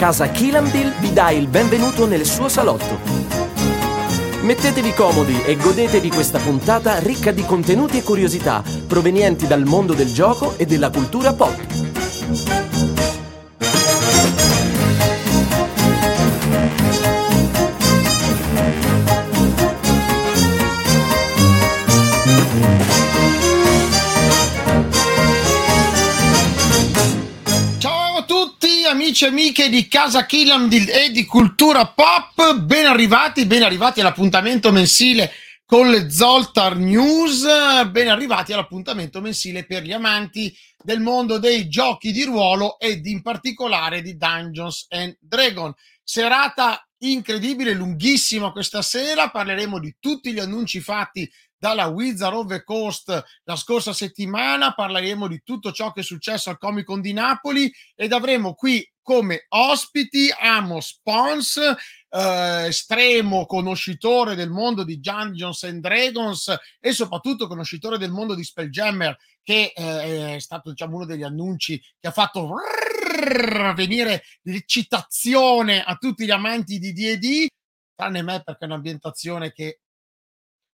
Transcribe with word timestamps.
Casa 0.00 0.30
Kilambil 0.30 0.94
vi 0.98 1.12
dà 1.12 1.28
il 1.28 1.46
benvenuto 1.46 2.06
nel 2.06 2.24
suo 2.24 2.48
salotto. 2.48 2.98
Mettetevi 4.40 4.94
comodi 4.94 5.42
e 5.42 5.56
godetevi 5.56 6.08
questa 6.08 6.38
puntata 6.38 6.98
ricca 7.00 7.32
di 7.32 7.44
contenuti 7.44 7.98
e 7.98 8.02
curiosità 8.02 8.64
provenienti 8.86 9.46
dal 9.46 9.66
mondo 9.66 9.92
del 9.92 10.10
gioco 10.10 10.56
e 10.56 10.64
della 10.64 10.88
cultura 10.88 11.34
pop. 11.34 12.69
Amici 29.20 29.24
e 29.24 29.28
amiche 29.28 29.68
di 29.68 29.88
Casa 29.88 30.24
Killam 30.24 30.68
e 30.70 31.10
di 31.10 31.24
Cultura 31.24 31.86
Pop, 31.88 32.54
ben 32.54 32.86
arrivati, 32.86 33.44
ben 33.44 33.62
arrivati 33.62 34.00
all'appuntamento 34.00 34.72
mensile 34.72 35.32
con 35.64 35.90
le 35.90 36.10
Zoltar 36.10 36.76
News, 36.76 37.44
ben 37.90 38.08
arrivati 38.08 38.52
all'appuntamento 38.52 39.20
mensile 39.20 39.66
per 39.66 39.82
gli 39.82 39.92
amanti 39.92 40.56
del 40.82 41.00
mondo 41.00 41.38
dei 41.38 41.68
giochi 41.68 42.12
di 42.12 42.24
ruolo 42.24 42.78
ed 42.78 43.06
in 43.06 43.22
particolare 43.22 44.00
di 44.02 44.16
Dungeons 44.16 44.86
and 44.88 45.16
Dragon. 45.20 45.72
Serata 46.02 46.84
incredibile, 46.98 47.74
lunghissima 47.74 48.52
questa 48.52 48.82
sera, 48.82 49.30
parleremo 49.30 49.78
di 49.78 49.96
tutti 49.98 50.32
gli 50.32 50.38
annunci 50.38 50.80
fatti 50.80 51.30
dalla 51.60 51.88
Wizard 51.88 52.34
of 52.34 52.46
the 52.46 52.64
Coast 52.64 53.22
la 53.44 53.56
scorsa 53.56 53.92
settimana, 53.92 54.72
parleremo 54.72 55.28
di 55.28 55.42
tutto 55.44 55.72
ciò 55.72 55.92
che 55.92 56.00
è 56.00 56.04
successo 56.04 56.48
al 56.48 56.58
Comic 56.58 56.86
Con 56.86 57.02
di 57.02 57.12
Napoli 57.12 57.70
ed 57.94 58.12
avremo 58.12 58.54
qui 58.54 58.82
come 59.02 59.46
ospiti 59.48 60.32
Amos 60.38 61.00
Pons, 61.02 61.56
eh, 61.56 62.66
estremo 62.66 63.46
conoscitore 63.46 64.34
del 64.34 64.50
mondo 64.50 64.84
di 64.84 65.00
Dungeons 65.00 65.62
and 65.64 65.80
Dragons 65.80 66.54
e 66.78 66.92
soprattutto 66.92 67.46
conoscitore 67.46 67.98
del 67.98 68.10
mondo 68.10 68.34
di 68.34 68.44
Spelljammer 68.44 69.16
che 69.42 69.72
eh, 69.74 70.36
è 70.36 70.38
stato 70.40 70.70
diciamo 70.70 70.96
uno 70.96 71.06
degli 71.06 71.22
annunci 71.22 71.80
che 71.98 72.08
ha 72.08 72.12
fatto 72.12 72.54
venire 73.74 74.22
l'eccitazione 74.42 75.82
a 75.82 75.96
tutti 75.96 76.24
gli 76.24 76.30
amanti 76.30 76.78
di 76.78 76.92
D&D 76.92 77.46
tranne 77.94 78.22
me 78.22 78.42
perché 78.42 78.64
è 78.64 78.68
un'ambientazione 78.68 79.52
che 79.52 79.80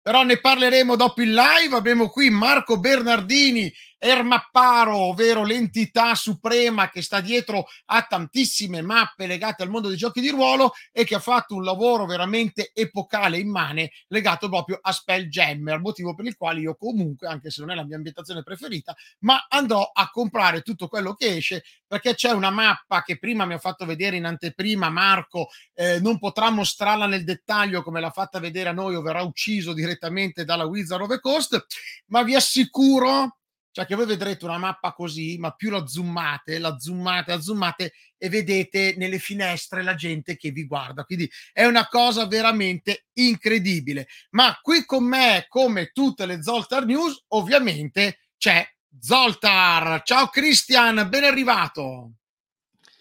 però 0.04 0.22
ne 0.22 0.38
parleremo 0.38 0.96
dopo 0.96 1.22
il 1.22 1.32
live. 1.32 1.74
Abbiamo 1.74 2.10
qui 2.10 2.28
Marco 2.28 2.78
Bernardini, 2.78 3.72
Ermapparo, 4.06 4.96
ovvero 4.96 5.44
l'entità 5.44 6.14
suprema 6.14 6.90
che 6.90 7.00
sta 7.00 7.20
dietro 7.22 7.64
a 7.86 8.02
tantissime 8.02 8.82
mappe 8.82 9.26
legate 9.26 9.62
al 9.62 9.70
mondo 9.70 9.88
dei 9.88 9.96
giochi 9.96 10.20
di 10.20 10.28
ruolo 10.28 10.74
e 10.92 11.04
che 11.04 11.14
ha 11.14 11.20
fatto 11.20 11.54
un 11.54 11.64
lavoro 11.64 12.04
veramente 12.04 12.70
epocale, 12.74 13.38
immane, 13.38 13.92
legato 14.08 14.50
proprio 14.50 14.78
a 14.78 14.92
Spelljammer, 14.92 15.80
motivo 15.80 16.14
per 16.14 16.26
il 16.26 16.36
quale 16.36 16.60
io 16.60 16.76
comunque, 16.76 17.28
anche 17.28 17.48
se 17.48 17.62
non 17.62 17.70
è 17.70 17.74
la 17.74 17.84
mia 17.84 17.96
ambientazione 17.96 18.42
preferita, 18.42 18.94
ma 19.20 19.46
andrò 19.48 19.90
a 19.90 20.10
comprare 20.10 20.60
tutto 20.60 20.86
quello 20.86 21.14
che 21.14 21.36
esce 21.36 21.64
perché 21.86 22.14
c'è 22.14 22.32
una 22.32 22.50
mappa 22.50 23.02
che 23.02 23.18
prima 23.18 23.46
mi 23.46 23.54
ha 23.54 23.58
fatto 23.58 23.86
vedere 23.86 24.16
in 24.16 24.26
anteprima 24.26 24.90
Marco, 24.90 25.48
eh, 25.72 25.98
non 26.00 26.18
potrà 26.18 26.50
mostrarla 26.50 27.06
nel 27.06 27.24
dettaglio 27.24 27.82
come 27.82 28.00
l'ha 28.00 28.10
fatta 28.10 28.38
vedere 28.38 28.68
a 28.68 28.72
noi 28.72 28.96
o 28.96 29.00
verrà 29.00 29.22
ucciso 29.22 29.72
direttamente 29.72 30.44
dalla 30.44 30.66
Wizard 30.66 31.00
of 31.00 31.08
the 31.08 31.20
Coast, 31.20 31.64
ma 32.08 32.22
vi 32.22 32.34
assicuro 32.34 33.38
cioè 33.74 33.86
che 33.86 33.96
voi 33.96 34.06
vedrete 34.06 34.44
una 34.44 34.56
mappa 34.56 34.92
così, 34.92 35.36
ma 35.36 35.50
più 35.50 35.68
la 35.68 35.84
zoomate, 35.84 36.60
la 36.60 36.78
zoomate, 36.78 37.32
la 37.32 37.40
zoomate 37.40 37.92
e 38.16 38.28
vedete 38.28 38.94
nelle 38.96 39.18
finestre 39.18 39.82
la 39.82 39.96
gente 39.96 40.36
che 40.36 40.52
vi 40.52 40.64
guarda. 40.64 41.02
Quindi 41.02 41.28
è 41.52 41.64
una 41.64 41.88
cosa 41.88 42.24
veramente 42.28 43.06
incredibile. 43.14 44.06
Ma 44.30 44.56
qui 44.62 44.84
con 44.84 45.02
me, 45.02 45.46
come 45.48 45.90
tutte 45.92 46.24
le 46.24 46.40
Zoltar 46.40 46.84
News, 46.84 47.24
ovviamente 47.30 48.20
c'è 48.38 48.64
Zoltar. 48.96 50.02
Ciao 50.04 50.28
Christian, 50.28 51.08
ben 51.08 51.24
arrivato. 51.24 52.12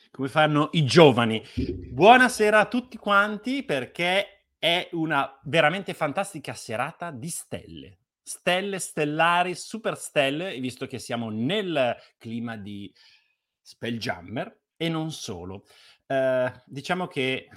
come 0.10 0.28
fanno 0.28 0.70
i 0.72 0.86
giovani. 0.86 1.40
Buonasera 1.92 2.62
a 2.62 2.66
tutti 2.66 2.98
quanti 2.98 3.62
perché 3.62 4.48
è 4.58 4.90
una 4.94 5.40
veramente 5.44 5.94
fantastica 5.94 6.56
serata 6.56 7.12
di 7.12 7.30
stelle. 7.30 7.98
Stelle 8.24 8.80
stellari, 8.80 9.54
super 9.54 9.98
stelle, 9.98 10.58
visto 10.60 10.88
che 10.88 10.98
siamo 10.98 11.30
nel 11.30 11.96
clima 12.18 12.56
di 12.56 12.92
Spelljammer 13.62 14.60
e 14.78 14.88
non 14.90 15.12
solo. 15.12 15.66
Eh, 16.08 16.52
diciamo 16.66 17.08
che 17.08 17.50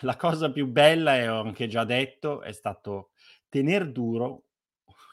la 0.00 0.16
cosa 0.16 0.52
più 0.52 0.66
bella, 0.66 1.16
e 1.16 1.28
ho 1.28 1.40
anche 1.40 1.66
già 1.66 1.84
detto, 1.84 2.42
è 2.42 2.52
stato 2.52 3.12
tener 3.48 3.90
duro 3.90 4.44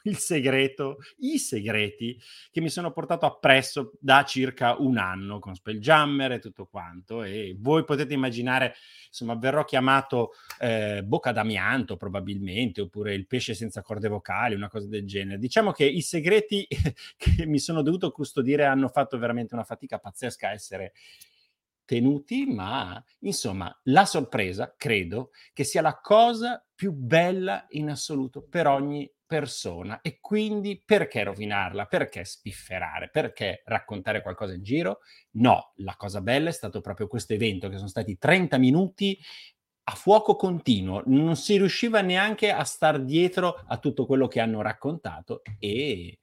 il 0.04 0.16
segreto, 0.16 0.98
i 1.18 1.38
segreti 1.38 2.20
che 2.50 2.60
mi 2.60 2.68
sono 2.70 2.92
portato 2.92 3.26
appresso 3.26 3.92
da 4.00 4.24
circa 4.24 4.76
un 4.78 4.96
anno 4.98 5.38
con 5.38 5.54
Spelljammer 5.54 6.32
e 6.32 6.38
tutto 6.38 6.66
quanto. 6.66 7.22
E 7.22 7.56
voi 7.58 7.84
potete 7.84 8.14
immaginare, 8.14 8.74
insomma, 9.06 9.34
verrò 9.34 9.64
chiamato 9.64 10.32
eh, 10.58 11.02
bocca 11.04 11.32
d'amianto 11.32 11.96
probabilmente, 11.96 12.80
oppure 12.80 13.14
il 13.14 13.26
pesce 13.26 13.54
senza 13.54 13.82
corde 13.82 14.08
vocali, 14.08 14.54
una 14.54 14.68
cosa 14.68 14.88
del 14.88 15.06
genere. 15.06 15.38
Diciamo 15.38 15.72
che 15.72 15.84
i 15.84 16.02
segreti 16.02 16.66
che 17.16 17.46
mi 17.46 17.58
sono 17.58 17.82
dovuto 17.82 18.10
custodire 18.10 18.64
hanno 18.64 18.88
fatto 18.88 19.18
veramente 19.18 19.54
una 19.54 19.64
fatica 19.64 19.98
pazzesca 19.98 20.48
a 20.48 20.52
essere 20.52 20.92
tenuti, 21.88 22.44
ma 22.44 23.02
insomma 23.20 23.74
la 23.84 24.04
sorpresa 24.04 24.74
credo 24.76 25.30
che 25.54 25.64
sia 25.64 25.80
la 25.80 25.98
cosa 25.98 26.62
più 26.74 26.92
bella 26.92 27.64
in 27.70 27.88
assoluto 27.88 28.42
per 28.42 28.66
ogni 28.66 29.10
persona 29.24 30.02
e 30.02 30.18
quindi 30.20 30.82
perché 30.84 31.22
rovinarla? 31.22 31.86
Perché 31.86 32.26
spifferare? 32.26 33.08
Perché 33.08 33.62
raccontare 33.64 34.20
qualcosa 34.20 34.52
in 34.52 34.62
giro? 34.62 34.98
No, 35.36 35.72
la 35.76 35.96
cosa 35.96 36.20
bella 36.20 36.50
è 36.50 36.52
stato 36.52 36.82
proprio 36.82 37.06
questo 37.08 37.32
evento 37.32 37.70
che 37.70 37.76
sono 37.76 37.88
stati 37.88 38.18
30 38.18 38.58
minuti 38.58 39.18
a 39.84 39.92
fuoco 39.92 40.36
continuo, 40.36 41.02
non 41.06 41.36
si 41.36 41.56
riusciva 41.56 42.02
neanche 42.02 42.50
a 42.50 42.64
star 42.64 43.02
dietro 43.02 43.64
a 43.66 43.78
tutto 43.78 44.04
quello 44.04 44.28
che 44.28 44.40
hanno 44.40 44.60
raccontato 44.60 45.40
e 45.58 46.18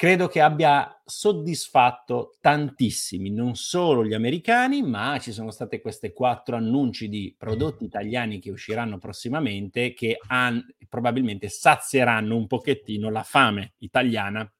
credo 0.00 0.28
che 0.28 0.40
abbia 0.40 0.98
soddisfatto 1.04 2.38
tantissimi, 2.40 3.28
non 3.28 3.54
solo 3.54 4.02
gli 4.02 4.14
americani, 4.14 4.80
ma 4.80 5.18
ci 5.18 5.30
sono 5.30 5.50
state 5.50 5.82
queste 5.82 6.14
quattro 6.14 6.56
annunci 6.56 7.06
di 7.10 7.34
prodotti 7.36 7.84
italiani 7.84 8.38
che 8.38 8.50
usciranno 8.50 8.96
prossimamente 8.96 9.92
che 9.92 10.18
han- 10.28 10.64
probabilmente 10.88 11.50
sazieranno 11.50 12.34
un 12.34 12.46
pochettino 12.46 13.10
la 13.10 13.22
fame 13.22 13.74
italiana 13.80 14.50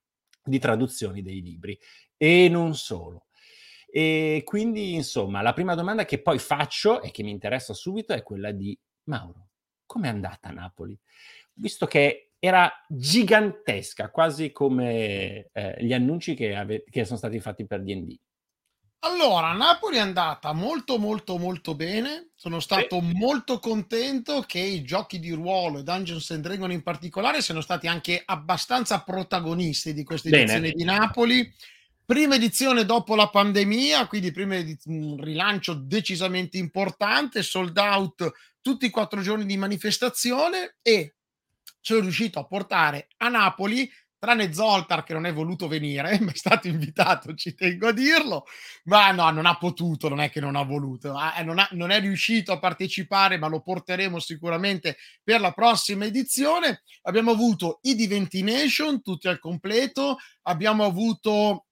di 0.45 0.59
traduzioni 0.59 1.23
dei 1.23 1.41
libri 1.41 1.79
e 2.19 2.51
non 2.51 2.75
solo. 2.75 3.29
E 3.91 4.43
quindi, 4.45 4.93
insomma, 4.93 5.41
la 5.41 5.55
prima 5.55 5.75
domanda 5.75 6.05
che 6.05 6.21
poi 6.21 6.39
faccio 6.39 7.01
e 7.01 7.11
che 7.11 7.23
mi 7.23 7.31
interessa 7.31 7.73
subito 7.73 8.13
è 8.13 8.23
quella 8.23 8.51
di 8.51 8.79
Mauro, 9.05 9.49
com'è 9.87 10.09
andata 10.09 10.51
Napoli? 10.51 11.01
Visto 11.55 11.87
che 11.87 12.30
era 12.41 12.73
gigantesca, 12.89 14.11
quasi 14.11 14.51
come 14.51 15.51
eh, 15.53 15.77
gli 15.79 15.93
annunci 15.93 16.35
che, 16.35 16.57
ave- 16.57 16.85
che 16.91 17.05
sono 17.05 17.19
stati 17.19 17.39
fatti 17.39 17.67
per 17.67 17.83
D&D. 17.83 18.19
Allora, 19.03 19.53
Napoli 19.53 19.97
è 19.97 20.01
andata 20.01 20.53
molto 20.53 20.99
molto 20.99 21.39
molto 21.39 21.75
bene. 21.75 22.31
Sono 22.35 22.61
stato 22.61 23.01
molto 23.01 23.59
contento 23.59 24.43
che 24.47 24.59
i 24.59 24.83
giochi 24.83 25.19
di 25.19 25.31
ruolo 25.31 25.79
e 25.79 25.83
Dungeons 25.83 26.31
and 26.31 26.43
Dragons 26.43 26.75
in 26.75 26.83
particolare 26.83 27.41
siano 27.41 27.63
stati 27.63 27.87
anche 27.87 28.23
abbastanza 28.25 29.01
protagonisti 29.03 29.95
di 29.95 30.05
questa 30.05 30.29
Bene. 30.29 30.43
edizione 30.43 30.71
di 30.73 30.85
Napoli. 30.85 31.55
Prima 32.05 32.35
edizione 32.35 32.85
dopo 32.85 33.15
la 33.15 33.29
pandemia, 33.29 34.07
quindi 34.07 34.33
prima 34.33 34.57
ediz- 34.57 34.87
un 34.87 35.17
rilancio 35.19 35.75
decisamente 35.75 36.59
importante, 36.59 37.43
sold 37.43 37.77
out 37.79 38.31
tutti 38.61 38.85
i 38.85 38.91
quattro 38.91 39.23
giorni 39.23 39.47
di 39.47 39.57
manifestazione 39.57 40.77
e 40.83 41.15
sono 41.81 42.01
riuscito 42.01 42.39
a 42.39 42.47
portare 42.47 43.09
a 43.19 43.29
Napoli 43.29 43.91
tranne 44.21 44.53
Zoltar 44.53 45.03
che 45.03 45.15
non 45.15 45.25
è 45.25 45.33
voluto 45.33 45.67
venire, 45.67 46.17
ma 46.21 46.31
è 46.31 46.37
stato 46.37 46.69
invitato, 46.69 47.35
ci 47.35 47.55
tengo 47.55 47.89
a 47.89 47.93
dirlo, 47.93 48.45
ma 48.85 49.11
no, 49.11 49.31
non 49.31 49.47
ha 49.47 49.57
potuto, 49.57 50.09
non 50.09 50.21
è 50.21 50.31
che 50.31 50.41
non 50.41 50.55
ha 50.55 50.63
voluto, 50.63 51.15
ah, 51.15 51.41
non, 51.43 51.59
ha, 51.59 51.67
non, 51.73 51.91
è 51.91 51.99
riuscito 52.01 52.53
a 52.53 52.59
partecipare, 52.59 53.39
ma 53.39 53.49
lo 53.49 53.63
porteremo 53.63 54.21
sicuramente 54.21 54.99
per 55.25 55.41
la 55.41 55.53
prossima 55.53 56.05
edizione. 56.05 56.83
Abbiamo 57.03 57.31
avuto 57.33 57.79
i 57.83 57.95
Diventi 57.95 58.43
Nation, 58.43 59.03
tutti 59.03 59.27
al 59.27 59.39
completo, 59.39 60.19
abbiamo 60.43 60.85
avuto 60.85 61.65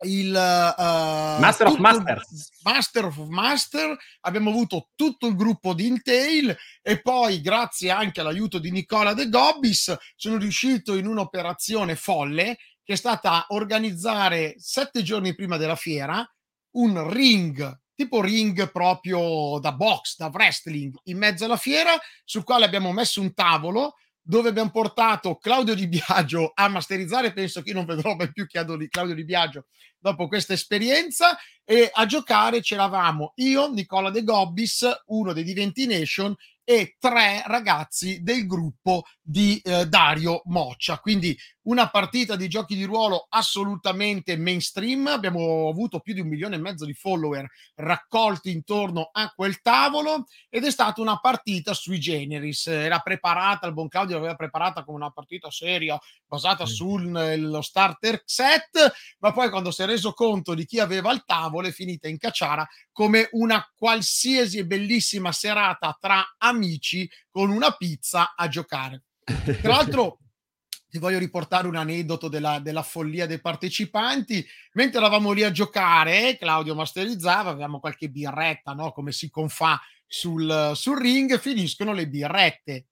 il 0.00 0.28
uh, 0.28 1.40
Master 1.40 1.66
of 1.68 1.78
Masters. 1.78 2.48
Master 2.62 3.04
of 3.06 3.16
Master, 3.28 3.96
abbiamo 4.20 4.50
avuto 4.50 4.90
tutto 4.94 5.26
il 5.26 5.34
gruppo 5.34 5.72
di 5.72 5.86
Intel 5.86 6.56
e 6.82 7.00
poi 7.00 7.40
grazie 7.40 7.90
anche 7.90 8.20
all'aiuto 8.20 8.58
di 8.58 8.70
Nicola 8.70 9.14
De 9.14 9.28
Gobbis 9.28 9.96
sono 10.14 10.36
riuscito 10.36 10.96
in 10.96 11.06
un'operazione 11.06 11.96
folle 11.96 12.58
che 12.82 12.92
è 12.92 12.96
stata 12.96 13.46
organizzare 13.48 14.54
sette 14.58 15.02
giorni 15.02 15.34
prima 15.34 15.56
della 15.56 15.76
fiera 15.76 16.24
un 16.72 17.10
ring 17.10 17.84
tipo 17.96 18.20
ring 18.20 18.70
proprio 18.70 19.58
da 19.58 19.72
box, 19.72 20.16
da 20.16 20.26
wrestling 20.26 20.94
in 21.04 21.16
mezzo 21.16 21.46
alla 21.46 21.56
fiera 21.56 21.98
sul 22.24 22.44
quale 22.44 22.66
abbiamo 22.66 22.92
messo 22.92 23.22
un 23.22 23.32
tavolo 23.32 23.94
dove 24.28 24.48
abbiamo 24.48 24.70
portato 24.70 25.36
Claudio 25.36 25.74
Di 25.74 25.86
Biagio 25.86 26.50
a 26.52 26.68
masterizzare, 26.68 27.32
penso 27.32 27.62
che 27.62 27.70
io 27.70 27.76
non 27.76 27.84
vedrò 27.84 28.16
mai 28.16 28.32
più 28.32 28.46
Claudio 28.46 29.14
Di 29.14 29.24
Biagio 29.24 29.66
dopo 29.98 30.26
questa 30.26 30.52
esperienza 30.52 31.36
e 31.64 31.88
a 31.92 32.06
giocare 32.06 32.60
c'eravamo 32.60 33.32
io, 33.36 33.70
Nicola 33.70 34.10
De 34.10 34.24
Gobbis, 34.24 35.02
uno 35.06 35.32
dei 35.32 35.44
Diventi 35.44 35.86
Nation 35.86 36.34
e 36.64 36.96
tre 36.98 37.44
ragazzi 37.46 38.22
del 38.22 38.46
gruppo 38.46 39.04
di 39.26 39.60
eh, 39.64 39.86
Dario 39.88 40.42
Moccia. 40.44 40.98
Quindi 41.00 41.36
una 41.62 41.90
partita 41.90 42.36
di 42.36 42.48
giochi 42.48 42.76
di 42.76 42.84
ruolo 42.84 43.26
assolutamente 43.28 44.36
mainstream. 44.36 45.08
Abbiamo 45.08 45.68
avuto 45.68 45.98
più 45.98 46.14
di 46.14 46.20
un 46.20 46.28
milione 46.28 46.54
e 46.54 46.60
mezzo 46.60 46.84
di 46.84 46.94
follower 46.94 47.46
raccolti 47.74 48.52
intorno 48.52 49.10
a 49.12 49.32
quel 49.34 49.60
tavolo 49.60 50.26
ed 50.48 50.64
è 50.64 50.70
stata 50.70 51.00
una 51.00 51.18
partita 51.18 51.74
sui 51.74 51.98
generis. 51.98 52.68
Era 52.68 53.00
preparata, 53.00 53.66
il 53.66 53.72
buon 53.72 53.88
Claudio 53.88 54.16
l'aveva 54.16 54.36
preparata 54.36 54.84
come 54.84 54.98
una 54.98 55.10
partita 55.10 55.50
seria 55.50 55.98
basata 56.24 56.62
mm. 56.62 56.66
sullo 56.66 57.62
starter 57.62 58.22
set, 58.24 58.92
ma 59.18 59.32
poi 59.32 59.50
quando 59.50 59.72
si 59.72 59.82
è 59.82 59.86
reso 59.86 60.12
conto 60.12 60.54
di 60.54 60.64
chi 60.64 60.78
aveva 60.78 61.12
il 61.12 61.24
tavolo 61.24 61.66
è 61.66 61.72
finita 61.72 62.06
in 62.06 62.18
cacciara 62.18 62.66
come 62.92 63.28
una 63.32 63.68
qualsiasi 63.76 64.64
bellissima 64.64 65.32
serata 65.32 65.96
tra 66.00 66.24
amici 66.38 67.08
con 67.36 67.50
una 67.50 67.72
pizza 67.72 68.32
a 68.34 68.48
giocare. 68.48 69.02
Tra 69.22 69.68
l'altro, 69.68 70.20
ti 70.88 70.96
voglio 70.96 71.18
riportare 71.18 71.68
un 71.68 71.76
aneddoto 71.76 72.28
della, 72.28 72.60
della, 72.60 72.82
follia 72.82 73.26
dei 73.26 73.42
partecipanti. 73.42 74.42
Mentre 74.72 75.00
eravamo 75.00 75.32
lì 75.32 75.42
a 75.42 75.50
giocare, 75.50 76.38
Claudio 76.38 76.74
masterizzava, 76.74 77.50
avevamo 77.50 77.78
qualche 77.78 78.08
birretta, 78.08 78.72
no? 78.72 78.90
come 78.90 79.12
si 79.12 79.28
confà 79.28 79.78
sul, 80.06 80.72
sul 80.74 80.98
ring, 80.98 81.38
finiscono 81.38 81.92
le 81.92 82.08
birrette. 82.08 82.86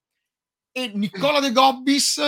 E 0.72 0.90
Nicola 0.92 1.40
De 1.40 1.50
Gobbis 1.50 2.20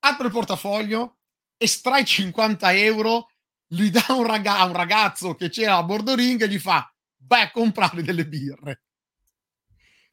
apre 0.00 0.26
il 0.26 0.32
portafoglio, 0.32 1.18
estrae 1.56 2.04
50 2.04 2.72
euro, 2.72 3.28
gli 3.68 3.88
dà 3.88 4.06
un, 4.08 4.26
raga- 4.26 4.64
un 4.64 4.72
ragazzo 4.72 5.36
che 5.36 5.48
c'era 5.48 5.76
a 5.76 5.84
bordo 5.84 6.16
ring 6.16 6.42
e 6.42 6.48
gli 6.48 6.58
fa, 6.58 6.92
vai 7.18 7.42
a 7.42 7.52
comprare 7.52 8.02
delle 8.02 8.26
birre. 8.26 8.85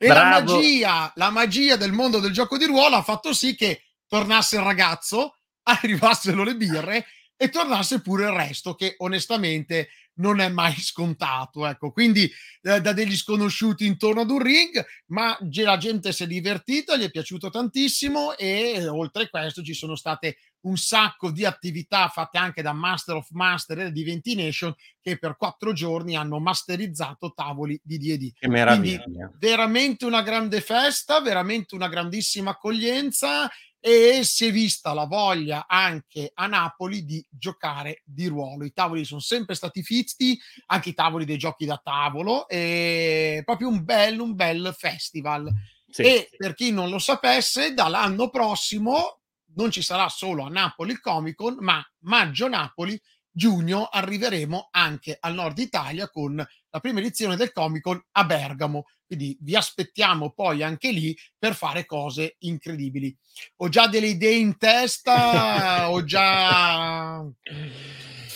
E 0.03 0.07
la 0.09 0.25
magia, 0.25 1.11
la 1.15 1.29
magia 1.29 1.75
del 1.77 1.93
mondo 1.93 2.19
del 2.19 2.33
gioco 2.33 2.57
di 2.57 2.65
ruolo 2.65 2.97
ha 2.97 3.03
fatto 3.03 3.33
sì 3.33 3.55
che 3.55 3.83
tornasse 4.05 4.57
il 4.57 4.63
ragazzo, 4.63 5.37
arrivassero 5.63 6.43
le 6.43 6.55
birre 6.55 7.05
e 7.37 7.49
tornasse 7.49 8.01
pure 8.01 8.25
il 8.25 8.31
resto, 8.31 8.75
che 8.75 8.95
onestamente 8.97 9.89
non 10.15 10.41
è 10.41 10.49
mai 10.49 10.75
scontato. 10.75 11.65
Ecco, 11.65 11.91
quindi 11.91 12.29
eh, 12.61 12.81
da 12.81 12.91
degli 12.91 13.15
sconosciuti 13.15 13.85
intorno 13.85 14.21
ad 14.21 14.29
un 14.29 14.41
ring, 14.41 14.85
ma 15.07 15.37
la 15.39 15.77
gente 15.77 16.11
si 16.11 16.23
è 16.23 16.27
divertita, 16.27 16.97
gli 16.97 17.03
è 17.03 17.09
piaciuto 17.09 17.49
tantissimo 17.49 18.35
e 18.35 18.85
oltre 18.87 19.23
a 19.23 19.29
questo 19.29 19.63
ci 19.63 19.73
sono 19.73 19.95
state 19.95 20.37
un 20.63 20.77
sacco 20.77 21.31
di 21.31 21.45
attività 21.45 22.07
fatte 22.07 22.37
anche 22.37 22.61
da 22.61 22.73
Master 22.73 23.15
of 23.15 23.29
Master 23.31 23.79
e 23.79 23.91
di 23.91 24.03
Ventination 24.03 24.73
che 25.01 25.17
per 25.17 25.35
quattro 25.37 25.73
giorni 25.73 26.15
hanno 26.15 26.39
masterizzato 26.39 27.33
tavoli 27.33 27.79
di 27.83 27.97
D&D. 27.97 28.31
Che 28.33 28.47
meraviglia! 28.47 29.03
Quindi, 29.03 29.37
veramente 29.39 30.05
una 30.05 30.21
grande 30.21 30.61
festa, 30.61 31.21
veramente 31.21 31.75
una 31.75 31.87
grandissima 31.87 32.51
accoglienza 32.51 33.49
e 33.85 34.21
si 34.23 34.45
è 34.45 34.51
vista 34.51 34.93
la 34.93 35.03
voglia 35.03 35.65
anche 35.67 36.31
a 36.33 36.47
Napoli 36.47 37.03
di 37.03 37.25
giocare 37.29 38.01
di 38.05 38.27
ruolo. 38.27 38.63
I 38.63 38.71
tavoli 38.71 39.03
sono 39.03 39.19
sempre 39.19 39.55
stati 39.55 39.83
fitti, 39.83 40.39
anche 40.67 40.89
i 40.89 40.93
tavoli 40.93 41.25
dei 41.25 41.37
giochi 41.37 41.65
da 41.65 41.81
tavolo, 41.83 42.47
e 42.47 43.41
proprio 43.43 43.67
un 43.67 43.83
bel, 43.83 44.21
un 44.21 44.35
bel 44.35 44.73
festival. 44.77 45.51
Sì, 45.89 46.01
e 46.01 46.27
sì. 46.31 46.37
per 46.37 46.53
chi 46.53 46.71
non 46.71 46.89
lo 46.89 46.97
sapesse, 46.97 47.73
dall'anno 47.73 48.29
prossimo 48.29 49.22
non 49.55 49.71
ci 49.71 49.81
sarà 49.81 50.09
solo 50.09 50.43
a 50.43 50.49
Napoli 50.49 50.91
il 50.91 50.99
Comic 50.99 51.35
Con, 51.35 51.57
ma 51.59 51.83
maggio-Napoli, 51.99 52.99
giugno 53.35 53.85
arriveremo 53.85 54.69
anche 54.71 55.17
al 55.19 55.33
nord 55.33 55.57
Italia 55.57 56.07
con 56.09 56.35
la 56.35 56.79
prima 56.79 56.99
edizione 56.99 57.35
del 57.35 57.51
Comic 57.51 57.81
Con 57.81 58.01
a 58.11 58.23
Bergamo. 58.23 58.85
Quindi 59.05 59.37
vi 59.41 59.55
aspettiamo 59.55 60.31
poi 60.31 60.63
anche 60.63 60.91
lì 60.91 61.15
per 61.37 61.55
fare 61.55 61.85
cose 61.85 62.35
incredibili. 62.39 63.15
Ho 63.57 63.69
già 63.69 63.87
delle 63.87 64.07
idee 64.07 64.35
in 64.35 64.57
testa, 64.57 65.89
ho 65.89 66.03
già, 66.03 67.23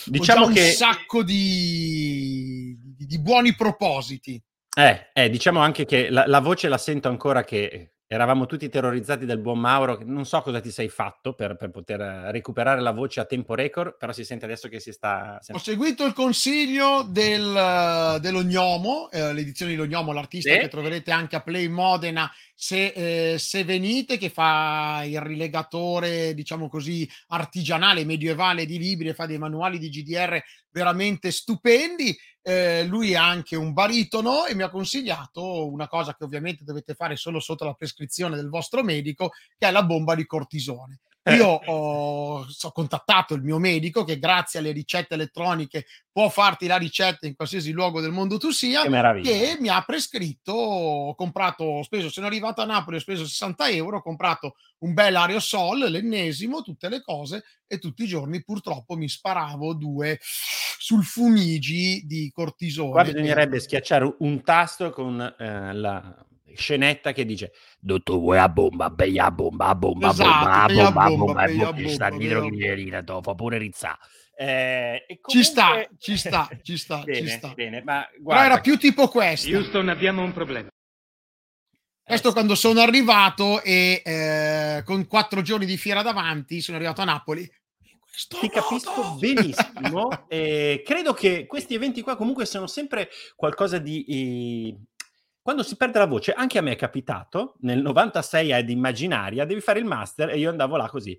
diciamo 0.05 0.45
ho 0.45 0.47
già 0.47 0.53
che... 0.53 0.67
un 0.67 0.71
sacco 0.71 1.23
di, 1.23 2.77
di, 2.79 3.19
buoni 3.19 3.55
propositi. 3.55 4.41
Eh, 4.75 5.09
eh, 5.13 5.29
diciamo 5.29 5.59
anche 5.59 5.85
che 5.85 6.09
la, 6.09 6.27
la 6.27 6.39
voce 6.39 6.67
la 6.67 6.77
sento 6.77 7.07
ancora 7.07 7.43
che 7.43 7.96
Eravamo 8.09 8.45
tutti 8.45 8.69
terrorizzati 8.69 9.25
del 9.25 9.39
buon 9.39 9.59
Mauro, 9.59 9.99
non 10.05 10.25
so 10.25 10.39
cosa 10.41 10.61
ti 10.61 10.71
sei 10.71 10.87
fatto 10.87 11.33
per, 11.33 11.57
per, 11.57 11.71
poter 11.71 11.99
recuperare 12.31 12.79
la 12.79 12.91
voce 12.91 13.19
a 13.19 13.25
tempo 13.25 13.53
record, 13.53 13.97
però 13.97 14.13
si 14.13 14.23
sente 14.23 14.45
adesso 14.45 14.69
che 14.69 14.79
si 14.79 14.93
sta... 14.93 15.37
Ho 15.49 15.57
seguito 15.57 16.05
il 16.05 16.13
consiglio 16.13 17.03
del, 17.03 18.17
dell'Ognomo, 18.21 19.11
eh, 19.11 19.33
l'edizione 19.33 19.73
di 19.73 19.77
L'Ognomo, 19.77 20.13
l'artista 20.13 20.53
sì. 20.53 20.57
che 20.57 20.69
troverete 20.69 21.11
anche 21.11 21.35
a 21.35 21.41
Play 21.41 21.67
Modena 21.67 22.31
se, 22.55 23.33
eh, 23.33 23.37
se, 23.37 23.65
venite, 23.65 24.17
che 24.17 24.29
fa 24.29 25.03
il 25.03 25.19
rilegatore, 25.19 26.33
diciamo 26.33 26.69
così, 26.69 27.05
artigianale, 27.27 28.05
medievale 28.05 28.65
di 28.65 28.77
libri 28.77 29.09
e 29.09 29.15
fa 29.15 29.25
dei 29.25 29.37
manuali 29.37 29.79
di 29.79 29.89
GDR 29.89 30.41
veramente 30.71 31.29
stupendi. 31.29 32.17
Eh, 32.47 32.85
lui 32.85 33.11
è 33.11 33.17
anche 33.17 33.57
un 33.57 33.73
baritono 33.73 34.45
e 34.45 34.55
mi 34.55 34.63
ha 34.63 34.69
consigliato 34.69 35.69
una 35.69 35.89
cosa 35.89 36.15
che 36.15 36.23
ovviamente 36.23 36.63
dovete 36.63 36.93
fare 36.93 37.17
solo 37.17 37.41
sotto 37.41 37.65
la 37.65 37.73
prescrizione 37.73 38.37
del 38.37 38.47
vostro 38.47 38.83
medico, 38.83 39.31
che 39.57 39.67
è 39.67 39.71
la 39.71 39.83
bomba 39.83 40.15
di 40.15 40.25
cortisone. 40.25 40.99
Io 41.35 41.47
ho, 41.47 42.45
ho, 42.45 42.71
contattato 42.71 43.33
il 43.33 43.41
mio 43.41 43.57
medico 43.57 44.03
che 44.03 44.19
grazie 44.19 44.59
alle 44.59 44.71
ricette 44.71 45.15
elettroniche 45.15 45.85
può 46.11 46.29
farti 46.29 46.67
la 46.67 46.77
ricetta 46.77 47.27
in 47.27 47.35
qualsiasi 47.35 47.71
luogo 47.71 48.01
del 48.01 48.11
mondo 48.11 48.37
tu 48.37 48.51
sia, 48.51 48.83
che, 48.83 49.21
che 49.21 49.57
mi 49.59 49.69
ha 49.69 49.81
prescritto, 49.81 50.53
ho 50.53 51.15
comprato, 51.15 51.63
ho 51.63 51.83
speso, 51.83 52.09
sono 52.09 52.27
arrivato 52.27 52.61
a 52.61 52.65
Napoli, 52.65 52.97
ho 52.97 52.99
speso 52.99 53.25
60 53.25 53.69
euro, 53.69 53.97
ho 53.97 54.01
comprato 54.01 54.55
un 54.79 54.93
bel 54.93 55.15
aerosol, 55.15 55.79
l'ennesimo, 55.89 56.61
tutte 56.61 56.89
le 56.89 57.01
cose 57.01 57.43
e 57.67 57.79
tutti 57.79 58.03
i 58.03 58.07
giorni 58.07 58.43
purtroppo 58.43 58.95
mi 58.95 59.09
sparavo 59.09 59.73
due 59.73 60.19
sul 60.21 61.03
fumigi 61.03 62.03
di 62.05 62.31
cortisone. 62.33 62.91
Qua 62.91 63.03
bisognerebbe 63.03 63.59
schiacciare 63.59 64.15
un 64.19 64.41
tasto 64.43 64.91
con 64.91 65.19
eh, 65.21 65.73
la 65.73 66.25
scenetta 66.57 67.13
che 67.13 67.25
dice 67.25 67.51
Dottor 67.79 68.17
vuoi 68.17 68.39
a 68.39 68.49
bomba, 68.49 68.89
bei 68.89 69.17
a 69.19 69.31
bomba, 69.31 69.67
a 69.67 69.75
bomba, 69.75 70.09
esatto, 70.09 70.29
bomba, 70.29 70.63
a 70.63 70.67
bomba, 70.67 71.03
a 71.03 71.09
bomba, 71.09 71.45
bomba, 71.45 71.71
bomba 71.71 71.89
sta 71.89 72.09
dietro 72.09 72.41
che 72.41 72.49
viene 72.49 73.03
fa 73.03 73.35
pure 73.35 73.57
rizza. 73.57 73.97
Eh, 74.39 75.05
comunque... 75.07 75.31
Ci 75.31 75.43
sta, 75.43 75.87
ci 75.97 76.17
sta, 76.17 76.49
ci 76.61 76.77
sta, 76.77 77.01
bene, 77.03 77.27
ci 77.27 77.27
sta. 77.27 77.53
Bene, 77.53 77.81
ma 77.83 78.07
guarda, 78.19 78.43
Però 78.43 78.53
era 78.53 78.61
più 78.61 78.77
tipo 78.77 79.07
questo. 79.07 79.49
Houston, 79.49 79.89
abbiamo 79.89 80.21
un 80.21 80.31
problema. 80.33 80.69
Questo 82.03 82.31
quando 82.31 82.55
sono 82.55 82.79
arrivato 82.79 83.61
e 83.61 84.01
eh, 84.05 84.81
con 84.85 85.07
quattro 85.07 85.41
giorni 85.41 85.65
di 85.65 85.75
fiera 85.75 86.01
davanti 86.01 86.61
sono 86.61 86.77
arrivato 86.77 87.01
a 87.01 87.05
Napoli. 87.05 87.49
Ti 88.39 88.49
capisco 88.49 89.15
benissimo. 89.19 90.25
eh, 90.29 90.83
credo 90.85 91.13
che 91.13 91.45
questi 91.45 91.73
eventi 91.73 92.01
qua 92.01 92.15
comunque 92.15 92.45
sono 92.45 92.65
sempre 92.65 93.09
qualcosa 93.35 93.77
di 93.77 94.05
eh, 94.05 94.77
quando 95.47 95.63
si 95.63 95.77
perde 95.77 95.99
la 95.99 96.07
voce, 96.07 96.33
anche 96.33 96.57
a 96.57 96.61
me 96.61 96.73
è 96.73 96.75
capitato, 96.75 97.55
nel 97.61 97.81
96 97.81 98.51
ad 98.51 98.69
Immaginaria, 98.69 99.45
devi 99.45 99.61
fare 99.61 99.79
il 99.79 99.85
master 99.85 100.27
e 100.27 100.37
io 100.39 100.49
andavo 100.49 100.75
là 100.75 100.89
così. 100.89 101.17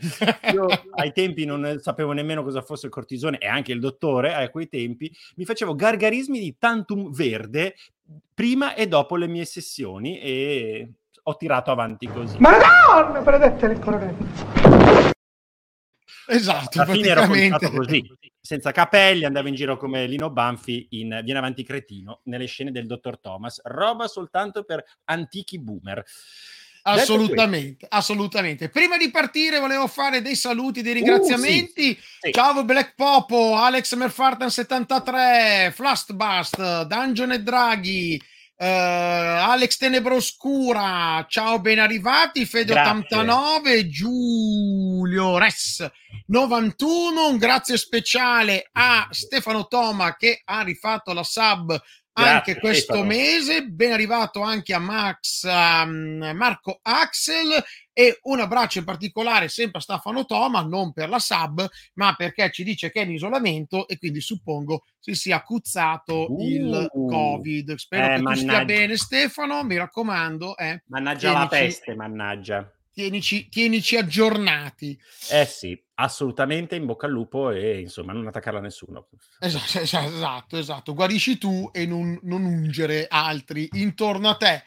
io 0.50 0.66
ai 0.94 1.12
tempi 1.12 1.44
non 1.44 1.78
sapevo 1.82 2.12
nemmeno 2.12 2.42
cosa 2.42 2.62
fosse 2.62 2.86
il 2.86 2.92
cortisone 2.92 3.36
e 3.36 3.48
anche 3.48 3.72
il 3.72 3.80
dottore 3.80 4.32
a 4.32 4.48
quei 4.48 4.70
tempi 4.70 5.14
mi 5.36 5.44
facevo 5.44 5.74
gargarismi 5.74 6.40
di 6.40 6.56
tantum 6.58 7.12
verde 7.12 7.74
prima 8.32 8.72
e 8.74 8.88
dopo 8.88 9.16
le 9.16 9.26
mie 9.26 9.44
sessioni 9.44 10.18
e 10.20 10.90
ho 11.22 11.36
tirato 11.36 11.70
avanti 11.70 12.06
così. 12.06 12.38
Madonna, 12.38 13.20
benedette 13.20 13.68
le 13.68 13.78
coronette. 13.78 14.24
Esatto, 16.28 16.80
Alla 16.80 16.90
fine 16.90 17.08
ero 17.08 17.26
così, 17.26 18.08
senza 18.44 18.72
capelli, 18.72 19.24
andavo 19.24 19.48
in 19.48 19.54
giro 19.54 19.78
come 19.78 20.06
Lino 20.06 20.28
Banfi 20.28 20.88
in 20.90 21.18
Viene 21.24 21.38
avanti 21.38 21.62
cretino, 21.64 22.20
nelle 22.24 22.44
scene 22.44 22.70
del 22.70 22.86
dottor 22.86 23.18
Thomas, 23.18 23.58
roba 23.64 24.06
soltanto 24.06 24.64
per 24.64 24.84
antichi 25.04 25.58
boomer. 25.58 26.04
Assolutamente, 26.82 27.86
assolutamente. 27.88 28.68
Prima 28.68 28.98
di 28.98 29.10
partire 29.10 29.60
volevo 29.60 29.86
fare 29.86 30.20
dei 30.20 30.34
saluti, 30.34 30.82
dei 30.82 30.92
ringraziamenti. 30.92 31.92
Uh, 31.92 31.94
sì, 31.94 32.18
sì. 32.20 32.32
Ciao 32.32 32.62
Black 32.64 32.94
Popo, 32.94 33.56
Alex 33.56 33.94
Merfartan 33.94 34.50
73, 34.50 35.72
Flastbust, 35.74 36.82
Dungeon 36.82 37.32
e 37.32 37.42
Draghi, 37.42 38.22
eh, 38.56 38.66
Alex 38.66 39.76
Tenebroscura, 39.76 41.26
ciao 41.28 41.60
ben 41.60 41.78
arrivati, 41.78 42.46
Fede 42.46 42.72
Grazie. 42.72 43.04
89, 43.04 43.88
Giulio 43.88 45.38
Res 45.38 45.90
91, 46.26 47.28
un 47.28 47.36
grazie 47.36 47.76
speciale 47.76 48.68
a 48.72 49.08
Stefano 49.10 49.66
Toma 49.66 50.16
che 50.16 50.40
ha 50.44 50.62
rifatto 50.62 51.12
la 51.12 51.24
sub 51.24 51.80
anche 52.16 52.52
Grazie, 52.52 52.58
questo 52.60 52.92
Stefano. 52.94 53.04
mese. 53.06 53.62
Ben 53.66 53.92
arrivato 53.92 54.40
anche 54.40 54.72
a 54.74 54.78
Max, 54.78 55.42
um, 55.44 56.30
Marco 56.34 56.78
Axel 56.82 57.62
e 57.92 58.18
un 58.22 58.40
abbraccio 58.40 58.78
in 58.78 58.84
particolare 58.84 59.48
sempre 59.48 59.78
a 59.78 59.82
Stefano 59.82 60.24
Toma, 60.24 60.62
non 60.62 60.92
per 60.92 61.08
la 61.08 61.18
sub, 61.18 61.66
ma 61.94 62.14
perché 62.14 62.50
ci 62.52 62.64
dice 62.64 62.90
che 62.90 63.00
è 63.00 63.04
in 63.04 63.12
isolamento 63.12 63.86
e 63.88 63.98
quindi 63.98 64.20
suppongo 64.20 64.84
si 64.98 65.14
sia 65.14 65.42
cuzzato 65.42 66.26
Uh. 66.32 66.40
il 66.40 66.88
Covid. 66.92 67.74
Spero 67.74 68.04
Eh, 68.04 68.16
che 68.16 68.22
tu 68.22 68.32
stia 68.34 68.46
mannaggia. 68.46 68.64
bene, 68.64 68.96
Stefano. 68.96 69.62
Mi 69.64 69.76
raccomando, 69.76 70.56
eh, 70.56 70.82
Mannaggia 70.86 71.32
la 71.32 71.46
Tienici- 71.48 71.66
peste, 71.78 71.94
mannaggia. 71.94 72.72
tienici, 72.92 73.48
tienici 73.48 73.96
aggiornati. 73.96 74.96
Eh 75.30 75.44
sì, 75.46 75.80
assolutamente 75.94 76.74
in 76.74 76.86
bocca 76.86 77.06
al 77.06 77.12
lupo 77.12 77.50
e 77.50 77.80
insomma 77.80 78.12
non 78.12 78.26
attaccarla 78.26 78.58
a 78.58 78.62
nessuno. 78.62 79.08
Esatto, 79.38 79.78
esatto, 79.80 80.56
esatto. 80.56 80.94
Guarisci 80.94 81.38
tu 81.38 81.70
e 81.72 81.86
non, 81.86 82.18
non 82.22 82.44
ungere 82.44 83.06
altri 83.08 83.68
intorno 83.72 84.30
a 84.30 84.36
te. 84.36 84.62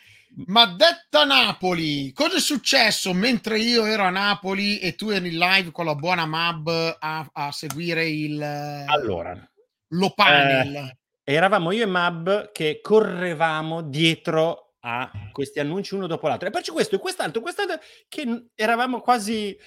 Ma 0.46 0.65
detta 0.67 1.24
Napoli, 1.24 2.12
cosa 2.13 2.38
è 2.38 2.39
successo 2.39 3.12
mentre 3.13 3.60
io 3.60 3.86
ero 3.86 4.03
a 4.03 4.10
Napoli 4.10 4.77
e 4.77 4.93
tu 4.96 5.10
eri 5.10 5.29
in 5.29 5.38
live 5.38 5.72
con 5.72 5.86
la 5.86 5.96
buona 5.96 6.25
Mab 6.25 6.98
a, 7.00 7.29
a 7.31 7.51
seguire 7.51 8.07
il 8.07 8.39
Allora, 8.41 9.50
lo 9.89 10.12
panel? 10.13 10.96
eravamo 11.24 11.72
io 11.72 11.84
e 11.84 11.88
Mab 11.88 12.51
che 12.51 12.79
correvamo 12.81 13.81
dietro 13.81 14.75
a 14.81 15.12
questi 15.31 15.60
annunci 15.60 15.96
uno 15.96 16.07
dopo 16.07 16.27
l'altro. 16.27 16.48
E 16.48 16.51
poi 16.51 16.62
c'è 16.62 16.72
questo 16.72 16.96
e 16.96 17.00
quest'altro, 17.00 17.41
quest'altro, 17.41 17.79
che 18.07 18.50
eravamo 18.53 19.01
quasi 19.01 19.57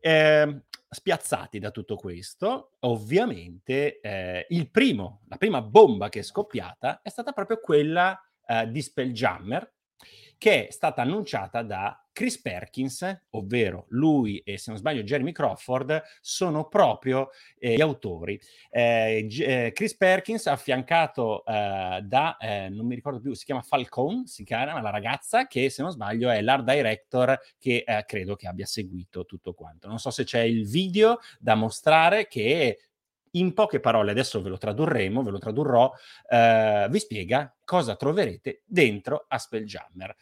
eh, 0.00 0.60
spiazzati 0.94 1.58
da 1.58 1.70
tutto 1.70 1.96
questo. 1.96 2.76
Ovviamente 2.80 4.00
eh, 4.00 4.46
il 4.50 4.70
primo, 4.70 5.22
la 5.28 5.36
prima 5.36 5.60
bomba 5.60 6.08
che 6.08 6.20
è 6.20 6.22
scoppiata 6.22 7.02
è 7.02 7.10
stata 7.10 7.32
proprio 7.32 7.60
quella 7.60 8.18
eh, 8.46 8.70
di 8.70 8.80
Spelljammer, 8.80 9.72
che 10.38 10.68
è 10.68 10.70
stata 10.70 11.02
annunciata 11.02 11.62
da 11.62 11.98
Chris 12.14 12.40
Perkins, 12.40 13.22
ovvero 13.30 13.86
lui 13.88 14.38
e 14.38 14.56
se 14.56 14.70
non 14.70 14.78
sbaglio 14.78 15.02
Jeremy 15.02 15.32
Crawford, 15.32 16.00
sono 16.20 16.68
proprio 16.68 17.30
eh, 17.58 17.74
gli 17.74 17.80
autori. 17.80 18.40
Eh, 18.70 19.24
G- 19.26 19.40
eh, 19.40 19.72
Chris 19.74 19.96
Perkins 19.96 20.46
affiancato 20.46 21.44
eh, 21.44 22.00
da, 22.04 22.36
eh, 22.36 22.68
non 22.68 22.86
mi 22.86 22.94
ricordo 22.94 23.20
più, 23.20 23.34
si 23.34 23.44
chiama 23.44 23.62
Falcone, 23.62 24.26
si 24.26 24.44
chiama 24.44 24.80
la 24.80 24.90
ragazza 24.90 25.48
che 25.48 25.68
se 25.70 25.82
non 25.82 25.90
sbaglio 25.90 26.30
è 26.30 26.40
l'art 26.40 26.64
director 26.64 27.38
che 27.58 27.82
eh, 27.84 28.04
credo 28.06 28.36
che 28.36 28.46
abbia 28.46 28.66
seguito 28.66 29.26
tutto 29.26 29.52
quanto. 29.52 29.88
Non 29.88 29.98
so 29.98 30.10
se 30.10 30.22
c'è 30.22 30.40
il 30.40 30.68
video 30.68 31.18
da 31.40 31.56
mostrare 31.56 32.28
che 32.28 32.78
in 33.36 33.54
poche 33.54 33.80
parole, 33.80 34.10
adesso 34.10 34.42
ve 34.42 34.48
lo 34.48 34.58
tradurremo, 34.58 35.22
ve 35.22 35.30
lo 35.30 35.38
tradurrò, 35.38 35.90
eh, 36.28 36.86
vi 36.90 36.98
spiega 36.98 37.54
cosa 37.64 37.96
troverete 37.96 38.62
dentro 38.64 39.24
a 39.28 39.38
Spelljammer. 39.38 40.14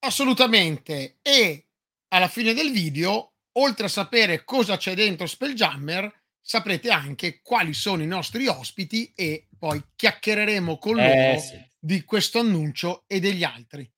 Assolutamente. 0.00 1.18
E 1.22 1.66
alla 2.08 2.28
fine 2.28 2.54
del 2.54 2.70
video, 2.72 3.34
oltre 3.52 3.86
a 3.86 3.88
sapere 3.88 4.44
cosa 4.44 4.76
c'è 4.76 4.94
dentro 4.94 5.26
Spelljammer, 5.26 6.10
saprete 6.40 6.90
anche 6.90 7.40
quali 7.42 7.72
sono 7.74 8.02
i 8.02 8.06
nostri 8.06 8.46
ospiti 8.46 9.12
e 9.14 9.48
poi 9.58 9.80
chiacchiereremo 9.94 10.78
con 10.78 10.96
loro 10.96 11.08
Eh, 11.08 11.38
sì, 11.38 11.64
di 11.78 12.02
questo 12.02 12.40
annuncio 12.40 13.04
e 13.06 13.20
degli 13.20 13.44
altri. 13.44 13.88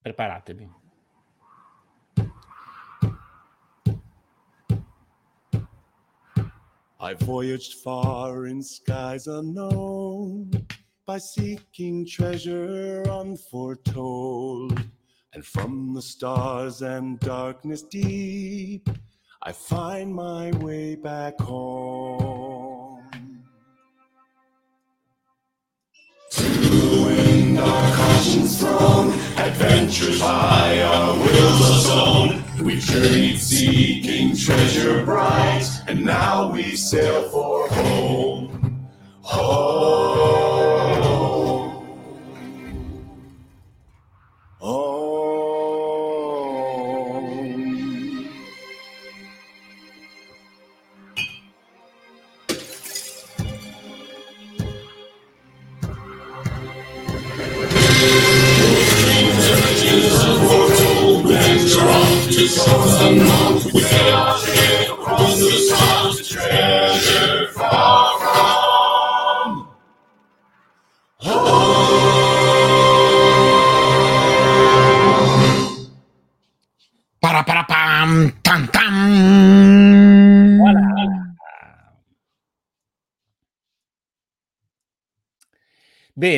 preparatevi. 0.00 0.86
I 7.00 7.14
voyaged 7.14 7.74
far 7.74 8.46
in 8.46 8.60
skies 8.60 9.28
unknown 9.28 10.50
by 11.06 11.18
seeking 11.18 12.04
treasure 12.04 13.04
unforetold. 13.08 14.82
And 15.32 15.46
from 15.46 15.94
the 15.94 16.02
stars 16.02 16.82
and 16.82 17.20
darkness 17.20 17.82
deep, 17.82 18.90
I 19.40 19.52
find 19.52 20.12
my 20.12 20.50
way 20.56 20.96
back 20.96 21.38
home. 21.38 22.27
Thrown, 28.36 29.12
adventures 29.38 30.20
high, 30.20 30.82
our 30.82 31.14
wills 31.16 31.86
alone. 31.86 32.44
We 32.62 32.78
journeyed 32.78 33.38
seeking 33.38 34.36
treasure 34.36 35.02
bright, 35.04 35.66
and 35.86 36.04
now 36.04 36.50
we 36.50 36.76
sail 36.76 37.22
for 37.30 37.68
home. 37.68 38.88
Home. 39.22 40.07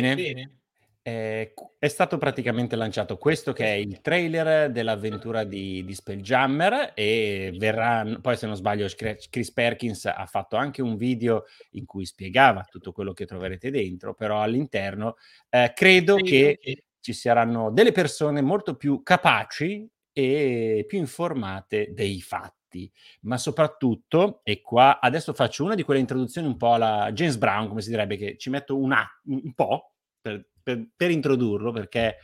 Bene, 0.00 0.60
eh, 1.02 1.54
è 1.78 1.88
stato 1.88 2.18
praticamente 2.18 2.76
lanciato 2.76 3.16
questo 3.16 3.52
che 3.52 3.64
è 3.64 3.72
il 3.72 4.00
trailer 4.02 4.70
dell'avventura 4.70 5.44
di, 5.44 5.82
di 5.84 5.94
Spelljammer 5.94 6.92
e 6.94 7.54
verrà, 7.56 8.04
poi 8.20 8.36
se 8.36 8.46
non 8.46 8.54
sbaglio 8.54 8.86
Chris 8.94 9.52
Perkins 9.52 10.04
ha 10.04 10.26
fatto 10.26 10.56
anche 10.56 10.82
un 10.82 10.96
video 10.96 11.44
in 11.72 11.86
cui 11.86 12.04
spiegava 12.04 12.66
tutto 12.68 12.92
quello 12.92 13.14
che 13.14 13.24
troverete 13.24 13.70
dentro, 13.70 14.14
però 14.14 14.42
all'interno 14.42 15.16
eh, 15.48 15.72
credo 15.74 16.16
che 16.16 16.58
ci 17.00 17.14
saranno 17.14 17.70
delle 17.70 17.92
persone 17.92 18.42
molto 18.42 18.76
più 18.76 19.02
capaci 19.02 19.88
e 20.12 20.84
più 20.86 20.98
informate 20.98 21.92
dei 21.92 22.20
fatti, 22.20 22.92
ma 23.22 23.38
soprattutto, 23.38 24.42
e 24.44 24.60
qua 24.60 25.00
adesso 25.00 25.32
faccio 25.32 25.64
una 25.64 25.74
di 25.74 25.82
quelle 25.82 26.00
introduzioni 26.00 26.46
un 26.46 26.58
po' 26.58 26.74
alla 26.74 27.10
James 27.12 27.38
Brown, 27.38 27.68
come 27.68 27.80
si 27.80 27.88
direbbe, 27.88 28.16
che 28.18 28.36
ci 28.36 28.50
metto 28.50 28.76
un, 28.76 28.92
a- 28.92 29.08
un 29.24 29.54
po' 29.54 29.89
per, 30.20 30.48
per- 30.62 30.88
per 30.94 31.10
introdurlo, 31.10 31.72
perché 31.72 32.18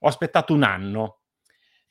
ho 0.00 0.08
aspettato 0.08 0.52
un 0.54 0.62
anno 0.62 1.20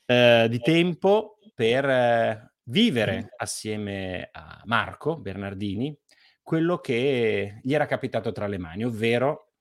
eh, 0.06 0.46
di 0.48 0.58
tempo 0.60 1.38
per 1.54 1.84
eh, 1.88 2.54
vivere 2.64 3.32
assieme 3.36 4.28
a 4.30 4.60
Marco 4.64 5.18
Bernardini 5.18 5.96
quello 6.42 6.78
che 6.78 7.60
gli 7.62 7.72
era 7.72 7.86
capitato 7.86 8.32
tra 8.32 8.46
le 8.46 8.58
mani, 8.58 8.84
ovvero 8.84 9.52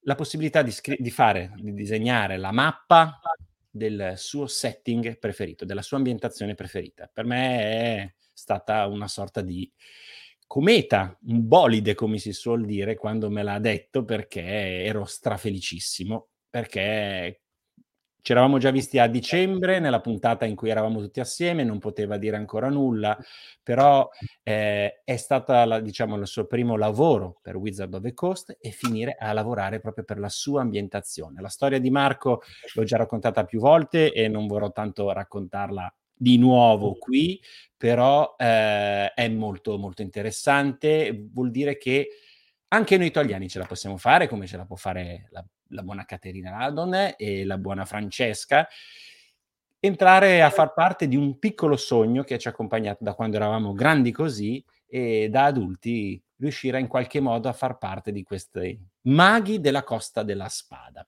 la 0.00 0.14
possibilità 0.14 0.62
di, 0.62 0.72
scri- 0.72 1.00
di 1.00 1.10
fare, 1.10 1.52
di 1.56 1.72
disegnare 1.72 2.36
la 2.36 2.50
mappa 2.50 3.20
del 3.70 4.14
suo 4.16 4.46
setting 4.46 5.18
preferito, 5.18 5.64
della 5.64 5.82
sua 5.82 5.98
ambientazione 5.98 6.54
preferita. 6.54 7.08
Per 7.12 7.24
me 7.24 7.60
è 7.60 8.14
stata 8.32 8.86
una 8.86 9.06
sorta 9.06 9.40
di 9.40 9.70
cometa, 10.48 11.16
un 11.26 11.46
bolide, 11.46 11.94
come 11.94 12.18
si 12.18 12.32
suol 12.32 12.64
dire, 12.64 12.96
quando 12.96 13.30
me 13.30 13.44
l'ha 13.44 13.60
detto, 13.60 14.04
perché 14.04 14.42
ero 14.42 15.04
strafelicissimo, 15.04 16.28
perché 16.50 17.42
ci 18.20 18.32
eravamo 18.32 18.58
già 18.58 18.70
visti 18.70 18.98
a 18.98 19.06
dicembre, 19.06 19.78
nella 19.78 20.00
puntata 20.00 20.46
in 20.46 20.56
cui 20.56 20.70
eravamo 20.70 21.00
tutti 21.00 21.20
assieme, 21.20 21.64
non 21.64 21.78
poteva 21.78 22.16
dire 22.16 22.36
ancora 22.36 22.68
nulla, 22.68 23.16
però 23.62 24.08
eh, 24.42 25.02
è 25.04 25.16
stato 25.16 25.80
diciamo, 25.80 26.16
il 26.16 26.26
suo 26.26 26.46
primo 26.46 26.76
lavoro 26.76 27.38
per 27.42 27.56
Wizard 27.56 27.94
of 27.94 28.02
the 28.02 28.14
Coast 28.14 28.56
e 28.58 28.70
finire 28.70 29.16
a 29.18 29.32
lavorare 29.32 29.80
proprio 29.80 30.04
per 30.04 30.18
la 30.18 30.28
sua 30.30 30.62
ambientazione. 30.62 31.40
La 31.40 31.48
storia 31.48 31.78
di 31.78 31.90
Marco 31.90 32.42
l'ho 32.74 32.84
già 32.84 32.96
raccontata 32.96 33.44
più 33.44 33.60
volte 33.60 34.12
e 34.12 34.28
non 34.28 34.46
vorrò 34.46 34.72
tanto 34.72 35.12
raccontarla 35.12 35.94
di 36.18 36.36
nuovo 36.36 36.96
qui, 36.98 37.40
però 37.76 38.34
eh, 38.36 39.12
è 39.14 39.28
molto 39.28 39.78
molto 39.78 40.02
interessante, 40.02 41.28
vuol 41.32 41.50
dire 41.50 41.78
che 41.78 42.08
anche 42.68 42.98
noi 42.98 43.06
italiani 43.06 43.48
ce 43.48 43.58
la 43.58 43.66
possiamo 43.66 43.96
fare 43.96 44.28
come 44.28 44.46
ce 44.46 44.56
la 44.56 44.66
può 44.66 44.76
fare 44.76 45.28
la 45.30 45.44
la 45.70 45.82
buona 45.82 46.04
Caterina 46.04 46.50
Ladon 46.50 47.14
e 47.16 47.44
la 47.44 47.58
buona 47.58 47.84
Francesca, 47.84 48.68
entrare 49.80 50.42
a 50.42 50.50
far 50.50 50.72
parte 50.72 51.08
di 51.08 51.16
un 51.16 51.38
piccolo 51.38 51.76
sogno 51.76 52.24
che 52.24 52.38
ci 52.38 52.48
ha 52.48 52.50
accompagnato 52.50 53.04
da 53.04 53.14
quando 53.14 53.36
eravamo 53.36 53.72
grandi 53.72 54.12
così 54.12 54.64
e 54.86 55.28
da 55.28 55.44
adulti 55.44 56.22
riuscire 56.36 56.80
in 56.80 56.86
qualche 56.86 57.20
modo 57.20 57.48
a 57.48 57.52
far 57.52 57.78
parte 57.78 58.12
di 58.12 58.22
questi 58.22 58.78
maghi 59.02 59.60
della 59.60 59.82
costa 59.82 60.22
della 60.22 60.48
spada. 60.48 61.06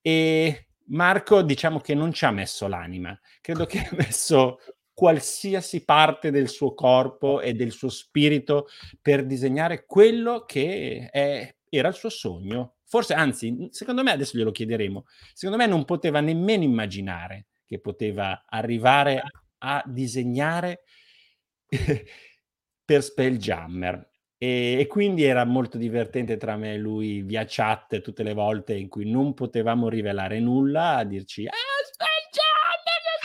E 0.00 0.67
Marco 0.88 1.42
diciamo 1.42 1.80
che 1.80 1.94
non 1.94 2.12
ci 2.12 2.24
ha 2.24 2.30
messo 2.30 2.66
l'anima, 2.66 3.18
credo 3.40 3.66
che 3.66 3.78
ha 3.78 3.88
messo 3.96 4.58
qualsiasi 4.92 5.84
parte 5.84 6.30
del 6.30 6.48
suo 6.48 6.74
corpo 6.74 7.40
e 7.40 7.54
del 7.54 7.70
suo 7.70 7.88
spirito 7.88 8.66
per 9.00 9.24
disegnare 9.26 9.84
quello 9.86 10.44
che 10.44 11.08
è, 11.10 11.54
era 11.68 11.88
il 11.88 11.94
suo 11.94 12.08
sogno, 12.08 12.78
Forse, 12.90 13.12
anzi, 13.12 13.68
secondo 13.70 14.02
me 14.02 14.12
adesso 14.12 14.38
glielo 14.38 14.50
chiederemo. 14.50 15.04
Secondo 15.34 15.62
me 15.62 15.68
non 15.68 15.84
poteva 15.84 16.20
nemmeno 16.20 16.62
immaginare 16.62 17.48
che 17.66 17.80
poteva 17.80 18.46
arrivare 18.46 19.22
a 19.58 19.82
disegnare 19.86 20.84
per 22.82 23.02
Spelljammer. 23.02 24.07
E, 24.40 24.76
e, 24.78 24.86
quindi 24.86 25.24
era 25.24 25.44
molto 25.44 25.78
divertente 25.78 26.36
tra 26.36 26.56
me 26.56 26.74
e 26.74 26.78
lui 26.78 27.22
via 27.22 27.44
chat 27.44 28.00
tutte 28.00 28.22
le 28.22 28.34
volte 28.34 28.74
in 28.74 28.88
cui 28.88 29.10
non 29.10 29.34
potevamo 29.34 29.88
rivelare 29.88 30.38
nulla 30.38 30.98
a 30.98 31.04
dirci 31.04 31.44
ah 31.46 31.52
Spelljammer, 31.90 33.18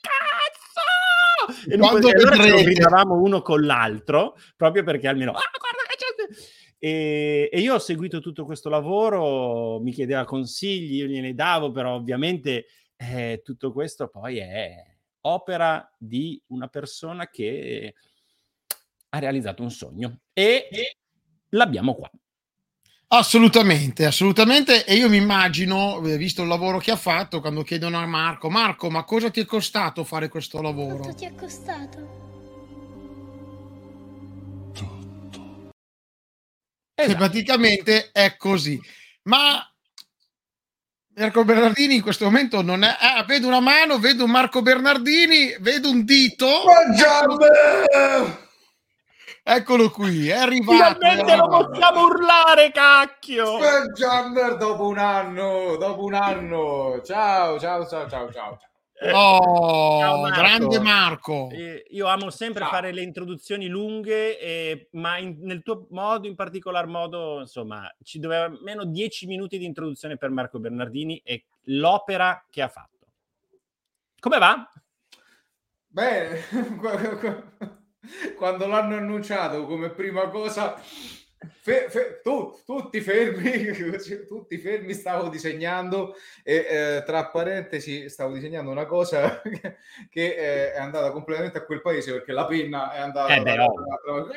cazzo! 0.00 1.70
E 1.70 1.76
Quando 1.76 2.08
allora 2.08 2.36
ce 2.36 2.50
lo 2.50 2.62
gridavamo 2.62 3.20
uno 3.20 3.42
con 3.42 3.62
l'altro 3.62 4.36
proprio 4.56 4.84
perché 4.84 5.08
almeno 5.08 5.32
ah 5.32 5.50
guarda 5.58 5.82
che 5.88 5.96
c'è 5.96 6.04
e, 6.78 7.48
e, 7.50 7.60
io 7.60 7.74
ho 7.74 7.78
seguito 7.78 8.20
tutto 8.20 8.44
questo 8.44 8.68
lavoro, 8.68 9.80
mi 9.80 9.90
chiedeva 9.90 10.26
consigli, 10.26 10.96
io 10.96 11.06
gliene 11.06 11.32
davo, 11.32 11.70
però 11.70 11.94
ovviamente 11.94 12.66
eh, 12.94 13.40
tutto 13.42 13.72
questo 13.72 14.08
poi 14.08 14.36
è 14.36 14.76
opera 15.22 15.90
di 15.96 16.38
una 16.48 16.68
persona 16.68 17.30
che 17.30 17.94
ha 19.14 19.18
realizzato 19.18 19.62
un 19.62 19.70
sogno 19.70 20.18
e, 20.32 20.68
e 20.70 20.96
l'abbiamo 21.50 21.94
qua. 21.94 22.10
Assolutamente, 23.08 24.06
assolutamente. 24.06 24.84
E 24.84 24.94
io 24.94 25.08
mi 25.08 25.18
immagino, 25.18 26.04
eh, 26.04 26.16
visto 26.16 26.42
il 26.42 26.48
lavoro 26.48 26.78
che 26.78 26.90
ha 26.90 26.96
fatto, 26.96 27.40
quando 27.40 27.62
chiedono 27.62 27.98
a 27.98 28.06
Marco, 28.06 28.50
Marco, 28.50 28.90
ma 28.90 29.04
cosa 29.04 29.30
ti 29.30 29.40
è 29.40 29.44
costato 29.44 30.02
fare 30.02 30.28
questo 30.28 30.60
lavoro? 30.60 30.96
Quanto 30.96 31.14
ti 31.14 31.24
è 31.24 31.34
costato? 31.34 32.22
Esatto. 36.96 37.18
praticamente 37.18 38.10
è 38.12 38.36
così. 38.36 38.80
Ma 39.24 39.60
Marco 41.16 41.44
Bernardini 41.44 41.96
in 41.96 42.02
questo 42.02 42.24
momento 42.24 42.62
non 42.62 42.82
è. 42.82 42.96
Ah, 42.98 43.22
vedo 43.24 43.46
una 43.46 43.60
mano, 43.60 43.98
vedo 43.98 44.26
Marco 44.26 44.62
Bernardini, 44.62 45.56
vedo 45.60 45.90
un 45.90 46.04
dito. 46.04 46.46
Mangiame! 46.64 48.42
Eccolo 49.46 49.90
qui, 49.90 50.30
è 50.30 50.36
arrivato. 50.36 50.72
Finalmente 50.98 51.36
lo 51.36 51.48
possiamo 51.48 52.04
urlare, 52.04 52.72
cacchio! 52.72 53.58
Spelljammer 53.58 54.56
dopo 54.56 54.86
un 54.86 54.96
anno, 54.96 55.76
dopo 55.76 56.02
un 56.04 56.14
anno. 56.14 57.02
Ciao, 57.04 57.60
ciao, 57.60 57.86
ciao, 57.86 58.08
ciao, 58.08 58.32
ciao. 58.32 58.58
Oh, 59.12 59.98
Ciao 60.00 60.20
Marco. 60.22 60.40
grande 60.40 60.78
Marco. 60.78 61.50
Eh, 61.52 61.84
io 61.90 62.06
amo 62.06 62.30
sempre 62.30 62.62
Ciao. 62.62 62.70
fare 62.70 62.90
le 62.92 63.02
introduzioni 63.02 63.66
lunghe, 63.66 64.38
eh, 64.40 64.88
ma 64.92 65.18
in, 65.18 65.36
nel 65.40 65.62
tuo 65.62 65.88
modo, 65.90 66.26
in 66.26 66.36
particolar 66.36 66.86
modo, 66.86 67.40
insomma, 67.40 67.94
ci 68.02 68.18
doveva 68.20 68.50
meno 68.62 68.86
dieci 68.86 69.26
minuti 69.26 69.58
di 69.58 69.66
introduzione 69.66 70.16
per 70.16 70.30
Marco 70.30 70.58
Bernardini 70.58 71.20
e 71.22 71.44
l'opera 71.64 72.46
che 72.48 72.62
ha 72.62 72.68
fatto. 72.68 73.08
Come 74.18 74.38
va? 74.38 74.70
Bene, 75.88 76.40
quando 78.36 78.66
l'hanno 78.66 78.96
annunciato 78.96 79.66
come 79.66 79.90
prima 79.90 80.28
cosa 80.28 80.80
Fe, 81.60 81.88
fe, 81.88 82.20
tu, 82.22 82.58
tutti 82.64 83.00
fermi, 83.00 83.72
tutti 84.26 84.58
fermi, 84.58 84.92
stavo 84.92 85.28
disegnando 85.28 86.14
e 86.42 86.66
eh, 86.68 87.02
tra 87.04 87.26
parentesi 87.28 88.08
stavo 88.08 88.34
disegnando 88.34 88.70
una 88.70 88.86
cosa 88.86 89.40
che, 89.42 89.76
che 90.08 90.26
eh, 90.34 90.72
è 90.72 90.78
andata 90.78 91.10
completamente 91.10 91.58
a 91.58 91.64
quel 91.64 91.80
paese 91.80 92.12
perché 92.12 92.32
la 92.32 92.46
penna 92.46 92.92
è 92.92 92.98
andata... 92.98 93.34
Eh 93.34 93.42
beh, 93.42 93.58
ovvio. 93.60 94.28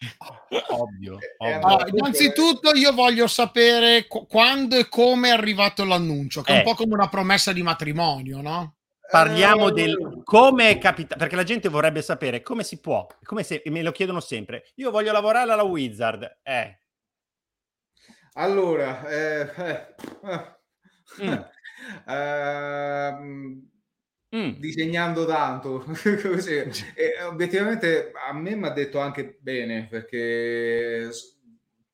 ovvio. 0.68 1.18
Allora, 1.38 1.86
innanzitutto 1.86 2.74
io 2.74 2.92
voglio 2.92 3.26
sapere 3.26 4.06
qu- 4.06 4.26
quando 4.26 4.76
e 4.76 4.88
come 4.88 5.28
è 5.28 5.32
arrivato 5.32 5.84
l'annuncio, 5.84 6.42
che 6.42 6.54
è 6.54 6.56
un 6.58 6.62
po' 6.64 6.74
come 6.74 6.94
una 6.94 7.08
promessa 7.08 7.52
di 7.52 7.62
matrimonio, 7.62 8.40
no? 8.40 8.74
Parliamo 9.10 9.68
eh, 9.68 9.72
del 9.72 10.20
come 10.24 10.70
è 10.70 10.78
capitato, 10.78 11.18
perché 11.18 11.34
la 11.34 11.42
gente 11.42 11.68
vorrebbe 11.68 12.00
sapere 12.00 12.42
come 12.42 12.62
si 12.62 12.78
può, 12.78 13.06
come 13.24 13.42
se 13.42 13.60
me 13.66 13.82
lo 13.82 13.90
chiedono 13.90 14.20
sempre. 14.20 14.64
Io 14.76 14.90
voglio 14.90 15.10
lavorare 15.10 15.50
alla 15.50 15.64
Wizard. 15.64 16.38
Eh. 16.42 16.78
Allora, 18.34 19.04
eh, 19.08 19.40
eh, 19.56 19.94
mm. 21.24 21.32
uh, 22.06 23.16
mm. 24.36 24.50
disegnando 24.58 25.26
tanto, 25.26 25.84
così. 26.22 26.56
E, 26.94 27.22
obiettivamente 27.24 28.12
a 28.14 28.32
me 28.32 28.54
mi 28.54 28.66
ha 28.66 28.70
detto 28.70 29.00
anche 29.00 29.38
bene, 29.40 29.88
perché 29.90 31.10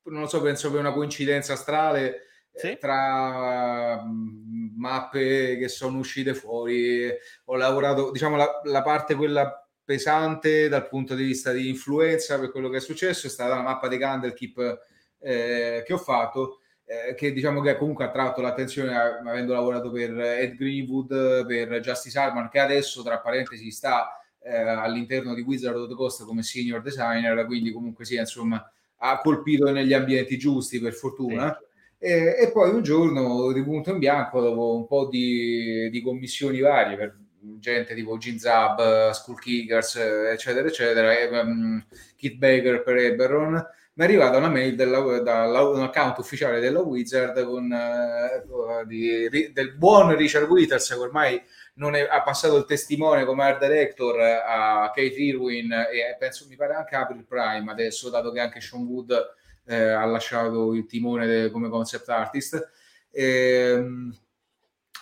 non 0.03 0.21
lo 0.21 0.27
so, 0.27 0.41
penso 0.41 0.69
che 0.69 0.77
è 0.77 0.79
una 0.79 0.93
coincidenza 0.93 1.53
astrale 1.53 2.26
sì. 2.57 2.77
tra 2.79 4.01
uh, 4.01 4.75
mappe 4.77 5.57
che 5.57 5.67
sono 5.67 5.99
uscite 5.99 6.33
fuori, 6.33 7.09
ho 7.45 7.55
lavorato, 7.55 8.11
diciamo, 8.11 8.35
la, 8.35 8.61
la, 8.63 8.81
parte 8.81 9.15
quella 9.15 9.67
pesante 9.83 10.67
dal 10.67 10.87
punto 10.87 11.15
di 11.15 11.23
vista 11.23 11.51
di 11.51 11.69
influenza 11.69 12.39
per 12.39 12.51
quello 12.51 12.69
che 12.69 12.77
è 12.77 12.81
successo 12.81 13.27
è 13.27 13.29
stata 13.29 13.55
la 13.55 13.61
mappa 13.61 13.87
di 13.87 13.97
Candlekeep 13.97 14.79
eh, 15.19 15.83
che 15.85 15.93
ho 15.93 15.97
fatto, 15.97 16.59
eh, 16.85 17.13
che 17.15 17.31
diciamo 17.31 17.61
che 17.61 17.77
comunque 17.77 18.05
ha 18.05 18.11
tratto 18.11 18.41
l'attenzione 18.41 18.95
avendo 18.95 19.53
lavorato 19.53 19.91
per 19.91 20.19
Ed 20.19 20.55
Greenwood, 20.55 21.45
per 21.45 21.79
Justice 21.79 22.17
Harman, 22.17 22.49
che 22.49 22.59
adesso 22.59 23.03
tra 23.03 23.19
parentesi 23.19 23.71
sta 23.71 24.19
eh, 24.41 24.57
all'interno 24.57 25.33
di 25.33 25.41
Wizard 25.41 25.77
of 25.77 25.87
the 25.87 25.95
Coast 25.95 26.25
come 26.25 26.43
senior 26.43 26.81
designer, 26.81 27.45
quindi 27.45 27.71
comunque 27.71 28.03
sia 28.03 28.21
insomma 28.21 28.71
ha 28.99 29.19
colpito 29.19 29.71
negli 29.71 29.93
ambienti 29.93 30.37
giusti 30.37 30.79
per 30.79 30.93
fortuna. 30.93 31.55
Sì 31.59 31.65
e, 31.99 32.35
e, 32.39 32.51
poi 32.51 32.69
un 32.69 32.83
giorno 32.83 33.51
di 33.51 33.63
punto 33.63 33.91
in 33.91 33.97
bianco, 33.97 34.39
dopo 34.41 34.75
un 34.75 34.85
po' 34.85 35.07
di, 35.07 35.89
di 35.89 36.01
commissioni 36.01 36.59
varie 36.59 36.95
per 36.95 37.17
gente 37.59 37.95
tipo 37.95 38.17
Ginzab, 38.17 39.11
Skull 39.11 39.39
Kickers, 39.39 39.95
eccetera, 39.95 40.67
eccetera, 40.67 41.17
e 41.17 41.25
um, 41.39 41.83
Kit 42.15 42.37
Baker 42.37 42.83
per 42.83 42.97
Eberron, 42.97 43.53
mi 43.53 44.03
è 44.03 44.07
arrivata 44.07 44.37
una 44.37 44.49
mail 44.49 44.75
da 44.75 45.63
un 45.63 45.81
account 45.81 46.19
ufficiale 46.19 46.59
della 46.59 46.81
Wizard 46.81 47.43
con, 47.43 47.71
uh, 47.71 48.85
di, 48.85 49.51
del 49.51 49.73
buon 49.75 50.15
Richard 50.15 50.47
Withers, 50.47 50.87
che 50.87 50.99
ormai 50.99 51.35
è, 51.35 52.07
ha 52.09 52.21
passato 52.21 52.57
il 52.57 52.65
testimone 52.65 53.25
come 53.25 53.43
art 53.43 53.59
director 53.59 54.19
a 54.19 54.91
Kate 54.93 55.15
Irwin 55.15 55.71
e 55.71 56.15
penso 56.19 56.45
mi 56.47 56.55
pare 56.55 56.75
anche 56.75 56.95
April 56.95 57.25
Prime 57.25 57.71
adesso, 57.71 58.11
dato 58.11 58.31
che 58.31 58.39
anche 58.39 58.61
Sean 58.61 58.83
Wood 58.83 59.35
eh, 59.67 59.89
ha 59.89 60.05
lasciato 60.05 60.73
il 60.73 60.85
timone 60.85 61.27
de, 61.27 61.51
come 61.51 61.69
concept 61.69 62.09
artist. 62.09 62.69
E, 63.11 63.23
ehm, 63.23 64.17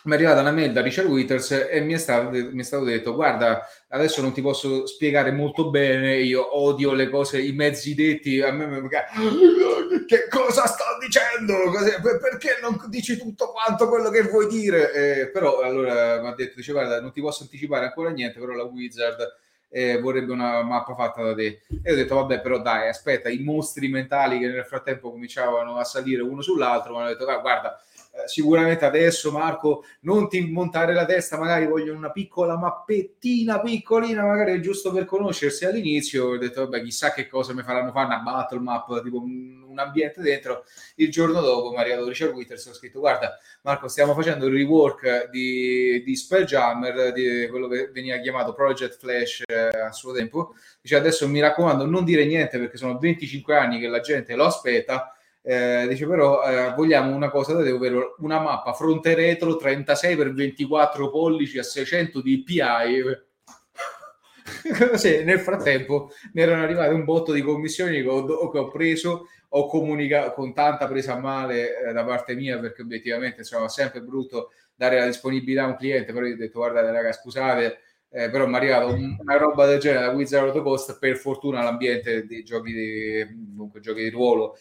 mi 0.05 0.11
è 0.11 0.15
arrivata 0.15 0.41
una 0.41 0.51
mail 0.51 0.71
da 0.71 0.81
Richard 0.81 1.07
Withers 1.07 1.67
e 1.69 1.81
mi 1.81 1.93
è, 1.93 1.97
stato, 1.97 2.29
mi 2.29 2.59
è, 2.59 2.63
stato, 2.63 2.83
detto 2.83 3.15
guarda 3.15 3.67
adesso 3.89 4.21
non 4.21 4.33
ti 4.33 4.41
posso 4.41 4.85
spiegare 4.85 5.31
molto 5.31 5.71
bene 5.71 6.17
io 6.17 6.55
odio 6.57 6.93
le 6.93 7.09
cose 7.09 7.41
i 7.41 7.53
mezzi 7.53 7.95
detti 7.95 8.39
a 8.39 8.51
me 8.51 8.67
mi 8.67 8.87
che 10.05 10.27
cosa 10.29 10.67
sto 10.67 10.83
dicendo? 10.99 11.71
Perché 12.19 12.59
non 12.61 12.79
dici 12.87 13.17
tutto 13.17 13.51
quanto 13.51 13.89
quello 13.89 14.11
che 14.11 14.21
vuoi 14.21 14.47
dire? 14.47 14.93
Eh, 14.93 15.29
però 15.29 15.61
allora 15.61 16.21
mi 16.21 16.27
ha 16.27 16.35
detto 16.35 16.53
dice 16.57 16.71
guarda 16.71 17.01
non 17.01 17.11
ti 17.11 17.21
posso 17.21 17.41
anticipare 17.41 17.85
ancora 17.85 18.11
niente 18.11 18.39
però 18.39 18.53
la 18.53 18.63
Wizard 18.63 19.17
eh, 19.75 19.99
vorrebbe 19.99 20.31
una 20.31 20.63
mappa 20.63 20.95
fatta 20.95 21.21
da 21.21 21.33
te. 21.35 21.61
E 21.83 21.91
ho 21.91 21.95
detto, 21.95 22.15
vabbè, 22.15 22.39
però 22.39 22.59
dai, 22.61 22.87
aspetta, 22.87 23.27
i 23.29 23.39
mostri 23.39 23.89
mentali 23.89 24.39
che 24.39 24.47
nel 24.47 24.63
frattempo 24.65 25.11
cominciavano 25.11 25.75
a 25.77 25.83
salire 25.83 26.21
uno 26.21 26.41
sull'altro, 26.41 26.93
mi 26.93 26.99
hanno 27.01 27.09
detto, 27.09 27.25
"Ah, 27.27 27.37
guarda, 27.39 27.81
eh, 28.17 28.29
sicuramente 28.29 28.85
adesso 28.85 29.29
Marco 29.29 29.83
non 30.01 30.29
ti 30.29 30.39
montare 30.49 30.93
la 30.93 31.03
testa 31.03 31.37
magari 31.37 31.67
voglio 31.67 31.93
una 31.93 32.11
piccola 32.11 32.57
mappettina 32.57 33.59
piccolina 33.59 34.23
magari 34.23 34.61
giusto 34.61 34.93
per 34.93 35.03
conoscersi 35.03 35.65
all'inizio 35.65 36.27
ho 36.27 36.37
detto 36.37 36.61
vabbè 36.61 36.81
chissà 36.81 37.11
che 37.11 37.27
cosa 37.27 37.53
mi 37.53 37.61
faranno 37.61 37.91
fare 37.91 38.05
una 38.05 38.19
battle 38.19 38.59
map 38.59 39.03
tipo 39.03 39.21
un, 39.21 39.63
ambiente 39.77 40.21
dentro. 40.21 40.63
Il 40.95 41.11
giorno 41.11 41.41
dopo 41.41 41.71
mi 41.71 41.75
è 41.75 41.79
arrivato 41.79 42.07
Richard 42.07 42.31
Withers 42.31 42.65
ho 42.67 42.73
scritto 42.73 43.01
guarda 43.01 43.37
Marco 43.63 43.89
stiamo 43.89 44.13
facendo 44.13 44.45
il 44.45 44.53
rework 44.53 45.29
di, 45.29 46.01
di 46.01 46.15
Spelljammer 46.15 47.11
di 47.11 47.45
quello 47.49 47.67
che 47.67 47.89
veniva 47.91 48.17
chiamato 48.19 48.53
Project 48.53 48.97
Flash 48.97 49.41
eh, 49.45 49.77
a 49.77 49.91
suo 49.91 50.13
tempo. 50.13 50.55
Dice 50.79 50.95
adesso 50.95 51.27
mi 51.27 51.41
raccomando 51.41 51.85
non 51.85 52.05
dire 52.05 52.25
niente 52.25 52.57
perché 52.57 52.77
sono 52.77 52.97
25 52.97 53.57
anni 53.57 53.77
che 53.81 53.89
la 53.89 53.99
gente 53.99 54.33
lo 54.35 54.45
aspetta 54.45 55.14
eh, 55.47 55.85
dice 55.87 56.07
però 56.07 56.43
eh, 56.43 56.73
vogliamo 56.75 57.15
una 57.15 57.29
cosa 57.29 57.53
da 57.53 57.63
te, 57.63 57.71
ovvero 57.71 58.15
una 58.19 58.39
mappa 58.39 58.73
fronte 58.73 59.13
retro 59.13 59.55
36 59.55 60.15
x 60.15 60.33
24 60.33 61.09
pollici 61.11 61.59
a 61.59 61.63
600 61.63 62.21
dpi 62.21 62.59
Sì, 64.95 65.23
nel 65.23 65.39
frattempo 65.39 66.11
mi 66.33 66.41
erano 66.41 66.63
arrivate 66.63 66.93
un 66.93 67.03
botto 67.03 67.31
di 67.31 67.41
commissioni 67.41 68.01
che 68.01 68.07
ho, 68.07 68.49
che 68.49 68.57
ho 68.57 68.69
preso 68.69 69.27
ho 69.49 69.67
comunicato 69.67 70.33
con 70.33 70.53
tanta 70.53 70.87
presa 70.87 71.13
a 71.13 71.19
male 71.19 71.77
eh, 71.89 71.93
da 71.93 72.03
parte 72.03 72.35
mia 72.35 72.59
perché 72.59 72.81
obiettivamente 72.81 73.39
insomma, 73.39 73.69
sempre 73.69 74.01
brutto 74.01 74.51
dare 74.75 74.99
la 74.99 75.05
disponibilità 75.05 75.63
a 75.63 75.67
un 75.67 75.75
cliente 75.77 76.11
però 76.11 76.25
io 76.25 76.33
ho 76.33 76.37
detto 76.37 76.59
guardate 76.59 76.91
raga 76.91 77.11
scusate 77.11 77.77
eh, 78.09 78.29
però 78.29 78.45
mi 78.47 78.53
è 78.53 78.57
arrivata 78.57 78.85
un- 78.85 79.15
una 79.19 79.37
roba 79.37 79.65
del 79.65 79.79
genere 79.79 80.05
da 80.05 80.11
Wizard 80.11 80.47
of 80.49 80.53
the 80.55 80.61
Coast 80.61 80.99
per 80.99 81.15
fortuna 81.17 81.63
l'ambiente 81.63 82.25
dei 82.25 82.43
giochi 82.43 82.73
di, 82.73 83.25
comunque, 83.55 83.79
giochi 83.79 84.03
di 84.03 84.09
ruolo 84.09 84.57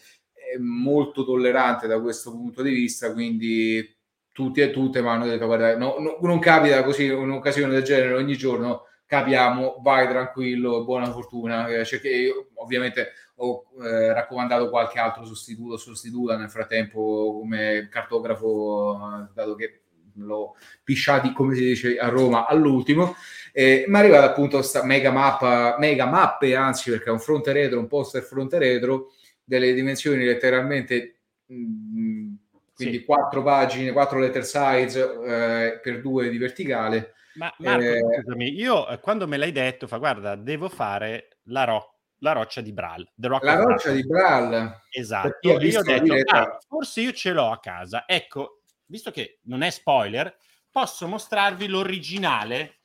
molto 0.59 1.25
tollerante 1.25 1.87
da 1.87 1.99
questo 1.99 2.31
punto 2.31 2.61
di 2.61 2.71
vista, 2.71 3.11
quindi 3.13 3.93
tutti 4.31 4.61
e 4.61 4.71
tutte 4.71 5.01
mi 5.01 5.07
hanno 5.07 5.25
detto 5.25 5.45
guarda, 5.45 5.77
no- 5.77 5.95
no- 5.99 6.17
non 6.21 6.39
capita 6.39 6.83
così 6.83 7.07
un'occasione 7.09 7.71
del 7.71 7.83
genere 7.83 8.13
ogni 8.15 8.35
giorno, 8.35 8.87
capiamo, 9.05 9.79
vai 9.81 10.07
tranquillo, 10.07 10.83
buona 10.83 11.11
fortuna. 11.11 11.67
Eh, 11.67 11.83
che 11.83 12.09
io, 12.09 12.49
ovviamente 12.55 13.11
ho 13.35 13.65
eh, 13.81 14.13
raccomandato 14.13 14.69
qualche 14.69 14.99
altro 14.99 15.25
sostituto 15.25 15.77
sostituta 15.77 16.37
nel 16.37 16.49
frattempo 16.49 17.37
come 17.39 17.87
cartografo, 17.89 18.95
eh, 18.95 19.29
dato 19.33 19.55
che 19.55 19.81
l'ho 20.17 20.55
pisciati, 20.83 21.33
come 21.33 21.55
si 21.55 21.61
dice 21.61 21.97
a 21.97 22.07
Roma, 22.07 22.45
all'ultimo. 22.45 23.15
Eh, 23.51 23.85
ma 23.87 23.99
è 23.99 24.01
arrivata 24.01 24.25
appunto 24.25 24.57
questa 24.57 24.83
mega 24.83 25.11
mappa, 25.11 25.75
mega 25.79 26.05
mappe, 26.05 26.55
anzi, 26.55 26.89
perché 26.91 27.09
è 27.09 27.11
un 27.11 27.19
fronte 27.19 27.51
retro, 27.51 27.79
un 27.79 27.87
poster 27.87 28.21
fronte 28.21 28.57
retro, 28.57 29.13
delle 29.45 29.73
dimensioni 29.73 30.25
letteralmente 30.25 31.19
mh, 31.45 32.33
quindi 32.73 32.97
Sì. 32.97 33.05
quattro 33.05 33.41
pagine, 33.43 33.91
quattro 33.93 34.19
letter 34.19 34.43
size 34.43 34.99
eh, 34.99 35.79
per 35.81 36.01
due 36.01 36.29
di 36.29 36.37
verticale. 36.37 37.13
Ma 37.35 37.53
Marco, 37.59 37.83
Eh, 37.83 38.21
scusami, 38.21 38.49
io 38.53 38.87
eh, 38.89 38.99
quando 38.99 39.27
me 39.27 39.37
l'hai 39.37 39.51
detto, 39.51 39.87
fa 39.87 39.97
guarda, 39.97 40.35
devo 40.35 40.67
fare 40.67 41.37
la, 41.43 41.63
ro- 41.65 41.99
la 42.19 42.31
roccia 42.33 42.61
di 42.61 42.73
Bral. 42.73 43.07
La 43.15 43.55
roccia 43.55 43.89
Bral. 43.89 43.95
di 43.95 44.05
Bral. 44.05 44.81
Esatto. 44.89 45.27
Ha 45.27 45.37
Io 45.41 45.79
ho 45.79 45.83
detto, 45.83 46.35
"Ah, 46.35 46.57
forse 46.67 47.01
io 47.01 47.11
ce 47.13 47.31
l'ho 47.31 47.51
a 47.51 47.59
casa. 47.59 48.03
Ecco, 48.07 48.61
visto 48.87 49.11
che 49.11 49.39
non 49.43 49.61
è 49.61 49.69
spoiler, 49.69 50.35
posso 50.71 51.07
mostrarvi 51.07 51.67
l'originale 51.67 52.77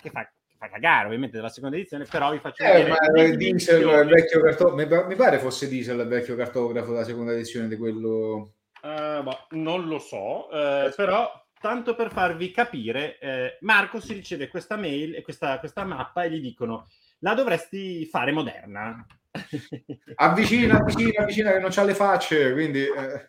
che 0.00 0.10
fa, 0.10 0.28
fa 0.62 0.68
cagare 0.68 1.06
ovviamente 1.06 1.36
della 1.36 1.48
seconda 1.48 1.76
edizione, 1.76 2.04
però 2.08 2.30
vi 2.30 2.38
faccio 2.38 2.62
Eh, 2.62 2.84
vedere 2.84 3.36
Diesel, 3.36 3.78
dimensioni. 3.78 4.00
il 4.00 4.06
vecchio 4.08 4.40
cartografo, 4.40 4.76
mi, 4.76 4.86
pa- 4.86 5.06
mi 5.06 5.16
pare 5.16 5.38
fosse 5.38 5.68
Diesel 5.68 5.98
il 5.98 6.06
vecchio 6.06 6.36
cartografo 6.36 6.92
della 6.92 7.04
seconda 7.04 7.32
edizione 7.32 7.66
di 7.66 7.76
quello. 7.76 8.52
Eh, 8.80 9.20
boh, 9.22 9.46
non 9.50 9.86
lo 9.88 9.98
so, 9.98 10.48
eh, 10.50 10.92
però 10.94 11.30
tanto 11.60 11.94
per 11.96 12.12
farvi 12.12 12.50
capire, 12.52 13.18
eh, 13.18 13.58
Marco 13.62 14.00
si 14.00 14.12
riceve 14.12 14.48
questa 14.48 14.76
mail 14.76 15.16
e 15.16 15.22
questa, 15.22 15.58
questa 15.58 15.84
mappa 15.84 16.24
e 16.24 16.30
gli 16.30 16.40
dicono 16.40 16.88
la 17.20 17.34
dovresti 17.34 18.06
fare 18.06 18.30
moderna. 18.32 19.04
Avvicina, 20.16 20.76
avvicina, 20.76 21.22
avvicina, 21.22 21.52
che 21.52 21.58
non 21.58 21.70
c'ha 21.70 21.82
le 21.84 21.94
facce, 21.94 22.52
quindi. 22.52 22.82
eh, 22.82 23.24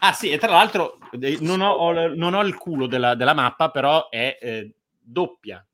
ah 0.00 0.12
sì, 0.12 0.30
e 0.30 0.38
tra 0.38 0.50
l'altro 0.50 0.98
eh, 1.20 1.38
non 1.40 1.60
ho, 1.60 1.70
ho- 1.72 2.14
non 2.14 2.34
ho 2.34 2.42
il 2.42 2.56
culo 2.56 2.86
della, 2.86 3.14
della 3.14 3.34
mappa, 3.34 3.70
però 3.70 4.08
è 4.08 4.38
eh, 4.40 4.74
doppia. 4.98 5.64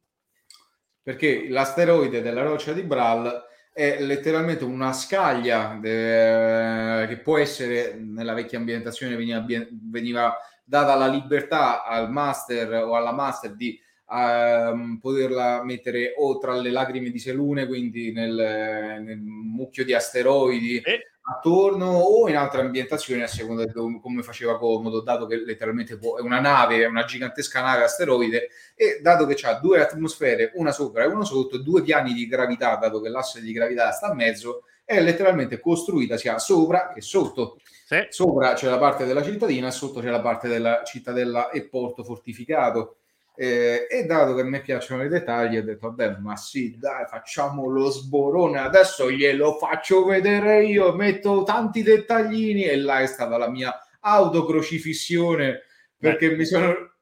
Perché 1.02 1.48
l'asteroide 1.48 2.22
della 2.22 2.42
roccia 2.42 2.72
di 2.72 2.82
Bral 2.82 3.50
è 3.72 3.98
letteralmente 4.00 4.64
una 4.64 4.92
scaglia 4.92 5.78
de- 5.80 7.06
che 7.08 7.18
può 7.18 7.38
essere 7.38 7.94
nella 7.94 8.34
vecchia 8.34 8.58
ambientazione 8.58 9.16
veniva, 9.16 9.44
veniva 9.90 10.36
data 10.64 10.94
la 10.94 11.06
libertà 11.06 11.84
al 11.84 12.10
master 12.10 12.84
o 12.84 12.94
alla 12.94 13.12
master 13.12 13.54
di 13.54 13.78
ehm, 14.10 14.98
poterla 15.00 15.64
mettere 15.64 16.14
o 16.16 16.38
tra 16.38 16.54
le 16.54 16.70
lacrime 16.70 17.10
di 17.10 17.18
Selune 17.18 17.66
quindi 17.66 18.12
nel, 18.12 19.00
nel 19.02 19.18
mucchio 19.18 19.84
di 19.84 19.94
asteroidi 19.94 20.80
E 20.80 21.11
attorno 21.24 21.86
o 21.86 22.28
in 22.28 22.36
altre 22.36 22.60
ambientazioni 22.62 23.22
a 23.22 23.26
seconda 23.28 23.64
di 23.64 23.72
come 23.72 24.22
faceva 24.22 24.58
comodo, 24.58 25.02
dato 25.02 25.26
che 25.26 25.36
letteralmente 25.36 25.96
può- 25.96 26.16
è 26.16 26.20
una 26.20 26.40
nave, 26.40 26.82
è 26.82 26.86
una 26.86 27.04
gigantesca 27.04 27.62
nave 27.62 27.84
asteroide 27.84 28.48
e 28.74 28.98
dato 29.00 29.26
che 29.26 29.46
ha 29.46 29.54
due 29.54 29.80
atmosfere, 29.80 30.52
una 30.54 30.72
sopra 30.72 31.04
e 31.04 31.06
una 31.06 31.24
sotto, 31.24 31.58
due 31.58 31.82
piani 31.82 32.12
di 32.12 32.26
gravità, 32.26 32.76
dato 32.76 33.00
che 33.00 33.08
l'asse 33.08 33.40
di 33.40 33.52
gravità 33.52 33.90
sta 33.92 34.08
a 34.08 34.14
mezzo, 34.14 34.64
è 34.84 35.00
letteralmente 35.00 35.60
costruita 35.60 36.16
sia 36.16 36.38
sopra 36.38 36.90
che 36.92 37.00
sotto. 37.00 37.58
sì, 37.84 38.04
Sopra 38.08 38.54
c'è 38.54 38.68
la 38.68 38.78
parte 38.78 39.04
della 39.04 39.22
cittadina, 39.22 39.70
sotto 39.70 40.00
c'è 40.00 40.10
la 40.10 40.20
parte 40.20 40.48
della 40.48 40.82
cittadella 40.84 41.50
e 41.50 41.68
porto 41.68 42.02
fortificato. 42.04 42.96
Eh, 43.42 43.88
e 43.90 44.04
dato 44.04 44.36
che 44.36 44.42
a 44.42 44.44
me 44.44 44.60
piacciono 44.60 45.02
i 45.02 45.08
dettagli, 45.08 45.56
ho 45.56 45.64
detto: 45.64 45.88
Vabbè, 45.88 46.18
ma 46.18 46.36
sì, 46.36 46.76
dai, 46.78 47.06
facciamo 47.08 47.66
lo 47.66 47.90
sborone. 47.90 48.60
Adesso 48.60 49.10
glielo 49.10 49.54
faccio 49.54 50.04
vedere 50.04 50.64
io. 50.64 50.94
Metto 50.94 51.42
tanti 51.42 51.82
dettaglini. 51.82 52.62
E 52.62 52.76
là 52.76 53.00
è 53.00 53.06
stata 53.06 53.36
la 53.36 53.50
mia 53.50 53.76
autocrocifissione 53.98 55.62
perché 55.98 56.36
mi 56.36 56.44
sono, 56.44 56.92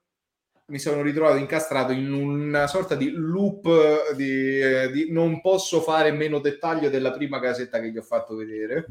mi 0.69 0.79
sono 0.79 1.03
ritrovato 1.03 1.37
incastrato 1.37 1.93
in 1.93 2.11
una 2.11 2.67
sorta 2.67 2.95
di 2.95 3.11
loop 3.11 4.15
di, 4.15 4.61
eh, 4.61 4.91
di 4.91 5.13
non 5.13 5.43
posso 5.43 5.83
fare 5.83 6.11
meno 6.11 6.39
dettaglio 6.39 6.89
della 6.89 7.13
prima 7.13 7.39
casetta 7.39 7.81
che 7.81 7.91
gli 7.91 7.99
ho 7.99 8.03
fatto 8.03 8.35
vedere. 8.35 8.87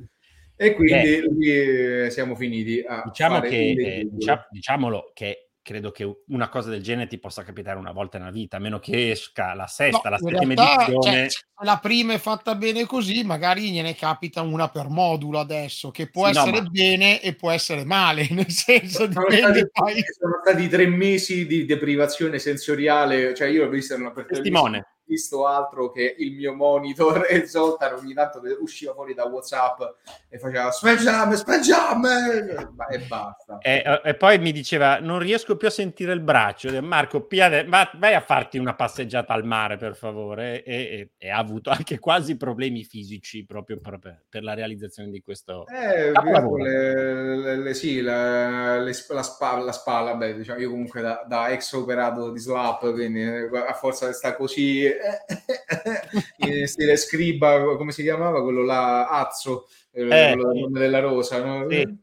E 0.56 0.76
quindi 0.76 1.24
lì, 1.36 1.50
eh, 1.50 2.10
siamo 2.12 2.36
finiti 2.36 2.84
a 2.86 3.02
diciamo 3.06 3.40
che, 3.40 3.48
eh, 3.48 3.74
leggibile. 3.74 4.08
dicia- 4.12 4.48
diciamolo 4.52 5.12
che 5.16 5.49
credo 5.62 5.92
che 5.92 6.24
una 6.28 6.50
cosa 6.50 6.70
del 6.70 6.82
genere 6.82 7.08
ti 7.08 7.20
possa 7.20 7.44
capitare 7.44 7.78
una 7.78 7.92
volta 7.92 8.18
nella 8.18 8.32
vita, 8.32 8.58
a 8.58 8.60
meno 8.60 8.80
che 8.80 9.12
esca 9.12 9.54
la 9.54 9.68
sesta, 9.68 10.10
No, 10.10 10.10
la 10.12 10.18
settima 10.18 10.54
realtà, 10.54 10.84
edizione. 10.86 11.30
cioè, 11.30 11.44
la 11.64 11.80
prima 11.80 12.14
è 12.14 12.18
fatta 12.18 12.56
bene 12.56 12.86
così, 12.86 13.24
magari 13.24 13.72
gliene 13.72 13.96
capita 13.96 14.42
una 14.42 14.70
per 14.70 14.88
modulo 14.90 15.40
adesso, 15.40 15.92
che 15.92 16.10
può 16.10 16.28
Sì, 16.28 16.34
no, 16.34 16.40
essere 16.42 16.62
ma- 16.62 16.70
bene 16.70 17.22
e 17.22 17.36
può 17.36 17.52
essere 17.52 17.86
male, 17.86 18.28
nel 18.32 18.50
senso 18.50 19.12
sono 19.12 19.28
dipende 19.30 19.60
stati, 19.60 19.70
poi. 19.74 20.04
sono 20.20 20.40
stati 20.44 20.68
tre 20.68 20.88
mesi 20.88 21.46
di 21.46 21.66
deprivazione 21.66 22.40
sensoriale, 22.40 23.34
cioè 23.34 23.48
io 23.48 23.66
ho 23.66 23.70
visto 23.70 23.96
una 23.96 24.12
per 24.12 24.26
Testimone. 24.26 24.86
Visto 25.10 25.48
altro 25.48 25.90
che 25.92 26.16
il 26.20 26.34
mio 26.34 26.54
monitor 26.54 27.26
e 27.28 27.48
Zoltan 27.48 27.96
ogni 27.96 28.14
tanto 28.14 28.42
usciva 28.62 28.94
fuori 28.94 29.16
da 29.16 29.26
Whatsapp 29.26 29.82
e 30.30 30.38
faceva 30.38 30.70
speggiame, 30.72 31.36
speggiame 31.36 32.68
e 32.92 33.00
basta. 33.00 33.58
E, 33.60 33.84
e 34.04 34.14
poi 34.14 34.38
mi 34.38 34.52
diceva: 34.52 35.00
Non 35.00 35.18
riesco 35.20 35.58
più 35.58 35.68
a 35.68 35.72
sentire 35.72 36.14
il 36.14 36.20
braccio. 36.22 36.70
Io, 36.70 36.82
Marco, 36.84 37.22
piade- 37.22 37.66
va- 37.66 37.90
vai 37.96 38.14
a 38.14 38.22
farti 38.22 38.58
una 38.60 38.76
passeggiata 38.76 39.34
al 39.34 39.44
mare, 39.46 39.78
per 39.78 39.96
favore. 39.96 40.64
E, 40.64 40.76
e- 40.76 41.12
e 41.18 41.30
ha 41.30 41.38
avuto 41.38 41.72
anche 41.72 41.98
quasi 41.98 42.38
problemi 42.38 42.84
fisici 42.84 43.46
proprio 43.46 43.80
per, 43.80 44.00
per 44.30 44.44
la 44.44 44.54
realizzazione 44.54 45.10
di 45.10 45.22
questo. 45.22 45.66
Eh, 45.68 46.12
le, 46.12 47.36
le- 47.36 47.58
le- 47.58 47.74
sì, 47.74 48.02
la, 48.02 48.78
la 48.80 49.24
spalla, 49.24 49.64
la 49.64 49.72
spalla, 49.72 50.14
beh, 50.16 50.36
diciamo, 50.36 50.60
io 50.60 50.70
comunque 50.70 51.02
da, 51.02 51.24
da 51.28 51.50
ex 51.50 51.72
operato 51.74 52.32
di 52.32 52.40
slap, 52.40 52.92
quindi 52.92 53.22
eh, 53.24 53.50
a 53.68 53.74
forza 53.74 54.12
stare 54.14 54.36
così 54.36 54.86
in 56.38 56.68
stile 56.68 56.98
scriba, 56.98 57.76
come 57.78 57.92
si 57.92 58.04
chiamava 58.04 58.42
quello 58.42 58.64
là, 58.64 59.08
Azzo, 59.08 59.68
eh, 59.92 60.32
Eh, 60.32 60.36
quello 60.36 60.70
della 60.70 61.00
rosa, 61.00 61.44
no? 61.44 61.70
Sì. 61.70 61.98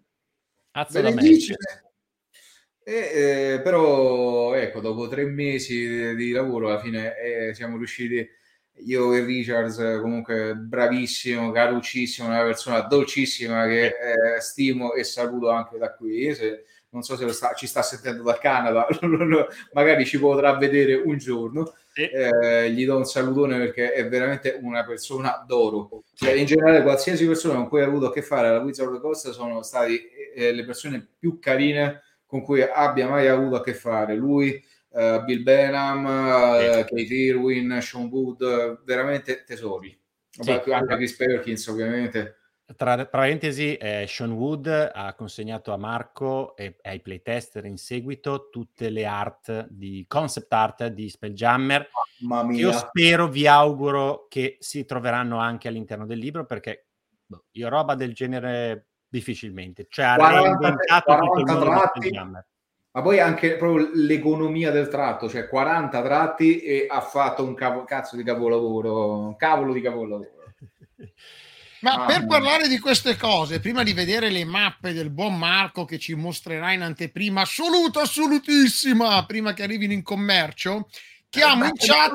Azzo 0.72 1.00
da. 1.00 1.10
E, 2.88 2.92
eh, 2.92 3.60
però 3.62 4.54
ecco, 4.54 4.80
dopo 4.80 5.08
tre 5.08 5.24
mesi 5.24 6.14
di, 6.14 6.30
lavoro 6.30 6.68
alla 6.68 6.78
fine 6.78 7.18
eh, 7.18 7.52
siamo 7.52 7.78
riusciti 7.78 8.24
io 8.84 9.12
e 9.12 9.24
Richards 9.24 9.78
eh, 9.78 9.98
comunque 10.00 10.54
bravissimo, 10.54 11.50
caruccissimo, 11.50 12.28
una 12.28 12.44
persona 12.44 12.82
dolcissima 12.82 13.66
che 13.66 13.86
eh, 13.86 14.40
stimo 14.40 14.92
e 14.94 15.02
saluto 15.02 15.50
anche 15.50 15.78
da 15.78 15.94
qui 15.94 16.32
se 16.32 16.64
non 16.90 17.02
so 17.02 17.16
se 17.16 17.30
sta- 17.32 17.54
ci 17.54 17.66
sta 17.66 17.82
sentendo 17.82 18.22
dal 18.22 18.38
Canada, 18.38 18.86
magari 19.74 20.06
ci 20.06 20.18
potrà 20.18 20.56
vedere 20.56 20.94
un 20.94 21.18
giorno. 21.18 21.74
Eh, 21.98 22.70
gli 22.72 22.84
do 22.84 22.98
un 22.98 23.04
salutone 23.06 23.56
perché 23.56 23.92
è 23.92 24.06
veramente 24.06 24.58
una 24.60 24.84
persona 24.84 25.42
d'oro. 25.46 26.04
Cioè, 26.14 26.32
in 26.32 26.44
generale, 26.44 26.82
qualsiasi 26.82 27.26
persona 27.26 27.54
con 27.54 27.68
cui 27.68 27.80
ho 27.80 27.86
avuto 27.86 28.06
a 28.06 28.12
che 28.12 28.20
fare 28.20 28.48
alla 28.48 28.60
Wizard 28.60 28.90
of 28.90 28.96
the 28.96 29.00
Coast 29.00 29.30
sono 29.30 29.62
stati 29.62 29.98
eh, 30.34 30.52
le 30.52 30.64
persone 30.64 31.08
più 31.18 31.38
carine 31.38 32.02
con 32.26 32.42
cui 32.42 32.60
abbia 32.60 33.08
mai 33.08 33.28
avuto 33.28 33.56
a 33.56 33.62
che 33.62 33.72
fare. 33.72 34.14
Lui, 34.14 34.62
eh, 34.92 35.22
Bill 35.24 35.42
Benham, 35.42 36.06
eh, 36.06 36.84
Kate 36.84 37.14
Irwin, 37.14 37.78
Sean 37.80 38.08
Wood, 38.10 38.42
eh, 38.42 38.78
veramente 38.84 39.44
tesori. 39.44 39.98
Vabbè, 40.38 40.62
Sì. 40.64 40.72
Anche 40.72 40.96
Chris 40.96 41.16
Perkins, 41.16 41.66
ovviamente. 41.68 42.36
Tra, 42.74 43.06
parentesi, 43.06 43.76
eh, 43.76 44.06
Sean 44.08 44.32
Wood 44.32 44.90
ha 44.92 45.14
consegnato 45.14 45.72
a 45.72 45.76
Marco 45.76 46.56
e 46.56 46.76
ai 46.82 47.00
playtester 47.00 47.64
in 47.64 47.76
seguito 47.76 48.48
tutte 48.50 48.90
le 48.90 49.06
art 49.06 49.68
di 49.70 50.04
concept 50.08 50.52
art 50.52 50.86
di 50.88 51.08
Spelljammer. 51.08 51.88
Io 52.50 52.72
spero, 52.72 53.28
vi 53.28 53.46
auguro 53.46 54.26
che 54.28 54.56
si 54.58 54.84
troveranno 54.84 55.38
anche 55.38 55.68
all'interno 55.68 56.06
del 56.06 56.18
libro 56.18 56.44
perché 56.44 56.86
boh, 57.24 57.44
io 57.52 57.68
roba 57.68 57.94
del 57.94 58.12
genere 58.12 58.88
difficilmente. 59.06 59.86
Cioè, 59.88 60.04
ha 60.04 60.16
40 60.16 60.42
reinventato 60.42 61.18
tutto 61.18 61.38
il 61.38 61.44
40 61.44 61.64
mondo 61.64 61.98
di 62.00 62.10
tratti. 62.10 62.44
Ma 62.90 63.02
poi 63.02 63.20
anche 63.20 63.56
proprio 63.56 63.90
l'economia 63.92 64.72
del 64.72 64.88
tratto, 64.88 65.28
cioè 65.28 65.48
40 65.48 66.02
tratti 66.02 66.60
e 66.62 66.86
ha 66.88 67.00
fatto 67.00 67.44
un 67.44 67.54
cavo- 67.54 67.84
cazzo 67.84 68.16
di 68.16 68.24
capolavoro, 68.24 69.18
un 69.18 69.36
cavolo 69.36 69.72
di 69.72 69.80
capolavoro. 69.80 70.30
Ma 71.80 71.90
Mamma 71.96 72.06
per 72.06 72.18
mia. 72.20 72.26
parlare 72.26 72.68
di 72.68 72.78
queste 72.78 73.16
cose, 73.16 73.60
prima 73.60 73.82
di 73.82 73.92
vedere 73.92 74.30
le 74.30 74.44
mappe 74.44 74.92
del 74.92 75.10
buon 75.10 75.36
Marco 75.36 75.84
che 75.84 75.98
ci 75.98 76.14
mostrerà 76.14 76.72
in 76.72 76.82
anteprima 76.82 77.42
assoluta, 77.42 78.00
assolutissima, 78.02 79.24
prima 79.26 79.52
che 79.52 79.62
arrivino 79.62 79.92
in 79.92 80.02
commercio, 80.02 80.88
chiamo 81.28 81.66
in 81.66 81.72
chat. 81.74 82.12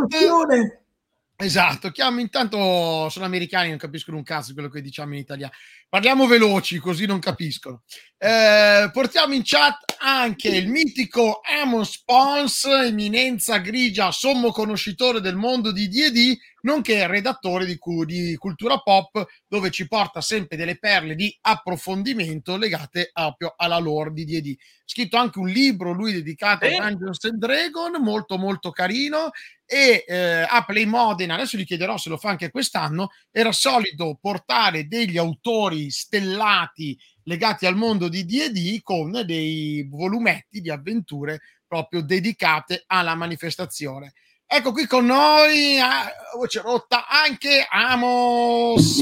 Esatto, 1.42 1.90
chiamo 1.90 2.20
intanto 2.20 3.10
sono 3.10 3.26
americani, 3.26 3.70
non 3.70 3.80
capiscono 3.80 4.18
un 4.18 4.24
cazzo 4.24 4.54
quello 4.54 4.70
che 4.70 4.80
diciamo 4.80 5.14
in 5.14 5.22
italiano. 5.22 5.52
Parliamo 5.90 6.28
veloci 6.28 6.78
così 6.78 7.08
non 7.08 7.18
capiscono. 7.18 7.82
Eh, 8.18 8.90
portiamo 8.94 9.34
in 9.34 9.42
chat 9.44 9.96
anche 9.98 10.50
il 10.50 10.70
mitico 10.70 11.42
Amon 11.44 11.84
Spons, 11.84 12.66
eminenza 12.66 13.58
grigia, 13.58 14.12
sommo 14.12 14.52
conoscitore 14.52 15.20
del 15.20 15.36
mondo 15.36 15.72
di 15.72 15.88
D&D, 15.90 16.38
nonché 16.62 17.08
redattore 17.08 17.66
di, 17.66 17.78
cu- 17.78 18.06
di 18.06 18.36
Cultura 18.38 18.78
Pop, 18.78 19.26
dove 19.48 19.72
ci 19.72 19.88
porta 19.88 20.22
sempre 20.22 20.56
delle 20.56 20.78
perle 20.78 21.16
di 21.16 21.36
approfondimento 21.42 22.56
legate 22.56 23.10
proprio 23.12 23.56
alla 23.58 23.80
lore 23.80 24.14
di 24.14 24.26
D&D. 24.26 24.56
Scritto 24.86 25.18
anche 25.18 25.40
un 25.40 25.48
libro, 25.48 25.92
lui 25.92 26.14
dedicato 26.14 26.68
Bene. 26.68 26.78
a 26.78 26.90
Dungeons 26.90 27.24
and 27.26 27.38
Dragon, 27.38 28.02
molto 28.02 28.38
molto 28.38 28.72
carino, 28.72 29.32
e 29.74 30.04
eh, 30.06 30.46
a 30.50 30.66
Play 30.66 30.84
Modena, 30.84 31.36
adesso 31.36 31.56
gli 31.56 31.64
chiederò 31.64 31.96
se 31.96 32.10
lo 32.10 32.18
fa 32.18 32.28
anche 32.28 32.52
quest'anno, 32.52 33.12
era 33.32 33.54
solito 33.54 34.18
portare 34.20 34.86
degli 34.86 35.18
autori 35.18 35.90
stellati 35.90 37.00
legati 37.24 37.66
al 37.66 37.78
mondo 37.78 38.10
di 38.10 38.26
D&D 38.26 38.82
con 38.82 39.24
dei 39.26 39.88
volumetti 39.90 40.60
di 40.60 40.70
avventure 40.70 41.40
proprio 41.66 42.02
dedicate 42.02 42.84
alla 42.86 43.16
manifestazione. 43.16 44.12
Ecco 44.46 44.74
qui 44.74 44.86
con 44.88 45.06
noi 45.06 45.80
a 45.80 46.12
voce 46.36 46.60
rotta 46.60 47.08
anche 47.08 47.66
Amos. 47.70 49.00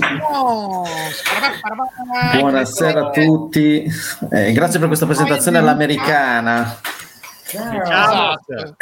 Buonasera 2.38 3.08
a 3.08 3.10
tutti, 3.10 3.92
Eh, 4.32 4.52
grazie 4.52 4.78
per 4.78 4.88
questa 4.88 5.08
presentazione 5.08 5.58
all'americana. 5.58 6.80
Esatto, 7.58 8.76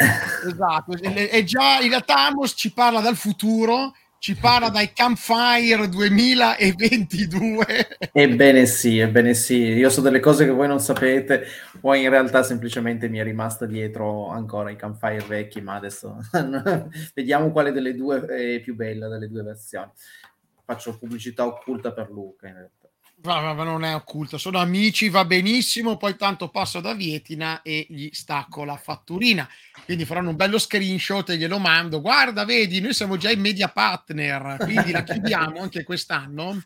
esatto. 0.46 0.92
E- 1.00 1.44
già 1.44 1.80
in 1.80 1.88
realtà 1.88 2.26
Amos 2.26 2.52
ci 2.56 2.72
parla 2.72 3.00
dal 3.00 3.16
futuro, 3.16 3.92
ci 4.18 4.34
parla 4.34 4.68
dai 4.68 4.92
Campfire 4.92 5.88
2022. 5.88 7.66
Ebbene 8.12 8.66
sì, 8.66 8.98
ebbene 8.98 9.32
sì, 9.34 9.56
io 9.56 9.88
so 9.90 10.00
delle 10.00 10.20
cose 10.20 10.44
che 10.44 10.50
voi 10.50 10.66
non 10.66 10.80
sapete, 10.80 11.46
poi 11.80 12.02
in 12.02 12.10
realtà 12.10 12.42
semplicemente 12.42 13.08
mi 13.08 13.18
è 13.18 13.22
rimasta 13.22 13.64
dietro 13.64 14.28
ancora 14.28 14.70
i 14.70 14.76
campfire 14.76 15.24
vecchi, 15.26 15.60
ma 15.60 15.74
adesso 15.76 16.18
vediamo 17.14 17.50
quale 17.52 17.72
delle 17.72 17.94
due 17.94 18.24
è 18.26 18.60
più 18.60 18.74
bella 18.74 19.08
delle 19.08 19.28
due 19.28 19.42
versioni. 19.42 19.90
Faccio 20.64 20.98
pubblicità 20.98 21.46
occulta 21.46 21.92
per 21.92 22.10
Luca 22.10 22.48
in 22.48 22.54
realtà. 22.54 22.77
Ma, 23.24 23.40
ma- 23.40 23.52
ma 23.52 23.64
non 23.64 23.82
è 23.82 23.94
occulto, 23.94 24.38
sono 24.38 24.58
amici, 24.58 25.08
va 25.08 25.24
benissimo. 25.24 25.96
Poi 25.96 26.16
tanto 26.16 26.50
passo 26.50 26.80
da 26.80 26.94
Vietina 26.94 27.62
e 27.62 27.84
gli 27.88 28.08
stacco 28.12 28.64
la 28.64 28.76
fatturina. 28.76 29.48
Quindi 29.84 30.04
faranno 30.04 30.30
un 30.30 30.36
bello 30.36 30.58
screenshot 30.58 31.28
e 31.30 31.36
glielo 31.36 31.58
mando. 31.58 32.00
Guarda, 32.00 32.44
vedi, 32.44 32.80
noi 32.80 32.94
siamo 32.94 33.16
già 33.16 33.30
in 33.30 33.40
media 33.40 33.68
partner, 33.68 34.56
quindi 34.58 34.92
la 34.92 35.02
chiudiamo 35.04 35.60
anche 35.60 35.82
quest'anno. 35.82 36.62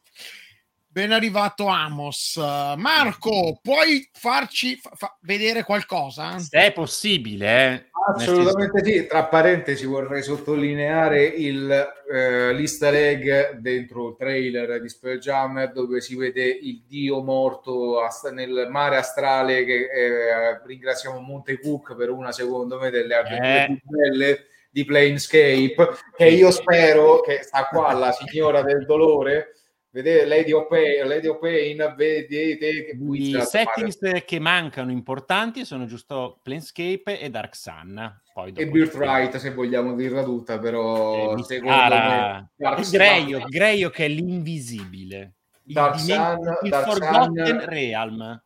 Ben 0.93 1.11
arrivato 1.11 1.69
Amos. 1.69 2.37
Marco, 2.37 3.59
puoi 3.63 4.07
farci 4.13 4.77
fa- 4.77 4.91
fa- 4.95 5.17
vedere 5.23 5.65
qualcosa? 5.65 6.39
Se 6.39 6.59
è 6.67 6.71
possibile, 6.73 7.47
eh. 7.73 7.91
Assolutamente 8.15 8.85
sì, 8.85 9.07
tra 9.07 9.25
parentesi 9.25 9.87
vorrei 9.87 10.23
sottolineare 10.23 11.25
il, 11.25 11.71
eh, 12.13 12.53
l'easter 12.53 12.95
egg 12.95 13.53
dentro 13.61 14.09
il 14.09 14.17
trailer 14.19 14.83
di 14.83 14.89
Spelljammer 14.91 15.73
dove 15.73 16.03
si 16.03 16.15
vede 16.15 16.45
il 16.45 16.83
dio 16.87 17.23
morto 17.23 18.03
ast- 18.03 18.31
nel 18.31 18.67
mare 18.69 18.97
astrale 18.99 19.65
che 19.65 19.89
eh, 19.91 20.61
ringraziamo 20.67 21.21
Monte 21.21 21.59
Cook 21.59 21.95
per 21.95 22.11
una 22.11 22.33
secondo 22.33 22.79
me 22.79 22.91
delle 22.91 23.15
avventure 23.15 23.63
Eh. 23.63 23.67
più 23.67 23.97
belle 23.97 24.47
di 24.69 24.85
Planescape 24.85 25.77
che 26.17 26.27
io 26.27 26.51
spero 26.51 27.21
che 27.21 27.41
sta 27.43 27.67
qua 27.71 27.93
la 27.93 28.11
signora 28.13 28.63
del 28.63 28.85
dolore 28.85 29.55
vedete 29.93 30.25
Lady 30.27 30.53
of 30.53 30.67
Pain, 30.69 31.07
Lady 31.07 31.27
of 31.29 31.39
Pain 31.39 31.95
vedete 31.97 32.85
che 32.85 32.97
I 32.99 33.41
settings 33.43 33.99
che 34.25 34.39
mancano 34.41 34.91
importanti 34.91 35.65
sono 35.65 35.85
giusto 35.87 36.41
Planescape 36.43 37.21
e 37.21 37.31
Dark 37.31 37.55
Sun. 37.55 38.21
Poi 38.33 38.53
e 38.57 38.67
Birthright 38.67 39.37
se 39.37 39.53
vogliamo 39.53 39.95
dirla 39.95 40.23
tutta 40.25 40.59
però 40.59 41.35
mi 41.35 41.45
secondo 41.45 41.75
spara. 41.75 42.35
me 42.39 42.51
Dark 42.57 42.79
E 42.79 42.85
Sun- 42.85 42.97
Greio, 42.99 43.45
Greio 43.47 43.91
che 43.91 44.05
è 44.07 44.09
l'invisibile. 44.09 45.35
Il, 45.65 45.75
Dark 45.75 45.97
dimen- 46.03 46.39
Sun- 46.43 46.57
il 46.63 46.71
Dark 46.71 46.85
Forgotten 46.91 47.47
Sun- 47.47 47.65
Realm. 47.67 48.43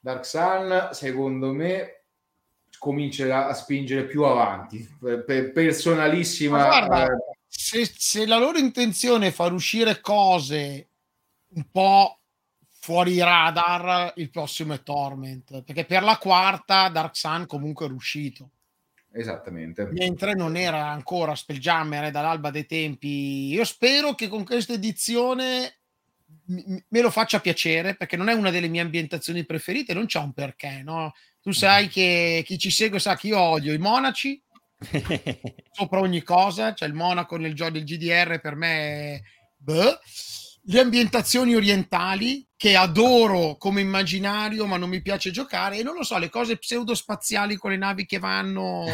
Dark 0.00 0.26
Sun 0.26 0.88
secondo 0.92 1.52
me 1.52 2.02
comincerà 2.78 3.48
a 3.48 3.54
spingere 3.54 4.04
più 4.04 4.22
avanti 4.24 4.86
per, 5.00 5.24
per 5.24 5.52
personalissima 5.52 6.58
Ma 6.58 6.66
guarda, 6.66 7.04
eh, 7.06 7.35
se, 7.56 7.90
se 7.96 8.26
la 8.26 8.36
loro 8.36 8.58
intenzione 8.58 9.28
è 9.28 9.32
far 9.32 9.52
uscire 9.52 10.00
cose 10.00 10.90
un 11.54 11.66
po' 11.70 12.20
fuori 12.78 13.18
radar, 13.18 14.12
il 14.16 14.30
prossimo 14.30 14.74
è 14.74 14.82
Torment, 14.82 15.62
perché 15.62 15.86
per 15.86 16.02
la 16.02 16.18
quarta 16.18 16.88
Dark 16.90 17.16
Sun 17.16 17.46
comunque 17.46 17.86
è 17.86 17.90
uscito, 17.90 18.50
esattamente 19.10 19.86
mentre 19.86 20.34
non 20.34 20.56
era 20.56 20.86
ancora 20.86 21.34
Spelljammer 21.34 22.04
eh, 22.04 22.10
dall'alba 22.10 22.50
dei 22.50 22.66
tempi. 22.66 23.48
Io 23.48 23.64
spero 23.64 24.14
che 24.14 24.28
con 24.28 24.44
questa 24.44 24.74
edizione 24.74 25.78
me 26.46 27.00
lo 27.00 27.10
faccia 27.10 27.40
piacere, 27.40 27.96
perché 27.96 28.16
non 28.16 28.28
è 28.28 28.34
una 28.34 28.50
delle 28.50 28.68
mie 28.68 28.82
ambientazioni 28.82 29.44
preferite, 29.44 29.94
non 29.94 30.06
c'è 30.06 30.20
un 30.20 30.32
perché, 30.32 30.82
no? 30.84 31.14
Tu 31.40 31.52
sai 31.52 31.88
che 31.88 32.42
chi 32.44 32.58
ci 32.58 32.70
segue 32.70 33.00
sa 33.00 33.16
che 33.16 33.28
io 33.28 33.40
odio 33.40 33.72
i 33.72 33.78
monaci, 33.78 34.40
sopra 35.72 36.00
ogni 36.00 36.22
cosa, 36.22 36.74
cioè 36.74 36.88
il 36.88 36.94
Monaco 36.94 37.36
nel 37.36 37.54
gioco 37.54 37.72
del 37.72 37.84
GDR 37.84 38.40
per 38.40 38.54
me 38.54 38.68
è 38.68 39.20
boh. 39.56 39.98
le 40.64 40.80
ambientazioni 40.80 41.54
orientali 41.54 42.46
che 42.56 42.74
adoro 42.76 43.56
come 43.56 43.80
immaginario 43.80 44.66
ma 44.66 44.76
non 44.76 44.88
mi 44.88 45.02
piace 45.02 45.30
giocare 45.30 45.78
e 45.78 45.82
non 45.82 45.94
lo 45.94 46.02
so 46.02 46.18
le 46.18 46.30
cose 46.30 46.58
pseudospaziali 46.58 47.56
con 47.56 47.70
le 47.70 47.76
navi 47.76 48.06
che 48.06 48.18
vanno. 48.18 48.84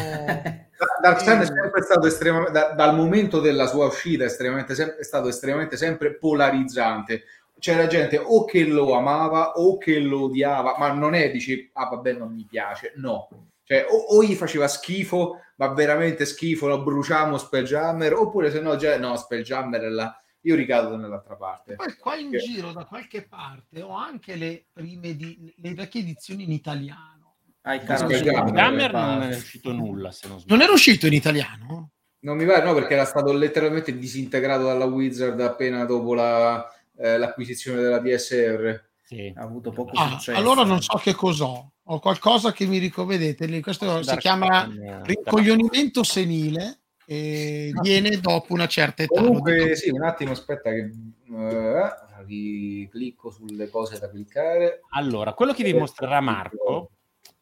Dark 1.01 1.21
Sun 1.21 1.41
è 1.41 1.45
sempre 1.45 1.81
stato 1.81 2.07
estremamente 2.07 2.51
da- 2.51 2.73
dal 2.73 2.95
momento 2.95 3.39
della 3.39 3.67
sua 3.67 3.85
uscita 3.87 4.25
estremamente 4.25 4.75
sem- 4.75 4.95
è 4.97 5.03
stato 5.03 5.27
estremamente 5.27 5.77
sempre 5.77 6.15
polarizzante. 6.15 7.23
C'era 7.59 7.87
gente 7.87 8.17
o 8.17 8.43
che 8.43 8.65
lo 8.65 8.93
amava 8.93 9.53
o 9.53 9.77
che 9.77 9.99
lo 9.99 10.23
odiava 10.23 10.75
ma 10.77 10.91
non 10.91 11.13
è 11.13 11.31
dici 11.31 11.69
ah 11.73 11.85
vabbè 11.85 12.13
non 12.13 12.33
mi 12.33 12.45
piace 12.45 12.91
no 12.97 13.29
cioè 13.63 13.85
o, 13.89 13.95
o 14.17 14.23
gli 14.23 14.35
faceva 14.35 14.67
schifo 14.67 15.39
ma 15.57 15.67
veramente 15.73 16.25
schifo 16.25 16.67
lo 16.67 16.83
bruciamo 16.83 17.37
Spelljammer 17.37 18.13
oppure 18.13 18.51
se 18.51 18.59
no 18.59 18.75
già 18.75 18.97
no 18.97 19.15
Spelljammer 19.15 19.81
è 19.81 19.89
la 19.89 20.17
io 20.41 20.55
ricado 20.55 20.97
nell'altra 20.97 21.35
parte 21.35 21.75
poi 21.75 21.93
qua 21.95 22.15
in 22.15 22.31
Che- 22.31 22.39
giro 22.39 22.71
da 22.73 22.83
qualche 22.85 23.25
parte 23.27 23.81
ho 23.81 23.95
anche 23.95 24.35
le 24.35 24.65
prime 24.73 25.15
di, 25.15 25.53
le 25.57 25.73
vecchie 25.73 26.01
edizioni 26.01 26.43
in 26.43 26.51
italiano 26.51 27.35
Ai 27.61 27.79
Spelljammer, 27.79 28.47
Spelljammer 28.49 28.91
non 28.91 29.21
è 29.21 29.35
uscito 29.35 29.71
nulla, 29.71 30.11
se 30.11 30.27
non 30.27 30.39
sbaglio. 30.39 30.55
non 30.55 30.63
era 30.65 30.73
uscito 30.73 31.07
in 31.07 31.13
italiano? 31.13 31.91
Non 32.23 32.37
mi 32.37 32.45
pare, 32.45 32.63
no, 32.65 32.73
perché 32.73 32.93
era 32.93 33.05
stato 33.05 33.31
letteralmente 33.33 33.97
disintegrato 33.97 34.63
dalla 34.63 34.85
Wizard 34.85 35.39
appena 35.41 35.83
dopo 35.85 36.13
la, 36.13 36.65
eh, 36.97 37.17
l'acquisizione 37.17 37.81
della 37.81 37.99
DSR. 37.99 38.81
Sì. 39.05 39.31
ha 39.35 39.41
avuto 39.41 39.71
poco 39.71 39.91
Ah, 39.95 40.11
successo. 40.11 40.37
allora 40.37 40.63
non 40.63 40.81
so 40.81 40.97
che 40.97 41.13
cos'ho. 41.13 41.73
Ho 41.83 41.99
qualcosa 41.99 42.53
che 42.53 42.65
mi 42.65 42.77
ricovedete 42.77 43.45
lì. 43.45 43.61
Questo 43.61 44.01
si 44.01 44.15
chiama 44.17 44.69
rincoglionimento 45.03 46.03
senile 46.03 46.79
e 47.05 47.71
viene 47.81 48.19
dopo 48.21 48.53
una 48.53 48.67
certa 48.67 49.03
età. 49.03 49.19
Comunque, 49.19 49.75
sì, 49.75 49.89
un 49.89 50.03
attimo, 50.03 50.31
aspetta 50.31 50.69
che 50.69 50.89
eh, 51.29 51.89
riclicco 52.25 53.29
sulle 53.29 53.69
cose 53.69 53.99
da 53.99 54.09
cliccare. 54.09 54.81
Allora, 54.91 55.33
quello 55.33 55.53
che 55.53 55.63
vi 55.63 55.73
mostrerà 55.73 56.21
Marco 56.21 56.91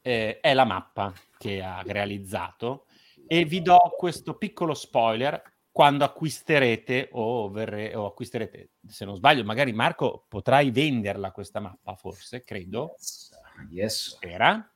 eh, 0.02 0.40
è 0.40 0.54
la 0.56 0.66
mappa 0.66 1.14
che 1.38 1.62
ha 1.62 1.84
realizzato 1.86 2.86
e 3.28 3.46
vi 3.46 3.62
do 3.62 3.78
questo 3.96 4.34
piccolo 4.34 4.74
spoiler 4.74 5.42
quando 5.72 6.04
acquisterete 6.04 7.10
o, 7.14 7.50
verre- 7.50 7.96
o 7.96 8.06
acquisterete, 8.06 8.72
se 8.86 9.06
non 9.06 9.16
sbaglio, 9.16 9.44
magari 9.44 9.72
Marco 9.72 10.26
potrai 10.28 10.70
venderla 10.70 11.32
questa 11.32 11.60
mappa, 11.60 11.96
forse, 11.96 12.44
credo, 12.44 12.96
Yes. 13.70 14.18
era. 14.20 14.70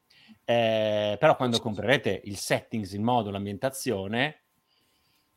Eh, 0.44 1.18
però 1.20 1.36
quando 1.36 1.60
comprerete 1.60 2.22
il 2.26 2.38
settings, 2.38 2.94
il 2.94 3.02
modo, 3.02 3.30
l'ambientazione, 3.30 4.44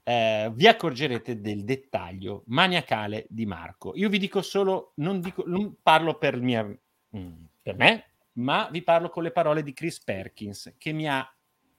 eh, 0.05 0.51
vi 0.55 0.67
accorgerete 0.67 1.41
del 1.41 1.65
dettaglio 1.65 2.45
maniacale 2.47 3.27
di 3.29 3.45
Marco. 3.45 3.93
Io 3.97 4.09
vi 4.09 4.19
dico 4.19 4.43
solo, 4.43 4.93
non, 4.97 5.21
dico, 5.21 5.43
non 5.47 5.77
parlo 5.83 6.17
per, 6.19 6.41
mia, 6.41 6.65
mm, 6.65 7.45
per 7.61 7.77
me, 7.77 8.05
ma 8.35 8.69
vi 8.71 8.83
parlo 8.83 9.11
con 9.11 9.23
le 9.23 9.33
parole 9.33 9.63
di 9.63 9.73
Chris 9.73 10.03
Perkins 10.03 10.75
che 10.79 10.93
mi 10.93 11.09
ha 11.09 11.29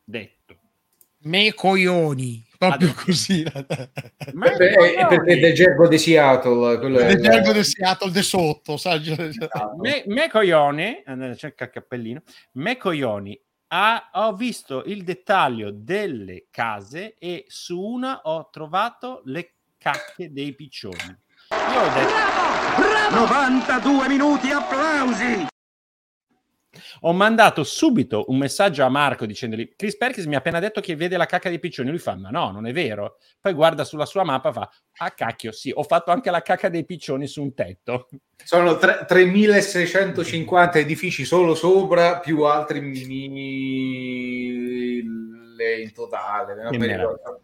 detto. 0.04 0.59
Me 1.22 1.54
coglioni, 1.54 2.46
proprio 2.58 2.90
Adesso- 2.90 3.06
così. 3.06 3.44
Ma 4.34 4.52
Eh, 4.54 4.56
beh, 4.58 5.06
perché 5.08 5.34
è 5.34 5.40
del 5.40 5.54
gergo 5.54 5.88
di 5.88 5.98
Seattle. 5.98 6.78
Quello 6.80 7.00
è 7.00 7.04
Nel 7.08 7.18
il- 7.18 7.22
gergo 7.24 7.52
del 7.52 7.66
Seattle 7.66 8.12
de 8.12 8.22
sotto, 8.22 8.78
sai? 8.78 9.02
Me, 9.82 10.04
me 10.08 10.30
coglione, 10.30 11.04
eh, 11.04 11.36
cerca 11.36 11.66
il 11.66 11.70
cappellino, 11.72 12.22
me 12.54 12.78
coglioni, 12.78 13.40
ha- 13.68 14.10
ho 14.14 14.34
visto 14.34 14.84
il 14.86 15.04
dettaglio 15.04 15.72
delle 15.74 16.46
case 16.50 17.16
e 17.20 17.44
su 17.48 17.80
una 17.80 18.22
ho 18.24 18.50
trovato 18.50 19.22
le 19.26 19.54
cacche 19.78 20.32
dei 20.32 20.54
piccioni. 20.54 20.96
Io 21.52 21.82
ho 21.82 21.90
detto, 21.94 23.16
92 23.16 24.08
minuti, 24.08 24.52
applausi! 24.52 25.48
Ho 27.02 27.14
mandato 27.14 27.64
subito 27.64 28.26
un 28.28 28.38
messaggio 28.38 28.84
a 28.84 28.90
Marco 28.90 29.26
dicendogli 29.26 29.74
Chris 29.76 29.98
Perkins 29.98 30.26
mi 30.28 30.36
ha 30.36 30.40
appena 30.40 30.60
detto 30.60 30.82
che 30.82 30.96
vede 30.96 31.18
la 31.18 31.26
cacca 31.26 31.50
dei 31.50 31.60
piccioni 31.60 31.90
lui 31.90 32.00
fa 32.00 32.16
ma 32.16 32.30
no 32.30 32.52
non 32.52 32.66
è 32.68 32.74
vero 32.74 33.18
poi 33.40 33.54
guarda 33.54 33.84
sulla 33.84 34.06
sua 34.06 34.24
mappa 34.24 34.52
fa 34.52 34.70
ah 34.98 35.12
cacchio 35.12 35.52
sì 35.52 35.72
ho 35.74 35.84
fatto 35.84 36.12
anche 36.12 36.30
la 36.32 36.42
cacca 36.42 36.70
dei 36.70 36.86
piccioni 36.86 37.28
su 37.28 37.42
un 37.42 37.54
tetto 37.54 38.08
Sono 38.44 38.78
tre- 38.78 39.06
3650 39.08 40.80
edifici 40.80 41.26
solo 41.26 41.56
sopra, 41.56 42.20
più 42.20 42.44
altri 42.44 42.82
mille 42.82 43.08
in 45.82 45.92
totale. 45.94 46.56
non 46.56 46.72
Che 46.72 46.78
mi 46.78 46.88
meraviglia. 46.88 47.18
ricordo. 47.18 47.42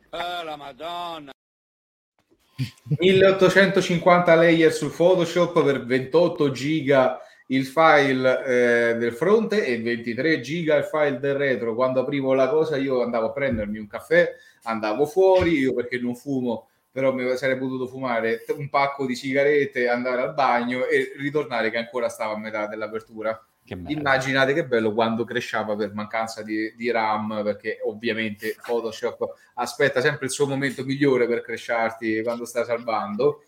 1850 3.00 4.36
layer 4.39 4.71
sul 4.71 4.91
Photoshop 4.91 5.63
per 5.63 5.86
28 5.86 6.52
giga 6.52 7.19
il 7.47 7.65
file 7.65 8.45
eh, 8.45 8.95
del 8.95 9.13
fronte 9.13 9.65
e 9.65 9.79
23 9.81 10.39
giga 10.39 10.77
il 10.77 10.86
file 10.86 11.19
del 11.19 11.36
retro. 11.36 11.75
Quando 11.75 11.99
aprivo 11.99 12.34
la 12.34 12.49
cosa 12.49 12.77
io 12.77 13.03
andavo 13.03 13.27
a 13.27 13.31
prendermi 13.31 13.77
un 13.77 13.88
caffè, 13.88 14.34
andavo 14.63 15.05
fuori, 15.05 15.58
io 15.58 15.73
perché 15.73 15.99
non 15.99 16.15
fumo, 16.15 16.69
però 16.91 17.13
mi 17.13 17.36
sarei 17.38 17.58
potuto 17.58 17.88
fumare 17.88 18.45
un 18.55 18.69
pacco 18.69 19.05
di 19.05 19.15
sigarette, 19.15 19.89
andare 19.89 20.21
al 20.21 20.34
bagno 20.34 20.86
e 20.86 21.13
ritornare 21.17 21.69
che 21.69 21.77
ancora 21.77 22.10
stava 22.10 22.34
a 22.34 22.39
metà 22.39 22.67
dell'apertura. 22.67 23.39
che. 23.63 23.77
Immaginate 23.88 24.53
che 24.53 24.65
bello 24.65 24.93
quando 24.93 25.23
cresciava 25.23 25.75
per 25.75 25.93
mancanza 25.93 26.41
di, 26.41 26.73
di 26.75 26.89
RAM, 26.89 27.41
perché 27.43 27.79
ovviamente 27.84 28.55
Photoshop 28.63 29.34
aspetta 29.55 30.01
sempre 30.01 30.25
il 30.25 30.31
suo 30.31 30.47
momento 30.47 30.84
migliore 30.84 31.27
per 31.27 31.41
cresciarti 31.41 32.23
quando 32.23 32.45
sta 32.45 32.63
salvando. 32.63 33.43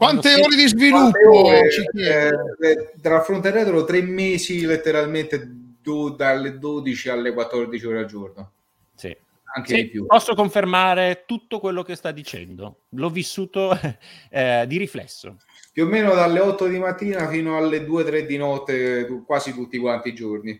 Quante 0.00 0.32
ore 0.34 0.56
di 0.56 0.66
sviluppo 0.66 1.44
ore, 1.44 1.70
ci 1.70 1.84
chiedo? 1.92 2.56
eh, 2.62 2.92
tra 3.02 3.20
fronte 3.20 3.48
e 3.48 3.50
retro 3.50 3.84
tre 3.84 4.00
mesi 4.00 4.64
letteralmente 4.64 5.46
do- 5.82 6.08
dalle 6.08 6.56
12 6.58 7.10
alle 7.10 7.34
14 7.34 7.84
ore 7.86 7.98
al 7.98 8.06
giorno 8.06 8.52
Sì. 8.94 9.14
anche 9.54 9.74
Sì, 9.74 9.82
di 9.82 9.88
più 9.90 10.06
posso 10.06 10.34
confermare 10.34 11.24
tutto 11.26 11.60
quello 11.60 11.82
che 11.82 11.96
sta 11.96 12.12
dicendo 12.12 12.84
l'ho 12.88 13.10
vissuto 13.10 13.76
eh, 14.30 14.64
di 14.66 14.78
riflesso 14.78 15.36
più 15.70 15.84
o 15.84 15.88
meno 15.88 16.14
dalle 16.14 16.40
8 16.40 16.66
di 16.66 16.78
mattina 16.78 17.28
fino 17.28 17.58
alle 17.58 17.84
2-3 17.84 18.24
di 18.24 18.38
notte 18.38 19.06
quasi 19.26 19.52
tutti 19.52 19.76
quanti 19.76 20.08
i 20.08 20.14
giorni 20.14 20.58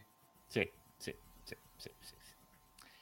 sì, 0.49 0.71
sì, 0.99 1.15
sì, 1.45 1.57
sì, 1.79 1.89
sì, 1.89 1.91
sì. 1.99 2.15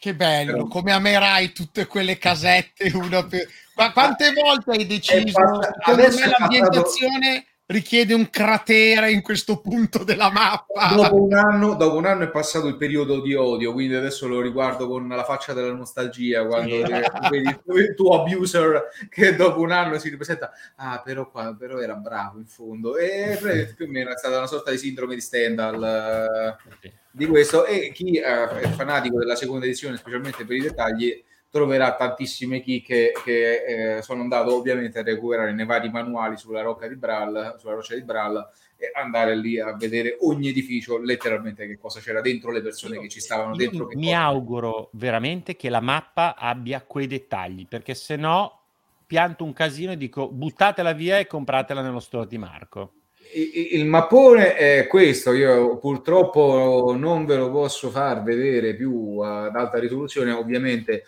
Che 0.00 0.14
bello, 0.14 0.52
Però- 0.52 0.66
come 0.68 0.92
amerai 0.92 1.50
tutte 1.50 1.86
quelle 1.88 2.16
casette 2.18 2.90
una 2.94 3.24
per... 3.26 3.44
Ma 3.78 3.92
quante 3.92 4.32
volte 4.32 4.70
hai 4.72 4.86
deciso? 4.86 5.38
Adesso 5.38 6.18
è 6.18 6.22
passato- 6.22 6.34
l'ambientazione 6.38 7.46
richiede 7.70 8.14
un 8.14 8.30
cratere 8.30 9.10
in 9.10 9.20
questo 9.20 9.60
punto 9.60 10.02
della 10.02 10.30
mappa. 10.30 10.94
dopo 10.94 11.22
un, 11.22 11.34
anno, 11.34 11.74
dopo 11.74 11.96
un 11.96 12.06
anno 12.06 12.24
è 12.24 12.30
passato 12.30 12.66
il 12.66 12.78
periodo 12.78 13.20
di 13.20 13.34
odio, 13.34 13.72
quindi 13.72 13.94
adesso 13.94 14.26
lo 14.26 14.40
riguardo 14.40 14.88
con 14.88 15.06
la 15.06 15.24
faccia 15.24 15.52
della 15.52 15.74
nostalgia 15.74 16.46
quando 16.46 16.74
eh, 16.74 17.10
vedi 17.30 17.58
il 17.74 17.94
tuo 17.94 18.22
abuser 18.22 18.88
che 19.10 19.36
dopo 19.36 19.60
un 19.60 19.70
anno 19.70 19.98
si 19.98 20.08
ripresenta, 20.08 20.50
ah 20.76 21.02
però, 21.04 21.30
qua, 21.30 21.54
però 21.58 21.78
era 21.78 21.94
bravo 21.94 22.38
in 22.38 22.46
fondo. 22.46 22.96
E 22.96 23.36
praticamente 23.38 23.74
più 23.74 23.84
o 23.84 23.88
meno 23.88 24.10
è 24.10 24.16
stata 24.16 24.38
una 24.38 24.46
sorta 24.46 24.70
di 24.70 24.78
sindrome 24.78 25.14
di 25.14 25.20
Stendhal 25.20 26.56
eh, 26.80 26.96
di 27.10 27.26
questo. 27.26 27.66
E 27.66 27.92
chi 27.92 28.16
eh, 28.16 28.48
è 28.48 28.68
fanatico 28.70 29.18
della 29.18 29.36
seconda 29.36 29.66
edizione, 29.66 29.98
specialmente 29.98 30.46
per 30.46 30.56
i 30.56 30.62
dettagli, 30.62 31.22
troverà 31.50 31.94
tantissime 31.96 32.60
chicche 32.60 33.12
che 33.24 33.96
eh, 33.96 34.02
sono 34.02 34.20
andato 34.22 34.54
ovviamente 34.54 34.98
a 34.98 35.02
recuperare 35.02 35.52
nei 35.52 35.64
vari 35.64 35.88
manuali 35.90 36.36
sulla 36.36 36.60
rocca 36.62 36.86
di 36.86 36.96
Bral, 36.96 37.56
sulla 37.58 37.74
roccia 37.74 37.94
di 37.94 38.02
Bral 38.02 38.46
e 38.76 38.90
andare 38.94 39.34
lì 39.34 39.58
a 39.58 39.74
vedere 39.74 40.16
ogni 40.20 40.48
edificio 40.48 40.98
letteralmente 40.98 41.66
che 41.66 41.78
cosa 41.78 42.00
c'era 42.00 42.20
dentro, 42.20 42.52
le 42.52 42.60
persone 42.62 42.98
che 43.00 43.08
ci 43.08 43.20
stavano 43.20 43.52
Io 43.54 43.56
dentro. 43.70 43.88
mi 43.94 44.04
cosa- 44.06 44.18
auguro 44.20 44.88
veramente 44.92 45.56
che 45.56 45.68
la 45.68 45.80
mappa 45.80 46.36
abbia 46.36 46.82
quei 46.82 47.06
dettagli 47.06 47.66
perché 47.66 47.94
se 47.94 48.16
no 48.16 48.60
pianto 49.06 49.42
un 49.42 49.54
casino 49.54 49.92
e 49.92 49.96
dico 49.96 50.28
buttatela 50.28 50.92
via 50.92 51.18
e 51.18 51.26
compratela 51.26 51.80
nello 51.80 51.98
store 51.98 52.26
di 52.26 52.36
Marco 52.38 52.92
I- 53.32 53.74
Il 53.74 53.86
mappone 53.86 54.54
è 54.54 54.86
questo, 54.86 55.32
io 55.32 55.78
purtroppo 55.78 56.94
non 56.96 57.24
ve 57.24 57.36
lo 57.36 57.50
posso 57.50 57.90
far 57.90 58.22
vedere 58.22 58.74
più 58.74 59.18
ad 59.20 59.54
alta 59.56 59.78
risoluzione, 59.78 60.30
ovviamente 60.32 61.04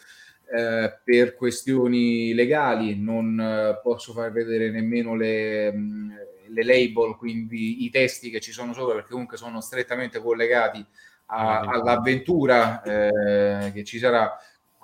eh, 0.56 0.98
per 1.04 1.34
questioni 1.34 2.34
legali 2.34 2.96
non 3.00 3.40
eh, 3.40 3.80
posso 3.82 4.12
far 4.12 4.32
vedere 4.32 4.70
nemmeno 4.70 5.14
le, 5.14 5.72
mh, 5.72 6.14
le 6.48 6.64
label, 6.64 7.16
quindi 7.16 7.84
i 7.84 7.90
testi 7.90 8.30
che 8.30 8.40
ci 8.40 8.52
sono 8.52 8.72
sopra, 8.72 8.94
perché 8.94 9.10
comunque 9.10 9.36
sono 9.36 9.60
strettamente 9.60 10.18
collegati 10.20 10.84
a- 11.26 11.60
all'avventura 11.60 12.82
eh, 12.82 13.72
che 13.72 13.84
ci 13.84 13.98
sarà. 13.98 14.36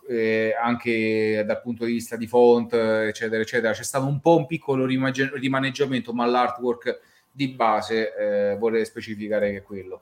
eh, 0.08 0.54
anche 0.56 1.42
dal 1.44 1.60
punto 1.60 1.84
di 1.84 1.92
vista 1.92 2.16
di 2.16 2.28
font, 2.28 2.72
eccetera, 2.72 3.42
eccetera. 3.42 3.72
C'è 3.72 3.82
stato 3.82 4.06
un 4.06 4.20
po' 4.20 4.36
un 4.36 4.46
piccolo 4.46 4.86
rimaneggiamento, 4.86 6.12
ma 6.12 6.26
l'artwork 6.26 7.00
di 7.30 7.48
base 7.48 8.14
eh, 8.14 8.56
vorrei 8.56 8.84
specificare 8.84 9.50
che 9.50 9.56
è 9.58 9.62
quello. 9.62 10.00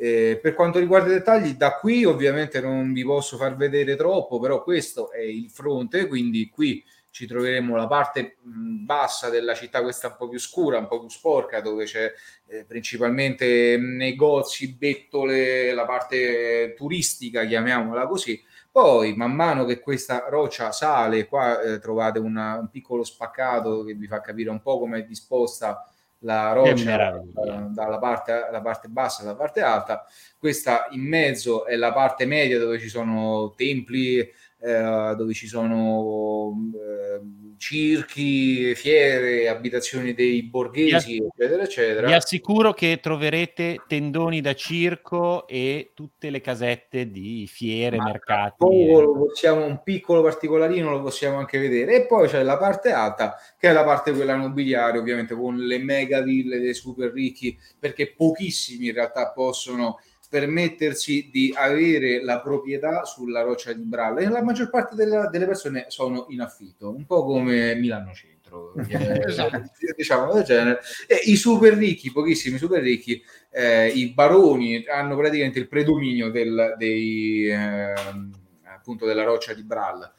Eh, 0.00 0.38
per 0.40 0.54
quanto 0.54 0.78
riguarda 0.78 1.08
i 1.10 1.14
dettagli, 1.14 1.54
da 1.54 1.74
qui 1.74 2.04
ovviamente 2.04 2.60
non 2.60 2.92
vi 2.92 3.02
posso 3.04 3.36
far 3.36 3.56
vedere 3.56 3.96
troppo, 3.96 4.38
però 4.38 4.62
questo 4.62 5.10
è 5.10 5.20
il 5.20 5.50
fronte, 5.50 6.06
quindi 6.06 6.48
qui 6.48 6.84
ci 7.10 7.26
troveremo 7.26 7.74
la 7.74 7.88
parte 7.88 8.36
mh, 8.42 8.84
bassa 8.84 9.28
della 9.28 9.54
città, 9.54 9.82
questa 9.82 10.06
un 10.08 10.14
po' 10.16 10.28
più 10.28 10.38
scura, 10.38 10.78
un 10.78 10.86
po' 10.86 11.00
più 11.00 11.08
sporca, 11.08 11.60
dove 11.60 11.84
c'è 11.84 12.12
eh, 12.46 12.64
principalmente 12.64 13.76
negozi, 13.76 14.72
bettole, 14.74 15.72
la 15.74 15.84
parte 15.84 16.74
turistica, 16.76 17.44
chiamiamola 17.44 18.06
così. 18.06 18.40
Poi, 18.70 19.14
man 19.16 19.32
mano 19.32 19.64
che 19.64 19.80
questa 19.80 20.26
roccia 20.28 20.70
sale, 20.70 21.26
qua 21.26 21.60
eh, 21.60 21.78
trovate 21.80 22.18
una- 22.20 22.58
un 22.58 22.68
piccolo 22.70 23.02
spaccato 23.02 23.82
che 23.82 23.94
vi 23.94 24.06
fa 24.06 24.20
capire 24.20 24.50
un 24.50 24.60
po' 24.62 24.78
come 24.78 24.98
è 25.00 25.02
disposta 25.04 25.84
la 26.20 26.52
roccia 26.52 27.16
eh, 27.16 27.22
dalla 27.70 27.98
parte, 27.98 28.32
alla 28.32 28.60
parte 28.60 28.88
bassa 28.88 29.22
alla 29.22 29.36
parte 29.36 29.60
alta. 29.60 30.04
Questa 30.38 30.88
in 30.90 31.02
mezzo 31.02 31.66
è 31.66 31.76
la 31.76 31.92
parte 31.92 32.26
media 32.26 32.58
dove 32.58 32.78
ci 32.78 32.88
sono 32.88 33.54
templi, 33.56 34.28
eh, 34.60 35.14
dove 35.16 35.32
ci 35.34 35.46
sono 35.46 36.52
eh, 36.74 37.20
circhi, 37.58 38.74
fiere, 38.74 39.48
abitazioni 39.48 40.14
dei 40.14 40.42
borghesi, 40.42 41.16
eccetera, 41.16 41.62
eccetera. 41.62 42.06
Vi 42.06 42.12
assicuro 42.12 42.72
che 42.72 42.98
troverete 43.00 43.82
tendoni 43.86 44.40
da 44.40 44.54
circo 44.54 45.46
e 45.46 45.92
tutte 45.94 46.30
le 46.30 46.40
casette 46.40 47.10
di 47.10 47.46
fiere, 47.46 47.98
Ma 47.98 48.04
mercati. 48.04 48.56
possiamo, 48.58 49.64
un 49.64 49.80
piccolo 49.84 50.22
particolarino 50.22 50.90
lo 50.90 51.02
possiamo 51.02 51.38
anche 51.38 51.58
vedere. 51.58 51.94
E 51.94 52.06
poi 52.06 52.28
c'è 52.28 52.42
la 52.42 52.56
parte 52.56 52.90
alta, 52.90 53.36
che 53.58 53.68
è 53.68 53.72
la 53.72 53.84
parte 53.84 54.12
quella 54.12 54.34
nobiliare, 54.34 54.98
ovviamente 54.98 55.34
con 55.34 55.56
le 55.56 55.78
mega 55.78 56.20
ville 56.20 56.58
dei 56.58 56.74
super 56.74 57.12
ricchi, 57.12 57.56
perché 57.78 58.12
pochissimi 58.12 58.86
in 58.86 58.94
realtà 58.94 59.30
possono 59.30 59.98
permettersi 60.28 61.30
di 61.32 61.54
avere 61.56 62.22
la 62.22 62.40
proprietà 62.40 63.04
sulla 63.04 63.42
roccia 63.42 63.72
di 63.72 63.82
Bralla 63.82 64.20
e 64.20 64.28
la 64.28 64.42
maggior 64.42 64.68
parte 64.70 64.94
della- 64.94 65.28
delle 65.28 65.46
persone 65.46 65.86
sono 65.88 66.26
in 66.28 66.40
affitto, 66.40 66.90
un 66.94 67.06
po' 67.06 67.24
come 67.24 67.74
Milano 67.76 68.12
Centro, 68.12 68.74
eh, 68.88 69.22
Esatto. 69.26 69.62
diciamo 69.96 70.32
del 70.32 70.42
genere. 70.44 70.80
E 71.06 71.20
i 71.24 71.36
super 71.36 71.72
ricchi, 71.74 72.12
pochissimi 72.12 72.58
super 72.58 72.82
ricchi, 72.82 73.22
eh, 73.50 73.88
i 73.88 74.08
baroni 74.12 74.84
hanno 74.86 75.16
praticamente 75.16 75.58
il 75.58 75.68
predominio 75.68 76.30
del- 76.30 76.74
dei, 76.76 77.48
ehm, 77.48 78.30
appunto 78.64 79.06
della 79.06 79.24
roccia 79.24 79.54
di 79.54 79.64
Bralla. 79.64 80.12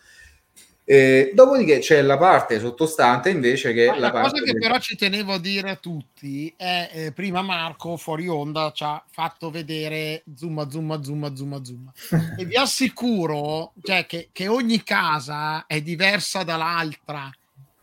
Eh, 0.91 1.29
dopodiché 1.35 1.77
c'è 1.77 2.01
la 2.01 2.17
parte 2.17 2.59
sottostante 2.59 3.29
invece 3.29 3.73
che 3.73 3.85
Ma 3.85 3.93
la 3.93 3.99
la 3.99 4.11
parte 4.11 4.29
cosa 4.31 4.43
che 4.43 4.51
del- 4.53 4.59
però 4.61 4.79
ci 4.79 4.95
tenevo 4.95 5.33
a 5.33 5.39
dire 5.39 5.69
a 5.69 5.75
tutti 5.75 6.51
è 6.57 6.89
eh, 6.91 7.11
prima 7.11 7.43
Marco 7.43 7.95
fuori 7.95 8.27
onda 8.27 8.71
ci 8.73 8.83
ha 8.83 9.03
fatto 9.11 9.51
vedere 9.51 10.23
zoom 10.35 10.67
zoom 10.67 10.99
zoom 11.03 11.35
zoom 11.35 11.61
zoom 11.63 11.91
e 12.39 12.43
vi 12.43 12.55
assicuro 12.55 13.73
cioè, 13.83 14.07
che, 14.07 14.29
che 14.31 14.47
ogni 14.47 14.81
casa 14.81 15.67
è 15.67 15.79
diversa 15.79 16.41
dall'altra. 16.41 17.29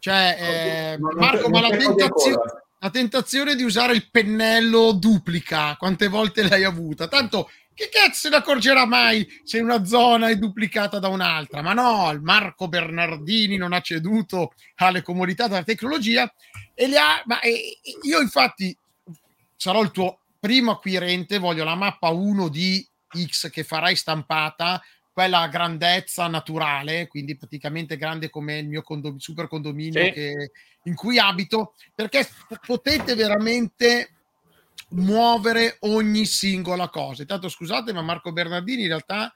Cioè 0.00 0.36
eh, 0.40 0.96
non- 0.98 1.14
Marco 1.16 1.48
ma 1.48 1.61
la 1.61 1.76
tentazione, 1.76 2.42
la 2.80 2.90
tentazione 2.90 3.54
di 3.54 3.62
usare 3.62 3.92
il 3.92 4.09
pennello 4.11 4.90
duplica 4.90 5.76
quante 5.78 6.09
volte 6.09 6.48
l'hai 6.48 6.64
avuta? 6.64 7.07
Tanto 7.07 7.50
che 7.77 7.91
cazzo 7.91 8.14
se 8.14 8.29
ne 8.31 8.37
accorgerà 8.37 8.87
mai 8.87 9.29
se 9.45 9.61
una 9.61 9.85
zona 9.85 10.31
è 10.31 10.37
duplicata 10.37 10.99
da 10.99 11.09
un'altra? 11.09 11.61
Ma 11.61 11.74
no, 11.74 12.11
il 12.11 12.22
Marco 12.22 12.68
Bernardini 12.68 13.59
non 13.59 13.74
ha 13.74 13.81
ceduto 13.83 14.55
alle 14.77 15.03
comodità 15.03 15.47
della 15.47 15.62
tecnologia 15.62 16.33
e 16.74 16.89
le 16.89 16.97
ha. 16.99 17.22
Ma 17.27 17.39
e- 17.41 17.79
e 17.83 17.99
io, 18.03 18.20
infatti, 18.22 18.77
sarò 19.55 19.83
il 19.83 19.91
tuo 19.91 20.20
primo 20.41 20.70
acquirente. 20.72 21.39
Voglio 21.39 21.64
la 21.64 21.74
mappa 21.74 22.09
1 22.09 22.49
di 22.49 22.85
X 23.27 23.51
che 23.51 23.62
farai 23.62 23.95
stampata, 23.95 24.83
quella 25.12 25.41
a 25.41 25.49
grandezza 25.49 26.27
naturale, 26.29 27.07
quindi 27.09 27.37
praticamente 27.37 27.97
grande 27.99 28.31
come 28.31 28.59
il 28.59 28.68
mio 28.68 28.83
condom- 28.83 29.18
super 29.18 29.49
condominio 29.49 30.03
Sì. 30.05 30.12
che- 30.12 30.51
in 30.85 30.95
cui 30.95 31.18
abito, 31.18 31.74
perché 31.95 32.27
potete 32.66 33.14
veramente 33.14 34.15
muovere 34.91 35.76
ogni 35.80 36.24
singola 36.24 36.89
cosa. 36.89 37.22
Intanto 37.22 37.49
scusate, 37.49 37.93
ma 37.93 38.03
Marco 38.03 38.32
Bernardini 38.32 38.82
in 38.82 38.89
realtà 38.89 39.32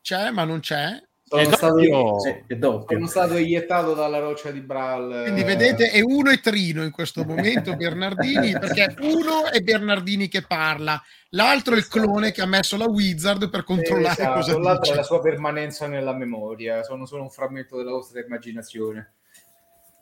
c'è, 0.00 0.30
ma 0.30 0.44
non 0.44 0.60
c'è. 0.60 1.00
Sono 1.24 1.42
È 1.42 1.44
stato, 1.46 1.74
doppio. 1.76 2.56
Doppio. 2.58 2.96
sono 2.96 3.06
stato 3.06 3.36
iettato 3.38 3.94
dalla 3.94 4.18
roccia 4.18 4.50
di 4.50 4.60
Bral. 4.60 5.22
Quindi 5.22 5.44
vedete, 5.44 5.88
è 5.88 6.00
uno 6.02 6.30
e 6.30 6.40
Trino 6.40 6.82
in 6.82 6.90
questo 6.90 7.24
momento 7.24 7.74
Bernardini, 7.76 8.52
perché 8.52 8.94
uno 9.00 9.50
è 9.50 9.60
Bernardini 9.60 10.28
che 10.28 10.42
parla, 10.42 11.00
l'altro 11.30 11.74
è 11.74 11.78
il 11.78 11.88
clone 11.88 12.32
che 12.32 12.42
ha 12.42 12.46
messo 12.46 12.76
la 12.76 12.84
Wizard 12.84 13.48
per 13.48 13.64
controllare 13.64 14.12
esatto, 14.20 14.40
cosa 14.40 14.58
l'altra 14.58 14.80
dice. 14.80 14.92
è 14.92 14.96
la 14.96 15.02
sua 15.04 15.20
permanenza 15.20 15.86
nella 15.86 16.12
memoria, 16.12 16.82
sono 16.82 17.06
solo 17.06 17.22
un 17.22 17.30
frammento 17.30 17.78
della 17.78 17.92
vostra 17.92 18.20
immaginazione. 18.20 19.14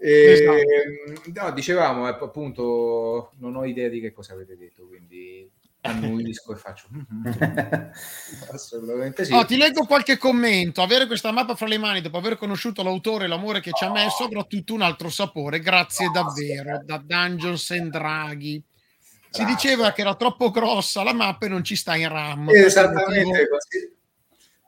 E, 0.02 0.32
Esatto. 0.32 1.30
no, 1.34 1.50
dicevamo, 1.52 2.08
eh, 2.08 2.16
appunto, 2.18 3.32
non 3.38 3.54
ho 3.56 3.66
idea 3.66 3.88
di 3.90 4.00
che 4.00 4.12
cosa 4.12 4.32
avete 4.32 4.56
detto, 4.56 4.86
quindi 4.86 5.46
annuisco 5.82 6.52
e 6.52 6.56
faccio 6.56 6.86
"Mhm". 6.90 7.22
assolutamente 8.50 9.24
sì. 9.24 9.32
Oh, 9.34 9.44
ti 9.44 9.56
leggo 9.58 9.84
qualche 9.84 10.16
commento. 10.16 10.80
Avere 10.82 11.06
questa 11.06 11.30
mappa 11.32 11.54
fra 11.54 11.66
le 11.66 11.78
mani 11.78 12.00
dopo 12.00 12.16
aver 12.16 12.36
conosciuto 12.38 12.82
l'autore 12.82 13.24
e 13.24 13.28
l'amore 13.28 13.60
che 13.60 13.72
ci 13.74 13.84
ha 13.84 13.90
messo 13.90 14.24
avrà 14.24 14.42
tutto 14.44 14.72
un 14.74 14.82
altro 14.82 15.10
sapore. 15.10 15.60
Grazie 15.60 16.10
davvero. 16.10 16.80
Da 16.84 16.96
Dungeons 17.04 17.70
and 17.70 17.90
Draghi. 17.90 18.62
Si 19.32 19.44
diceva 19.44 19.92
che 19.92 20.00
era 20.00 20.14
troppo 20.16 20.50
grossa 20.50 21.02
la 21.02 21.12
mappa 21.12 21.46
e 21.46 21.48
non 21.50 21.62
ci 21.62 21.76
sta 21.76 21.94
in 21.94 22.08
RAM. 22.08 22.48
Esattamente, 22.48 23.04
Questo 23.04 23.12
è 23.12 23.18
il 23.20 23.26
motivo- 23.26 23.48
consi- 23.50 23.94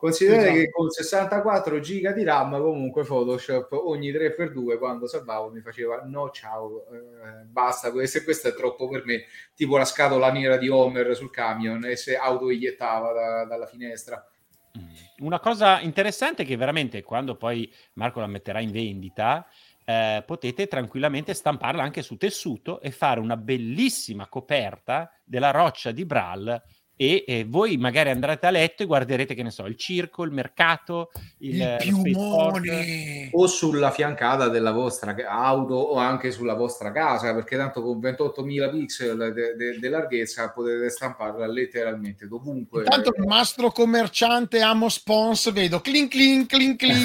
considerate 0.03 0.47
Esatto. 0.47 0.59
che 0.59 0.71
con 0.73 0.91
64 0.91 1.79
giga 1.79 2.11
di 2.11 2.25
RAM 2.25 2.61
comunque 2.61 3.05
Photoshop 3.05 3.71
ogni 3.71 4.11
3x2 4.11 4.77
quando 4.77 5.07
salvavo 5.07 5.51
mi 5.51 5.61
faceva 5.61 6.03
no 6.05 6.29
ciao, 6.31 6.87
eh, 6.93 7.45
basta, 7.45 7.93
questo, 7.93 8.25
questo 8.25 8.49
è 8.49 8.55
troppo 8.55 8.89
per 8.89 9.05
me, 9.05 9.27
tipo 9.55 9.77
la 9.77 9.85
scatola 9.85 10.33
nera 10.33 10.57
di 10.57 10.69
Homer 10.69 11.15
sul 11.15 11.31
camion 11.31 11.85
e 11.85 11.95
se 11.95 12.17
auto-iettava 12.17 13.13
da- 13.13 13.45
dalla 13.45 13.67
finestra. 13.67 14.29
Mm. 14.77 15.25
Una 15.25 15.39
cosa 15.39 15.79
interessante 15.79 16.43
è 16.43 16.47
che 16.47 16.57
veramente 16.57 17.05
quando 17.05 17.37
poi 17.37 17.73
Marco 17.93 18.19
la 18.19 18.27
metterà 18.27 18.59
in 18.59 18.73
vendita, 18.73 19.47
eh, 19.85 20.25
potete 20.27 20.67
tranquillamente 20.67 21.33
stamparla 21.33 21.81
anche 21.81 22.03
su 22.03 22.17
tessuto 22.17 22.81
e 22.81 22.91
fare 22.91 23.21
una 23.21 23.37
bellissima 23.37 24.27
coperta 24.27 25.13
della 25.23 25.53
roccia 25.53 25.93
di 25.93 26.05
Bral 26.05 26.61
e 27.03 27.25
eh, 27.27 27.45
voi 27.49 27.77
magari 27.79 28.11
andrete 28.11 28.47
a 28.47 28.51
letto 28.51 28.85
e 28.85 28.87
guarderete 28.87 29.35
che 29.35 29.43
ne 29.43 29.51
so 29.51 29.67
il 29.67 29.75
circo, 29.75 30.23
il 30.23 30.31
mercato, 30.31 31.11
il, 31.39 31.57
Il 31.57 31.93
spaceport. 31.93 32.61
piumone. 32.61 33.29
O 33.33 33.49
sulla 33.49 33.91
fiancata 33.91 34.47
della 34.49 34.71
vostra 34.71 35.13
auto 35.27 35.75
o 35.75 35.97
anche 35.97 36.31
sulla 36.31 36.55
vostra 36.55 36.93
casa, 36.93 37.35
perché 37.35 37.57
tanto 37.57 37.83
con 37.83 37.99
28.000 37.99 38.71
pixel 38.71 39.33
de- 39.35 39.55
de- 39.57 39.79
di 39.81 39.89
larghezza 39.89 40.51
potete 40.51 40.91
stamparla 40.91 41.49
letteralmente 41.49 42.29
dovunque. 42.29 42.85
Intanto 42.85 43.13
il 43.17 43.27
mastro 43.27 43.73
commerciante 43.73 44.61
Amos 44.61 45.01
Pons 45.03 45.51
vedo 45.53 45.81
clean 45.81 46.07
clean 46.07 46.47
clean 46.47 46.77
clean 46.77 47.01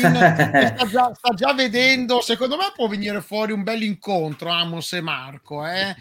sta, 0.76 0.86
già, 0.86 1.12
sta 1.16 1.34
già 1.34 1.54
vedendo 1.54 2.22
secondo 2.22 2.56
me 2.56 2.66
può 2.76 2.88
venire 2.88 3.22
fuori 3.22 3.52
un 3.52 3.64
bel 3.64 3.82
incontro 3.82 4.50
Amos 4.50 4.94
e 4.94 5.02
Marco 5.02 5.66
eh? 5.66 5.96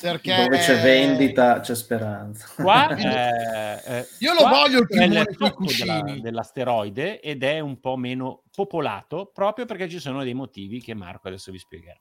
Perché 0.00 0.34
Dove 0.34 0.58
c'è 0.58 0.80
vendita, 0.80 1.60
c'è 1.60 1.74
speranza. 1.74 2.46
Qua, 2.54 2.94
eh, 2.96 4.06
Io 4.18 4.32
lo 4.32 4.40
qua 4.40 4.50
voglio 4.50 4.78
il 4.80 4.86
coi 4.86 5.36
tocco 5.36 5.64
cuscini. 5.64 6.02
della- 6.02 6.20
dell'asteroide 6.20 7.20
ed 7.20 7.42
è 7.42 7.60
un 7.60 7.80
po' 7.80 7.96
meno 7.96 8.44
popolato 8.54 9.30
proprio 9.32 9.66
perché 9.66 9.88
ci 9.88 9.98
sono 9.98 10.22
dei 10.22 10.34
motivi 10.34 10.80
che 10.80 10.94
Marco 10.94 11.28
adesso 11.28 11.52
vi 11.52 11.58
spiegherà. 11.58 11.98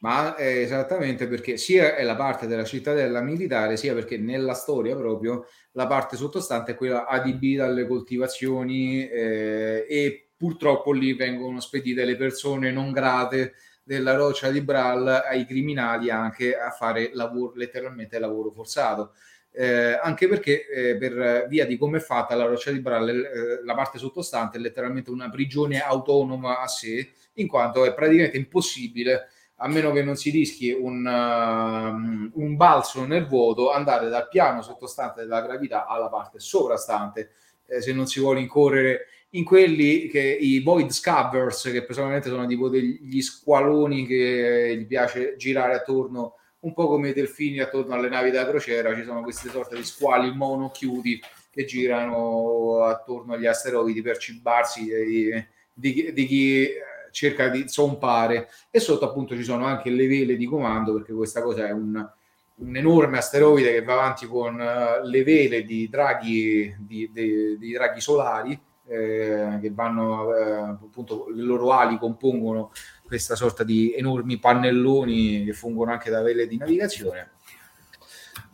Ma 0.00 0.34
eh, 0.36 0.62
esattamente 0.62 1.28
perché 1.28 1.56
sia 1.56 1.94
è 1.94 2.02
la 2.02 2.16
parte 2.16 2.46
della 2.46 2.64
cittadella 2.64 3.20
militare, 3.20 3.76
sia 3.76 3.92
perché 3.92 4.16
nella 4.16 4.54
storia 4.54 4.96
proprio 4.96 5.46
la 5.72 5.86
parte 5.86 6.16
sottostante 6.16 6.72
è 6.72 6.74
quella 6.74 7.06
adibita 7.06 7.66
alle 7.66 7.86
coltivazioni 7.86 9.06
eh, 9.06 9.86
e 9.88 10.30
purtroppo 10.36 10.92
lì 10.92 11.12
vengono 11.12 11.60
spedite 11.60 12.04
le 12.06 12.16
persone 12.16 12.70
non 12.70 12.92
grate 12.92 13.52
della 13.90 14.14
roccia 14.14 14.50
di 14.50 14.60
Bral 14.60 15.04
ai 15.08 15.44
criminali 15.44 16.10
anche 16.10 16.56
a 16.56 16.70
fare 16.70 17.10
lavoro, 17.12 17.54
letteralmente 17.56 18.20
lavoro 18.20 18.52
forzato. 18.52 19.14
Eh, 19.50 19.98
anche 20.00 20.28
perché 20.28 20.68
eh, 20.68 20.96
per 20.96 21.46
via 21.48 21.66
di 21.66 21.76
come 21.76 21.96
è 21.96 22.00
fatta 22.00 22.36
la 22.36 22.44
roccia 22.44 22.70
di 22.70 22.78
Bral, 22.78 23.08
eh, 23.08 23.64
la 23.64 23.74
parte 23.74 23.98
sottostante 23.98 24.58
è 24.58 24.60
letteralmente 24.60 25.10
una 25.10 25.28
prigione 25.28 25.82
autonoma 25.82 26.60
a 26.60 26.68
sé, 26.68 27.10
in 27.34 27.48
quanto 27.48 27.84
è 27.84 27.92
praticamente 27.92 28.36
impossibile 28.36 29.30
a 29.56 29.66
meno 29.66 29.90
che 29.90 30.04
non 30.04 30.14
si 30.14 30.30
rischi 30.30 30.70
un, 30.70 31.04
um, 31.04 32.30
un 32.32 32.56
balzo 32.56 33.04
nel 33.04 33.26
vuoto, 33.26 33.72
andare 33.72 34.08
dal 34.08 34.28
piano 34.28 34.62
sottostante 34.62 35.22
della 35.22 35.42
gravità 35.42 35.86
alla 35.86 36.08
parte 36.08 36.38
sovrastante, 36.38 37.32
eh, 37.66 37.82
se 37.82 37.92
non 37.92 38.06
si 38.06 38.20
vuole 38.20 38.38
incorrere 38.38 39.06
in 39.30 39.44
quelli 39.44 40.08
che 40.08 40.20
i 40.20 40.60
void 40.60 40.90
scabbers, 40.90 41.70
che 41.70 41.84
personalmente 41.84 42.28
sono 42.28 42.46
tipo 42.46 42.68
degli 42.68 43.20
squaloni 43.20 44.06
che 44.06 44.76
gli 44.78 44.86
piace 44.86 45.36
girare 45.36 45.74
attorno, 45.74 46.34
un 46.60 46.72
po' 46.72 46.88
come 46.88 47.10
i 47.10 47.12
delfini 47.12 47.60
attorno 47.60 47.94
alle 47.94 48.08
navi 48.08 48.30
da 48.30 48.46
crociera, 48.46 48.94
ci 48.94 49.04
sono 49.04 49.22
queste 49.22 49.48
sorte 49.48 49.76
di 49.76 49.84
squali 49.84 50.34
monochiudi 50.34 51.20
che 51.50 51.64
girano 51.64 52.82
attorno 52.82 53.34
agli 53.34 53.46
asteroidi 53.46 54.02
per 54.02 54.18
cibarsi 54.18 54.84
di, 54.84 55.46
di, 55.72 56.12
di 56.12 56.26
chi 56.26 56.68
cerca 57.12 57.48
di 57.48 57.68
zompare. 57.68 58.48
E 58.70 58.80
sotto 58.80 59.04
appunto 59.04 59.36
ci 59.36 59.44
sono 59.44 59.64
anche 59.64 59.90
le 59.90 60.06
vele 60.06 60.36
di 60.36 60.46
comando 60.46 60.94
perché 60.94 61.12
questa 61.12 61.40
cosa 61.40 61.66
è 61.66 61.70
un, 61.70 62.08
un 62.56 62.76
enorme 62.76 63.18
asteroide 63.18 63.72
che 63.72 63.82
va 63.82 63.94
avanti 63.94 64.26
con 64.26 64.54
uh, 64.54 65.06
le 65.06 65.22
vele 65.22 65.64
di 65.64 65.88
draghi, 65.88 66.74
di, 66.78 67.10
di 67.12 67.72
draghi 67.72 68.00
solari 68.00 68.60
eh, 68.90 69.58
che 69.60 69.70
vanno 69.72 70.34
eh, 70.34 70.52
appunto 70.52 71.26
le 71.32 71.42
loro 71.42 71.72
ali 71.72 71.98
compongono 71.98 72.72
questa 73.04 73.36
sorta 73.36 73.64
di 73.64 73.94
enormi 73.94 74.38
pannelloni 74.38 75.44
che 75.44 75.52
fungono 75.52 75.92
anche 75.92 76.10
da 76.10 76.22
vele 76.22 76.46
di 76.46 76.56
navigazione 76.56 77.30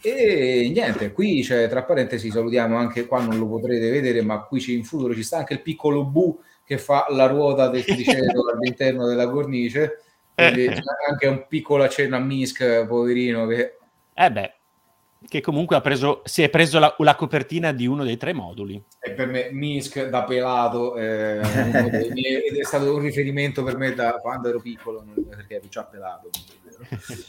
e 0.00 0.70
niente, 0.72 1.10
qui 1.10 1.42
c'è 1.42 1.68
tra 1.68 1.82
parentesi 1.82 2.30
salutiamo 2.30 2.76
anche 2.76 3.06
qua 3.06 3.20
non 3.20 3.38
lo 3.38 3.48
potrete 3.48 3.90
vedere, 3.90 4.22
ma 4.22 4.40
qui 4.42 4.62
in 4.74 4.84
futuro 4.84 5.14
ci 5.14 5.24
sta 5.24 5.38
anche 5.38 5.54
il 5.54 5.62
piccolo 5.62 6.04
Bu 6.04 6.40
che 6.64 6.78
fa 6.78 7.06
la 7.10 7.26
ruota 7.26 7.68
del 7.68 7.82
triceto 7.84 8.48
all'interno 8.52 9.06
della 9.06 9.28
cornice. 9.28 10.02
Quindi 10.34 10.68
c'è 10.68 10.82
anche 11.08 11.26
un 11.26 11.46
piccolo 11.48 11.82
accenno 11.82 12.16
a 12.16 12.20
Misk, 12.20 12.86
poverino, 12.86 13.46
che 13.46 13.78
Eh 14.14 14.30
beh, 14.30 14.54
che 15.28 15.40
comunque 15.40 15.76
ha 15.76 15.80
preso, 15.80 16.22
si 16.24 16.42
è 16.42 16.48
preso 16.48 16.78
la, 16.78 16.94
la 16.98 17.14
copertina 17.14 17.72
di 17.72 17.86
uno 17.86 18.04
dei 18.04 18.16
tre 18.16 18.32
moduli. 18.32 18.82
E 19.00 19.12
per 19.12 19.26
me 19.26 19.50
Minsk 19.50 20.08
da 20.08 20.24
pelato 20.24 20.96
eh, 20.96 21.40
miei- 22.12 22.44
ed 22.48 22.56
è 22.56 22.64
stato 22.64 22.94
un 22.94 23.00
riferimento 23.00 23.62
per 23.62 23.76
me 23.76 23.94
da 23.94 24.14
quando 24.14 24.48
ero 24.48 24.60
piccolo 24.60 25.04
perché 25.28 25.56
ero 25.56 25.68
già 25.68 25.84
pelato 25.84 26.30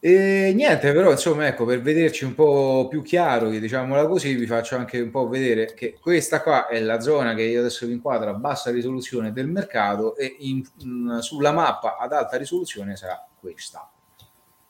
e 0.00 0.52
niente 0.54 0.92
però 0.92 1.10
insomma 1.10 1.48
ecco 1.48 1.64
per 1.64 1.82
vederci 1.82 2.24
un 2.24 2.34
po' 2.34 2.86
più 2.88 3.02
chiaro 3.02 3.48
diciamola 3.50 4.06
così 4.06 4.34
vi 4.34 4.46
faccio 4.46 4.76
anche 4.76 5.00
un 5.00 5.10
po' 5.10 5.26
vedere 5.26 5.74
che 5.74 5.98
questa 6.00 6.40
qua 6.40 6.68
è 6.68 6.78
la 6.78 7.00
zona 7.00 7.34
che 7.34 7.42
io 7.42 7.58
adesso 7.60 7.84
vi 7.86 7.94
inquadro 7.94 8.30
a 8.30 8.34
bassa 8.34 8.70
risoluzione 8.70 9.32
del 9.32 9.48
mercato 9.48 10.16
e 10.16 10.36
in- 10.40 10.64
mh, 10.84 11.18
sulla 11.18 11.50
mappa 11.50 11.96
ad 11.96 12.12
alta 12.12 12.36
risoluzione 12.36 12.94
sarà 12.94 13.26
questa. 13.40 13.90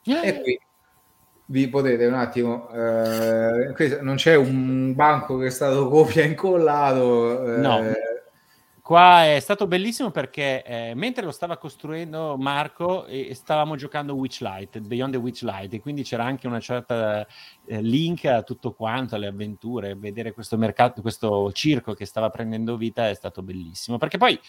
E 0.05 0.41
qui 0.41 0.59
vi 1.51 1.69
potete 1.69 2.05
un 2.07 2.15
attimo 2.15 2.69
eh, 2.71 4.01
non 4.01 4.17
c'è 4.17 4.35
un 4.35 4.95
banco 4.95 5.39
che 5.39 5.47
è 5.47 5.51
stato 5.51 5.89
copia 5.89 6.23
e 6.23 6.27
incollato 6.27 7.55
eh, 7.55 7.59
No. 7.59 7.83
Qua 8.89 9.27
è 9.35 9.39
stato 9.41 9.67
bellissimo 9.67 10.11
perché 10.11 10.65
eh, 10.65 10.93
mentre 10.95 11.23
lo 11.23 11.31
stava 11.31 11.59
costruendo 11.59 12.39
Marco 12.39 13.05
eh, 13.05 13.35
stavamo 13.35 13.77
giocando 13.77 14.15
Witchlight, 14.15 14.79
Beyond 14.79 15.13
the 15.13 15.19
Witchlight 15.19 15.75
e 15.75 15.81
quindi 15.81 16.05
c'era 16.05 16.25
anche 16.25 16.47
una 16.47 16.59
certa 16.59 17.27
eh, 17.67 17.83
link 17.83 18.25
a 18.25 18.43
tutto 18.43 18.73
quanto, 18.73 19.15
alle 19.15 19.27
avventure, 19.27 19.95
vedere 19.95 20.33
questo 20.33 20.57
mercato, 20.57 21.03
questo 21.03 21.53
circo 21.53 21.93
che 21.93 22.07
stava 22.07 22.31
prendendo 22.31 22.79
vita 22.79 23.11
è 23.11 23.13
stato 23.13 23.43
bellissimo. 23.43 23.99
Perché 23.99 24.17
poi 24.17 24.41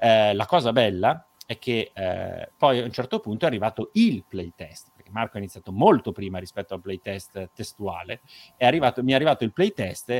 eh, 0.00 0.32
la 0.32 0.46
cosa 0.46 0.72
bella 0.72 1.26
è 1.44 1.58
che 1.58 1.92
eh, 1.92 2.50
poi 2.56 2.80
a 2.80 2.84
un 2.84 2.92
certo 2.92 3.20
punto 3.20 3.44
è 3.44 3.48
arrivato 3.48 3.90
il 3.92 4.24
playtest, 4.26 4.88
perché 5.06 5.10
Marco 5.10 5.36
ha 5.36 5.40
iniziato 5.40 5.72
molto 5.72 6.12
prima 6.12 6.38
rispetto 6.38 6.74
al 6.74 6.80
playtest 6.80 7.50
testuale, 7.54 8.20
arrivato, 8.58 9.02
mi 9.02 9.12
è 9.12 9.14
arrivato 9.14 9.44
il 9.44 9.52
playtest 9.52 10.10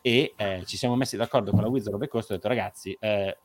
e 0.00 0.34
eh, 0.36 0.62
ci 0.66 0.76
siamo 0.76 0.96
messi 0.96 1.16
d'accordo 1.16 1.52
con 1.52 1.62
la 1.62 1.68
Wizard 1.68 1.94
of 1.94 2.00
the 2.00 2.08
Coast 2.08 2.30
ho 2.30 2.34
detto 2.34 2.48
ragazzi 2.48 2.94
eh, 3.00 3.38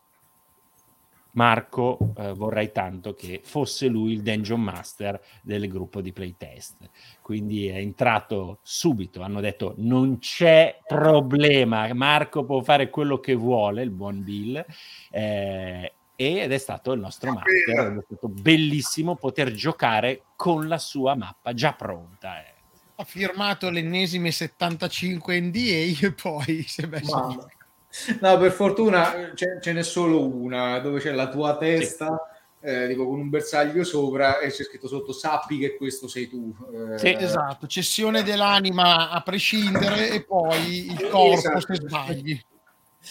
Marco 1.33 2.13
eh, 2.17 2.33
vorrei 2.33 2.71
tanto 2.71 3.13
che 3.13 3.39
fosse 3.43 3.87
lui 3.87 4.13
il 4.13 4.23
Dungeon 4.23 4.59
Master 4.59 5.21
del 5.41 5.69
gruppo 5.69 6.01
di 6.01 6.11
playtest. 6.11 6.89
Quindi 7.21 7.67
è 7.67 7.77
entrato 7.77 8.59
subito 8.63 9.21
hanno 9.21 9.39
detto 9.39 9.75
non 9.77 10.17
c'è 10.17 10.79
problema 10.85 11.93
Marco 11.93 12.43
può 12.43 12.61
fare 12.61 12.89
quello 12.89 13.19
che 13.19 13.35
vuole 13.35 13.83
il 13.83 13.91
buon 13.91 14.23
Bill 14.23 14.65
eh, 15.11 15.93
ed 16.21 16.51
è 16.51 16.57
stato 16.57 16.91
il 16.91 16.99
nostro 16.99 17.31
master 17.31 17.97
è 17.97 18.03
stato 18.05 18.27
bellissimo 18.27 19.15
poter 19.15 19.53
giocare 19.53 20.23
con 20.35 20.67
la 20.67 20.77
sua 20.77 21.15
mappa 21.15 21.53
già 21.53 21.71
pronta 21.71 22.41
eh. 22.41 22.53
Ha 22.95 23.03
firmato 23.05 23.69
l'ennesime 23.69 24.29
75 24.29 25.39
NDA 25.39 26.05
e 26.05 26.11
poi 26.21 26.63
si 26.67 26.81
è 26.81 26.87
messo 26.87 27.49
no 28.19 28.37
per 28.37 28.51
fortuna 28.51 29.31
ce, 29.33 29.59
ce 29.61 29.71
n'è 29.71 29.81
solo 29.81 30.27
una 30.27 30.79
dove 30.79 30.99
c'è 30.99 31.11
la 31.11 31.29
tua 31.29 31.55
testa 31.55 32.19
eh, 32.59 32.87
tipo 32.89 33.07
con 33.07 33.17
un 33.17 33.29
bersaglio 33.29 33.85
sopra 33.85 34.39
e 34.39 34.49
c'è 34.49 34.63
scritto 34.63 34.89
sotto 34.89 35.13
sappi 35.13 35.57
che 35.57 35.77
questo 35.77 36.09
sei 36.09 36.27
tu 36.27 36.53
Eh, 36.93 36.97
Sì, 36.97 37.15
esatto, 37.17 37.65
cessione 37.67 38.23
dell'anima 38.23 39.09
a 39.09 39.21
prescindere 39.21 40.09
e 40.09 40.23
poi 40.25 40.91
il 40.91 41.07
corpo 41.07 41.31
Esatto. 41.31 41.59
se 41.61 41.75
sbagli. 41.75 42.31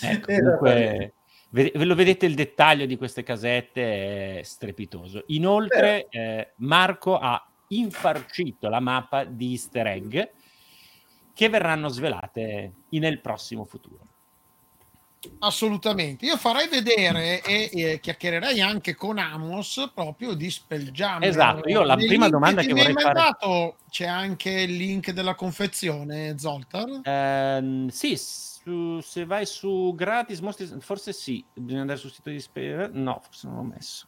Ecco, 0.00 0.30
Esattamente. 0.30 0.42
comunque, 0.42 1.12
ve, 1.50 1.72
ve 1.74 1.84
lo 1.84 1.94
vedete 1.94 2.26
il 2.26 2.34
dettaglio 2.34 2.86
di 2.86 2.96
queste 2.96 3.22
casette 3.22 4.40
è 4.40 4.42
strepitoso. 4.42 5.24
Inoltre, 5.28 6.06
eh, 6.08 6.52
Marco 6.56 7.18
ha 7.18 7.44
infarcito 7.68 8.68
la 8.68 8.80
mappa 8.80 9.24
di 9.24 9.50
easter 9.52 9.86
egg 9.86 10.18
che 11.34 11.48
verranno 11.48 11.88
svelate 11.88 12.72
nel 12.88 13.20
prossimo 13.20 13.64
futuro. 13.64 14.06
Assolutamente. 15.40 16.26
Io 16.26 16.36
farei 16.36 16.68
vedere 16.68 17.42
e, 17.42 17.70
e 17.72 18.00
chiacchiererei 18.00 18.60
anche 18.60 18.94
con 18.94 19.18
Amos 19.18 19.90
proprio 19.92 20.34
di 20.34 20.50
Spelljammer. 20.50 21.28
Esatto, 21.28 21.68
io 21.68 21.82
la 21.82 21.96
Nei 21.96 22.06
prima 22.06 22.28
domanda 22.28 22.62
che 22.62 22.72
vorrei 22.72 22.92
fare- 22.92 23.04
mandato 23.04 23.76
c'è 23.90 24.06
anche 24.06 24.50
il 24.50 24.76
link 24.76 25.10
della 25.10 25.34
confezione, 25.34 26.38
Zoltar? 26.38 27.00
Ehm, 27.02 27.88
sì, 27.88 28.16
su- 28.68 29.00
se 29.00 29.24
vai 29.24 29.46
su 29.46 29.94
gratis, 29.96 30.40
mostri- 30.40 30.80
forse 30.80 31.12
sì, 31.12 31.44
bisogna 31.54 31.80
andare 31.82 31.98
sul 31.98 32.10
sito 32.12 32.28
di 32.30 32.38
Spe- 32.40 32.90
No, 32.92 33.18
forse 33.22 33.46
non 33.48 33.56
l'ho 33.56 33.62
messo. 33.62 34.06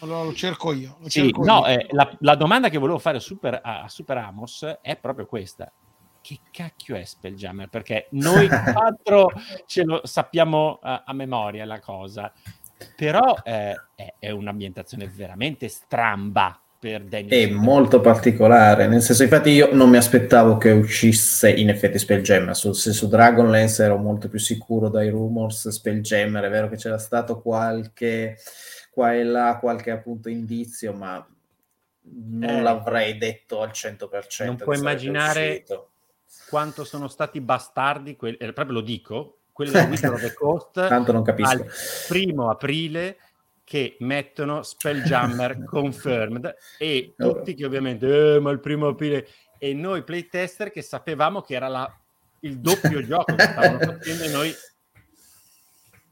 Allora 0.00 0.22
lo 0.24 0.34
cerco 0.34 0.72
io. 0.72 0.98
Lo 1.00 1.08
Sì, 1.08 1.22
cerco 1.22 1.44
no, 1.44 1.60
io. 1.60 1.66
eh, 1.66 1.86
la, 1.92 2.14
la 2.20 2.34
domanda 2.34 2.68
che 2.68 2.78
volevo 2.78 2.98
fare 2.98 3.16
a 3.16 3.20
Super, 3.20 3.60
a 3.62 3.82
a 3.84 3.88
Super 3.88 4.18
Amos 4.18 4.78
è 4.82 4.96
proprio 4.96 5.24
questa. 5.26 5.72
Che 6.20 6.40
cacchio 6.50 6.96
è 6.96 7.04
Spelljammer? 7.04 7.68
Perché 7.68 8.08
noi 8.12 8.48
quattro 8.72 9.30
ce 9.66 9.84
lo 9.84 10.00
sappiamo 10.04 10.78
a, 10.82 11.04
a 11.06 11.12
memoria 11.14 11.64
la 11.64 11.80
cosa, 11.80 12.32
però 12.96 13.34
eh, 13.42 13.74
è, 13.94 14.14
è 14.18 14.30
un'ambientazione 14.30 15.06
veramente 15.06 15.68
stramba 15.68 16.58
per 16.84 17.02
Daniel. 17.04 17.48
È 17.48 17.50
molto 17.50 18.02
particolare, 18.02 18.86
nel 18.86 19.00
senso, 19.00 19.22
infatti, 19.22 19.48
io 19.48 19.72
non 19.74 19.88
mi 19.88 19.96
aspettavo 19.96 20.58
che 20.58 20.70
uscisse 20.70 21.48
in 21.50 21.70
effetti 21.70 21.98
Spelljammer. 21.98 22.54
Sul 22.54 22.74
su 22.74 23.08
Dragonlance 23.08 23.82
ero 23.82 23.96
molto 23.96 24.28
più 24.28 24.38
sicuro 24.38 24.90
dai 24.90 25.08
rumors. 25.08 25.66
Spelljammer 25.70 26.44
è 26.44 26.50
vero 26.50 26.68
che 26.68 26.76
c'era 26.76 26.98
stato 26.98 27.40
qualche 27.40 28.36
qua 28.90 29.14
e 29.14 29.24
là, 29.24 29.56
qualche 29.58 29.92
appunto 29.92 30.28
indizio, 30.28 30.92
ma 30.92 31.26
non 32.02 32.50
Eh. 32.50 32.60
l'avrei 32.60 33.16
detto 33.16 33.62
al 33.62 33.70
100%. 33.72 34.44
Non 34.44 34.56
puoi 34.56 34.76
immaginare 34.76 35.48
uscito. 35.52 35.90
quanto 36.50 36.84
sono 36.84 37.08
stati 37.08 37.40
bastardi, 37.40 38.14
quelli, 38.14 38.36
eh, 38.36 38.52
proprio 38.52 38.76
lo 38.76 38.82
dico, 38.82 39.38
quelli 39.52 39.70
del 39.72 39.88
Wizard 39.88 40.12
of 40.12 40.20
the 40.20 40.34
Coast 40.34 40.86
Tanto 40.86 41.12
non 41.12 41.22
capisco. 41.22 41.50
al 41.50 41.66
primo 42.08 42.50
aprile 42.50 43.16
che 43.64 43.96
mettono 44.00 44.62
Spelljammer 44.62 45.64
confirmed 45.66 46.54
e 46.78 47.14
tutti 47.16 47.54
che 47.54 47.64
ovviamente 47.64 48.34
eh, 48.34 48.38
ma 48.40 48.50
il 48.50 48.60
primo 48.60 48.88
aprile 48.88 49.26
e 49.58 49.72
noi 49.72 50.04
playtester 50.04 50.70
che 50.70 50.82
sapevamo 50.82 51.40
che 51.40 51.54
era 51.54 51.68
la- 51.68 52.00
il 52.40 52.60
doppio 52.60 53.02
gioco 53.06 53.34
che 53.34 53.42
stavano 53.42 53.78
facendo 53.78 54.24
e 54.24 54.28
noi 54.28 54.54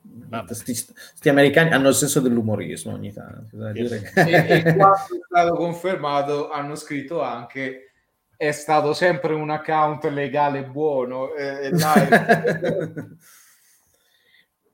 Vabbè. 0.05 0.53
Sti, 0.53 0.75
sti 0.75 1.29
americani 1.29 1.73
hanno 1.73 1.89
il 1.89 1.95
senso 1.95 2.21
dell'umorismo 2.21 2.93
ogni 2.93 3.13
tanto. 3.13 3.57
bisogna 3.57 3.73
dire 3.73 4.13
e, 4.15 4.59
e 4.59 4.63
quando 4.75 4.97
è 4.97 5.19
stato 5.27 5.55
confermato 5.55 6.51
hanno 6.51 6.75
scritto 6.75 7.23
anche 7.23 7.93
è 8.37 8.51
stato 8.51 8.93
sempre 8.93 9.35
un 9.35 9.51
account 9.51 10.05
legale 10.07 10.65
buono 10.65 11.33
e, 11.35 11.67
e 11.67 11.71
live. 11.71 13.17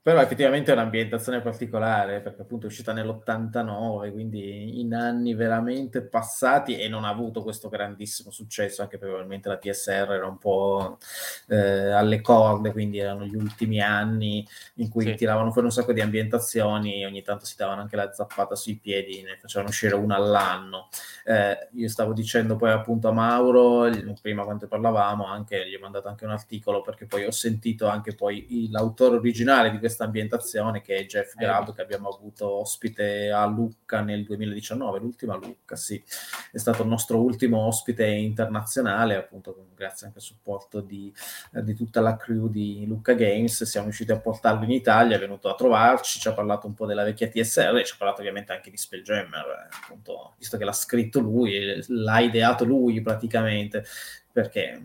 Però 0.08 0.22
effettivamente 0.22 0.70
è 0.70 0.74
un'ambientazione 0.74 1.42
particolare 1.42 2.20
perché 2.20 2.40
appunto 2.40 2.64
è 2.64 2.70
uscita 2.70 2.94
nell'89, 2.94 4.10
quindi 4.10 4.80
in 4.80 4.94
anni 4.94 5.34
veramente 5.34 6.00
passati 6.00 6.78
e 6.78 6.88
non 6.88 7.04
ha 7.04 7.10
avuto 7.10 7.42
questo 7.42 7.68
grandissimo 7.68 8.30
successo, 8.30 8.80
anche 8.80 8.96
probabilmente 8.96 9.50
la 9.50 9.58
TSR 9.58 10.12
era 10.12 10.26
un 10.26 10.38
po' 10.38 10.96
eh, 11.48 11.90
alle 11.90 12.22
corde, 12.22 12.72
quindi 12.72 12.96
erano 12.96 13.26
gli 13.26 13.34
ultimi 13.34 13.82
anni 13.82 14.46
in 14.76 14.88
cui 14.88 15.04
Sì. 15.04 15.14
tiravano 15.14 15.50
fuori 15.52 15.66
un 15.66 15.74
sacco 15.74 15.92
di 15.92 16.00
ambientazioni, 16.00 17.04
ogni 17.04 17.20
tanto 17.20 17.44
si 17.44 17.54
davano 17.58 17.82
anche 17.82 17.96
la 17.96 18.10
zappata 18.10 18.54
sui 18.54 18.76
piedi, 18.76 19.20
ne 19.20 19.36
facevano 19.38 19.68
uscire 19.68 19.94
una 19.94 20.16
all'anno. 20.16 20.88
Eh, 21.26 21.68
io 21.74 21.88
stavo 21.90 22.14
dicendo 22.14 22.56
poi 22.56 22.70
appunto 22.70 23.08
a 23.08 23.12
Mauro, 23.12 23.90
prima 24.22 24.44
quando 24.44 24.66
parlavamo, 24.66 25.26
anche, 25.26 25.68
gli 25.68 25.74
ho 25.74 25.80
mandato 25.80 26.08
anche 26.08 26.24
un 26.24 26.30
articolo 26.30 26.80
perché 26.80 27.04
poi 27.04 27.26
ho 27.26 27.30
sentito 27.30 27.86
anche 27.88 28.14
poi 28.14 28.68
l'autore 28.70 29.16
originale 29.16 29.70
di 29.70 29.76
questa 29.98 30.04
ambientazione 30.04 30.80
che 30.80 30.96
è 30.96 31.06
Jeff 31.06 31.34
Eh, 31.36 31.44
Grubb 31.44 31.74
che 31.74 31.82
abbiamo 31.82 32.08
avuto 32.08 32.48
ospite 32.60 33.30
a 33.30 33.44
Lucca 33.46 34.00
nel 34.00 34.22
2019, 34.22 35.00
l'ultima 35.00 35.34
Lucca, 35.34 35.74
sì, 35.74 36.02
è 36.52 36.58
stato 36.58 36.82
il 36.82 36.88
nostro 36.88 37.20
ultimo 37.20 37.58
ospite 37.66 38.06
internazionale, 38.06 39.16
appunto 39.16 39.68
grazie 39.74 40.06
anche 40.06 40.18
al 40.18 40.24
supporto 40.24 40.80
di, 40.80 41.12
eh, 41.54 41.64
di 41.64 41.74
tutta 41.74 42.00
la 42.00 42.16
crew 42.16 42.48
di 42.48 42.84
Lucca 42.86 43.14
Games, 43.14 43.64
siamo 43.64 43.86
riusciti 43.86 44.12
a 44.12 44.20
portarlo 44.20 44.64
in 44.64 44.70
Italia, 44.70 45.16
è 45.16 45.20
venuto 45.20 45.48
a 45.48 45.54
trovarci, 45.54 46.20
ci 46.20 46.28
ha 46.28 46.32
parlato 46.32 46.66
un 46.66 46.74
po' 46.74 46.86
della 46.86 47.04
vecchia 47.04 47.28
TSR 47.28 47.76
e 47.76 47.84
ci 47.84 47.94
ha 47.94 47.96
parlato 47.98 48.20
ovviamente 48.20 48.52
anche 48.52 48.70
di 48.70 48.76
Spelljammer, 48.76 49.46
eh, 49.46 49.76
appunto, 49.82 50.34
visto 50.38 50.56
che 50.56 50.64
l'ha 50.64 50.72
scritto 50.72 51.18
lui, 51.18 51.82
l'ha 51.88 52.20
ideato 52.20 52.64
lui 52.64 53.00
praticamente, 53.00 53.84
perché 54.30 54.82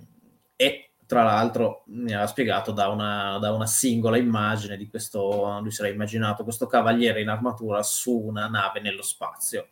è 0.56 0.93
tra 1.06 1.24
l'altro 1.24 1.84
mi 1.88 2.12
aveva 2.12 2.28
spiegato 2.28 2.72
da 2.72 2.88
una, 2.90 3.38
da 3.40 3.52
una 3.52 3.66
singola 3.68 4.18
immagine 4.18 4.78
di 4.78 4.88
questo, 4.88 5.60
lui 5.62 5.72
si 5.72 5.82
era 5.82 5.92
immaginato 5.92 6.44
questo 6.44 6.68
cavaliere 6.68 7.22
in 7.22 7.30
armatura 7.30 7.84
su 7.84 8.18
una 8.18 8.48
nave 8.48 8.80
nello 8.80 9.04
spazio. 9.04 9.68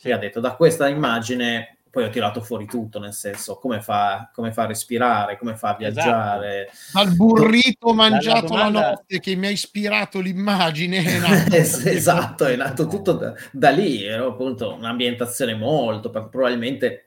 E 0.00 0.12
ha 0.12 0.18
detto 0.18 0.40
da 0.40 0.54
questa 0.54 0.88
immagine 0.88 1.78
poi 1.94 2.02
ho 2.04 2.10
tirato 2.10 2.40
fuori 2.40 2.66
tutto, 2.66 2.98
nel 2.98 3.12
senso 3.12 3.56
come 3.56 3.80
fa, 3.80 4.28
come 4.34 4.50
fa 4.50 4.64
a 4.64 4.66
respirare, 4.66 5.38
come 5.38 5.54
fa 5.54 5.68
a 5.70 5.76
viaggiare. 5.76 6.68
Dal 6.92 7.14
burrito 7.14 7.86
La- 7.86 7.92
la 7.92 7.94
mangiato 8.10 8.40
la, 8.54 8.64
domanda- 8.64 8.88
notte 8.90 9.20
che 9.20 9.36
mi 9.36 9.46
ha 9.46 9.50
ispirato 9.50 10.18
l'immagine. 10.18 11.04
Es- 11.54 11.86
esatto, 11.86 12.46
è 12.46 12.56
nato 12.56 12.88
tutto 12.88 13.12
da, 13.12 13.32
da 13.52 13.70
lì, 13.70 14.02
era 14.02 14.26
appunto 14.26 14.74
un'ambientazione 14.74 15.54
molto, 15.54 16.10
probabilmente 16.10 17.04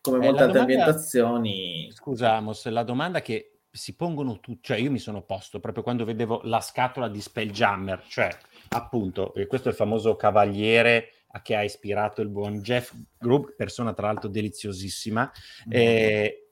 come 0.00 0.18
Eh, 0.18 0.20
molte 0.20 0.42
altre 0.42 0.58
domanda- 0.58 0.84
ambientazioni. 0.84 1.90
Scusa 1.92 2.34
Amos, 2.34 2.66
la 2.68 2.82
domanda 2.82 3.20
che 3.20 3.60
si 3.70 3.94
pongono 3.94 4.40
tutti, 4.40 4.60
cioè 4.62 4.78
io 4.78 4.90
mi 4.90 4.98
sono 4.98 5.22
posto 5.22 5.60
proprio 5.60 5.82
quando 5.82 6.04
vedevo 6.04 6.40
la 6.44 6.60
scatola 6.60 7.08
di 7.08 7.20
Spelljammer, 7.20 8.04
cioè 8.08 8.28
appunto, 8.70 9.32
eh, 9.34 9.46
questo 9.46 9.68
è 9.68 9.70
il 9.70 9.76
famoso 9.76 10.16
cavaliere 10.16 11.12
a 11.32 11.42
che 11.42 11.54
ha 11.54 11.62
ispirato 11.62 12.20
il 12.22 12.28
buon 12.28 12.60
Jeff 12.60 12.92
Grubb, 13.16 13.50
persona 13.56 13.92
tra 13.92 14.06
l'altro 14.06 14.28
deliziosissima. 14.28 15.30
eh, 15.68 16.46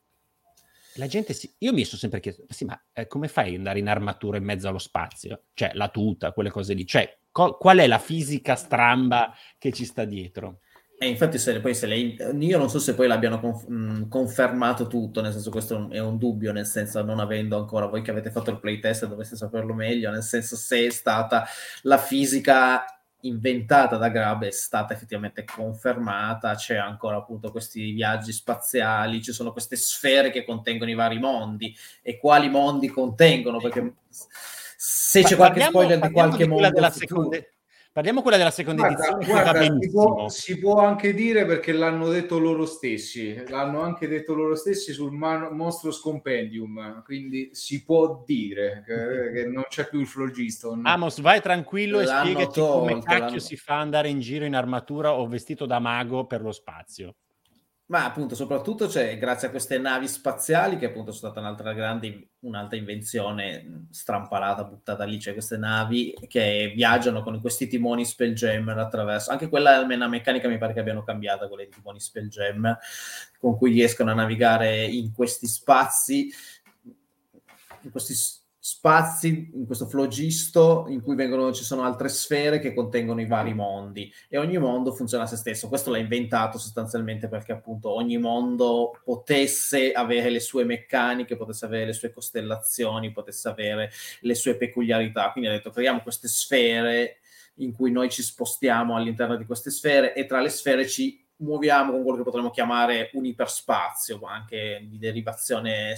la 0.94 1.06
gente 1.06 1.32
si... 1.32 1.52
Io 1.58 1.72
mi 1.72 1.84
sono 1.84 1.98
sempre 1.98 2.18
chiesto, 2.20 2.44
sì, 2.48 2.64
ma 2.64 2.80
eh, 2.92 3.06
come 3.06 3.28
fai 3.28 3.50
ad 3.50 3.56
andare 3.56 3.78
in 3.78 3.88
armatura 3.88 4.36
in 4.36 4.44
mezzo 4.44 4.68
allo 4.68 4.78
spazio? 4.78 5.44
Cioè, 5.54 5.70
la 5.74 5.88
tuta, 5.88 6.32
quelle 6.32 6.50
cose 6.50 6.74
lì. 6.74 6.84
Cioè, 6.86 7.18
co- 7.30 7.56
qual 7.56 7.78
è 7.78 7.86
la 7.86 7.98
fisica 8.00 8.56
stramba 8.56 9.32
che 9.58 9.72
ci 9.72 9.84
sta 9.84 10.04
dietro? 10.04 10.60
E 11.00 11.06
infatti, 11.06 11.38
se, 11.38 11.60
poi 11.60 11.74
se 11.76 11.86
lei, 11.86 12.16
io 12.40 12.58
non 12.58 12.68
so 12.68 12.80
se 12.80 12.94
poi 12.94 13.06
l'abbiano 13.06 13.38
conf- 13.38 13.68
mh, 13.68 14.08
confermato 14.08 14.88
tutto, 14.88 15.20
nel 15.20 15.30
senso, 15.32 15.50
questo 15.50 15.74
è 15.74 15.76
un, 15.76 15.92
è 15.92 15.98
un 16.00 16.18
dubbio, 16.18 16.50
nel 16.50 16.66
senso, 16.66 17.00
non 17.04 17.20
avendo 17.20 17.56
ancora 17.56 17.86
voi 17.86 18.02
che 18.02 18.10
avete 18.10 18.32
fatto 18.32 18.50
il 18.50 18.58
playtest 18.58 19.06
dovreste 19.06 19.36
saperlo 19.36 19.74
meglio, 19.74 20.10
nel 20.10 20.24
senso, 20.24 20.56
se 20.56 20.86
è 20.86 20.90
stata 20.90 21.46
la 21.82 21.98
fisica 21.98 22.82
inventata 23.22 23.96
da 23.96 24.08
Grab 24.08 24.44
è 24.44 24.50
stata 24.50 24.92
effettivamente 24.92 25.44
confermata, 25.44 26.54
c'è 26.56 26.76
ancora 26.76 27.16
appunto 27.18 27.52
questi 27.52 27.92
viaggi 27.92 28.32
spaziali, 28.32 29.22
ci 29.22 29.32
sono 29.32 29.52
queste 29.52 29.76
sfere 29.76 30.30
che 30.30 30.44
contengono 30.44 30.90
i 30.90 30.94
vari 30.94 31.20
mondi 31.20 31.72
e 32.02 32.16
quali 32.18 32.48
mondi 32.48 32.88
contengono, 32.88 33.58
perché 33.58 33.94
se 34.76 35.22
c'è 35.22 35.36
qualche 35.36 35.60
Parliamo- 35.60 35.70
spoiler 35.70 36.00
di 36.00 36.12
qualche 36.12 36.36
quella 36.46 36.52
mondo 36.52 36.70
della 36.70 36.90
futuro- 36.90 37.22
seconda- 37.22 37.46
Parliamo 37.98 38.22
quella 38.22 38.36
della 38.36 38.52
seconda 38.52 38.86
Guarda, 38.86 39.06
edizione 39.08 39.42
guarda, 39.42 39.62
si, 39.80 39.90
può, 39.90 40.28
si 40.28 40.58
può 40.60 40.76
anche 40.78 41.12
dire 41.14 41.44
perché 41.46 41.72
l'hanno 41.72 42.08
detto 42.10 42.38
loro 42.38 42.64
stessi, 42.64 43.42
l'hanno 43.48 43.80
anche 43.80 44.06
detto 44.06 44.34
loro 44.34 44.54
stessi 44.54 44.92
sul 44.92 45.10
Man- 45.10 45.48
Monstros 45.56 46.00
Compendium, 46.00 47.02
quindi 47.02 47.48
si 47.54 47.82
può 47.82 48.22
dire 48.24 48.84
che, 48.86 49.32
che 49.32 49.46
non 49.48 49.64
c'è 49.68 49.88
più 49.88 49.98
il 49.98 50.06
Phlogiston. 50.06 50.86
Amos, 50.86 51.20
vai 51.20 51.40
tranquillo 51.40 51.98
e 51.98 52.04
L'hanno 52.04 52.20
spiegaci 52.30 52.60
come 52.60 52.92
tolto, 52.92 53.04
cacchio 53.04 53.24
l'hanno- 53.24 53.38
si 53.40 53.56
fa 53.56 53.80
andare 53.80 54.08
in 54.08 54.20
giro 54.20 54.44
in 54.44 54.54
armatura 54.54 55.14
o 55.14 55.26
vestito 55.26 55.66
da 55.66 55.80
mago 55.80 56.24
per 56.24 56.40
lo 56.40 56.52
spazio. 56.52 57.16
Ma 57.90 58.04
appunto, 58.04 58.34
soprattutto 58.34 58.86
c'è 58.86 59.16
grazie 59.16 59.48
a 59.48 59.50
queste 59.50 59.78
navi 59.78 60.06
spaziali, 60.08 60.76
che 60.76 60.86
appunto 60.86 61.10
sono 61.10 61.32
stata 61.32 61.40
un'altra 61.40 61.72
grande, 61.72 62.32
un'altra 62.40 62.76
invenzione 62.76 63.62
mh, 63.62 63.90
strampalata, 63.90 64.64
buttata 64.64 65.04
lì, 65.04 65.16
c'è 65.16 65.32
queste 65.32 65.56
navi 65.56 66.14
che 66.28 66.70
viaggiano 66.74 67.22
con 67.22 67.40
questi 67.40 67.66
timoni 67.66 68.04
Spelljammer 68.04 68.76
attraverso, 68.76 69.30
anche 69.30 69.48
quella 69.48 69.76
almeno 69.76 70.06
meccanica 70.06 70.48
mi 70.48 70.58
pare 70.58 70.74
che 70.74 70.80
abbiano 70.80 71.02
cambiata, 71.02 71.48
quelle 71.48 71.64
di 71.64 71.70
timoni 71.70 71.98
Spelljammer, 71.98 72.78
con 73.38 73.56
cui 73.56 73.72
riescono 73.72 74.10
a 74.10 74.14
navigare 74.14 74.84
in 74.84 75.10
questi 75.14 75.46
spazi, 75.46 76.30
in 77.80 77.90
questi 77.90 78.12
spazi, 78.68 79.50
in 79.54 79.64
questo 79.64 79.86
flogisto 79.86 80.84
in 80.88 81.00
cui 81.00 81.14
vengono, 81.14 81.54
ci 81.54 81.64
sono 81.64 81.84
altre 81.84 82.10
sfere 82.10 82.58
che 82.58 82.74
contengono 82.74 83.22
i 83.22 83.26
vari 83.26 83.54
mondi 83.54 84.12
e 84.28 84.36
ogni 84.36 84.58
mondo 84.58 84.92
funziona 84.92 85.24
a 85.24 85.26
se 85.26 85.36
stesso. 85.36 85.68
Questo 85.68 85.90
l'ha 85.90 85.96
inventato 85.96 86.58
sostanzialmente 86.58 87.28
perché 87.28 87.52
appunto 87.52 87.90
ogni 87.90 88.18
mondo 88.18 89.00
potesse 89.02 89.92
avere 89.92 90.28
le 90.28 90.40
sue 90.40 90.64
meccaniche, 90.64 91.36
potesse 91.36 91.64
avere 91.64 91.86
le 91.86 91.92
sue 91.94 92.12
costellazioni, 92.12 93.10
potesse 93.10 93.48
avere 93.48 93.90
le 94.20 94.34
sue 94.34 94.54
peculiarità. 94.56 95.32
Quindi 95.32 95.48
ha 95.48 95.54
detto 95.54 95.70
creiamo 95.70 96.02
queste 96.02 96.28
sfere 96.28 97.20
in 97.60 97.72
cui 97.72 97.90
noi 97.90 98.10
ci 98.10 98.22
spostiamo 98.22 98.96
all'interno 98.96 99.36
di 99.36 99.46
queste 99.46 99.70
sfere 99.70 100.14
e 100.14 100.26
tra 100.26 100.42
le 100.42 100.50
sfere 100.50 100.86
ci 100.86 101.24
muoviamo 101.36 101.90
con 101.90 102.02
quello 102.02 102.18
che 102.18 102.24
potremmo 102.24 102.50
chiamare 102.50 103.08
un 103.14 103.24
iperspazio, 103.24 104.18
ma 104.18 104.34
anche 104.34 104.84
di 104.86 104.98
derivazione 104.98 105.96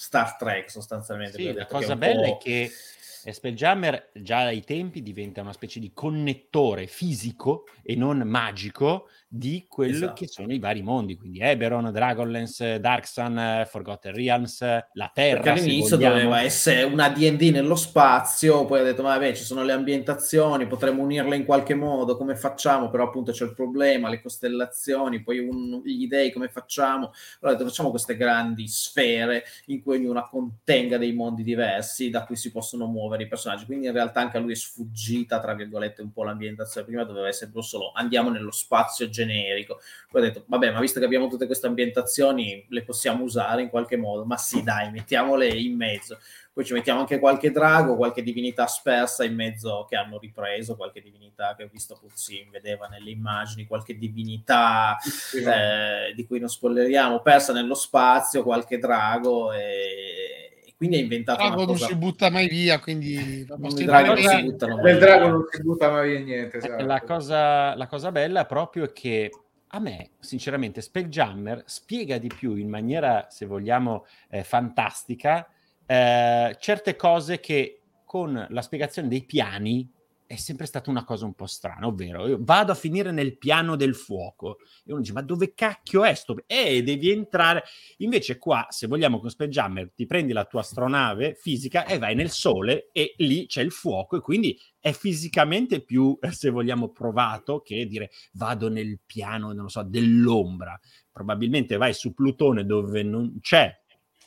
Star 0.00 0.36
Trek 0.36 0.70
sostanzialmente. 0.70 1.38
Sì, 1.38 1.52
la 1.52 1.66
cosa 1.66 1.96
bella 1.96 2.28
è 2.28 2.36
che 2.38 2.70
Spelljammer 2.70 4.10
già 4.14 4.44
ai 4.44 4.62
tempi 4.62 5.02
diventa 5.02 5.40
una 5.40 5.52
specie 5.52 5.80
di 5.80 5.92
connettore 5.92 6.86
fisico 6.86 7.64
e 7.82 7.96
non 7.96 8.18
magico 8.18 9.08
di 9.30 9.66
quello 9.68 9.94
Esatto. 9.94 10.12
che 10.14 10.26
sono 10.26 10.52
i 10.54 10.58
vari 10.58 10.80
mondi, 10.80 11.14
quindi 11.14 11.40
Eberron, 11.40 11.90
Dragonlance, 11.92 12.80
Darksun, 12.80 13.64
Forgotten 13.68 14.14
Realms, 14.14 14.60
la 14.92 15.10
Terra. 15.12 15.42
Perché 15.42 15.60
all'inizio 15.60 15.96
doveva 15.98 16.40
essere 16.40 16.82
una 16.84 17.10
D&D 17.10 17.50
nello 17.50 17.76
spazio, 17.76 18.64
poi 18.64 18.80
ha 18.80 18.82
detto, 18.84 19.02
ma 19.02 19.10
vabbè, 19.10 19.34
ci 19.34 19.44
sono 19.44 19.62
le 19.64 19.72
ambientazioni, 19.72 20.66
potremmo 20.66 21.02
unirle 21.02 21.36
in 21.36 21.44
qualche 21.44 21.74
modo, 21.74 22.16
come 22.16 22.36
facciamo? 22.36 22.88
Però 22.88 23.04
appunto 23.04 23.30
c'è 23.32 23.44
il 23.44 23.52
problema, 23.54 24.08
le 24.08 24.22
costellazioni, 24.22 25.22
poi 25.22 25.40
un- 25.40 25.82
gli 25.84 26.06
dei, 26.08 26.32
come 26.32 26.48
facciamo? 26.48 27.12
Allora 27.40 27.54
ha 27.54 27.58
detto, 27.58 27.68
facciamo 27.68 27.90
queste 27.90 28.16
grandi 28.16 28.66
sfere 28.66 29.44
in 29.66 29.82
cui 29.82 29.96
ognuna 29.96 30.26
contenga 30.26 30.96
dei 30.96 31.12
mondi 31.12 31.42
diversi 31.42 32.08
da 32.08 32.24
cui 32.24 32.36
si 32.36 32.50
possono 32.50 32.86
muovere 32.86 33.24
i 33.24 33.28
personaggi. 33.28 33.66
Quindi 33.66 33.86
in 33.88 33.92
realtà 33.92 34.20
anche 34.20 34.38
a 34.38 34.40
lui 34.40 34.52
è 34.52 34.56
sfuggita, 34.56 35.38
tra 35.38 35.52
virgolette, 35.54 36.00
un 36.00 36.12
po' 36.12 36.24
l'ambientazione. 36.24 36.86
Prima 36.86 37.04
doveva 37.04 37.28
essere 37.28 37.50
proprio 37.50 37.62
solo 37.68 37.92
andiamo 37.94 38.30
nello 38.30 38.50
spazio 38.52 39.08
generico. 39.18 39.80
Poi 40.10 40.22
ha 40.22 40.24
detto, 40.26 40.44
vabbè, 40.46 40.70
ma 40.70 40.80
visto 40.80 41.00
che 41.00 41.06
abbiamo 41.06 41.28
tutte 41.28 41.46
queste 41.46 41.66
ambientazioni, 41.66 42.66
le 42.68 42.84
possiamo 42.84 43.24
usare 43.24 43.62
in 43.62 43.68
qualche 43.68 43.96
modo. 43.96 44.24
Ma 44.24 44.36
sì, 44.36 44.62
dai, 44.62 44.90
mettiamole 44.90 45.48
in 45.48 45.76
mezzo. 45.76 46.18
Poi 46.52 46.64
ci 46.64 46.72
mettiamo 46.72 47.00
anche 47.00 47.20
qualche 47.20 47.52
drago, 47.52 47.96
qualche 47.96 48.22
divinità 48.22 48.66
spersa 48.66 49.22
in 49.22 49.34
mezzo 49.34 49.86
che 49.88 49.94
hanno 49.94 50.18
ripreso, 50.18 50.74
qualche 50.74 51.00
divinità 51.00 51.54
che 51.56 51.62
ho 51.62 51.68
visto 51.70 51.96
Puzzin 52.00 52.50
vedeva 52.50 52.88
nelle 52.88 53.10
immagini, 53.10 53.66
qualche 53.66 53.96
divinità 53.96 54.96
eh, 55.34 56.12
di 56.14 56.26
cui 56.26 56.40
non 56.40 56.48
spoileriamo, 56.48 57.20
persa 57.20 57.52
nello 57.52 57.74
spazio, 57.74 58.42
qualche 58.42 58.78
drago 58.78 59.52
e 59.52 60.57
quindi 60.78 60.96
ha 60.96 61.00
inventato 61.00 61.38
Drago 61.38 61.54
una 61.56 61.64
non 61.64 61.74
cosa... 61.74 61.86
si 61.86 61.94
butta 61.96 62.30
mai 62.30 62.48
via, 62.48 62.78
quindi 62.78 63.44
va 63.46 63.56
I 63.56 63.70
sempre 63.70 63.84
draghi 63.84 64.06
non 64.06 64.16
si 64.16 64.42
buttano 64.44 64.74
mai 64.76 64.84
Del 64.84 64.96
via. 64.96 65.06
drago 65.06 65.28
non 65.28 65.44
si 65.50 65.62
butta 65.62 65.90
mai 65.90 66.08
via 66.10 66.20
niente. 66.20 66.56
Eh, 66.56 66.64
esatto. 66.64 66.84
La 66.86 67.02
cosa, 67.02 67.74
la 67.76 67.86
cosa 67.88 68.12
bella 68.12 68.46
proprio 68.46 68.84
è 68.84 68.92
che 68.92 69.30
a 69.66 69.80
me, 69.80 70.10
sinceramente, 70.20 70.80
Spelljammer 70.80 71.64
spiega 71.66 72.16
di 72.18 72.28
più 72.28 72.54
in 72.54 72.68
maniera, 72.68 73.26
se 73.28 73.44
vogliamo, 73.44 74.06
eh, 74.30 74.44
fantastica 74.44 75.46
eh, 75.84 76.56
certe 76.60 76.96
cose 76.96 77.40
che 77.40 77.80
con 78.04 78.46
la 78.48 78.62
spiegazione 78.62 79.08
dei 79.08 79.24
piani 79.24 79.90
è 80.28 80.36
sempre 80.36 80.66
stata 80.66 80.90
una 80.90 81.04
cosa 81.04 81.24
un 81.24 81.32
po' 81.32 81.46
strana, 81.46 81.86
ovvero 81.86 82.36
vado 82.40 82.70
a 82.70 82.74
finire 82.74 83.10
nel 83.12 83.38
piano 83.38 83.76
del 83.76 83.94
fuoco 83.94 84.58
e 84.84 84.92
uno 84.92 85.00
dice 85.00 85.14
ma 85.14 85.22
dove 85.22 85.54
cacchio 85.54 86.04
è 86.04 86.12
sto? 86.12 86.36
Eh, 86.46 86.82
devi 86.82 87.10
entrare. 87.10 87.64
Invece 87.98 88.36
qua, 88.36 88.66
se 88.68 88.86
vogliamo 88.86 89.20
con 89.20 89.30
Spelljammer, 89.30 89.90
ti 89.94 90.04
prendi 90.04 90.34
la 90.34 90.44
tua 90.44 90.60
astronave 90.60 91.34
fisica 91.34 91.86
e 91.86 91.96
vai 91.96 92.14
nel 92.14 92.28
sole 92.28 92.90
e 92.92 93.14
lì 93.16 93.46
c'è 93.46 93.62
il 93.62 93.72
fuoco 93.72 94.18
e 94.18 94.20
quindi 94.20 94.60
è 94.78 94.92
fisicamente 94.92 95.80
più, 95.80 96.18
eh, 96.20 96.30
se 96.30 96.50
vogliamo, 96.50 96.90
provato 96.90 97.62
che 97.62 97.86
dire 97.86 98.10
vado 98.32 98.68
nel 98.68 99.00
piano, 99.06 99.54
non 99.54 99.70
so, 99.70 99.82
dell'ombra. 99.82 100.78
Probabilmente 101.10 101.78
vai 101.78 101.94
su 101.94 102.12
Plutone 102.12 102.66
dove 102.66 103.02
non 103.02 103.38
c'è 103.40 103.74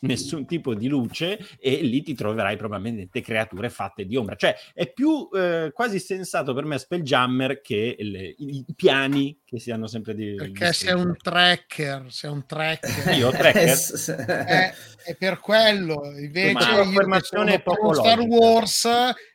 nessun 0.07 0.45
tipo 0.45 0.73
di 0.73 0.87
luce 0.87 1.39
e 1.59 1.81
lì 1.81 2.01
ti 2.01 2.13
troverai 2.13 2.57
probabilmente 2.57 3.21
creature 3.21 3.69
fatte 3.69 4.05
di 4.05 4.15
ombra. 4.15 4.35
Cioè 4.35 4.55
è 4.73 4.91
più 4.91 5.29
eh, 5.33 5.71
quasi 5.73 5.99
sensato 5.99 6.53
per 6.53 6.65
me 6.65 6.77
Spelljammer 6.77 7.61
che 7.61 7.95
le- 7.99 8.33
i, 8.37 8.65
piani 8.75 9.39
che 9.45 9.59
si 9.59 9.71
hanno 9.71 9.87
sempre 9.87 10.15
di... 10.15 10.35
Perché 10.35 10.67
di 10.67 10.73
sei 10.73 10.93
un 10.93 11.15
tracker, 11.17 12.05
sei 12.09 12.31
un 12.31 12.45
tracker. 12.45 13.15
Io, 13.15 13.29
tracker? 13.31 13.77
Eh, 14.47 14.73
è 15.03 15.15
per 15.17 15.39
quello. 15.39 16.01
Invece 16.17 16.53
Ma- 16.53 16.61
io 16.61 16.75
che 16.75 16.89
Affermazione 16.89 17.51
sono 17.51 17.63
poco 17.63 17.91
pro 17.91 18.01
Star. 18.01 18.19
Wars 18.19 18.89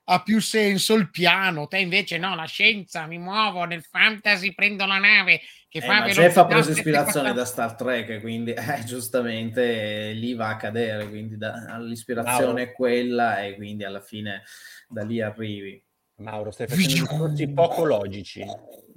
ha 0.09 0.23
più 0.23 0.41
senso 0.41 0.95
il 0.95 1.11
piano. 1.11 1.67
Te 1.67 1.79
invece 1.79 2.19
no, 2.19 2.35
la 2.35 2.45
scienza, 2.45 3.07
mi 3.07 3.19
muovo 3.19 3.65
nel 3.65 3.83
fantasy, 3.83 4.55
prendo 4.55 4.87
la 4.87 4.99
nave 4.99 5.41
che 5.79 5.85
Eh, 5.85 5.89
fa 5.89 6.01
ma 6.01 6.07
Jeff 6.09 6.37
ha 6.37 6.47
preso 6.47 6.73
740. 6.73 6.79
ispirazione 6.81 7.33
da 7.35 7.45
Star 7.45 7.75
Trek, 7.75 8.21
quindi 8.21 8.53
eh, 8.57 8.85
giustamente 8.85 10.11
eh, 10.11 10.13
lì 10.13 10.35
va 10.35 10.49
a 10.51 10.57
cadere, 10.57 11.09
quindi 11.09 11.37
da- 11.37 11.77
l'ispirazione 11.79 12.63
è 12.63 12.73
quella 12.73 13.43
e 13.45 13.55
quindi 13.55 13.85
alla 13.85 14.01
fine 14.01 14.43
da 14.89 15.03
lì 15.03 15.21
arrivi. 15.21 15.83
Mauro, 16.19 16.51
stai 16.51 16.67
facendo 16.67 16.93
discorsi 16.93 17.49
poco 17.53 17.85
logici. 17.85 18.43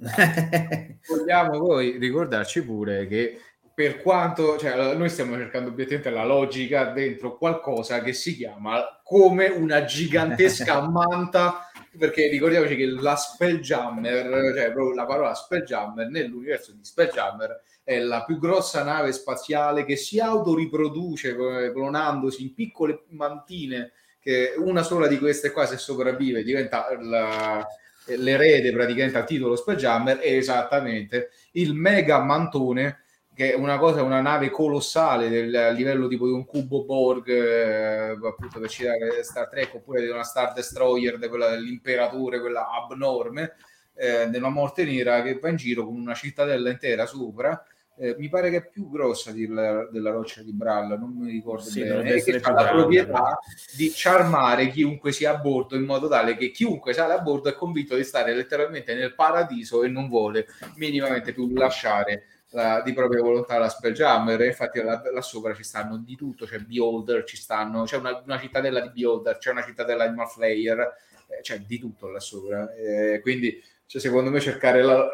Vogliamo 1.08 1.58
poi 1.58 1.98
ricordarci 1.98 2.64
pure 2.64 3.06
che 3.06 3.38
per 3.74 4.00
quanto, 4.02 4.58
cioè, 4.58 4.94
noi 4.94 5.08
stiamo 5.08 5.36
cercando 5.36 5.70
obiettivamente 5.70 6.10
la 6.10 6.24
logica 6.24 6.84
dentro 6.92 7.36
qualcosa 7.36 8.00
che 8.02 8.12
si 8.12 8.36
chiama 8.36 8.82
come 9.02 9.46
una 9.46 9.84
gigantesca 9.84 10.86
manta 10.88 11.69
perché 11.98 12.28
ricordiamoci 12.28 12.76
che 12.76 12.86
la 12.86 13.16
Spelljammer, 13.16 14.54
cioè 14.54 14.72
proprio 14.72 14.94
la 14.94 15.06
parola 15.06 15.34
Spelljammer 15.34 16.08
nell'universo 16.08 16.72
di 16.72 16.84
Spelljammer 16.84 17.60
è 17.82 17.98
la 17.98 18.24
più 18.24 18.38
grossa 18.38 18.84
nave 18.84 19.12
spaziale 19.12 19.84
che 19.84 19.96
si 19.96 20.20
autoriproduce 20.20 21.30
eh, 21.30 21.72
clonandosi 21.72 22.42
in 22.42 22.54
piccole 22.54 23.02
mantine 23.08 23.92
che 24.20 24.54
una 24.56 24.82
sola 24.82 25.06
di 25.06 25.18
queste 25.18 25.50
qua 25.50 25.66
se 25.66 25.78
sopravvive 25.78 26.42
diventa 26.42 26.86
la- 27.00 27.66
l'erede 28.06 28.72
praticamente 28.72 29.18
al 29.18 29.26
titolo 29.26 29.56
Spelljammer 29.56 30.18
è 30.18 30.32
esattamente 30.32 31.30
il 31.52 31.74
mega 31.74 32.20
mantone 32.20 33.04
che 33.40 33.54
è 33.54 33.56
una 33.56 33.78
cosa, 33.78 34.02
una 34.02 34.20
nave 34.20 34.50
colossale 34.50 35.30
del 35.30 35.54
a 35.54 35.70
livello 35.70 36.08
tipo 36.08 36.26
di 36.26 36.32
un 36.32 36.44
cubo 36.44 36.84
Borg, 36.84 37.26
eh, 37.26 38.10
appunto 38.10 38.60
per 38.60 38.68
citare 38.68 39.22
Star 39.22 39.48
Trek, 39.48 39.76
oppure 39.76 40.02
di 40.02 40.08
una 40.08 40.24
Star 40.24 40.52
Destroyer, 40.52 41.16
di 41.16 41.26
quella 41.26 41.48
dell'imperatore, 41.48 42.38
quella 42.38 42.68
abnorme, 42.68 43.54
eh, 43.94 44.26
della 44.26 44.50
morte 44.50 44.84
nera 44.84 45.22
che 45.22 45.38
va 45.38 45.48
in 45.48 45.56
giro 45.56 45.86
con 45.86 45.96
una 45.96 46.12
cittadella 46.12 46.68
intera 46.68 47.06
sopra. 47.06 47.64
Eh, 47.96 48.14
mi 48.18 48.28
pare 48.28 48.50
che 48.50 48.56
è 48.56 48.68
più 48.68 48.90
grossa 48.90 49.32
di- 49.32 49.46
della 49.46 50.10
roccia 50.10 50.42
di 50.42 50.52
Bralla, 50.52 50.98
non 50.98 51.16
mi 51.16 51.30
ricordo 51.30 51.64
Sì, 51.64 51.80
bene, 51.82 52.12
e 52.12 52.22
che 52.22 52.40
ha 52.42 52.52
la 52.52 52.68
proprietà 52.68 53.38
di 53.74 53.90
charmare 53.94 54.68
chiunque 54.68 55.12
sia 55.12 55.30
a 55.30 55.38
bordo 55.38 55.76
in 55.76 55.84
modo 55.84 56.08
tale 56.08 56.36
che 56.36 56.50
chiunque 56.50 56.92
sale 56.92 57.14
a 57.14 57.20
bordo 57.20 57.48
è 57.48 57.54
convinto 57.54 57.96
di 57.96 58.04
stare 58.04 58.34
letteralmente 58.34 58.94
nel 58.94 59.14
paradiso 59.14 59.82
e 59.82 59.88
non 59.88 60.08
vuole 60.08 60.46
minimamente 60.74 61.32
più 61.32 61.50
lasciare 61.54 62.24
la- 62.50 62.82
di 62.84 62.92
propria 62.92 63.22
volontà 63.22 63.58
la 63.58 63.68
Spelljammer. 63.68 64.40
Infatti 64.42 64.82
là, 64.82 65.02
là 65.12 65.20
sopra 65.22 65.54
ci 65.54 65.62
stanno 65.64 65.98
di 65.98 66.16
tutto, 66.16 66.46
c'è 66.46 66.58
Beholder, 66.58 67.24
ci 67.24 67.36
stanno, 67.36 67.84
c'è 67.84 67.96
una, 67.96 68.20
una 68.24 68.38
cittadella 68.38 68.80
di 68.80 68.90
Beholder, 69.00 69.38
c'è 69.38 69.50
una 69.50 69.64
cittadella 69.64 70.06
di 70.06 70.14
Malflayer, 70.14 70.80
eh, 71.28 71.40
c'è 71.42 71.60
di 71.60 71.78
tutto 71.78 72.08
là 72.08 72.20
sopra. 72.20 72.72
Eh, 72.74 73.20
quindi 73.20 73.62
cioè, 73.86 74.00
secondo 74.00 74.30
me 74.30 74.40
cercare 74.40 74.82
la, 74.82 74.94
la- 74.94 75.10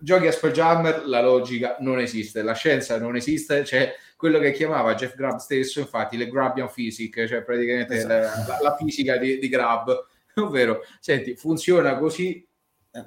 giochi 0.00 0.26
a 0.26 0.32
Spelljammer 0.32 1.06
la 1.06 1.20
logica 1.22 1.76
non 1.80 1.98
esiste, 1.98 2.42
la 2.42 2.52
scienza 2.54 2.98
non 2.98 3.16
esiste, 3.16 3.62
c'è 3.62 3.94
quello 4.16 4.38
che 4.38 4.52
chiamava 4.52 4.94
Jeff 4.94 5.14
Grubb 5.14 5.38
stesso, 5.38 5.80
infatti, 5.80 6.16
le 6.16 6.28
Grabbian 6.28 6.70
Physics, 6.72 7.28
cioè 7.28 7.42
praticamente 7.42 7.94
Esatto. 7.94 8.50
la, 8.50 8.58
la 8.60 8.76
fisica 8.76 9.16
di, 9.16 9.38
di 9.38 9.48
Grubb, 9.48 9.88
ovvero, 10.36 10.82
senti, 11.00 11.34
funziona 11.36 11.96
così, 11.98 12.44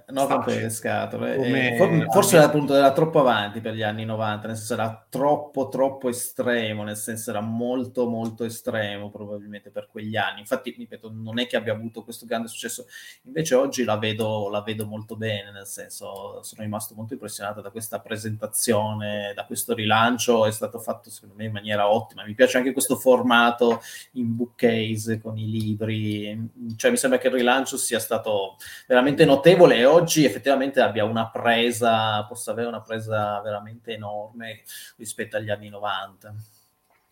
No, 0.08 0.24
Sta- 0.26 0.34
rompe 0.36 0.60
le 0.60 0.70
scatole. 0.70 1.36
Come- 1.36 1.74
Eh, 1.74 1.78
for- 1.78 2.12
forse 2.12 2.36
era, 2.38 2.46
appunto 2.46 2.74
era 2.76 2.92
troppo 2.92 3.20
avanti 3.20 3.62
per 3.62 3.74
gli 3.74 3.82
anni 3.84 4.06
90, 4.06 4.48
nel 4.48 4.56
senso 4.58 4.74
era 4.74 5.06
troppo 5.10 5.70
troppo 5.70 6.10
estremo, 6.10 6.84
nel 6.84 6.96
senso 6.98 7.30
era 7.30 7.42
molto 7.42 8.08
molto 8.08 8.44
estremo 8.44 9.10
probabilmente 9.10 9.70
per 9.70 9.88
quegli 9.90 10.16
anni. 10.16 10.40
Infatti, 10.40 10.74
ripeto, 10.78 11.12
non 11.14 11.40
è 11.40 11.48
che 11.48 11.56
abbia 11.58 11.74
avuto 11.74 12.04
questo 12.04 12.26
grande 12.26 12.48
successo, 12.48 12.86
invece 13.24 13.56
oggi 13.56 13.84
la 13.84 13.98
vedo, 13.98 14.50
la 14.50 14.62
vedo 14.62 14.86
molto 14.86 15.16
bene, 15.16 15.52
nel 15.52 15.66
senso 15.68 16.42
sono 16.44 16.62
rimasto 16.62 16.94
molto 16.96 17.14
impressionato 17.14 17.62
da 17.62 17.70
questa 17.70 18.00
presentazione, 18.00 19.34
da 19.36 19.46
questo 19.46 19.74
rilancio, 19.74 20.46
è 20.46 20.52
stato 20.52 20.80
fatto 20.80 21.10
secondo 21.10 21.36
me 21.36 21.46
in 21.46 21.52
maniera 21.52 21.90
ottima. 21.90 22.26
Mi 22.26 22.34
piace 22.34 22.58
anche 22.58 22.72
questo 22.74 22.96
formato 22.96 23.82
in 24.14 24.36
bookcase 24.36 25.20
con 25.20 25.38
i 25.38 25.50
libri, 25.50 26.50
cioè 26.76 26.92
mi 26.92 26.98
sembra 26.98 27.20
che 27.20 27.28
il 27.28 27.34
rilancio 27.34 27.78
sia 27.78 28.00
stato 28.00 28.58
veramente 28.88 29.26
notevole 29.26 29.81
e 29.82 29.86
oggi 29.86 30.24
effettivamente 30.26 30.80
abbia 30.80 31.04
una 31.04 31.30
presa, 31.30 32.24
possa 32.26 32.52
avere 32.52 32.68
una 32.68 32.82
presa 32.82 33.42
veramente 33.42 33.94
enorme 33.94 34.62
rispetto 34.98 35.38
agli 35.38 35.50
anni 35.50 35.70
90. 35.70 36.34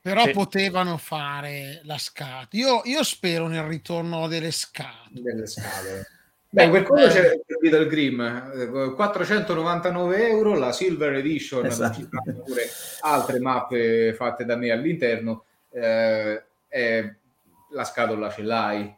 Però 0.01 0.23
Sì. 0.23 0.31
potevano 0.31 0.97
fare 0.97 1.81
la 1.83 1.97
scatola. 1.97 2.47
Io, 2.51 2.81
io 2.85 3.03
spero 3.03 3.47
nel 3.47 3.63
ritorno 3.63 4.27
delle 4.27 4.51
scatole. 4.51 5.21
delle 5.21 5.45
scatole. 5.47 6.07
Beh, 6.51 6.69
per 6.69 6.83
quello 6.83 7.07
c'è 7.09 7.33
il 7.33 7.41
Beetle 7.59 7.85
Grimm, 7.87 8.21
eh, 8.21 8.93
499 8.95 10.27
euro, 10.29 10.55
la 10.57 10.71
Silver 10.71 11.13
Edition, 11.13 11.65
Esatto. 11.65 12.07
pure 12.43 12.63
altre 13.01 13.39
mappe 13.39 14.13
fatte 14.15 14.45
da 14.45 14.55
me 14.55 14.71
all'interno, 14.71 15.43
eh, 15.71 16.43
e 16.67 17.15
la 17.71 17.83
scatola 17.83 18.31
ce 18.31 18.41
l'hai. 18.41 18.97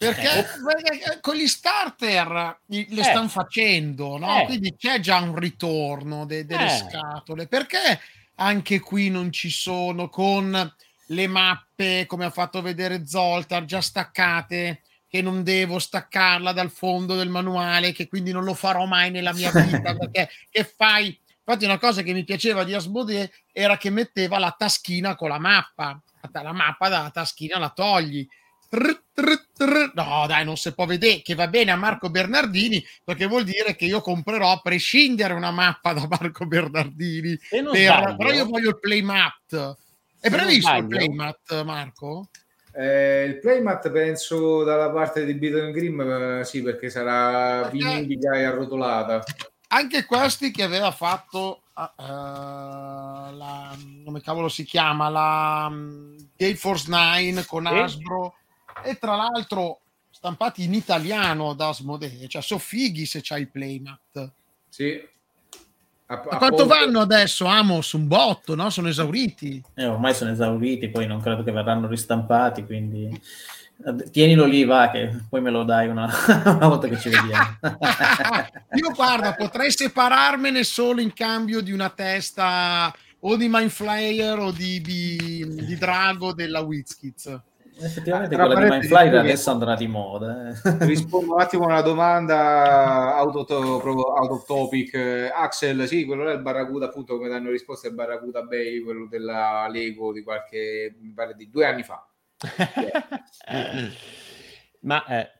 Perché, 0.00 0.46
perché 0.64 1.18
con 1.20 1.34
gli 1.36 1.46
starter 1.46 2.60
li- 2.68 2.86
le 2.88 3.00
Eh. 3.02 3.04
stanno 3.04 3.28
facendo, 3.28 4.16
no? 4.16 4.40
Eh. 4.40 4.44
Quindi 4.46 4.74
c'è 4.74 4.98
già 4.98 5.18
un 5.18 5.34
ritorno 5.36 6.24
de- 6.24 6.46
delle 6.46 6.64
Eh. 6.72 6.88
scatole. 6.88 7.46
Perché 7.46 8.00
anche 8.36 8.80
qui 8.80 9.10
non 9.10 9.30
ci 9.30 9.50
sono 9.50 10.08
con 10.08 10.74
le 11.08 11.26
mappe, 11.26 12.06
come 12.06 12.24
ha 12.24 12.30
fatto 12.30 12.62
vedere 12.62 13.06
Zoltar, 13.06 13.66
già 13.66 13.82
staccate, 13.82 14.80
che 15.06 15.20
non 15.20 15.42
devo 15.42 15.78
staccarla 15.78 16.52
dal 16.52 16.70
fondo 16.70 17.14
del 17.14 17.28
manuale, 17.28 17.92
che 17.92 18.08
quindi 18.08 18.32
non 18.32 18.44
lo 18.44 18.54
farò 18.54 18.86
mai 18.86 19.10
nella 19.10 19.34
mia 19.34 19.50
vita, 19.52 19.94
perché 19.98 20.30
che 20.48 20.64
fai? 20.64 21.08
Infatti 21.44 21.66
una 21.66 21.78
cosa 21.78 22.00
che 22.00 22.14
mi 22.14 22.24
piaceva 22.24 22.64
di 22.64 22.72
Asmodee 22.72 23.30
era 23.52 23.76
che 23.76 23.90
metteva 23.90 24.38
la 24.38 24.54
taschina 24.56 25.14
con 25.14 25.28
la 25.28 25.38
mappa. 25.38 26.00
La 26.32 26.52
mappa 26.52 26.88
dalla 26.88 27.10
taschina 27.10 27.58
la 27.58 27.68
togli. 27.70 28.26
Trr, 28.70 29.02
trr, 29.12 29.46
trr. 29.52 29.90
No, 29.94 30.24
dai, 30.28 30.44
non 30.44 30.56
si 30.56 30.72
può 30.72 30.86
vedere 30.86 31.22
che 31.22 31.34
va 31.34 31.48
bene 31.48 31.72
a 31.72 31.76
Marco 31.76 32.08
Bernardini 32.08 32.80
perché 33.04 33.26
vuol 33.26 33.42
dire 33.42 33.74
che 33.74 33.84
io 33.84 34.00
comprerò 34.00 34.52
a 34.52 34.60
prescindere 34.62 35.34
una 35.34 35.50
mappa 35.50 35.92
da 35.92 36.06
Marco 36.08 36.46
Bernardini. 36.46 37.36
Per- 37.48 38.14
però 38.16 38.30
io 38.32 38.46
voglio 38.46 38.68
il 38.70 38.78
playmat. 38.78 39.76
È 40.20 40.28
Se 40.28 40.30
previsto 40.30 40.72
il 40.76 40.86
playmat, 40.86 41.62
Marco? 41.64 42.28
Eh, 42.72 43.24
il 43.24 43.38
playmat 43.40 43.90
penso 43.90 44.62
dalla 44.62 44.90
parte 44.90 45.24
di 45.24 45.34
Beetle 45.34 45.72
Grimm, 45.72 46.00
eh, 46.38 46.44
sì, 46.44 46.62
perché 46.62 46.88
sarà 46.90 47.62
Perché- 47.62 47.76
vinilica 47.78 48.36
e 48.36 48.44
arrotolata. 48.44 49.24
Anche 49.72 50.04
questi 50.04 50.52
che 50.52 50.62
aveva 50.62 50.92
fatto 50.92 51.62
eh, 51.76 52.02
la, 52.06 53.76
come 54.04 54.20
cavolo 54.20 54.48
si 54.48 54.64
chiama 54.64 55.08
la 55.08 55.72
Gale 56.36 56.54
Force 56.56 56.86
9 56.88 57.44
con 57.46 57.66
Sì. 57.66 57.74
Hasbro 57.74 58.34
e 58.82 58.98
tra 58.98 59.16
l'altro 59.16 59.80
stampati 60.10 60.64
in 60.64 60.74
italiano 60.74 61.54
da 61.54 61.68
Asmodee 61.68 62.28
cioè 62.28 62.42
so 62.42 62.58
fighi 62.58 63.06
se 63.06 63.20
c'hai 63.22 63.42
il 63.42 63.50
playmat 63.50 64.32
Sì. 64.68 65.08
A, 66.06 66.14
a 66.28 66.36
quanto 66.38 66.66
vanno 66.66 67.00
adesso 67.00 67.46
Amos? 67.46 67.92
un 67.92 68.08
botto 68.08 68.56
no? 68.56 68.68
sono 68.70 68.88
esauriti 68.88 69.62
Eh, 69.74 69.86
ormai 69.86 70.12
sono 70.12 70.32
esauriti, 70.32 70.88
poi 70.88 71.06
non 71.06 71.20
credo 71.20 71.44
che 71.44 71.52
verranno 71.52 71.86
ristampati, 71.86 72.64
quindi 72.66 73.08
eh, 73.86 74.10
tienilo 74.10 74.44
lì, 74.44 74.64
va, 74.64 74.90
che 74.90 75.22
poi 75.28 75.40
me 75.40 75.50
lo 75.50 75.62
dai 75.62 75.88
una, 75.88 76.10
una 76.44 76.68
volta 76.68 76.88
che 76.88 76.98
ci 76.98 77.08
vediamo. 77.08 77.58
io 78.74 78.90
guarda 78.94 79.34
potrei 79.34 79.70
separarmene 79.70 80.64
solo 80.64 81.00
in 81.00 81.12
cambio 81.12 81.60
di 81.60 81.72
una 81.72 81.88
testa 81.90 82.92
o 83.20 83.36
di 83.36 83.48
Mind 83.48 83.70
Flayer 83.70 84.38
o 84.38 84.50
di, 84.50 84.80
di, 84.80 85.46
di 85.64 85.76
Drago 85.76 86.32
della 86.32 86.60
Wizkids 86.60 87.40
Effettivamente 87.82 88.34
Tra 88.34 88.46
quella 88.46 88.78
di 88.78 88.88
che- 88.88 88.94
adesso 89.16 89.50
andrà 89.50 89.74
di 89.74 89.86
moda. 89.86 90.48
eh. 90.48 90.84
Rispondo 90.84 91.34
un 91.34 91.40
attimo 91.40 91.64
a 91.64 91.66
una 91.68 91.80
domanda 91.82 93.14
out 93.22 93.34
of, 93.50 93.80
proprio 93.80 94.12
out 94.12 94.30
of 94.30 94.44
topic. 94.44 94.94
Eh, 94.94 95.28
Axel, 95.28 95.86
sì, 95.88 96.04
quello 96.04 96.24
là 96.24 96.32
è 96.32 96.34
il 96.34 96.42
Barracuda, 96.42 96.86
appunto, 96.86 97.16
come 97.16 97.28
danno 97.28 97.50
risposta 97.50 97.86
è 97.86 97.90
il 97.90 97.96
Barracuda 97.96 98.42
Bay, 98.42 98.80
quello 98.80 99.06
della 99.08 99.66
Lego 99.70 100.12
di 100.12 100.22
qualche, 100.22 100.94
mi 101.00 101.12
pare 101.12 101.34
di 101.34 101.48
due 101.48 101.66
anni 101.66 101.82
fa. 101.82 102.06
Ma 104.82 105.04
eh, 105.06 105.30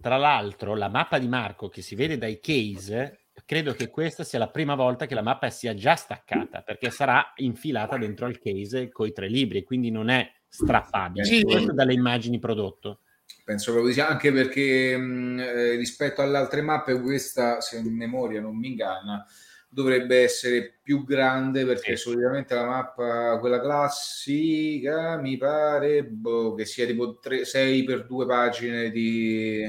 tra 0.00 0.16
l'altro, 0.16 0.74
la 0.74 0.88
mappa 0.88 1.18
di 1.18 1.28
Marco 1.28 1.68
che 1.68 1.82
si 1.82 1.94
vede 1.94 2.16
dai 2.18 2.38
case, 2.40 3.26
credo 3.44 3.72
che 3.72 3.88
questa 3.88 4.24
sia 4.24 4.38
la 4.38 4.48
prima 4.48 4.74
volta 4.74 5.06
che 5.06 5.14
la 5.14 5.22
mappa 5.22 5.50
sia 5.50 5.74
già 5.74 5.94
staccata 5.94 6.62
perché 6.62 6.90
sarà 6.90 7.32
infilata 7.36 7.96
dentro 7.96 8.26
al 8.26 8.38
case 8.38 8.90
con 8.90 9.06
i 9.06 9.12
tre 9.12 9.28
libri, 9.28 9.62
quindi 9.62 9.90
non 9.90 10.08
è 10.08 10.28
strappabile. 10.48 11.24
Sì. 11.24 11.42
Questo 11.42 11.72
dalle 11.72 11.92
immagini 11.94 12.38
prodotto. 12.38 13.00
Penso 13.44 13.72
proprio 13.72 13.92
di 13.92 13.98
sì, 13.98 14.04
anche 14.04 14.32
perché 14.32 14.96
mh, 14.96 15.38
eh, 15.40 15.74
rispetto 15.76 16.22
alle 16.22 16.36
altre 16.38 16.60
mappe, 16.62 17.00
questa, 17.00 17.60
se 17.60 17.78
in 17.78 17.94
memoria 17.96 18.40
non 18.40 18.56
mi 18.56 18.68
inganna, 18.68 19.26
dovrebbe 19.70 20.22
essere 20.22 20.78
più 20.82 21.04
grande 21.04 21.64
perché 21.66 21.96
Sì. 21.96 22.02
solitamente 22.10 22.54
la 22.54 22.66
mappa, 22.66 23.38
quella 23.38 23.60
classica, 23.60 25.16
mi 25.18 25.36
pare 25.36 26.04
boh, 26.04 26.54
che 26.54 26.64
sia 26.64 26.86
tipo 26.86 27.18
6 27.42 27.84
per 27.84 28.06
2 28.06 28.26
pagine 28.26 28.90
di 28.90 29.62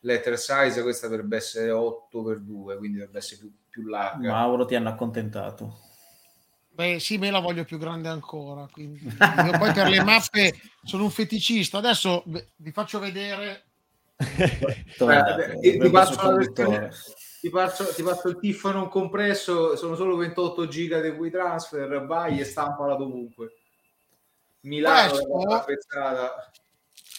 letter 0.00 0.38
size, 0.38 0.82
questa 0.82 1.08
dovrebbe 1.08 1.36
essere 1.36 1.70
8 1.70 2.22
per 2.22 2.40
2, 2.40 2.76
quindi 2.76 2.98
dovrebbe 2.98 3.18
essere 3.18 3.40
più, 3.40 3.52
più 3.68 3.82
larga. 3.86 4.30
Mauro 4.30 4.64
ti 4.66 4.74
hanno 4.74 4.90
accontentato. 4.90 5.78
Beh, 6.76 7.00
sì, 7.00 7.16
me 7.16 7.30
la 7.30 7.38
voglio 7.38 7.64
più 7.64 7.78
grande 7.78 8.08
ancora. 8.08 8.68
Quindi. 8.70 9.02
Io 9.04 9.58
poi 9.58 9.72
per 9.72 9.88
le 9.88 10.04
mappe 10.04 10.60
sono 10.84 11.04
un 11.04 11.10
feticista. 11.10 11.78
Adesso 11.78 12.22
vi 12.56 12.70
faccio 12.70 12.98
vedere. 12.98 13.62
Eh, 14.98 15.78
ti- 15.78 15.90
passo 15.90 16.16
Ti 17.40 17.50
ti 17.94 18.02
il 18.28 18.38
TIFF 18.40 18.72
non 18.72 18.88
compresso, 18.88 19.76
sono 19.76 19.94
solo 19.94 20.16
28 20.16 20.68
giga 20.68 21.00
di 21.00 21.14
cui 21.14 21.30
transfer, 21.30 22.04
vai 22.06 22.40
e 22.40 22.44
stampala 22.44 22.94
dovunque. 22.94 23.52
Milano 24.60 25.10
Questo- 25.10 25.64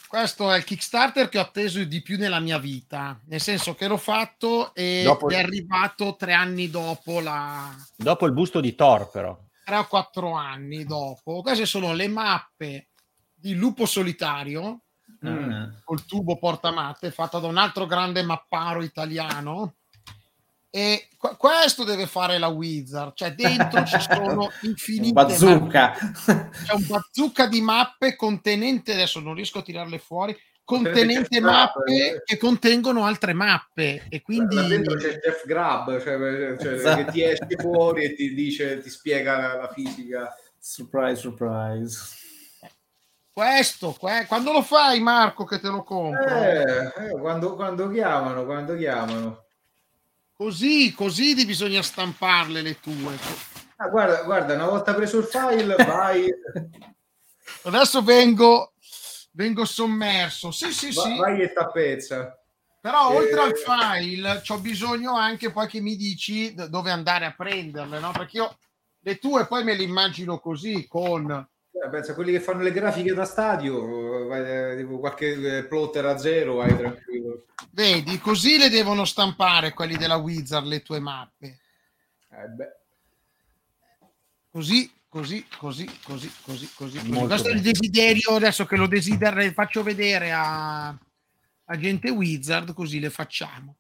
questo 0.08 0.52
è 0.52 0.58
il 0.58 0.64
Kickstarter 0.64 1.30
che 1.30 1.38
ho 1.38 1.42
atteso 1.42 1.84
di 1.84 2.02
più 2.02 2.18
nella 2.18 2.40
mia 2.40 2.58
vita, 2.58 3.20
nel 3.26 3.42
senso 3.42 3.76
che 3.76 3.88
l'ho 3.88 3.98
fatto 3.98 4.74
e 4.74 5.02
Dopo- 5.04 5.30
è 5.30 5.38
arrivato 5.38 6.16
tre 6.18 6.34
anni 6.34 6.70
dopo 6.70 7.20
la... 7.20 7.76
Dopo 7.96 8.26
il 8.26 8.32
busto 8.32 8.60
di 8.60 8.74
Thor, 8.74 9.10
però. 9.10 9.38
Tre 9.68 9.76
o 9.80 9.86
quattro 9.86 10.32
anni 10.32 10.86
dopo. 10.86 11.42
Queste 11.42 11.66
sono 11.66 11.92
le 11.92 12.08
mappe 12.08 12.88
di 13.36 13.54
Lupo 13.54 13.86
Solitario 13.86 14.84
Ah. 15.24 15.70
col 15.84 16.06
tubo 16.06 16.38
portamatte 16.38 17.12
fatta 17.12 17.40
da 17.40 17.48
un 17.48 17.58
altro 17.58 17.86
grande 17.86 18.22
mapparo 18.24 18.82
italiano. 18.84 19.76
E 20.70 21.10
qu- 21.18 21.36
questo 21.38 21.84
deve 21.84 22.08
fare 22.08 22.38
la 22.38 22.48
Wizard, 22.48 23.14
cioè 23.16 23.34
dentro 23.34 23.84
ci 23.86 23.98
sono 24.40 24.50
infinite 24.62 25.12
bazooka. 25.14 25.96
mappe. 26.00 26.50
C'è 26.66 26.74
un 26.74 26.86
bazooka 26.88 27.48
di 27.48 27.60
mappe 27.62 28.16
contenente, 28.16 28.94
adesso 28.94 29.20
non 29.20 29.34
riesco 29.34 29.60
a 29.60 29.64
tirarle 29.64 29.98
fuori, 29.98 30.38
contenente 30.68 31.40
Contenente 31.40 31.40
mappe 31.40 32.22
che 32.26 32.38
contengono 32.38 33.06
altre 33.06 33.32
mappe 33.32 34.04
e 34.10 34.22
quindi 34.22 34.54
Là 34.54 34.64
dentro 34.64 34.96
c'è 34.96 35.18
Jeff 35.18 35.46
Grab 35.46 35.98
cioè, 36.02 36.58
cioè, 36.60 36.74
Esatto. 36.74 37.06
che 37.06 37.12
ti 37.12 37.24
esce 37.24 37.48
fuori 37.58 38.04
e 38.04 38.14
ti 38.16 38.34
dice, 38.34 38.80
ti 38.80 38.90
spiega 38.90 39.38
la, 39.38 39.56
la 39.56 39.72
fisica. 39.72 40.36
Surprise, 40.60 41.22
surprise. 41.22 42.16
questo, 43.32 43.96
que- 43.98 44.26
quando 44.28 44.52
lo 44.52 44.62
fai 44.62 45.00
Marco 45.00 45.46
che 45.46 45.60
te 45.60 45.70
lo 45.70 45.84
compro? 45.84 46.26
Eh, 46.26 46.92
eh, 46.98 47.18
quando, 47.18 47.56
quando 47.56 47.90
chiamano, 47.90 48.44
quando 48.44 48.76
chiamano. 48.76 49.46
Così, 50.34 50.94
così 50.94 51.46
bisogna 51.46 51.82
stamparle 51.82 52.62
le 52.62 52.78
tue. 52.82 53.16
Ah, 53.78 53.88
guarda, 53.88 54.24
guarda, 54.24 54.54
una 54.56 54.66
volta 54.66 54.94
preso 54.94 55.20
il 55.20 55.24
file, 55.24 55.76
vai, 55.76 56.28
Adesso 57.64 58.02
vengo, 58.02 58.74
vengo 59.38 59.66
sommerso. 59.66 60.50
Sì, 60.52 60.72
sì, 60.74 60.92
va- 60.92 61.02
sì. 61.04 61.16
vai 61.18 61.42
e 61.42 61.54
tappezza. 61.54 62.36
Però 62.82 63.12
Eh, 63.12 63.16
oltre 63.18 63.40
al 63.42 63.56
file 63.56 64.42
ho 64.48 64.60
bisogno 64.60 65.16
anche 65.16 65.52
poi 65.52 65.68
che 65.68 65.80
mi 65.80 65.96
dici 65.96 66.54
dove 66.56 66.90
andare 66.90 67.26
a 67.26 67.34
prenderle, 67.34 68.00
no? 68.00 68.12
Perché 68.12 68.38
io 68.38 68.58
le 69.02 69.20
tue 69.20 69.46
poi 69.46 69.64
me 69.64 69.76
le 69.76 69.84
immagino 69.84 70.40
così 70.40 70.88
con 70.88 71.30
Eh, 71.32 71.90
Pensa 71.90 72.14
a 72.14 72.16
quelli 72.16 72.32
che 72.32 72.40
fanno 72.40 72.64
le 72.64 72.72
grafiche 72.72 73.14
da 73.14 73.26
stadio, 73.26 74.26
vai, 74.26 74.72
eh, 74.72 74.78
tipo 74.78 74.98
qualche 74.98 75.58
eh, 75.60 75.64
plotter 75.66 76.06
a 76.08 76.18
zero, 76.18 76.56
vai 76.56 76.76
tranquillo. 76.76 77.46
vedi, 77.72 78.18
così 78.20 78.58
le 78.58 78.70
devono 78.70 79.06
stampare 79.06 79.74
quelli 79.74 79.96
della 79.98 80.16
Wizard 80.16 80.66
le 80.66 80.82
tue 80.82 81.00
mappe. 81.00 81.60
Eh. 82.32 82.76
Così, 84.50 84.92
così, 85.10 85.46
così, 85.58 85.86
così, 86.04 86.30
così, 86.44 86.70
così. 86.76 86.98
così. 86.98 87.10
Questo 87.10 87.48
è 87.48 87.52
il 87.54 87.62
bene. 87.62 87.72
desiderio 87.72 88.36
adesso 88.36 88.66
che 88.66 88.76
lo 88.76 88.88
desidero, 88.88 89.42
faccio 89.52 89.84
vedere 89.84 90.32
a, 90.32 90.88
a 90.90 91.78
gente 91.78 92.10
Wizard, 92.10 92.74
così 92.74 93.00
le 93.00 93.10
facciamo. 93.10 93.78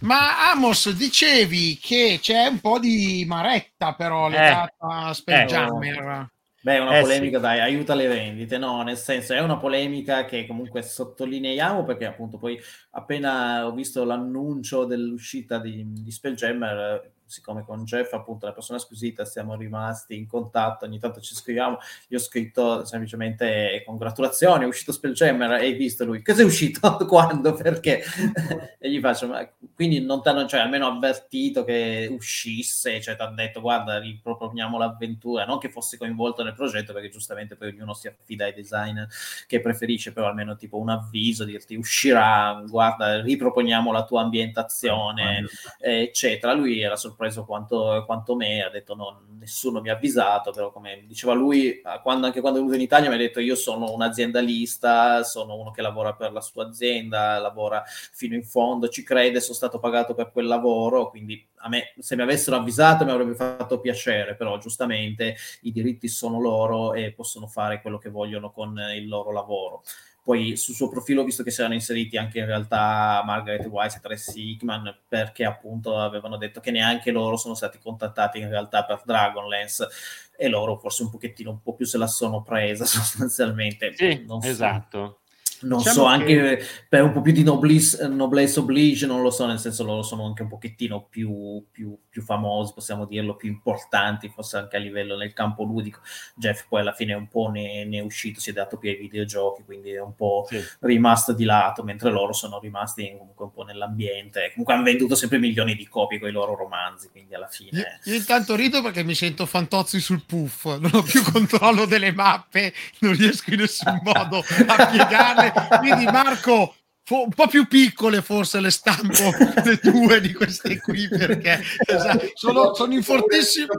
Ma 0.00 0.50
Amos, 0.50 0.90
dicevi 0.92 1.78
che 1.80 2.18
c'è 2.20 2.46
un 2.46 2.60
po' 2.60 2.78
di 2.78 3.24
maretta 3.26 3.94
però 3.94 4.28
legata 4.28 4.74
a 4.78 5.12
Spelljammer. 5.12 6.30
Beh, 6.60 6.74
è 6.74 6.80
una 6.80 6.98
Eh, 6.98 7.02
polemica, 7.02 7.36
sì. 7.36 7.42
dai, 7.42 7.60
aiuta 7.60 7.94
le 7.94 8.08
vendite, 8.08 8.58
no? 8.58 8.82
Nel 8.82 8.96
senso, 8.96 9.32
è 9.32 9.40
una 9.40 9.56
polemica 9.58 10.24
che 10.24 10.44
comunque 10.46 10.82
sottolineiamo 10.82 11.84
perché 11.84 12.04
appunto 12.04 12.36
poi 12.36 12.58
appena 12.90 13.64
ho 13.64 13.72
visto 13.72 14.04
l'annuncio 14.04 14.84
dell'uscita 14.84 15.58
di, 15.60 15.84
di 15.86 16.10
Spelljammer, 16.10 16.76
eh, 17.04 17.12
siccome 17.28 17.64
con 17.64 17.84
Jeff, 17.84 18.12
appunto, 18.14 18.46
la 18.46 18.52
persona 18.52 18.78
squisita, 18.78 19.24
siamo 19.24 19.54
rimasti 19.54 20.16
in 20.16 20.26
contatto, 20.26 20.84
ogni 20.86 20.98
tanto 20.98 21.20
ci 21.20 21.34
scriviamo, 21.34 21.78
gli 22.06 22.14
ho 22.14 22.18
scritto 22.18 22.84
semplicemente 22.84 23.72
"Eh, 23.72 23.84
congratulazioni, 23.84 24.64
è 24.64 24.66
uscito 24.66 24.92
Spelljammer, 24.92 25.50
hai 25.52 25.74
visto 25.74 26.04
lui, 26.04 26.22
cosa 26.22 26.42
è 26.42 26.44
uscito? 26.44 26.96
Quando? 27.06 27.52
Perché? 27.52 28.02
e 28.78 28.90
gli 28.90 29.00
faccio, 29.00 29.26
ma 29.28 29.46
quindi 29.74 30.00
non 30.00 30.22
ti 30.22 30.28
hanno 30.28 30.46
cioè, 30.46 30.60
almeno 30.60 30.86
avvertito 30.86 31.64
che 31.64 32.08
uscisse, 32.10 33.00
cioè 33.00 33.14
ti 33.16 33.22
hanno 33.22 33.34
detto 33.34 33.60
guarda, 33.60 33.98
riproponiamo 33.98 34.78
l'avventura, 34.78 35.44
non 35.44 35.58
che 35.58 35.68
fosse 35.70 35.98
coinvolto 35.98 36.42
nel 36.42 36.54
progetto, 36.54 36.92
perché 36.92 37.10
giustamente 37.10 37.56
poi 37.56 37.68
ognuno 37.68 37.92
si 37.94 38.08
affida 38.08 38.46
ai 38.46 38.54
designer 38.54 39.06
che 39.46 39.60
preferisce, 39.60 40.12
però 40.12 40.28
almeno 40.28 40.56
tipo 40.56 40.78
un 40.78 40.88
avviso, 40.88 41.44
dirti 41.44 41.74
uscirà, 41.76 42.62
guarda, 42.66 43.20
riproponiamo 43.20 43.92
la 43.92 44.04
tua 44.04 44.22
ambientazione, 44.22 45.44
eh, 45.80 46.02
eccetera. 46.02 46.52
Lui 46.54 46.80
era 46.80 46.96
sorpreso 46.96 47.16
quanto, 47.44 48.02
quanto 48.06 48.36
me, 48.36 48.62
ha 48.62 48.70
detto 48.70 48.94
no, 48.94 49.22
nessuno 49.38 49.80
mi 49.80 49.90
ha 49.90 49.94
avvisato, 49.94 50.52
però 50.52 50.70
come 50.70 51.04
diceva 51.06 51.32
lui, 51.32 51.82
quando, 52.02 52.26
anche 52.26 52.40
quando 52.40 52.58
è 52.58 52.62
venuto 52.62 52.78
in 52.78 52.84
Italia 52.84 53.08
mi 53.08 53.16
ha 53.16 53.18
detto 53.18 53.40
io 53.40 53.56
sono 53.56 53.92
un 53.92 54.02
aziendalista, 54.02 55.22
sono 55.24 55.56
uno 55.56 55.70
che 55.70 55.82
lavora 55.82 56.14
per 56.14 56.32
la 56.32 56.40
sua 56.40 56.66
azienda, 56.66 57.38
lavora 57.38 57.82
fino 57.86 58.34
in 58.34 58.44
fondo, 58.44 58.88
ci 58.88 59.02
crede, 59.02 59.40
sono 59.40 59.54
stato 59.54 59.78
pagato 59.78 60.14
per 60.14 60.30
quel 60.30 60.46
lavoro, 60.46 61.10
quindi 61.10 61.46
a 61.56 61.68
me 61.68 61.92
se 61.98 62.14
mi 62.16 62.22
avessero 62.22 62.56
avvisato 62.56 63.04
mi 63.04 63.10
avrebbe 63.10 63.34
fatto 63.34 63.80
piacere, 63.80 64.36
però 64.36 64.58
giustamente 64.58 65.36
i 65.62 65.72
diritti 65.72 66.08
sono 66.08 66.40
loro 66.40 66.94
e 66.94 67.12
possono 67.12 67.46
fare 67.46 67.80
quello 67.80 67.98
che 67.98 68.10
vogliono 68.10 68.50
con 68.50 68.78
il 68.94 69.08
loro 69.08 69.32
lavoro. 69.32 69.82
Poi 70.28 70.58
sul 70.58 70.74
suo 70.74 70.90
profilo 70.90 71.22
ho 71.22 71.24
visto 71.24 71.42
che 71.42 71.50
si 71.50 71.60
erano 71.60 71.72
inseriti 71.72 72.18
anche 72.18 72.40
in 72.40 72.44
realtà 72.44 73.22
Margaret 73.24 73.64
Wise 73.64 73.96
e 73.96 74.00
Tracy 74.02 74.50
Hickman 74.50 74.94
perché 75.08 75.46
appunto 75.46 75.98
avevano 75.98 76.36
detto 76.36 76.60
che 76.60 76.70
neanche 76.70 77.10
loro 77.10 77.38
sono 77.38 77.54
stati 77.54 77.78
contattati 77.78 78.38
in 78.38 78.50
realtà 78.50 78.84
per 78.84 79.00
Dragonlance 79.06 79.88
e 80.36 80.48
loro 80.48 80.76
forse 80.76 81.04
un 81.04 81.08
pochettino 81.08 81.48
un 81.48 81.62
po' 81.62 81.72
più 81.72 81.86
se 81.86 81.96
la 81.96 82.06
sono 82.06 82.42
presa 82.42 82.84
sostanzialmente. 82.86 83.94
Sì, 83.96 84.26
so. 84.28 84.40
esatto. 84.42 85.20
Non 85.62 85.78
Diciamo 85.78 85.96
so, 85.96 86.04
che- 86.06 86.12
anche 86.12 86.64
per 86.88 87.02
un 87.02 87.12
po' 87.12 87.20
più 87.20 87.32
di 87.32 87.42
noblesse, 87.42 88.06
noblesse 88.06 88.60
oblige, 88.60 89.06
non 89.06 89.22
lo 89.22 89.30
so, 89.30 89.46
nel 89.46 89.58
senso 89.58 89.82
loro 89.84 90.02
sono 90.02 90.24
anche 90.26 90.42
un 90.42 90.48
pochettino 90.48 91.06
più, 91.08 91.64
più, 91.70 91.96
più 92.08 92.22
famosi, 92.22 92.72
possiamo 92.74 93.04
dirlo, 93.06 93.34
più 93.36 93.48
importanti, 93.48 94.28
forse 94.28 94.56
anche 94.58 94.76
a 94.76 94.80
livello 94.80 95.16
nel 95.16 95.32
campo 95.32 95.64
ludico. 95.64 96.00
Jeff 96.36 96.66
poi 96.68 96.80
alla 96.80 96.92
fine 96.92 97.14
un 97.14 97.26
po' 97.28 97.48
ne, 97.48 97.84
ne 97.84 97.98
è 97.98 98.02
uscito, 98.02 98.38
si 98.40 98.50
è 98.50 98.52
dato 98.52 98.76
più 98.76 98.88
ai 98.90 98.96
videogiochi, 98.96 99.62
quindi 99.64 99.90
è 99.92 100.00
un 100.00 100.14
po' 100.14 100.46
Sì. 100.48 100.62
rimasto 100.80 101.32
di 101.32 101.44
lato, 101.44 101.82
mentre 101.82 102.10
loro 102.10 102.32
sono 102.32 102.58
rimasti 102.60 103.12
comunque 103.18 103.46
un 103.46 103.52
po' 103.52 103.64
nell'ambiente. 103.64 104.50
Comunque 104.50 104.74
hanno 104.74 104.84
venduto 104.84 105.14
sempre 105.14 105.38
milioni 105.38 105.74
di 105.74 105.88
copie 105.88 106.18
con 106.20 106.28
i 106.28 106.32
loro 106.32 106.54
romanzi, 106.54 107.08
quindi 107.10 107.34
alla 107.34 107.46
Io, 107.46 107.50
fine... 107.70 108.00
io 108.04 108.14
intanto 108.14 108.54
rido 108.54 108.80
perché 108.82 109.02
mi 109.02 109.14
sento 109.14 109.44
fantozzi 109.46 109.98
sul 110.00 110.22
puff, 110.24 110.66
non 110.78 110.90
ho 110.92 111.02
più 111.02 111.22
controllo 111.22 111.84
delle 111.86 112.12
mappe, 112.12 112.72
non 113.00 113.14
riesco 113.16 113.50
in 113.52 113.60
nessun 113.60 113.98
modo 114.04 114.38
a 114.66 114.86
piegarle. 114.86 115.47
Quindi 115.78 116.04
Marco, 116.04 116.74
fo- 117.02 117.24
un 117.24 117.30
po' 117.30 117.46
più 117.46 117.66
piccole 117.66 118.22
forse 118.22 118.60
le 118.60 118.70
stampo 118.70 119.30
le 119.64 119.78
tue 119.78 120.20
di 120.20 120.32
queste 120.34 120.78
qui 120.80 121.08
perché 121.08 121.60
esatto, 121.86 122.30
sono, 122.34 122.74
sono 122.74 122.92
in 122.92 123.02
fortissimo 123.02 123.72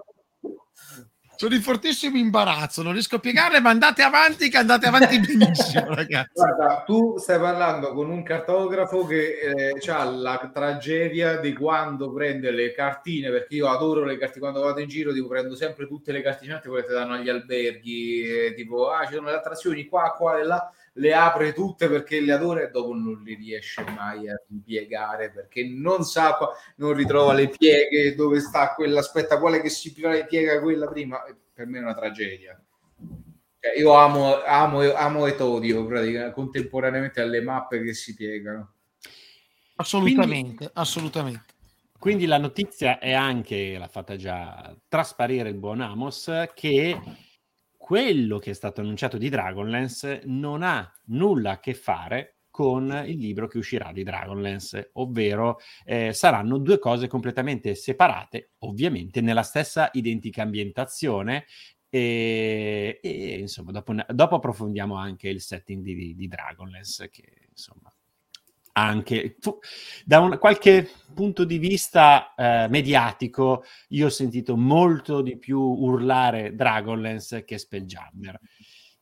sono 1.40 1.56
in 1.56 1.62
fortissimo 1.62 2.18
imbarazzo, 2.18 2.84
non 2.84 2.92
riesco 2.92 3.16
a 3.16 3.20
piegarle, 3.20 3.62
ma 3.62 3.70
andate 3.70 4.02
avanti 4.02 4.50
che 4.50 4.58
andate 4.58 4.88
avanti 4.88 5.18
benissimo, 5.26 5.94
ragazzi. 5.94 6.34
Guarda, 6.34 6.84
tu 6.86 7.18
stai 7.18 7.40
parlando 7.40 7.94
con 7.94 8.10
un 8.10 8.24
cartografo 8.24 9.06
che 9.06 9.74
ha 9.88 10.04
la 10.04 10.52
tragedia 10.54 11.38
di 11.38 11.54
quando 11.54 12.12
prende 12.12 12.52
le 12.52 12.74
cartine, 12.74 13.30
perché 13.30 13.56
io 13.56 13.70
adoro 13.70 14.04
le 14.04 14.18
cartine, 14.18 14.42
quando 14.42 14.60
vado 14.60 14.82
in 14.82 14.90
giro 14.90 15.14
tipo, 15.14 15.30
prendo 15.30 15.56
sempre 15.56 15.88
tutte 15.88 16.12
le 16.12 16.22
cartine 16.22 16.60
quelle 16.62 16.86
che 16.86 16.92
danno 16.92 17.14
agli 17.14 17.30
alberghi, 17.30 18.22
eh, 18.22 18.54
tipo, 18.54 18.90
ah, 18.90 19.06
ci 19.06 19.14
sono 19.14 19.30
le 19.30 19.38
attrazioni 19.38 19.86
qua, 19.86 20.14
qua 20.18 20.40
e 20.40 20.44
là, 20.44 20.70
le 21.00 21.14
apre 21.14 21.54
tutte 21.54 21.88
perché 21.88 22.20
le 22.20 22.34
adora 22.34 22.62
e 22.62 22.70
dopo 22.70 22.94
non 22.94 23.22
li 23.24 23.34
riesce 23.34 23.84
mai 23.96 24.30
a 24.30 24.40
ripiegare 24.48 25.32
perché 25.32 25.66
non 25.66 26.04
sa, 26.04 26.38
non 26.76 26.94
ritrova 26.94 27.34
le 27.34 27.50
pieghe, 27.50 28.16
dove 28.16 28.40
sta 28.40 28.74
quella, 28.74 29.00
aspetta, 29.00 29.40
quale 29.40 29.62
che 29.62 29.70
si 29.70 29.94
piega 29.94 30.62
quella 30.62 30.88
prima, 30.88 31.24
per 31.54 31.66
me 31.68 31.80
è 31.80 31.82
una 31.82 31.96
tragedia. 31.96 32.62
Cioè, 33.62 33.80
io 33.80 33.94
amo, 33.94 34.42
amo, 34.44 34.94
amo 34.94 35.26
e 35.26 35.36
odio 35.42 35.86
praticamente, 35.86 36.34
contemporaneamente 36.34 37.22
alle 37.22 37.42
mappe 37.42 37.82
che 37.82 37.94
si 37.94 38.14
piegano. 38.14 38.74
Assolutamente, 39.76 40.70
assolutamente. 40.74 41.46
Quindi 41.98 42.26
la 42.26 42.38
notizia 42.38 43.00
è 43.00 43.14
anche, 43.14 43.78
l'ha 43.78 43.88
fatta 43.88 44.16
già 44.18 44.76
trasparire 44.88 45.50
il 45.50 45.56
buon 45.56 45.82
Amos, 45.82 46.30
che 46.54 46.98
quello 47.90 48.38
che 48.38 48.52
è 48.52 48.54
stato 48.54 48.82
annunciato 48.82 49.18
di 49.18 49.30
Dragonlance 49.30 50.22
non 50.26 50.62
ha 50.62 50.94
nulla 51.06 51.54
a 51.54 51.60
che 51.60 51.74
fare 51.74 52.42
con 52.52 53.04
il 53.08 53.18
libro 53.18 53.48
che 53.48 53.58
uscirà 53.58 53.92
di 53.92 54.04
Dragonlance, 54.04 54.92
ovvero 54.94 55.58
eh, 55.86 56.14
saranno 56.14 56.60
due 56.60 56.78
cose 56.78 57.08
completamente 57.08 57.74
separate, 57.74 58.52
ovviamente 58.60 59.22
nella 59.22 59.42
stessa 59.42 59.90
identica 59.94 60.44
ambientazione. 60.44 61.46
E, 61.90 63.00
e, 63.02 63.40
insomma, 63.40 63.72
dopo, 63.72 63.96
dopo 64.08 64.36
approfondiamo 64.36 64.94
anche 64.94 65.28
il 65.28 65.42
setting 65.42 65.82
di, 65.82 66.14
di 66.14 66.28
Dragonlance, 66.28 67.10
che 67.10 67.48
insomma 67.50 67.92
anche 68.80 69.38
da 70.06 70.20
un, 70.20 70.38
qualche 70.40 70.90
punto 71.14 71.44
di 71.44 71.58
vista 71.58 72.34
eh, 72.36 72.68
mediatico 72.70 73.64
io 73.90 74.08
ho 74.08 74.10
sentito 74.10 74.56
molto 74.56 75.22
di 75.22 75.38
più 75.38 75.60
urlare 75.60 76.56
Dragonlance 76.56 77.44
che 77.44 77.58
Spelljammer 77.58 78.40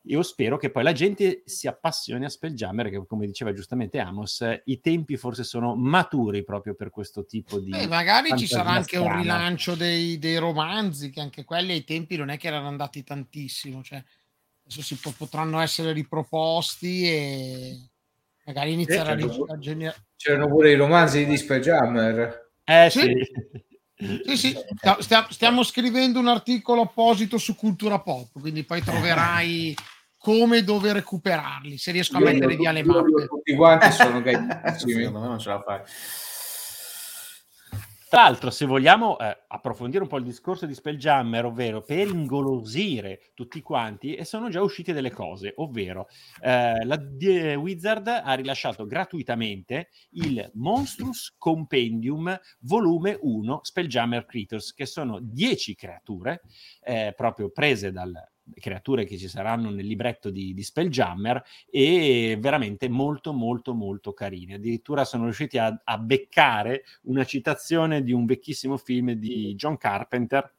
io 0.07 0.23
spero 0.23 0.57
che 0.57 0.69
poi 0.69 0.83
la 0.83 0.93
gente 0.93 1.43
si 1.45 1.67
appassioni 1.67 2.25
a 2.25 2.29
Spelljammer, 2.29 2.89
che 2.89 3.05
come 3.05 3.25
diceva 3.25 3.53
giustamente 3.53 3.99
Amos, 3.99 4.43
i 4.65 4.79
tempi 4.79 5.17
forse 5.17 5.43
sono 5.43 5.75
maturi 5.75 6.43
proprio 6.43 6.75
per 6.75 6.89
questo 6.89 7.25
tipo 7.25 7.59
di... 7.59 7.71
Eh, 7.71 7.87
magari 7.87 8.37
ci 8.37 8.47
sarà 8.47 8.71
anche 8.71 8.97
un 8.97 9.03
strana. 9.03 9.21
rilancio 9.21 9.75
dei, 9.75 10.17
dei 10.17 10.37
romanzi, 10.37 11.09
che 11.09 11.19
anche 11.19 11.43
quelli 11.43 11.73
ai 11.73 11.83
tempi 11.83 12.15
non 12.15 12.29
è 12.29 12.37
che 12.37 12.47
erano 12.47 12.67
andati 12.67 13.03
tantissimo, 13.03 13.83
cioè 13.83 14.03
adesso 14.63 14.81
si 14.81 14.95
po- 14.95 15.13
potranno 15.17 15.59
essere 15.59 15.91
riproposti 15.91 17.03
e 17.03 17.89
magari 18.47 18.71
iniziare 18.73 19.11
a, 19.11 19.57
generare... 19.59 19.95
C'erano 20.15 20.47
pure 20.47 20.71
i 20.71 20.75
romanzi 20.75 21.25
di 21.25 21.37
Spelljammer. 21.37 22.51
Eh 22.63 22.87
Sì. 22.89 22.99
sì. 22.99 23.65
Sì, 24.25 24.37
sì, 24.37 24.55
stia- 24.75 24.97
stia- 25.01 25.27
stiamo 25.31 25.63
scrivendo 25.63 26.19
un 26.19 26.27
articolo 26.27 26.81
apposito 26.81 27.39
su 27.39 27.55
cultura 27.55 27.99
pop, 27.99 28.39
quindi 28.39 28.63
poi 28.63 28.81
troverai 28.83 29.75
come 30.19 30.57
e 30.57 30.63
dove 30.63 30.93
recuperarli, 30.93 31.79
se 31.79 31.91
riesco 31.91 32.17
a 32.17 32.19
Io- 32.19 32.25
mettere 32.25 32.55
via 32.55 32.71
le 32.71 32.83
mappe. 32.83 33.25
Tutti 33.27 33.55
quanti 33.55 33.91
sono 33.91 34.21
gaggissimi. 34.21 34.93
Secondo 34.93 35.19
me 35.19 35.27
non 35.27 35.39
ce 35.39 35.49
la 35.49 35.61
fai. 35.61 35.81
Tra 38.09 38.21
l'altro, 38.21 38.51
se 38.51 38.65
vogliamo 38.65 39.19
eh, 39.19 39.37
approfondire 39.47 40.01
un 40.01 40.07
po' 40.07 40.15
il 40.15 40.23
discorso 40.23 40.65
di 40.65 40.73
Spelljammer, 40.73 41.43
ovvero 41.43 41.81
per 41.81 42.07
ingolosire 42.07 43.31
tutti 43.33 43.61
quanti, 43.61 44.15
e 44.15 44.23
sono 44.23 44.47
già 44.47 44.61
uscite 44.61 44.93
delle 44.93 45.11
cose, 45.11 45.51
ovvero 45.57 46.07
eh, 46.39 46.85
la 46.85 46.95
D- 46.95 47.55
Wizard 47.57 48.07
ha 48.07 48.33
rilasciato 48.33 48.85
gratuitamente 48.85 49.89
il 50.11 50.49
Monstrous 50.53 51.35
Compendium 51.37 52.39
volume 52.61 53.17
1 53.19 53.59
Spelljammer 53.61 54.25
Creatures, 54.25 54.73
che 54.73 54.85
sono 54.85 55.19
10 55.19 55.75
creature 55.75 56.43
eh, 56.83 57.13
proprio 57.13 57.49
prese 57.49 57.91
dal 57.91 58.13
creature 58.55 59.05
che 59.05 59.17
ci 59.17 59.27
saranno 59.27 59.69
nel 59.69 59.85
libretto 59.85 60.29
di, 60.29 60.53
di 60.53 60.63
Spelljammer 60.63 61.43
e 61.69 62.37
veramente 62.39 62.89
molto 62.89 63.33
molto 63.33 63.73
molto 63.73 64.13
carine 64.13 64.55
addirittura 64.55 65.05
sono 65.05 65.23
riusciti 65.25 65.57
a, 65.57 65.81
a 65.83 65.97
beccare 65.97 66.83
una 67.03 67.23
citazione 67.25 68.03
di 68.03 68.11
un 68.11 68.25
vecchissimo 68.25 68.77
film 68.77 69.11
di 69.11 69.55
John 69.55 69.77
Carpenter 69.77 70.53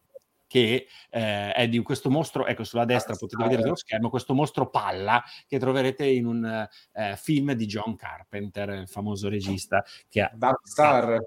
che 0.49 0.89
eh, 1.11 1.53
è 1.53 1.69
di 1.69 1.79
questo 1.81 2.11
mostro, 2.11 2.47
ecco 2.47 2.65
sulla 2.65 2.87
destra 2.87 3.15
potete 3.15 3.43
vedere 3.43 3.63
sullo 3.63 3.77
schermo, 3.77 4.11
questo 4.11 4.35
mostro 4.35 4.71
palla 4.71 5.23
che 5.47 5.59
troverete 5.59 6.07
in 6.07 6.27
un 6.27 6.69
eh, 6.93 7.17
film 7.17 7.53
di 7.53 7.67
John 7.67 7.95
Carpenter, 7.95 8.71
il 8.71 8.89
famoso 8.89 9.29
regista 9.29 9.85
che 10.09 10.23
ha 10.23 10.31
Dark 10.35 10.67
Star. 10.67 11.19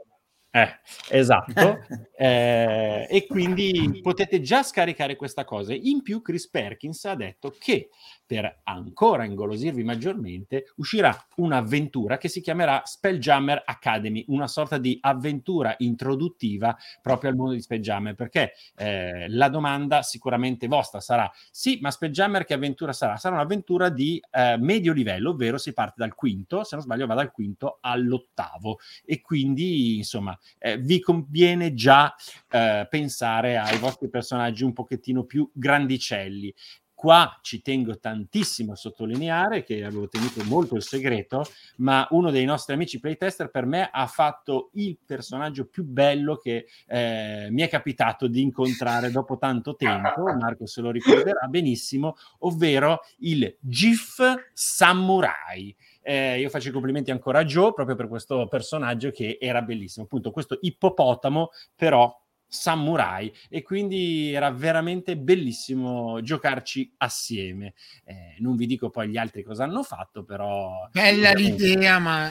Eh, 0.52 0.80
esatto. 1.10 1.80
Eh, 2.22 3.08
e 3.10 3.26
quindi 3.26 4.00
potete 4.00 4.42
già 4.42 4.62
scaricare 4.62 5.16
questa 5.16 5.44
cosa. 5.44 5.74
In 5.74 6.04
più, 6.04 6.22
Chris 6.22 6.48
Perkins 6.48 7.04
ha 7.06 7.16
detto 7.16 7.52
che 7.58 7.90
per 8.24 8.62
ancora 8.64 9.26
ingolosirvi 9.26 9.84
maggiormente 9.84 10.72
uscirà 10.76 11.18
un'avventura 11.38 12.20
che 12.20 12.28
si 12.28 12.40
chiamerà 12.40 12.84
Spelljammer 12.86 13.64
Academy, 13.66 14.24
una 14.28 14.48
sorta 14.48 14.78
di 14.78 15.00
avventura 15.02 15.74
introduttiva 15.80 16.78
proprio 17.02 17.32
al 17.32 17.38
mondo 17.38 17.54
di 17.54 17.62
Spelljammer. 17.62 18.14
Perché 18.14 18.54
eh, 18.76 19.28
la 19.30 19.50
domanda 19.50 20.04
sicuramente 20.04 20.68
vostra 20.68 21.00
sarà: 21.00 21.28
sì, 21.50 21.80
ma 21.82 21.90
Spelljammer 21.90 22.46
che 22.46 22.54
avventura 22.54 22.94
sarà? 22.94 23.18
Sarà 23.18 23.34
un'avventura 23.34 23.90
di 23.90 24.22
eh, 24.30 24.58
medio 24.60 24.94
livello, 24.94 25.32
ovvero 25.32 25.58
si 25.58 25.74
parte 25.74 25.96
dal 25.98 26.14
quinto, 26.14 26.64
se 26.64 26.76
non 26.76 26.84
sbaglio, 26.84 27.08
va 27.08 27.16
dal 27.16 27.32
quinto 27.32 27.80
all'ottavo 27.82 28.78
e 29.04 29.22
quindi 29.22 29.98
insomma 29.98 30.38
eh, 30.60 30.78
vi 30.78 31.00
conviene 31.00 31.74
già 31.74 32.14
eh, 32.50 32.88
pensare 32.90 33.58
ai 33.58 33.78
vostri 33.78 34.10
personaggi 34.10 34.64
un 34.64 34.74
pochettino 34.74 35.24
più 35.24 35.50
grandicelli. 35.54 36.54
Qua 37.02 37.40
ci 37.42 37.64
tengo 37.64 37.98
tantissimo 37.98 38.74
a 38.74 38.76
sottolineare 38.76 39.64
che 39.64 39.84
avevo 39.84 40.08
tenuto 40.08 40.44
molto 40.44 40.76
il 40.76 40.84
segreto, 40.84 41.44
ma 41.78 42.06
uno 42.12 42.30
dei 42.30 42.46
nostri 42.46 42.76
amici 42.76 43.00
playtester 43.00 43.50
per 43.50 43.66
me 43.66 43.90
ha 43.92 44.06
fatto 44.06 44.70
il 44.74 45.00
personaggio 45.04 45.66
più 45.66 45.84
bello 45.84 46.36
che 46.36 46.68
eh, 46.86 47.48
mi 47.50 47.64
è 47.64 47.70
capitato 47.70 48.28
di 48.28 48.42
incontrare 48.42 49.10
dopo 49.10 49.40
tanto 49.40 49.76
tempo. 49.76 50.26
Marco 50.40 50.68
se 50.68 50.82
lo 50.82 50.92
ricorderà 50.92 51.48
benissimo, 51.48 52.18
ovvero 52.42 53.00
il 53.22 53.52
GIF 53.60 54.52
Samurai. 54.54 55.76
Eh, 56.04 56.40
io 56.40 56.50
faccio 56.50 56.70
i 56.70 56.72
complimenti 56.72 57.12
ancora 57.12 57.40
a 57.40 57.46
Joe 57.46 57.74
proprio 57.74 57.96
per 57.96 58.08
questo 58.08 58.48
personaggio 58.48 59.12
che 59.12 59.38
era 59.40 59.62
bellissimo. 59.62 60.06
Appunto, 60.06 60.32
questo 60.32 60.58
ippopotamo, 60.62 61.50
però 61.76 62.16
samurai 62.54 63.32
e 63.48 63.62
quindi 63.62 64.34
era 64.34 64.52
veramente 64.52 65.16
bellissimo 65.16 66.22
giocarci 66.22 66.92
assieme. 66.98 67.74
Eh, 68.04 68.36
non 68.40 68.56
vi 68.58 68.66
dico 68.66 68.90
poi 68.90 69.08
gli 69.10 69.18
altri 69.18 69.42
cosa 69.44 69.64
hanno 69.64 69.84
fatto, 69.84 70.24
però 70.24 70.90
Bella 70.92 71.32
ovviamente- 71.32 71.66
l'idea, 71.66 72.00
ma 72.00 72.28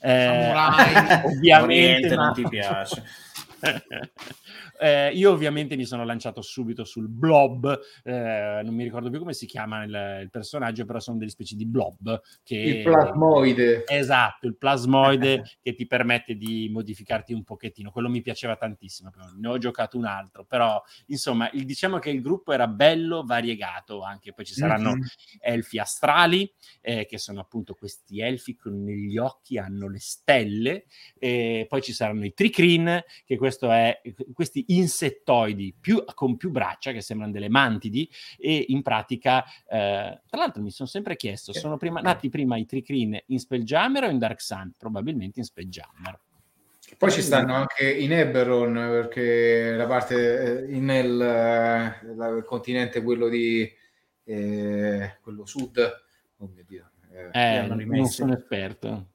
eh, 0.00 0.24
Samurai. 0.24 0.94
ovviamente 1.26 1.62
Oriente 1.62 2.16
ma- 2.16 2.24
non 2.24 2.34
ti 2.34 2.48
piace. 2.48 3.04
Eh, 4.82 5.10
io 5.10 5.30
ovviamente 5.30 5.76
mi 5.76 5.84
sono 5.84 6.06
lanciato 6.06 6.40
subito 6.40 6.84
sul 6.84 7.06
blob, 7.06 7.78
eh, 8.02 8.62
non 8.64 8.74
mi 8.74 8.82
ricordo 8.82 9.10
più 9.10 9.18
come 9.18 9.34
si 9.34 9.44
chiama 9.44 9.84
il, 9.84 10.20
il 10.22 10.30
personaggio, 10.30 10.86
però 10.86 10.98
sono 11.00 11.18
delle 11.18 11.30
specie 11.30 11.54
di 11.54 11.66
blob 11.66 12.18
che... 12.42 12.56
Il 12.56 12.82
plasmoide. 12.82 13.84
Esatto, 13.86 14.46
il 14.46 14.56
plasmoide 14.56 15.42
che 15.60 15.74
ti 15.74 15.86
permette 15.86 16.34
di 16.34 16.70
modificarti 16.72 17.34
un 17.34 17.44
pochettino. 17.44 17.90
Quello 17.90 18.08
mi 18.08 18.22
piaceva 18.22 18.56
tantissimo, 18.56 19.10
ne 19.38 19.48
ho 19.48 19.58
giocato 19.58 19.98
un 19.98 20.06
altro, 20.06 20.44
però 20.46 20.82
insomma, 21.08 21.50
il- 21.52 21.66
diciamo 21.66 21.98
che 21.98 22.08
il 22.08 22.22
gruppo 22.22 22.52
era 22.52 22.66
bello, 22.66 23.22
variegato, 23.22 24.00
anche 24.00 24.32
poi 24.32 24.46
ci 24.46 24.54
saranno 24.54 24.94
Mhm. 24.94 25.02
elfi 25.40 25.78
astrali, 25.78 26.50
eh, 26.80 27.04
che 27.04 27.18
sono 27.18 27.40
appunto 27.40 27.74
questi 27.74 28.22
elfi 28.22 28.56
con 28.56 28.82
negli 28.82 29.18
occhi 29.18 29.58
hanno 29.58 29.88
le 29.90 30.00
stelle, 30.00 30.86
poi 31.18 31.82
ci 31.82 31.92
saranno 31.92 32.24
i 32.24 32.32
tricrin, 32.32 33.02
che 33.26 33.36
questo 33.36 33.49
è 33.58 34.00
questi 34.32 34.64
insettoidi 34.68 35.74
più, 35.78 36.04
con 36.14 36.36
più 36.36 36.50
braccia, 36.50 36.92
che 36.92 37.00
sembrano 37.00 37.32
delle 37.32 37.48
mantidi, 37.48 38.08
e 38.38 38.66
in 38.68 38.82
pratica, 38.82 39.44
eh, 39.44 40.20
tra 40.26 40.38
l'altro 40.38 40.62
mi 40.62 40.70
sono 40.70 40.88
sempre 40.88 41.16
chiesto, 41.16 41.52
sono 41.52 41.76
prima, 41.76 42.00
nati 42.00 42.28
prima 42.28 42.56
i 42.56 42.66
tricrin 42.66 43.20
in 43.26 43.38
Spelljammer 43.38 44.04
o 44.04 44.08
in 44.08 44.18
Dark 44.18 44.40
Sun? 44.40 44.72
Probabilmente 44.78 45.38
in 45.40 45.44
Spelljammer. 45.44 46.18
Poi 46.98 47.10
ci 47.12 47.22
stanno 47.22 47.54
anche 47.54 47.88
in 47.90 48.12
Eberron, 48.12 48.72
perché 48.74 49.74
la 49.74 49.86
parte 49.86 50.66
eh, 50.66 50.78
nel 50.80 51.20
eh, 51.20 52.14
la- 52.14 52.42
continente 52.44 53.02
quello 53.02 53.28
di 53.28 53.70
eh, 54.24 55.16
quello 55.22 55.46
sud. 55.46 55.78
Oh 56.38 56.50
mio 56.52 56.64
Dio. 56.66 56.90
eh, 57.12 57.30
Eh, 57.32 57.62
non 57.66 58.06
sono 58.06 58.34
esperto. 58.34 59.06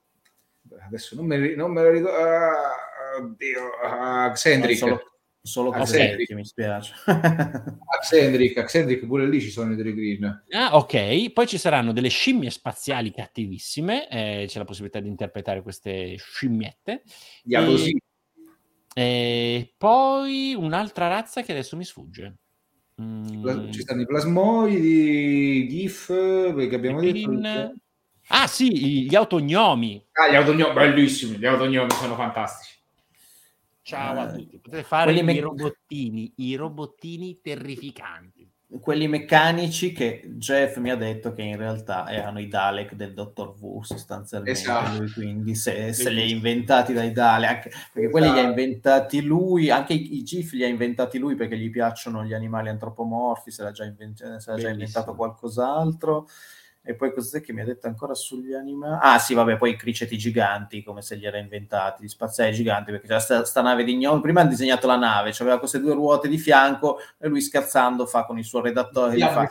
adesso 0.79 1.15
non 1.15 1.25
me, 1.25 1.53
non 1.55 1.71
me 1.71 1.83
lo 1.83 1.89
ricordo. 1.89 2.17
ah, 2.17 2.75
oddio, 3.19 4.31
Xendrick. 4.33 4.77
Solo, 4.77 5.01
solo 5.41 5.71
vecchie, 5.71 6.35
mi 6.35 6.45
spiace. 6.45 6.93
Xendrick, 8.01 8.63
Xendrick, 8.63 9.05
pure 9.05 9.27
lì 9.27 9.41
ci 9.41 9.49
sono 9.49 9.73
i 9.73 9.75
Green. 9.75 10.43
Ah, 10.51 10.75
ok. 10.75 11.31
Poi 11.31 11.47
ci 11.47 11.57
saranno 11.57 11.91
delle 11.91 12.09
scimmie 12.09 12.49
spaziali 12.49 13.11
cattivissime. 13.11 14.09
eh, 14.09 14.45
c'è 14.47 14.57
la 14.57 14.65
possibilità 14.65 14.99
di 14.99 15.09
interpretare 15.09 15.61
queste 15.61 16.15
scimmiette. 16.17 17.03
Gli 17.43 17.55
Alosi. 17.55 17.97
E 18.97 19.73
poi 19.77 20.55
un'altra 20.55 21.07
razza 21.07 21.41
che 21.41 21.51
adesso 21.51 21.75
mi 21.75 21.83
sfugge. 21.83 22.37
Mm, 23.01 23.71
Ci 23.71 23.81
stanno 23.81 24.01
i 24.03 24.05
plasmoidi, 24.05 25.67
GIF, 25.67 26.07
perché 26.53 26.75
abbiamo 26.75 27.01
detto... 27.01 27.11
Green. 27.29 27.81
Ah, 28.29 28.47
sì, 28.47 29.05
gli 29.05 29.15
autognomi. 29.15 30.03
Ah, 30.13 30.31
gli 30.31 30.35
autognomi, 30.35 30.73
bellissimi, 30.73 31.37
gli 31.37 31.45
autognomi 31.45 31.91
sono 31.91 32.15
fantastici. 32.15 32.73
Ciao 33.85 34.19
a 34.19 34.33
Eh, 34.33 34.37
tutti. 34.37 34.57
Potete 34.57 34.81
fare 34.81 35.13
quelli 35.13 35.19
i 35.19 35.35
me- 35.35 35.39
robottini, 35.41 36.33
i 36.37 36.55
robottini 36.55 37.39
terrificanti. 37.39 38.49
Quelli 38.79 39.07
meccanici 39.07 39.91
che 39.91 40.23
Jeff 40.37 40.77
mi 40.77 40.89
ha 40.89 40.95
detto 40.95 41.33
che 41.33 41.43
in 41.43 41.55
realtà 41.55 42.09
erano 42.09 42.39
i 42.39 42.47
Dalek 42.47 42.95
del 42.95 43.13
Dottor 43.13 43.53
Wu 43.59 43.83
sostanzialmente. 43.83 44.59
Esatto. 44.59 44.97
Lui 44.97 45.11
quindi 45.11 45.53
se, 45.53 45.93
se 45.93 46.09
li 46.09 46.21
ha 46.21 46.25
inventati 46.25 46.91
dai 46.93 47.11
Dalek, 47.11 47.47
anche- 47.49 47.71
perché 47.93 48.09
quelli 48.09 48.25
li 48.31 48.31
ha 48.31 48.37
Esatto. 48.39 48.49
inventati 48.59 49.21
lui, 49.21 49.69
anche 49.69 49.93
i, 49.93 50.15
i 50.17 50.23
GIF 50.23 50.53
li 50.53 50.63
ha 50.63 50.67
inventati 50.67 51.19
lui 51.19 51.35
perché 51.35 51.55
gli 51.55 51.69
piacciono 51.69 52.23
gli 52.25 52.33
animali 52.33 52.69
antropomorfi, 52.69 53.51
se 53.51 53.61
l'ha 53.61 53.71
già, 53.71 53.85
inven- 53.85 54.15
se 54.15 54.51
l'ha 54.51 54.57
già 54.57 54.69
inventato 54.69 55.13
qualcos'altro. 55.13 56.27
E 56.87 56.93
poi 56.93 57.11
cos'è 57.11 57.41
che 57.41 57.51
mi 57.51 57.61
ha 57.61 57.65
detto 57.65 57.87
ancora 57.87 58.13
sugli 58.13 58.53
animali? 58.53 58.99
Ah 59.01 59.17
sì, 59.17 59.33
vabbè, 59.33 59.57
poi 59.57 59.71
i 59.71 59.75
criceti 59.75 60.19
giganti, 60.19 60.83
come 60.83 61.01
se 61.01 61.15
li 61.15 61.25
era 61.25 61.39
inventati, 61.39 62.03
gli 62.03 62.07
spazzai 62.07 62.53
giganti, 62.53 62.91
perché 62.91 63.07
c'era 63.07 63.19
sta, 63.19 63.43
sta 63.43 63.61
nave 63.61 63.83
di 63.83 63.95
gnomi, 63.95 64.21
prima 64.21 64.41
ha 64.41 64.45
disegnato 64.45 64.85
la 64.85 64.95
nave, 64.95 65.33
aveva 65.39 65.57
queste 65.57 65.79
due 65.79 65.93
ruote 65.95 66.27
di 66.27 66.37
fianco 66.37 66.99
e 67.17 67.27
lui 67.27 67.41
scherzando 67.41 68.05
fa 68.05 68.25
con 68.25 68.37
il 68.37 68.45
suo 68.45 68.61
redattore, 68.61 69.15
gli 69.15 69.21
fa, 69.21 69.49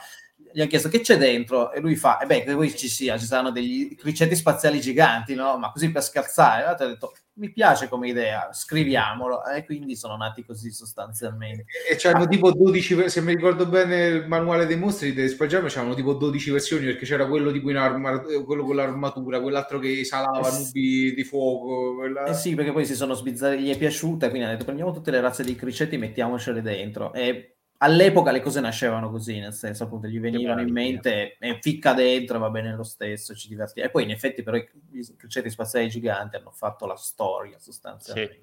gli 0.55 0.61
ho 0.61 0.67
chiesto 0.69 0.89
che 0.89 1.01
c'è 1.01 1.17
dentro 1.19 1.73
e 1.73 1.81
lui 1.81 1.97
fa, 1.97 2.19
e 2.19 2.27
beh, 2.27 2.45
che 2.45 2.55
poi 2.55 2.75
ci 2.77 2.89
sia, 2.89 3.19
ci 3.19 3.27
saranno 3.27 3.51
degli 3.51 3.97
cricetti 3.97 4.37
spaziali 4.37 4.81
giganti, 4.81 5.35
no? 5.35 5.59
Ma 5.59 5.73
così 5.73 5.91
per 5.91 6.03
scherzare. 6.03 6.63
E 6.63 6.65
l'altro 6.65 6.87
ha 6.87 6.89
detto, 6.91 7.13
mi 7.35 7.51
piace 7.51 7.89
come 7.89 8.09
idea, 8.09 8.51
scriviamolo. 8.53 9.45
E 9.47 9.65
quindi 9.65 9.97
sono 9.97 10.17
nati 10.17 10.45
così 10.45 10.71
sostanzialmente. 10.71 11.65
E 11.91 11.97
c'erano 11.97 12.29
tipo 12.29 12.53
12, 12.53 12.95
ver- 12.95 13.09
se 13.09 13.21
mi 13.21 13.35
ricordo 13.35 13.67
bene 13.67 14.07
il 14.07 14.29
manuale 14.29 14.67
dei 14.67 14.77
mostri 14.77 15.13
di 15.13 15.29
Spaggiame, 15.29 15.69
c'erano 15.69 15.95
tipo 15.95 16.13
12 16.15 16.51
versioni 16.53 16.85
perché 16.87 17.05
c'era 17.05 17.27
quello 17.27 17.51
in 17.51 17.77
arma- 17.77 18.21
quello 18.21 18.65
con 18.65 18.77
l'armatura, 18.77 19.41
quell'altro 19.41 19.81
che 19.81 19.99
esalava 20.01 20.49
Eh 20.49 20.53
sì. 20.53 20.63
nubi 20.63 21.15
di 21.15 21.25
fuoco. 21.25 21.97
quella- 21.97 22.25
Eh 22.27 22.35
sì, 22.35 22.55
perché 22.55 22.71
poi 22.71 22.85
si 22.87 22.95
sono 22.95 23.15
sbizzarri, 23.15 23.61
gli 23.61 23.71
è 23.73 23.77
piaciuta, 23.77 24.29
quindi 24.29 24.43
hanno 24.45 24.53
detto 24.53 24.65
prendiamo 24.65 24.93
tutte 24.93 25.11
le 25.11 25.21
razze 25.21 25.43
dei 25.43 25.57
cricetti 25.57 25.97
e 25.97 25.99
mettiamocele 25.99 26.63
dentro. 26.63 27.13
E 27.13 27.57
all'epoca 27.79 28.31
le 28.31 28.41
cose 28.41 28.61
nascevano 28.61 29.11
così, 29.11 29.39
nel 29.39 29.53
senso 29.53 29.85
appunto 29.85 30.07
gli 30.07 30.21
venivano 30.21 30.61
in 30.61 30.73
mente 30.73 31.37
e 31.39 31.59
ficca 31.61 31.93
dentro, 31.93 32.39
va 32.39 32.51
bene 32.51 32.75
lo 32.75 32.83
stesso, 32.85 33.35
ci 33.35 33.49
divertiamo. 33.49 33.89
E 33.89 33.91
poi 33.91 34.05
in 34.05 34.11
effetti 34.11 34.43
però 34.43 34.57
i 34.57 34.69
i 34.93 35.17
cricetti 35.17 35.51
spaziali 35.51 35.89
giganti 35.89 36.37
hanno 36.37 36.53
fatto 36.53 36.87
la 36.87 36.97
storia 36.97 37.59
sostanzialmente. 37.59 38.41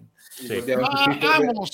Ma 0.78 0.88
tutti 0.88 1.18
che- 1.18 1.26
Amos, 1.26 1.70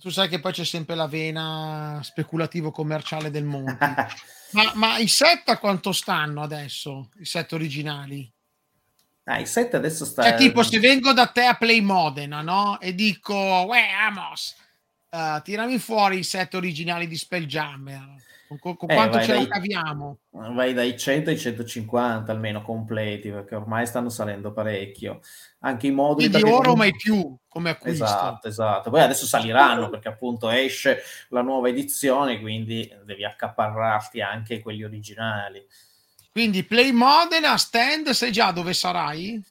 tu 0.00 0.10
sai 0.10 0.28
che 0.28 0.40
poi 0.40 0.52
c'è 0.52 0.64
sempre 0.64 0.94
la 0.96 1.06
vena 1.06 2.00
speculativo 2.02 2.70
commerciale 2.70 3.30
del 3.30 3.44
mondo. 3.44 3.76
ma, 4.52 4.72
ma 4.74 4.98
i 4.98 5.08
set 5.08 5.48
a 5.48 5.58
quanto 5.58 5.92
stanno 5.92 6.42
adesso? 6.42 7.10
I 7.18 7.24
set 7.24 7.52
originali? 7.52 8.30
Ah, 9.24 9.40
i 9.40 9.46
set 9.46 9.74
adesso 9.74 10.04
sta... 10.04 10.22
Cioè, 10.22 10.36
tipo, 10.36 10.62
se 10.62 10.80
vengo 10.80 11.12
da 11.12 11.26
te 11.26 11.44
a 11.44 11.54
Play 11.54 11.80
Modena, 11.80 12.40
no? 12.40 12.80
E 12.80 12.94
dico, 12.94 13.34
uè, 13.34 13.88
Amos, 13.90 14.56
eh, 15.10 15.40
tirami 15.42 15.78
fuori 15.78 16.18
i 16.18 16.24
set 16.24 16.54
originali 16.54 17.06
di 17.06 17.16
Spelljammer. 17.16 18.26
Con, 18.48 18.58
con- 18.60 18.76
con 18.78 18.90
Eh, 18.90 18.94
quanto 18.94 19.20
ce 19.20 19.32
la 19.32 19.38
dai- 19.40 19.46
caviamo? 19.48 20.18
Vai 20.30 20.72
dai 20.72 20.98
100 20.98 21.28
ai 21.28 21.38
150 21.38 22.32
almeno 22.32 22.62
completi, 22.62 23.28
perché 23.28 23.54
ormai 23.54 23.86
stanno 23.86 24.08
salendo 24.08 24.52
parecchio. 24.52 25.20
Anche 25.60 25.88
i 25.88 25.90
moduli... 25.90 26.28
Quindi 26.30 26.32
perché 26.32 26.48
ora 26.48 26.70
o 26.70 26.72
comunque- 26.72 26.88
mai 26.90 26.96
più 26.96 27.36
come 27.46 27.70
acquisto. 27.70 28.04
Esatto, 28.04 28.48
esatto. 28.48 28.88
Poi 28.90 29.02
adesso 29.02 29.26
saliranno 29.26 29.90
perché 29.90 30.08
appunto 30.08 30.48
esce 30.48 31.02
la 31.28 31.42
nuova 31.42 31.68
edizione, 31.68 32.40
quindi 32.40 32.90
devi 33.04 33.24
accaparrarti 33.26 34.22
anche 34.22 34.60
quelli 34.60 34.82
originali. 34.82 35.62
Quindi 36.32 36.62
Play 36.64 36.92
Modena, 36.92 37.54
stand, 37.58 38.08
sai 38.10 38.32
già 38.32 38.50
dove 38.52 38.72
sarai? 38.72 39.42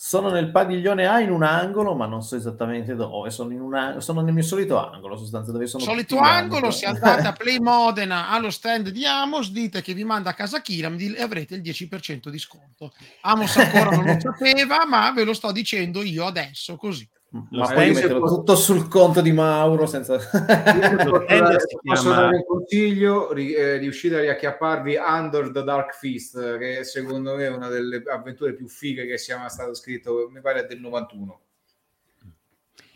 Sono 0.00 0.30
nel 0.30 0.52
padiglione 0.52 1.08
A 1.08 1.18
in 1.18 1.32
un 1.32 1.42
angolo, 1.42 1.92
ma 1.92 2.06
non 2.06 2.22
so 2.22 2.36
esattamente 2.36 2.94
dove. 2.94 3.30
Sono, 3.30 3.76
ang- 3.76 3.96
sono 3.98 4.20
nel 4.20 4.32
mio 4.32 4.44
solito 4.44 4.78
angolo, 4.78 5.16
sostanzialmente 5.16 5.50
dove 5.50 5.66
sono 5.66 5.82
Solito 5.82 6.18
angolo, 6.18 6.70
se 6.70 6.86
andate 6.86 7.26
a 7.26 7.32
Play 7.36 7.58
Modena 7.58 8.28
allo 8.28 8.50
stand 8.50 8.90
di 8.90 9.04
Amos, 9.04 9.50
dite 9.50 9.82
che 9.82 9.94
vi 9.94 10.04
manda 10.04 10.30
a 10.30 10.34
casa 10.34 10.60
Kiramdil 10.60 11.16
e 11.16 11.22
avrete 11.22 11.56
il 11.56 11.62
10% 11.62 12.28
di 12.28 12.38
sconto. 12.38 12.92
Amos 13.22 13.56
ancora 13.56 13.90
non 13.90 14.04
lo 14.04 14.16
sapeva, 14.22 14.86
ma 14.86 15.10
ve 15.10 15.24
lo 15.24 15.34
sto 15.34 15.50
dicendo 15.50 16.00
io 16.02 16.26
adesso, 16.26 16.76
così. 16.76 17.04
Ma 17.30 17.66
stand 17.66 17.92
poi 17.92 18.18
posso- 18.20 18.36
tutto 18.36 18.56
sul 18.56 18.88
conto 18.88 19.20
di 19.20 19.32
Mauro 19.32 19.84
senza... 19.84 20.16
Posso 20.16 22.08
dare- 22.08 22.36
un 22.36 22.44
consiglio, 22.46 23.32
ri- 23.32 23.52
eh, 23.52 23.76
riuscite 23.76 24.16
a 24.16 24.20
riacchiapparvi 24.20 24.96
Under 24.96 25.50
the 25.50 25.62
Dark 25.62 25.94
Fist, 25.94 26.56
che 26.58 26.84
secondo 26.84 27.36
me 27.36 27.44
è 27.44 27.50
una 27.50 27.68
delle 27.68 28.02
avventure 28.10 28.54
più 28.54 28.66
fighe 28.68 29.06
che 29.06 29.18
sia 29.18 29.36
mai 29.38 29.50
stato 29.50 29.74
scritto, 29.74 30.28
mi 30.32 30.40
pare 30.40 30.64
del 30.66 30.80
91. 30.80 31.40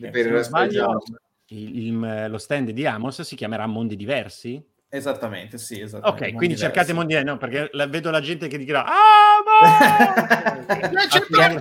Eh, 0.00 0.08
Per 0.10 0.42
sbaglio, 0.42 1.02
il- 1.48 1.86
il- 1.88 2.26
lo 2.30 2.38
stand 2.38 2.70
di 2.70 2.86
Amos 2.86 3.20
si 3.20 3.36
chiamerà 3.36 3.66
Mondi 3.66 3.96
Diversi? 3.96 4.64
Esattamente, 4.88 5.56
sì, 5.58 5.80
esattamente. 5.80 6.24
Ok, 6.24 6.34
quindi 6.34 6.54
Mondi 6.54 6.56
cercate 6.56 6.92
diversi. 6.92 6.92
Mondi 6.94 7.14
Diversi, 7.14 7.32
no, 7.32 7.38
perché 7.38 7.68
la- 7.76 7.86
vedo 7.86 8.10
la 8.10 8.20
gente 8.20 8.48
che 8.48 8.58
dirà 8.58 8.84
Ah, 8.84 9.42
ma... 9.44 10.58
10% 10.90 11.60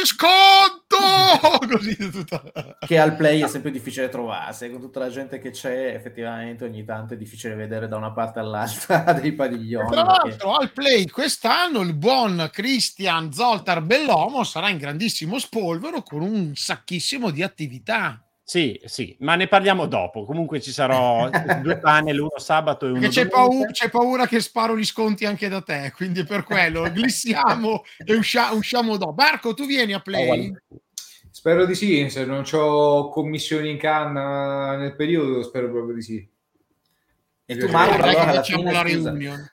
di 0.00 0.06
sconto! 0.06 0.83
Così 1.70 1.96
tutta. 2.10 2.42
che 2.86 2.98
al 2.98 3.16
play 3.16 3.42
è 3.42 3.48
sempre 3.48 3.70
difficile 3.70 4.08
trovarsi, 4.08 4.70
con 4.70 4.80
tutta 4.80 5.00
la 5.00 5.08
gente 5.08 5.38
che 5.38 5.50
c'è, 5.50 5.94
effettivamente 5.94 6.64
ogni 6.64 6.84
tanto 6.84 7.14
è 7.14 7.16
difficile 7.16 7.54
vedere 7.54 7.88
da 7.88 7.96
una 7.96 8.12
parte 8.12 8.38
all'altra 8.38 9.12
dei 9.20 9.32
padiglioni. 9.32 9.90
Tra 9.90 10.04
perché- 10.04 10.28
l'altro, 10.28 10.54
al 10.54 10.72
play 10.72 11.06
quest'anno 11.06 11.80
il 11.80 11.94
buon 11.94 12.48
Christian 12.52 13.32
Zoltar 13.32 13.80
Bellomo 13.82 14.44
sarà 14.44 14.68
in 14.68 14.78
grandissimo 14.78 15.38
spolvero 15.38 16.02
con 16.02 16.22
un 16.22 16.52
sacchissimo 16.54 17.30
di 17.30 17.42
attività. 17.42 18.18
Sì, 18.46 18.78
sì, 18.84 19.16
ma 19.20 19.36
ne 19.36 19.48
parliamo 19.48 19.86
dopo. 19.86 20.26
Comunque 20.26 20.60
ci 20.60 20.70
sarò 20.70 21.30
due 21.62 21.78
panel, 21.78 22.20
uno 22.20 22.36
sabato 22.36 22.84
e 22.84 22.90
uno 22.90 23.00
Perché 23.00 23.22
c'è, 23.22 23.26
paura, 23.26 23.70
c'è 23.70 23.88
paura 23.88 24.26
che 24.26 24.38
sparo 24.40 24.76
gli 24.76 24.84
sconti 24.84 25.24
anche 25.24 25.48
da 25.48 25.62
te, 25.62 25.90
quindi 25.96 26.24
per 26.24 26.44
quello 26.44 26.86
glissiamo 26.88 27.84
e 28.04 28.14
uscia- 28.14 28.52
usciamo 28.52 28.98
dopo. 28.98 29.14
Marco, 29.16 29.54
tu 29.54 29.64
vieni 29.64 29.94
a 29.94 30.00
play? 30.00 30.54
Spero 31.44 31.66
di 31.66 31.74
sì, 31.74 32.08
se 32.08 32.24
non 32.24 32.42
ho 32.52 33.10
commissioni 33.10 33.68
in 33.68 33.76
canna 33.76 34.78
nel 34.78 34.96
periodo, 34.96 35.42
spero 35.42 35.70
proprio 35.70 35.94
di 35.94 36.00
sì. 36.00 36.26
E 37.44 37.56
tu 37.58 37.68
Mauro, 37.68 38.02
allora 38.02 38.10
che 38.12 38.16
alla 38.16 38.32
facciamo 38.32 38.68
fine, 38.70 38.82
reunion. 38.82 39.52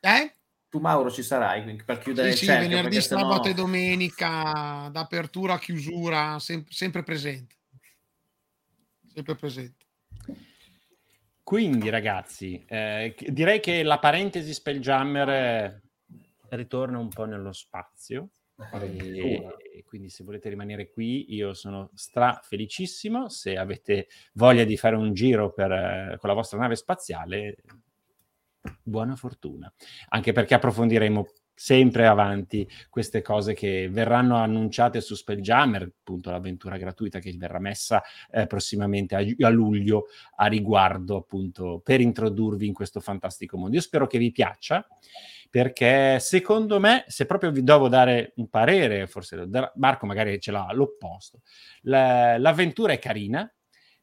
Eh? 0.00 0.32
tu 0.70 0.78
Mauro 0.78 1.10
ci 1.10 1.22
sarai 1.22 1.64
quindi, 1.64 1.84
per 1.84 1.98
chiudere 1.98 2.28
Sì, 2.28 2.32
il 2.32 2.38
sì, 2.38 2.44
cerchio, 2.46 2.68
venerdì, 2.68 2.88
perché 2.88 3.06
sennò- 3.06 3.28
sabato 3.28 3.48
e 3.48 3.52
domenica, 3.52 4.88
d'apertura 4.90 5.52
a 5.52 5.58
chiusura, 5.58 6.38
sem- 6.38 6.64
sempre 6.66 7.02
presente. 7.02 7.56
Sempre 9.12 9.34
presente. 9.34 9.84
Quindi, 11.42 11.90
ragazzi, 11.90 12.64
eh, 12.66 13.14
direi 13.18 13.60
che 13.60 13.82
la 13.82 13.98
parentesi 13.98 14.54
Spelljammer 14.54 15.78
ritorna 16.48 16.96
un 16.96 17.10
po' 17.10 17.26
nello 17.26 17.52
spazio. 17.52 18.30
E, 18.70 19.56
e 19.74 19.84
quindi, 19.84 20.08
se 20.08 20.24
volete 20.24 20.48
rimanere 20.48 20.90
qui, 20.90 21.34
io 21.34 21.52
sono 21.52 21.90
stra 21.94 22.40
felicissimo. 22.42 23.28
Se 23.28 23.56
avete 23.56 24.08
voglia 24.34 24.64
di 24.64 24.76
fare 24.76 24.96
un 24.96 25.12
giro 25.12 25.52
per, 25.52 25.70
eh, 25.70 26.16
con 26.18 26.28
la 26.28 26.34
vostra 26.34 26.58
nave 26.58 26.76
spaziale, 26.76 27.56
buona 28.82 29.14
fortuna. 29.14 29.72
Anche 30.08 30.32
perché 30.32 30.54
approfondiremo 30.54 31.26
sempre 31.58 32.06
avanti 32.06 32.68
queste 32.90 33.22
cose 33.22 33.54
che 33.54 33.88
verranno 33.90 34.36
annunciate 34.36 35.00
su 35.00 35.14
Spelljammer, 35.14 35.82
appunto 35.82 36.30
l'avventura 36.30 36.76
gratuita 36.76 37.18
che 37.18 37.34
verrà 37.36 37.58
messa 37.58 38.02
eh, 38.30 38.46
prossimamente 38.46 39.14
a, 39.14 39.46
a 39.46 39.48
luglio 39.48 40.08
a 40.36 40.46
riguardo 40.46 41.16
appunto 41.16 41.80
per 41.82 42.02
introdurvi 42.02 42.66
in 42.66 42.74
questo 42.74 43.00
fantastico 43.00 43.56
mondo. 43.56 43.74
Io 43.74 43.82
spero 43.82 44.06
che 44.06 44.18
vi 44.18 44.30
piaccia 44.30 44.86
perché 45.48 46.18
secondo 46.20 46.78
me, 46.78 47.04
se 47.06 47.24
proprio 47.24 47.50
vi 47.50 47.62
devo 47.62 47.88
dare 47.88 48.32
un 48.36 48.48
parere, 48.50 49.06
forse 49.06 49.48
Marco 49.76 50.04
magari 50.04 50.38
ce 50.38 50.50
l'ha 50.50 50.70
l'opposto, 50.72 51.40
la- 51.82 52.36
l'avventura 52.36 52.92
è 52.92 52.98
carina, 52.98 53.50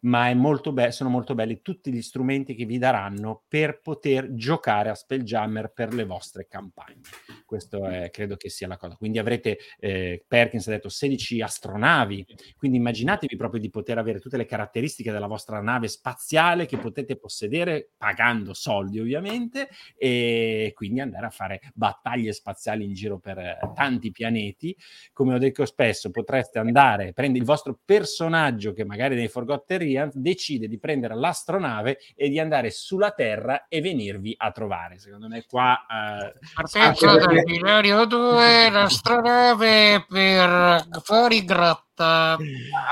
ma 0.04 0.34
molto 0.34 0.72
be- 0.72 0.91
sono 0.91 1.10
molto 1.10 1.36
belli 1.36 1.62
tutti 1.62 1.91
gli 1.91 2.01
strumenti 2.01 2.56
che 2.56 2.66
vi 2.66 2.78
daranno 2.78 3.43
per 3.47 3.80
poter 3.82 4.34
giocare 4.34 4.89
a 4.89 4.95
Spelljammer 4.95 5.72
per 5.72 5.93
le 5.93 6.06
vostre 6.06 6.47
campagne. 6.47 7.01
Questo 7.45 7.86
è, 7.86 8.10
credo 8.10 8.36
che 8.36 8.49
sia 8.49 8.68
la 8.68 8.78
cosa. 8.78 8.95
Quindi 8.95 9.20
avrete, 9.20 9.58
eh, 9.80 10.24
Perkins 10.28 10.68
ha 10.68 10.72
detto, 10.72 10.89
16 10.89 11.41
astronavi, 11.41 12.26
quindi 12.58 12.78
immaginatevi 12.78 13.36
proprio 13.36 13.62
di 13.62 13.70
poter 13.70 13.97
avere 13.97 14.20
tutte 14.20 14.38
le 14.38 14.45
caratteristiche 14.45 15.12
della 15.12 15.28
vostra 15.28 15.62
nave 15.62 15.88
spaziale 15.88 16.66
che 16.66 16.78
potete 16.78 17.16
possedere 17.18 17.91
pagando 17.95 18.54
soldi 18.54 18.99
ovviamente 18.99 19.70
e 19.95 20.72
quindi 20.76 20.99
andare 20.99 21.28
a 21.28 21.30
fare 21.30 21.62
battaglie 21.74 22.34
spaziali 22.34 22.84
in 22.84 22.93
giro 22.93 23.20
per 23.20 23.38
eh, 23.38 23.60
tanti 23.74 24.12
pianeti. 24.12 24.76
Come 25.14 25.36
ho 25.36 25.38
detto 25.38 25.66
spesso, 25.66 26.12
potreste 26.12 26.60
andare, 26.60 27.14
prendere 27.14 27.39
il 27.39 27.45
vostro 27.45 27.80
personaggio 27.84 28.74
che 28.74 28.84
magari 28.84 29.16
nei 29.16 29.28
Forgotten 29.28 29.91
Realms 29.94 30.16
decide 30.16 30.68
di 30.68 30.78
prendere 30.78 31.16
l'astronave 31.16 32.00
e 32.16 32.30
di 32.30 32.39
andare 32.39 32.70
sulla 32.72 33.12
Terra 33.12 33.68
e 33.68 33.82
venirvi 33.82 34.34
a 34.38 34.52
trovare. 34.52 35.00
Secondo 35.00 35.28
me 35.28 35.46
qua... 35.48 35.86
eh, 35.89 36.34
Partenza 36.54 37.18
dal 37.18 37.44
binario 37.44 38.06
2, 38.06 38.70
l'astronave 38.70 40.06
per 40.08 40.88
fuori 41.04 41.44
grotta. 41.46 42.38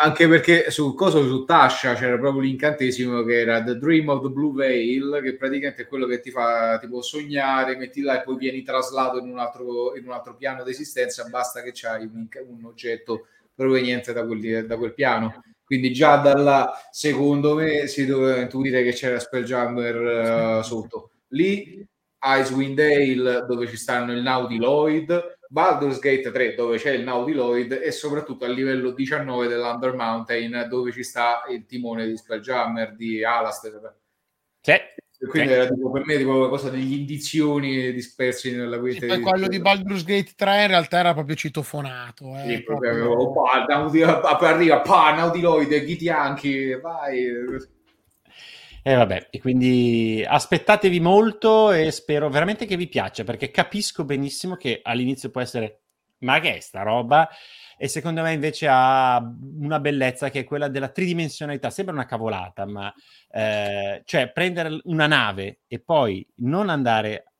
Anche 0.04 0.28
perché 0.28 0.70
sul 0.70 0.94
coso 0.94 1.26
su 1.26 1.44
Tasha 1.44 1.96
c'era 1.96 2.18
proprio 2.20 2.42
l'incantesimo 2.44 3.24
che 3.24 3.40
era 3.40 3.64
The 3.64 3.78
Dream 3.78 4.10
of 4.10 4.22
the 4.22 4.30
Blue 4.30 4.54
Veil, 4.54 5.20
che 5.24 5.36
praticamente 5.36 5.84
è 5.84 5.88
quello 5.88 6.06
che 6.06 6.20
ti 6.20 6.30
fa 6.30 6.78
tipo 6.80 7.02
sognare, 7.02 7.78
metti 7.78 8.02
là 8.02 8.20
e 8.20 8.24
poi 8.24 8.38
vieni 8.38 8.62
traslato 8.62 9.18
in 9.18 9.28
un 9.28 9.40
altro, 9.40 9.96
in 9.98 10.06
un 10.06 10.12
altro 10.12 10.36
piano 10.36 10.64
d'esistenza, 10.64 11.28
basta 11.30 11.64
che 11.64 11.72
c'hai 11.74 12.06
un, 12.06 12.28
un 12.48 12.66
oggetto 12.66 13.26
proveniente 13.56 14.14
da 14.14 14.24
quel, 14.26 14.66
da 14.68 14.78
quel 14.78 14.94
piano. 14.94 15.44
Quindi 15.72 15.94
già 15.94 16.18
da 16.18 16.34
là, 16.34 16.78
secondo 16.92 17.56
me, 17.56 17.88
si 17.88 18.06
doveva 18.06 18.42
intuire 18.42 18.84
che 18.84 18.92
c'era 18.92 19.20
Spelljammer 19.20 20.60
eh, 20.60 20.64
sotto. 20.64 21.12
Lì 21.30 21.88
Icewind 22.20 22.76
Dale 22.76 23.46
dove 23.48 23.70
ci 23.70 23.78
stanno 23.78 24.12
il 24.12 24.22
Nautiloid, 24.22 25.38
Baldur's 25.48 26.00
Gate 26.00 26.30
3 26.30 26.56
dove 26.56 26.78
c'è 26.78 26.92
il 26.92 27.04
Nautiloid 27.04 27.72
e 27.72 27.90
soprattutto 27.94 28.44
a 28.44 28.50
livello 28.50 28.92
19 28.92 29.48
dell'Under 29.48 29.94
Mountain 29.96 30.68
dove 30.68 30.92
ci 30.92 31.04
sta 31.04 31.44
il 31.50 31.66
timone 31.66 32.06
di 32.06 32.18
Spelljammer 32.18 32.94
di 32.94 33.24
Alastair. 33.24 33.96
Sì, 34.60 34.74
Quindi 35.30 35.52
era 35.52 35.68
tipo, 35.68 35.92
per 35.92 36.06
me 36.06 36.18
tipo 36.18 36.36
una 36.36 36.50
cosa 36.50 36.70
degli 36.70 36.94
indizioni 36.94 37.92
dispersi 37.94 38.56
nella 38.56 38.78
Sì, 38.78 38.80
guida. 38.80 39.06
poi 39.06 39.22
quello 39.22 39.48
di 39.48 39.60
Baldur's 39.60 40.04
Gate 40.04 40.34
3 40.36 40.62
in 40.64 40.68
realtà 40.68 41.00
era 41.00 41.14
proprio 41.14 41.36
citofonato. 41.36 42.36
Eh, 42.38 42.48
Sì, 42.48 42.64
proprio, 42.64 42.96
proprio- 42.96 43.42
oh, 43.42 43.44
ah, 43.46 44.36
poi 44.36 44.48
arriva, 44.48 44.82
pa, 44.82 45.14
nautiloide, 45.14 45.86
ghiti 45.86 46.10
anche, 46.10 46.80
vai. 46.80 47.30
E 48.84 48.96
vabbè, 48.96 49.28
e 49.30 49.40
quindi 49.40 50.26
aspettatevi 50.28 51.00
molto 51.00 51.72
e 51.72 51.92
spero 51.92 52.30
veramente 52.30 52.66
che 52.66 52.78
vi 52.78 52.88
piaccia, 52.88 53.24
perché 53.24 53.52
capisco 53.52 54.04
benissimo 54.04 54.56
che 54.56 54.80
all'inizio 54.84 55.30
può 55.30 55.40
essere, 55.40 55.82
ma 56.20 56.40
che 56.40 56.56
è 56.56 56.60
sta 56.60 56.82
roba? 56.82 57.30
E 57.82 57.88
secondo 57.88 58.22
me 58.22 58.32
invece 58.32 58.68
ha 58.70 59.18
una 59.58 59.80
bellezza 59.80 60.30
che 60.30 60.42
è 60.42 60.44
quella 60.44 60.68
della 60.68 60.90
tridimensionalità. 60.90 61.72
Sembra 61.72 61.96
una 61.96 62.06
cavolata, 62.06 62.68
ma 62.68 62.94
eh, 63.32 64.04
cioè 64.06 64.32
prendere 64.32 64.80
una 64.84 65.08
nave 65.08 65.62
e 65.66 65.80
poi 65.80 66.24
non 66.36 66.70
andare 66.70 67.34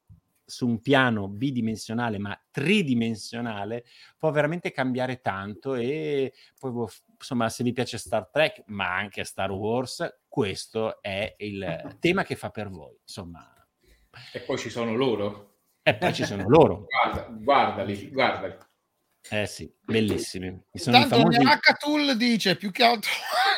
su 0.44 0.68
un 0.68 0.82
piano 0.82 1.28
bidimensionale, 1.28 2.18
ma 2.18 2.36
tridimensionale, 2.50 3.86
può 4.18 4.32
veramente 4.32 4.72
cambiare 4.72 5.22
tanto 5.22 5.76
e 5.76 6.34
poi 6.60 6.72
boh, 6.72 6.90
insomma 7.20 7.48
se 7.48 7.64
vi 7.64 7.72
piace 7.72 8.00
Star 8.00 8.28
Trek, 8.32 8.64
ma 8.66 8.96
anche 8.96 9.24
Star 9.24 9.52
Wars, 9.52 10.22
questo 10.28 11.04
è 11.04 11.36
il 11.38 11.98
tema 12.02 12.24
che 12.24 12.36
fa 12.36 12.50
per 12.50 12.68
voi. 12.70 12.98
Insomma, 13.00 13.48
E 14.34 14.40
poi 14.40 14.58
ci 14.58 14.72
sono 14.72 14.96
loro. 14.96 15.58
e 15.84 15.94
poi 15.96 16.16
ci 16.16 16.26
sono 16.26 16.50
loro. 16.50 16.88
Guarda, 16.88 17.28
guardali, 17.30 18.10
guardali. 18.10 18.58
Eh 19.30 19.46
sì, 19.46 19.72
bellissimi. 19.82 20.48
Intanto 20.74 21.18
famosi... 21.18 21.38
Hackatul 21.38 22.18
dice 22.18 22.56
più 22.56 22.72
che 22.72 22.84
altro, 22.84 23.12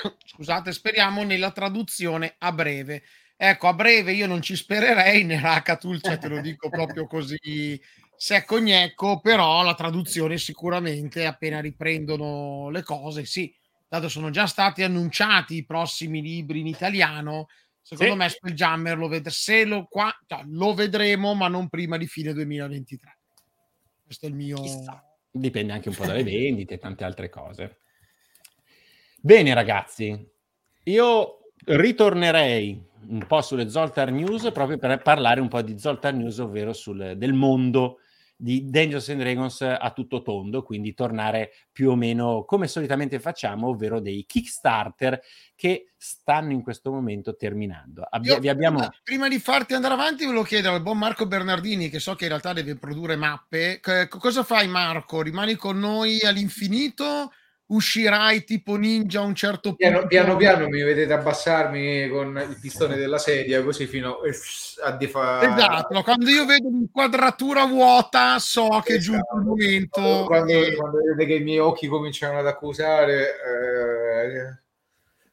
scusate, 0.26 0.72
speriamo 0.72 1.24
nella 1.24 1.52
traduzione 1.52 2.36
a 2.38 2.52
breve. 2.52 3.04
Ecco, 3.36 3.68
a 3.68 3.74
breve 3.74 4.14
io 4.14 4.28
non 4.28 4.42
ci 4.42 4.56
spererei 4.56 5.24
nell'Hackatul, 5.24 6.02
cioè 6.02 6.18
te 6.18 6.28
lo 6.28 6.40
dico 6.42 6.70
proprio 6.70 7.08
così 7.08 7.82
secco 8.16 8.62
gnecco, 8.62 9.20
però 9.20 9.64
la 9.64 9.74
traduzione 9.74 10.38
sicuramente 10.38 11.26
appena 11.26 11.60
riprendono 11.60 12.70
le 12.70 12.84
cose, 12.84 13.26
sì. 13.26 13.54
Dato 13.88 14.08
sono 14.08 14.30
già 14.30 14.48
stati 14.48 14.82
annunciati 14.82 15.56
i 15.56 15.66
prossimi 15.66 16.22
libri 16.22 16.62
in 16.62 16.68
italiano, 16.68 17.48
secondo 17.82 18.14
Sì. 18.14 18.18
me 18.18 18.30
Spelljammer 18.30 18.98
lo, 18.98 19.08
ved- 19.08 19.28
se 19.28 19.66
lo, 19.66 19.88
qua, 19.90 20.16
cioè, 20.26 20.44
lo 20.46 20.74
vedremo, 20.74 21.34
ma 21.34 21.48
non 21.48 21.68
prima 21.68 21.98
di 21.98 22.08
fine 22.08 22.34
2023. 22.34 23.18
Questo 24.06 24.26
è 24.26 24.30
il 24.30 24.36
mio... 24.36 24.56
Chissà. 24.62 25.04
Dipende 25.36 25.74
anche 25.74 25.90
un 25.90 25.96
po' 25.96 26.06
dalle 26.06 26.24
vendite 26.24 26.76
e 26.76 26.78
tante 26.78 27.04
altre 27.04 27.28
cose. 27.28 27.80
Bene, 29.20 29.54
ragazzi, 29.56 30.32
io 30.84 31.40
ritornerei 31.66 32.92
un 33.08 33.26
po' 33.26 33.42
sulle 33.42 33.68
Zoltar 33.68 34.12
News 34.12 34.52
proprio 34.52 34.78
per 34.78 35.02
parlare 35.02 35.42
un 35.42 35.48
po' 35.48 35.62
di 35.64 35.80
Zoltar 35.80 36.14
News, 36.14 36.38
ovvero 36.38 36.72
sul, 36.72 37.14
del 37.18 37.34
mondo 37.34 38.00
di 38.44 38.70
Dungeons 38.70 39.08
and 39.08 39.22
Dragons 39.22 39.62
a 39.62 39.90
tutto 39.96 40.22
tondo, 40.22 40.64
quindi 40.64 40.94
tornare 40.94 41.54
più 41.72 41.92
o 41.92 41.96
meno 41.96 42.44
come 42.44 42.68
solitamente 42.68 43.18
facciamo, 43.22 43.70
ovvero 43.70 44.02
dei 44.02 44.26
Kickstarter 44.26 45.22
che 45.56 45.94
stanno 45.96 46.52
in 46.52 46.62
questo 46.62 46.92
momento 46.92 47.38
terminando. 47.38 48.06
Abbi- 48.08 48.28
Io, 48.28 48.40
vi 48.40 48.50
abbiamo... 48.50 48.80
prima, 48.80 48.96
prima 49.02 49.28
di 49.30 49.40
farti 49.40 49.76
andare 49.76 49.94
avanti, 49.94 50.26
volevo 50.26 50.44
chiedere 50.44 50.76
al 50.76 50.82
buon 50.82 50.98
Marco 50.98 51.26
Bernardini, 51.26 51.88
che 51.88 52.00
so 52.00 52.16
che 52.16 52.24
in 52.24 52.32
realtà 52.32 52.52
deve 52.52 52.76
produrre 52.76 53.16
mappe. 53.16 53.80
che- 53.82 54.10
cosa 54.10 54.44
fai, 54.44 54.68
Marco? 54.68 55.22
Rimani 55.22 55.56
con 55.56 55.80
noi 55.80 56.20
all'infinito? 56.20 57.32
Uscirai 57.74 58.44
tipo 58.44 58.76
ninja 58.76 59.22
a 59.22 59.24
un 59.24 59.34
certo 59.34 59.74
punto? 59.74 59.78
Piano, 59.78 60.06
piano 60.06 60.36
piano 60.36 60.68
mi 60.68 60.84
vedete 60.84 61.12
abbassarmi 61.12 62.08
con 62.08 62.38
il 62.48 62.60
pistone 62.62 62.98
della 62.98 63.18
sedia 63.18 63.64
così 63.64 63.88
fino 63.88 64.20
a 64.84 64.92
di 64.92 65.08
fa... 65.08 65.42
Esatto, 65.42 66.04
quando 66.04 66.30
io 66.30 66.46
vedo 66.46 66.70
l'inquadratura 66.70 67.66
vuota, 67.66 68.38
so 68.38 68.80
che 68.84 68.94
è 68.94 68.98
Esatto. 68.98 69.18
giunto 69.18 69.36
il 69.36 69.44
momento. 69.44 70.26
Quando, 70.26 70.52
e- 70.52 70.76
quando 70.76 70.98
vedete 71.00 71.26
che 71.26 71.34
i 71.40 71.44
miei 71.44 71.58
occhi 71.58 71.88
cominciano 71.88 72.38
ad 72.38 72.46
accusare, 72.46 73.30
eh, 73.30 74.62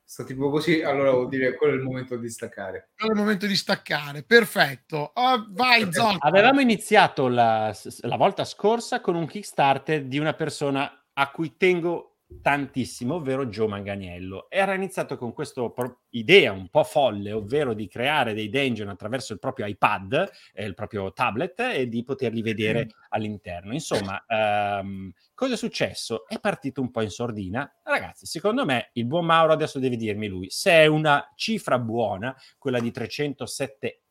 sto 0.02 0.24
tipo 0.24 0.48
così, 0.48 0.82
allora 0.82 1.10
vuol 1.10 1.28
dire 1.28 1.50
che 1.50 1.56
quello 1.58 1.74
è 1.74 1.76
il 1.76 1.82
momento 1.82 2.16
di 2.16 2.30
staccare. 2.30 2.88
È 2.94 3.04
il 3.04 3.14
momento 3.14 3.46
di 3.46 3.54
staccare. 3.54 4.22
Perfetto. 4.22 5.10
Ah, 5.12 5.44
vai, 5.50 5.92
Zoltan. 5.92 6.16
Avevamo 6.20 6.60
iniziato 6.60 7.28
la, 7.28 7.76
la 8.00 8.16
volta 8.16 8.46
scorsa 8.46 9.02
con 9.02 9.14
un 9.14 9.26
Kickstarter 9.26 10.04
di 10.04 10.18
una 10.18 10.32
persona 10.32 11.04
a 11.12 11.30
cui 11.30 11.56
tengo 11.58 12.09
tantissimo, 12.42 13.16
ovvero 13.16 13.46
Joe 13.46 13.68
Manganiello. 13.68 14.48
Era 14.48 14.74
iniziato 14.74 15.16
con 15.16 15.32
questa 15.32 15.62
idea 16.10 16.52
un 16.52 16.68
po' 16.68 16.84
folle, 16.84 17.32
ovvero 17.32 17.74
di 17.74 17.88
creare 17.88 18.34
dei 18.34 18.48
dungeon 18.48 18.88
attraverso 18.88 19.32
il 19.32 19.38
proprio 19.38 19.66
iPad, 19.66 20.30
eh, 20.54 20.64
il 20.64 20.74
proprio 20.74 21.12
tablet 21.12 21.60
e 21.60 21.88
di 21.88 22.02
poterli 22.02 22.42
vedere 22.42 22.88
all'interno. 23.10 23.72
Insomma, 23.72 24.24
ehm, 24.26 25.12
cosa 25.34 25.54
è 25.54 25.56
successo? 25.56 26.26
È 26.26 26.38
partito 26.38 26.80
un 26.80 26.90
po' 26.90 27.02
in 27.02 27.10
sordina. 27.10 27.70
Ragazzi, 27.82 28.26
secondo 28.26 28.64
me 28.64 28.90
il 28.94 29.06
buon 29.06 29.26
Mauro 29.26 29.52
adesso 29.52 29.78
deve 29.78 29.96
dirmi 29.96 30.28
lui 30.28 30.48
se 30.50 30.70
è 30.70 30.86
una 30.86 31.32
cifra 31.34 31.78
buona, 31.78 32.36
quella 32.58 32.80
di 32.80 32.90
307 32.90 33.84
mila 33.86 34.09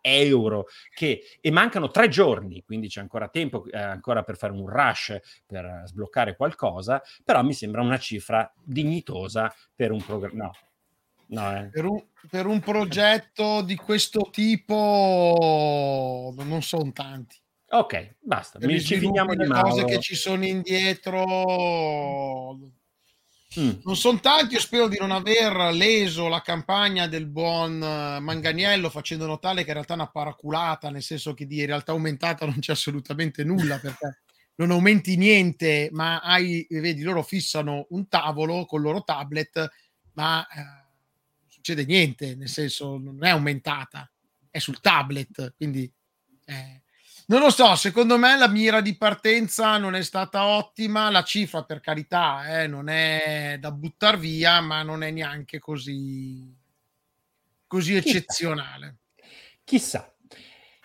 euro 0.00 0.66
che 0.92 1.22
e 1.40 1.50
mancano 1.50 1.90
tre 1.90 2.08
giorni 2.08 2.62
quindi 2.64 2.88
c'è 2.88 3.00
ancora 3.00 3.28
tempo 3.28 3.64
eh, 3.70 3.78
ancora 3.78 4.22
per 4.22 4.36
fare 4.36 4.52
un 4.52 4.68
rush 4.68 5.18
per 5.46 5.82
sbloccare 5.86 6.36
qualcosa 6.36 7.02
però 7.24 7.42
mi 7.42 7.54
sembra 7.54 7.82
una 7.82 7.98
cifra 7.98 8.50
dignitosa 8.62 9.52
per 9.74 9.92
un 9.92 10.02
programma 10.02 10.44
no 10.44 10.52
no 11.26 11.56
eh. 11.56 11.68
Per 11.70 11.84
un, 11.84 12.02
per 12.28 12.46
un 12.46 12.60
progetto 12.60 13.62
di 13.62 13.76
questo 13.76 14.28
tipo 14.30 16.34
non 16.36 16.62
sono 16.62 16.92
tanti. 16.92 17.36
ok 17.70 18.16
basta 18.20 18.58
mi 18.60 18.80
ci 18.80 18.98
finiamo 18.98 19.34
di 19.34 19.38
le 19.38 19.46
cose 19.46 19.62
Mauro 19.62 19.84
che 19.86 20.00
ci 20.00 20.14
sono 20.14 20.44
indietro 20.44 21.22
Mm. 23.58 23.70
non 23.84 23.96
sono 23.96 24.20
tanti. 24.20 24.54
Io 24.54 24.60
spero 24.60 24.88
di 24.88 24.96
non 24.98 25.10
aver 25.10 25.72
leso 25.72 26.28
la 26.28 26.40
campagna 26.40 27.06
del 27.06 27.26
buon 27.26 27.82
eh, 27.82 28.20
Manganiello 28.20 28.90
facendo 28.90 29.26
notare 29.26 29.62
che 29.62 29.68
in 29.68 29.74
realtà 29.74 29.92
è 29.94 29.96
una 29.96 30.10
paraculata, 30.10 30.90
nel 30.90 31.02
senso 31.02 31.34
che 31.34 31.46
di 31.46 31.64
realtà 31.64 31.92
aumentata 31.92 32.46
non 32.46 32.58
c'è 32.58 32.72
assolutamente 32.72 33.44
nulla 33.44 33.78
perché 33.78 34.22
non 34.56 34.70
aumenti 34.70 35.16
niente, 35.16 35.88
ma 35.92 36.20
hai, 36.20 36.66
vedi, 36.70 37.02
loro 37.02 37.22
fissano 37.22 37.86
un 37.90 38.08
tavolo 38.08 38.66
con 38.66 38.80
il 38.80 38.86
loro 38.86 39.02
tablet, 39.02 39.68
ma 40.12 40.46
eh, 40.46 40.84
succede 41.48 41.84
niente, 41.84 42.36
nel 42.36 42.48
senso 42.48 42.98
non 42.98 43.24
è 43.24 43.30
aumentata, 43.30 44.08
è 44.50 44.58
sul 44.58 44.80
tablet, 44.80 45.54
quindi 45.56 45.90
eh, 46.44 46.82
non 47.26 47.40
lo 47.40 47.50
so, 47.50 47.74
secondo 47.74 48.18
me 48.18 48.36
la 48.36 48.48
mira 48.48 48.80
di 48.80 48.96
partenza 48.96 49.76
non 49.78 49.94
è 49.94 50.02
stata 50.02 50.44
ottima, 50.46 51.10
la 51.10 51.22
cifra 51.22 51.64
per 51.64 51.80
carità 51.80 52.62
eh, 52.62 52.66
non 52.66 52.88
è 52.88 53.56
da 53.58 53.70
buttare 53.70 54.18
via, 54.18 54.60
ma 54.60 54.82
non 54.82 55.02
è 55.02 55.10
neanche 55.10 55.58
così, 55.58 56.54
così 57.66 58.00
Chissà. 58.00 58.08
eccezionale. 58.18 58.96
chissà 59.64 60.14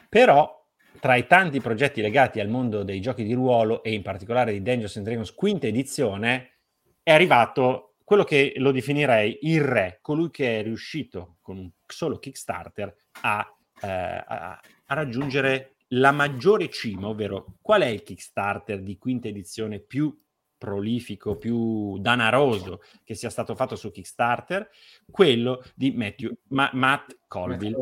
però 0.07 0.57
tra 0.99 1.16
i 1.16 1.28
tanti 1.28 1.60
progetti 1.61 2.02
legati 2.02 2.40
al 2.40 2.48
mondo 2.49 2.84
dei 2.84 2.99
giochi 2.99 3.24
di 3.24 3.34
ruolo 3.34 3.84
e 3.84 3.94
in 3.94 4.02
particolare 4.02 4.52
di 4.53 4.61
Dungeons 4.61 4.95
and 4.98 5.06
Dragons 5.06 5.34
quinta 5.34 5.68
edizione 5.68 6.60
è 7.03 7.11
arrivato 7.11 7.95
quello 8.03 8.24
che 8.24 8.53
lo 8.57 8.72
definirei 8.72 9.38
il 9.44 9.61
re, 9.61 9.99
colui 10.02 10.32
che 10.32 10.60
è 10.60 10.64
riuscito 10.64 11.38
con 11.41 11.57
un 11.57 11.70
solo 11.86 12.18
Kickstarter 12.18 12.94
a, 13.22 13.56
eh, 13.82 13.88
a- 13.88 14.60
a 14.88 14.94
raggiungere 14.95 15.76
la 15.90 16.11
maggiore 16.11 16.70
cima, 16.70 17.07
ovvero 17.07 17.57
qual 17.61 17.82
è 17.82 17.88
il 17.88 18.03
Kickstarter 18.03 18.82
di 18.82 18.98
quinta 18.98 19.28
edizione 19.28 19.80
più 19.80 20.16
prolifico, 20.60 21.38
più 21.38 21.98
danaroso 21.99 22.82
che 23.06 23.16
sia 23.16 23.30
stato 23.30 23.56
fatto 23.56 23.78
su 23.78 23.91
Kickstarter? 23.91 24.70
Quello 25.10 25.64
di 25.74 25.91
Matthew, 25.91 26.32
Ma- 26.49 26.70
Matt 26.74 27.18
Colville 27.28 27.78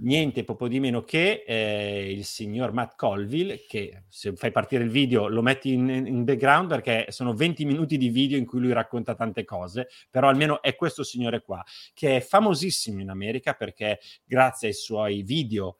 niente 0.00 0.44
poco 0.44 0.68
di 0.68 0.78
meno 0.78 1.02
che 1.02 1.42
eh, 1.44 2.12
il 2.12 2.24
signor 2.24 2.72
Matt 2.72 2.94
Colville 2.96 3.64
che 3.66 4.04
se 4.08 4.34
fai 4.36 4.52
partire 4.52 4.84
il 4.84 4.90
video 4.90 5.28
lo 5.28 5.42
metti 5.42 5.72
in, 5.72 5.88
in 5.88 6.24
background 6.24 6.68
perché 6.68 7.06
sono 7.08 7.34
20 7.34 7.64
minuti 7.64 7.96
di 7.96 8.10
video 8.10 8.38
in 8.38 8.46
cui 8.46 8.60
lui 8.60 8.72
racconta 8.72 9.14
tante 9.14 9.44
cose 9.44 9.88
però 10.08 10.28
almeno 10.28 10.62
è 10.62 10.76
questo 10.76 11.02
signore 11.02 11.42
qua 11.42 11.62
che 11.92 12.16
è 12.16 12.20
famosissimo 12.20 13.00
in 13.00 13.10
America 13.10 13.54
perché 13.54 13.98
grazie 14.24 14.68
ai 14.68 14.74
suoi 14.74 15.22
video 15.22 15.78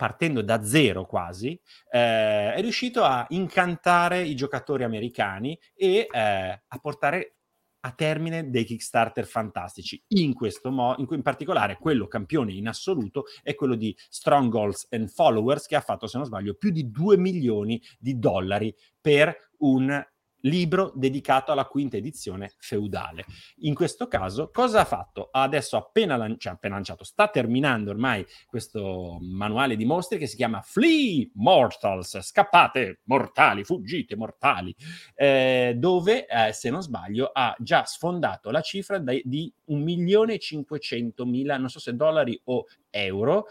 partendo 0.00 0.40
da 0.40 0.64
zero 0.64 1.04
quasi, 1.04 1.50
eh, 1.90 2.54
è 2.54 2.58
riuscito 2.62 3.04
a 3.04 3.26
incantare 3.28 4.22
i 4.22 4.34
giocatori 4.34 4.82
americani 4.82 5.60
e 5.74 6.08
eh, 6.10 6.62
a 6.66 6.78
portare 6.80 7.34
a 7.80 7.92
termine 7.92 8.48
dei 8.48 8.64
Kickstarter 8.64 9.26
fantastici. 9.26 10.02
In 10.14 10.32
questo 10.32 10.70
modo, 10.70 11.02
in, 11.02 11.06
in 11.10 11.20
particolare, 11.20 11.76
quello 11.76 12.06
campione 12.06 12.54
in 12.54 12.66
assoluto 12.66 13.24
è 13.42 13.54
quello 13.54 13.74
di 13.74 13.94
Strongholds 14.08 14.86
and 14.88 15.10
Followers, 15.10 15.66
che 15.66 15.76
ha 15.76 15.82
fatto, 15.82 16.06
se 16.06 16.16
non 16.16 16.24
sbaglio, 16.24 16.54
più 16.54 16.70
di 16.70 16.90
2 16.90 17.18
milioni 17.18 17.78
di 17.98 18.18
dollari 18.18 18.74
per 18.98 19.50
un 19.58 20.02
libro 20.42 20.92
dedicato 20.94 21.52
alla 21.52 21.66
quinta 21.66 21.96
edizione 21.96 22.52
feudale. 22.58 23.24
In 23.58 23.74
questo 23.74 24.06
caso, 24.08 24.50
cosa 24.52 24.80
ha 24.80 24.84
fatto? 24.84 25.28
Adesso 25.30 25.76
appena, 25.76 26.16
lan- 26.16 26.38
cioè, 26.38 26.52
appena 26.52 26.74
lanciato, 26.74 27.04
sta 27.04 27.28
terminando 27.28 27.90
ormai 27.90 28.24
questo 28.46 29.18
manuale 29.20 29.76
di 29.76 29.84
mostri 29.84 30.18
che 30.18 30.26
si 30.26 30.36
chiama 30.36 30.62
Flee 30.62 31.30
Mortals, 31.34 32.20
scappate 32.20 33.00
mortali, 33.04 33.64
fuggite 33.64 34.16
mortali, 34.16 34.74
eh, 35.14 35.74
dove, 35.76 36.26
eh, 36.26 36.52
se 36.52 36.70
non 36.70 36.82
sbaglio, 36.82 37.30
ha 37.32 37.54
già 37.58 37.84
sfondato 37.84 38.50
la 38.50 38.60
cifra 38.60 38.98
di 38.98 39.52
1.500.000, 39.68 41.58
non 41.58 41.68
so 41.68 41.78
se 41.78 41.94
dollari 41.94 42.40
o 42.44 42.66
euro, 42.90 43.46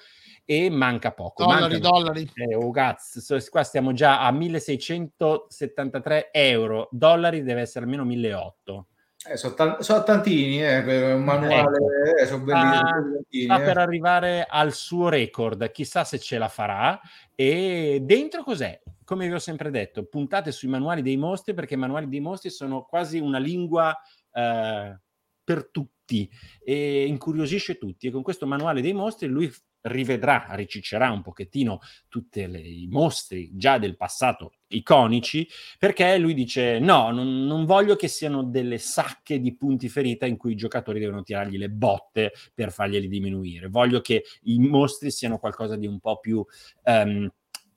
e 0.45 0.70
manca 0.70 1.11
poco. 1.11 1.44
Dollari, 1.45 1.74
Mancano- 1.80 1.99
dollari. 1.99 2.32
eh, 2.36 2.56
oh, 2.56 2.72
cazzo, 2.72 3.38
qua 3.49 3.64
stiamo 3.64 3.94
già 3.94 4.22
a 4.22 4.32
1673 4.32 6.30
euro, 6.32 6.88
dollari 6.91 7.44
deve 7.44 7.61
essere 7.61 7.86
almeno 7.86 8.03
1800. 8.06 8.88
Eh, 9.28 9.36
sono, 9.36 9.53
tan- 9.53 9.82
sono 9.82 10.02
tantini, 10.03 10.66
eh, 10.66 10.82
per 10.82 11.16
un 11.16 11.24
manuale, 11.26 11.78
eh, 12.22 12.26
sono 12.26 12.44
bellissimi. 12.45 12.78
Sta- 12.78 12.88
sono 12.88 13.11
tantini, 13.11 13.44
sta 13.44 13.60
eh. 13.60 13.64
per 13.66 13.78
arrivare 13.78 14.45
al 14.49 14.74
suo 14.74 15.10
record, 15.10 15.72
chissà 15.72 16.03
se 16.06 16.20
ce 16.20 16.38
la 16.38 16.48
farà. 16.48 16.99
E 17.36 17.99
dentro 18.02 18.44
cos'è? 18.44 18.82
Come 19.03 19.28
vi 19.28 19.34
ho 19.34 19.40
sempre 19.40 19.72
detto, 19.72 20.06
puntate 20.06 20.52
sui 20.53 20.70
manuali 20.70 21.02
dei 21.02 21.18
mostri 21.18 21.53
perché 21.53 21.74
i 21.74 21.78
manuali 21.78 22.07
dei 22.07 22.22
mostri 22.22 22.49
sono 22.49 22.86
quasi 22.86 23.20
una 23.20 23.40
lingua 23.40 23.94
eh, 24.32 24.99
per 25.44 25.70
tutti 25.70 25.98
e 26.64 27.06
incuriosisce 27.06 27.77
tutti. 27.77 28.07
E 28.07 28.11
con 28.11 28.22
questo 28.22 28.48
manuale 28.48 28.81
dei 28.81 28.94
mostri 28.94 29.27
lui 29.27 29.52
rivedrà, 29.81 30.48
riciccerà 30.52 31.11
un 31.11 31.22
pochettino 31.22 31.80
tutti 32.07 32.41
i 32.41 32.88
mostri 32.90 33.52
già 33.53 33.77
del 33.77 33.95
passato 33.95 34.53
iconici 34.68 35.48
perché 35.77 36.18
lui 36.18 36.34
dice 36.34 36.80
no, 36.80 37.11
non, 37.11 37.45
non 37.45 37.65
voglio 37.65 37.95
che 37.95 38.07
siano 38.07 38.44
delle 38.44 38.77
sacche 38.77 39.40
di 39.40 39.56
punti 39.56 39.88
ferita 39.88 40.26
in 40.26 40.38
cui 40.38 40.52
i 40.52 40.57
giocatori 40.57 40.99
devono 40.99 41.23
tirargli 41.23 41.57
le 41.57 41.69
botte 41.69 42.34
per 42.53 42.72
farglieli 42.72 43.07
diminuire, 43.07 43.68
voglio 43.68 44.02
che 44.02 44.23
i 44.44 44.60
mostri 44.60 45.11
siano 45.11 45.40
qualcosa 45.40 45.76
di 45.76 45.88
un 45.88 45.99
po' 45.99 46.19
più 46.19 46.45
ehm, 46.84 47.31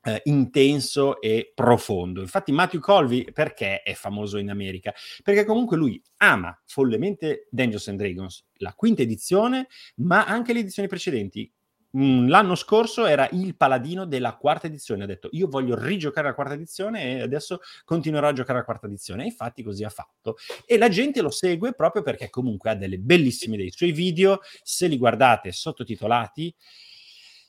eh, 0.05 0.21
intenso 0.25 1.21
e 1.21 1.53
profondo. 1.55 2.21
Infatti 2.21 2.53
Matthew 2.53 2.81
Colby 2.81 3.33
perché 3.33 3.83
è 3.83 3.95
famoso 3.95 4.39
in 4.39 4.51
America? 4.51 4.93
Perché 5.23 5.45
comunque 5.45 5.77
lui 5.77 6.03
ama 6.19 6.59
follemente 6.67 7.47
Dungeons 7.51 7.89
and 7.89 7.99
Dragons, 7.99 8.45
la 8.57 8.75
quinta 8.75 9.03
edizione, 9.03 9.69
ma 9.97 10.25
anche 10.25 10.53
le 10.53 10.61
edizioni 10.61 10.89
precedenti. 10.89 11.51
Mm, 11.95 12.29
L'anno 12.29 12.55
scorso 12.55 13.05
era 13.05 13.29
il 13.33 13.55
paladino 13.55 14.07
della 14.07 14.37
quarta 14.37 14.67
edizione. 14.67 15.05
Ha 15.05 15.07
detto: 15.07 15.29
Io 15.33 15.47
voglio 15.47 15.79
rigiocare 15.79 16.29
la 16.29 16.35
quarta 16.35 16.55
edizione 16.55 17.19
e 17.19 17.21
adesso 17.21 17.61
continuerò 17.85 18.29
a 18.29 18.33
giocare 18.33 18.61
la 18.61 18.65
quarta 18.65 18.87
edizione. 18.87 19.25
E 19.25 19.27
infatti, 19.27 19.63
così 19.63 19.85
ha 19.85 19.91
fatto. 19.91 20.37
E 20.65 20.79
la 20.79 20.89
gente 20.89 21.21
lo 21.21 21.31
segue 21.31 21.75
proprio 21.75 22.03
perché 22.03 22.31
comunque 22.31 22.71
ha 22.71 22.75
delle 22.75 22.99
bellissime 22.99 23.57
idee. 23.57 23.67
I 23.67 23.73
suoi 23.73 23.93
video, 23.93 24.41
se 24.63 24.87
li 24.87 24.97
guardate 24.97 25.53
sottotitolati, 25.53 26.55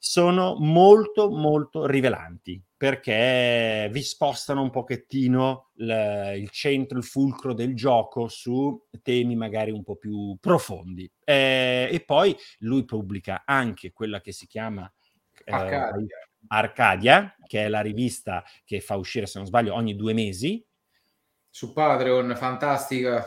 sono 0.05 0.57
molto 0.59 1.29
molto 1.29 1.85
rivelanti 1.85 2.61
perché 2.75 3.87
vi 3.89 4.01
spostano 4.01 4.61
un 4.61 4.69
pochettino 4.69 5.69
l- 5.75 6.33
il 6.35 6.49
centro, 6.49 6.97
il 6.97 7.05
fulcro 7.05 7.53
del 7.53 7.73
gioco 7.73 8.27
su 8.27 8.85
temi 9.01 9.37
magari 9.37 9.71
un 9.71 9.81
po' 9.81 9.95
più 9.95 10.35
profondi. 10.41 11.09
Eh, 11.23 11.87
e 11.89 12.03
poi 12.05 12.35
lui 12.59 12.83
pubblica 12.83 13.43
anche 13.45 13.93
quella 13.93 14.19
che 14.19 14.33
si 14.33 14.45
chiama 14.45 14.91
eh, 15.45 15.51
Arcadia. 15.53 16.17
Arcadia, 16.47 17.35
che 17.47 17.63
è 17.63 17.69
la 17.69 17.79
rivista 17.79 18.43
che 18.65 18.81
fa 18.81 18.97
uscire, 18.97 19.25
se 19.25 19.37
non 19.37 19.47
sbaglio, 19.47 19.73
ogni 19.73 19.95
due 19.95 20.11
mesi. 20.11 20.61
Su 21.49 21.71
Patreon, 21.71 22.35
fantastica. 22.35 23.25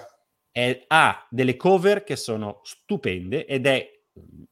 è- 0.50 0.84
ha 0.88 1.26
delle 1.30 1.56
cover 1.56 2.04
che 2.04 2.16
sono 2.16 2.60
stupende 2.64 3.46
ed 3.46 3.66
è 3.66 3.95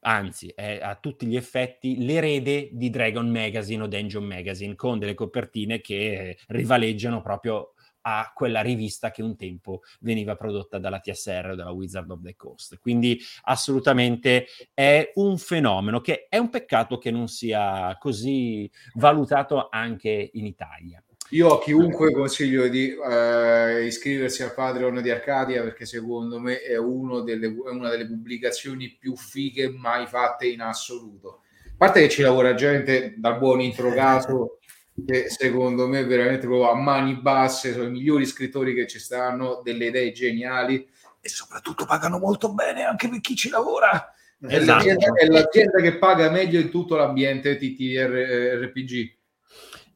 anzi 0.01 0.51
è 0.55 0.79
a 0.81 0.95
tutti 0.95 1.25
gli 1.25 1.35
effetti 1.35 2.03
l'erede 2.05 2.69
di 2.71 2.89
Dragon 2.89 3.29
Magazine 3.29 3.83
o 3.83 3.87
Dungeon 3.87 4.23
Magazine 4.23 4.75
con 4.75 4.99
delle 4.99 5.13
copertine 5.13 5.81
che 5.81 5.95
eh, 5.95 6.37
rivaleggiano 6.47 7.21
proprio 7.21 7.73
a 8.07 8.31
quella 8.33 8.61
rivista 8.61 9.11
che 9.11 9.23
un 9.23 9.35
tempo 9.35 9.81
veniva 10.01 10.35
prodotta 10.35 10.77
dalla 10.77 10.99
TSR 10.99 11.49
o 11.51 11.55
dalla 11.55 11.71
Wizard 11.71 12.09
of 12.11 12.21
the 12.21 12.35
Coast. 12.35 12.77
Quindi 12.77 13.19
assolutamente 13.43 14.45
è 14.73 15.11
un 15.15 15.37
fenomeno 15.37 16.01
che 16.01 16.27
è 16.29 16.37
un 16.37 16.49
peccato 16.49 16.97
che 16.97 17.09
non 17.09 17.27
sia 17.27 17.95
così 17.99 18.69
valutato 18.93 19.69
anche 19.69 20.29
in 20.33 20.45
Italia. 20.45 21.03
Io 21.29 21.55
a 21.55 21.59
chiunque 21.59 22.11
consiglio 22.11 22.67
di 22.67 22.95
eh, 22.95 23.85
iscriversi 23.85 24.43
al 24.43 24.53
Patreon 24.53 25.01
di 25.01 25.09
Arcadia 25.09 25.63
perché 25.63 25.85
secondo 25.85 26.39
me 26.39 26.61
è, 26.61 26.77
uno 26.77 27.21
delle- 27.21 27.47
è 27.47 27.69
una 27.71 27.89
delle 27.89 28.05
pubblicazioni 28.05 28.95
più 28.99 29.15
fighe 29.15 29.69
mai 29.69 30.05
fatte 30.05 30.45
in 30.45 30.61
assoluto. 30.61 31.41
A 31.65 31.73
parte 31.77 32.01
che 32.01 32.09
ci 32.09 32.21
lavora 32.21 32.53
gente 32.53 33.15
dal 33.17 33.37
buon 33.39 33.59
introgato 33.59 34.59
che 35.05 35.29
secondo 35.29 35.87
me 35.87 36.05
veramente 36.05 36.45
proprio 36.45 36.69
a 36.69 36.75
mani 36.75 37.15
basse 37.15 37.73
sono 37.73 37.87
i 37.87 37.91
migliori 37.91 38.25
scrittori 38.25 38.73
che 38.73 38.87
ci 38.87 38.99
stanno, 38.99 39.61
delle 39.63 39.87
idee 39.87 40.11
geniali 40.11 40.87
e 41.19 41.27
soprattutto 41.27 41.85
pagano 41.85 42.17
molto 42.19 42.53
bene 42.53 42.83
anche 42.83 43.09
per 43.09 43.19
chi 43.19 43.35
ci 43.35 43.49
lavora. 43.49 44.13
È, 44.39 44.55
Esatto. 44.55 44.85
l'azienda, 44.85 45.13
è 45.15 45.25
l'azienda 45.25 45.81
che 45.81 45.97
paga 45.97 46.29
meglio 46.29 46.59
in 46.59 46.69
tutto 46.69 46.95
l'ambiente 46.95 47.57
TTRPG. 47.57 49.15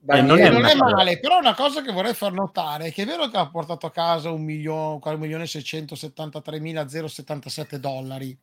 E 0.07 0.21
non 0.21 0.39
è 0.39 0.49
non 0.49 0.63
è 0.65 0.75
male, 0.75 1.19
però 1.19 1.37
una 1.39 1.53
cosa 1.53 1.81
che 1.81 1.91
vorrei 1.91 2.13
far 2.13 2.31
notare 2.31 2.85
è 2.87 2.93
che 2.93 3.03
è 3.03 3.05
vero 3.05 3.27
che 3.27 3.35
ha 3.37 3.49
portato 3.49 3.85
a 3.85 3.91
casa 3.91 4.31
un 4.31 4.43
milione, 4.43 4.97
1.673.077 4.99 7.75
dollari, 7.75 8.37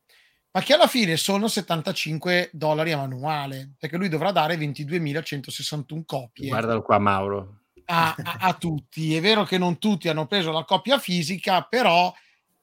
ma 0.51 0.61
che 0.61 0.75
alla 0.75 0.87
fine 0.87 1.17
sono 1.17 1.49
75 1.49 2.51
dollari 2.53 2.93
a 2.93 2.99
manuale, 2.99 3.73
perché 3.79 3.97
lui 3.97 4.11
dovrà 4.11 4.33
dare 4.33 4.57
22.161 4.57 6.03
copie 6.05 6.49
Guardalo 6.49 6.83
qua 6.83 6.99
Mauro. 6.99 7.61
a, 7.87 8.15
a- 8.17 8.37
a 8.41 8.53
tutti. 8.55 9.17
È 9.17 9.21
vero 9.23 9.45
che 9.45 9.57
non 9.57 9.79
tutti 9.79 10.09
hanno 10.09 10.27
preso 10.27 10.53
la 10.53 10.65
copia 10.65 10.99
fisica, 10.99 11.63
però 11.63 12.13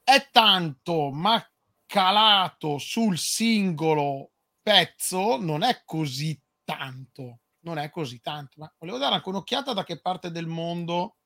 è 0.04 0.28
tanto, 0.30 1.10
ma 1.10 1.44
calato 1.86 2.78
sul 2.78 3.18
singolo 3.18 4.30
pezzo 4.62 5.36
non 5.40 5.64
è 5.64 5.82
così 5.84 6.40
tanto. 6.64 7.38
Non 7.64 7.78
è 7.78 7.90
così 7.90 8.20
tanto. 8.20 8.60
Ma 8.60 8.72
volevo 8.78 8.98
dare 8.98 9.14
anche 9.16 9.28
un'occhiata 9.28 9.72
da 9.72 9.84
che 9.84 10.00
parte 10.00 10.30
del 10.30 10.46
mondo 10.46 11.16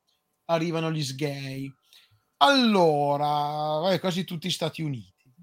arrivano 0.45 0.91
gli 0.91 1.03
sgay. 1.03 1.71
Allora, 2.37 3.25
vabbè, 3.79 3.99
quasi 3.99 4.23
tutti 4.23 4.49
Stati 4.49 4.81
Uniti. 4.81 5.33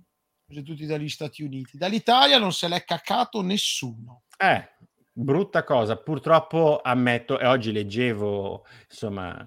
Quasi 0.46 0.62
tutti 0.62 0.86
dagli 0.86 1.08
Stati 1.08 1.42
Uniti. 1.42 1.76
Dall'Italia 1.76 2.38
non 2.38 2.52
se 2.52 2.68
l'è 2.68 2.84
cacato 2.84 3.42
nessuno. 3.42 4.22
Eh, 4.38 4.68
brutta 5.12 5.64
cosa. 5.64 5.96
Purtroppo 5.96 6.80
ammetto, 6.82 7.38
e 7.38 7.46
oggi 7.46 7.72
leggevo, 7.72 8.64
insomma, 8.88 9.46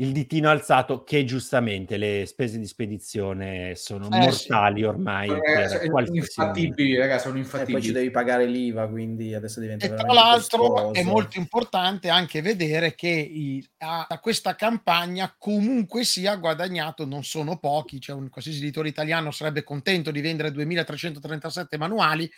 il 0.00 0.12
ditino 0.12 0.48
alzato 0.48 1.02
che 1.02 1.24
giustamente 1.24 1.96
le 1.96 2.24
spese 2.24 2.58
di 2.58 2.66
spedizione 2.66 3.74
sono 3.74 4.06
Eh, 4.10 4.30
sì. 4.30 4.48
mortali 4.50 4.84
ormai 4.84 5.28
Eh, 5.28 5.86
infattibili, 6.12 6.96
ragazzi, 6.96 7.24
sono 7.28 7.38
E 7.38 7.42
poi 7.42 7.42
ci 7.42 7.56
infattibili. 7.56 7.92
devi 7.92 8.10
pagare 8.12 8.46
l'IVA, 8.46 8.86
quindi 8.88 9.34
adesso 9.34 9.58
diventa 9.58 9.86
E 9.86 9.94
tra 9.94 10.12
l'altro 10.12 10.64
è 10.76 10.82
costoso. 10.82 11.02
molto 11.08 11.38
importante 11.38 12.08
anche 12.10 12.40
vedere 12.42 12.94
che 12.94 13.08
i- 13.08 13.68
a, 13.78 14.06
a 14.08 14.20
questa 14.20 14.54
campagna 14.54 15.34
comunque 15.36 16.04
sia 16.04 16.36
guadagnato, 16.36 17.04
non 17.04 17.24
sono 17.24 17.58
pochi, 17.58 18.00
cioè 18.00 18.14
un 18.14 18.28
qualsiasi 18.28 18.60
editore 18.60 18.88
italiano 18.88 19.32
sarebbe 19.32 19.64
contento 19.64 20.12
di 20.12 20.20
vendere 20.20 20.52
2337 20.52 21.76
manuali, 21.76 22.30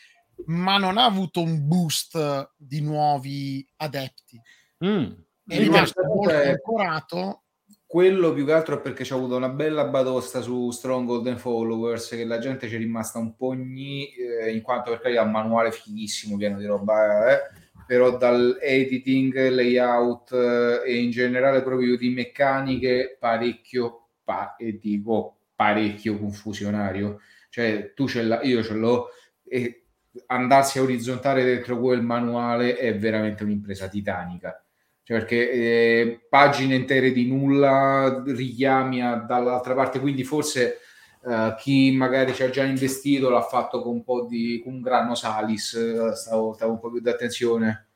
ma 0.46 0.78
non 0.78 0.96
ha 0.96 1.04
avuto 1.04 1.42
un 1.42 1.68
boost 1.68 2.52
di 2.56 2.80
nuovi 2.80 3.66
adepti. 3.76 4.40
Mm. 4.82 5.10
È 5.46 5.58
rimasto 5.58 6.02
molto 6.04 6.30
è- 6.30 6.48
ancorato. 6.50 7.42
Quello 7.90 8.32
più 8.32 8.46
che 8.46 8.52
altro 8.52 8.76
è 8.76 8.80
perché 8.80 9.02
c'è 9.02 9.16
avuto 9.16 9.34
una 9.34 9.48
bella 9.48 9.84
batosta 9.84 10.40
su 10.42 10.70
Stronghold 10.70 11.26
and 11.26 11.38
Followers 11.38 12.10
che 12.10 12.24
la 12.24 12.38
gente 12.38 12.68
ci 12.68 12.76
è 12.76 12.78
rimasta 12.78 13.18
un 13.18 13.34
po' 13.34 13.52
gni, 13.52 14.14
eh, 14.14 14.54
in 14.54 14.62
quanto 14.62 14.92
perché 14.92 15.18
ha 15.18 15.24
un 15.24 15.32
manuale 15.32 15.72
fighissimo 15.72 16.36
pieno 16.36 16.56
di 16.58 16.66
roba, 16.66 17.32
eh, 17.32 17.50
però 17.84 18.16
dal 18.16 18.58
editing, 18.60 19.48
layout 19.48 20.30
eh, 20.30 20.82
e 20.86 21.02
in 21.02 21.10
generale 21.10 21.64
proprio 21.64 21.96
di 21.96 22.10
meccaniche 22.10 23.16
parecchio, 23.18 24.06
pa- 24.22 24.54
e 24.56 24.78
dico 24.78 25.38
parecchio 25.56 26.16
confusionario. 26.16 27.18
Cioè 27.48 27.92
tu 27.92 28.06
ce 28.06 28.22
l'hai, 28.22 28.46
io 28.46 28.62
ce 28.62 28.74
l'ho 28.74 29.08
e 29.42 29.86
andarsi 30.26 30.78
a 30.78 30.82
orizzontare 30.82 31.42
dentro 31.42 31.80
quel 31.80 32.02
manuale 32.02 32.76
è 32.76 32.96
veramente 32.96 33.42
un'impresa 33.42 33.88
titanica. 33.88 34.64
Cioè, 35.10 35.18
perché 35.18 35.50
eh, 35.50 36.20
pagine 36.28 36.76
intere 36.76 37.10
di 37.10 37.26
nulla, 37.26 38.22
richiami 38.24 39.02
a- 39.02 39.16
dall'altra 39.16 39.74
parte, 39.74 39.98
quindi 39.98 40.22
forse 40.22 40.78
eh, 41.26 41.56
chi 41.58 41.90
magari 41.90 42.32
ci 42.32 42.44
ha 42.44 42.50
già 42.50 42.62
investito 42.62 43.28
l'ha 43.28 43.42
fatto 43.42 43.82
con 43.82 43.94
un 43.94 44.04
po' 44.04 44.26
di 44.26 44.60
con 44.62 44.74
un 44.74 44.80
grano 44.80 45.16
salis, 45.16 45.74
eh, 45.74 46.14
stavo, 46.14 46.52
stavo 46.54 46.74
un 46.74 46.78
po' 46.78 46.92
più 46.92 47.00
d'attenzione. 47.00 47.88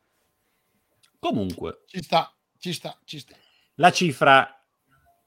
Comunque, 1.21 1.83
Ci 1.87 2.03
sta, 2.03 2.35
ci 2.59 2.73
sta, 2.73 2.99
ci 3.05 3.21
sta. 3.21 3.37
la 3.77 3.93
cifra 3.93 4.49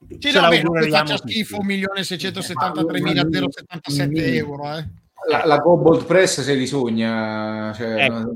Sì, 0.06 0.18
Ce 0.30 0.40
no, 0.40 0.48
beh, 0.48 0.62
non 0.62 0.88
faccia 0.90 1.16
schifo 1.16 1.56
1.673.077 1.62 4.34
euro, 4.34 4.76
eh. 4.76 4.86
La, 5.26 5.46
la 5.46 5.58
Cobalt 5.60 6.04
Press 6.04 6.42
se 6.42 6.54
li 6.54 6.66
sogna. 6.66 7.72
Cioè, 7.72 8.04
Ecco. 8.04 8.34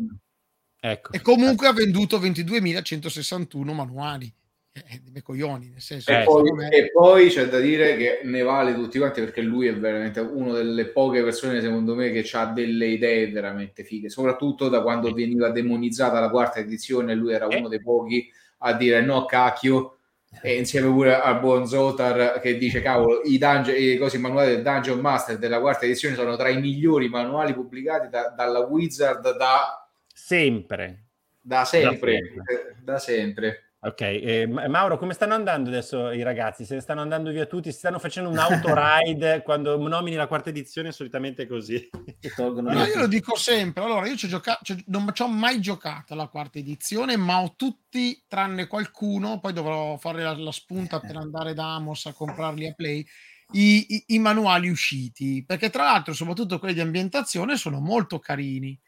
Ecco. 0.85 1.13
E 1.13 1.21
comunque 1.21 1.69
ha 1.69 1.73
venduto 1.73 2.19
22.161 2.19 3.73
manuali. 3.73 4.33
Eh, 4.75 5.23
coglioni, 5.23 5.69
nel 5.69 5.81
senso 5.83 6.11
Eh, 6.11 6.23
e, 6.23 6.25
poi, 6.25 6.51
me- 6.51 6.71
e 6.71 6.91
poi 6.91 7.29
c'è 7.29 7.47
da 7.47 7.61
dire 7.61 7.97
che 7.97 8.21
ne 8.25 8.43
vale 8.43 8.75
tutti 8.75 8.99
quanti 8.99 9.21
perché 9.21 9.43
lui 9.43 9.67
è 9.69 9.77
veramente 9.77 10.19
una 10.21 10.55
delle 10.55 10.87
poche 10.87 11.23
persone, 11.23 11.61
secondo 11.61 11.95
me, 11.95 12.11
che 12.11 12.29
ha 12.33 12.47
delle 12.47 12.87
idee 12.87 13.31
veramente 13.31 13.85
fighe, 13.85 14.09
soprattutto 14.09 14.69
da 14.69 14.83
quando 14.83 15.13
veniva 15.13 15.51
demonizzata 15.51 16.19
la 16.19 16.31
quarta 16.31 16.59
edizione, 16.59 17.15
lui 17.15 17.33
era 17.35 17.47
Eh. 17.49 17.59
uno 17.59 17.69
dei 17.69 17.81
pochi 17.83 18.29
a 18.59 18.73
dire 18.73 19.03
no 19.03 19.25
cacchio. 19.27 19.99
E 20.41 20.57
insieme 20.57 20.89
pure 20.89 21.21
al 21.21 21.39
buon 21.39 21.67
Zotar 21.69 22.41
che 22.41 22.57
dice: 22.57 22.81
Cavolo, 22.81 23.21
i, 23.25 23.37
dungeon, 23.37 23.77
i 23.79 23.99
cosi 23.99 24.17
manuali 24.19 24.53
del 24.55 24.63
Dungeon 24.63 24.99
Master 24.99 25.37
della 25.37 25.61
quarta 25.61 25.85
edizione 25.85 26.15
sono 26.17 26.35
tra 26.37 26.49
i 26.49 26.59
migliori 26.59 27.11
manuali 27.11 27.53
pubblicati 27.53 28.09
da- 28.09 28.33
dalla 28.35 28.61
Wizard 28.61 29.37
da, 29.37 29.82
Sempre. 30.37 31.09
da 31.41 31.65
sempre. 31.65 32.13
Da 32.13 32.23
sempre. 32.23 32.83
Da 32.83 32.99
sempre. 32.99 33.67
Ok, 33.85 34.01
eh, 34.01 34.47
Ma- 34.47 34.69
Mauro, 34.69 34.97
come 34.97 35.13
stanno 35.13 35.35
andando 35.35 35.69
adesso 35.69 36.13
i 36.13 36.23
ragazzi? 36.23 36.65
Se 36.65 36.75
ne 36.77 36.81
stanno 36.81 37.01
andando 37.01 37.31
via 37.33 37.47
tutti? 37.47 37.73
Si 37.73 37.79
stanno 37.79 37.99
facendo 37.99 38.31
un 38.31 38.39
autoride 38.39 39.43
quando 39.45 39.77
nomini 39.77 40.15
la 40.17 40.29
quarta 40.29 40.51
edizione? 40.51 40.93
Solitamente 40.93 41.43
è 41.43 41.47
così. 41.49 41.91
Tolgono 42.37 42.71
No, 42.71 42.77
via 42.85 42.95
io 42.95 42.99
lo 43.01 43.07
dico 43.09 43.35
sempre. 43.37 43.83
Allora, 43.83 44.07
io 44.07 44.17
ci 44.17 44.27
ho 44.27 44.29
giocato, 44.29 44.61
ci 44.65 44.73
ho- 44.73 44.83
non 44.87 45.11
ci 45.13 45.23
ho 45.23 45.29
mai 45.29 45.61
giocato 45.61 46.13
alla 46.13 46.29
quarta 46.29 46.59
edizione, 46.61 47.17
ma 47.17 47.43
ho 47.43 47.55
tutti, 47.57 48.23
tranne 48.29 48.69
qualcuno, 48.69 49.41
poi 49.41 49.53
dovrò 49.53 49.97
fare 49.99 50.23
la, 50.23 50.35
la 50.37 50.53
spunta 50.53 51.01
per 51.01 51.17
andare 51.17 51.53
da 51.53 51.75
Amos 51.75 52.07
a 52.07 52.13
comprarli 52.15 52.69
a 52.69 52.73
Play, 52.75 53.05
i, 53.55 53.85
i- 53.97 54.05
i 54.15 54.19
manuali 54.21 54.69
usciti, 54.71 55.45
perché 55.45 55.71
tra 55.71 55.83
l'altro, 55.83 56.15
soprattutto 56.15 56.61
quelli 56.61 56.75
di 56.75 56.81
ambientazione, 56.81 57.57
sono 57.57 57.81
molto 57.81 58.21
carini. 58.21 58.79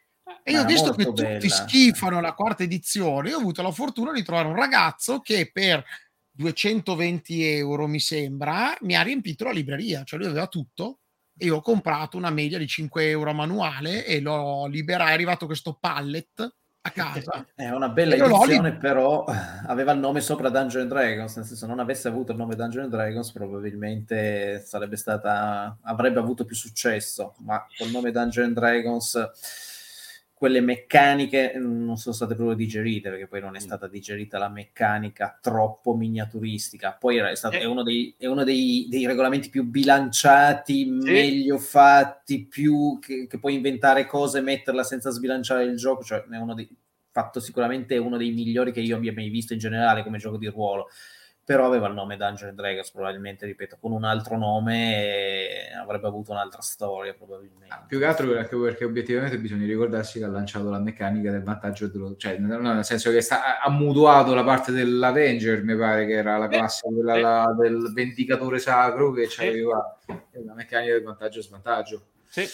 E 0.42 0.52
io 0.52 0.62
ho 0.62 0.64
visto 0.64 0.92
che 0.92 1.04
tutti 1.04 1.22
bella. 1.22 1.48
schifano 1.48 2.20
la 2.20 2.32
quarta 2.32 2.62
edizione. 2.62 3.30
Io 3.30 3.36
ho 3.36 3.40
avuto 3.40 3.62
la 3.62 3.70
fortuna 3.70 4.12
di 4.12 4.22
trovare 4.22 4.48
un 4.48 4.56
ragazzo 4.56 5.20
che 5.20 5.50
per 5.52 5.84
220 6.30 7.44
euro, 7.44 7.86
mi 7.86 8.00
sembra, 8.00 8.76
mi 8.80 8.96
ha 8.96 9.02
riempito 9.02 9.44
la 9.44 9.52
libreria, 9.52 10.02
cioè 10.04 10.18
lui 10.18 10.28
aveva 10.28 10.46
tutto 10.46 10.98
e 11.36 11.46
io 11.46 11.56
ho 11.56 11.60
comprato 11.60 12.16
una 12.16 12.30
media 12.30 12.58
di 12.58 12.66
5 12.66 13.08
euro 13.08 13.32
manuale 13.32 14.04
e 14.04 14.20
l'ho 14.20 14.66
liberato. 14.66 15.10
È 15.10 15.14
arrivato 15.14 15.46
questo 15.46 15.76
pallet 15.80 16.54
a 16.82 16.90
casa. 16.90 17.46
È 17.54 17.70
una 17.70 17.88
bella 17.88 18.14
edizione, 18.14 18.76
però 18.76 19.24
eh, 19.26 19.32
aveva 19.66 19.92
il 19.92 19.98
nome 19.98 20.20
sopra 20.20 20.48
Dungeon 20.48 20.82
and 20.82 20.90
Dragons, 20.90 21.36
nel 21.36 21.44
senso 21.46 21.66
non 21.66 21.78
avesse 21.78 22.08
avuto 22.08 22.32
il 22.32 22.38
nome 22.38 22.54
Dungeon 22.54 22.84
and 22.84 22.92
Dragons 22.92 23.32
probabilmente 23.32 24.62
sarebbe 24.64 24.96
stata 24.96 25.78
avrebbe 25.82 26.18
avuto 26.18 26.44
più 26.44 26.54
successo, 26.56 27.34
ma 27.38 27.64
col 27.76 27.90
nome 27.90 28.10
Dungeon 28.10 28.46
and 28.46 28.54
Dragons 28.54 29.30
quelle 30.44 30.60
meccaniche 30.60 31.54
mm, 31.56 31.86
non 31.86 31.96
sono 31.96 32.14
state 32.14 32.34
proprio 32.34 32.54
digerite 32.54 33.08
perché 33.08 33.26
poi 33.26 33.40
non 33.40 33.56
è 33.56 33.60
stata 33.60 33.88
digerita 33.88 34.36
la 34.36 34.50
meccanica 34.50 35.38
troppo 35.40 35.94
miniaturistica. 35.94 36.94
Poi 37.00 37.16
è, 37.16 37.34
stato, 37.34 37.56
è 37.56 37.64
uno, 37.64 37.82
dei, 37.82 38.14
è 38.18 38.26
uno 38.26 38.44
dei, 38.44 38.86
dei 38.90 39.06
regolamenti 39.06 39.48
più 39.48 39.64
bilanciati, 39.64 40.84
meglio 40.84 41.56
fatti, 41.56 42.44
più 42.44 42.98
che, 43.00 43.26
che 43.26 43.38
puoi 43.38 43.54
inventare 43.54 44.04
cose 44.04 44.40
e 44.40 44.42
metterla 44.42 44.84
senza 44.84 45.08
sbilanciare 45.08 45.64
il 45.64 45.76
gioco. 45.76 46.04
Cioè, 46.04 46.24
è 46.24 46.36
uno 46.36 46.52
dei, 46.52 46.68
fatto 47.10 47.40
sicuramente 47.40 47.96
uno 47.96 48.18
dei 48.18 48.32
migliori 48.32 48.70
che 48.70 48.80
io 48.80 48.96
abbia 48.96 49.14
mai 49.14 49.30
visto 49.30 49.54
in 49.54 49.58
generale 49.58 50.02
come 50.02 50.18
gioco 50.18 50.36
di 50.36 50.48
ruolo. 50.48 50.88
Però 51.44 51.66
aveva 51.66 51.88
il 51.88 51.94
nome 51.94 52.16
Dungeon 52.16 52.54
Dragons, 52.54 52.90
probabilmente, 52.90 53.44
ripeto, 53.44 53.76
con 53.78 53.92
un 53.92 54.04
altro 54.04 54.38
nome 54.38 55.68
avrebbe 55.78 56.06
avuto 56.06 56.32
un'altra 56.32 56.62
storia, 56.62 57.12
probabilmente. 57.12 57.84
Più 57.86 57.98
che 57.98 58.06
altro 58.06 58.34
anche 58.34 58.56
perché 58.56 58.86
obiettivamente 58.86 59.38
bisogna 59.38 59.66
ricordarsi 59.66 60.18
che 60.18 60.24
ha 60.24 60.28
lanciato 60.28 60.70
la 60.70 60.78
meccanica 60.78 61.30
del 61.30 61.42
vantaggio 61.42 61.88
dello, 61.88 62.16
cioè 62.16 62.38
no, 62.38 62.56
nel 62.56 62.84
senso 62.84 63.10
che 63.10 63.20
sta, 63.20 63.60
ha 63.60 63.68
mutuato 63.68 64.34
la 64.34 64.42
parte 64.42 64.72
dell'Avenger, 64.72 65.62
mi 65.64 65.76
pare 65.76 66.06
che 66.06 66.14
era 66.14 66.38
la 66.38 66.48
classe 66.48 66.88
quella 66.90 67.16
là 67.18 67.54
del 67.58 67.92
vendicatore 67.92 68.58
sacro 68.58 69.12
che 69.12 69.28
aveva 69.38 69.98
la 70.06 70.54
meccanica 70.54 70.94
del 70.94 71.02
vantaggio 71.02 71.40
e 71.40 71.42
svantaggio. 71.42 72.06
Sì. 72.26 72.48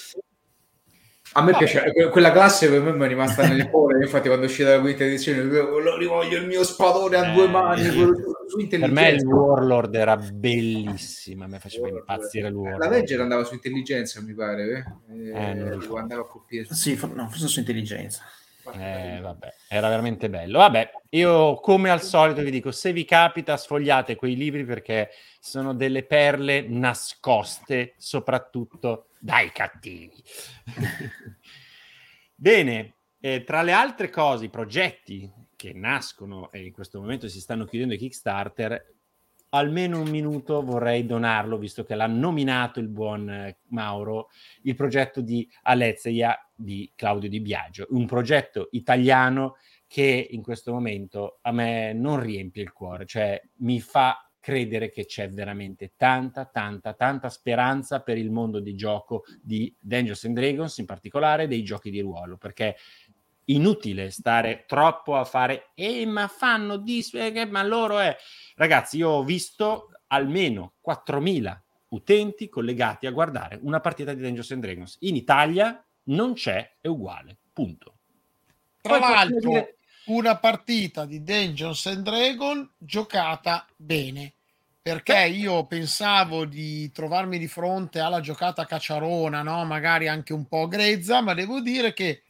A 1.34 1.42
me 1.42 1.52
piace, 1.56 1.92
que- 1.92 2.08
quella 2.08 2.32
classe 2.32 2.68
per 2.68 2.80
me 2.80 2.92
mi 2.92 3.04
è 3.04 3.08
rimasta 3.08 3.46
nel 3.46 3.68
cuore, 3.70 4.02
infatti 4.02 4.26
quando 4.26 4.46
è 4.46 4.48
uscita 4.48 4.70
la 4.74 4.80
quinta 4.80 5.04
edizione 5.04 5.42
lo 5.42 5.96
rivoglio 5.96 6.36
il 6.36 6.46
mio 6.46 6.64
spadone 6.64 7.16
a 7.16 7.32
due 7.32 7.44
Eh, 7.44 7.48
mani 7.48 7.82
sì. 7.84 7.94
quello 7.96 8.14
su- 8.48 8.66
Per 8.68 8.90
me 8.90 9.08
il. 9.10 9.24
Warlord 9.24 9.94
era 9.94 10.16
bellissima, 10.16 11.44
a 11.44 11.48
me 11.48 11.60
faceva 11.60 11.88
impazzire 11.88 12.48
il 12.48 12.54
Warlord. 12.54 12.82
La 12.82 12.88
Venger 12.88 13.20
andava 13.20 13.44
su 13.44 13.54
intelligenza, 13.54 14.20
mi 14.22 14.34
pare, 14.34 14.84
eh? 15.08 15.30
Eh, 15.32 15.54
non 15.54 15.68
lo 15.70 15.80
so. 15.80 15.96
andava 15.96 16.22
a 16.22 16.24
colpire. 16.24 16.66
Sì, 16.70 16.96
for- 16.96 17.14
no, 17.14 17.28
forse 17.28 17.46
su 17.46 17.60
intelligenza. 17.60 18.24
Eh, 18.76 19.18
vabbè, 19.22 19.54
era 19.68 19.88
veramente 19.88 20.28
bello. 20.28 20.58
Vabbè, 20.58 20.90
io 21.10 21.54
come 21.60 21.90
al 21.90 22.02
solito 22.02 22.42
vi 22.42 22.50
dico, 22.50 22.70
se 22.72 22.92
vi 22.92 23.04
capita, 23.04 23.56
sfogliate 23.56 24.16
quei 24.16 24.34
libri 24.36 24.64
perché 24.64 25.10
sono 25.40 25.74
delle 25.74 26.04
perle 26.04 26.60
nascoste, 26.60 27.94
soprattutto 27.96 29.08
dai 29.18 29.50
cattivi. 29.50 30.22
Bene, 32.36 32.94
eh, 33.18 33.42
tra 33.42 33.62
le 33.62 33.72
altre 33.72 34.10
cose, 34.10 34.44
i 34.44 34.50
progetti 34.50 35.30
che 35.56 35.72
nascono 35.72 36.52
e 36.52 36.64
in 36.64 36.72
questo 36.72 37.00
momento 37.00 37.28
si 37.28 37.40
stanno 37.40 37.64
chiudendo 37.64 37.94
i 37.94 37.98
Kickstarter, 37.98 38.94
almeno 39.50 40.00
un 40.00 40.08
minuto 40.08 40.62
vorrei 40.62 41.04
donarlo, 41.04 41.58
visto 41.58 41.84
che 41.84 41.94
l'ha 41.94 42.06
nominato 42.06 42.78
il 42.78 42.88
buon 42.88 43.28
eh, 43.28 43.58
Mauro, 43.68 44.28
il 44.62 44.74
progetto 44.74 45.20
di 45.20 45.48
Alezia 45.62 46.38
di 46.54 46.90
Claudio 46.94 47.28
Di 47.28 47.40
Biagio, 47.40 47.86
un 47.90 48.06
progetto 48.06 48.68
italiano 48.72 49.56
che 49.86 50.28
in 50.30 50.42
questo 50.42 50.72
momento 50.72 51.38
a 51.42 51.50
me 51.50 51.92
non 51.92 52.20
riempie 52.20 52.62
il 52.62 52.72
cuore, 52.72 53.06
cioè 53.06 53.40
mi 53.56 53.80
fa 53.80 54.29
credere 54.40 54.90
che 54.90 55.04
c'è 55.04 55.28
veramente 55.28 55.92
tanta, 55.96 56.46
tanta, 56.46 56.94
tanta 56.94 57.28
speranza 57.28 58.00
per 58.00 58.18
il 58.18 58.30
mondo 58.30 58.58
di 58.58 58.74
gioco 58.74 59.24
di 59.40 59.72
Dungeons 59.78 60.24
and 60.24 60.34
Dragons, 60.34 60.78
in 60.78 60.86
particolare 60.86 61.46
dei 61.46 61.62
giochi 61.62 61.90
di 61.90 62.00
ruolo, 62.00 62.36
perché 62.36 62.76
inutile 63.44 64.10
stare 64.10 64.64
troppo 64.66 65.16
a 65.16 65.24
fare 65.24 65.70
eh 65.74 66.06
ma 66.06 66.28
fanno 66.28 66.76
di 66.76 67.04
eh, 67.14 67.46
ma 67.46 67.64
loro 67.64 67.98
è 67.98 68.16
ragazzi 68.54 68.98
io 68.98 69.08
ho 69.08 69.24
visto 69.24 69.88
almeno 70.08 70.74
4000 70.80 71.64
utenti 71.90 72.48
collegati 72.48 73.06
a 73.06 73.10
guardare 73.10 73.58
una 73.62 73.80
partita 73.80 74.14
di 74.14 74.22
Dungeons 74.22 74.50
and 74.52 74.62
Dragons. 74.62 74.96
In 75.00 75.16
Italia 75.16 75.84
non 76.04 76.34
c'è 76.34 76.76
è 76.80 76.86
uguale 76.86 77.38
punto. 77.52 77.94
Tra 78.80 78.98
Poi 78.98 79.10
l'altro, 79.10 79.50
dire- 79.50 79.78
una 80.06 80.36
partita 80.38 81.04
di 81.04 81.22
Dungeons 81.22 81.86
and 81.86 82.02
Dragon 82.02 82.68
giocata 82.78 83.66
bene. 83.76 84.34
Perché 84.82 85.26
io 85.26 85.66
pensavo 85.66 86.46
di 86.46 86.90
trovarmi 86.90 87.38
di 87.38 87.48
fronte 87.48 88.00
alla 88.00 88.20
giocata 88.20 88.64
cacciarona, 88.64 89.42
no? 89.42 89.64
magari 89.66 90.08
anche 90.08 90.32
un 90.32 90.46
po' 90.46 90.68
grezza, 90.68 91.20
ma 91.20 91.34
devo 91.34 91.60
dire 91.60 91.92
che 91.92 92.22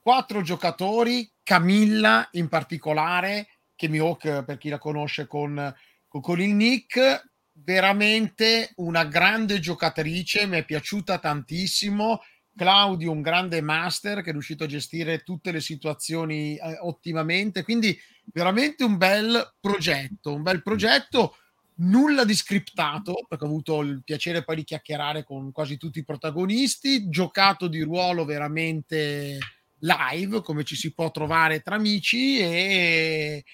quattro 0.00 0.40
giocatori, 0.40 1.28
Camilla 1.42 2.28
in 2.32 2.48
particolare, 2.48 3.48
che 3.74 3.88
Mihawk, 3.88 4.44
per 4.44 4.56
chi 4.56 4.68
la 4.68 4.78
conosce 4.78 5.26
con, 5.26 5.74
con, 6.06 6.20
con 6.20 6.40
il 6.40 6.54
nick, 6.54 7.28
veramente 7.52 8.72
una 8.76 9.04
grande 9.04 9.58
giocatrice, 9.58 10.46
mi 10.46 10.58
è 10.58 10.64
piaciuta 10.64 11.18
tantissimo. 11.18 12.22
Claudio, 12.56 13.10
un 13.10 13.20
grande 13.20 13.60
master 13.60 14.22
che 14.22 14.30
è 14.30 14.32
riuscito 14.32 14.64
a 14.64 14.68
gestire 14.68 15.22
tutte 15.22 15.52
le 15.52 15.60
situazioni 15.60 16.56
eh, 16.56 16.78
ottimamente. 16.80 17.62
Quindi, 17.62 17.96
veramente 18.32 18.82
un 18.82 18.96
bel 18.96 19.54
progetto, 19.60 20.34
un 20.34 20.42
bel 20.42 20.62
progetto. 20.62 21.36
Nulla 21.78 22.24
di 22.24 22.34
scriptato, 22.34 23.26
perché 23.28 23.44
ho 23.44 23.48
avuto 23.48 23.82
il 23.82 24.02
piacere 24.02 24.42
poi 24.42 24.56
di 24.56 24.64
chiacchierare 24.64 25.24
con 25.24 25.52
quasi 25.52 25.76
tutti 25.76 25.98
i 25.98 26.04
protagonisti. 26.04 27.10
Giocato 27.10 27.68
di 27.68 27.82
ruolo 27.82 28.24
veramente 28.24 29.38
live, 29.80 30.40
come 30.40 30.64
ci 30.64 30.74
si 30.74 30.94
può 30.94 31.10
trovare 31.10 31.60
tra 31.60 31.74
amici. 31.74 32.38
E 32.38 33.44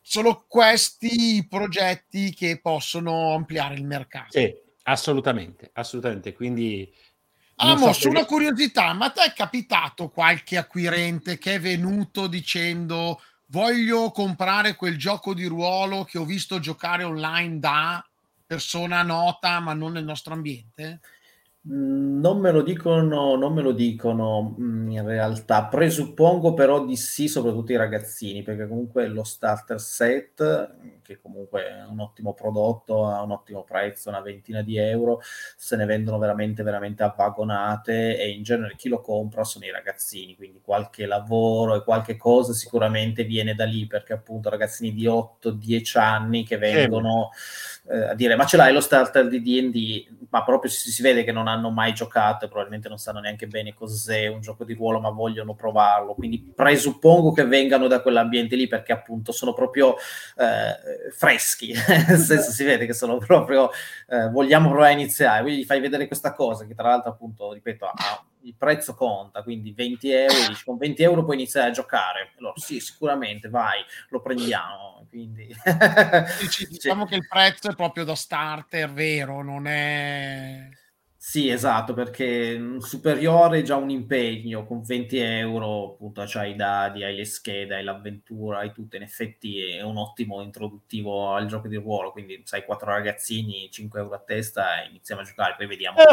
sono 0.00 0.46
questi 0.48 1.36
i 1.36 1.46
progetti 1.46 2.32
che 2.32 2.60
possono 2.62 3.34
ampliare 3.34 3.74
il 3.74 3.84
mercato. 3.84 4.30
sì 4.30 4.66
assolutamente 4.84 5.70
assolutamente 5.74 6.32
quindi 6.32 6.90
Amos, 7.60 7.98
so 7.98 8.08
una 8.08 8.24
curiosità, 8.24 8.92
ma 8.92 9.10
ti 9.10 9.20
è 9.20 9.32
capitato 9.32 10.10
qualche 10.10 10.56
acquirente 10.56 11.38
che 11.38 11.54
è 11.54 11.60
venuto 11.60 12.28
dicendo 12.28 13.20
voglio 13.46 14.12
comprare 14.12 14.76
quel 14.76 14.96
gioco 14.96 15.34
di 15.34 15.44
ruolo 15.46 16.04
che 16.04 16.18
ho 16.18 16.24
visto 16.24 16.60
giocare 16.60 17.02
online 17.02 17.58
da 17.58 18.06
persona 18.46 19.02
nota 19.02 19.58
ma 19.58 19.72
non 19.74 19.92
nel 19.92 20.04
nostro 20.04 20.34
ambiente? 20.34 21.00
Mm, 21.66 22.20
Non 22.20 22.38
me 22.38 22.50
lo 22.52 22.62
dicono, 22.62 23.34
non 23.36 23.52
me 23.52 23.62
lo 23.62 23.72
dicono 23.72 24.54
mm, 24.58 24.90
in 24.90 25.04
realtà. 25.06 25.66
Presuppongo 25.66 26.54
però 26.54 26.84
di 26.84 26.96
sì, 26.96 27.26
soprattutto 27.28 27.72
i 27.72 27.76
ragazzini, 27.76 28.42
perché 28.42 28.66
comunque 28.68 29.06
lo 29.08 29.24
starter 29.24 29.80
set, 29.80 30.76
che 31.02 31.20
comunque 31.20 31.62
è 31.66 31.84
un 31.84 32.00
ottimo 32.00 32.32
prodotto 32.34 33.06
a 33.06 33.22
un 33.22 33.32
ottimo 33.32 33.64
prezzo, 33.64 34.08
una 34.08 34.20
ventina 34.20 34.62
di 34.62 34.76
euro, 34.76 35.20
se 35.56 35.76
ne 35.76 35.84
vendono 35.84 36.18
veramente, 36.18 36.62
veramente 36.62 37.02
a 37.02 37.12
vagonate 37.16 38.18
e 38.18 38.30
in 38.30 38.42
genere 38.42 38.74
chi 38.76 38.88
lo 38.88 39.00
compra 39.00 39.42
sono 39.44 39.64
i 39.64 39.70
ragazzini, 39.70 40.36
quindi 40.36 40.60
qualche 40.60 41.06
lavoro 41.06 41.74
e 41.76 41.82
qualche 41.84 42.16
cosa 42.16 42.52
sicuramente 42.52 43.24
viene 43.24 43.54
da 43.54 43.64
lì, 43.64 43.86
perché 43.86 44.12
appunto 44.12 44.48
ragazzini 44.48 44.92
di 44.92 45.06
8-10 45.06 45.98
anni 45.98 46.44
che 46.44 46.56
vengono 46.58 47.30
eh, 47.30 47.36
a 47.88 48.14
dire 48.14 48.36
ma 48.36 48.44
ce 48.44 48.56
l'hai 48.56 48.72
lo 48.72 48.80
starter 48.80 49.28
di 49.28 49.40
D&D? 49.40 50.26
Ma 50.30 50.44
proprio 50.44 50.70
si, 50.70 50.90
si 50.90 51.02
vede 51.02 51.24
che 51.24 51.32
non 51.32 51.48
hanno 51.48 51.70
mai 51.70 51.94
giocato 51.94 52.44
e 52.44 52.48
probabilmente 52.48 52.88
non 52.88 52.98
sanno 52.98 53.20
neanche 53.20 53.46
bene 53.46 53.72
cos'è 53.72 54.26
un 54.26 54.40
gioco 54.40 54.64
di 54.64 54.74
ruolo, 54.74 55.00
ma 55.00 55.10
vogliono 55.10 55.54
provarlo. 55.54 56.14
Quindi 56.14 56.52
presuppongo 56.54 57.32
che 57.32 57.44
vengano 57.44 57.86
da 57.86 58.00
quell'ambiente 58.00 58.56
lì 58.56 58.68
perché 58.68 58.92
appunto 58.92 59.32
sono 59.32 59.52
proprio 59.52 59.96
eh, 60.36 61.10
freschi, 61.12 61.72
nel 62.08 62.18
senso 62.18 62.50
si 62.50 62.64
vede 62.64 62.86
che 62.86 62.92
sono 62.92 63.16
proprio 63.18 63.70
eh, 64.08 64.28
vogliamo 64.28 64.68
provare 64.68 64.92
a 64.92 64.96
iniziare, 64.96 65.42
quindi 65.42 65.62
gli 65.62 65.66
fai 65.66 65.80
vedere 65.80 66.06
questa 66.06 66.34
cosa 66.34 66.66
che 66.66 66.74
tra 66.74 66.88
l'altro 66.88 67.10
appunto, 67.10 67.52
ripeto, 67.52 67.86
ha- 67.86 68.22
il 68.42 68.54
prezzo 68.56 68.94
conta, 68.94 69.42
quindi 69.42 69.72
20 69.72 70.10
euro, 70.10 70.48
dici, 70.48 70.64
con 70.64 70.76
20 70.78 71.02
euro 71.02 71.24
puoi 71.24 71.36
iniziare 71.36 71.68
a 71.68 71.72
giocare. 71.72 72.32
Allora 72.38 72.54
sì, 72.56 72.80
sicuramente, 72.80 73.48
vai, 73.48 73.80
lo 74.08 74.20
prendiamo. 74.20 74.97
Quindi... 75.08 75.54
Dici- 76.40 76.68
diciamo 76.70 77.04
che 77.06 77.16
il 77.16 77.26
prezzo 77.26 77.70
è 77.70 77.74
proprio 77.74 78.04
da 78.04 78.14
starter, 78.14 78.92
vero? 78.92 79.42
Non 79.42 79.66
è... 79.66 80.68
Sì, 81.20 81.50
esatto, 81.50 81.94
perché 81.94 82.56
un 82.58 82.80
superiore 82.80 83.58
è 83.58 83.62
già 83.62 83.74
un 83.76 83.90
impegno, 83.90 84.64
con 84.64 84.82
20 84.82 85.18
euro 85.18 85.92
appunto 85.94 86.22
c'hai 86.24 86.52
i 86.52 86.56
dadi, 86.56 87.02
hai 87.02 87.16
le 87.16 87.24
schede, 87.24 87.74
hai 87.74 87.84
l'avventura, 87.84 88.60
hai 88.60 88.72
tutto, 88.72 88.96
in 88.96 89.02
effetti 89.02 89.60
è 89.60 89.82
un 89.82 89.98
ottimo 89.98 90.40
introduttivo 90.42 91.34
al 91.34 91.46
gioco 91.46 91.66
di 91.66 91.74
ruolo, 91.74 92.12
quindi 92.12 92.40
sai, 92.44 92.64
quattro 92.64 92.92
ragazzini, 92.92 93.68
5 93.70 94.00
euro 94.00 94.14
a 94.14 94.20
testa, 94.20 94.80
e 94.80 94.88
iniziamo 94.90 95.20
a 95.20 95.24
giocare, 95.24 95.56
poi 95.56 95.66
vediamo. 95.66 95.98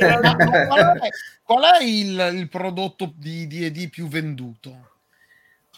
Qual 0.00 0.98
è, 0.98 1.08
qual 1.42 1.62
è 1.64 1.82
il, 1.82 2.30
il 2.34 2.48
prodotto 2.48 3.12
di 3.16 3.46
D&D 3.46 3.90
più 3.90 4.06
venduto? 4.06 4.99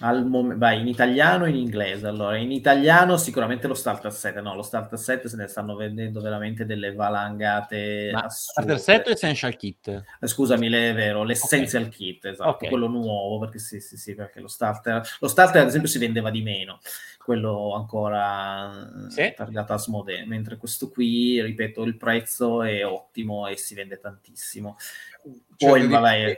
Al 0.00 0.26
mom- 0.26 0.56
vai 0.56 0.80
in 0.80 0.88
italiano 0.88 1.44
e 1.44 1.50
in 1.50 1.56
inglese. 1.56 2.06
Allora, 2.06 2.36
in 2.38 2.50
italiano 2.50 3.18
sicuramente 3.18 3.66
lo 3.68 3.74
Starter 3.74 4.10
7. 4.10 4.40
No, 4.40 4.54
lo 4.54 4.62
Starter 4.62 4.98
7 4.98 5.28
se 5.28 5.36
ne 5.36 5.46
stanno 5.46 5.76
vendendo 5.76 6.20
veramente 6.22 6.64
delle 6.64 6.94
valangate 6.94 8.08
Ma 8.12 8.20
assurde. 8.22 8.76
Starter 8.76 8.80
set 8.80 9.06
o 9.06 9.10
Essential 9.10 9.54
Kit? 9.54 9.88
Eh, 10.20 10.26
Scusami, 10.26 10.70
le- 10.70 10.90
è 10.90 10.94
vero, 10.94 11.24
l'Essential 11.24 11.88
Kit, 11.90 12.24
esatto, 12.24 12.48
Ok. 12.50 12.68
quello 12.68 12.88
nuovo, 12.88 13.38
perché 13.38 13.58
sì, 13.58 13.80
sì, 13.80 13.98
sì, 13.98 14.14
perché 14.14 14.40
lo 14.40 14.48
starter, 14.48 15.06
lo 15.20 15.28
starter 15.28 15.60
ad 15.60 15.68
esempio 15.68 15.88
si 15.90 15.98
vendeva 15.98 16.30
di 16.30 16.42
meno, 16.42 16.80
quello 17.22 17.74
ancora 17.74 18.72
Sì. 19.08 19.32
targato 19.36 19.74
Asmodee, 19.74 20.24
mentre 20.24 20.56
questo 20.56 20.90
qui, 20.90 21.40
ripeto, 21.42 21.82
il 21.84 21.96
prezzo 21.98 22.62
è 22.62 22.84
ottimo 22.84 23.46
e 23.46 23.56
si 23.58 23.74
vende 23.74 24.00
tantissimo. 24.00 24.76
Cioè, 25.56 25.68
Poi, 25.68 25.80
devi- 25.82 25.92
vabbè, 25.92 26.36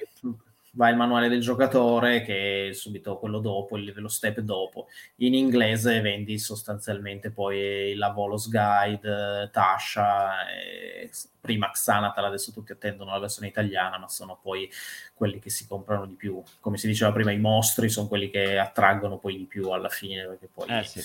va 0.74 0.88
il 0.88 0.96
manuale 0.96 1.28
del 1.28 1.40
giocatore, 1.40 2.22
che 2.22 2.68
è 2.68 2.72
subito 2.72 3.18
quello 3.18 3.38
dopo, 3.38 3.76
il- 3.76 3.92
lo 3.96 4.08
step 4.08 4.40
dopo. 4.40 4.88
In 5.16 5.34
inglese 5.34 6.00
vendi 6.00 6.38
sostanzialmente 6.38 7.30
poi 7.30 7.94
la 7.94 8.10
Volos 8.10 8.48
Guide, 8.48 9.50
Tasha, 9.52 10.48
e 10.50 11.10
prima 11.40 11.70
Xanatal, 11.70 12.24
adesso 12.24 12.52
tutti 12.52 12.72
attendono 12.72 13.12
la 13.12 13.18
versione 13.18 13.48
italiana, 13.48 13.98
ma 13.98 14.08
sono 14.08 14.38
poi 14.40 14.70
quelli 15.14 15.38
che 15.38 15.50
si 15.50 15.66
comprano 15.66 16.06
di 16.06 16.14
più. 16.14 16.42
Come 16.60 16.76
si 16.76 16.86
diceva 16.86 17.12
prima, 17.12 17.30
i 17.30 17.38
mostri 17.38 17.88
sono 17.88 18.08
quelli 18.08 18.30
che 18.30 18.58
attraggono 18.58 19.18
poi 19.18 19.36
di 19.36 19.44
più 19.44 19.70
alla 19.70 19.88
fine, 19.90 20.26
perché 20.26 20.48
poi... 20.52 20.68
Eh 20.68 20.84
sì. 20.84 21.00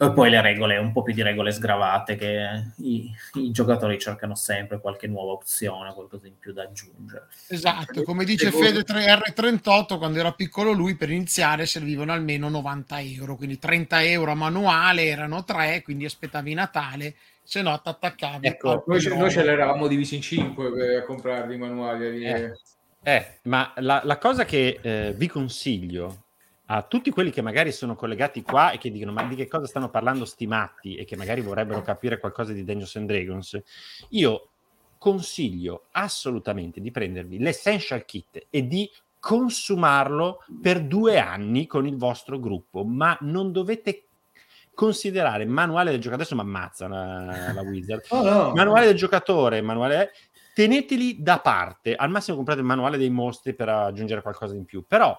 E 0.00 0.12
poi 0.12 0.30
le 0.30 0.40
regole, 0.40 0.76
un 0.76 0.92
po' 0.92 1.02
più 1.02 1.12
di 1.12 1.22
regole 1.22 1.50
sgravate 1.50 2.14
che 2.14 2.64
i, 2.76 3.10
i 3.34 3.50
giocatori 3.50 3.98
cercano 3.98 4.36
sempre 4.36 4.80
qualche 4.80 5.08
nuova 5.08 5.32
opzione, 5.32 5.92
qualcosa 5.92 6.28
in 6.28 6.38
più 6.38 6.52
da 6.52 6.62
aggiungere. 6.62 7.26
Esatto, 7.48 8.02
come 8.04 8.24
dice 8.24 8.52
Fede 8.52 8.84
3R38, 8.84 9.98
quando 9.98 10.20
era 10.20 10.32
piccolo 10.32 10.70
lui 10.70 10.94
per 10.94 11.10
iniziare 11.10 11.66
servivano 11.66 12.12
almeno 12.12 12.48
90 12.48 13.00
euro, 13.00 13.34
quindi 13.34 13.58
30 13.58 14.04
euro 14.04 14.30
a 14.30 14.36
manuale 14.36 15.06
erano 15.06 15.42
3, 15.42 15.82
quindi 15.82 16.04
aspettavi 16.04 16.54
Natale, 16.54 17.14
se 17.42 17.62
no 17.62 17.80
ti 17.80 17.88
attaccavi. 17.88 18.46
Ecco, 18.46 18.84
Noi, 18.86 19.00
ce- 19.00 19.16
noi 19.16 19.30
ce 19.30 19.42
l'eravamo 19.42 19.88
divisi 19.88 20.14
in 20.14 20.22
5 20.22 20.72
per 20.72 21.04
comprarli 21.04 21.54
i 21.54 21.58
manuali. 21.58 22.24
Eh. 22.24 22.52
Eh, 23.02 23.38
ma 23.44 23.72
la, 23.76 24.02
la 24.04 24.18
cosa 24.18 24.44
che 24.44 24.78
eh, 24.80 25.12
vi 25.16 25.28
consiglio 25.28 26.24
a 26.70 26.82
tutti 26.82 27.10
quelli 27.10 27.30
che 27.30 27.40
magari 27.40 27.72
sono 27.72 27.94
collegati 27.94 28.42
qua 28.42 28.72
e 28.72 28.78
che 28.78 28.90
dicono 28.90 29.12
ma 29.12 29.22
di 29.24 29.34
che 29.34 29.48
cosa 29.48 29.66
stanno 29.66 29.88
parlando 29.88 30.26
sti 30.26 30.46
matti? 30.46 30.96
E 30.96 31.04
che 31.04 31.16
magari 31.16 31.40
vorrebbero 31.40 31.80
capire 31.80 32.18
qualcosa 32.18 32.52
di 32.52 32.62
Dungeons 32.64 32.96
and 32.96 33.06
Dragons, 33.08 33.62
io 34.10 34.48
consiglio 34.98 35.84
assolutamente 35.92 36.80
di 36.80 36.90
prendervi 36.90 37.38
l'Essential 37.38 38.04
Kit 38.04 38.46
e 38.50 38.66
di 38.66 38.90
consumarlo 39.18 40.44
per 40.60 40.82
due 40.82 41.18
anni 41.18 41.66
con 41.66 41.86
il 41.86 41.96
vostro 41.96 42.38
gruppo, 42.38 42.84
ma 42.84 43.16
non 43.22 43.50
dovete 43.50 44.04
considerare 44.74 45.44
manuale 45.46 45.90
del 45.90 46.00
giocatore, 46.00 46.22
adesso 46.28 46.36
mi 46.36 46.48
ammazza 46.48 46.86
la, 46.86 47.52
la 47.52 47.62
Wizard, 47.62 48.04
Oh, 48.10 48.22
no. 48.22 48.52
manuale 48.54 48.86
del 48.86 48.94
giocatore, 48.94 49.60
manuale 49.62 50.12
teneteli 50.54 51.22
da 51.22 51.40
parte, 51.40 51.94
al 51.94 52.10
massimo 52.10 52.36
comprate 52.36 52.60
il 52.60 52.66
manuale 52.66 52.98
dei 52.98 53.10
mostri 53.10 53.54
per 53.54 53.68
aggiungere 53.68 54.22
qualcosa 54.22 54.54
in 54.54 54.64
più, 54.64 54.84
però 54.86 55.16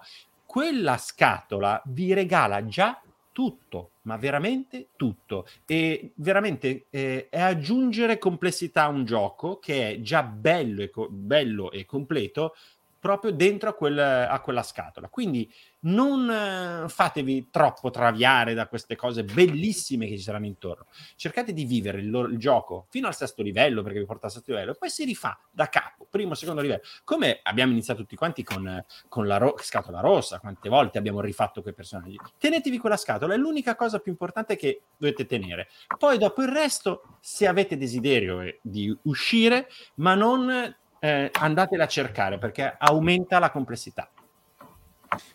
quella 0.49 0.97
scatola 0.97 1.80
vi 1.85 2.11
regala 2.11 2.65
già 2.65 2.99
tutto, 3.31 3.91
ma 4.01 4.17
veramente 4.17 4.88
tutto, 4.95 5.45
e 5.67 6.13
veramente 6.15 6.88
eh, 6.89 7.27
è 7.30 7.39
aggiungere 7.39 8.17
complessità 8.17 8.85
a 8.85 8.88
un 8.88 9.05
gioco 9.05 9.59
che 9.59 9.91
è 9.91 10.01
già 10.01 10.23
bello 10.23 10.81
e, 10.81 10.89
co- 10.89 11.07
bello 11.07 11.69
e 11.69 11.85
completo 11.85 12.55
proprio 12.99 13.31
dentro 13.31 13.69
a, 13.69 13.73
quel- 13.73 13.97
a 13.97 14.39
quella 14.41 14.63
scatola. 14.63 15.07
Quindi 15.07 15.51
non 15.81 16.30
eh, 16.30 16.89
fatevi 16.89 17.49
troppo 17.49 17.89
traviare 17.89 18.53
da 18.53 18.67
queste 18.67 18.95
cose 18.95 19.23
bellissime 19.23 20.07
che 20.07 20.17
ci 20.17 20.23
saranno 20.23 20.45
intorno. 20.45 20.88
Cercate 21.15 21.53
di 21.53 21.65
vivere 21.65 21.99
il, 21.99 22.27
il 22.31 22.38
gioco 22.38 22.85
fino 22.89 23.07
al 23.07 23.15
sesto 23.15 23.41
livello, 23.41 23.81
perché 23.81 23.99
vi 23.99 24.05
porta 24.05 24.26
al 24.26 24.31
sesto 24.31 24.51
livello, 24.51 24.71
e 24.71 24.76
poi 24.76 24.89
si 24.89 25.05
rifà 25.05 25.39
da 25.49 25.67
capo, 25.67 26.05
primo, 26.09 26.35
secondo 26.35 26.61
livello. 26.61 26.81
Come 27.03 27.39
abbiamo 27.43 27.71
iniziato 27.71 28.01
tutti 28.01 28.15
quanti 28.15 28.43
con, 28.43 28.84
con 29.07 29.27
la 29.27 29.38
ro- 29.38 29.55
scatola 29.59 30.01
rossa, 30.01 30.39
quante 30.39 30.67
volte 30.67 30.97
abbiamo 30.97 31.21
rifatto 31.21 31.61
quei 31.61 31.73
personaggi. 31.73 32.19
Tenetevi 32.38 32.77
quella 32.77 32.97
scatola, 32.97 33.34
è 33.34 33.38
l'unica 33.38 33.76
cosa 33.76 33.99
più 33.99 34.11
importante 34.11 34.55
che 34.57 34.81
dovete 34.97 35.26
tenere. 35.26 35.69
Poi 35.97 36.17
dopo 36.17 36.41
il 36.41 36.49
resto, 36.49 37.17
se 37.21 37.47
avete 37.47 37.77
desiderio 37.77 38.41
eh, 38.41 38.59
di 38.61 38.95
uscire, 39.03 39.69
ma 39.95 40.15
non 40.15 40.76
eh, 40.99 41.31
andatela 41.34 41.85
a 41.85 41.88
cercare 41.88 42.38
perché 42.38 42.76
aumenta 42.77 43.39
la 43.39 43.49
complessità. 43.49 44.09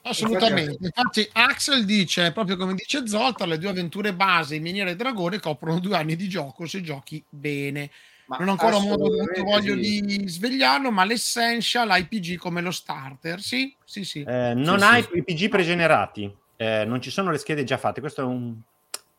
Assolutamente. 0.03 0.77
Infatti, 0.81 1.28
Axel 1.32 1.85
dice 1.85 2.32
proprio 2.32 2.57
come 2.57 2.74
dice 2.74 3.07
Zoltar: 3.07 3.49
le 3.49 3.59
due 3.59 3.70
avventure 3.70 4.15
base 4.15 4.55
in 4.55 4.62
miniera 4.62 4.91
e 4.91 4.97
dragone 4.97 5.41
coprono 5.41 5.81
due 5.81 5.97
anni 5.97 6.16
di 6.16 6.28
gioco 6.28 6.66
se 6.66 6.81
giochi 6.81 7.23
bene. 7.28 7.91
Ma 8.27 8.39
non 8.39 8.49
ho 8.49 8.51
ancora 8.53 8.78
non 8.78 8.97
voglio 8.97 9.74
sì. 9.74 10.01
di 10.01 10.28
svegliarlo, 10.28 10.91
ma 10.91 11.05
l'essential 11.05 11.89
IPG 11.91 12.36
come 12.36 12.62
lo 12.62 12.70
starter, 12.70 13.39
sì, 13.41 13.74
sì, 13.85 14.05
sì. 14.05 14.23
Eh, 14.27 14.55
non 14.55 14.78
Sì, 14.78 14.85
hai 14.85 15.03
sì. 15.03 15.19
i 15.19 15.24
PG 15.24 15.49
pregenerati, 15.51 16.35
eh, 16.57 16.85
non 16.86 17.03
ci 17.03 17.11
sono 17.11 17.31
le 17.31 17.36
schede 17.36 17.65
già 17.65 17.77
fatte. 17.77 18.01
Questo 18.01 18.23
è 18.23 18.24
un 18.24 18.59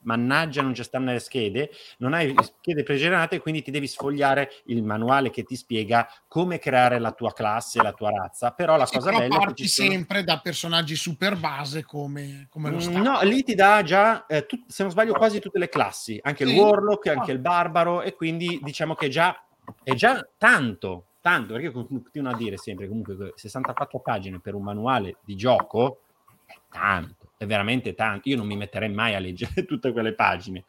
mannaggia, 0.06 0.62
non 0.62 0.74
ci 0.74 0.84
stanno 0.84 1.12
le 1.12 1.20
schede. 1.20 1.70
Non 1.98 2.14
hai 2.14 2.36
schede 2.42 2.84
pregenerate, 2.84 3.40
quindi 3.40 3.62
ti 3.62 3.72
devi 3.72 3.88
sfogliare 3.88 4.50
il 4.66 4.84
manuale 4.84 5.30
che 5.30 5.44
ti 5.44 5.56
spiega 5.56 6.08
come 6.28 6.58
creare 6.58 7.00
la 7.00 7.12
tua 7.12 7.34
classe, 7.34 7.82
la 7.82 7.94
tua 7.94 8.10
razza. 8.10 8.52
Però 8.52 8.78
la 8.78 8.86
Sì, 8.86 8.98
cosa 8.98 9.10
però 9.10 9.20
bella 9.20 9.36
è 9.36 9.40
che 9.40 9.46
parti 9.46 9.68
sono... 9.68 9.90
sempre 9.90 10.24
da 10.24 10.40
personaggi 10.40 10.96
super 10.96 11.36
base 11.38 11.84
come, 11.84 12.48
come 12.50 12.70
lo 12.70 12.78
Mm, 12.78 12.80
starter. 12.80 13.02
No, 13.02 13.22
lì 13.24 13.44
ti 13.44 13.54
dà 13.56 13.84
già, 13.84 14.26
eh, 14.26 14.46
tut- 14.46 14.70
se 14.72 14.84
non 14.84 14.92
sbaglio, 14.92 15.14
quasi 15.14 15.40
tutte 15.40 15.60
le 15.60 15.70
classi, 15.70 16.20
anche 16.22 16.44
il 16.44 16.50
Sì. 16.50 16.56
Warlock, 16.56 17.08
anche 17.08 17.32
il 17.32 17.40
Barbaro, 17.40 18.02
e 18.02 18.14
quindi 18.16 18.60
diciamo 18.64 18.96
che 18.96 19.10
già 19.10 19.38
è 19.84 19.94
già 19.94 20.28
tanto, 20.38 21.10
tanto, 21.22 21.54
perché 21.54 21.72
continuo 21.72 22.32
a 22.32 22.36
dire 22.36 22.58
sempre 22.58 22.88
comunque 22.88 23.16
che 23.18 23.34
64 23.36 24.00
pagine 24.00 24.40
per 24.40 24.56
un 24.56 24.64
manuale 24.64 25.18
di 25.24 25.36
gioco 25.36 26.02
è 26.46 26.56
tanto, 26.72 27.25
è 27.38 27.46
veramente 27.46 27.94
tanto. 27.94 28.30
Io 28.30 28.38
non 28.38 28.48
mi 28.48 28.56
metterei 28.56 28.90
mai 28.90 29.16
a 29.16 29.20
leggere 29.20 29.64
tutte 29.66 29.92
quelle 29.92 30.14
pagine, 30.14 30.64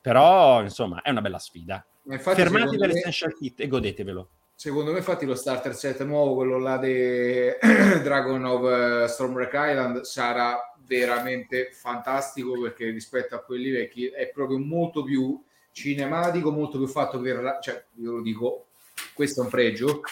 però 0.00 0.62
insomma 0.62 1.02
è 1.02 1.10
una 1.10 1.20
bella 1.20 1.38
sfida. 1.38 1.84
Fermatevi 2.04 2.76
me- 2.76 2.84
all'Essential 2.84 3.34
Kit 3.34 3.60
e 3.60 3.68
godetevelo. 3.68 4.28
Secondo 4.54 4.92
me, 4.92 4.98
infatti, 4.98 5.26
lo 5.26 5.34
starter 5.34 5.74
set 5.74 6.04
nuovo, 6.04 6.34
quello 6.36 6.58
là 6.58 6.78
di 6.78 7.50
Dragon 8.02 8.44
of 8.44 9.04
eh, 9.04 9.08
Stormbreak 9.08 9.52
Island, 9.54 10.00
sarà 10.02 10.56
veramente 10.86 11.70
fantastico 11.72 12.60
perché 12.60 12.90
rispetto 12.90 13.34
a 13.34 13.40
quelli 13.40 13.70
vecchi 13.70 14.06
è 14.06 14.28
proprio 14.28 14.58
molto 14.58 15.02
più 15.02 15.42
cinematico, 15.72 16.52
molto 16.52 16.78
più 16.78 16.86
fatto 16.86 17.20
per... 17.20 17.58
Cioè, 17.60 17.84
io 18.00 18.12
lo 18.12 18.22
dico, 18.22 18.66
questo 19.14 19.40
è 19.40 19.44
un 19.44 19.50
pregio, 19.50 20.02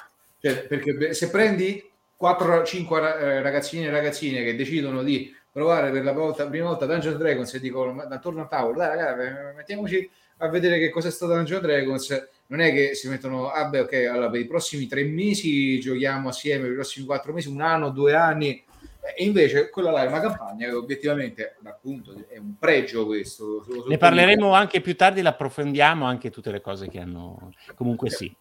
cioè, 0.41 0.67
perché 0.67 1.13
se 1.15 1.31
prendi 1.31 1.89
4-5 2.21 3.43
ragazzini 3.43 3.87
e 3.87 3.91
ragazzine 3.91 4.43
che 4.43 4.57
decidono 4.57 5.03
di 5.03 5.33
provare 5.51 5.91
per 5.91 6.05
la 6.05 6.13
volta, 6.13 6.47
prima 6.47 6.69
volta 6.69 6.87
Dungeons 6.87 7.17
Dragons 7.17 7.55
e 7.55 7.61
dicono 7.61 8.01
attorno 8.03 8.43
al 8.43 8.49
tavolo, 8.49 8.79
dai 8.79 8.97
ragazzi, 8.97 9.57
mettiamoci 9.57 10.11
a 10.39 10.49
vedere 10.49 10.79
che 10.79 10.91
cosa 10.91 11.09
è 11.09 11.11
stato 11.11 11.35
Dungeons 11.35 11.63
Dragons, 11.63 12.29
non 12.47 12.61
è 12.61 12.73
che 12.73 12.95
si 12.95 13.09
mettono, 13.09 13.51
ah 13.51 13.67
beh 13.67 13.81
ok, 13.81 13.93
allora 14.11 14.31
per 14.31 14.41
i 14.41 14.47
prossimi 14.47 14.87
tre 14.87 15.05
mesi 15.05 15.79
giochiamo 15.81 16.29
assieme, 16.29 16.63
per 16.63 16.73
i 16.73 16.75
prossimi 16.75 17.07
quattro 17.07 17.33
mesi, 17.33 17.49
un 17.49 17.61
anno, 17.61 17.91
due 17.91 18.15
anni, 18.15 18.65
e 19.17 19.25
invece 19.25 19.71
quella 19.71 19.91
là 19.91 20.05
è 20.05 20.07
una 20.07 20.21
campagna 20.21 20.67
che 20.69 20.75
obiettivamente 20.75 21.57
appunto 21.65 22.15
è 22.29 22.39
un 22.39 22.57
pregio 22.59 23.07
questo. 23.07 23.65
Ne 23.89 23.97
parleremo 23.97 24.53
anche 24.53 24.81
più 24.81 24.95
tardi, 24.95 25.23
l'approfondiamo 25.23 26.05
anche 26.05 26.31
tutte 26.31 26.51
le 26.51 26.61
cose 26.61 26.89
che 26.89 27.01
hanno 27.01 27.53
comunque 27.75 28.11
sì. 28.11 28.35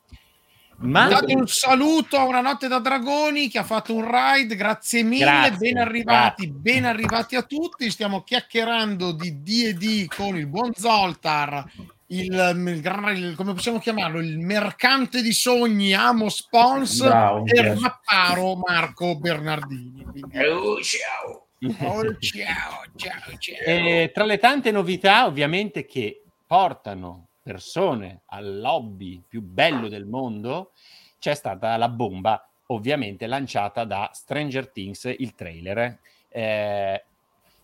Ma... 0.81 1.07
Date 1.07 1.33
un 1.33 1.47
saluto 1.47 2.17
a 2.17 2.23
una 2.23 2.41
notte 2.41 2.67
da 2.67 2.79
dragoni 2.79 3.49
che 3.49 3.59
ha 3.59 3.63
fatto 3.63 3.93
un 3.93 4.09
ride, 4.09 4.55
grazie 4.55 5.03
mille, 5.03 5.25
grazie, 5.25 5.57
ben 5.57 5.77
arrivati, 5.77 6.45
grazie. 6.45 6.61
ben 6.61 6.85
arrivati 6.85 7.35
a 7.35 7.41
tutti. 7.43 7.89
Stiamo 7.91 8.23
chiacchierando 8.23 9.11
di 9.11 9.41
D&D 9.41 10.07
con 10.07 10.37
il 10.37 10.47
buon 10.47 10.73
Zoltar, 10.73 11.65
il, 12.07 12.33
il, 12.65 13.17
il, 13.17 13.33
come 13.35 13.53
possiamo 13.53 13.79
chiamarlo, 13.79 14.19
il 14.21 14.39
mercante 14.39 15.21
di 15.21 15.33
sogni 15.33 15.93
Amo 15.93 16.29
Spons 16.29 17.01
Bravo, 17.01 17.45
e 17.45 17.59
il 17.59 17.77
mapparo 17.77 18.55
Marco 18.55 19.17
Bernardini. 19.17 20.05
Quindi... 20.09 20.37
Oh, 20.37 20.81
ciao. 20.81 21.47
Oh, 21.61 22.17
ciao, 22.19 22.83
ciao, 22.95 23.37
ciao. 23.37 23.57
E 23.65 24.11
tra 24.13 24.23
le 24.23 24.37
tante 24.37 24.71
novità, 24.71 25.25
ovviamente, 25.25 25.85
che 25.85 26.23
portano 26.47 27.28
persone 27.49 28.21
al 28.27 28.59
lobby 28.59 29.23
più 29.27 29.41
bello 29.41 29.87
del 29.87 30.05
mondo, 30.05 30.73
c'è 31.17 31.33
stata 31.33 31.75
la 31.77 31.89
bomba 31.89 32.47
ovviamente 32.67 33.25
lanciata 33.25 33.85
da 33.85 34.11
Stranger 34.13 34.69
Things, 34.69 35.11
il 35.17 35.33
trailer. 35.33 35.99
Eh, 36.29 37.03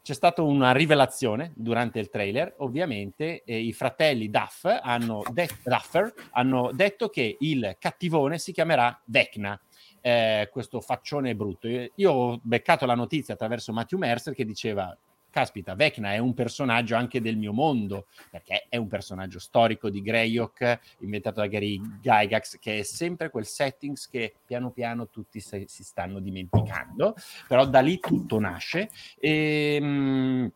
c'è 0.02 0.14
stata 0.14 0.41
una 0.41 0.72
rivelazione 0.72 1.52
durante 1.56 1.99
il 1.99 2.10
trailer, 2.10 2.56
ovviamente 2.57 3.44
eh, 3.44 3.60
i 3.60 3.74
fratelli 3.74 4.32
Duff 4.32 4.66
hanno, 4.66 5.22
de- 5.32 5.49
Duffer 5.64 6.12
hanno 6.32 6.72
detto 6.74 7.10
che 7.10 7.38
il 7.40 7.76
cattivone 7.78 8.40
si 8.40 8.52
chiamerà 8.53 8.99
Vecna. 9.06 9.60
Eh, 10.02 10.49
questo 10.52 10.82
faccione 10.82 11.36
brutto. 11.36 11.68
Io 11.68 12.12
ho 12.12 12.40
beccato 12.41 12.88
la 12.88 12.95
notizia 12.95 13.36
attraverso 13.36 13.72
Matthew 13.72 13.99
Mercer 13.99 14.34
che 14.34 14.45
diceva 14.45 14.95
caspita, 15.36 15.76
Vecna 15.76 16.14
è 16.14 16.18
un 16.18 16.34
personaggio 16.34 16.95
anche 16.95 17.20
del 17.20 17.36
mio 17.36 17.52
mondo, 17.52 18.06
perché 18.32 18.68
è 18.70 18.78
un 18.78 18.88
personaggio 18.88 19.38
storico 19.38 19.90
di 19.90 20.02
Greyhawk, 20.02 20.80
inventato 20.99 21.41
da 21.41 21.48
Gary 21.48 21.78
Gygax, 21.99 22.57
che 22.57 22.80
è 22.80 22.84
sempre 22.84 23.30
quel 23.30 23.45
settings 23.45 24.07
che 24.07 24.34
piano 24.45 24.72
piano 24.72 25.10
tutti 25.10 25.41
si, 25.41 25.66
si 25.68 25.84
stanno 25.84 26.22
dimenticando, 26.22 27.16
però 27.49 27.68
da 27.68 27.82
lì 27.82 27.99
tutto 27.99 28.40
nasce. 28.40 28.90
E, 29.20 29.76
ehm, 29.76 30.52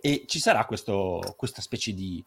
e 0.00 0.24
ci 0.26 0.40
sarà 0.40 0.64
questo, 0.64 1.20
questa 1.36 1.62
specie 1.62 1.94
di... 1.94 2.22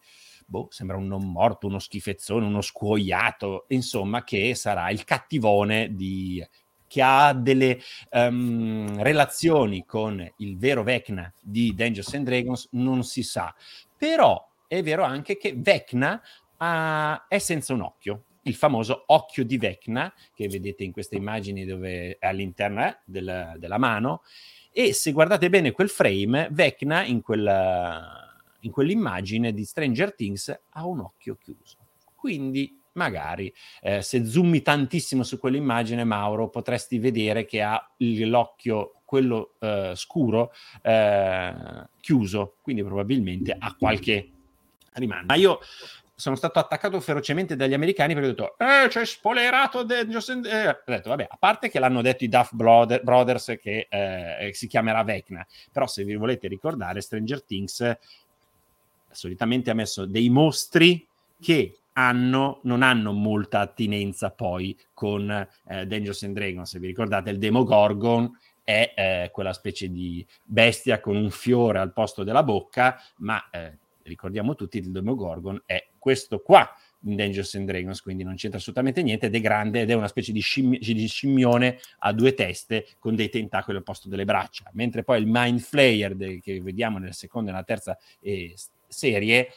Boh, 0.46 0.68
sembra 0.70 0.96
un 0.96 1.06
non 1.06 1.30
morto, 1.30 1.66
uno 1.66 1.78
schifezzone, 1.78 2.46
uno 2.46 2.62
scuoiato, 2.62 3.66
insomma, 3.68 4.24
che 4.24 4.54
sarà 4.54 4.88
il 4.88 5.04
cattivone 5.04 5.94
di 5.94 6.42
che 6.88 7.02
ha 7.02 7.32
delle 7.32 7.78
um, 8.10 9.00
relazioni 9.02 9.84
con 9.84 10.26
il 10.38 10.58
vero 10.58 10.82
Vecna 10.82 11.32
di 11.40 11.74
Dangerous 11.74 12.14
and 12.14 12.24
Dragons 12.24 12.68
non 12.72 13.04
si 13.04 13.22
sa. 13.22 13.54
Però 13.96 14.44
è 14.66 14.82
vero 14.82 15.04
anche 15.04 15.36
che 15.36 15.54
Vecna 15.56 16.20
uh, 16.58 17.26
è 17.28 17.38
senza 17.38 17.72
un 17.74 17.82
occhio, 17.82 18.24
il 18.42 18.54
famoso 18.54 19.04
occhio 19.06 19.44
di 19.44 19.58
Vecna 19.58 20.12
che 20.34 20.48
vedete 20.48 20.82
in 20.82 20.92
queste 20.92 21.16
immagini 21.16 21.64
dove 21.64 22.16
è 22.18 22.26
all'interno 22.26 22.84
eh, 22.84 22.98
del, 23.04 23.54
della 23.58 23.78
mano 23.78 24.22
e 24.70 24.92
se 24.92 25.12
guardate 25.12 25.48
bene 25.48 25.72
quel 25.72 25.88
frame, 25.88 26.48
Vecna 26.50 27.04
in, 27.04 27.20
quella, 27.20 28.40
in 28.60 28.70
quell'immagine 28.70 29.52
di 29.52 29.64
Stranger 29.64 30.14
Things 30.14 30.48
ha 30.70 30.86
un 30.86 31.00
occhio 31.00 31.36
chiuso. 31.36 31.76
Quindi 32.14 32.77
magari 32.98 33.52
eh, 33.80 34.02
se 34.02 34.26
zoomi 34.26 34.60
tantissimo 34.60 35.22
su 35.22 35.38
quell'immagine, 35.38 36.04
Mauro, 36.04 36.50
potresti 36.50 36.98
vedere 36.98 37.46
che 37.46 37.62
ha 37.62 37.90
l'occhio 37.96 38.92
quello 39.04 39.54
eh, 39.60 39.92
scuro 39.94 40.52
eh, 40.82 41.54
chiuso, 42.00 42.56
quindi 42.60 42.82
probabilmente 42.84 43.56
ha 43.58 43.74
qualche 43.74 44.30
rimando. 44.92 45.26
Ma 45.28 45.34
io 45.34 45.60
sono 46.14 46.34
stato 46.34 46.58
attaccato 46.58 46.98
ferocemente 47.00 47.54
dagli 47.54 47.74
americani 47.74 48.12
perché 48.12 48.28
ho 48.28 48.32
detto 48.32 48.56
eh, 48.58 48.88
c'è 48.88 49.06
spoilerato 49.06 49.84
Dangerous 49.84 50.28
and... 50.30 50.46
Eh, 50.46 50.68
ho 50.68 50.82
detto 50.84 51.10
vabbè 51.10 51.28
a 51.30 51.36
parte 51.38 51.70
che 51.70 51.78
l'hanno 51.78 52.02
detto 52.02 52.24
i 52.24 52.28
Duff 52.28 52.50
Brothers 52.52 53.56
che 53.60 53.86
eh, 53.88 54.50
si 54.52 54.66
chiamerà 54.66 55.04
Vecna 55.04 55.46
però 55.70 55.86
se 55.86 56.02
vi 56.02 56.16
volete 56.16 56.48
ricordare 56.48 57.02
Stranger 57.02 57.44
Things 57.44 57.96
solitamente 59.12 59.70
ha 59.70 59.74
messo 59.74 60.06
dei 60.06 60.28
mostri 60.28 61.06
che 61.40 61.78
hanno, 61.98 62.60
non 62.62 62.82
hanno 62.82 63.12
molta 63.12 63.58
attinenza 63.58 64.30
poi 64.30 64.78
con 64.94 65.28
eh, 65.30 65.86
Dangerous 65.86 66.22
and 66.22 66.34
Dragons. 66.34 66.70
Se 66.70 66.78
vi 66.78 66.86
ricordate, 66.86 67.30
il 67.30 67.38
Demogorgon 67.38 68.38
è 68.62 68.92
eh, 68.94 69.30
quella 69.32 69.52
specie 69.52 69.90
di 69.90 70.24
bestia 70.44 71.00
con 71.00 71.16
un 71.16 71.30
fiore 71.30 71.80
al 71.80 71.92
posto 71.92 72.22
della 72.22 72.44
bocca, 72.44 73.02
ma 73.16 73.50
eh, 73.50 73.78
ricordiamo 74.04 74.54
tutti, 74.54 74.78
il 74.78 74.92
Demogorgon 74.92 75.60
è 75.66 75.88
questo 75.98 76.38
qua 76.38 76.70
in 77.02 77.16
Dangerous 77.16 77.54
and 77.56 77.66
Dragons, 77.66 78.00
quindi 78.00 78.22
non 78.22 78.36
c'entra 78.36 78.58
assolutamente 78.58 79.02
niente 79.02 79.26
ed 79.26 79.34
è 79.34 79.40
grande 79.40 79.80
ed 79.80 79.90
è 79.90 79.94
una 79.94 80.08
specie 80.08 80.30
di, 80.30 80.40
scimmi- 80.40 80.78
di 80.78 81.06
scimmione 81.08 81.78
a 82.00 82.12
due 82.12 82.34
teste 82.34 82.86
con 83.00 83.16
dei 83.16 83.28
tentacoli 83.28 83.76
al 83.76 83.82
posto 83.82 84.08
delle 84.08 84.24
braccia, 84.24 84.70
mentre 84.74 85.02
poi 85.02 85.20
il 85.20 85.26
Mind 85.26 85.58
Flayer 85.58 86.14
de- 86.14 86.40
che 86.40 86.60
vediamo 86.60 86.98
nella 86.98 87.12
seconda 87.12 87.50
e 87.50 87.52
nella 87.52 87.64
terza 87.64 87.98
eh, 88.20 88.54
serie 88.86 89.48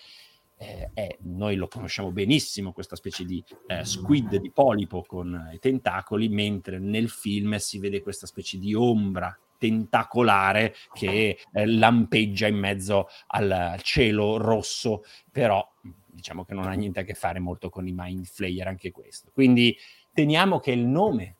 eh, 0.61 0.91
è, 0.93 1.17
noi 1.21 1.55
lo 1.55 1.67
conosciamo 1.67 2.11
benissimo, 2.11 2.71
questa 2.71 2.95
specie 2.95 3.25
di 3.25 3.43
eh, 3.65 3.83
squid 3.83 4.35
di 4.35 4.51
polipo 4.51 5.01
con 5.01 5.49
i 5.51 5.57
tentacoli, 5.57 6.29
mentre 6.29 6.77
nel 6.77 7.09
film 7.09 7.55
si 7.55 7.79
vede 7.79 8.01
questa 8.01 8.27
specie 8.27 8.59
di 8.59 8.75
ombra 8.75 9.35
tentacolare 9.57 10.75
che 10.93 11.39
eh, 11.51 11.65
lampeggia 11.65 12.47
in 12.47 12.57
mezzo 12.57 13.07
al 13.27 13.79
cielo 13.81 14.37
rosso, 14.37 15.03
però 15.31 15.67
diciamo 16.05 16.45
che 16.45 16.53
non 16.53 16.67
ha 16.67 16.73
niente 16.73 16.99
a 16.99 17.03
che 17.03 17.13
fare 17.15 17.39
molto 17.39 17.69
con 17.69 17.87
i 17.87 17.93
Mind 17.95 18.25
Flayer 18.25 18.67
anche 18.67 18.91
questo. 18.91 19.31
Quindi 19.33 19.75
teniamo 20.13 20.59
che 20.59 20.71
il 20.71 20.85
nome 20.85 21.37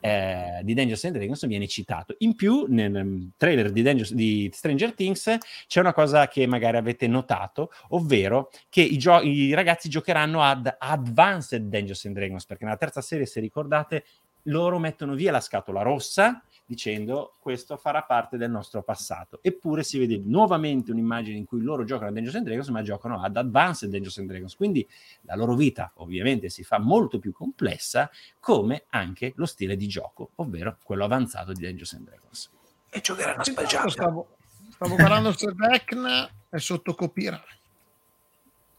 eh, 0.00 0.60
di 0.62 0.74
Dangerous 0.74 1.04
and 1.04 1.14
Dragons 1.14 1.46
viene 1.46 1.66
citato. 1.66 2.14
In 2.18 2.34
più, 2.34 2.66
nel 2.68 3.30
trailer 3.36 3.70
di, 3.70 3.82
Dangerous, 3.82 4.12
di, 4.12 4.50
Stranger 4.52 4.94
Things 4.94 5.38
c'è 5.66 5.80
una 5.80 5.92
cosa 5.92 6.28
che 6.28 6.46
magari 6.46 6.76
avete 6.76 7.06
notato, 7.06 7.70
ovvero 7.88 8.50
che 8.68 8.82
i, 8.82 8.98
gio- 8.98 9.22
i 9.22 9.54
ragazzi 9.54 9.88
giocheranno 9.88 10.42
ad 10.42 10.76
Advanced 10.78 11.62
Dangerous 11.62 12.04
and 12.04 12.14
Dragons, 12.14 12.44
perché 12.46 12.64
nella 12.64 12.76
terza 12.76 13.00
serie, 13.00 13.26
se 13.26 13.40
ricordate, 13.40 14.04
loro 14.48 14.78
mettono 14.78 15.14
via 15.14 15.32
la 15.32 15.40
scatola 15.40 15.82
rossa 15.82 16.42
dicendo 16.66 17.34
questo 17.38 17.76
farà 17.76 18.02
parte 18.02 18.36
del 18.36 18.50
nostro 18.50 18.82
passato. 18.82 19.38
Eppure 19.40 19.84
si 19.84 19.98
vede 19.98 20.20
nuovamente 20.22 20.90
un'immagine 20.90 21.38
in 21.38 21.44
cui 21.44 21.62
loro 21.62 21.84
giocano 21.84 22.10
a 22.10 22.12
Dungeons 22.12 22.34
and 22.34 22.44
Dragons, 22.44 22.68
ma 22.68 22.82
giocano 22.82 23.22
ad 23.22 23.36
Advanced 23.36 23.88
Dungeons 23.88 24.18
and 24.18 24.28
Dragons. 24.28 24.56
Quindi 24.56 24.86
la 25.22 25.36
loro 25.36 25.54
vita 25.54 25.92
ovviamente 25.96 26.48
si 26.48 26.64
fa 26.64 26.78
molto 26.78 27.20
più 27.20 27.32
complessa, 27.32 28.10
come 28.40 28.84
anche 28.90 29.32
lo 29.36 29.46
stile 29.46 29.76
di 29.76 29.86
gioco, 29.86 30.30
ovvero 30.36 30.76
quello 30.82 31.04
avanzato 31.04 31.52
di 31.52 31.60
Dungeons 31.60 31.92
and 31.94 32.04
Dragons. 32.04 32.50
E 32.90 33.00
giocheranno 33.00 33.40
a 33.40 33.44
spaggiare. 33.44 33.90
Stavo, 33.90 34.36
stavo 34.70 34.96
guardando 34.96 35.32
se 35.32 35.52
Vecna 35.54 36.28
è 36.48 36.58
sotto 36.58 36.94
copyright. 36.94 37.54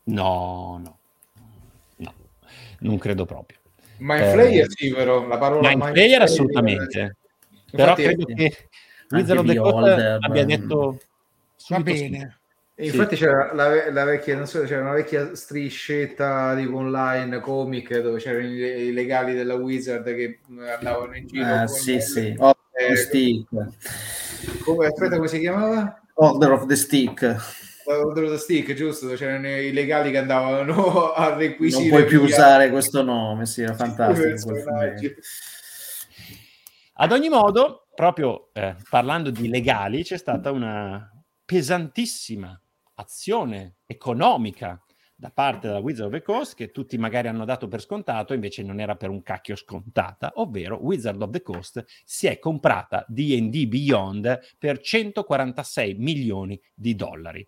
No, 0.04 0.80
no, 0.84 0.98
no, 1.98 2.14
non 2.80 2.98
credo 2.98 3.26
proprio. 3.26 3.60
Mind 4.00 4.24
eh, 4.24 4.32
Flayer 4.32 4.70
sì, 4.70 4.94
però 4.94 5.26
la 5.26 5.38
parola 5.38 5.68
Mind, 5.70 5.82
Mind 5.82 5.94
Flayer 5.96 6.22
assolutamente. 6.22 7.18
Però 7.72 7.94
credo 7.96 8.26
che 8.26 8.56
Wizard 9.10 9.40
of 9.40 9.46
the 9.46 9.56
Coast 9.56 10.18
abbia 10.22 10.46
detto 10.46 11.00
va 11.70 11.80
bene. 11.80 12.40
Sì. 12.76 12.86
Infatti 12.86 13.16
c'era 13.16 13.54
la, 13.56 13.90
la, 13.92 14.04
vecchia, 14.04 14.36
non 14.36 14.46
so, 14.46 14.62
c'era 14.62 14.82
una 14.82 14.94
vecchia 14.94 15.34
striscetta 15.34 16.56
tipo 16.56 16.78
online 16.78 17.40
comic 17.40 17.98
dove 18.00 18.20
c'erano 18.20 18.46
i, 18.46 18.54
i 18.54 18.94
legali 18.94 19.34
della 19.34 19.56
Wizard 19.56 20.04
che 20.04 20.40
andavano 20.76 21.16
in 21.16 21.26
giro. 21.26 21.46
Ah, 21.46 21.68
sì, 21.68 22.00
sì. 22.00 22.36
Oh, 22.38 22.56
eh, 22.74 22.96
stick. 22.96 23.48
Come, 24.64 24.86
aspetta, 24.86 25.16
come 25.16 25.28
si 25.28 25.40
chiamava? 25.40 26.00
Order 26.14 26.52
of 26.52 26.66
the 26.68 26.76
Stick. 26.76 27.36
Order 27.86 28.26
of 28.26 28.32
the 28.32 28.38
Stick, 28.38 28.74
giusto? 28.74 29.08
C'erano 29.16 29.48
i 29.48 29.74
legali 29.74 30.12
che 30.12 30.18
andavano 30.18 31.12
a 31.18 31.34
requisire. 31.34 31.90
Non 31.90 31.90
puoi 31.90 32.06
più 32.06 32.22
usare 32.22 32.70
questo 32.70 33.02
nome, 33.02 33.48
sì, 33.48 33.64
era 33.64 33.74
fantastico. 33.74 34.52
Ad 37.00 37.12
ogni 37.12 37.30
modo, 37.30 37.90
proprio 37.94 38.50
eh, 38.54 38.76
parlando 38.90 39.30
di 39.30 39.50
legali, 39.50 40.02
c'è 40.02 40.18
stata 40.18 40.50
una 40.50 41.08
pesantissima 41.46 42.60
azione 42.96 43.76
economica 43.86 44.84
da 45.16 45.30
parte 45.30 45.68
della 45.68 45.78
Wizard 45.78 46.12
of 46.12 46.20
the 46.20 46.24
Coast 46.24 46.56
che 46.56 46.72
tutti 46.72 46.98
magari 46.98 47.28
hanno 47.28 47.46
dato 47.46 47.68
per 47.68 47.82
scontato, 47.82 48.34
invece 48.34 48.64
non 48.64 48.80
era 48.80 48.96
per 48.96 49.12
un 49.12 49.22
cacchio 49.22 49.56
scontata, 49.56 50.32
ovvero 50.38 50.82
Wizard 50.82 51.22
of 51.22 51.30
the 51.30 51.44
Coast 51.44 51.86
si 52.04 52.26
è 52.26 52.40
comprata 52.40 53.06
D&D 53.08 53.68
Beyond 53.68 54.56
per 54.58 54.80
146 54.80 55.94
milioni 56.00 56.60
di 56.74 56.96
dollari. 56.96 57.48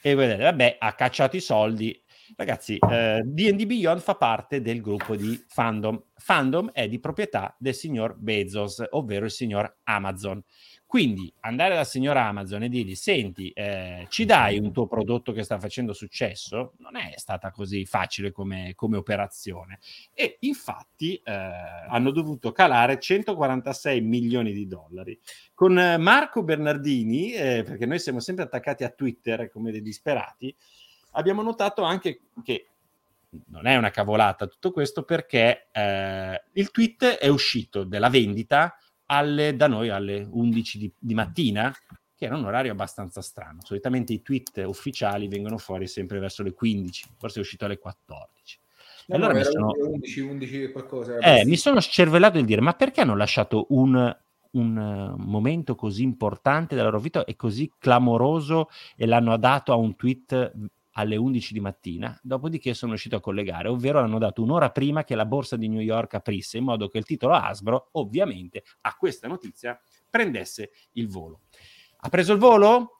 E 0.00 0.14
vedete, 0.14 0.44
vabbè, 0.44 0.76
ha 0.78 0.94
cacciato 0.94 1.36
i 1.36 1.40
soldi. 1.40 2.02
Ragazzi, 2.36 2.78
eh, 2.78 3.22
D&D 3.24 3.66
Beyond 3.66 4.00
fa 4.00 4.14
parte 4.14 4.60
del 4.60 4.80
gruppo 4.80 5.16
di 5.16 5.42
Fandom. 5.46 6.02
Fandom 6.14 6.70
è 6.72 6.88
di 6.88 6.98
proprietà 6.98 7.54
del 7.58 7.74
signor 7.74 8.16
Bezos, 8.16 8.84
ovvero 8.90 9.24
il 9.24 9.30
signor 9.30 9.78
Amazon. 9.84 10.42
Quindi 10.88 11.30
andare 11.40 11.74
dal 11.74 11.86
signor 11.86 12.16
Amazon 12.16 12.62
e 12.62 12.70
dirgli: 12.70 12.94
Senti, 12.94 13.50
eh, 13.50 14.06
ci 14.08 14.24
dai 14.24 14.58
un 14.58 14.72
tuo 14.72 14.86
prodotto 14.86 15.32
che 15.32 15.42
sta 15.42 15.58
facendo 15.58 15.92
successo? 15.92 16.72
Non 16.78 16.96
è 16.96 17.12
stata 17.16 17.50
così 17.50 17.84
facile 17.84 18.32
come, 18.32 18.72
come 18.74 18.96
operazione. 18.96 19.80
E 20.14 20.38
infatti 20.40 21.20
eh, 21.22 21.30
hanno 21.32 22.10
dovuto 22.10 22.52
calare 22.52 22.98
146 22.98 24.00
milioni 24.00 24.52
di 24.52 24.66
dollari. 24.66 25.18
Con 25.52 25.78
eh, 25.78 25.98
Marco 25.98 26.42
Bernardini, 26.42 27.32
eh, 27.32 27.62
perché 27.64 27.84
noi 27.84 27.98
siamo 27.98 28.20
sempre 28.20 28.44
attaccati 28.44 28.82
a 28.82 28.88
Twitter 28.88 29.50
come 29.50 29.70
dei 29.70 29.82
disperati, 29.82 30.56
abbiamo 31.18 31.42
notato 31.42 31.82
anche 31.82 32.20
che 32.42 32.68
non 33.48 33.66
è 33.66 33.76
una 33.76 33.90
cavolata 33.90 34.46
tutto 34.46 34.70
questo 34.70 35.02
perché 35.02 35.68
eh, 35.70 36.42
il 36.52 36.70
tweet 36.70 37.04
è 37.18 37.28
uscito 37.28 37.84
della 37.84 38.08
vendita 38.08 38.74
alle, 39.06 39.54
da 39.54 39.66
noi 39.66 39.90
alle 39.90 40.26
11 40.30 40.78
di, 40.78 40.92
di, 40.98 41.14
mattina, 41.14 41.74
che 42.14 42.24
era 42.24 42.36
un 42.36 42.44
orario 42.44 42.72
abbastanza 42.72 43.20
strano. 43.20 43.60
Solitamente 43.62 44.12
i 44.12 44.22
tweet 44.22 44.62
ufficiali 44.66 45.28
vengono 45.28 45.58
fuori 45.58 45.86
sempre 45.86 46.18
verso 46.20 46.42
le 46.42 46.54
15, 46.54 47.06
forse 47.18 47.38
è 47.38 47.42
uscito 47.42 47.64
alle 47.66 47.78
14. 47.78 48.58
No, 49.08 49.16
allora 49.16 49.32
no, 49.32 49.38
mi 49.38 49.44
sono... 49.44 49.72
11, 49.76 50.20
11 50.20 50.72
qualcosa. 50.72 51.18
Eh, 51.18 51.44
mi 51.44 51.56
sono 51.56 51.80
scervellato 51.80 52.38
di 52.38 52.44
dire, 52.44 52.60
ma 52.60 52.74
perché 52.74 53.00
hanno 53.00 53.16
lasciato 53.16 53.66
un, 53.70 54.16
un 54.52 54.76
uh, 54.76 55.22
momento 55.22 55.74
così 55.74 56.02
importante 56.02 56.74
della 56.74 56.88
loro 56.88 57.00
vita 57.00 57.24
e 57.24 57.36
così 57.36 57.70
clamoroso 57.78 58.68
e 58.96 59.06
l'hanno 59.06 59.36
dato 59.36 59.72
a 59.72 59.76
un 59.76 59.96
tweet 59.96 60.70
alle 60.98 61.16
11 61.16 61.52
di 61.52 61.60
mattina, 61.60 62.18
dopodiché 62.22 62.74
sono 62.74 62.90
riuscito 62.90 63.16
a 63.16 63.20
collegare, 63.20 63.68
ovvero 63.68 64.00
hanno 64.00 64.18
dato 64.18 64.42
un'ora 64.42 64.70
prima 64.70 65.04
che 65.04 65.14
la 65.14 65.26
borsa 65.26 65.56
di 65.56 65.68
New 65.68 65.80
York 65.80 66.14
aprisse, 66.14 66.58
in 66.58 66.64
modo 66.64 66.88
che 66.88 66.98
il 66.98 67.04
titolo 67.04 67.34
Asbro, 67.34 67.90
ovviamente, 67.92 68.64
a 68.80 68.96
questa 68.96 69.28
notizia 69.28 69.80
prendesse 70.10 70.70
il 70.92 71.08
volo. 71.08 71.42
Ha 71.98 72.08
preso 72.08 72.32
il 72.32 72.40
volo? 72.40 72.96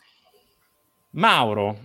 Mauro, 1.11 1.77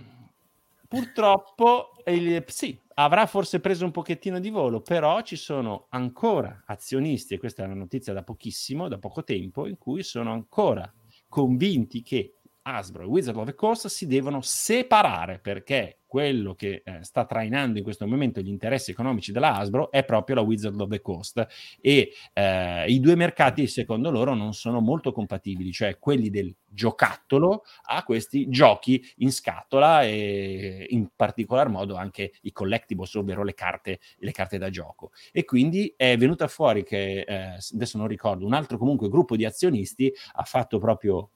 purtroppo 0.87 1.93
il, 2.05 2.43
sì, 2.45 2.79
avrà 2.93 3.25
forse 3.25 3.59
preso 3.59 3.83
un 3.83 3.91
pochettino 3.91 4.39
di 4.39 4.51
volo, 4.51 4.81
però 4.81 5.21
ci 5.21 5.35
sono 5.35 5.87
ancora 5.89 6.61
azionisti, 6.67 7.33
e 7.33 7.39
questa 7.39 7.63
è 7.63 7.65
una 7.65 7.73
notizia 7.73 8.13
da 8.13 8.21
pochissimo, 8.21 8.87
da 8.87 8.99
poco 8.99 9.23
tempo, 9.23 9.65
in 9.65 9.79
cui 9.79 10.03
sono 10.03 10.31
ancora 10.31 10.93
convinti 11.27 12.03
che 12.03 12.35
Hasbro 12.63 13.03
e 13.03 13.05
Wizard 13.05 13.37
of 13.37 13.45
the 13.45 13.55
Coast 13.55 13.87
si 13.87 14.07
devono 14.07 14.39
separare 14.41 15.39
perché 15.39 15.99
quello 16.13 16.53
che 16.53 16.83
eh, 16.85 17.03
sta 17.03 17.25
trainando 17.25 17.79
in 17.79 17.83
questo 17.83 18.05
momento 18.05 18.39
gli 18.39 18.47
interessi 18.47 18.91
economici 18.91 19.31
della 19.31 19.55
Hasbro 19.55 19.89
è 19.91 20.05
proprio 20.05 20.35
la 20.35 20.41
Wizard 20.41 20.79
of 20.79 20.87
the 20.87 21.01
Coast 21.01 21.47
e 21.81 22.11
eh, 22.33 22.85
i 22.87 22.99
due 22.99 23.15
mercati 23.15 23.65
secondo 23.65 24.11
loro 24.11 24.35
non 24.35 24.53
sono 24.53 24.79
molto 24.79 25.11
compatibili, 25.11 25.71
cioè 25.71 25.97
quelli 25.97 26.29
del 26.29 26.55
giocattolo 26.67 27.63
a 27.87 28.03
questi 28.03 28.47
giochi 28.47 29.03
in 29.17 29.31
scatola 29.31 30.03
e 30.03 30.85
in 30.89 31.09
particolar 31.15 31.69
modo 31.69 31.95
anche 31.95 32.33
i 32.41 32.51
collectibles, 32.51 33.15
ovvero 33.15 33.43
le 33.43 33.55
carte, 33.55 33.99
le 34.17 34.31
carte 34.31 34.59
da 34.59 34.69
gioco. 34.69 35.11
E 35.31 35.45
quindi 35.45 35.93
è 35.97 36.15
venuta 36.15 36.47
fuori 36.47 36.83
che, 36.83 37.21
eh, 37.21 37.57
adesso 37.73 37.97
non 37.97 38.07
ricordo, 38.07 38.45
un 38.45 38.53
altro 38.53 38.77
comunque 38.77 39.09
gruppo 39.09 39.35
di 39.35 39.45
azionisti 39.45 40.13
ha 40.33 40.43
fatto 40.43 40.77
proprio 40.77 41.31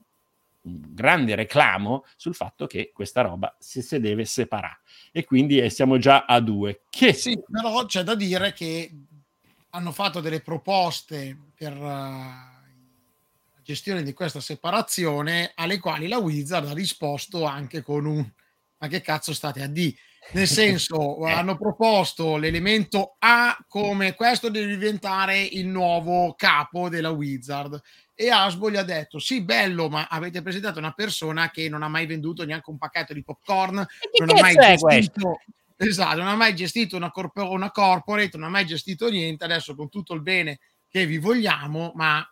grande 0.68 1.35
reclamo 1.35 2.06
sul 2.15 2.35
fatto 2.35 2.68
che 2.68 2.91
questa 2.94 3.22
roba 3.22 3.56
si, 3.60 3.81
si 3.81 3.99
deve 3.99 4.26
separare 4.26 4.80
e 5.11 5.23
quindi 5.26 5.60
eh, 5.60 5.69
siamo 5.69 5.98
già 5.98 6.26
a 6.26 6.39
due. 6.39 6.81
Che... 6.89 7.14
Sì, 7.14 7.39
però 7.49 7.85
c'è 7.85 8.03
da 8.03 8.15
dire 8.15 8.53
che 8.53 8.91
hanno 9.72 9.91
fatto 9.91 10.19
delle 10.19 10.41
proposte 10.41 11.38
per 11.56 11.76
uh, 11.76 11.85
la 11.85 13.61
gestione 13.61 14.03
di 14.03 14.14
questa 14.14 14.39
separazione 14.39 15.52
alle 15.56 15.80
quali 15.80 16.07
la 16.07 16.18
Wizard 16.18 16.68
ha 16.68 16.73
risposto 16.73 17.45
anche 17.45 17.81
con 17.81 18.06
un 18.06 18.31
ma 18.80 18.88
che 18.88 19.02
cazzo 19.02 19.34
state 19.34 19.61
a 19.61 19.68
D? 19.68 19.94
Nel 20.34 20.48
senso, 20.48 21.18
eh. 21.26 21.31
hanno 21.31 21.57
proposto 21.57 22.38
l'elemento 22.38 23.15
A 23.19 23.57
come 23.68 24.14
questo 24.14 24.49
deve 24.49 24.68
diventare 24.68 25.41
il 25.41 25.68
nuovo 25.68 26.35
capo 26.35 26.89
della 26.89 27.10
Wizard 27.10 27.80
e 28.19 28.31
Asbo 28.31 28.72
gli 28.72 28.77
ha 28.77 28.84
detto 28.84 29.19
sì 29.19 29.44
bello 29.44 29.89
ma 29.89 30.07
avete 30.10 30.41
presentato 30.41 30.80
una 30.80 30.91
persona 30.91 31.52
che 31.52 31.69
non 31.69 31.84
ha 31.84 31.88
mai 31.88 32.07
venduto 32.07 32.44
neanche 32.45 32.72
un 32.72 32.80
pacchetto 32.80 33.14
di 33.14 33.22
popcorn 33.22 33.76
non 33.76 34.30
ha 34.35 34.41
mai 34.41 34.56
gestito 34.56 35.39
esatto, 35.77 36.18
non 36.18 36.27
ha 36.27 36.35
mai 36.35 36.56
gestito 36.56 36.95
una, 36.95 37.11
corp- 37.11 37.38
una 37.38 37.69
corporate 37.69 38.35
non 38.38 38.48
ha 38.48 38.49
mai 38.49 38.65
gestito 38.65 39.07
niente 39.07 39.44
adesso 39.44 39.76
con 39.76 39.89
tutto 39.89 40.15
il 40.15 40.23
bene 40.23 40.60
che 40.89 41.06
vi 41.06 41.19
vogliamo 41.19 41.91
ma 41.94 42.27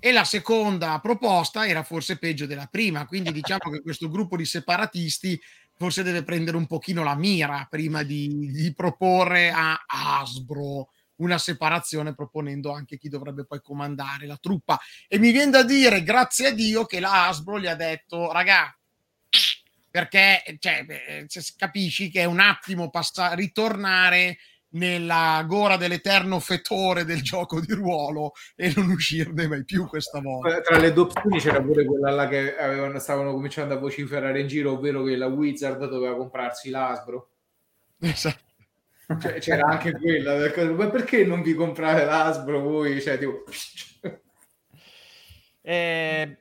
e 0.00 0.10
la 0.10 0.24
seconda 0.24 0.98
proposta 0.98 1.64
era 1.68 1.84
forse 1.84 2.18
peggio 2.18 2.46
della 2.46 2.66
prima 2.66 3.06
quindi 3.06 3.30
diciamo 3.30 3.70
che 3.70 3.82
questo 3.82 4.10
gruppo 4.10 4.36
di 4.36 4.44
separatisti 4.44 5.40
forse 5.76 6.02
deve 6.02 6.24
prendere 6.24 6.56
un 6.56 6.66
pochino 6.66 7.04
la 7.04 7.14
mira 7.14 7.68
prima 7.70 8.02
di, 8.02 8.50
di 8.50 8.74
proporre 8.74 9.52
a 9.52 9.80
Asbro 9.86 10.88
una 11.20 11.38
separazione 11.38 12.14
proponendo 12.14 12.72
anche 12.72 12.98
chi 12.98 13.08
dovrebbe 13.08 13.44
poi 13.44 13.60
comandare 13.62 14.26
la 14.26 14.36
truppa. 14.36 14.78
E 15.08 15.18
mi 15.18 15.30
viene 15.30 15.50
da 15.50 15.62
dire, 15.62 16.02
grazie 16.02 16.48
a 16.48 16.52
Dio, 16.52 16.84
che 16.84 17.00
la 17.00 17.28
Hasbro 17.28 17.58
gli 17.58 17.66
ha 17.66 17.74
detto, 17.74 18.30
raga, 18.32 18.76
perché 19.90 20.42
cioè, 20.58 20.84
capisci 21.56 22.10
che 22.10 22.20
è 22.20 22.24
un 22.24 22.40
attimo 22.40 22.90
passa- 22.90 23.32
ritornare 23.34 24.38
nella 24.72 25.42
gora 25.48 25.76
dell'eterno 25.76 26.38
fetore 26.38 27.04
del 27.04 27.22
gioco 27.22 27.60
di 27.60 27.72
ruolo 27.72 28.32
e 28.54 28.72
non 28.76 28.90
uscirne 28.90 29.48
mai 29.48 29.64
più 29.64 29.86
questa 29.88 30.20
volta. 30.20 30.60
Tra 30.60 30.78
le 30.78 30.92
due 30.92 31.04
opzioni 31.04 31.40
c'era 31.40 31.60
pure 31.60 31.84
quella 31.84 32.10
là 32.10 32.28
che 32.28 32.56
avevano, 32.56 32.98
stavano 33.00 33.32
cominciando 33.32 33.74
a 33.74 33.78
vociferare 33.78 34.40
in 34.40 34.46
giro, 34.46 34.72
ovvero 34.72 35.02
che 35.02 35.16
la 35.16 35.26
Wizard 35.26 35.88
doveva 35.88 36.16
comprarsi 36.16 36.70
l'Asbro. 36.70 37.30
Esatto. 37.98 38.49
Cioè, 39.18 39.40
c'era 39.40 39.66
anche 39.66 39.92
quella, 39.92 40.36
ma 40.72 40.88
perché 40.88 41.24
non 41.24 41.42
vi 41.42 41.54
comprate 41.54 42.04
l'Asbro 42.04 42.60
voi? 42.60 43.00
Cioè, 43.00 43.18
tipo... 43.18 43.44
eh, 45.62 46.38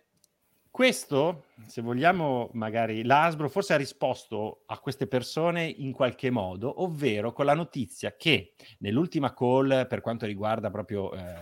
questo, 0.70 1.46
se 1.66 1.82
vogliamo, 1.82 2.50
magari 2.54 3.04
l'Asbro 3.04 3.50
forse 3.50 3.74
ha 3.74 3.78
risposto 3.78 4.64
a 4.68 4.78
queste 4.80 5.08
persone 5.08 5.66
in 5.66 5.92
qualche 5.92 6.30
modo, 6.30 6.84
ovvero 6.84 7.34
con 7.34 7.46
la 7.46 7.56
notizia 7.56 8.16
che 8.16 8.54
nell'ultima 8.80 9.34
call, 9.34 9.88
per 9.88 10.02
quanto 10.02 10.26
riguarda 10.26 10.70
proprio 10.70 11.12
eh, 11.14 11.36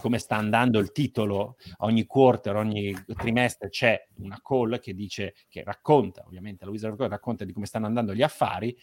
come 0.00 0.18
sta 0.18 0.36
andando 0.36 0.80
il 0.80 0.92
titolo, 0.92 1.56
ogni 1.78 2.04
quarter, 2.04 2.56
ogni 2.56 2.92
trimestre 3.16 3.68
c'è 3.68 4.08
una 4.16 4.40
call 4.42 4.80
che 4.80 4.92
dice, 4.92 5.34
che 5.48 5.62
racconta, 5.62 6.24
ovviamente 6.26 6.64
la 6.64 6.70
Wizard 6.70 7.00
racconta 7.02 7.44
di 7.44 7.52
come 7.52 7.66
stanno 7.66 7.86
andando 7.86 8.12
gli 8.12 8.22
affari 8.22 8.76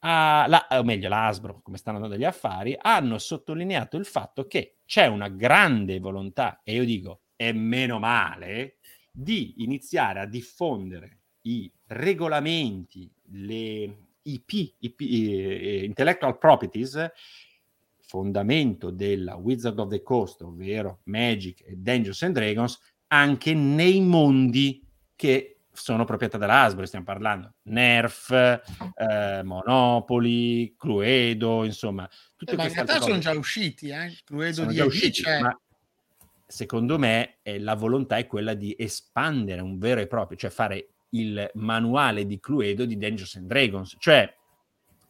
a, 0.00 0.46
la, 0.48 0.66
o 0.70 0.82
meglio 0.82 1.08
l'Asbro, 1.08 1.60
come 1.62 1.76
stanno 1.76 1.96
andando 1.96 2.16
gli 2.16 2.24
affari, 2.24 2.76
hanno 2.80 3.18
sottolineato 3.18 3.96
il 3.96 4.04
fatto 4.04 4.46
che 4.46 4.78
c'è 4.86 5.06
una 5.06 5.28
grande 5.28 5.98
volontà, 5.98 6.60
e 6.62 6.74
io 6.74 6.84
dico, 6.84 7.22
è 7.36 7.52
meno 7.52 7.98
male, 7.98 8.76
di 9.10 9.54
iniziare 9.58 10.20
a 10.20 10.26
diffondere 10.26 11.18
i 11.42 11.70
regolamenti, 11.86 13.10
le 13.32 14.06
IP, 14.22 14.74
IP 14.78 15.00
eh, 15.00 15.84
intellectual 15.84 16.38
properties, 16.38 17.10
fondamento 17.98 18.90
della 18.90 19.36
Wizard 19.36 19.78
of 19.78 19.88
the 19.88 20.02
Coast, 20.02 20.42
ovvero 20.42 21.00
Magic 21.04 21.62
e 21.64 21.76
Dungeons 21.76 22.22
and 22.22 22.34
Dragons, 22.34 22.78
anche 23.08 23.54
nei 23.54 24.00
mondi 24.00 24.84
che 25.14 25.59
sono 25.82 26.04
proprietà 26.04 26.38
della 26.38 26.62
Hasbro, 26.62 26.86
stiamo 26.86 27.04
parlando 27.04 27.54
Nerf, 27.62 28.30
eh, 28.30 29.42
Monopoli, 29.42 30.74
Cluedo, 30.76 31.64
insomma. 31.64 32.08
Tutte 32.36 32.52
eh, 32.52 32.56
ma 32.56 32.66
in 32.66 32.72
realtà 32.74 33.00
sono 33.00 33.18
già 33.18 33.32
usciti, 33.32 33.88
eh? 33.88 34.16
Cluedo 34.24 34.54
sono 34.54 34.70
di 34.70 34.76
già 34.76 34.84
usciti, 34.84 35.22
c'è. 35.22 35.40
ma 35.40 35.58
secondo 36.46 36.98
me 36.98 37.38
eh, 37.42 37.58
la 37.58 37.74
volontà 37.74 38.16
è 38.16 38.26
quella 38.26 38.54
di 38.54 38.74
espandere 38.78 39.60
un 39.60 39.78
vero 39.78 40.00
e 40.00 40.06
proprio, 40.06 40.36
cioè 40.36 40.50
fare 40.50 40.88
il 41.10 41.50
manuale 41.54 42.26
di 42.26 42.38
Cluedo 42.38 42.84
di 42.84 42.98
Dungeons 42.98 43.36
and 43.36 43.46
Dragons, 43.46 43.96
cioè 43.98 44.32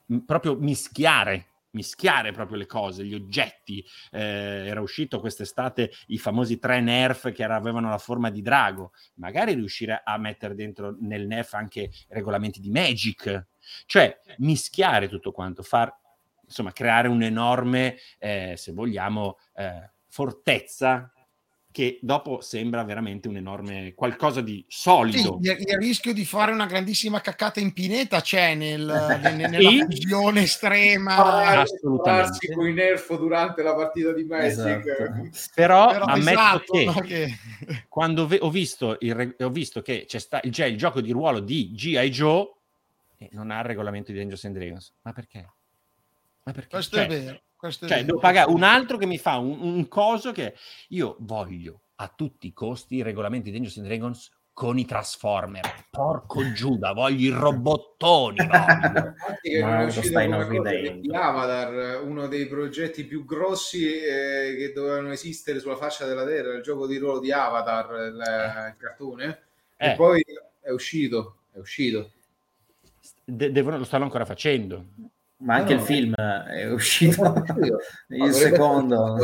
m- 0.06 0.18
proprio 0.18 0.56
mischiare 0.56 1.49
mischiare 1.72 2.32
proprio 2.32 2.56
le 2.56 2.66
cose, 2.66 3.05
gli 3.05 3.14
oggetti. 3.14 3.84
Eh, 4.10 4.66
era 4.66 4.80
uscito 4.80 5.20
quest'estate 5.20 5.90
i 6.09 6.18
famosi 6.18 6.59
tre 6.59 6.80
nerf 6.80 7.32
che 7.32 7.44
avevano 7.44 7.88
la 7.88 7.98
forma 7.98 8.30
di 8.30 8.42
drago. 8.42 8.92
Magari 9.14 9.55
riuscire 9.55 10.01
a 10.05 10.16
mettere 10.18 10.55
dentro 10.55 10.97
nel 11.01 11.26
nerf 11.26 11.55
anche 11.55 11.90
regolamenti 12.09 12.60
di 12.60 12.70
Magic. 12.70 13.47
Cioè, 13.86 14.18
mischiare 14.38 15.09
tutto 15.09 15.32
quanto, 15.32 15.62
far, 15.62 15.94
insomma, 16.44 16.72
creare 16.72 17.09
un'enorme, 17.09 17.97
eh, 18.18 18.55
se 18.56 18.72
vogliamo, 18.72 19.38
eh, 19.55 19.90
fortezza 20.09 21.12
che 21.72 21.98
dopo 22.02 22.40
sembra 22.40 22.82
veramente 22.82 23.28
un 23.28 23.36
enorme 23.36 23.94
qualcosa 23.94 24.40
di 24.40 24.64
Sì, 24.66 24.80
solido. 24.80 25.38
il, 25.40 25.51
il 25.60 25.76
rischio 25.78 26.12
di 26.12 26.24
fare 26.24 26.51
una 26.51 26.66
grandissima 26.66 27.20
caccata 27.20 27.60
in 27.60 27.72
pineta 27.72 28.20
c'è 28.20 28.55
nel, 28.56 28.80
nel- 29.22 29.48
nella 29.51 29.70
Sì. 29.70 29.84
fusione 29.84 30.42
estrema. 30.42 31.12
Sparare- 31.12 31.60
Assolutamente. 31.60 32.52
con 32.52 32.66
i 32.66 32.72
nerf 32.72 33.16
durante 33.16 33.62
la 33.62 33.74
partita 33.76 34.12
di 34.12 34.24
Magic. 34.24 34.84
Esatto. 34.86 35.28
Però, 35.55 35.90
Però 35.92 36.05
ammetto 36.06 36.30
esatto, 36.30 36.72
che 36.72 36.84
no, 36.84 36.92
che- 37.01 37.38
quando 37.88 38.26
ve- 38.26 38.38
ho, 38.40 38.51
visto 38.51 38.97
il 39.01 39.36
ho 39.38 39.51
visto 39.51 39.80
che 39.80 40.05
c'è, 40.09 40.18
sta- 40.18 40.40
c'è 40.40 40.64
il 40.66 40.76
gioco 40.76 41.01
di 41.01 41.12
ruolo 41.12 41.38
di 41.38 41.70
G.I. 41.72 42.10
Joe 42.10 42.51
e 43.16 43.28
non 43.32 43.51
ha 43.52 43.59
il 43.60 43.64
regolamento 43.66 44.10
di 44.10 44.18
Dangerous 44.18 44.44
and 44.44 44.56
Dragons. 44.56 44.92
Ma 45.02 45.12
perché? 45.12 45.48
Ma 46.42 46.52
perché? 46.52 46.68
questo 46.70 46.97
Cioè, 46.97 47.05
è 47.05 47.09
vero. 47.09 47.40
Questo 47.61 47.87
Cioè, 47.87 48.07
devo 48.07 48.19
pagare 48.19 48.51
un 48.51 48.62
altro 48.62 48.97
che 48.97 49.05
mi 49.05 49.19
fa 49.19 49.37
un, 49.37 49.61
un 49.61 49.87
coso 49.87 50.32
che 50.32 50.55
io 50.89 51.16
voglio 51.19 51.82
a 51.97 52.09
tutti 52.09 52.47
i 52.47 52.55
costi 52.55 52.95
i 52.97 53.03
regolamenti 53.03 53.51
di 53.51 53.59
Dangerous 53.59 53.77
and 53.77 53.87
Dragons 53.87 54.32
con 54.55 54.78
i 54.78 54.87
Transformer. 54.87 55.87
Porco 55.91 56.41
Giuda, 56.53 56.93
voglio 56.95 57.28
i 57.28 57.39
robottoni. 57.39 58.39
voglio. 58.39 59.15
È 59.43 59.61
lo 59.61 59.85
uscito 59.85 60.07
stai 60.07 61.01
di 61.01 61.15
Avatar, 61.15 62.03
uno 62.03 62.28
dei 62.28 62.47
progetti 62.47 63.05
più 63.05 63.27
grossi 63.27 63.87
eh, 63.87 64.55
che 64.57 64.73
dovevano 64.74 65.12
esistere 65.12 65.61
sulla 65.61 65.77
faccia 65.77 66.07
della 66.07 66.24
Terra, 66.24 66.55
il 66.55 66.62
gioco 66.62 66.87
di 66.87 66.97
ruolo 66.97 67.20
di 67.20 67.31
Avatar, 67.31 67.91
il, 68.07 68.15
il 68.16 68.74
cartone, 68.78 69.43
Eh. 69.77 69.91
e 69.91 69.95
poi 69.97 70.24
è 70.61 70.70
uscito, 70.70 71.41
è 71.53 71.59
uscito. 71.59 72.12
De- 73.23 73.53
devono- 73.53 73.77
lo 73.77 73.85
stanno 73.85 74.05
ancora 74.05 74.24
facendo. 74.24 74.85
Ma 75.40 75.54
anche 75.54 75.72
No, 75.74 75.80
il 75.80 75.86
film 75.86 76.14
è 76.14 76.70
uscito 76.70 77.32
il 78.08 78.32
secondo. 78.32 79.16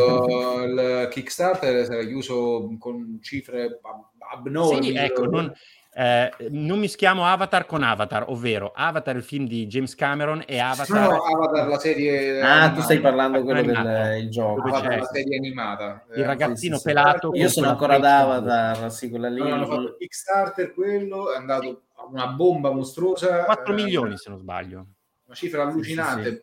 Il 0.64 1.08
Kickstarter 1.10 1.84
sarà 1.84 2.02
chiuso 2.04 2.74
con 2.78 3.18
cifre 3.20 3.64
ab- 3.82 4.06
abnormi. 4.32 4.82
Sì, 4.82 4.94
ecco, 4.94 5.26
non, 5.26 5.52
eh, 5.92 6.32
non 6.50 6.78
mischiamo 6.78 7.26
Avatar 7.26 7.66
con 7.66 7.82
Avatar, 7.82 8.24
ovvero 8.28 8.72
Avatar, 8.74 9.16
il 9.16 9.22
film 9.22 9.46
di 9.46 9.66
James 9.66 9.94
Cameron, 9.94 10.42
e 10.46 10.58
Avatar. 10.58 11.08
no, 11.08 11.22
Avatar 11.22 11.68
la 11.68 11.78
serie 11.78 12.40
Ah, 12.40 12.44
tu 12.44 12.48
animata. 12.62 12.82
stai 12.82 13.00
parlando 13.00 13.42
quello 13.42 13.62
del 13.62 14.16
il 14.22 14.30
gioco. 14.30 14.62
Avatar 14.62 14.98
la 14.98 15.04
serie 15.04 15.36
animata. 15.36 16.04
il 16.14 16.22
Eh, 16.22 16.26
ragazzino 16.26 16.76
sì, 16.76 16.80
sì. 16.80 16.86
pelato. 16.88 17.30
Io 17.34 17.48
sono 17.50 17.68
ancora 17.68 17.96
ad 17.96 18.04
Avatar, 18.04 18.90
sì, 18.90 19.10
quella 19.10 19.28
lì. 19.28 19.40
No, 19.40 19.52
hanno 19.52 19.66
fatto 19.66 19.80
il 19.82 19.96
Kickstarter 19.98 20.72
quello, 20.72 21.30
è 21.32 21.36
andato 21.36 21.82
a 21.96 22.06
una 22.06 22.26
bomba 22.28 22.70
mostruosa. 22.72 23.44
4 23.44 23.72
eh, 23.72 23.76
milioni, 23.76 24.16
se 24.16 24.30
non 24.30 24.38
sbaglio. 24.38 24.86
Una 25.26 25.34
cifra 25.34 25.62
allucinante. 25.62 26.42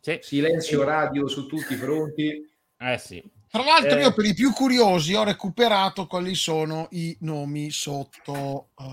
Sì. 0.00 0.18
Silenzio 0.22 0.84
radio 0.84 1.26
su 1.28 1.46
tutti 1.46 1.72
i 1.74 1.76
fronti. 1.76 2.48
Eh 2.78 2.98
sì. 2.98 3.22
Tra 3.48 3.62
l'altro, 3.64 3.98
Eh. 3.98 4.02
io 4.02 4.12
per 4.12 4.24
i 4.24 4.34
più 4.34 4.52
curiosi 4.52 5.14
ho 5.14 5.24
recuperato 5.24 6.06
quali 6.06 6.34
sono 6.34 6.88
i 6.90 7.16
nomi 7.20 7.70
sotto 7.70 8.68
eh, 8.78 8.84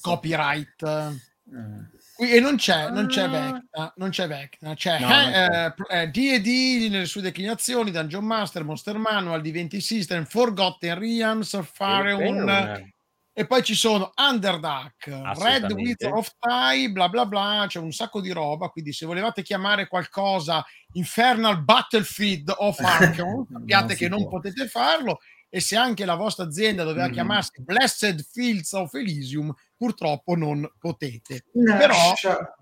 copyright. 0.00 1.18
Mm. 1.52 1.80
Qui- 2.14 2.32
E 2.32 2.40
non 2.40 2.56
c'è, 2.56 2.90
non 2.90 3.06
c'è 3.06 3.28
Vecna, 3.28 3.92
non 3.96 4.10
c'è 4.10 4.28
Vecna, 4.28 4.74
c'è 4.74 4.98
No, 5.00 5.08
eh, 5.08 6.02
eh, 6.02 6.08
D&D 6.10 6.90
nelle 6.90 7.06
sue 7.06 7.22
declinazioni, 7.22 7.90
Dungeon 7.90 8.24
Master, 8.24 8.62
Monster 8.62 8.98
Manual, 8.98 9.40
D20 9.40 9.78
System, 9.78 10.26
Forgotten 10.26 10.98
Realms, 10.98 11.58
Fareon, 11.72 12.48
Eh, 12.48 12.94
e 13.40 13.46
poi 13.46 13.62
ci 13.62 13.74
sono 13.74 14.12
Underdark, 14.16 15.06
Red. 15.38 15.72
Wither 15.72 16.12
of 16.12 16.30
Time, 16.38 16.90
bla 16.92 17.08
bla 17.08 17.24
bla, 17.24 17.64
c'è 17.66 17.78
un 17.78 17.90
sacco 17.90 18.20
di 18.20 18.32
roba, 18.32 18.68
quindi 18.68 18.92
se 18.92 19.06
volevate 19.06 19.42
chiamare 19.42 19.88
qualcosa 19.88 20.62
Infernal 20.92 21.62
Battlefield 21.64 22.52
of 22.58 22.78
Arkham, 22.84 23.46
sappiate 23.50 23.82
Non 23.86 23.90
si 23.92 23.96
che 23.96 24.08
non 24.10 24.20
può. 24.22 24.30
potete 24.32 24.68
farlo, 24.68 25.20
e 25.48 25.58
se 25.60 25.74
anche 25.76 26.04
la 26.04 26.16
vostra 26.16 26.44
azienda 26.44 26.84
doveva 26.84 27.06
Mhm. 27.06 27.12
chiamarsi 27.14 27.62
Blessed 27.62 28.26
Fields 28.30 28.72
of 28.74 28.92
Elysium, 28.92 29.54
purtroppo 29.74 30.34
non 30.36 30.70
potete. 30.78 31.44
Però, 31.50 31.94
Nascia- 32.10 32.54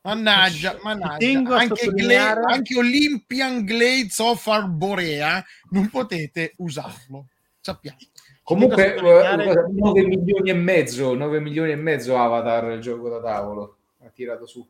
mannaggia, 0.00 0.78
mannaggia, 0.82 1.56
anche, 1.58 1.86
Gla- 1.88 2.40
anche 2.46 2.78
Olympian 2.78 3.64
Glades 3.64 4.18
of 4.20 4.46
Arborea 4.46 5.44
non 5.72 5.90
potete 5.90 6.54
usarlo, 6.56 7.26
sappiate. 7.60 8.06
Comunque, 8.46 8.94
sottolineare- 8.96 9.44
eh, 9.44 9.72
9 9.72 10.06
milioni 10.06 10.50
e 10.50 10.54
mezzo, 10.54 11.14
9 11.14 11.40
milioni 11.40 11.72
e 11.72 11.74
mezzo 11.74 12.16
Avatar 12.16 12.70
il 12.70 12.80
gioco 12.80 13.08
da 13.08 13.20
tavolo. 13.20 13.78
Ha 14.02 14.08
tirato 14.10 14.46
su. 14.46 14.64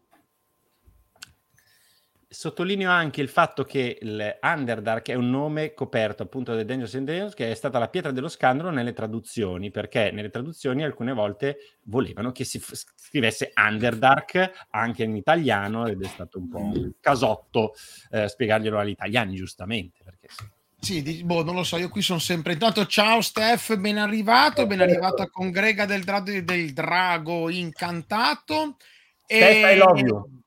Sottolineo 2.27 2.91
anche 2.91 3.21
il 3.21 3.29
fatto 3.29 3.65
che 3.65 3.99
il 4.01 4.39
Underdark 4.41 5.11
è 5.11 5.15
un 5.15 5.29
nome 5.29 5.75
coperto 5.75 6.23
appunto 6.23 6.55
da 6.55 6.65
Dangerous 6.65 6.95
and 6.95 7.05
Dragons 7.05 7.35
che 7.35 7.51
è 7.51 7.55
stata 7.55 7.79
la 7.79 7.89
pietra 7.89 8.13
dello 8.13 8.29
scandalo 8.29 8.71
nelle 8.71 8.95
traduzioni, 8.95 9.71
perché 9.71 10.11
nelle 10.11 10.31
traduzioni 10.31 10.83
alcune 10.83 11.13
volte 11.13 11.59
volevano 11.83 12.33
che 12.33 12.45
si 12.45 12.59
f- 12.59 12.73
scrivesse 12.95 13.53
Underdark 13.55 14.69
anche 14.71 15.05
in 15.05 15.17
italiano 15.17 15.87
ed 15.87 16.03
è 16.03 16.07
stato 16.07 16.39
un 16.39 16.49
po' 16.49 16.61
un 16.61 16.93
casotto 16.99 17.75
eh, 18.11 18.27
spiegarglielo 18.27 18.79
agli 18.79 18.89
italiani 18.89 19.35
giustamente, 19.35 20.01
perché 20.03 20.29
sì. 20.31 20.55
Sì, 20.79 21.03
di- 21.03 21.25
boh, 21.25 21.43
non 21.43 21.55
lo 21.55 21.65
so, 21.65 21.79
io 21.79 21.89
qui 21.89 22.03
sono 22.03 22.19
sempre. 22.19 22.53
Intanto, 22.53 22.87
ciao 22.87 23.21
Steph, 23.21 23.77
ben 23.77 23.99
arrivato, 23.99 24.67
ben 24.67 24.81
arrivato 24.81 25.23
a 25.23 25.31
Congrega 25.31 25.85
del, 25.85 26.05
Dra- 26.05 26.21
del 26.21 26.73
Drago 26.73 27.51
Incantato. 27.51 28.77
Steph, 29.25 29.75
I 29.75 29.79
love 29.79 30.01
you. 30.01 30.43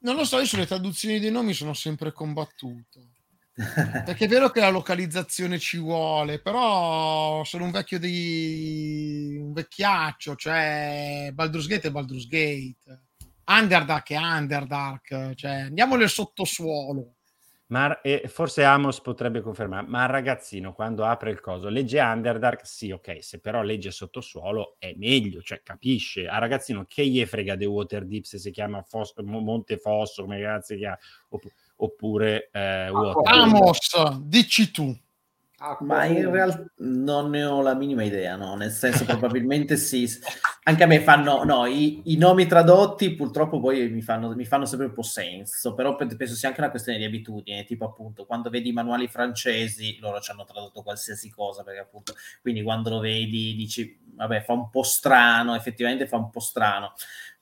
Non 0.00 0.14
lo 0.14 0.24
so, 0.24 0.38
io 0.38 0.46
sulle 0.46 0.66
traduzioni 0.66 1.18
dei 1.18 1.32
nomi 1.32 1.52
sono 1.52 1.74
sempre 1.74 2.12
combattuto. 2.12 3.08
Perché 3.56 4.26
è 4.26 4.28
vero 4.28 4.50
che 4.50 4.60
la 4.60 4.68
localizzazione 4.68 5.58
ci 5.58 5.78
vuole, 5.78 6.40
però 6.40 7.42
sono 7.44 7.64
un 7.64 7.70
vecchio 7.70 7.98
di 7.98 9.38
un 9.40 9.54
vecchiaccio, 9.54 10.36
cioè 10.36 11.30
Baldur's 11.32 11.66
Gate 11.66 11.88
è 11.88 11.90
Baldur's 11.90 12.26
Gate, 12.26 13.04
Underdark 13.46 14.10
è 14.10 14.18
Underdark, 14.18 15.34
cioè 15.34 15.52
andiamo 15.52 15.96
nel 15.96 16.10
sottosuolo. 16.10 17.15
Ma 17.68 18.00
e 18.00 18.28
forse 18.28 18.62
Amos 18.62 19.00
potrebbe 19.00 19.40
confermare, 19.40 19.86
ma 19.88 20.04
il 20.04 20.10
ragazzino 20.10 20.72
quando 20.72 21.04
apre 21.04 21.30
il 21.30 21.40
coso 21.40 21.68
legge 21.68 21.98
Underdark, 21.98 22.64
sì, 22.64 22.92
ok, 22.92 23.22
se 23.24 23.40
però 23.40 23.62
legge 23.62 23.90
sottosuolo 23.90 24.76
è 24.78 24.94
meglio, 24.96 25.42
cioè 25.42 25.62
capisce. 25.64 26.28
Al 26.28 26.40
ragazzino 26.40 26.84
che 26.86 27.04
gli 27.06 27.24
frega 27.24 27.56
The 27.56 27.64
Waterdeep 27.64 28.22
se 28.24 28.38
si 28.38 28.52
chiama 28.52 28.82
Fos- 28.82 29.14
Mo- 29.16 29.40
Monte 29.40 29.78
Fosso, 29.78 30.22
come 30.22 30.60
si 30.62 30.76
chiama, 30.76 30.96
Opp- 31.30 31.46
oppure 31.76 32.50
eh, 32.52 32.88
Waterdeep. 32.88 33.34
Amos, 33.34 34.18
dici 34.20 34.70
tu. 34.70 34.96
Ma 35.80 36.04
in 36.04 36.30
realtà 36.30 36.64
non 36.78 37.30
ne 37.30 37.44
ho 37.44 37.62
la 37.62 37.74
minima 37.74 38.02
idea, 38.04 38.36
no? 38.36 38.54
Nel 38.56 38.70
senso, 38.70 39.04
probabilmente 39.04 39.76
sì. 39.76 40.08
Anche 40.64 40.82
a 40.82 40.86
me 40.86 41.00
fanno, 41.00 41.44
no, 41.44 41.66
i, 41.66 42.02
i 42.06 42.16
nomi 42.16 42.46
tradotti 42.46 43.14
purtroppo 43.14 43.60
poi 43.60 43.88
mi 43.88 44.02
fanno, 44.02 44.34
mi 44.34 44.44
fanno 44.44 44.64
sempre 44.64 44.86
un 44.86 44.92
po' 44.92 45.02
senso, 45.02 45.74
però 45.74 45.96
pe- 45.96 46.06
penso 46.16 46.34
sia 46.34 46.48
anche 46.48 46.60
una 46.60 46.70
questione 46.70 46.98
di 46.98 47.04
abitudine, 47.04 47.64
tipo 47.64 47.84
appunto 47.84 48.26
quando 48.26 48.50
vedi 48.50 48.70
i 48.70 48.72
manuali 48.72 49.08
francesi, 49.08 49.98
loro 50.00 50.20
ci 50.20 50.30
hanno 50.30 50.44
tradotto 50.44 50.82
qualsiasi 50.82 51.30
cosa, 51.30 51.62
perché 51.62 51.80
appunto, 51.80 52.14
quindi 52.42 52.62
quando 52.62 52.90
lo 52.90 52.98
vedi 52.98 53.54
dici, 53.54 53.98
vabbè, 54.14 54.42
fa 54.42 54.52
un 54.54 54.68
po' 54.70 54.82
strano, 54.82 55.54
effettivamente 55.54 56.06
fa 56.06 56.16
un 56.16 56.30
po' 56.30 56.40
strano, 56.40 56.92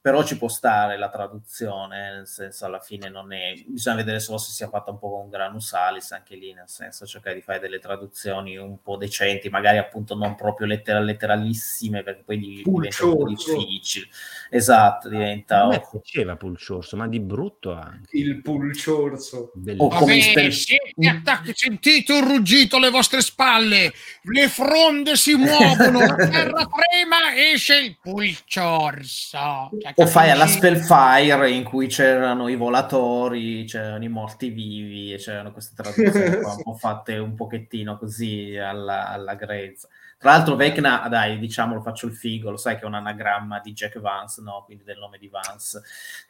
però 0.04 0.22
ci 0.22 0.36
può 0.36 0.48
stare 0.48 0.98
la 0.98 1.08
traduzione, 1.08 2.16
nel 2.16 2.26
senso 2.26 2.66
alla 2.66 2.78
fine 2.78 3.08
non 3.08 3.32
è, 3.32 3.54
bisogna 3.66 3.96
vedere 3.96 4.20
solo 4.20 4.36
se 4.36 4.52
sia 4.52 4.68
fatta 4.68 4.90
un 4.90 4.98
po' 4.98 5.08
con 5.08 5.30
granusalis 5.30 6.12
anche 6.12 6.36
lì, 6.36 6.52
nel 6.52 6.68
senso 6.68 7.06
cercare 7.06 7.36
di 7.36 7.40
fare 7.40 7.58
delle 7.58 7.78
traduzioni 7.78 8.58
un 8.58 8.82
po' 8.82 8.98
decenti, 8.98 9.48
magari 9.48 9.78
appunto 9.78 10.14
non 10.14 10.34
proprio 10.34 10.66
letteral- 10.66 11.06
letteralissime, 11.06 12.02
perché 12.02 12.22
poi 12.22 12.38
di- 12.38 12.62
diventa 12.62 13.06
un 13.06 13.16
po' 13.16 13.28
difficile. 13.28 14.08
Esatto, 14.50 15.08
diventa... 15.08 15.62
A 15.62 15.68
me 15.68 15.82
piaceva 15.90 16.36
Pulciorso, 16.36 16.98
ma 16.98 17.08
di 17.08 17.20
brutto 17.20 17.72
anche. 17.72 18.14
Il 18.18 18.42
pulciorso. 18.42 19.52
O 19.78 19.88
come 19.88 20.18
Vabbè, 20.18 20.50
siete 20.50 21.08
attacchi, 21.08 21.52
sentite 21.54 22.12
un 22.12 22.28
ruggito 22.28 22.76
alle 22.76 22.90
vostre 22.90 23.22
spalle, 23.22 23.90
le 24.20 24.48
fronde 24.48 25.16
si 25.16 25.34
muovono, 25.34 26.00
la 26.00 26.14
terra 26.28 26.68
trema, 26.68 27.34
esce 27.34 27.78
il 27.78 27.96
pulciorso. 28.02 29.70
Cioè, 29.80 29.93
O 29.96 30.06
fai 30.06 30.30
alla? 30.30 30.46
Spellfire 30.46 31.50
in 31.50 31.62
cui 31.64 31.86
c'erano 31.86 32.48
i 32.48 32.56
volatori, 32.56 33.64
c'erano 33.64 34.02
i 34.02 34.08
morti 34.08 34.48
vivi 34.50 35.12
e 35.12 35.18
c'erano 35.18 35.52
queste 35.52 35.80
traduzioni 35.80 36.40
qua 36.40 36.54
un 36.54 36.62
po' 36.62 36.74
fatte 36.78 37.16
un 37.18 37.34
pochettino 37.34 37.96
così 37.96 38.56
alla, 38.56 39.08
alla 39.08 39.34
grezza. 39.34 39.88
Tra 40.18 40.32
l'altro 40.32 40.56
Vecna, 40.56 41.06
dai, 41.08 41.38
diciamolo, 41.38 41.82
faccio 41.82 42.06
il 42.06 42.14
figo, 42.14 42.50
lo 42.50 42.56
sai 42.56 42.76
che 42.76 42.82
è 42.82 42.86
un 42.86 42.94
anagramma 42.94 43.60
di 43.60 43.72
Jack 43.72 43.98
Vance, 44.00 44.40
no? 44.40 44.62
Quindi 44.64 44.82
del 44.82 44.96
nome 44.98 45.18
di 45.18 45.28
Vance, 45.28 45.82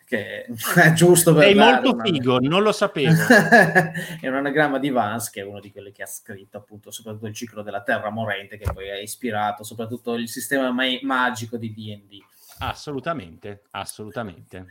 che 0.05 0.47
è 0.75 0.93
giusto 0.95 1.33
per 1.33 1.45
Sei 1.45 1.55
molto 1.55 1.93
una- 1.93 2.03
figo, 2.03 2.39
non 2.41 2.63
lo 2.63 2.73
sapevo. 2.73 3.15
è 4.21 4.27
un 4.27 4.35
anagramma 4.35 4.79
di 4.79 4.91
Vance, 4.91 5.31
che 5.33 5.43
è 5.43 5.45
uno 5.45 5.61
di 5.61 5.71
quelli 5.71 5.93
che 5.93 6.03
ha 6.03 6.07
scritto 6.07 6.57
appunto 6.57 6.91
soprattutto 6.91 7.27
il 7.27 7.35
ciclo 7.35 7.63
della 7.63 7.83
Terra 7.83 8.11
Morente, 8.11 8.59
che 8.59 8.71
poi 8.73 8.91
ha 8.91 8.99
ispirato 8.99 9.63
soprattutto 9.63 10.15
il 10.15 10.29
sistema 10.29 10.73
ma- 10.73 10.85
magico 11.03 11.57
di 11.57 11.73
D&D. 11.73 12.19
Assolutamente, 12.59 13.63
assolutamente. 13.71 14.67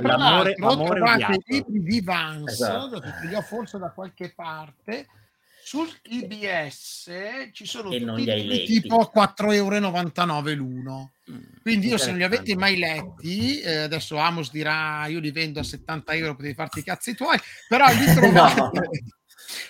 L'amore, 0.00 0.54
l'altro 0.58 0.68
amore 0.68 0.94
trovate 1.00 1.24
odiato. 1.24 1.32
i 1.34 1.42
libri 1.46 1.82
di 1.82 2.00
Vance, 2.00 2.52
Esatto. 2.52 3.00
ho 3.36 3.42
forse 3.42 3.78
da 3.78 3.90
qualche 3.90 4.32
parte, 4.34 5.06
sul 5.64 5.88
IBS 6.02 7.10
ci 7.52 7.66
sono 7.66 7.90
E 7.90 7.98
non 7.98 8.16
tutti 8.16 8.30
libri 8.30 8.46
letti. 8.58 8.80
tipo 8.82 9.10
4,99 9.14 9.52
euro 9.54 10.52
l'uno. 10.54 11.12
Mm. 11.30 11.38
Quindi 11.62 11.86
io 11.88 11.96
se 11.98 12.08
non 12.10 12.18
li 12.18 12.24
avete 12.24 12.54
mai 12.54 12.76
letti, 12.76 13.60
eh, 13.60 13.76
adesso 13.78 14.16
Amos 14.18 14.50
dirà 14.50 15.06
io 15.06 15.20
li 15.20 15.30
vendo 15.30 15.60
a 15.60 15.62
70 15.62 16.12
euro, 16.14 16.34
potevi 16.36 16.54
farti 16.54 16.80
i 16.80 16.84
cazzi 16.84 17.14
tuoi, 17.14 17.38
però 17.68 17.86
li 17.88 18.04
trovate, 18.14 18.60
No. 18.60 18.70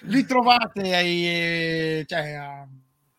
li 0.02 0.24
trovate 0.26 0.94
ai, 0.94 1.26
eh, 1.26 2.04
cioè, 2.08 2.32
a 2.32 2.66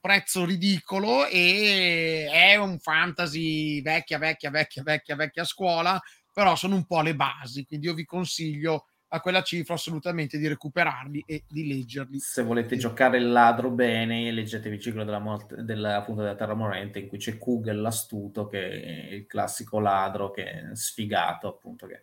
prezzo 0.05 0.45
ridicolo 0.45 1.25
e 1.25 2.29
è 2.31 2.55
un 2.57 2.77
fantasy 2.77 3.81
vecchia, 3.81 4.19
vecchia, 4.19 4.51
vecchia, 4.51 4.83
vecchia, 4.83 5.15
vecchia 5.15 5.43
scuola, 5.43 5.99
però 6.31 6.55
sono 6.55 6.75
un 6.75 6.85
po' 6.85 7.01
le 7.01 7.15
basi, 7.15 7.65
quindi 7.65 7.87
io 7.87 7.95
vi 7.95 8.05
consiglio 8.05 8.85
a 9.07 9.19
quella 9.19 9.41
cifra 9.41 9.73
assolutamente 9.73 10.37
di 10.37 10.47
recuperarli 10.47 11.23
e 11.25 11.45
di 11.47 11.65
leggerli. 11.67 12.19
Se 12.19 12.43
volete 12.43 12.77
giocare 12.77 13.17
il 13.17 13.31
ladro 13.31 13.71
bene, 13.71 14.31
leggetevi 14.31 14.75
il 14.75 14.81
ciclo 14.81 15.03
della 15.03 15.17
morte 15.17 15.63
della, 15.63 15.95
appunto, 15.95 16.21
della 16.21 16.35
Terra 16.35 16.53
Morente, 16.53 16.99
in 16.99 17.07
cui 17.07 17.17
c'è 17.17 17.39
Kugel 17.39 17.81
l'astuto, 17.81 18.45
che 18.45 18.83
è 18.83 19.13
il 19.13 19.25
classico 19.25 19.79
ladro 19.79 20.29
che 20.29 20.43
è 20.43 20.63
sfigato, 20.73 21.47
appunto, 21.47 21.87
che 21.87 21.99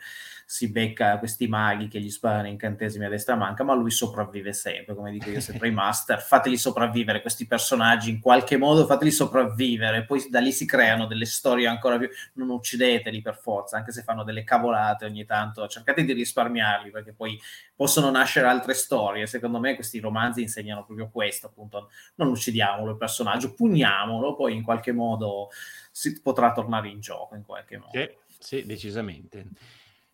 si 0.53 0.69
becca 0.69 1.17
questi 1.17 1.49
maghi 1.49 1.89
che 1.89 1.99
gli 1.99 2.11
sparano 2.11 2.47
incantesimi 2.47 3.07
a 3.07 3.09
destra 3.09 3.37
manca, 3.37 3.65
ma 3.65 3.73
lui 3.73 3.91
sopravvive 3.91 4.53
sempre, 4.53 4.95
come 4.95 5.11
dico 5.11 5.31
io 5.31 5.41
sempre 5.41 5.69
ai 5.69 5.73
master, 5.73 6.21
fateli 6.21 6.59
sopravvivere 6.59 7.23
questi 7.23 7.47
personaggi 7.47 8.11
in 8.11 8.21
qualche 8.21 8.59
modo, 8.59 8.85
fateli 8.85 9.11
sopravvivere, 9.11 10.05
poi 10.05 10.27
da 10.29 10.41
lì 10.41 10.53
si 10.53 10.67
creano 10.67 11.07
delle 11.07 11.25
storie 11.25 11.67
ancora 11.67 11.97
più, 11.97 12.07
non 12.35 12.51
uccideteli 12.51 13.23
per 13.23 13.39
forza, 13.39 13.79
anche 13.79 13.93
se 13.93 14.03
fanno 14.03 14.25
delle 14.25 14.45
cavolate 14.45 15.07
ogni 15.07 15.25
tanto, 15.25 15.67
cercate 15.69 16.05
di 16.05 16.13
risparmiarli, 16.13 16.91
perché 16.91 17.15
poi 17.15 17.41
possono 17.75 18.11
nascere 18.11 18.47
altre 18.47 18.75
storie. 18.75 19.27
Secondo 19.27 19.59
me 19.59 19.75
questi 19.75 20.01
romanzi 20.01 20.43
insegnano 20.43 20.85
proprio 20.85 21.09
questo, 21.09 21.47
appunto, 21.47 21.89
non 22.17 22.29
uccidiamolo 22.29 22.91
il 22.91 22.99
personaggio, 22.99 23.55
pugniamolo, 23.55 24.35
poi 24.35 24.55
in 24.55 24.63
qualche 24.63 24.93
modo 24.93 25.49
si 25.91 26.21
potrà 26.21 26.53
tornare 26.53 26.89
in 26.89 27.01
gioco 27.01 27.37
in 27.37 27.43
qualche 27.43 27.79
modo. 27.79 27.99
Sì, 27.99 28.11
sì, 28.39 28.67
decisamente. 28.67 29.47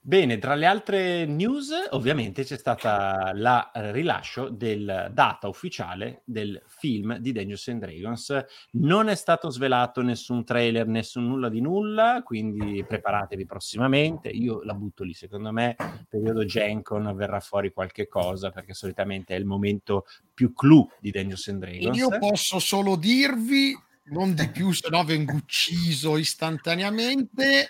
Bene, 0.00 0.38
tra 0.38 0.54
le 0.54 0.64
altre 0.64 1.26
news, 1.26 1.70
ovviamente 1.90 2.42
c'è 2.42 2.56
stata 2.56 3.32
la 3.34 3.70
rilascio 3.74 4.48
del 4.48 5.10
data 5.12 5.48
ufficiale 5.48 6.22
del 6.24 6.62
film 6.66 7.18
di 7.18 7.30
Dungeons 7.32 7.68
and 7.68 7.80
Dragons. 7.80 8.44
Non 8.72 9.08
è 9.08 9.14
stato 9.14 9.50
svelato 9.50 10.00
nessun 10.00 10.44
trailer, 10.44 10.86
nessun 10.86 11.26
nulla 11.26 11.50
di 11.50 11.60
nulla, 11.60 12.22
quindi 12.24 12.82
preparatevi 12.88 13.44
prossimamente. 13.44 14.28
Io 14.30 14.62
la 14.62 14.72
butto 14.72 15.04
lì, 15.04 15.12
secondo 15.12 15.52
me, 15.52 15.76
periodo 16.08 16.44
Gencon 16.44 17.14
verrà 17.14 17.40
fuori 17.40 17.70
qualche 17.72 18.08
cosa, 18.08 18.50
perché 18.50 18.72
solitamente 18.72 19.34
è 19.34 19.38
il 19.38 19.44
momento 19.44 20.06
più 20.32 20.54
clou 20.54 20.88
di 21.00 21.10
Dungeons 21.10 21.48
and 21.48 21.60
Dragons. 21.60 21.98
Io 21.98 22.16
posso 22.18 22.60
solo 22.60 22.96
dirvi, 22.96 23.76
non 24.04 24.32
di 24.32 24.48
più, 24.48 24.72
se 24.72 24.88
no 24.88 25.04
vengo 25.04 25.34
ucciso 25.34 26.16
istantaneamente, 26.16 27.68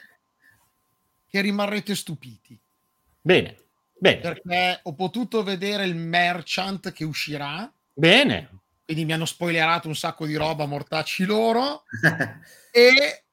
che 1.28 1.40
rimarrete 1.40 1.94
stupiti. 1.94 2.58
Bene, 3.20 3.56
bene, 3.98 4.20
Perché 4.20 4.80
ho 4.82 4.94
potuto 4.94 5.42
vedere 5.42 5.84
il 5.84 5.94
merchant 5.94 6.92
che 6.92 7.04
uscirà, 7.04 7.70
bene. 7.92 8.60
quindi 8.84 9.04
mi 9.04 9.12
hanno 9.12 9.26
spoilerato 9.26 9.88
un 9.88 9.96
sacco 9.96 10.26
di 10.26 10.34
roba, 10.34 10.66
mortacci 10.66 11.24
loro, 11.24 11.84
e 12.72 13.24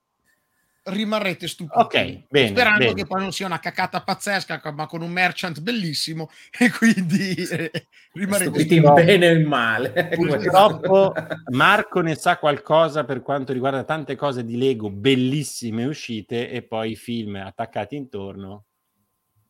rimarrete 0.86 1.48
stupiti. 1.48 1.78
Ok, 1.80 2.24
bene, 2.30 2.48
Sperando 2.50 2.80
bene. 2.80 2.94
che 2.94 3.06
poi 3.06 3.22
non 3.22 3.32
sia 3.32 3.46
una 3.46 3.60
cacata 3.60 4.02
pazzesca, 4.02 4.62
ma 4.74 4.86
con 4.88 5.02
un 5.02 5.12
merchant 5.12 5.60
bellissimo, 5.62 6.30
e 6.58 6.70
quindi 6.72 7.34
eh, 7.36 7.88
rimarrete 8.14 8.50
Stupiti 8.60 8.78
stupiti. 8.80 9.04
bene 9.06 9.28
e 9.28 9.36
in 9.36 9.48
male. 9.48 10.10
Purtroppo 10.14 11.14
Marco 11.52 12.02
ne 12.02 12.16
sa 12.16 12.38
qualcosa 12.38 13.04
per 13.04 13.22
quanto 13.22 13.52
riguarda 13.54 13.84
tante 13.84 14.16
cose 14.16 14.44
di 14.46 14.58
Lego 14.58 14.90
bellissime 14.90 15.86
uscite 15.86 16.50
e 16.50 16.62
poi 16.62 16.92
i 16.92 16.96
film 16.96 17.36
attaccati 17.36 17.96
intorno. 17.96 18.66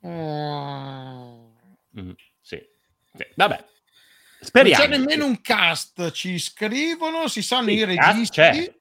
Mm. 0.07 1.45
Mm, 1.99 2.11
sì. 2.41 2.61
Sì, 3.17 3.25
Vabbè, 3.35 3.55
Non 3.57 3.67
speriamo. 4.41 4.83
c'è 4.83 4.89
nemmeno 4.89 5.25
un 5.25 5.39
cast, 5.41 6.11
ci 6.11 6.37
scrivono, 6.37 7.27
si 7.29 7.41
sanno 7.41 7.69
Sì, 7.69 7.75
i 7.75 7.85
registi. 7.85 8.33
c'è. 8.35 8.74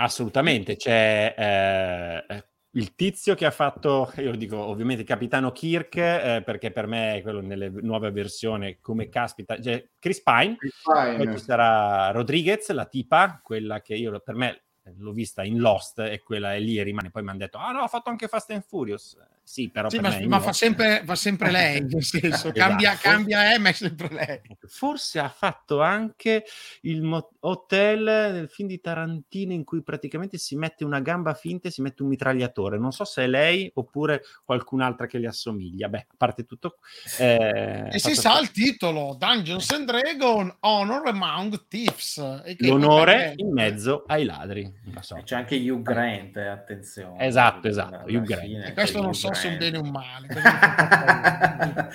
Assolutamente, 0.00 0.76
c'è 0.76 1.34
eh, 1.36 2.34
eh, 2.34 2.44
il 2.72 2.94
tizio 2.94 3.34
che 3.34 3.46
ha 3.46 3.50
fatto, 3.50 4.12
io 4.18 4.36
dico 4.36 4.56
ovviamente 4.56 5.02
Capitano 5.02 5.50
Kirk, 5.50 5.96
eh, 5.96 6.42
perché 6.44 6.70
per 6.70 6.86
me 6.86 7.16
è 7.16 7.22
quello 7.22 7.40
nelle 7.40 7.68
nuove 7.68 8.12
versioni, 8.12 8.78
come 8.80 9.08
caspita, 9.08 9.60
cioè 9.60 9.88
Chris 9.98 10.22
Pine, 10.22 10.56
poi 10.84 11.36
ci 11.36 11.42
sarà 11.42 12.12
Rodriguez, 12.12 12.70
la 12.70 12.84
tipa, 12.84 13.40
quella 13.42 13.80
che 13.80 13.96
io 13.96 14.20
per 14.20 14.36
me 14.36 14.62
l'ho 14.98 15.12
vista 15.12 15.42
in 15.42 15.58
Lost 15.58 15.98
e 15.98 16.22
quella 16.22 16.54
è 16.54 16.60
lì 16.60 16.78
e 16.78 16.84
rimane. 16.84 17.10
Poi 17.10 17.22
mi 17.22 17.30
hanno 17.30 17.38
detto: 17.38 17.58
Ah, 17.58 17.72
no, 17.72 17.80
ha 17.80 17.88
fatto 17.88 18.08
anche 18.08 18.28
Fast 18.28 18.50
and 18.50 18.62
Furious. 18.62 19.16
Sì, 19.48 19.70
però 19.70 19.88
Sì, 19.88 19.98
per 19.98 20.10
ma, 20.10 20.16
in 20.18 20.28
ma 20.28 20.40
fa, 20.40 20.52
sempre, 20.52 21.00
fa 21.06 21.14
sempre 21.14 21.50
lei, 21.50 21.80
nel 21.88 22.04
senso, 22.04 22.52
cambia, 22.52 22.92
Esatto. 22.92 23.08
cambia 23.08 23.54
eh, 23.54 23.58
ma 23.58 23.70
è 23.70 23.72
sempre 23.72 24.08
lei. 24.10 24.40
Forse 24.66 25.20
ha 25.20 25.30
fatto 25.30 25.80
anche 25.80 26.44
il 26.82 27.00
mo- 27.00 27.30
hotel 27.40 28.04
del 28.32 28.48
film 28.50 28.68
di 28.68 28.78
Tarantino 28.78 29.54
in 29.54 29.64
cui 29.64 29.82
praticamente 29.82 30.36
si 30.36 30.54
mette 30.54 30.84
una 30.84 31.00
gamba 31.00 31.32
finta 31.32 31.68
e 31.68 31.70
si 31.70 31.80
mette 31.80 32.02
un 32.02 32.10
mitragliatore. 32.10 32.76
Non 32.76 32.92
so 32.92 33.04
se 33.06 33.22
è 33.24 33.26
lei 33.26 33.70
oppure 33.72 34.22
qualcun'altra 34.44 35.06
che 35.06 35.18
gli 35.18 35.24
assomiglia. 35.24 35.88
Beh, 35.88 36.06
a 36.10 36.14
parte 36.18 36.44
tutto. 36.44 36.76
eh, 37.18 37.88
E 37.90 37.98
si 37.98 38.14
sa 38.14 38.38
il 38.40 38.50
titolo 38.50 39.16
Dungeons 39.18 39.70
and 39.70 39.86
Dragons 39.86 40.56
Honor 40.60 41.08
Among 41.08 41.68
Thieves. 41.68 42.18
L'onore 42.58 43.32
in 43.36 43.50
mezzo 43.50 44.04
ai 44.08 44.26
ladri. 44.26 44.70
Non 44.92 45.02
so. 45.02 45.18
C'è 45.24 45.36
anche 45.36 45.56
Hugh 45.56 45.80
Grant, 45.80 46.36
eh, 46.36 46.48
attenzione. 46.48 47.24
Esatto, 47.24 47.66
esatto, 47.66 48.04
Hugh 48.04 48.24
Grant. 48.24 48.42
fine 48.42 48.66
E 48.66 48.72
questo 48.74 49.00
non 49.00 49.14
so 49.14 49.36
se 49.38 49.48
è 49.48 49.52
un 49.52 49.58
bene 49.58 49.78
o 49.78 49.82
un 49.82 49.90
male. 49.90 50.28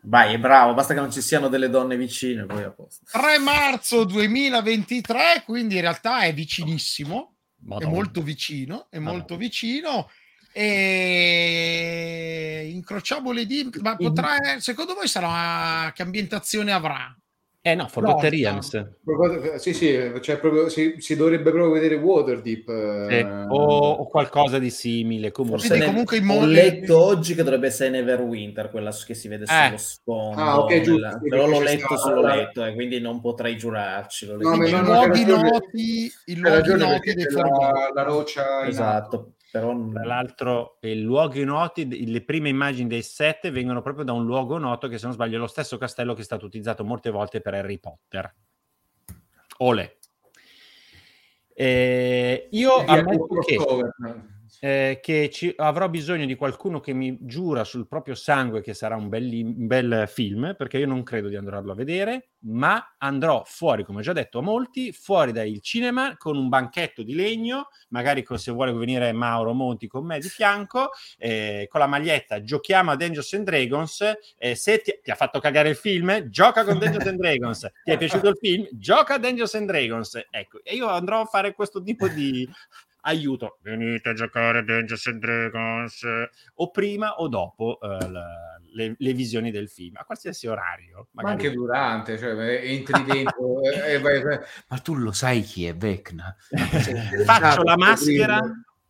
Vai, 0.00 0.34
è 0.34 0.38
bravo, 0.38 0.74
basta 0.74 0.94
che 0.94 1.00
non 1.00 1.10
ci 1.12 1.20
siano 1.20 1.48
delle 1.48 1.68
donne 1.68 1.96
vicine, 1.96 2.46
poi 2.46 2.62
a 2.62 2.70
posto. 2.70 3.04
3 3.10 3.38
marzo 3.38 4.04
2023, 4.04 5.42
quindi 5.44 5.74
in 5.74 5.82
realtà 5.82 6.20
è 6.20 6.32
vicinissimo, 6.32 7.34
è 7.60 7.66
Madonna. 7.66 7.92
molto 7.92 8.22
vicino, 8.22 8.86
è 8.90 8.98
Madonna. 8.98 9.18
molto 9.18 9.36
vicino. 9.36 10.10
E 10.50 10.98
incrociamo 12.72 13.32
le 13.32 13.44
dita, 13.44 13.80
ma 13.82 13.96
potrà, 13.96 14.36
secondo 14.58 14.94
voi 14.94 15.08
sarà 15.08 15.92
che 15.92 16.02
ambientazione 16.02 16.72
avrà? 16.72 17.14
Eh 17.60 17.74
no, 17.74 17.88
Forgotten 17.88 18.54
No, 18.54 19.58
Sì, 19.58 19.74
sì, 19.74 20.12
cioè 20.20 20.38
proprio, 20.38 20.68
si, 20.68 20.94
si 20.98 21.16
dovrebbe 21.16 21.50
proprio 21.50 21.72
vedere 21.72 21.96
Waterdeep. 21.96 22.68
eh, 22.68 23.24
o, 23.48 23.90
o 23.90 24.06
qualcosa 24.06 24.58
di 24.58 24.70
simile. 24.70 25.32
Comunque. 25.32 25.60
Forse 25.66 25.78
ne- 25.78 25.84
comunque 25.84 26.18
ho 26.24 26.46
letto 26.46 27.02
oggi 27.02 27.34
che 27.34 27.42
dovrebbe 27.42 27.66
essere 27.66 27.90
Neverwinter, 27.90 28.70
quella 28.70 28.92
che 28.92 29.14
si 29.14 29.26
vede 29.26 29.44
Eh. 29.44 29.64
sullo 29.64 29.76
sfondo. 29.76 30.40
Ah, 30.40 30.58
ok, 30.60 30.80
giusto, 30.80 30.92
nella- 30.92 31.18
sì, 31.20 31.28
però 31.28 31.46
l'ho 31.46 31.60
letto 31.60 31.96
sullo 31.98 32.22
letto, 32.22 32.64
e 32.64 32.74
quindi 32.74 33.00
non 33.00 33.20
potrei 33.20 33.56
giurarci. 33.56 34.26
No, 34.38 34.56
ma 34.56 34.66
I 34.66 34.70
luoghi 34.70 35.24
noti, 35.24 36.12
i 36.26 36.36
luoghi 36.36 36.76
noti 36.76 37.12
dei 37.14 37.26
la, 37.32 37.90
la 37.92 38.02
roccia 38.02 38.42
in 38.42 38.46
alto. 38.48 38.68
Esatto, 38.68 39.32
però 39.50 39.72
non- 39.72 39.92
Tra 39.92 40.04
l'altro, 40.04 40.78
i 40.82 41.00
luoghi 41.00 41.44
noti, 41.44 42.10
le 42.10 42.22
prime 42.22 42.48
immagini 42.48 42.88
dei 42.88 43.02
set 43.02 43.50
vengono 43.50 43.82
proprio 43.82 44.04
da 44.04 44.12
un 44.12 44.24
luogo 44.24 44.58
noto 44.58 44.88
che, 44.88 44.98
se 44.98 45.06
non 45.06 45.14
sbaglio, 45.14 45.36
è 45.36 45.40
lo 45.40 45.46
stesso 45.46 45.78
castello 45.78 46.14
che 46.14 46.20
è 46.20 46.24
stato 46.24 46.46
utilizzato 46.46 46.84
molte 46.84 47.10
volte 47.10 47.40
per 47.40 47.54
Harry 47.54 47.78
Potter. 47.78 48.34
Ole. 49.58 49.98
Eh, 51.54 52.48
io 52.52 52.84
ammetto 52.84 53.26
che. 53.44 53.56
Eh, 54.60 54.98
che 55.02 55.30
ci- 55.30 55.52
avrò 55.56 55.88
bisogno 55.88 56.26
di 56.26 56.34
qualcuno 56.34 56.80
che 56.80 56.92
mi 56.92 57.16
giura 57.20 57.64
sul 57.64 57.86
proprio 57.86 58.14
sangue 58.14 58.60
che 58.60 58.74
sarà 58.74 58.96
un 58.96 59.08
bel, 59.08 59.24
li- 59.24 59.42
un 59.42 59.66
bel 59.66 60.04
film, 60.08 60.54
perché 60.56 60.78
io 60.78 60.86
non 60.86 61.02
credo 61.02 61.28
di 61.28 61.36
andarlo 61.36 61.72
a 61.72 61.74
vedere, 61.74 62.30
ma 62.40 62.94
andrò 62.98 63.42
fuori, 63.44 63.84
come 63.84 63.98
ho 63.98 64.02
già 64.02 64.12
detto 64.12 64.38
a 64.38 64.42
molti, 64.42 64.92
fuori 64.92 65.32
dal 65.32 65.60
cinema 65.60 66.16
con 66.16 66.36
un 66.36 66.48
banchetto 66.48 67.02
di 67.02 67.14
legno, 67.14 67.68
magari 67.88 68.22
con- 68.22 68.38
se 68.38 68.52
vuole 68.52 68.72
venire 68.72 69.12
Mauro 69.12 69.52
Monti 69.52 69.86
con 69.86 70.04
me 70.04 70.18
di 70.18 70.28
fianco, 70.28 70.90
eh, 71.18 71.66
con 71.68 71.80
la 71.80 71.86
maglietta 71.86 72.42
giochiamo 72.42 72.90
a 72.90 72.96
Dungeons 72.96 73.32
and 73.34 73.44
Dragons, 73.44 74.12
eh, 74.36 74.54
se 74.54 74.80
ti, 74.80 74.98
ti 75.02 75.10
ha 75.10 75.14
fatto 75.14 75.40
cagare 75.40 75.70
il 75.70 75.76
film, 75.76 76.28
gioca 76.28 76.64
con 76.64 76.78
Dungeons 76.78 77.06
and 77.06 77.18
Dragons, 77.18 77.70
ti 77.84 77.90
è 77.90 77.96
piaciuto 77.96 78.28
il 78.28 78.36
film, 78.40 78.66
gioca 78.72 79.14
a 79.14 79.18
Dungeons 79.18 79.54
and 79.54 79.66
Dragons, 79.66 80.20
ecco, 80.30 80.60
e 80.62 80.74
io 80.74 80.88
andrò 80.88 81.20
a 81.20 81.24
fare 81.26 81.54
questo 81.54 81.82
tipo 81.82 82.08
di 82.08 82.48
aiuto, 83.08 83.58
venite 83.62 84.08
a 84.10 84.12
giocare 84.14 84.58
a 84.58 84.62
Dungeons 84.62 85.06
and 85.06 85.20
Dragons, 85.20 86.06
o 86.54 86.70
prima 86.70 87.14
o 87.16 87.28
dopo 87.28 87.78
eh, 87.80 88.08
la- 88.10 88.60
le, 88.70 88.94
le 88.98 89.12
visioni 89.14 89.50
del 89.50 89.68
film, 89.68 89.96
a 89.96 90.04
qualsiasi 90.04 90.46
orario. 90.46 91.08
Ma 91.12 91.22
magari- 91.22 91.46
anche 91.46 91.56
durante, 91.56 92.18
cioè 92.18 92.32
eh, 92.36 92.74
entri 92.74 93.02
dentro 93.04 93.62
e, 93.62 93.68
e 93.94 93.98
vai, 93.98 94.22
vai- 94.22 94.38
Ma 94.68 94.78
tu 94.78 94.94
lo 94.94 95.10
sai 95.12 95.40
chi 95.42 95.66
è 95.66 95.74
Vecna? 95.74 96.34
Faccio 97.24 97.62
la 97.62 97.76
maschera, 97.76 98.38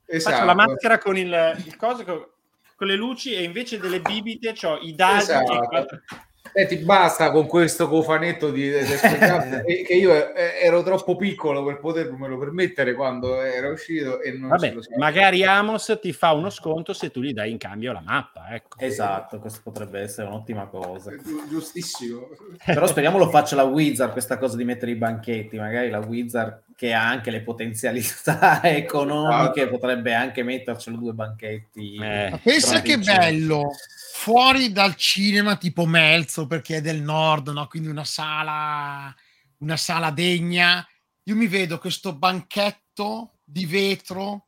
Esatto. 0.05 0.35
faccio 0.35 0.47
la 0.47 0.55
maschera 0.55 0.99
con 0.99 1.16
il, 1.16 1.62
il 1.65 1.77
coso, 1.77 2.05
con, 2.05 2.27
con 2.74 2.86
le 2.86 2.97
luci 2.97 3.35
e 3.35 3.43
invece 3.43 3.78
delle 3.78 4.01
bibite 4.01 4.55
ho 4.66 4.78
i 4.78 4.95
dadi. 4.95 5.19
Esatto. 5.23 6.03
Senti, 6.52 6.76
basta 6.78 7.30
con 7.30 7.46
questo 7.46 7.88
cofanetto 7.88 8.50
di, 8.50 8.70
di- 8.70 8.78
che 9.84 9.94
io 9.94 10.34
eh, 10.34 10.58
ero 10.62 10.82
troppo 10.82 11.16
piccolo 11.16 11.64
per 11.64 11.78
potermelo 11.78 12.38
permettere 12.38 12.94
quando 12.94 13.40
era 13.40 13.68
uscito 13.68 14.20
e 14.20 14.32
non 14.32 14.48
Vabbè, 14.50 14.74
magari 14.96 15.44
Amos 15.44 15.98
ti 16.00 16.12
fa 16.12 16.32
uno 16.32 16.50
sconto 16.50 16.92
se 16.92 17.10
tu 17.10 17.20
gli 17.20 17.32
dai 17.32 17.50
in 17.50 17.58
cambio 17.58 17.92
la 17.92 18.02
mappa. 18.04 18.48
Ecco. 18.54 18.78
Esatto, 18.78 19.38
questo 19.38 19.60
potrebbe 19.62 20.00
essere 20.00 20.28
un'ottima 20.28 20.66
cosa. 20.66 21.10
Giu- 21.16 21.48
giustissimo. 21.48 22.28
Però 22.64 22.86
speriamo 22.86 23.18
lo 23.18 23.28
faccia 23.28 23.56
la 23.56 23.64
Wizard 23.68 24.12
questa 24.12 24.38
cosa 24.38 24.56
di 24.56 24.64
mettere 24.64 24.92
i 24.92 24.96
banchetti, 24.96 25.58
magari 25.58 25.90
la 25.90 25.98
Wizard 25.98 26.62
che 26.78 26.92
ha 26.92 27.09
anche 27.09 27.32
le 27.32 27.40
potenzialità 27.40 28.62
economiche 28.62 29.66
potrebbe 29.66 30.14
anche 30.14 30.44
mettercelo 30.44 30.96
due 30.96 31.12
banchetti. 31.12 31.96
Eh, 31.96 32.38
pensa 32.40 32.80
che 32.82 32.98
bello 32.98 33.72
fuori 34.12 34.70
dal 34.70 34.94
cinema 34.94 35.56
tipo 35.56 35.86
Melzo 35.86 36.46
perché 36.46 36.76
è 36.76 36.80
del 36.80 37.02
nord, 37.02 37.48
no? 37.48 37.66
quindi 37.66 37.88
una 37.88 38.05
sala, 38.05 39.12
una 39.56 39.76
sala 39.76 40.12
degna. 40.12 40.86
Io 41.24 41.34
mi 41.34 41.48
vedo 41.48 41.78
questo 41.78 42.14
banchetto 42.14 43.40
di 43.42 43.66
vetro 43.66 44.46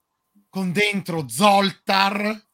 con 0.49 0.71
dentro 0.71 1.29
Zoltar 1.29 2.50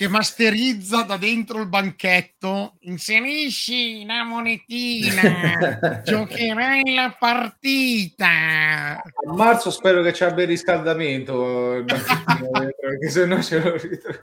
che 0.00 0.08
masterizza 0.08 1.02
da 1.02 1.18
dentro 1.18 1.60
il 1.60 1.68
banchetto. 1.68 2.78
Inserisci 2.84 4.06
la 4.06 4.24
monetina, 4.24 6.00
giocherai 6.02 6.94
la 6.94 7.14
partita. 7.18 8.96
A 8.96 9.02
marzo 9.34 9.70
spero 9.70 10.00
che 10.00 10.14
ci 10.14 10.24
abbia 10.24 10.44
il 10.44 10.48
riscaldamento 10.48 11.84
perché 11.84 13.10
se 13.10 13.26
no 13.26 13.42
ce 13.42 13.62
lo 13.62 13.76
ritrovo. 13.76 14.22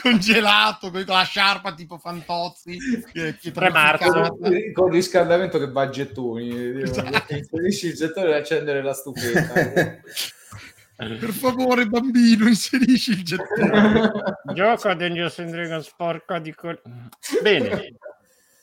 Congelato 0.00 0.92
con 0.92 1.02
la 1.04 1.24
sciarpa 1.24 1.74
tipo 1.74 1.98
Fantozzi. 1.98 2.78
Che, 3.12 3.36
che 3.40 3.50
Tre 3.50 3.70
marzo. 3.70 4.08
trafficata. 4.08 4.72
con 4.74 4.90
riscaldamento 4.90 5.58
che 5.58 5.70
va 5.72 5.82
a 5.82 5.88
gettoni 5.88 6.82
Esatto. 6.82 7.34
inserisci 7.34 7.86
il 7.88 7.94
gettone 7.94 8.30
e 8.30 8.34
accendere 8.36 8.80
la 8.80 8.94
stufetta 8.94 9.98
Per 11.20 11.30
favore, 11.30 11.86
bambino, 11.86 12.48
inserisci 12.48 13.10
il 13.10 13.22
gettone. 13.22 14.10
Gioco 14.54 14.88
a 14.88 14.94
Dungeons 14.94 15.38
and 15.40 15.50
Dragons, 15.50 15.92
porco 15.94 16.38
di 16.38 16.54
col... 16.54 16.80
Bene, 17.42 17.96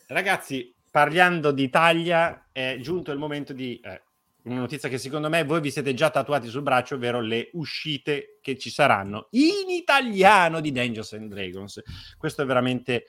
ragazzi, 0.07 0.73
parlando 0.89 1.51
d'Italia, 1.51 2.47
è 2.51 2.77
giunto 2.79 3.11
il 3.11 3.19
momento 3.19 3.53
di 3.53 3.79
eh, 3.79 4.01
una 4.43 4.61
notizia 4.61 4.89
che 4.89 4.97
secondo 4.97 5.29
me 5.29 5.43
voi 5.43 5.61
vi 5.61 5.69
siete 5.69 5.93
già 5.93 6.09
tatuati 6.09 6.47
sul 6.49 6.63
braccio, 6.63 6.95
ovvero 6.95 7.21
le 7.21 7.49
uscite 7.53 8.39
che 8.41 8.57
ci 8.57 8.69
saranno 8.69 9.27
in 9.31 9.69
italiano 9.69 10.59
di 10.59 10.71
Dungeons 10.71 11.13
and 11.13 11.31
Dragons. 11.31 11.81
Questo 12.17 12.41
è 12.41 12.45
veramente 12.45 13.05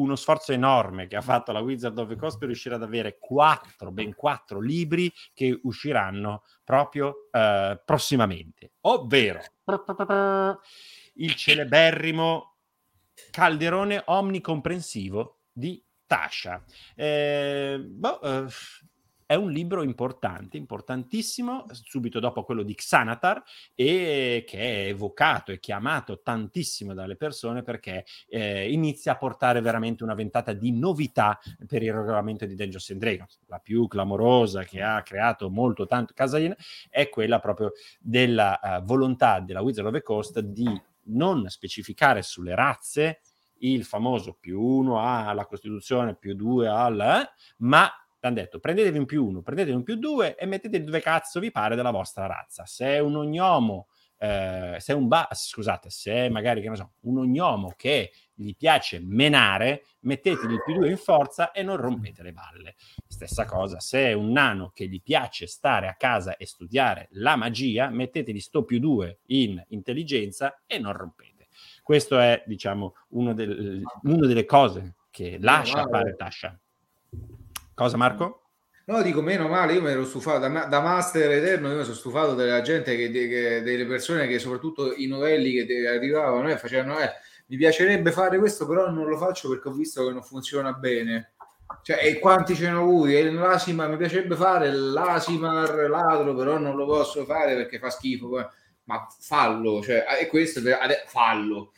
uno 0.00 0.16
sforzo 0.16 0.52
enorme 0.52 1.06
che 1.06 1.16
ha 1.16 1.20
fatto 1.20 1.52
la 1.52 1.60
Wizard 1.60 1.96
of 1.98 2.08
the 2.08 2.16
Coast 2.16 2.38
per 2.38 2.48
riuscire 2.48 2.74
ad 2.74 2.82
avere 2.82 3.18
quattro, 3.18 3.92
ben 3.92 4.14
quattro 4.14 4.60
libri 4.60 5.12
che 5.34 5.58
usciranno 5.62 6.44
proprio 6.64 7.28
eh, 7.30 7.80
prossimamente, 7.84 8.72
ovvero 8.82 9.40
il 11.14 11.34
celeberrimo 11.34 12.56
calderone 13.30 14.02
omnicomprensivo 14.06 15.40
di 15.52 15.82
Tasha. 16.06 16.64
Eh, 16.94 17.78
boh, 17.78 18.20
eh, 18.22 18.46
è 19.30 19.36
un 19.36 19.52
libro 19.52 19.84
importante, 19.84 20.56
importantissimo, 20.56 21.64
subito 21.70 22.18
dopo 22.18 22.42
quello 22.42 22.64
di 22.64 22.74
Xanatar, 22.74 23.40
e 23.76 24.42
che 24.44 24.58
è 24.58 24.88
evocato 24.88 25.52
e 25.52 25.60
chiamato 25.60 26.20
tantissimo 26.20 26.94
dalle 26.94 27.14
persone 27.14 27.62
perché 27.62 28.06
eh, 28.26 28.72
inizia 28.72 29.12
a 29.12 29.16
portare 29.16 29.60
veramente 29.60 30.02
una 30.02 30.14
ventata 30.14 30.52
di 30.52 30.72
novità 30.72 31.38
per 31.64 31.80
il 31.80 31.92
regolamento 31.92 32.44
di 32.44 32.56
Dungeons 32.56 32.90
and 32.90 32.98
Dragons. 32.98 33.38
La 33.46 33.60
più 33.60 33.86
clamorosa 33.86 34.64
che 34.64 34.82
ha 34.82 35.00
creato 35.04 35.48
molto 35.48 35.86
tanto 35.86 36.12
Casalina 36.12 36.56
è 36.88 37.08
quella 37.08 37.38
proprio 37.38 37.70
della 38.00 38.58
eh, 38.58 38.82
volontà 38.82 39.38
della 39.38 39.62
Wizard 39.62 39.86
of 39.86 39.92
the 39.92 40.02
Coast 40.02 40.40
di 40.40 40.82
non 41.04 41.48
specificare 41.50 42.22
sulle 42.22 42.56
razze 42.56 43.20
il 43.58 43.84
famoso 43.84 44.36
più 44.40 44.60
uno 44.60 45.00
alla 45.00 45.46
Costituzione, 45.46 46.16
più 46.16 46.34
due 46.34 46.66
alla... 46.66 47.22
eh, 47.22 47.30
ma 47.58 47.88
hanno 48.20 48.34
detto 48.34 48.58
prendetevi 48.60 48.98
un 48.98 49.06
più 49.06 49.26
uno, 49.26 49.42
prendetevi 49.42 49.76
un 49.76 49.82
più 49.82 49.96
due 49.96 50.36
e 50.36 50.46
mettete 50.46 50.82
dove 50.82 51.00
cazzo 51.00 51.40
vi 51.40 51.50
pare 51.50 51.76
della 51.76 51.90
vostra 51.90 52.26
razza. 52.26 52.66
Se 52.66 52.86
è 52.86 52.98
un 52.98 53.16
ognomo, 53.16 53.88
eh, 54.18 54.76
se 54.78 54.92
è 54.92 54.94
un 54.94 55.08
ba- 55.08 55.28
scusate, 55.30 55.88
se 55.88 56.12
è 56.12 56.28
magari 56.28 56.60
che 56.60 56.68
ne 56.68 56.76
so, 56.76 56.92
un 57.00 57.18
ognomo 57.18 57.72
che 57.76 58.12
gli 58.34 58.54
piace 58.54 59.00
menare, 59.02 59.84
mettetegli 60.00 60.52
il 60.52 60.62
più 60.62 60.74
due 60.74 60.90
in 60.90 60.96
forza 60.98 61.52
e 61.52 61.62
non 61.62 61.76
rompete 61.76 62.22
le 62.22 62.32
balle. 62.32 62.74
Stessa 63.06 63.44
cosa, 63.46 63.80
se 63.80 64.08
è 64.08 64.12
un 64.12 64.30
nano 64.30 64.70
che 64.74 64.86
gli 64.86 65.00
piace 65.02 65.46
stare 65.46 65.88
a 65.88 65.94
casa 65.94 66.36
e 66.36 66.46
studiare 66.46 67.08
la 67.12 67.36
magia, 67.36 67.88
mettetegli 67.88 68.40
sto 68.40 68.64
più 68.64 68.78
due 68.78 69.20
in 69.26 69.62
intelligenza 69.68 70.62
e 70.66 70.78
non 70.78 70.92
rompete. 70.92 71.48
Questo 71.82 72.18
è, 72.18 72.42
diciamo, 72.46 72.94
uno 73.08 73.34
del- 73.34 73.82
una 74.02 74.26
delle 74.26 74.44
cose 74.44 74.96
che 75.10 75.38
lascia 75.40 75.86
fare 75.86 76.14
Tasha. 76.14 76.58
Cosa, 77.80 77.96
Marco? 77.96 78.42
No, 78.84 79.00
dico 79.00 79.22
meno 79.22 79.48
male, 79.48 79.72
io 79.72 79.80
mi 79.80 79.88
ero 79.90 80.04
stufato 80.04 80.38
da, 80.46 80.64
da 80.66 80.80
Master 80.80 81.30
Eterno, 81.30 81.70
io 81.70 81.76
mi 81.78 81.82
sono 81.84 81.94
stufato 81.94 82.34
della 82.34 82.60
gente, 82.60 82.94
che, 82.94 83.10
che- 83.10 83.62
delle 83.62 83.86
persone 83.86 84.26
che 84.26 84.38
soprattutto 84.38 84.92
i 84.94 85.06
novelli 85.06 85.64
che 85.64 85.88
arrivavano 85.88 86.50
e 86.50 86.58
facevano, 86.58 86.98
eh, 86.98 87.10
mi 87.46 87.56
piacerebbe 87.56 88.12
fare 88.12 88.36
questo, 88.38 88.66
però 88.66 88.90
non 88.90 89.06
lo 89.08 89.16
faccio 89.16 89.48
perché 89.48 89.68
ho 89.68 89.72
visto 89.72 90.04
che 90.06 90.12
non 90.12 90.22
funziona 90.22 90.74
bene. 90.74 91.32
Cioè, 91.82 92.04
e 92.04 92.18
quanti 92.18 92.54
ce 92.54 92.68
ne 92.68 92.74
ho 92.74 92.82
avuti? 92.82 93.16
E 93.16 93.30
L'Asima 93.30 93.86
mi 93.86 93.96
piacerebbe 93.96 94.36
fare 94.36 94.70
l'Asimar 94.70 95.88
ladro, 95.88 96.34
però 96.34 96.58
non 96.58 96.76
lo 96.76 96.84
posso 96.84 97.24
fare 97.24 97.54
perché 97.54 97.78
fa 97.78 97.88
schifo. 97.88 98.28
Ma 98.84 99.06
fallo, 99.20 99.80
cioè, 99.80 100.04
e 100.20 100.26
questo 100.26 100.60
fallo. 101.06 101.72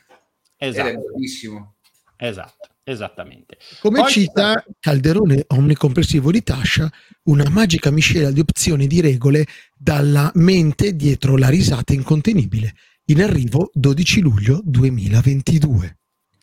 Ed 0.56 0.78
è 0.86 0.90
Esatto, 0.90 0.98
bellissimo. 1.12 1.74
esatto, 2.16 2.71
esattamente. 2.84 3.58
Come 3.80 4.00
Poi- 4.00 4.10
cita 4.10 4.64
Calderone 4.78 5.44
omnicomprensivo 5.48 6.30
di 6.30 6.42
Tascia, 6.42 6.90
una 7.24 7.48
magica 7.48 7.90
miscela 7.90 8.30
di 8.30 8.40
opzioni 8.40 8.84
e 8.84 8.86
di 8.88 9.00
regole 9.00 9.46
dalla 9.76 10.30
mente 10.34 10.94
dietro 10.94 11.36
la 11.36 11.48
risata 11.48 11.92
incontenibile. 11.92 12.74
In 13.06 13.22
arrivo 13.22 13.70
12 13.72 14.20
luglio 14.20 14.60
2022. 14.64 15.98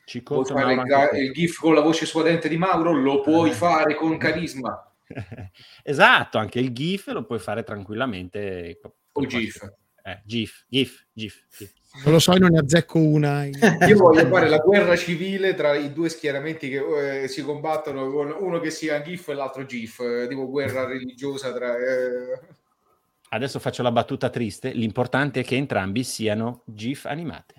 Ci 0.06 0.24
Puoi 0.24 0.44
fare 0.44 0.74
il, 0.74 0.82
ga- 0.84 1.10
il 1.12 1.32
gif 1.32 1.60
con 1.60 1.74
la 1.76 1.82
voce 1.82 2.06
suadente 2.06 2.50
di 2.50 2.58
Mauro? 2.58 2.94
Lo 2.94 3.22
puoi 3.22 3.52
fare 3.52 3.96
con 3.96 4.18
carisma. 4.18 4.84
esatto, 5.84 6.38
anche 6.38 6.60
il 6.60 6.72
GIF 6.72 7.08
lo 7.08 7.26
puoi 7.26 7.40
fare 7.40 7.64
tranquillamente. 7.64 8.80
O 9.12 9.26
GIF. 9.26 9.60
Eh, 10.10 10.22
GIF, 10.26 10.66
GIF, 10.68 11.06
GIF. 11.14 11.46
GIF. 11.56 11.74
Non 12.04 12.14
lo 12.14 12.20
so, 12.20 12.34
io 12.34 12.40
non 12.40 12.52
ne 12.52 12.60
azzecco 12.60 13.00
una. 13.00 13.46
Io 13.88 13.98
voglio 13.98 14.28
fare 14.28 14.48
la 14.48 14.58
guerra 14.60 14.96
civile 14.96 15.56
tra 15.56 15.76
i 15.76 15.92
due 15.92 16.10
schieramenti 16.10 16.70
che 16.70 17.24
eh, 17.24 17.28
si 17.28 17.42
combattono, 17.44 18.10
con 18.12 18.36
uno 18.40 18.60
che 18.60 18.70
sia 18.70 19.02
GIF 19.02 19.30
e 19.30 19.34
l'altro 19.34 19.66
GIF, 19.66 20.00
eh, 20.00 20.28
tipo 20.28 20.48
guerra 20.48 20.86
religiosa 20.86 21.52
tra... 21.52 21.76
eh, 21.76 22.40
Adesso 23.30 23.60
faccio 23.60 23.84
la 23.84 23.92
battuta 23.92 24.30
triste. 24.30 24.72
L'importante 24.72 25.42
è 25.42 25.44
che 25.44 25.56
entrambi 25.56 26.04
siano 26.04 26.64
GIF 26.66 27.06
animate. 27.06 27.56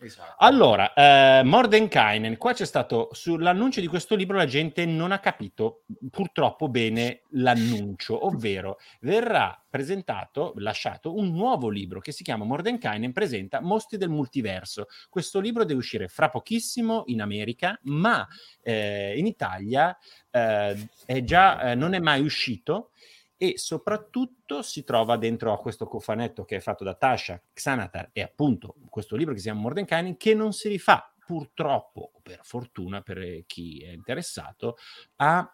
Esatto. 0.00 0.34
Allora, 0.38 0.92
eh, 0.92 1.42
Mordenkainen, 1.42 2.36
qua 2.36 2.52
c'è 2.52 2.64
stato 2.64 3.08
sull'annuncio 3.10 3.80
di 3.80 3.88
questo 3.88 4.14
libro 4.14 4.36
la 4.36 4.46
gente 4.46 4.86
non 4.86 5.10
ha 5.10 5.18
capito 5.18 5.82
purtroppo 6.08 6.68
bene 6.68 7.22
l'annuncio, 7.30 8.24
ovvero 8.24 8.78
verrà 9.00 9.60
presentato, 9.68 10.52
lasciato 10.58 11.16
un 11.16 11.32
nuovo 11.32 11.68
libro 11.68 11.98
che 11.98 12.12
si 12.12 12.22
chiama 12.22 12.44
Mordenkainen 12.44 13.12
presenta 13.12 13.60
Mostri 13.60 13.98
del 13.98 14.08
multiverso. 14.08 14.86
Questo 15.10 15.40
libro 15.40 15.64
deve 15.64 15.80
uscire 15.80 16.06
fra 16.06 16.28
pochissimo 16.28 17.02
in 17.06 17.20
America, 17.20 17.76
ma 17.84 18.24
eh, 18.62 19.18
in 19.18 19.26
Italia 19.26 19.98
eh, 20.30 20.88
è 21.06 21.24
già, 21.24 21.72
eh, 21.72 21.74
non 21.74 21.94
è 21.94 21.98
mai 21.98 22.20
uscito 22.20 22.90
e 23.38 23.54
soprattutto 23.56 24.62
si 24.62 24.82
trova 24.82 25.16
dentro 25.16 25.52
a 25.52 25.58
questo 25.58 25.86
cofanetto 25.86 26.44
che 26.44 26.56
è 26.56 26.60
fatto 26.60 26.82
da 26.82 26.94
Tasha 26.94 27.40
Xanatar 27.52 28.10
e 28.12 28.20
appunto 28.20 28.74
questo 28.90 29.14
libro 29.14 29.32
che 29.32 29.38
si 29.38 29.46
chiama 29.46 29.60
Mordenkainen 29.60 30.16
che 30.16 30.34
non 30.34 30.52
si 30.52 30.68
rifà 30.68 31.14
purtroppo 31.24 32.10
o 32.14 32.20
per 32.20 32.40
fortuna 32.42 33.00
per 33.00 33.44
chi 33.46 33.78
è 33.78 33.90
interessato 33.90 34.76
a 35.16 35.50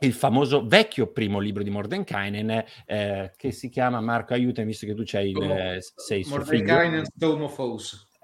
il 0.00 0.12
famoso 0.12 0.66
vecchio 0.66 1.10
primo 1.10 1.40
libro 1.40 1.62
di 1.62 1.70
Mordenkainen 1.70 2.64
eh, 2.84 3.32
che 3.36 3.50
si 3.50 3.68
chiama 3.70 4.00
Marco 4.00 4.34
aiutami 4.34 4.68
visto 4.68 4.86
che 4.86 4.94
tu 4.94 5.02
c'hai 5.04 5.30
il, 5.30 5.42
eh, 5.42 5.78
sei 5.80 6.22
suo 6.22 6.44
figlio 6.44 6.74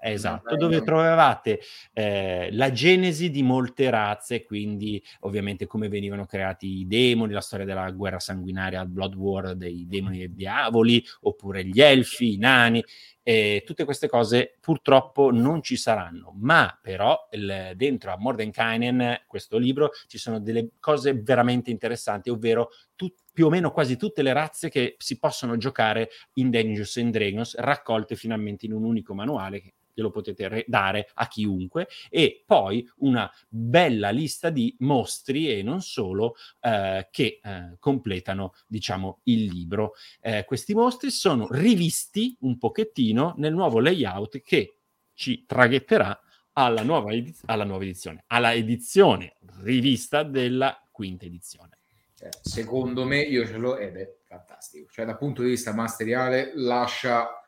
Esatto, 0.05 0.57
dove 0.57 0.81
trovavate 0.83 1.61
eh, 1.93 2.49
la 2.51 2.71
genesi 2.71 3.29
di 3.29 3.41
molte 3.41 3.89
razze, 3.89 4.43
quindi 4.43 5.01
ovviamente 5.21 5.65
come 5.65 5.87
venivano 5.87 6.25
creati 6.25 6.79
i 6.79 6.87
demoni, 6.87 7.31
la 7.31 7.39
storia 7.39 7.65
della 7.65 7.89
guerra 7.91 8.19
sanguinaria, 8.19 8.85
Blood 8.85 9.15
War 9.15 9.55
dei 9.55 9.85
demoni 9.87 10.21
e 10.21 10.33
diavoli, 10.33 11.01
oppure 11.21 11.63
gli 11.63 11.81
elfi, 11.81 12.33
i 12.33 12.37
nani, 12.37 12.83
e 13.23 13.63
tutte 13.65 13.85
queste 13.85 14.09
cose 14.09 14.57
purtroppo 14.59 15.31
non 15.31 15.61
ci 15.61 15.77
saranno, 15.77 16.33
ma 16.35 16.77
però 16.81 17.29
il, 17.31 17.71
dentro 17.77 18.11
a 18.11 18.17
Mordenkainen, 18.17 19.21
questo 19.25 19.57
libro, 19.57 19.91
ci 20.07 20.17
sono 20.17 20.41
delle 20.41 20.71
cose 20.81 21.13
veramente 21.13 21.71
interessanti, 21.71 22.29
ovvero 22.29 22.71
tut- 22.95 23.21
più 23.31 23.45
o 23.45 23.49
meno 23.49 23.71
quasi 23.71 23.95
tutte 23.95 24.21
le 24.21 24.33
razze 24.33 24.69
che 24.69 24.95
si 24.97 25.17
possono 25.17 25.55
giocare 25.55 26.09
in 26.33 26.49
Dangerous 26.49 26.97
and 26.97 27.13
Dragons, 27.13 27.55
raccolte 27.55 28.17
finalmente 28.17 28.65
in 28.65 28.73
un 28.73 28.83
unico 28.83 29.13
manuale 29.13 29.61
glielo 29.93 30.09
potete 30.09 30.47
re- 30.47 30.65
dare 30.67 31.09
a 31.13 31.27
chiunque 31.27 31.87
e 32.09 32.43
poi 32.45 32.87
una 32.97 33.31
bella 33.47 34.09
lista 34.09 34.49
di 34.49 34.75
mostri 34.79 35.49
e 35.49 35.63
non 35.63 35.81
solo 35.81 36.35
eh, 36.61 37.07
che 37.11 37.39
eh, 37.41 37.75
completano 37.79 38.53
diciamo 38.67 39.19
il 39.23 39.45
libro 39.45 39.93
eh, 40.21 40.43
questi 40.45 40.73
mostri 40.73 41.11
sono 41.11 41.47
rivisti 41.49 42.35
un 42.41 42.57
pochettino 42.57 43.33
nel 43.37 43.53
nuovo 43.53 43.79
layout 43.79 44.41
che 44.41 44.77
ci 45.13 45.45
traghetterà 45.45 46.19
alla 46.53 46.83
nuova, 46.83 47.11
ediz- 47.11 47.43
alla 47.45 47.63
nuova 47.63 47.83
edizione 47.83 48.23
alla 48.27 48.53
edizione 48.53 49.35
rivista 49.61 50.23
della 50.23 50.77
quinta 50.91 51.25
edizione 51.25 51.77
Cioè, 52.15 52.29
secondo 52.41 53.05
me 53.05 53.19
io 53.21 53.45
ce 53.45 53.57
l'ho 53.57 53.77
ed 53.77 53.97
è 53.97 54.17
fantastico. 54.33 54.89
Cioè, 54.89 55.05
dal 55.05 55.17
punto 55.17 55.41
di 55.41 55.49
vista 55.49 55.73
masteriale, 55.73 56.51
lascia. 56.55 57.42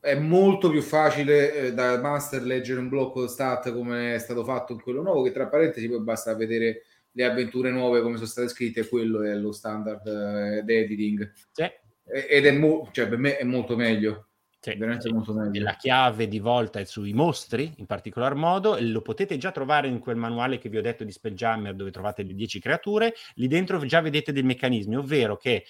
È 0.00 0.14
molto 0.14 0.70
più 0.70 0.80
facile 0.80 1.52
eh, 1.52 1.74
da 1.74 2.00
master 2.00 2.42
leggere 2.42 2.80
un 2.80 2.88
blocco 2.88 3.26
stat 3.26 3.72
come 3.72 4.14
è 4.14 4.18
stato 4.18 4.44
fatto 4.44 4.72
in 4.72 4.80
quello 4.80 5.02
nuovo, 5.02 5.22
che 5.22 5.32
tra 5.32 5.48
parentesi 5.48 5.88
poi 5.88 6.00
basta 6.00 6.34
vedere 6.34 6.82
le 7.12 7.24
avventure 7.24 7.70
nuove 7.70 8.00
come 8.00 8.14
sono 8.14 8.28
state 8.28 8.48
scritte, 8.48 8.86
quello 8.86 9.22
è 9.22 9.34
lo 9.34 9.50
standard 9.50 10.06
eh, 10.06 10.62
di 10.64 10.74
editing. 10.74 11.32
Sì. 11.52 11.62
E- 11.62 12.26
Ed 12.28 12.46
è 12.46 12.52
mo- 12.52 12.88
cioè, 12.92 13.08
per 13.08 13.18
me 13.18 13.36
è 13.36 13.44
molto 13.44 13.76
meglio. 13.76 14.28
Sì, 14.60 14.74
veramente 14.76 15.08
sì. 15.08 15.14
molto 15.14 15.32
meglio. 15.32 15.62
La 15.62 15.76
chiave 15.76 16.28
di 16.28 16.38
volta 16.38 16.78
è 16.78 16.84
sui 16.84 17.12
mostri, 17.12 17.72
in 17.76 17.86
particolar 17.86 18.34
modo, 18.34 18.76
e 18.76 18.82
lo 18.82 19.02
potete 19.02 19.36
già 19.36 19.50
trovare 19.50 19.88
in 19.88 19.98
quel 19.98 20.16
manuale 20.16 20.58
che 20.58 20.68
vi 20.68 20.78
ho 20.78 20.82
detto 20.82 21.04
di 21.04 21.12
Spelljammer, 21.12 21.74
dove 21.74 21.90
trovate 21.90 22.22
le 22.22 22.34
10 22.34 22.60
creature. 22.60 23.12
Lì 23.34 23.46
dentro 23.46 23.84
già 23.84 24.00
vedete 24.00 24.32
dei 24.32 24.42
meccanismi, 24.42 24.96
ovvero 24.96 25.36
che 25.36 25.64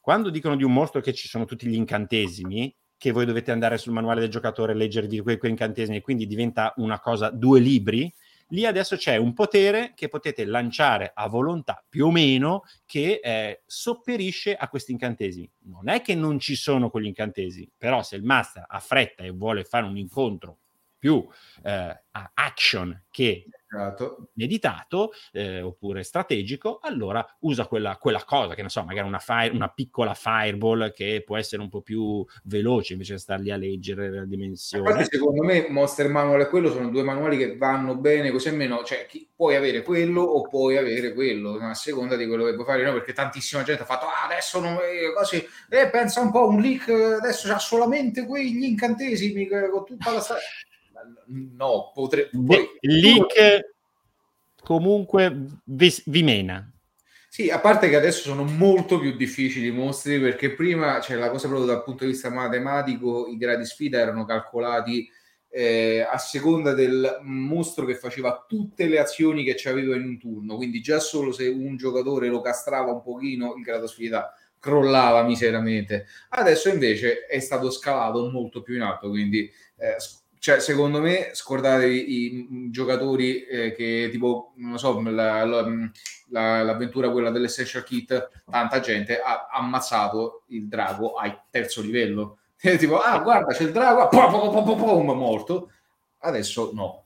quando 0.00 0.30
dicono 0.30 0.56
di 0.56 0.64
un 0.64 0.72
mostro 0.72 1.00
che 1.00 1.12
ci 1.12 1.28
sono 1.28 1.44
tutti 1.44 1.68
gli 1.68 1.74
incantesimi, 1.74 2.74
che 3.02 3.10
voi 3.10 3.26
dovete 3.26 3.50
andare 3.50 3.78
sul 3.78 3.92
manuale 3.92 4.20
del 4.20 4.30
giocatore, 4.30 4.74
leggervi 4.74 5.18
quei, 5.18 5.36
quei 5.36 5.50
incantesimi, 5.50 5.96
e 5.96 6.00
quindi 6.02 6.24
diventa 6.24 6.72
una 6.76 7.00
cosa, 7.00 7.30
due 7.30 7.58
libri, 7.58 8.14
lì 8.50 8.64
adesso 8.64 8.94
c'è 8.94 9.16
un 9.16 9.32
potere 9.32 9.92
che 9.96 10.06
potete 10.06 10.44
lanciare 10.44 11.10
a 11.12 11.26
volontà, 11.26 11.84
più 11.88 12.06
o 12.06 12.10
meno, 12.12 12.62
che 12.86 13.18
eh, 13.20 13.62
sopperisce 13.66 14.54
a 14.54 14.68
questi 14.68 14.92
incantesimi. 14.92 15.50
Non 15.64 15.88
è 15.88 16.00
che 16.00 16.14
non 16.14 16.38
ci 16.38 16.54
sono 16.54 16.90
quegli 16.90 17.06
incantesimi, 17.06 17.68
però 17.76 18.04
se 18.04 18.14
il 18.14 18.22
master 18.22 18.66
ha 18.68 18.78
fretta 18.78 19.24
e 19.24 19.30
vuole 19.30 19.64
fare 19.64 19.84
un 19.84 19.96
incontro 19.96 20.58
più 20.96 21.26
eh, 21.64 22.04
action 22.34 23.02
che 23.10 23.46
Esatto. 23.74 24.28
meditato 24.34 25.12
eh, 25.32 25.62
oppure 25.62 26.02
strategico, 26.02 26.78
allora 26.82 27.24
usa 27.40 27.66
quella, 27.66 27.96
quella 27.96 28.22
cosa 28.22 28.54
che 28.54 28.60
non 28.60 28.68
so, 28.68 28.84
magari 28.84 29.08
una, 29.08 29.18
fire, 29.18 29.54
una 29.54 29.68
piccola 29.68 30.12
fireball 30.12 30.92
che 30.92 31.22
può 31.24 31.38
essere 31.38 31.62
un 31.62 31.70
po' 31.70 31.80
più 31.80 32.22
veloce 32.44 32.92
invece 32.92 33.14
di 33.14 33.20
star 33.20 33.40
lì 33.40 33.50
a 33.50 33.56
leggere 33.56 34.10
la 34.10 34.24
dimensione. 34.26 34.90
Infatti, 34.90 35.16
secondo 35.16 35.42
me, 35.42 35.66
Monster 35.70 36.08
Manual 36.08 36.42
e 36.42 36.48
quello 36.48 36.70
sono 36.70 36.90
due 36.90 37.02
manuali 37.02 37.38
che 37.38 37.56
vanno 37.56 37.96
bene 37.96 38.30
così 38.30 38.48
almeno, 38.48 38.84
cioè, 38.84 39.06
chi, 39.06 39.26
puoi 39.34 39.56
avere 39.56 39.82
quello 39.82 40.20
o 40.20 40.42
puoi 40.42 40.76
avere 40.76 41.14
quello, 41.14 41.58
a 41.58 41.74
seconda 41.74 42.14
di 42.14 42.26
quello 42.26 42.44
che 42.44 42.52
vuoi 42.52 42.66
fare, 42.66 42.84
no? 42.84 42.92
Perché 42.92 43.12
tantissima 43.12 43.62
gente 43.62 43.82
ha 43.82 43.86
fatto, 43.86 44.06
ah, 44.06 44.26
adesso 44.26 44.60
non, 44.60 44.74
eh, 44.74 45.12
così, 45.16 45.44
eh, 45.70 45.88
pensa 45.88 46.20
un 46.20 46.30
po', 46.30 46.46
un 46.46 46.60
leak 46.60 46.88
adesso 46.88 47.48
c'ha 47.48 47.58
solamente 47.58 48.26
quegli 48.26 48.64
incantesimi 48.64 49.48
eh, 49.48 49.70
con 49.70 49.84
tutta 49.84 50.12
la 50.12 50.20
storia. 50.20 50.42
No, 51.26 51.90
potrebbe... 51.94 52.30
De- 52.32 52.78
leak 52.80 53.70
comunque 54.62 55.46
vi, 55.64 55.94
vi 56.06 56.22
mena. 56.22 56.72
Sì, 57.28 57.48
a 57.48 57.60
parte 57.60 57.88
che 57.88 57.96
adesso 57.96 58.28
sono 58.28 58.44
molto 58.44 58.98
più 58.98 59.16
difficili 59.16 59.68
i 59.68 59.72
mostri 59.72 60.20
perché 60.20 60.52
prima, 60.52 61.00
cioè 61.00 61.16
la 61.16 61.30
cosa 61.30 61.48
proprio 61.48 61.66
dal 61.66 61.82
punto 61.82 62.04
di 62.04 62.10
vista 62.10 62.28
matematico, 62.28 63.26
i 63.26 63.38
gradi 63.38 63.64
sfida 63.64 63.98
erano 63.98 64.26
calcolati 64.26 65.08
eh, 65.48 66.00
a 66.00 66.18
seconda 66.18 66.74
del 66.74 67.20
mostro 67.22 67.86
che 67.86 67.94
faceva 67.94 68.44
tutte 68.46 68.86
le 68.86 68.98
azioni 68.98 69.44
che 69.44 69.54
c'aveva 69.56 69.96
in 69.96 70.04
un 70.04 70.18
turno, 70.18 70.56
quindi 70.56 70.80
già 70.80 70.98
solo 70.98 71.32
se 71.32 71.48
un 71.48 71.76
giocatore 71.76 72.28
lo 72.28 72.42
castrava 72.42 72.92
un 72.92 73.02
pochino, 73.02 73.54
il 73.56 73.62
grado 73.62 73.86
sfida 73.86 74.34
crollava 74.58 75.22
miseramente. 75.22 76.06
Adesso 76.30 76.68
invece 76.68 77.26
è 77.26 77.38
stato 77.40 77.70
scalato 77.70 78.30
molto 78.30 78.62
più 78.62 78.74
in 78.74 78.82
alto, 78.82 79.08
quindi 79.08 79.50
eh, 79.76 79.96
cioè, 80.42 80.58
secondo 80.58 81.00
me 81.00 81.30
scordatevi 81.34 82.10
i, 82.10 82.48
i 82.50 82.70
giocatori 82.72 83.44
eh, 83.44 83.72
che 83.76 84.08
tipo, 84.10 84.54
non 84.56 84.72
lo 84.72 84.76
so, 84.76 85.00
la, 85.00 85.44
la, 85.44 85.64
la, 86.30 86.62
l'avventura 86.64 87.12
quella 87.12 87.30
dell'Essential 87.30 87.84
Kit, 87.84 88.42
tanta 88.50 88.80
gente 88.80 89.20
ha 89.20 89.46
ammazzato 89.52 90.42
il 90.48 90.66
drago 90.66 91.14
al 91.14 91.44
terzo 91.48 91.80
livello. 91.80 92.38
E 92.64 92.76
tipo, 92.76 92.98
ah, 92.98 93.20
guarda, 93.20 93.54
c'è 93.54 93.62
il 93.62 93.70
drago, 93.70 94.08
pom, 94.08 94.30
pom, 94.32 94.64
pom, 94.64 94.78
pom, 94.78 95.16
morto. 95.16 95.70
Adesso 96.18 96.70
no. 96.74 97.04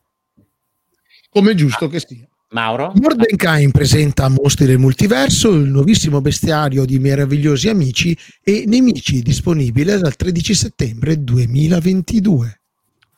Come 1.28 1.50
è 1.50 1.54
giusto 1.54 1.88
che 1.88 2.00
sia. 2.00 2.26
Mauro? 2.50 2.92
Mordenkainen 2.94 3.70
presenta 3.70 4.28
Mostri 4.30 4.64
del 4.64 4.78
Multiverso, 4.78 5.50
il 5.50 5.68
nuovissimo 5.68 6.22
bestiario 6.22 6.86
di 6.86 6.98
meravigliosi 6.98 7.68
amici 7.68 8.16
e 8.42 8.64
nemici 8.66 9.20
disponibile 9.20 9.98
dal 9.98 10.16
13 10.16 10.54
settembre 10.54 11.22
2022. 11.22 12.60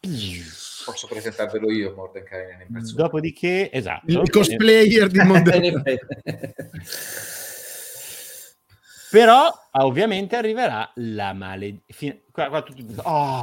Posso 0.00 1.06
presentarvelo 1.06 1.70
io, 1.70 1.94
Mordenkainen, 1.94 2.60
in 2.66 2.72
persona. 2.72 3.02
Dopodiché, 3.02 3.70
esatto. 3.72 4.10
Il 4.10 4.30
cosplayer 4.30 5.08
di 5.08 5.18
Mordenkainen. 5.24 5.82
Però 9.10 9.50
ovviamente 9.72 10.36
arriverà 10.36 10.90
la 10.96 11.32
maledizione. 11.32 12.22
Qua, 12.30 12.48
qua 12.48 12.62
tutti 12.62 12.86
oh, 13.02 13.40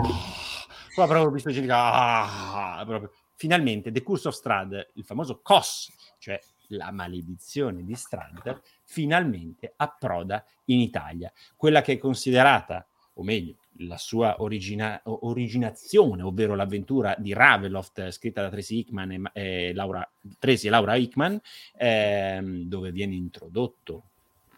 qua 0.93 1.07
proprio 1.07 1.31
visto 1.31 1.51
gente, 1.51 1.71
ah, 1.73 2.83
proprio. 2.85 3.11
Finalmente 3.35 3.91
The 3.91 4.01
Curse 4.01 4.29
of 4.29 4.35
Strad, 4.35 4.91
il 4.93 5.03
famoso 5.03 5.41
COS, 5.41 5.91
cioè 6.19 6.39
la 6.69 6.91
maledizione 6.91 7.83
di 7.83 7.95
Strad, 7.95 8.61
finalmente 8.83 9.73
approda 9.75 10.43
in 10.65 10.79
Italia. 10.79 11.31
Quella 11.55 11.81
che 11.81 11.93
è 11.93 11.97
considerata, 11.97 12.87
o 13.13 13.23
meglio, 13.23 13.55
la 13.79 13.97
sua 13.97 14.41
origina- 14.41 15.01
originazione, 15.03 16.21
ovvero 16.21 16.55
l'avventura 16.55 17.15
di 17.17 17.33
Raveloft 17.33 18.11
scritta 18.11 18.41
da 18.41 18.49
Tracy 18.49 18.79
Hickman 18.79 19.11
e, 19.11 19.31
e 19.33 19.73
Laura, 19.73 20.09
Tracy 20.39 20.67
e 20.67 20.69
Laura 20.69 20.95
Hickman, 20.95 21.39
ehm, 21.77 22.63
dove 22.63 22.91
viene 22.91 23.15
introdotto 23.15 24.03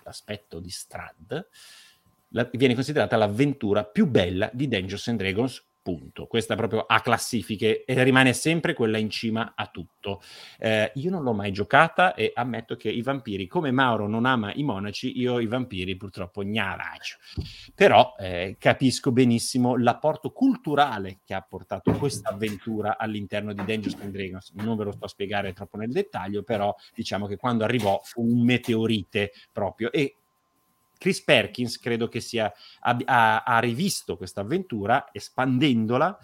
l'aspetto 0.03 0.59
di 0.59 0.69
Strad, 0.69 1.47
la, 2.29 2.49
viene 2.53 2.73
considerata 2.73 3.15
l'avventura 3.15 3.83
più 3.83 4.07
bella 4.07 4.49
di 4.53 4.67
Dungeons 4.67 5.07
and 5.07 5.19
Dragons 5.19 5.65
punto. 5.87 6.27
Questa 6.27 6.55
proprio 6.55 6.81
a 6.81 6.99
classifiche 6.99 7.85
e 7.85 8.03
rimane 8.03 8.33
sempre 8.33 8.73
quella 8.73 8.97
in 8.97 9.09
cima 9.09 9.53
a 9.55 9.67
tutto. 9.67 10.21
Eh, 10.59 10.91
io 10.95 11.09
non 11.09 11.23
l'ho 11.23 11.31
mai 11.31 11.53
giocata 11.53 12.13
e 12.13 12.33
ammetto 12.35 12.75
che 12.75 12.89
i 12.89 13.01
vampiri, 13.01 13.47
come 13.47 13.71
Mauro 13.71 14.05
non 14.05 14.25
ama 14.25 14.51
i 14.53 14.63
monaci, 14.63 15.17
io 15.17 15.39
i 15.39 15.47
vampiri 15.47 15.95
purtroppo 15.95 16.43
gnaraccio. 16.43 17.19
Però 17.73 18.15
eh, 18.19 18.57
capisco 18.59 19.13
benissimo 19.13 19.77
l'apporto 19.77 20.31
culturale 20.31 21.19
che 21.23 21.33
ha 21.33 21.41
portato 21.41 21.93
questa 21.93 22.31
avventura 22.31 22.97
all'interno 22.97 23.53
di 23.53 23.63
Dangerous 23.63 24.01
and 24.01 24.11
Dragons. 24.11 24.51
Non 24.55 24.75
ve 24.75 24.83
lo 24.83 24.91
sto 24.91 25.05
a 25.05 25.07
spiegare 25.07 25.53
troppo 25.53 25.77
nel 25.77 25.93
dettaglio, 25.93 26.43
però 26.43 26.75
diciamo 26.93 27.27
che 27.27 27.37
quando 27.37 27.63
arrivò 27.63 28.01
fu 28.03 28.21
un 28.21 28.43
meteorite 28.43 29.31
proprio 29.53 29.89
e 29.89 30.17
Chris 30.97 31.23
Perkins 31.23 31.79
credo 31.79 32.07
che 32.07 32.19
sia, 32.19 32.51
ha, 32.81 33.43
ha 33.43 33.59
rivisto 33.59 34.17
questa 34.17 34.41
avventura 34.41 35.09
espandendola 35.11 36.17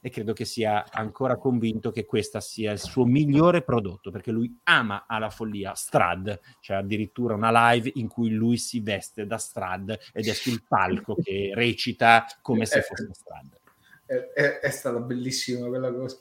e 0.00 0.10
credo 0.10 0.32
che 0.32 0.44
sia 0.44 0.84
ancora 0.90 1.36
convinto 1.36 1.90
che 1.90 2.04
questo 2.04 2.40
sia 2.40 2.72
il 2.72 2.78
suo 2.78 3.04
migliore 3.04 3.62
prodotto 3.62 4.10
perché 4.10 4.30
lui 4.30 4.58
ama 4.64 5.06
alla 5.06 5.30
follia 5.30 5.74
Strad, 5.74 6.40
c'è 6.60 6.74
addirittura 6.74 7.34
una 7.34 7.72
live 7.72 7.90
in 7.94 8.08
cui 8.08 8.30
lui 8.30 8.58
si 8.58 8.80
veste 8.80 9.26
da 9.26 9.38
Strad 9.38 9.98
ed 10.12 10.26
è 10.26 10.32
sul 10.32 10.62
palco 10.66 11.16
che 11.22 11.52
recita 11.54 12.26
come 12.42 12.66
se 12.66 12.82
fosse 12.82 13.10
Strad. 13.12 13.58
È, 14.04 14.14
è, 14.14 14.58
è 14.60 14.70
stata 14.70 14.98
bellissima 15.00 15.66
quella 15.66 15.92
cosa. 15.92 16.18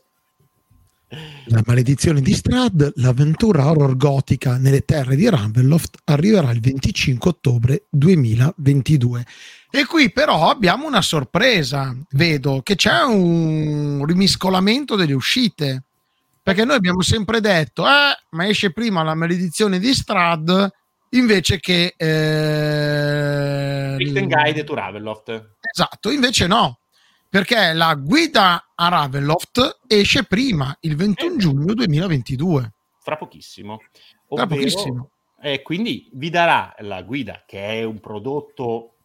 La 1.45 1.63
maledizione 1.65 2.19
di 2.19 2.33
Strad, 2.33 2.91
l'avventura 2.95 3.69
horror 3.69 3.95
gotica 3.95 4.57
nelle 4.57 4.81
terre 4.81 5.15
di 5.15 5.29
Ravenloft 5.29 5.99
arriverà 6.03 6.51
il 6.51 6.59
25 6.59 7.29
ottobre 7.29 7.85
2022. 7.89 9.25
E 9.71 9.85
qui 9.85 10.11
però 10.11 10.49
abbiamo 10.49 10.85
una 10.85 11.01
sorpresa, 11.01 11.95
vedo 12.11 12.61
che 12.61 12.75
c'è 12.75 13.03
un 13.03 14.03
rimiscolamento 14.05 14.97
delle 14.97 15.13
uscite, 15.13 15.83
perché 16.43 16.65
noi 16.65 16.75
abbiamo 16.75 17.01
sempre 17.01 17.39
detto, 17.39 17.85
eh, 17.85 18.17
ma 18.31 18.47
esce 18.47 18.73
prima 18.73 19.03
la 19.03 19.15
maledizione 19.15 19.79
di 19.79 19.93
Strad 19.93 20.69
invece 21.11 21.61
che... 21.61 21.93
Eh, 21.95 23.95
Guide 23.97 24.63
to 24.65 24.73
Ravenloft. 24.73 25.51
Esatto, 25.61 26.11
invece 26.11 26.47
no, 26.47 26.79
perché 27.29 27.73
la 27.73 27.95
guida 27.95 28.71
a 28.75 28.87
Ravenloft 28.87 29.79
esce 29.87 30.23
prima, 30.23 30.75
il 30.81 30.95
21 30.95 31.33
eh. 31.33 31.37
giugno 31.37 31.73
2022. 31.73 32.73
Fra 32.99 33.17
pochissimo. 33.17 33.79
Ovvero, 34.27 34.47
Fra 34.47 34.55
pochissimo. 34.55 35.09
Eh, 35.41 35.61
quindi 35.61 36.09
vi 36.13 36.29
darà 36.29 36.75
la 36.79 37.01
guida, 37.03 37.43
che 37.45 37.79
è 37.79 37.83
un 37.83 37.99
prodotto 37.99 38.95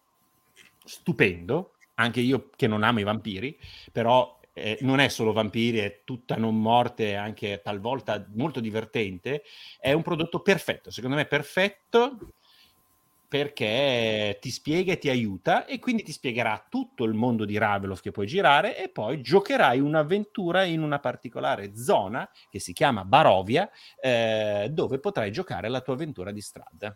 stupendo, 0.85 1.75
anche 1.95 2.21
io 2.21 2.51
che 2.57 2.67
non 2.67 2.83
amo 2.83 3.01
i 3.01 3.05
vampiri, 3.05 3.59
però 3.91 4.41
eh, 4.55 4.79
non 4.81 4.99
è 4.99 5.09
solo 5.09 5.33
vampiri, 5.33 5.79
è 5.79 6.03
tutta 6.05 6.37
non 6.37 6.61
morte, 6.61 7.17
anche 7.17 7.61
talvolta 7.63 8.27
molto 8.35 8.61
divertente. 8.61 9.43
È 9.79 9.93
un 9.93 10.03
prodotto 10.03 10.41
perfetto, 10.41 10.91
secondo 10.91 11.17
me 11.17 11.27
perfetto 11.27 12.19
perché 13.33 14.37
ti 14.43 14.51
spiega 14.51 14.93
e 14.93 14.99
ti 14.99 15.09
aiuta 15.09 15.65
e 15.65 15.79
quindi 15.79 16.03
ti 16.03 16.13
spiegherà 16.13 16.67
tutto 16.69 17.05
il 17.05 17.15
mondo 17.15 17.47
di 17.47 17.57
Ravelof 17.57 18.03
che 18.03 18.11
puoi 18.11 18.27
girare 18.27 18.77
e 18.77 18.91
poi 18.91 19.23
giocherai 19.23 19.81
un'avventura 19.81 20.65
in 20.65 20.83
una 20.83 20.99
particolare 20.99 21.75
zona 21.75 22.29
che 22.51 22.61
si 22.61 22.75
chiama 22.75 23.07
Barovia 23.07 23.71
eh, 23.99 24.69
dove 24.71 24.99
potrai 24.99 25.33
giocare 25.33 25.71
la 25.71 25.81
tua 25.81 25.95
avventura 25.95 26.31
di 26.31 26.43
strada. 26.43 26.95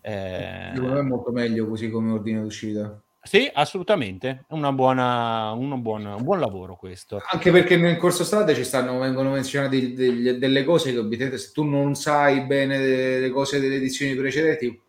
Eh... 0.00 0.72
Secondo 0.74 0.94
me 0.94 0.98
è 0.98 1.02
molto 1.04 1.30
meglio 1.30 1.68
così 1.68 1.88
come 1.90 2.10
ordine 2.10 2.40
d'uscita. 2.40 3.00
Sì, 3.22 3.48
assolutamente, 3.52 4.46
una 4.48 4.72
buona, 4.72 5.52
una 5.52 5.76
buona, 5.76 6.16
un 6.16 6.24
buon 6.24 6.40
lavoro 6.40 6.74
questo. 6.74 7.22
Anche 7.30 7.52
perché 7.52 7.76
nel 7.76 7.98
corso 7.98 8.24
strada 8.24 8.52
ci 8.52 8.64
stanno, 8.64 8.98
vengono 8.98 9.30
menzionate 9.30 9.92
delle 9.92 10.64
cose 10.64 10.90
che 10.90 10.98
ovviamente 10.98 11.38
se 11.38 11.52
tu 11.52 11.62
non 11.62 11.94
sai 11.94 12.40
bene 12.46 13.20
le 13.20 13.30
cose 13.30 13.60
delle 13.60 13.76
edizioni 13.76 14.16
precedenti 14.16 14.86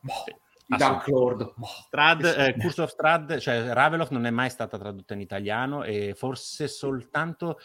Boh, 0.00 0.24
Dark 0.76 1.06
Lord. 1.08 1.52
Boh, 1.56 1.66
Strad, 1.86 2.24
eh, 2.24 2.56
Curse 2.58 2.82
of 2.82 2.90
Strad, 2.90 3.38
cioè 3.38 3.72
Ravelof 3.72 4.10
non 4.10 4.26
è 4.26 4.30
mai 4.30 4.50
stata 4.50 4.78
tradotta 4.78 5.14
in 5.14 5.20
italiano 5.20 5.84
e 5.84 6.14
forse 6.16 6.68
soltanto 6.68 7.58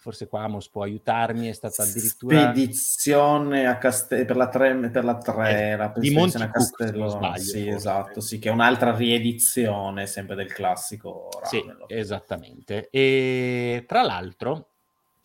forse 0.00 0.28
qua 0.28 0.44
Amos 0.44 0.70
può 0.70 0.82
aiutarmi, 0.82 1.48
è 1.48 1.52
stata 1.52 1.82
addirittura 1.82 2.52
spedizione 2.52 3.66
a 3.66 3.76
Castello 3.76 4.24
per 4.24 4.36
la 4.36 4.48
3 4.48 4.90
per 4.90 5.04
la 5.04 5.18
3 5.18 5.50
eh, 5.50 5.76
la 5.76 5.92
di 5.94 6.10
Monte 6.10 6.38
a 6.38 6.50
Castello, 6.50 7.08
sbaglio, 7.08 7.42
sì, 7.42 7.64
forse. 7.64 7.76
esatto, 7.76 8.20
sì, 8.22 8.38
che 8.38 8.48
è 8.48 8.52
un'altra 8.52 8.96
riedizione 8.96 10.06
sempre 10.06 10.36
del 10.36 10.50
classico 10.50 11.28
Ravenloft. 11.42 11.92
Sì, 11.92 11.98
esattamente. 11.98 12.88
E 12.90 13.84
tra 13.86 14.02
l'altro 14.02 14.68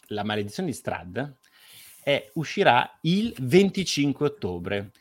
la 0.07 0.25
maledizione 0.25 0.69
di 0.69 0.75
Strad 0.75 1.35
è, 2.03 2.29
uscirà 2.33 2.97
il 3.01 3.33
25 3.39 4.25
ottobre 4.25 4.91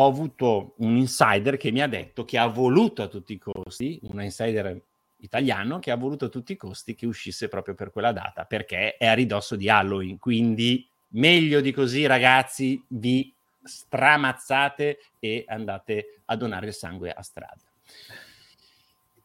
ho 0.00 0.06
avuto 0.06 0.74
un 0.78 0.96
insider 0.96 1.56
che 1.56 1.72
mi 1.72 1.82
ha 1.82 1.88
detto 1.88 2.24
che 2.24 2.38
ha 2.38 2.46
voluto 2.46 3.02
a 3.02 3.08
tutti 3.08 3.32
i 3.32 3.38
costi, 3.38 3.98
un 4.04 4.22
insider 4.22 4.80
italiano 5.18 5.80
che 5.80 5.90
ha 5.90 5.96
voluto 5.96 6.26
a 6.26 6.28
tutti 6.28 6.52
i 6.52 6.56
costi 6.56 6.94
che 6.94 7.04
uscisse 7.04 7.48
proprio 7.48 7.74
per 7.74 7.90
quella 7.90 8.12
data, 8.12 8.44
perché 8.44 8.96
è 8.96 9.06
a 9.06 9.14
ridosso 9.14 9.56
di 9.56 9.68
Halloween, 9.68 10.18
quindi 10.18 10.86
meglio 11.08 11.60
di 11.60 11.72
così 11.72 12.06
ragazzi, 12.06 12.80
vi 12.88 13.32
stramazzate 13.60 15.00
e 15.18 15.44
andate 15.48 16.20
a 16.26 16.36
donare 16.36 16.68
il 16.68 16.74
sangue 16.74 17.10
a 17.10 17.22
strada. 17.22 17.60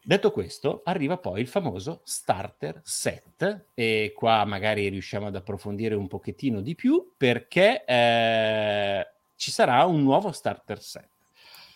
Detto 0.06 0.32
questo, 0.32 0.82
arriva 0.86 1.18
poi 1.18 1.40
il 1.40 1.48
famoso 1.48 2.02
starter 2.04 2.82
set 2.84 3.68
e 3.76 4.12
qua 4.14 4.44
magari 4.44 4.90
riusciamo 4.90 5.28
ad 5.28 5.36
approfondire 5.36 5.94
un 5.94 6.08
pochettino 6.08 6.62
di 6.62 6.76
più 6.76 7.14
perché 7.16 7.86
eh, 7.86 9.13
ci 9.44 9.52
sarà 9.52 9.84
un 9.84 10.02
nuovo 10.04 10.32
starter 10.32 10.82
set. 10.82 11.10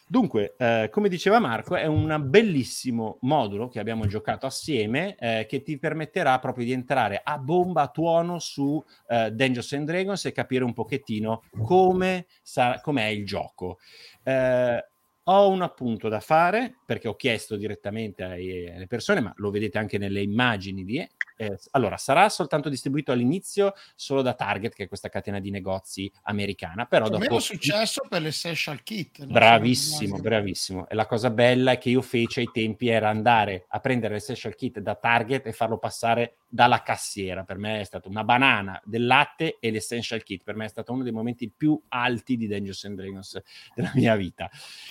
Dunque, 0.07 0.55
eh, 0.57 0.87
come 0.89 1.09
diceva 1.09 1.37
Marco, 1.39 1.75
è 1.75 1.85
un 1.85 2.17
bellissimo 2.29 3.17
modulo 3.23 3.67
che 3.67 3.81
abbiamo 3.81 4.07
giocato 4.07 4.45
assieme 4.45 5.17
eh, 5.17 5.45
che 5.49 5.63
ti 5.63 5.77
permetterà 5.77 6.39
proprio 6.39 6.63
di 6.63 6.71
entrare 6.71 7.19
a 7.21 7.37
bomba, 7.37 7.81
a 7.81 7.87
tuono 7.89 8.39
su 8.39 8.81
eh, 9.09 9.31
Dungeons 9.31 9.73
and 9.73 9.85
Dragons 9.85 10.23
e 10.23 10.31
capire 10.31 10.63
un 10.63 10.71
pochettino 10.71 11.43
come 11.61 12.27
sarà, 12.41 12.79
com'è 12.79 13.07
il 13.07 13.25
gioco. 13.25 13.79
Eh, 14.23 14.85
ho 15.23 15.49
un 15.49 15.61
appunto 15.61 16.07
da 16.07 16.21
fare 16.21 16.77
perché 16.85 17.09
ho 17.09 17.17
chiesto 17.17 17.57
direttamente 17.57 18.23
alle 18.23 18.87
persone, 18.87 19.19
ma 19.19 19.33
lo 19.35 19.51
vedete 19.51 19.77
anche 19.77 19.97
nelle 19.97 20.21
immagini 20.21 20.85
di 20.85 21.05
eh, 21.37 21.57
allora, 21.71 21.97
sarà 21.97 22.27
soltanto 22.29 22.67
distribuito 22.67 23.11
all'inizio 23.11 23.73
solo 23.95 24.23
da 24.23 24.33
Target, 24.33 24.73
che 24.73 24.83
è 24.85 24.87
questa 24.87 25.07
catena 25.07 25.39
di 25.39 25.51
negozi 25.51 26.11
americana. 26.23 26.85
Però 26.85 27.07
dopo... 27.07 27.19
Meno 27.19 27.39
successo 27.39 28.01
per 28.09 28.21
l'essential 28.23 28.81
kit. 28.81 29.19
No? 29.19 29.27
Bravissimo, 29.27 30.17
bravissimo. 30.17 30.89
E 30.89 30.95
la 30.95 31.05
cosa 31.05 31.29
bella 31.29 31.73
è 31.73 31.77
che 31.77 31.89
io 31.89 32.01
feci 32.01 32.39
ai 32.39 32.49
tempi 32.51 32.87
era 32.87 33.09
andare 33.09 33.65
a 33.69 33.79
prendere 33.79 34.15
l'essential 34.15 34.55
kit 34.55 34.79
da 34.79 34.95
Target 34.95 35.45
e 35.45 35.53
farlo 35.53 35.77
passare 35.77 36.37
dalla 36.47 36.81
cassiera. 36.81 37.43
Per 37.43 37.57
me 37.57 37.81
è 37.81 37.83
stata 37.83 38.09
una 38.09 38.23
banana 38.23 38.81
del 38.83 39.05
latte 39.05 39.57
e 39.59 39.69
l'essential 39.69 40.23
kit. 40.23 40.43
Per 40.43 40.55
me 40.55 40.65
è 40.65 40.69
stato 40.69 40.91
uno 40.91 41.03
dei 41.03 41.11
momenti 41.11 41.51
più 41.55 41.79
alti 41.89 42.35
di 42.35 42.47
Dangerous 42.47 42.83
and 42.85 42.97
Dragons 42.97 43.41
della 43.75 43.91
mia 43.93 44.15
vita. 44.15 44.49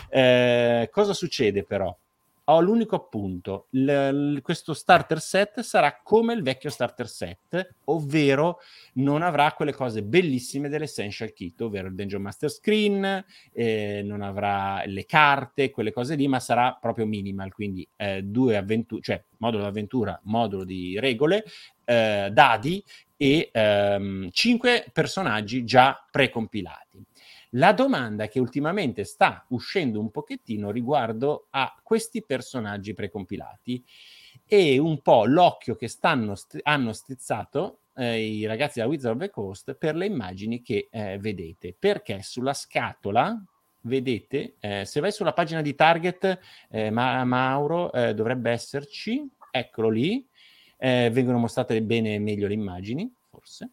Eh, 0.09 0.89
cosa 0.93 1.13
succede 1.13 1.65
però? 1.65 1.97
Ho 2.49 2.61
l'unico 2.61 2.95
appunto, 2.97 3.67
l- 3.71 4.39
questo 4.41 4.73
starter 4.73 5.21
set 5.21 5.61
sarà 5.61 6.01
come 6.03 6.33
il 6.33 6.43
vecchio 6.43 6.71
starter 6.71 7.09
set, 7.09 7.75
ovvero 7.85 8.59
non 8.95 9.23
avrà 9.23 9.53
quelle 9.53 9.73
cose 9.73 10.03
bellissime 10.03 10.69
dell'essential 10.69 11.33
kit, 11.33 11.61
ovvero 11.63 11.89
il 11.89 11.95
Dungeon 11.95 12.23
Master 12.23 12.51
Screen, 12.51 13.25
eh, 13.53 14.03
non 14.05 14.23
avrà 14.23 14.83
le 14.87 15.05
carte, 15.07 15.71
quelle 15.71 15.93
cose 15.93 16.15
lì, 16.15 16.29
ma 16.29 16.39
sarà 16.39 16.77
proprio 16.81 17.05
minimal, 17.07 17.53
quindi 17.53 17.87
eh, 17.97 18.23
due 18.23 18.57
avventure, 18.57 19.01
cioè 19.03 19.23
modulo 19.39 19.65
d'avventura, 19.65 20.19
modulo 20.25 20.65
di 20.65 20.99
regole, 21.01 21.45
eh, 21.85 22.29
dadi 22.33 22.83
e 23.17 23.49
ehm, 23.53 24.29
cinque 24.31 24.87
personaggi 24.93 25.65
già 25.65 26.07
precompilati. 26.11 27.03
La 27.51 27.73
domanda 27.73 28.27
che 28.27 28.41
ultimamente 28.41 29.05
sta 29.05 29.45
uscendo 29.49 30.01
un 30.01 30.11
pochettino 30.11 30.71
riguardo 30.71 31.47
a 31.51 31.79
questi 31.83 32.23
personaggi 32.25 32.93
precompilati 32.93 33.85
e 34.45 34.79
un 34.79 35.01
po' 35.01 35.25
l'occhio 35.25 35.77
che 35.77 35.89
stanno, 35.89 36.35
st- 36.35 36.59
hanno 36.63 36.93
strizzato 36.93 37.81
eh, 37.97 38.21
i 38.21 38.47
ragazzi 38.47 38.81
da 38.81 38.87
Wizard 38.87 39.15
of 39.17 39.23
the 39.23 39.31
Coast 39.31 39.75
per 39.75 39.95
le 39.95 40.07
immagini 40.07 40.61
che 40.61 40.89
eh, 40.91 41.19
vedete, 41.19 41.75
perché 41.79 42.21
sulla 42.23 42.53
scatola 42.53 43.41
vedete, 43.83 44.57
eh, 44.59 44.85
se 44.85 45.01
vai 45.01 45.13
sulla 45.13 45.33
pagina 45.33 45.63
di 45.63 45.75
Target, 45.75 46.39
eh, 46.69 46.91
Ma- 46.91 47.25
Mauro 47.25 47.93
eh, 47.93 48.13
dovrebbe 48.13 48.51
esserci, 48.51 49.25
eccolo 49.51 49.89
lì, 49.89 50.27
eh, 50.79 51.11
vengono 51.13 51.39
mostrate 51.39 51.81
bene 51.81 52.19
meglio 52.19 52.49
le 52.49 52.55
immagini, 52.55 53.11
forse 53.31 53.71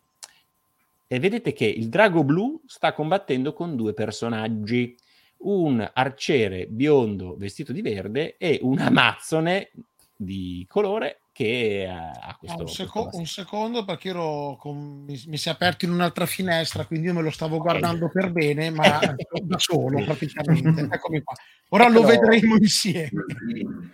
e 1.13 1.19
vedete 1.19 1.53
che 1.53 1.67
il 1.67 1.89
drago 1.89 2.23
blu 2.23 2.59
sta 2.65 2.91
combattendo 2.91 3.53
con 3.53 3.75
due 3.75 3.93
personaggi, 3.93 4.97
un 5.41 5.87
arciere 5.93 6.65
biondo 6.65 7.35
vestito 7.37 7.71
di 7.71 7.83
verde 7.83 8.35
e 8.35 8.57
un 8.63 8.79
amazzone 8.79 9.73
di 10.15 10.65
colore 10.67 11.21
che 11.33 11.87
ha 11.89 12.35
questo, 12.37 12.61
un, 12.61 12.67
seco- 12.69 13.09
un 13.13 13.25
secondo 13.25 13.83
perché 13.83 14.09
io 14.09 14.13
ero 14.13 14.55
con- 14.59 15.03
mi, 15.05 15.19
mi 15.25 15.37
si 15.37 15.49
è 15.49 15.51
aperto 15.51 15.83
in 15.83 15.91
un'altra 15.91 16.27
finestra, 16.27 16.85
quindi 16.85 17.07
io 17.07 17.13
me 17.13 17.23
lo 17.23 17.31
stavo 17.31 17.57
guardando 17.57 18.07
per 18.09 18.31
bene, 18.31 18.69
ma 18.69 18.99
da 19.41 19.57
solo 19.57 20.03
praticamente. 20.03 20.87
Eccomi 20.93 21.23
qua. 21.23 21.35
Ora 21.69 21.89
lo 21.89 22.07
Eccolo. 22.07 22.29
vedremo 22.29 22.55
insieme. 22.55 23.09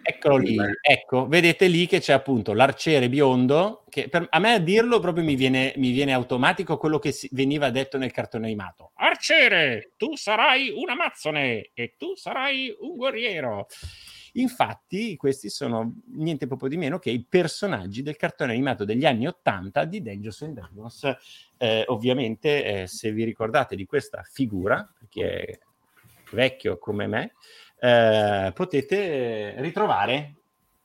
Eccolo 0.04 0.36
lì, 0.36 0.58
ecco, 0.82 1.28
vedete 1.28 1.68
lì 1.68 1.88
che 1.88 2.02
c'è 2.02 2.12
appunto 2.12 2.52
l'arciere 2.52 3.08
biondo, 3.08 3.86
che 3.90 4.10
per, 4.10 4.28
a 4.30 4.40
me 4.40 4.56
a 4.56 4.60
dirlo 4.60 5.00
proprio 5.00 5.24
mi 5.24 5.36
viene, 5.36 5.72
mi 5.78 5.92
viene 5.92 6.12
automatico 6.12 6.78
quello 6.78 7.00
che 7.00 7.14
si- 7.14 7.30
veniva 7.32 7.70
detto 7.70 7.98
nel 7.98 8.12
cartone 8.12 8.48
animato. 8.48 8.92
Arciere, 8.96 9.94
tu 9.96 10.18
sarai 10.18 10.74
un 10.76 10.90
amazzone 10.90 11.70
e 11.74 11.96
tu 11.98 12.16
sarai 12.18 12.76
un 12.82 12.98
guerriero. 12.98 13.68
Infatti, 14.34 15.16
questi 15.16 15.50
sono 15.50 15.96
niente 16.14 16.48
proprio 16.48 16.70
di 16.70 16.78
meno 16.78 17.00
che 17.00 17.10
i 17.10 17.24
personaggi 17.28 18.02
del 18.02 18.16
cartone 18.16 18.52
animato 18.52 18.86
degli 18.86 19.06
anni 19.06 19.28
80 19.28 19.86
di 19.86 20.02
Dangerous 20.02 20.42
and 20.44 20.54
Dragons. 20.54 21.16
Eh, 21.58 21.84
ovviamente, 21.88 22.64
eh, 22.64 22.88
se 22.88 23.12
vi 23.12 23.24
ricordate 23.24 23.76
di 23.76 23.86
questa 23.86 24.24
figura, 24.24 24.92
che 25.10 25.30
è 25.30 25.60
vecchio 26.32 26.78
come 26.78 27.08
me, 27.08 27.34
eh, 27.80 28.52
potete 28.54 29.56
ritrovare 29.58 30.36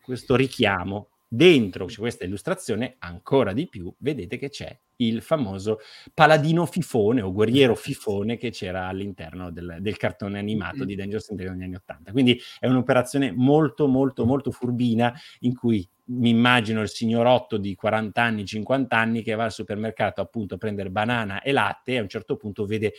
questo 0.02 0.36
richiamo 0.36 1.08
dentro 1.34 1.86
questa 1.96 2.24
illustrazione 2.24 2.96
ancora 3.00 3.52
di 3.52 3.68
più 3.68 3.92
vedete 3.98 4.38
che 4.38 4.50
c'è 4.50 4.78
il 4.96 5.20
famoso 5.20 5.80
paladino 6.12 6.64
fifone 6.66 7.22
o 7.22 7.32
guerriero 7.32 7.74
fifone 7.74 8.36
che 8.36 8.50
c'era 8.50 8.86
all'interno 8.86 9.50
del, 9.50 9.78
del 9.80 9.96
cartone 9.96 10.38
animato 10.38 10.84
di 10.84 10.94
Dangerous 10.94 11.30
and 11.30 11.38
Dragons 11.38 11.58
negli 11.58 11.68
anni 11.68 11.76
80 11.76 12.12
quindi 12.12 12.40
è 12.60 12.66
un'operazione 12.68 13.32
molto 13.32 13.88
molto 13.88 14.24
molto 14.24 14.52
furbina 14.52 15.12
in 15.40 15.56
cui 15.56 15.86
mi 16.06 16.28
immagino 16.28 16.82
il 16.82 16.88
signorotto 16.88 17.56
di 17.56 17.74
40 17.74 18.22
anni 18.22 18.44
50 18.44 18.96
anni 18.96 19.22
che 19.22 19.34
va 19.34 19.44
al 19.44 19.52
supermercato 19.52 20.20
appunto 20.20 20.54
a 20.54 20.58
prendere 20.58 20.90
banana 20.90 21.42
e 21.42 21.50
latte 21.50 21.92
e 21.92 21.98
a 21.98 22.02
un 22.02 22.08
certo 22.08 22.36
punto 22.36 22.64
vede 22.64 22.92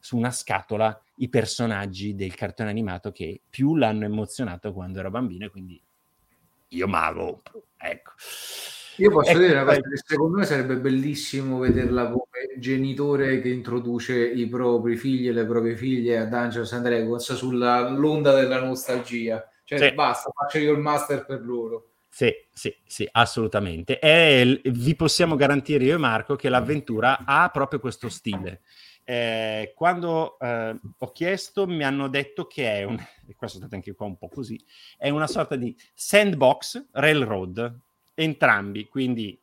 su 0.00 0.16
una 0.16 0.32
scatola 0.32 1.00
i 1.18 1.28
personaggi 1.28 2.16
del 2.16 2.34
cartone 2.34 2.70
animato 2.70 3.12
che 3.12 3.42
più 3.48 3.76
l'hanno 3.76 4.04
emozionato 4.04 4.72
quando 4.72 4.98
era 4.98 5.10
bambino 5.10 5.44
e 5.44 5.50
quindi 5.50 5.80
io 6.74 6.86
m'avo 6.88 7.42
ecco 7.78 8.12
Io 8.96 9.10
posso 9.10 9.30
Ecco, 9.30 9.38
dire 9.40 9.64
poi- 9.64 9.80
che 9.80 9.96
secondo 10.04 10.36
me 10.38 10.44
sarebbe 10.44 10.76
bellissimo 10.76 11.58
vederla 11.58 12.08
come 12.08 12.58
genitore 12.58 13.40
che 13.40 13.48
introduce 13.48 14.14
i 14.18 14.46
propri 14.46 14.96
figli 14.96 15.28
e 15.28 15.32
le 15.32 15.46
proprie 15.46 15.76
figlie 15.76 16.18
a 16.18 16.24
Dungeons 16.26 16.72
and 16.74 16.84
Dragons 16.84 17.32
sull'onda 17.34 18.34
della 18.34 18.62
nostalgia. 18.62 19.48
Cioè, 19.64 19.78
Sì. 19.78 19.92
basta, 19.94 20.30
faccio 20.30 20.58
io 20.58 20.72
il 20.72 20.78
master 20.80 21.24
per 21.24 21.40
loro. 21.42 21.86
Sì, 22.10 22.30
sì, 22.52 22.74
sì, 22.84 23.08
assolutamente. 23.10 23.98
E 23.98 24.60
vi 24.66 24.94
possiamo 24.94 25.34
garantire 25.36 25.84
io 25.84 25.94
e 25.94 25.98
Marco 25.98 26.36
che 26.36 26.50
l'avventura 26.50 27.20
ha 27.24 27.48
proprio 27.50 27.80
questo 27.80 28.10
stile. 28.10 28.60
Eh, 29.04 29.72
quando 29.74 30.38
eh, 30.38 30.78
ho 30.98 31.12
chiesto 31.12 31.66
mi 31.66 31.82
hanno 31.82 32.08
detto 32.08 32.46
che 32.46 32.78
è 32.78 32.84
un, 32.84 32.96
e 33.26 33.34
questo 33.34 33.56
è 33.56 33.60
stato 33.60 33.74
anche 33.74 33.94
qua 33.94 34.06
un 34.06 34.16
po' 34.16 34.28
così, 34.28 34.60
è 34.96 35.08
una 35.08 35.26
sorta 35.26 35.56
di 35.56 35.76
sandbox 35.92 36.86
railroad, 36.92 37.78
entrambi, 38.14 38.86
quindi 38.86 39.38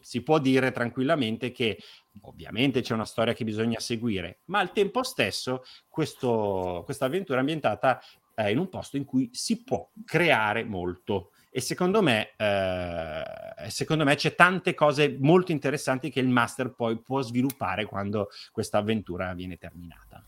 si 0.00 0.22
può 0.22 0.38
dire 0.38 0.70
tranquillamente 0.72 1.50
che 1.52 1.78
ovviamente 2.22 2.82
c'è 2.82 2.92
una 2.92 3.06
storia 3.06 3.32
che 3.32 3.44
bisogna 3.44 3.80
seguire, 3.80 4.40
ma 4.46 4.58
al 4.58 4.72
tempo 4.72 5.02
stesso 5.02 5.64
questa 5.88 6.84
avventura 7.06 7.38
è 7.38 7.40
ambientata 7.40 8.02
eh, 8.34 8.50
in 8.50 8.58
un 8.58 8.68
posto 8.68 8.96
in 8.96 9.04
cui 9.04 9.30
si 9.32 9.62
può 9.62 9.88
creare 10.04 10.64
molto. 10.64 11.30
E 11.56 11.60
secondo 11.60 12.02
me, 12.02 12.32
eh, 12.36 13.70
secondo 13.70 14.02
me 14.02 14.16
c'è 14.16 14.34
tante 14.34 14.74
cose 14.74 15.16
molto 15.20 15.52
interessanti 15.52 16.10
che 16.10 16.18
il 16.18 16.26
master 16.26 16.74
poi 16.74 17.00
può 17.00 17.22
sviluppare 17.22 17.84
quando 17.84 18.28
questa 18.50 18.78
avventura 18.78 19.32
viene 19.34 19.56
terminata. 19.56 20.20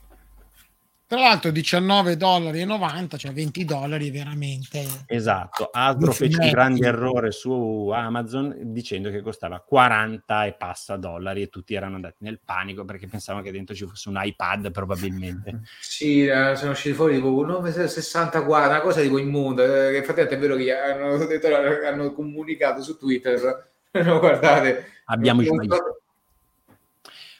Tra 1.08 1.20
l'altro 1.20 1.50
19,90 1.50 2.16
dollari, 2.16 3.08
cioè 3.16 3.32
20 3.32 3.64
dollari 3.64 4.10
veramente. 4.10 4.84
Esatto, 5.06 5.68
Hasbro 5.72 6.10
fece 6.10 6.40
un 6.40 6.50
grande 6.50 6.84
errore 6.88 7.30
su 7.30 7.90
Amazon 7.94 8.56
dicendo 8.72 9.08
che 9.10 9.20
costava 9.20 9.60
40 9.60 10.46
e 10.46 10.54
passa 10.54 10.96
dollari 10.96 11.42
e 11.42 11.48
tutti 11.48 11.74
erano 11.74 11.94
andati 11.94 12.16
nel 12.24 12.40
panico 12.44 12.84
perché 12.84 13.06
pensavano 13.06 13.44
che 13.44 13.52
dentro 13.52 13.72
ci 13.74 13.86
fosse 13.86 14.08
un 14.08 14.20
iPad 14.20 14.72
probabilmente. 14.72 15.60
Sì, 15.80 16.26
eh, 16.26 16.56
sono 16.56 16.72
usciti 16.72 16.94
fuori 16.94 17.14
tipo 17.14 17.44
964, 17.44 18.68
una 18.70 18.80
cosa 18.80 19.00
tipo 19.00 19.18
immonda. 19.18 19.62
eh, 19.62 19.90
che 19.92 19.96
Infatti 19.98 20.20
è 20.20 20.38
vero 20.38 20.56
che 20.56 20.74
hanno, 20.76 21.16
detto- 21.24 21.48
hanno 21.86 22.12
comunicato 22.12 22.82
su 22.82 22.98
Twitter. 22.98 23.70
No, 23.96 24.18
guardate, 24.18 24.90
Abbiamo 25.06 25.40
i 25.40 25.46
non 25.46 25.54
suoi- 25.64 25.68
so- 25.68 26.00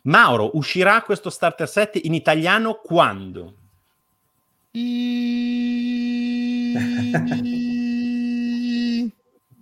Mauro, 0.06 0.56
uscirà 0.56 1.02
questo 1.02 1.30
starter 1.30 1.68
set 1.68 2.00
in 2.02 2.14
italiano 2.14 2.80
quando? 2.82 3.54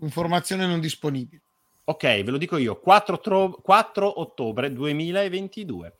Informazione 0.00 0.66
non 0.66 0.80
disponibile. 0.80 1.40
Ok, 1.84 2.02
ve 2.02 2.30
lo 2.30 2.36
dico 2.38 2.56
io, 2.58 2.78
4, 2.78 3.20
tro- 3.20 3.58
4 3.62 4.20
ottobre 4.20 4.72
2022. 4.72 5.94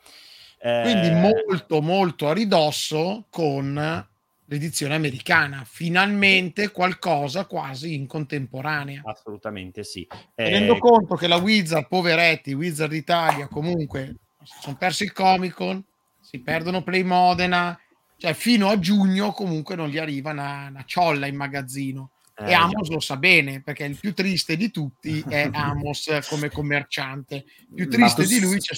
Eh, 0.58 0.80
Quindi 0.82 1.10
molto 1.10 1.80
molto 1.80 2.28
a 2.28 2.32
ridosso 2.32 3.26
con 3.30 4.06
l'edizione 4.46 4.94
americana. 4.94 5.62
Finalmente 5.66 6.70
qualcosa 6.70 7.46
quasi 7.46 7.94
in 7.94 8.06
contemporanea. 8.06 9.02
Assolutamente 9.04 9.84
sì. 9.84 10.06
Tenendo 10.34 10.74
Eh, 10.74 10.78
conto 10.78 11.14
che 11.16 11.28
la 11.28 11.36
Wizard, 11.36 11.86
poveretti, 11.88 12.52
Wizard 12.52 12.92
Italia, 12.92 13.48
comunque 13.48 14.16
si 14.44 14.54
sono 14.60 14.76
persi 14.76 15.04
il 15.04 15.12
Comic 15.12 15.54
Con, 15.54 15.82
si 16.20 16.40
perdono 16.40 16.82
Play 16.82 17.02
Modena, 17.02 17.78
cioè 18.16 18.34
fino 18.34 18.68
a 18.68 18.78
giugno 18.78 19.32
comunque 19.32 19.76
non 19.76 19.88
gli 19.88 19.98
arriva 19.98 20.30
una, 20.30 20.68
una 20.68 20.84
ciolla 20.86 21.26
in 21.26 21.36
magazzino. 21.36 22.10
eh, 22.36 22.50
e. 22.50 22.54
Amos 22.54 22.88
lo 22.88 23.00
sa 23.00 23.16
bene 23.16 23.62
perché 23.62 23.84
il 23.84 23.96
più 23.98 24.12
triste 24.12 24.56
di 24.56 24.70
tutti 24.70 25.24
è 25.28 25.48
Amos 25.52 26.08
come 26.28 26.50
commerciante. 26.50 27.44
Più 27.74 27.88
triste 27.88 28.22
tu 28.22 28.28
di 28.28 28.40
lui 28.40 28.58
c'è, 28.58 28.74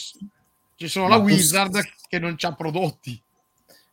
c'è 0.76 0.88
solo 0.88 1.08
la 1.08 1.16
tu 1.16 1.22
Wizard 1.22 1.80
che 2.08 2.18
non 2.18 2.34
c'ha 2.36 2.54
prodotti. 2.54 3.20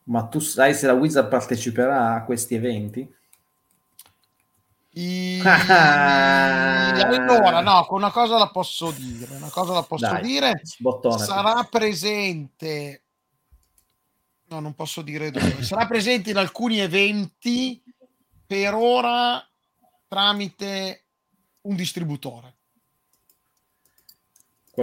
Ma 0.06 0.24
tu 0.24 0.40
sai 0.40 0.74
se 0.76 0.86
la 0.86 0.94
Wizard 0.94 1.30
parteciperà 1.30 2.14
a 2.14 2.24
questi 2.24 2.56
eventi? 2.56 3.10
I- 4.96 5.42
allora, 7.04 7.62
no, 7.62 7.86
con 7.86 7.98
una 7.98 8.12
cosa 8.12 8.38
la 8.38 8.50
posso 8.50 8.92
dire, 8.92 9.36
una 9.36 9.50
cosa 9.50 9.74
la 9.74 9.84
posso 9.84 10.06
Dai, 10.06 10.22
dire. 10.22 10.60
sbottone. 10.64 11.18
sarà 11.18 11.64
presente 11.64 13.04
no 14.54 14.60
non 14.60 14.76
posso 14.76 15.02
dire 15.02 15.32
dove 15.32 15.64
sarà 15.64 15.88
presente 15.88 16.30
in 16.30 16.38
alcuni 16.38 16.78
eventi 16.80 17.82
per 18.46 18.76
ora 18.76 19.44
tramite 20.08 21.06
un 21.62 21.76
distributore 21.76 22.56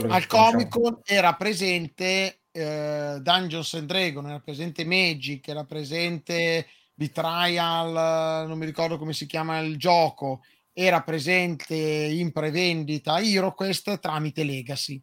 al. 0.09 0.27
Comic 0.27 0.69
Con 0.69 1.01
era 1.05 1.35
presente 1.35 2.41
eh, 2.51 3.19
Dungeons 3.20 3.74
and 3.74 3.87
Dragons 3.87 4.28
era 4.28 4.41
presente 4.41 4.85
Magic 4.85 5.47
era 5.47 5.65
presente 5.65 6.66
Betrayal 7.01 8.47
non 8.47 8.59
mi 8.59 8.66
ricordo 8.66 8.98
come 8.98 9.14
si 9.14 9.24
chiama 9.24 9.59
il 9.60 9.78
gioco 9.78 10.43
era 10.70 11.01
presente 11.02 11.74
in 11.74 12.31
prevendita 12.31 13.18
HeroQuest 13.20 13.98
tramite 14.01 14.44
Legacy 14.44 15.01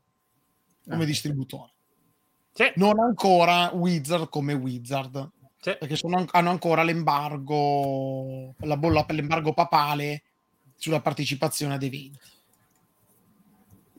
come 0.87 1.03
Ah. 1.03 1.07
distributore 1.07 1.73
Sì, 2.53 2.71
non 2.75 2.99
ancora 2.99 3.71
Wizard 3.73 4.29
come 4.29 4.53
Wizard 4.53 5.27
sì. 5.59 5.75
perché 5.79 5.95
sono 5.95 6.17
an- 6.17 6.27
hanno 6.29 6.51
ancora 6.51 6.83
l'embargo 6.83 8.53
la 8.59 8.77
bolla 8.77 9.03
per 9.03 9.15
l'embargo 9.15 9.53
papale 9.53 10.21
sulla 10.75 11.01
partecipazione 11.01 11.73
ad 11.73 11.81
eventi 11.81 12.19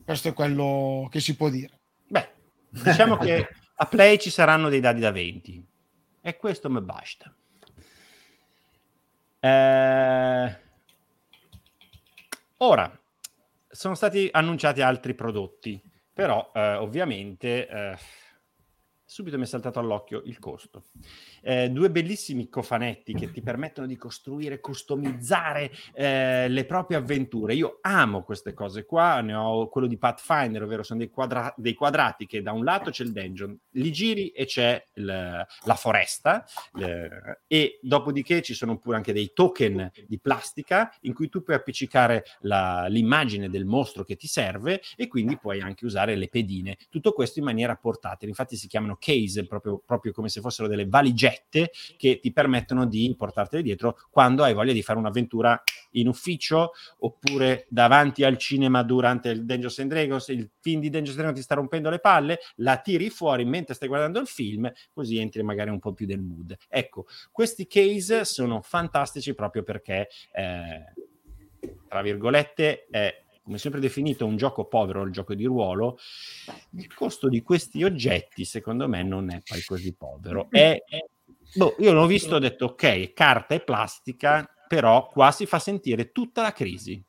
questo 0.05 0.29
è 0.29 0.33
quello 0.33 1.09
che 1.11 1.19
si 1.19 1.35
può 1.35 1.49
dire 1.49 1.77
Beh, 2.07 2.29
diciamo 2.69 3.17
che 3.17 3.45
a 3.75 3.85
Play 3.87 4.17
ci 4.19 4.29
saranno 4.29 4.69
dei 4.69 4.79
dadi 4.79 5.01
da 5.01 5.11
20 5.11 5.67
e 6.21 6.35
questo 6.37 6.69
mi 6.69 6.81
basta. 6.81 7.33
Eh, 9.41 10.67
Ora, 12.61 12.91
sono 13.69 13.95
stati 13.95 14.27
annunciati 14.29 14.81
altri 14.81 15.13
prodotti, 15.13 15.81
però 16.11 16.51
eh, 16.53 16.75
ovviamente 16.75 17.67
eh, 17.67 17.97
subito 19.05 19.37
mi 19.37 19.43
è 19.43 19.47
saltato 19.47 19.79
all'occhio 19.79 20.21
il 20.25 20.39
costo. 20.39 20.87
Eh, 21.41 21.69
due 21.69 21.89
bellissimi 21.89 22.49
cofanetti 22.49 23.13
che 23.13 23.31
ti 23.31 23.41
permettono 23.41 23.87
di 23.87 23.95
costruire, 23.95 24.59
customizzare 24.59 25.71
eh, 25.93 26.47
le 26.47 26.65
proprie 26.65 26.97
avventure. 26.97 27.53
Io 27.53 27.79
amo 27.81 28.23
queste 28.23 28.53
cose 28.53 28.85
qua, 28.85 29.21
ne 29.21 29.33
ho 29.33 29.69
quello 29.69 29.87
di 29.87 29.97
Pathfinder, 29.97 30.63
ovvero 30.63 30.83
sono 30.83 30.99
dei, 30.99 31.09
quadra- 31.09 31.53
dei 31.57 31.73
quadrati 31.73 32.25
che 32.25 32.41
da 32.41 32.51
un 32.51 32.63
lato 32.63 32.89
c'è 32.89 33.03
il 33.03 33.11
dungeon, 33.11 33.57
li 33.71 33.91
giri 33.91 34.29
e 34.29 34.45
c'è 34.45 34.83
il, 34.95 35.05
la 35.05 35.75
foresta 35.75 36.45
eh, 36.79 37.39
e 37.47 37.79
dopodiché 37.81 38.41
ci 38.41 38.53
sono 38.53 38.77
pure 38.77 38.97
anche 38.97 39.13
dei 39.13 39.31
token 39.33 39.91
di 40.07 40.19
plastica 40.19 40.93
in 41.01 41.13
cui 41.13 41.29
tu 41.29 41.43
puoi 41.43 41.55
appiccicare 41.55 42.25
la, 42.41 42.87
l'immagine 42.87 43.49
del 43.49 43.65
mostro 43.65 44.03
che 44.03 44.15
ti 44.15 44.27
serve 44.27 44.81
e 44.95 45.07
quindi 45.07 45.37
puoi 45.37 45.61
anche 45.61 45.85
usare 45.85 46.15
le 46.15 46.27
pedine. 46.27 46.77
Tutto 46.89 47.13
questo 47.13 47.39
in 47.39 47.45
maniera 47.45 47.75
portatile, 47.75 48.29
infatti 48.29 48.55
si 48.55 48.67
chiamano 48.67 48.97
case, 48.99 49.45
proprio, 49.45 49.81
proprio 49.85 50.11
come 50.11 50.29
se 50.29 50.41
fossero 50.41 50.67
delle 50.67 50.87
valigette 50.87 51.28
che 51.97 52.19
ti 52.19 52.31
permettono 52.31 52.85
di 52.85 53.13
portartele 53.17 53.61
dietro 53.61 53.97
quando 54.09 54.43
hai 54.43 54.53
voglia 54.53 54.73
di 54.73 54.81
fare 54.81 54.99
un'avventura 54.99 55.61
in 55.91 56.07
ufficio 56.07 56.71
oppure 56.99 57.65
davanti 57.69 58.23
al 58.23 58.37
cinema 58.37 58.83
durante 58.83 59.29
il 59.29 59.45
Dungeons 59.45 59.79
and 59.79 59.89
Dragons, 59.89 60.27
il 60.29 60.49
film 60.59 60.81
di 60.81 60.89
Dungeons 60.89 61.17
and 61.17 61.17
Dragons 61.17 61.37
ti 61.37 61.43
sta 61.43 61.55
rompendo 61.55 61.89
le 61.89 61.99
palle, 61.99 62.39
la 62.55 62.77
tiri 62.77 63.09
fuori 63.09 63.45
mentre 63.45 63.73
stai 63.73 63.87
guardando 63.87 64.19
il 64.19 64.27
film, 64.27 64.71
così 64.93 65.17
entri 65.17 65.43
magari 65.43 65.69
un 65.69 65.79
po' 65.79 65.93
più 65.93 66.05
nel 66.05 66.21
mood. 66.21 66.55
Ecco, 66.67 67.05
questi 67.31 67.67
case 67.67 68.25
sono 68.25 68.61
fantastici 68.61 69.33
proprio 69.33 69.63
perché, 69.63 70.09
eh, 70.33 70.93
tra 71.87 72.01
virgolette, 72.01 72.87
è 72.89 73.23
come 73.49 73.57
sempre 73.61 73.79
definito 73.79 74.27
un 74.27 74.37
gioco 74.37 74.65
povero, 74.65 75.01
il 75.01 75.11
gioco 75.11 75.33
di 75.33 75.45
ruolo, 75.45 75.97
il 76.73 76.93
costo 76.93 77.27
di 77.27 77.41
questi 77.41 77.83
oggetti 77.83 78.45
secondo 78.45 78.87
me 78.87 79.01
non 79.01 79.31
è 79.31 79.41
poi 79.43 79.63
così 79.63 79.91
povero. 79.95 80.47
È, 80.51 80.83
è, 80.85 80.99
boh, 81.55 81.75
io 81.79 81.93
l'ho 81.93 82.05
visto 82.05 82.33
e 82.33 82.35
ho 82.37 82.39
detto 82.39 82.65
ok, 82.65 83.13
carta 83.13 83.55
e 83.55 83.61
plastica, 83.61 84.47
però 84.67 85.07
qua 85.07 85.31
si 85.31 85.45
fa 85.45 85.59
sentire 85.59 86.11
tutta 86.11 86.41
la 86.41 86.53
crisi. 86.53 87.03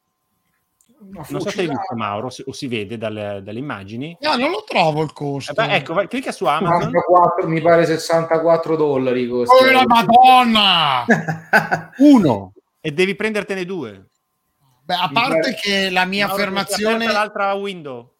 Non 1.02 1.24
so 1.24 1.40
se 1.48 1.60
hai 1.60 1.66
visto 1.68 1.94
Mauro, 1.94 2.28
se- 2.28 2.44
o 2.46 2.52
si 2.52 2.66
vede 2.68 2.98
dalle, 2.98 3.40
dalle 3.42 3.58
immagini. 3.58 4.14
No, 4.20 4.36
non 4.36 4.50
lo 4.50 4.64
trovo 4.64 5.02
il 5.02 5.12
costo. 5.14 5.52
Eh 5.52 5.54
beh, 5.54 5.74
ecco, 5.76 5.94
vai- 5.94 6.08
clicca 6.08 6.30
su 6.30 6.44
Amazon. 6.44 6.90
64, 6.92 7.48
mi 7.48 7.60
pare 7.62 7.86
64 7.86 8.76
dollari 8.76 9.26
costa. 9.26 9.54
Oh, 9.54 9.70
la 9.70 9.84
Madonna! 9.86 11.04
Uno 11.98 12.52
e 12.80 12.92
devi 12.92 13.14
prendertene 13.14 13.64
due. 13.64 14.08
Beh, 14.84 14.94
a 14.94 15.10
parte 15.10 15.54
che 15.54 15.88
la 15.88 16.04
mia 16.04 16.26
Mauro, 16.26 16.42
affermazione... 16.42 17.06
l'altra 17.06 17.54
window. 17.54 18.16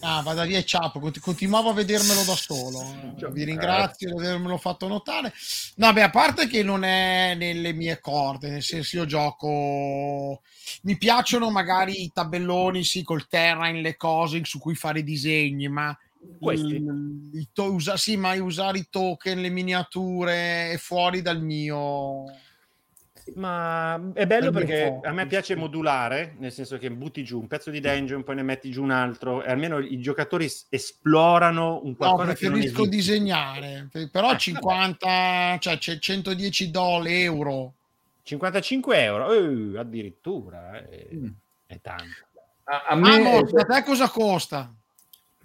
Ah, 0.00 0.22
vada 0.22 0.44
via 0.44 0.62
ciapo, 0.62 1.00
Conti- 1.00 1.18
continuavo 1.18 1.70
a 1.70 1.72
vedermelo 1.72 2.22
da 2.22 2.36
solo. 2.36 2.78
Vi 3.32 3.42
ringrazio 3.44 4.14
di 4.14 4.26
avermelo 4.26 4.56
fatto 4.56 4.86
notare. 4.86 5.32
No, 5.76 5.92
beh, 5.92 6.02
a 6.02 6.10
parte 6.10 6.46
che 6.46 6.62
non 6.62 6.84
è 6.84 7.34
nelle 7.34 7.72
mie 7.72 7.98
corde, 8.00 8.48
nel 8.48 8.62
senso 8.62 8.96
io 8.96 9.06
gioco... 9.06 10.40
Mi 10.82 10.96
piacciono 10.96 11.50
magari 11.50 12.02
i 12.04 12.12
tabelloni, 12.12 12.84
sì, 12.84 13.02
col 13.02 13.26
terrain, 13.26 13.80
le 13.80 13.96
cose 13.96 14.40
su 14.44 14.60
cui 14.60 14.76
fare 14.76 15.02
disegni, 15.02 15.68
ma... 15.68 15.96
Questi? 16.38 16.74
il- 16.76 17.30
i 17.32 17.48
to- 17.52 17.72
usa- 17.72 17.96
sì, 17.96 18.16
ma 18.16 18.32
usare 18.40 18.78
i 18.78 18.86
token, 18.88 19.40
le 19.40 19.48
miniature 19.50 20.70
è 20.72 20.76
fuori 20.78 21.22
dal 21.22 21.42
mio... 21.42 22.24
Ma 23.36 24.00
è 24.14 24.26
bello 24.26 24.50
perché 24.50 25.00
a 25.02 25.12
me 25.12 25.26
piace 25.26 25.54
modulare, 25.56 26.34
nel 26.38 26.52
senso 26.52 26.78
che 26.78 26.90
butti 26.90 27.24
giù 27.24 27.40
un 27.40 27.46
pezzo 27.46 27.70
di 27.70 27.80
dungeon, 27.80 28.24
poi 28.24 28.36
ne 28.36 28.42
metti 28.42 28.70
giù 28.70 28.82
un 28.82 28.90
altro, 28.90 29.42
e 29.42 29.50
almeno 29.50 29.78
i 29.78 30.00
giocatori 30.00 30.48
esplorano 30.68 31.80
un 31.82 31.90
No, 31.90 31.96
qualcosa 31.96 32.34
che 32.34 32.48
non 32.48 32.58
preferisco 32.58 32.86
disegnare, 32.86 33.88
però 34.10 34.32
Eh, 34.32 34.38
50, 34.38 35.58
cioè 35.60 35.78
c'è 35.78 35.98
110 35.98 36.70
dollari, 36.70 37.22
euro. 37.22 37.74
55 38.22 39.02
euro, 39.02 39.32
eh, 39.32 39.78
addirittura, 39.78 40.78
eh, 40.88 41.08
Mm. 41.14 41.28
è 41.66 41.80
tanto. 41.80 42.26
A, 42.64 42.84
a 42.88 42.94
me 42.94 43.14
Ah, 43.14 43.18
Morto, 43.20 43.56
a 43.56 43.64
te 43.64 43.82
cosa 43.82 44.08
costa? 44.10 44.74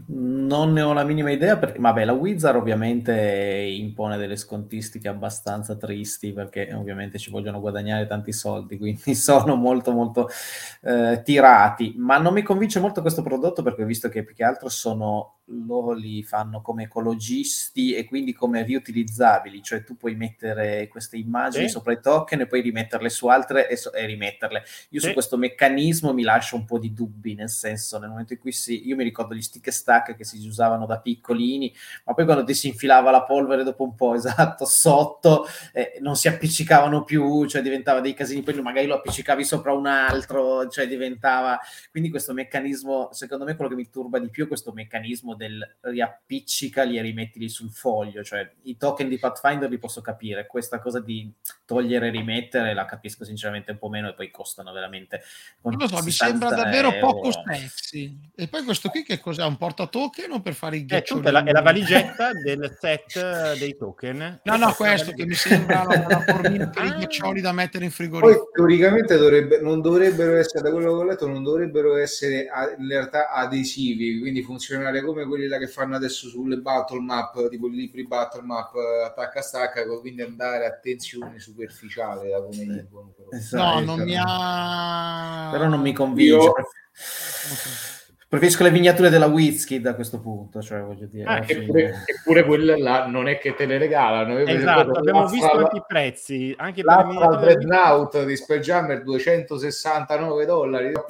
Non 0.06 0.74
ne 0.74 0.82
ho 0.82 0.92
la 0.92 1.04
minima 1.04 1.32
idea 1.32 1.58
perché, 1.58 1.80
vabbè, 1.80 2.04
la 2.04 2.12
Wizard 2.12 2.58
ovviamente 2.58 3.14
impone 3.14 4.18
delle 4.18 4.36
scontistiche 4.36 5.08
abbastanza 5.08 5.78
tristi 5.78 6.34
perché 6.34 6.74
ovviamente 6.74 7.18
ci 7.18 7.30
vogliono 7.30 7.62
guadagnare 7.62 8.06
tanti 8.06 8.34
soldi, 8.34 8.78
quindi 8.78 9.14
sono 9.16 9.56
molto 9.56 9.92
molto 9.92 10.28
eh, 10.82 11.22
tirati, 11.24 11.94
ma 11.98 12.18
non 12.18 12.34
mi 12.34 12.42
convince 12.42 12.80
molto 12.82 13.02
questo 13.02 13.22
prodotto 13.22 13.64
perché 13.64 13.84
ho 13.84 13.86
visto 13.86 14.10
che 14.10 14.24
più 14.24 14.36
che 14.36 14.44
altro 14.44 14.68
sono, 14.68 15.36
loro 15.48 15.92
li 15.92 16.24
fanno 16.24 16.62
come 16.62 16.84
ecologisti 16.84 17.94
e 17.94 18.06
quindi 18.06 18.34
come 18.34 18.64
riutilizzabili, 18.64 19.62
cioè 19.62 19.84
tu 19.84 19.98
puoi 19.98 20.16
mettere 20.16 20.88
queste 20.88 21.18
immagini 21.18 21.66
Sì. 21.66 21.72
sopra 21.72 21.92
i 21.94 22.00
token 22.02 22.42
e 22.42 22.48
poi 22.48 22.62
rimetterle 22.62 23.10
su 23.10 23.28
altre 23.28 23.68
e, 23.70 23.76
so- 23.76 23.92
e 23.94 24.06
rimetterle. 24.06 24.64
Io 24.90 25.00
Sì. 25.02 25.08
su 25.08 25.14
questo 25.14 25.38
meccanismo 25.38 26.14
mi 26.14 26.24
lascio 26.24 26.56
un 26.56 26.66
po' 26.66 26.80
di 26.80 26.94
dubbi, 26.94 27.34
nel 27.36 27.50
senso, 27.50 28.00
nel 28.00 28.10
momento 28.10 28.34
in 28.34 28.40
cui 28.40 28.52
si, 28.54 28.88
io 28.88 28.96
mi 28.96 29.04
ricordo 29.04 29.34
gli 29.36 29.42
stick 29.42 29.68
e 29.68 29.72
stack 29.72 30.16
che 30.16 30.24
si 30.24 30.46
usavano 30.48 30.86
da 30.86 31.00
piccolini, 31.00 31.74
ma 32.06 32.14
poi 32.14 32.26
quando 32.26 32.44
ti 32.44 32.54
si 32.54 32.68
infilava 32.70 33.12
la 33.12 33.24
polvere 33.24 33.64
dopo 33.64 33.84
un 33.84 33.96
po', 33.96 34.14
esatto, 34.56 34.66
sotto, 34.66 35.46
eh, 35.74 35.98
non 36.02 36.16
si 36.16 36.28
appiccicavano 36.28 37.04
più, 37.04 37.46
cioè 37.48 37.62
diventava 37.62 38.00
dei 38.00 38.14
casini, 38.14 38.42
poi 38.42 38.62
magari 38.62 38.88
lo 38.88 38.96
appiccicavi 38.96 39.44
sopra 39.44 39.74
un 39.74 39.88
altro, 39.88 40.68
cioè 40.70 40.88
diventava... 40.88 41.60
Quindi 41.92 42.10
questo 42.10 42.34
meccanismo, 42.34 43.10
secondo 43.12 43.44
me 43.46 43.56
quello 43.56 43.70
che 43.70 43.76
mi 43.76 43.90
turba 43.90 44.20
di 44.20 44.30
più 44.30 44.46
è 44.46 44.48
questo 44.48 44.72
meccanismo 44.72 45.33
del 45.36 45.78
riappiccicali 45.82 46.98
e 46.98 47.02
rimettili 47.02 47.50
sul 47.50 47.70
foglio, 47.72 48.24
cioè 48.24 48.50
i 48.64 48.78
token 48.78 49.10
di 49.10 49.18
Pathfinder 49.20 49.70
li 49.70 49.78
posso 49.78 50.02
capire, 50.02 50.46
questa 50.48 50.80
cosa 50.80 51.00
di 51.00 51.32
togliere 51.66 52.08
e 52.08 52.12
rimettere 52.12 52.74
la 52.74 52.86
capisco 52.86 53.24
sinceramente 53.26 53.72
un 53.72 53.78
po' 53.78 53.90
meno 53.90 54.10
e 54.10 54.14
poi 54.14 54.30
costano 54.32 54.72
veramente... 54.72 55.22
Non 55.62 55.76
lo 55.78 55.88
so, 55.88 55.96
mi 56.04 56.12
60 56.12 56.38
sembra 56.48 56.50
davvero 56.64 56.92
euro. 56.94 57.12
poco 57.12 57.32
sexy. 57.32 58.18
E 58.36 58.48
poi 58.48 58.64
questo 58.64 58.90
qui 58.90 59.04
che 59.04 59.20
cos'è? 59.20 59.44
Un 59.46 59.58
portatoken 59.58 60.32
o 60.32 60.42
per 60.42 60.54
fare 60.54 60.78
i 60.78 60.82
Eh, 60.82 60.86
ghiacciolini? 60.86 61.26
tutta 61.26 61.40
la- 61.42 61.48
è 61.50 61.52
la 61.52 61.62
valigetta 61.62 62.32
del 62.34 62.78
set 62.80 63.16
eh, 63.16 63.58
dei 63.60 63.76
token. 63.78 64.42
No, 64.44 64.56
no, 64.58 64.74
questo 64.74 65.12
che 65.12 65.26
mi 65.26 65.34
sembra 65.34 65.82
una, 65.82 66.06
una 66.06 66.20
formina 66.22 66.70
per 66.70 66.84
i 66.84 66.88
Ah. 66.88 66.94
ghiaccioli 66.98 67.42
da 67.42 67.52
mettere 67.52 67.86
in 67.86 67.90
Poi 67.92 68.08
frigorifero. 68.08 68.50
teoricamente 68.54 69.18
dovrebbe, 69.18 69.60
non 69.62 69.82
dovrebbero 69.82 70.36
essere, 70.36 70.62
da 70.64 70.72
quello 70.72 70.88
che 70.88 70.94
ho 71.02 71.04
letto, 71.04 71.28
non 71.28 71.44
dovrebbero 71.44 71.96
essere 71.98 72.48
in 72.78 72.88
realtà 72.88 73.30
adesivi, 73.32 74.20
quindi 74.20 74.42
funzionare 74.44 75.02
come 75.02 75.23
quelli 75.28 75.48
là 75.48 75.58
che 75.58 75.68
fanno 75.68 75.96
adesso 75.96 76.28
sulle 76.28 76.58
battle 76.58 77.00
map, 77.00 77.50
tipo 77.50 77.68
i 77.68 77.72
libri 77.72 78.06
battle 78.06 78.42
map 78.42 78.74
eh, 78.76 79.04
attacca 79.06 79.42
stacca, 79.42 79.84
quindi 80.00 80.22
andare 80.22 80.66
a 80.66 80.74
tensione 80.78 81.40
superficiale 81.40 82.30
da 82.30 82.42
come 82.42 82.66
dicono. 82.66 83.14
però. 83.16 83.30
Esatto. 83.32 83.80
No, 83.80 83.96
non 83.96 84.02
mi 84.06 84.16
ha... 84.18 85.50
Però 85.52 85.68
non 85.68 85.82
mi 85.82 85.94
convince. 85.94 86.34
Io- 86.34 86.54
Preferisco 88.34 88.64
le 88.64 88.72
miniature 88.72 89.10
della 89.10 89.28
Wizkid 89.28 89.86
a 89.86 89.94
questo 89.94 90.20
punto, 90.20 90.60
cioè 90.60 90.82
voglio 90.82 91.06
dire... 91.06 91.24
Ah, 91.30 91.44
eppure, 91.46 92.04
eppure 92.04 92.44
quelle 92.46 92.80
là 92.80 93.06
non 93.06 93.28
è 93.28 93.38
che 93.38 93.54
te 93.54 93.68
le 93.68 93.78
regalano. 93.78 94.40
Io 94.40 94.46
per 94.46 94.56
Esatto, 94.56 94.92
abbiamo 94.92 95.28
visto 95.28 95.52
anche 95.52 95.78
i 95.78 95.84
prezzi, 95.86 96.56
anche 96.58 96.82
per 96.82 96.96
le 96.96 97.04
L'Astra 97.04 97.28
miniature- 97.28 97.54
Dreadnought 97.58 98.26
di 98.26 98.36
Spelljammer 98.36 99.04
269 99.04 100.46
dollari. 100.48 100.92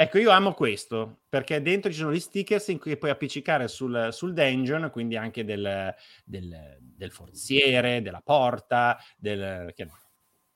Ecco, 0.00 0.18
io 0.18 0.30
amo 0.30 0.54
questo, 0.54 1.17
perché 1.28 1.60
dentro 1.60 1.90
ci 1.90 1.98
sono 1.98 2.12
gli 2.12 2.20
stickers 2.20 2.68
in 2.68 2.78
cui 2.78 2.96
puoi 2.96 3.10
appiccicare 3.10 3.68
sul, 3.68 4.08
sul 4.12 4.32
dungeon, 4.32 4.88
quindi 4.90 5.16
anche 5.16 5.44
del, 5.44 5.94
del- 6.24 6.78
del 6.80 7.10
forziere, 7.12 8.00
della 8.02 8.22
porta, 8.24 8.98
del, 9.16 9.72
che 9.74 9.86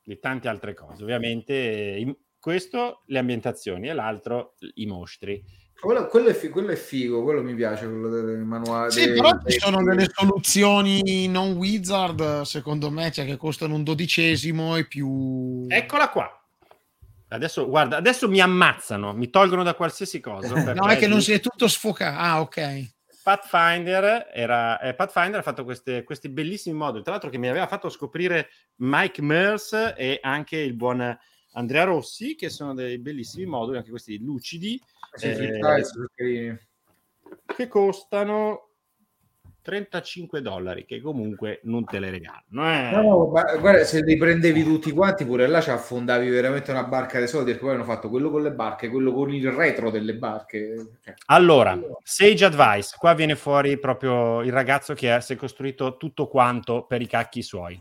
di 0.03 0.19
tante 0.19 0.49
altre 0.49 0.75
cose. 0.75 1.03
Ovviamente 1.03 1.55
in- 1.99 2.17
questo 2.39 3.03
le 3.07 3.19
ambientazioni 3.19 3.89
e 3.89 3.93
l'altro 3.93 4.55
i 4.75 4.87
mostri. 4.87 5.45
Quello, 5.79 6.07
quello 6.07 6.29
è, 6.29 6.35
fi- 6.35 6.49
quello 6.49 6.71
è 6.71 6.77
figo, 6.77 7.23
quello 7.23 7.43
mi 7.43 7.55
piace, 7.55 7.87
quello 7.87 8.09
del 8.09 8.39
manuale. 8.39 8.91
Sì, 8.91 9.13
però 9.13 9.33
dei- 9.43 9.53
ci 9.53 9.59
sono 9.59 9.83
delle 9.83 10.07
soluzioni 10.13 11.29
non 11.29 11.53
wizard, 11.53 12.43
secondo 12.43 12.91
me, 12.91 13.11
cioè 13.13 13.27
che 13.27 13.37
costano 13.37 13.75
un 13.75 13.85
dodicesimo 13.85 14.77
e 14.77 14.87
più... 14.87 15.67
Eccola 15.69 16.09
qua. 16.09 16.37
Adesso, 17.33 17.67
guarda, 17.69 17.97
adesso 17.97 18.29
mi 18.29 18.41
ammazzano, 18.41 19.13
mi 19.15 19.31
tolgono 19.31 19.63
da 19.63 19.75
qualsiasi 19.75 20.21
cosa. 20.21 20.55
No, 20.75 20.89
è 20.89 20.97
che 20.97 21.07
non 21.07 21.23
si 21.23 21.33
è 21.33 21.41
tutto 21.41 21.67
sfocato. 21.69 22.19
Ah, 22.19 22.41
ok. 22.41 22.91
Pathfinder, 23.23 24.31
era, 24.33 24.81
eh, 24.81 24.95
Pathfinder 24.95 25.39
ha 25.41 25.43
fatto 25.43 25.65
queste- 25.65 26.03
questi 26.03 26.29
bellissimi 26.29 26.77
moduli, 26.77 27.03
tra 27.03 27.13
l'altro 27.13 27.31
che 27.31 27.39
mi 27.39 27.49
aveva 27.49 27.69
fatto 27.69 27.89
scoprire 27.89 28.49
Mike 28.77 29.23
Mears 29.23 29.95
e 29.97 30.19
anche 30.23 30.57
il 30.57 30.75
buon 30.75 31.17
Andrea 31.53 31.85
Rossi, 31.85 32.35
che 32.35 32.49
sono 32.51 32.75
dei 32.75 32.99
bellissimi 32.99 33.47
moduli, 33.47 33.77
anche 33.77 33.91
questi 33.91 34.19
lucidi, 34.19 34.81
Sì, 35.15 35.27
eh, 35.29 35.59
carini. 36.15 36.59
che 37.47 37.69
costano 37.69 38.72
35 39.63 40.43
dollari, 40.43 40.85
che 40.85 41.01
comunque 41.01 41.61
non 41.65 41.85
te 41.85 41.99
le 42.01 42.11
regalano. 42.11 42.43
eh. 42.51 42.91
No, 42.91 43.29
ma 43.29 43.57
guarda, 43.57 43.85
se 43.85 44.03
li 44.03 44.17
prendevi 44.17 44.63
tutti 44.65 44.91
quanti, 44.91 45.25
pure 45.25 45.47
là 45.47 45.61
ci 45.61 45.71
affondavi 45.71 46.29
veramente 46.29 46.71
una 46.73 46.85
barca 46.85 47.19
dei 47.19 47.29
soldi, 47.29 47.53
perché 47.53 47.65
poi 47.65 47.75
hanno 47.75 47.85
fatto 47.85 48.09
quello 48.09 48.31
con 48.31 48.43
le 48.43 48.53
barche, 48.53 48.89
quello 48.89 49.13
con 49.13 49.33
il 49.33 49.51
retro 49.51 49.91
delle 49.91 50.15
barche. 50.15 50.99
Cioè, 51.05 51.15
Allora, 51.27 51.79
Sage 52.03 52.45
Advice, 52.45 52.97
qua 52.99 53.15
viene 53.15 53.37
fuori 53.37 53.79
proprio 53.79 54.43
il 54.43 54.53
ragazzo 54.53 54.95
che 54.95 55.13
ha- 55.13 55.21
si 55.21 55.35
è 55.35 55.37
costruito 55.37 55.97
tutto 55.97 56.27
quanto 56.27 56.85
per 56.85 57.01
i 57.01 57.07
cacchi 57.07 57.43
suoi. 57.43 57.81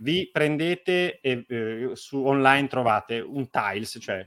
Vi 0.00 0.30
prendete 0.32 1.18
e 1.20 1.44
eh, 1.48 1.90
su 1.94 2.24
online 2.24 2.68
trovate 2.68 3.18
un 3.18 3.50
tiles, 3.50 3.98
cioè 4.00 4.24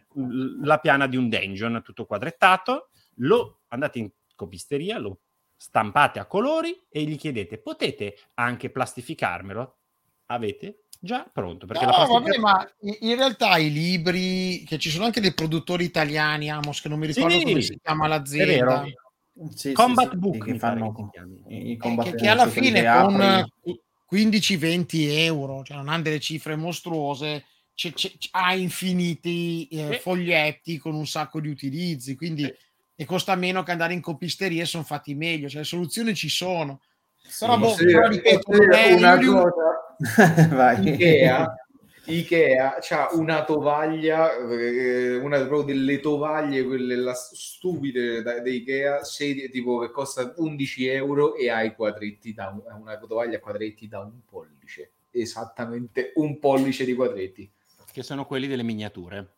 la 0.63 0.80
piana 0.80 1.07
di 1.07 1.15
un 1.15 1.30
dungeon 1.30 1.81
tutto 1.81 2.05
quadrettato, 2.05 2.89
lo 3.19 3.59
andate 3.69 3.99
in 3.99 4.09
copisteria, 4.35 4.97
lo 4.97 5.19
stampate 5.71 6.17
a 6.17 6.25
colori 6.25 6.75
e 6.89 7.03
gli 7.03 7.15
chiedete 7.17 7.59
potete 7.59 8.15
anche 8.33 8.71
plastificarmelo? 8.71 9.77
Avete 10.27 10.85
già 10.99 11.29
pronto 11.31 11.67
perché 11.67 11.85
la 11.85 11.91
No, 11.91 11.97
plastica- 12.07 12.19
vabbè, 12.19 12.38
ma 12.39 12.71
in 13.01 13.15
realtà 13.15 13.57
i 13.57 13.71
libri, 13.71 14.63
che 14.65 14.79
ci 14.79 14.89
sono 14.89 15.05
anche 15.05 15.21
dei 15.21 15.35
produttori 15.35 15.83
italiani, 15.83 16.49
Amos, 16.49 16.81
che 16.81 16.89
non 16.89 16.97
mi 16.97 17.05
ricordo 17.05 17.38
Sì, 17.38 17.43
come 17.43 17.61
si 17.61 17.77
chiama 17.79 18.05
è 18.05 18.09
l'azienda. 18.09 18.81
vero. 18.81 19.49
Sì, 19.55 19.73
Combat 19.73 20.05
sì, 20.05 20.11
sì, 20.11 20.17
Book 20.17 20.43
che 20.45 20.57
fanno 20.57 20.88
i 21.47 21.73
Eh, 21.73 21.77
combat 21.77 22.09
che, 22.09 22.15
che 22.15 22.27
alla 22.27 22.47
fine 22.47 22.83
con 22.89 23.21
apri. 23.21 23.39
eh, 23.71 23.81
15-20 24.05 25.05
euro, 25.09 25.63
cioè 25.63 25.77
non 25.77 25.89
hanno 25.89 26.01
delle 26.03 26.19
cifre 26.19 26.55
mostruose, 26.55 27.45
c'è- 27.75 27.93
c'è- 27.93 28.11
ha 28.31 28.55
infiniti 28.55 29.67
eh, 29.67 29.93
Sì. 29.93 29.99
foglietti 29.99 30.77
con 30.79 30.95
un 30.95 31.05
sacco 31.07 31.39
di 31.39 31.49
utilizzi, 31.49 32.15
quindi 32.15 32.43
Sì. 32.45 32.53
E 33.02 33.06
costa 33.06 33.34
meno 33.34 33.64
che 33.64 33.72
andare 33.72 33.94
in 33.94 34.02
copisteria 34.02 34.61
e 34.61 34.68
sono 34.68 34.84
fatti 34.84 35.15
meglio, 35.15 35.49
cioè 35.49 35.61
le 35.61 35.65
soluzioni 35.65 36.14
ci 36.14 36.30
sono. 36.30 36.82
Sì, 37.19 37.45
Però, 37.45 37.57
boh, 37.57 37.65
posso 37.65 37.84
però 37.84 38.07
ripeto, 38.07 38.52
dire 38.52 38.86
eh, 38.90 38.94
una 38.94 39.14
io 39.15 39.19
li- 39.19 39.26
cosa? 39.26 39.98
Vai. 40.56 40.88
Ikea, 40.88 41.56
Ikea 42.06 42.78
c'ha 42.80 43.07
una 43.14 43.44
tovaglia, 43.44 44.32
eh, 44.36 45.15
una 45.15 45.44
proprio 45.48 45.73
delle 45.73 45.99
tovaglie, 45.99 46.64
quelle 46.64 46.95
là 46.95 47.15
stupide 47.15 48.22
da, 48.22 48.38
di 48.40 48.57
Ikea, 48.57 49.03
sedie, 49.03 49.49
tipo 49.49 49.80
che 49.80 49.90
costa 49.90 50.32
11 50.38 50.86
euro 50.86 51.36
e 51.36 51.49
ha 51.49 51.64
i 51.64 51.73
quadretti 51.73 52.34
da 52.34 52.49
un- 52.49 52.82
una 52.82 52.99
tovaglia 52.99 53.38
a 53.38 53.40
quadretti 53.40 53.88
da 53.88 53.99
un 54.02 54.19
pollice, 54.30 54.91
esattamente 55.10 56.11
un 56.18 56.38
pollice 56.38 56.86
di 56.86 56.94
quadretti. 56.94 57.52
che 57.91 58.03
sono 58.03 58.26
quelli 58.26 58.48
delle 58.48 58.64
miniature. 58.64 59.34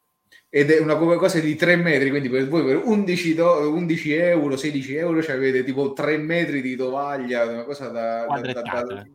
Ed 0.56 0.70
è 0.70 0.80
una 0.80 0.96
cosa 0.98 1.40
di 1.40 1.56
3 1.56 1.78
metri, 1.78 2.12
quindi 2.12 2.30
per 2.30 2.48
voi 2.48 2.64
per 2.64 2.76
11, 2.86 3.34
do- 3.34 3.72
11 3.74 4.14
euro, 4.14 4.56
16 4.56 4.96
euro, 4.96 5.24
cioè 5.24 5.36
avete 5.36 5.64
tipo 5.64 5.94
3 5.94 6.18
metri 6.18 6.62
di 6.62 6.76
tovaglia, 6.76 7.44
una 7.50 7.64
cosa 7.64 7.88
da... 7.88 8.28
da, 8.28 8.40
da, 8.52 8.62
da- 8.62 9.08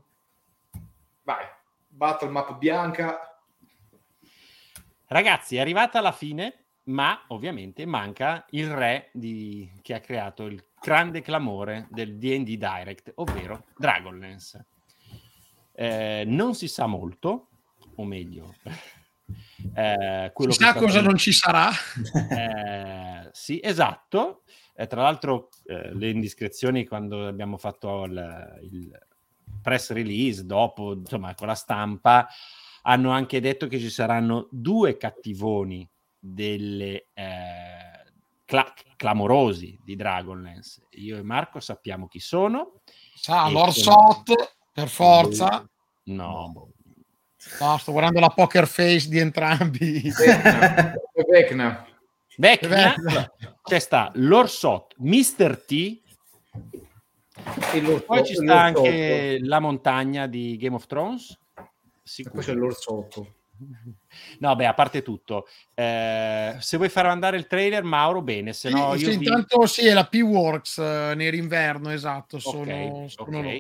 Vai, 1.23 1.45
battle 1.87 2.31
map 2.31 2.59
bianca, 2.59 3.37
Ragazzi, 5.11 5.57
è 5.57 5.61
arrivata 5.61 6.01
alla 6.01 6.13
fine, 6.13 6.65
ma 6.85 7.25
ovviamente 7.29 7.87
manca 7.87 8.45
il 8.51 8.69
re 8.71 9.09
di- 9.13 9.71
che 9.81 9.95
ha 9.95 10.01
creato 10.01 10.45
il 10.45 10.63
grande 10.81 11.23
clamore 11.23 11.87
del 11.91 12.19
D&D 12.19 12.57
Direct, 12.57 13.13
ovvero 13.15 13.65
Dragonlance. 13.77 14.67
Eh, 15.73 16.25
non 16.27 16.55
si 16.55 16.67
sa 16.69 16.87
molto, 16.87 17.49
o 17.95 18.05
meglio, 18.05 18.55
eh, 19.75 20.33
sta- 20.49 20.75
cosa 20.75 21.01
non 21.01 21.17
ci 21.17 21.33
sarà. 21.33 21.71
Eh, 22.31 23.29
sì, 23.33 23.61
esatto. 23.63 24.43
Eh, 24.75 24.87
tra 24.87 25.03
l'altro, 25.03 25.49
eh, 25.67 25.93
le 25.95 26.11
indiscrezioni 26.11 26.87
quando 26.87 27.27
abbiamo 27.27 27.57
fatto 27.57 28.05
il, 28.05 28.59
il 28.71 28.99
press 29.61 29.91
release, 29.93 30.47
dopo, 30.47 30.95
insomma, 30.95 31.35
con 31.35 31.47
la 31.49 31.55
stampa, 31.55 32.29
hanno 32.83 33.11
anche 33.11 33.41
detto 33.41 33.67
che 33.67 33.79
ci 33.79 33.91
saranno 33.91 34.49
due 34.51 34.97
cattivoni 34.97 35.87
delle 36.19 37.09
eh, 37.13 38.05
cla- 38.45 38.73
clamorosi 38.97 39.79
di 39.85 39.97
Dragonlance. 39.97 40.87
Io 40.93 41.19
e 41.19 41.23
Marco 41.23 41.61
sappiamo 41.61 42.07
chi 42.07 42.21
sono. 42.21 42.81
Sa, 43.15 43.49
Lord 43.49 43.73
sono- 43.73 44.23
Sot, 44.25 44.55
per 44.73 44.89
forza. 44.89 45.69
No, 46.05 46.51
boh. 46.53 46.71
No, 47.61 47.77
sto 47.79 47.93
guardando 47.93 48.21
la 48.21 48.29
poker 48.29 48.67
face 48.67 49.09
di 49.09 49.19
entrambi. 49.19 50.13
Vecna, 51.29 51.87
Vecna. 52.37 52.95
C'è 53.63 53.79
sta 53.79 54.11
l'Orsot, 54.15 54.95
Mr. 54.99 55.65
T, 55.67 56.03
E 57.73 57.81
l'orso- 57.81 58.05
poi 58.07 58.25
ci 58.25 58.35
sta 58.35 58.61
anche 58.63 59.39
la 59.41 59.59
montagna 59.61 60.27
di 60.27 60.57
Game 60.57 60.75
of 60.75 60.87
Thrones. 60.87 61.39
Sicuro. 62.03 62.43
c'è 62.43 62.55
l'orsotto. 62.55 63.35
No, 64.39 64.55
beh, 64.55 64.67
a 64.67 64.75
parte 64.75 65.03
tutto, 65.03 65.49
eh, 65.75 66.57
se 66.61 66.77
vuoi 66.77 66.89
far 66.89 67.07
andare 67.07 67.37
il 67.37 67.49
trailer, 67.49 67.83
Mauro, 67.83 68.23
bene, 68.23 68.53
se 68.53 68.71
no 68.71 68.95
Sì, 68.95 69.01
io 69.03 69.11
sì, 69.11 69.19
vi... 69.19 69.25
intanto 69.25 69.67
sì, 69.67 69.87
è 69.87 69.93
la 69.95 70.07
P-Works 70.07 70.79
eh, 70.79 71.13
nell'inverno, 71.17 71.91
esatto, 71.91 72.39
sono, 72.39 73.03
Ok, 73.03 73.11
sono 73.11 73.29
ok. 73.29 73.43
loro. 73.43 73.57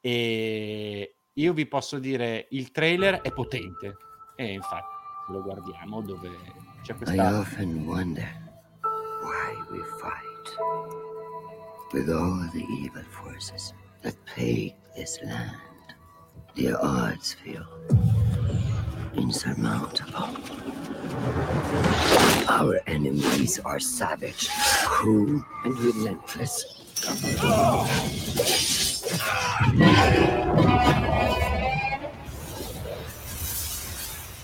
E 0.00 1.14
io 1.34 1.52
vi 1.52 1.66
posso 1.66 1.98
dire, 1.98 2.46
il 2.50 2.70
trailer 2.70 3.20
è 3.22 3.32
potente. 3.32 3.96
E 4.36 4.52
infatti, 4.52 4.94
lo 5.28 5.42
guardiamo 5.42 6.00
dove 6.02 6.28
c'è 6.82 6.92
I 6.92 6.96
questa... 6.96 7.38
often 7.38 7.86
wonder 7.86 8.26
why 9.22 9.54
we 9.70 9.82
fight. 9.98 10.30
With 11.92 12.08
all 12.08 12.48
the 12.52 12.64
evil 12.80 13.04
forces 13.10 13.74
that 14.02 14.16
plague 14.24 14.74
this 14.94 15.20
land, 15.22 15.96
the 16.54 16.74
odds 16.74 17.34
feel 17.34 17.66
insurmountable. 19.14 20.30
Our 22.48 22.80
enemies 22.86 23.60
are 23.60 23.78
savage, 23.78 24.48
cruel, 24.84 25.44
and 25.64 25.78
relentless. 25.78 26.80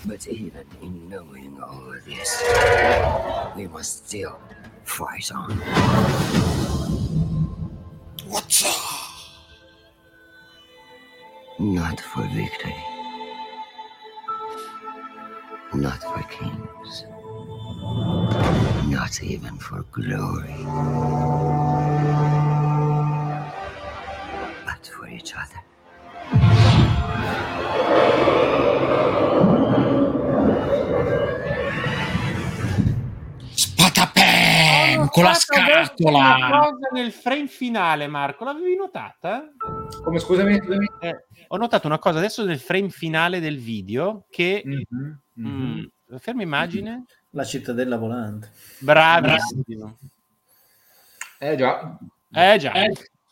But 0.05 0.27
even 0.27 0.65
in 0.81 1.09
knowing 1.09 1.61
all 1.61 1.93
this, 2.05 2.43
we 3.55 3.67
must 3.67 4.07
still 4.07 4.39
fight 4.83 5.31
on. 5.31 5.51
What's 8.27 8.65
up? 8.65 8.75
Not 11.59 11.99
for 11.99 12.23
victory. 12.33 12.75
Not 15.73 16.01
for 16.01 16.23
kings. 16.23 17.05
Not 18.87 19.21
even 19.21 19.57
for 19.57 19.83
glory. 19.91 20.65
Each 25.19 25.33
other. 25.35 25.61
Spatapem 33.69 35.07
con 35.09 35.23
la 35.23 35.29
Una 35.29 35.37
scatola. 35.39 36.49
cosa 36.49 36.89
nel 36.91 37.11
frame 37.11 37.47
finale, 37.47 38.07
Marco, 38.07 38.43
l'avevi 38.43 38.75
notata? 38.75 39.45
Come 40.03 40.19
scusami? 40.19 40.57
scusami? 40.57 40.85
Eh, 41.01 41.25
ho 41.47 41.57
notato 41.57 41.87
una 41.87 41.99
cosa 41.99 42.19
adesso 42.19 42.45
nel 42.45 42.59
frame 42.59 42.89
finale 42.89 43.39
del 43.39 43.57
video 43.57 44.25
che... 44.29 44.61
Mhm, 44.65 45.19
mhm. 45.33 45.47
Mm, 45.49 46.17
ferma 46.17 46.41
immagine. 46.41 47.05
La 47.31 47.43
cittadella 47.43 47.97
volante. 47.97 48.51
Bravissimo. 48.79 49.97
Eh 51.39 51.55
già. 51.55 51.97
Eh 52.31 52.57
già, 52.57 52.73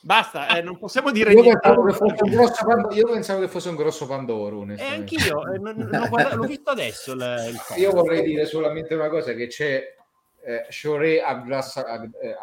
basta, 0.01 0.57
eh, 0.57 0.61
non 0.61 0.77
possiamo 0.77 1.11
dire 1.11 1.31
Io 1.33 1.41
niente. 1.41 1.59
pensavo, 1.59 1.85
che 1.85 1.93
fosse 1.93 2.23
un 2.23 2.29
grosso 2.31 2.65
Pandoro, 2.65 2.95
io 2.95 3.05
pensavo 3.11 3.41
che 3.41 3.47
fosse 3.47 3.69
un 3.69 3.75
grosso 3.75 4.07
Pandoro, 4.07 4.55
E 4.57 4.61
onestamente. 4.61 5.15
anch'io, 5.15 5.53
eh, 5.53 5.57
non- 5.59 5.75
non 5.91 6.09
l'ho, 6.35 6.45
visto 6.47 6.69
adesso. 6.69 7.11
il- 7.13 7.35
il. 7.49 7.79
Io 7.81 7.91
vorrei 7.91 8.23
dire 8.23 8.45
solamente 8.45 8.93
una 8.95 9.09
cosa, 9.09 9.33
che 9.33 9.47
c'è 9.47 9.95
eh, 10.47 10.65
Shore 10.69 11.21
Agdassa- 11.21 11.85
Ag- 11.85 12.15
eh, 12.21 12.37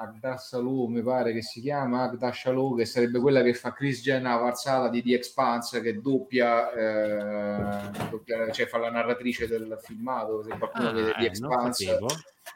mi 0.88 1.00
pare 1.02 1.32
che 1.32 1.40
si 1.40 1.62
chiama, 1.62 2.02
Agdassalu, 2.02 2.76
che 2.76 2.84
sarebbe 2.84 3.18
quella 3.18 3.40
che 3.40 3.54
fa 3.54 3.72
Chris 3.72 4.02
Jenna 4.02 4.36
Varsala 4.36 4.90
di 4.90 5.02
The 5.02 5.14
Expanse, 5.14 5.80
che 5.80 5.98
doppia, 6.02 6.70
eh, 6.72 7.90
doppia- 8.10 8.50
cioè 8.50 8.66
fa 8.66 8.76
la 8.76 8.90
narratrice 8.90 9.46
del 9.48 9.78
filmato, 9.80 10.42
se 10.42 10.50
qualcuno 10.58 10.88
Ah, 10.88 10.92
vede 10.92 11.12
The 11.12 11.22
eh, 11.22 11.26
Expanse, 11.26 11.98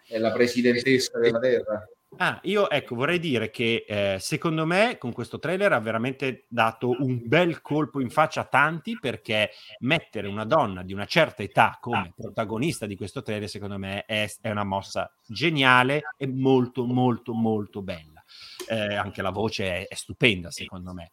è 0.08 0.18
la 0.18 0.32
presidentessa 0.32 1.18
della 1.18 1.38
Terra. 1.38 1.88
Ah, 2.16 2.40
io 2.44 2.70
ecco, 2.70 2.94
vorrei 2.94 3.18
dire 3.18 3.50
che 3.50 3.84
eh, 3.86 4.16
secondo 4.18 4.64
me 4.64 4.96
con 4.96 5.12
questo 5.12 5.38
trailer 5.38 5.72
ha 5.72 5.78
veramente 5.78 6.46
dato 6.48 6.90
un 6.98 7.20
bel 7.22 7.60
colpo 7.60 8.00
in 8.00 8.08
faccia 8.08 8.40
a 8.40 8.44
tanti 8.44 8.98
perché 8.98 9.50
mettere 9.80 10.26
una 10.26 10.44
donna 10.44 10.82
di 10.82 10.94
una 10.94 11.04
certa 11.04 11.42
età 11.42 11.76
come 11.80 12.14
protagonista 12.16 12.86
di 12.86 12.96
questo 12.96 13.22
trailer 13.22 13.48
secondo 13.48 13.78
me 13.78 14.04
è, 14.06 14.26
è 14.40 14.50
una 14.50 14.64
mossa 14.64 15.12
geniale 15.26 16.00
e 16.16 16.26
molto 16.26 16.86
molto 16.86 17.34
molto 17.34 17.82
bella. 17.82 18.24
eh, 18.68 18.94
anche 18.94 19.22
la 19.22 19.30
voce 19.30 19.82
è, 19.82 19.88
è 19.88 19.94
stupenda 19.94 20.50
secondo 20.50 20.92
me. 20.94 21.10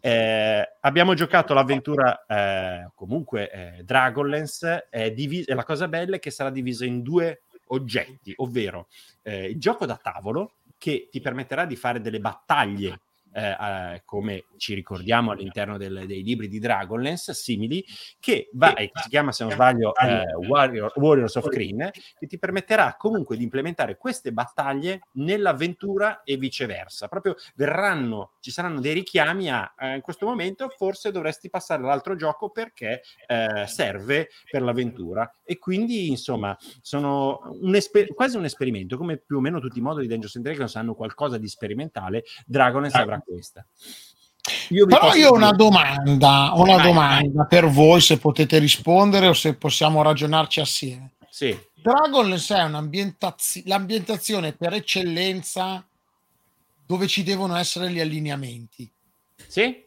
Eh, 0.00 0.76
abbiamo 0.80 1.14
giocato 1.14 1.54
l'avventura 1.54 2.24
eh, 2.26 2.90
comunque 2.94 3.50
eh, 3.50 3.82
Dragonlance, 3.82 4.88
divis- 5.14 5.48
la 5.48 5.64
cosa 5.64 5.88
bella 5.88 6.16
è 6.16 6.18
che 6.18 6.30
sarà 6.30 6.50
divisa 6.50 6.84
in 6.84 7.02
due 7.02 7.42
oggetti, 7.68 8.32
ovvero 8.36 8.88
eh, 9.22 9.46
il 9.48 9.58
gioco 9.58 9.86
da 9.86 9.96
tavolo 9.96 10.52
che 10.78 11.08
ti 11.10 11.20
permetterà 11.20 11.64
di 11.64 11.76
fare 11.76 12.00
delle 12.00 12.20
battaglie 12.20 13.00
eh, 13.32 14.02
come 14.04 14.44
ci 14.56 14.74
ricordiamo 14.74 15.30
all'interno 15.30 15.76
del- 15.76 16.06
dei 16.06 16.22
libri 16.22 16.48
di 16.48 16.58
Dragonlance 16.58 17.34
simili, 17.34 17.84
che 18.18 18.48
va, 18.52 18.74
e 18.74 18.90
si 18.94 19.08
chiama 19.08 19.32
se 19.32 19.44
non 19.44 19.52
sbaglio 19.52 19.94
eh, 19.94 20.46
Warrior- 20.46 20.92
Warriors 20.96 21.34
of 21.36 21.48
Kryn, 21.48 21.90
che 22.18 22.26
ti 22.26 22.38
permetterà 22.38 22.96
comunque 22.98 23.36
di 23.36 23.42
implementare 23.42 23.96
queste 23.96 24.32
battaglie 24.32 25.00
nell'avventura 25.12 26.22
e 26.24 26.36
viceversa. 26.36 27.08
Proprio 27.08 27.36
verranno, 27.54 28.32
ci 28.40 28.50
saranno 28.50 28.80
dei 28.80 28.94
richiami 28.94 29.50
a 29.50 29.74
eh, 29.78 29.94
in 29.96 30.00
questo 30.00 30.26
momento 30.26 30.68
forse 30.68 31.10
dovresti 31.10 31.50
passare 31.50 31.82
all'altro 31.82 32.16
gioco 32.16 32.50
perché 32.50 33.02
eh, 33.26 33.64
serve 33.66 34.28
per 34.50 34.62
l'avventura. 34.62 35.30
E 35.44 35.58
quindi, 35.58 36.08
insomma, 36.08 36.56
sono 36.80 37.56
un 37.60 37.74
esper- 37.74 38.12
quasi 38.14 38.36
un 38.36 38.44
esperimento, 38.44 38.96
come 38.96 39.16
più 39.18 39.36
o 39.36 39.40
meno 39.40 39.60
tutti 39.60 39.78
i 39.78 39.82
moduli 39.82 40.06
di 40.06 40.08
Dungeons 40.08 40.36
and 40.36 40.44
Dragons 40.44 40.76
hanno 40.76 40.94
qualcosa 40.94 41.38
di 41.38 41.48
sperimentale, 41.48 42.24
Dragonlance 42.46 42.96
avrà 42.98 43.17
questa. 43.24 43.66
Io 44.70 44.86
Però 44.86 45.14
io 45.14 45.30
ho 45.30 45.34
una 45.34 45.52
domanda, 45.52 46.54
ho 46.54 46.62
una 46.62 46.76
Vai, 46.76 46.86
domanda 46.86 47.44
per 47.44 47.66
voi 47.68 48.00
se 48.00 48.18
potete 48.18 48.58
rispondere 48.58 49.26
o 49.26 49.34
se 49.34 49.54
possiamo 49.54 50.02
ragionarci 50.02 50.60
assieme. 50.60 51.12
Sì. 51.28 51.56
Dragonlance 51.74 52.56
è 52.56 52.62
un'ambientazio- 52.64 53.62
l'ambientazione 53.66 54.52
per 54.52 54.72
eccellenza 54.72 55.86
dove 56.86 57.06
ci 57.06 57.22
devono 57.22 57.56
essere 57.56 57.90
gli 57.90 58.00
allineamenti. 58.00 58.90
Sì? 59.46 59.84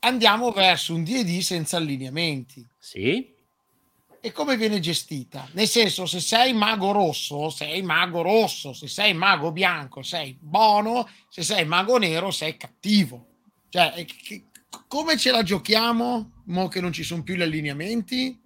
Andiamo 0.00 0.50
verso 0.52 0.94
un 0.94 1.04
D&D 1.04 1.40
senza 1.40 1.76
allineamenti. 1.76 2.66
Sì. 2.78 3.35
E 4.20 4.32
come 4.32 4.56
viene 4.56 4.80
gestita? 4.80 5.48
Nel 5.52 5.68
senso, 5.68 6.06
se 6.06 6.20
sei 6.20 6.52
mago 6.52 6.92
rosso, 6.92 7.48
sei 7.50 7.82
mago 7.82 8.22
rosso, 8.22 8.72
se 8.72 8.88
sei 8.88 9.14
mago 9.14 9.52
bianco, 9.52 10.02
sei 10.02 10.36
buono, 10.40 11.08
se 11.28 11.42
sei 11.42 11.64
mago 11.64 11.98
nero, 11.98 12.30
sei 12.30 12.56
cattivo. 12.56 13.26
Cioè, 13.68 14.04
che- 14.04 14.46
come 14.88 15.16
ce 15.16 15.30
la 15.30 15.42
giochiamo? 15.42 16.42
Mo 16.46 16.68
che 16.68 16.80
non 16.80 16.92
ci 16.92 17.02
sono 17.02 17.22
più 17.22 17.34
gli 17.34 17.42
allineamenti? 17.42 18.40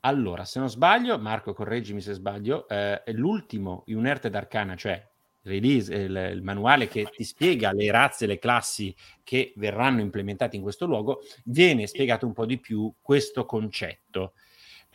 Allora, 0.00 0.44
se 0.44 0.58
non 0.58 0.68
sbaglio, 0.68 1.18
Marco, 1.18 1.54
correggimi 1.54 2.00
se 2.00 2.12
sbaglio, 2.12 2.68
eh, 2.68 3.02
l'ultimo 3.12 3.84
Unerte 3.86 4.28
Arcana, 4.28 4.76
cioè 4.76 5.02
release, 5.44 5.92
il, 5.94 6.30
il 6.34 6.42
manuale 6.42 6.88
che 6.88 7.08
ti 7.14 7.24
spiega 7.24 7.72
le 7.72 7.90
razze 7.90 8.26
le 8.26 8.38
classi 8.38 8.94
che 9.22 9.52
verranno 9.56 10.00
implementate 10.00 10.56
in 10.56 10.62
questo 10.62 10.86
luogo, 10.86 11.20
viene 11.44 11.86
spiegato 11.86 12.26
un 12.26 12.32
po' 12.32 12.46
di 12.46 12.58
più 12.58 12.92
questo 13.00 13.44
concetto. 13.44 14.32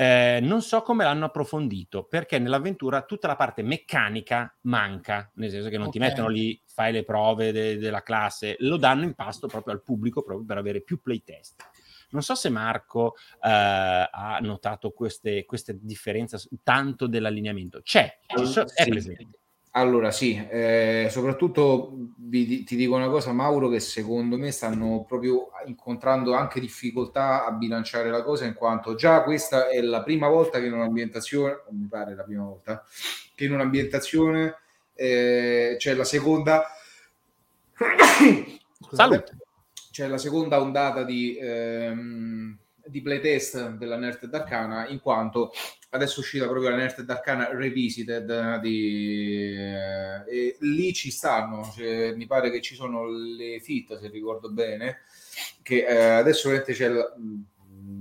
Eh, 0.01 0.39
non 0.41 0.61
so 0.61 0.81
come 0.81 1.03
l'hanno 1.03 1.25
approfondito, 1.25 2.05
perché 2.05 2.39
nell'avventura 2.39 3.01
tutta 3.01 3.27
la 3.27 3.35
parte 3.35 3.63
meccanica 3.63 4.57
manca, 4.61 5.29
nel 5.35 5.49
senso 5.49 5.67
che 5.67 5.77
non 5.77 5.91
ti 5.91 5.97
Ok. 5.97 6.05
mettono 6.05 6.29
lì, 6.29 6.57
fai 6.65 6.93
le 6.93 7.03
prove 7.03 7.51
de- 7.51 7.77
della 7.77 8.01
classe, 8.01 8.55
lo 8.59 8.77
danno 8.77 9.03
in 9.03 9.13
pasto 9.13 9.47
proprio 9.47 9.73
al 9.73 9.83
pubblico 9.83 10.21
proprio 10.21 10.45
per 10.45 10.57
avere 10.57 10.83
più 10.83 11.01
playtest. 11.01 11.61
Non 12.11 12.21
so 12.21 12.33
se 12.33 12.47
Marco 12.47 13.15
eh, 13.43 13.49
ha 13.49 14.39
notato 14.41 14.91
queste, 14.91 15.43
queste 15.43 15.77
differenze 15.81 16.37
tanto 16.63 17.05
dell'allineamento. 17.05 17.81
C'è, 17.81 18.19
ci 18.37 18.45
so- 18.45 18.61
è 18.73 18.83
Sì. 18.83 18.89
presente. 18.89 19.27
Allora 19.71 20.09
sì, 20.09 20.35
eh, 20.49 21.07
soprattutto 21.11 21.93
vi 22.29 22.63
ti 22.63 22.75
dico 22.75 22.95
una 22.95 23.09
cosa 23.09 23.31
Mauro 23.33 23.69
che 23.69 23.79
secondo 23.79 24.37
me 24.37 24.51
stanno 24.51 25.03
proprio 25.07 25.49
incontrando 25.65 26.33
anche 26.33 26.59
difficoltà 26.59 27.45
a 27.45 27.51
bilanciare 27.51 28.09
la 28.09 28.23
cosa 28.23 28.45
in 28.45 28.55
quanto 28.55 28.95
già 28.95 29.23
questa 29.23 29.67
è 29.67 29.81
la 29.81 30.01
prima 30.01 30.27
volta 30.27 30.59
che 30.59 30.65
in 30.65 30.73
un'ambientazione, 30.73 31.63
mi 31.71 31.87
pare 31.87 32.15
la 32.15 32.23
prima 32.23 32.43
volta, 32.43 32.83
che 33.35 33.45
in 33.45 33.53
un'ambientazione 33.53 34.55
eh, 34.95 35.75
c'è 35.77 35.93
la 35.93 36.03
seconda 36.03 36.65
Salute. 38.91 39.37
c'è 39.91 40.07
la 40.07 40.17
seconda 40.17 40.61
ondata 40.61 41.03
di, 41.03 41.37
ehm, 41.39 42.57
di 42.85 43.01
playtest 43.01 43.69
della 43.71 43.97
Nerd 43.97 44.33
Arcana 44.33 44.87
in 44.87 44.99
quanto 44.99 45.51
adesso 45.89 46.17
è 46.17 46.19
uscita 46.19 46.47
proprio 46.47 46.69
la 46.69 46.75
Nerd 46.75 47.09
Arcana 47.09 47.49
Revisited 47.51 48.29
eh, 48.29 48.59
di, 48.61 49.55
eh, 49.55 50.57
lì 50.59 50.93
ci 50.93 51.09
stanno 51.09 51.63
cioè, 51.75 52.13
mi 52.13 52.27
pare 52.27 52.51
che 52.51 52.61
ci 52.61 52.75
sono 52.75 53.07
le 53.07 53.59
fit 53.59 53.99
se 53.99 54.07
ricordo 54.09 54.51
bene 54.51 55.01
che 55.63 55.85
eh, 55.85 55.95
adesso 55.95 56.51
c'è 56.61 56.87
la, 56.89 57.11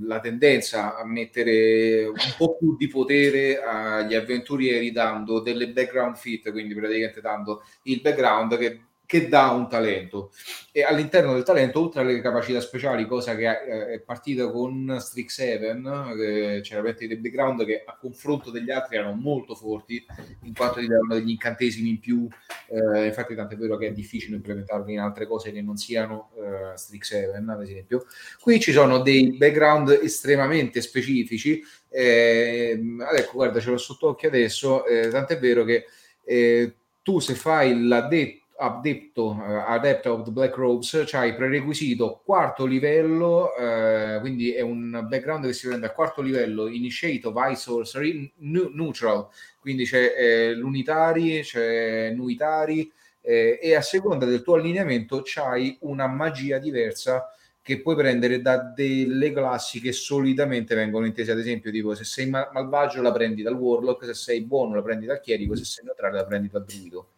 la 0.02 0.20
tendenza 0.20 0.96
a 0.96 1.06
mettere 1.06 2.04
un 2.04 2.34
po' 2.36 2.56
più 2.58 2.76
di 2.76 2.88
potere 2.88 3.62
agli 3.62 4.14
avventurieri 4.14 4.92
dando 4.92 5.40
delle 5.40 5.68
background 5.70 6.16
fit 6.16 6.50
quindi 6.50 6.74
praticamente 6.74 7.22
dando 7.22 7.62
il 7.84 8.00
background 8.02 8.58
che 8.58 8.80
che 9.08 9.26
dà 9.26 9.48
un 9.52 9.70
talento. 9.70 10.32
E 10.70 10.82
all'interno 10.82 11.32
del 11.32 11.42
talento 11.42 11.80
oltre 11.80 12.02
alle 12.02 12.20
capacità 12.20 12.60
speciali 12.60 13.06
cosa 13.06 13.34
che 13.34 13.48
eh, 13.48 13.86
è 13.94 14.00
partita 14.00 14.50
con 14.50 14.98
Strixhaven 15.00 16.12
che 16.14 16.60
c'era 16.62 16.82
veramente 16.82 17.06
dei 17.06 17.16
background 17.16 17.64
che 17.64 17.84
a 17.86 17.96
confronto 17.98 18.50
degli 18.50 18.70
altri 18.70 18.96
erano 18.96 19.14
molto 19.14 19.54
forti 19.54 20.04
in 20.42 20.52
quanto 20.52 20.80
ti 20.80 20.86
davano 20.86 21.14
degli 21.14 21.30
incantesimi 21.30 21.88
in 21.88 22.00
più. 22.00 22.28
Eh, 22.68 23.06
infatti 23.06 23.34
tanto 23.34 23.54
è 23.54 23.56
vero 23.56 23.78
che 23.78 23.86
è 23.86 23.92
difficile 23.92 24.36
implementarli 24.36 24.92
in 24.92 25.00
altre 25.00 25.26
cose 25.26 25.52
che 25.52 25.62
non 25.62 25.78
siano 25.78 26.32
eh, 26.36 26.76
Strixhaven 26.76 27.48
ad 27.48 27.62
esempio. 27.62 28.04
Qui 28.38 28.60
ci 28.60 28.72
sono 28.72 28.98
dei 28.98 29.38
background 29.38 29.88
estremamente 30.02 30.82
specifici. 30.82 31.62
Eh, 31.88 32.78
ecco 33.16 33.32
guarda 33.32 33.58
ce 33.58 33.70
l'ho 33.70 33.78
sott'occhio 33.78 34.28
adesso. 34.28 34.84
Eh, 34.84 35.08
tant'è 35.08 35.38
vero 35.38 35.64
che 35.64 35.86
eh, 36.24 36.74
tu 37.02 37.20
se 37.20 37.34
fai 37.34 37.86
l'addetto 37.86 38.47
Adepto, 38.60 39.40
eh, 39.40 39.54
Adept 39.66 40.06
of 40.06 40.24
the 40.24 40.30
Black 40.32 40.56
Robes, 40.56 41.04
c'hai 41.06 41.34
prerequisito 41.34 42.20
quarto 42.24 42.66
livello, 42.66 43.54
eh, 43.56 44.18
quindi 44.20 44.52
è 44.52 44.62
un 44.62 45.06
background 45.08 45.46
che 45.46 45.52
si 45.52 45.68
prende 45.68 45.86
a 45.86 45.92
quarto 45.92 46.20
livello, 46.22 46.66
Initiate 46.66 47.26
of 47.28 47.34
High 47.36 47.54
Sorcery, 47.54 48.32
nu- 48.38 48.70
Neutral, 48.74 49.28
quindi 49.60 49.84
c'è 49.84 50.12
eh, 50.16 50.54
l'Unitari, 50.54 51.40
c'è 51.42 52.10
Nuitari, 52.10 52.90
eh, 53.20 53.58
e 53.62 53.74
a 53.76 53.80
seconda 53.82 54.24
del 54.26 54.42
tuo 54.42 54.54
allineamento 54.54 55.22
c'hai 55.24 55.76
una 55.82 56.06
magia 56.08 56.58
diversa 56.58 57.32
che 57.62 57.80
puoi 57.80 57.94
prendere 57.94 58.40
da 58.40 58.56
delle 58.56 59.30
classi 59.32 59.80
che 59.80 59.92
solitamente 59.92 60.74
vengono 60.74 61.06
intese, 61.06 61.30
ad 61.32 61.38
esempio, 61.38 61.70
tipo 61.70 61.94
se 61.94 62.04
sei 62.04 62.28
ma- 62.28 62.48
malvagio 62.52 63.02
la 63.02 63.12
prendi 63.12 63.42
dal 63.42 63.54
Warlock, 63.54 64.04
se 64.06 64.14
sei 64.14 64.40
buono 64.42 64.74
la 64.74 64.82
prendi 64.82 65.06
dal 65.06 65.20
Chierico, 65.20 65.54
se 65.54 65.64
sei 65.64 65.84
neutrale 65.84 66.16
la 66.16 66.24
prendi 66.24 66.48
dal 66.48 66.64
Druido. 66.64 67.08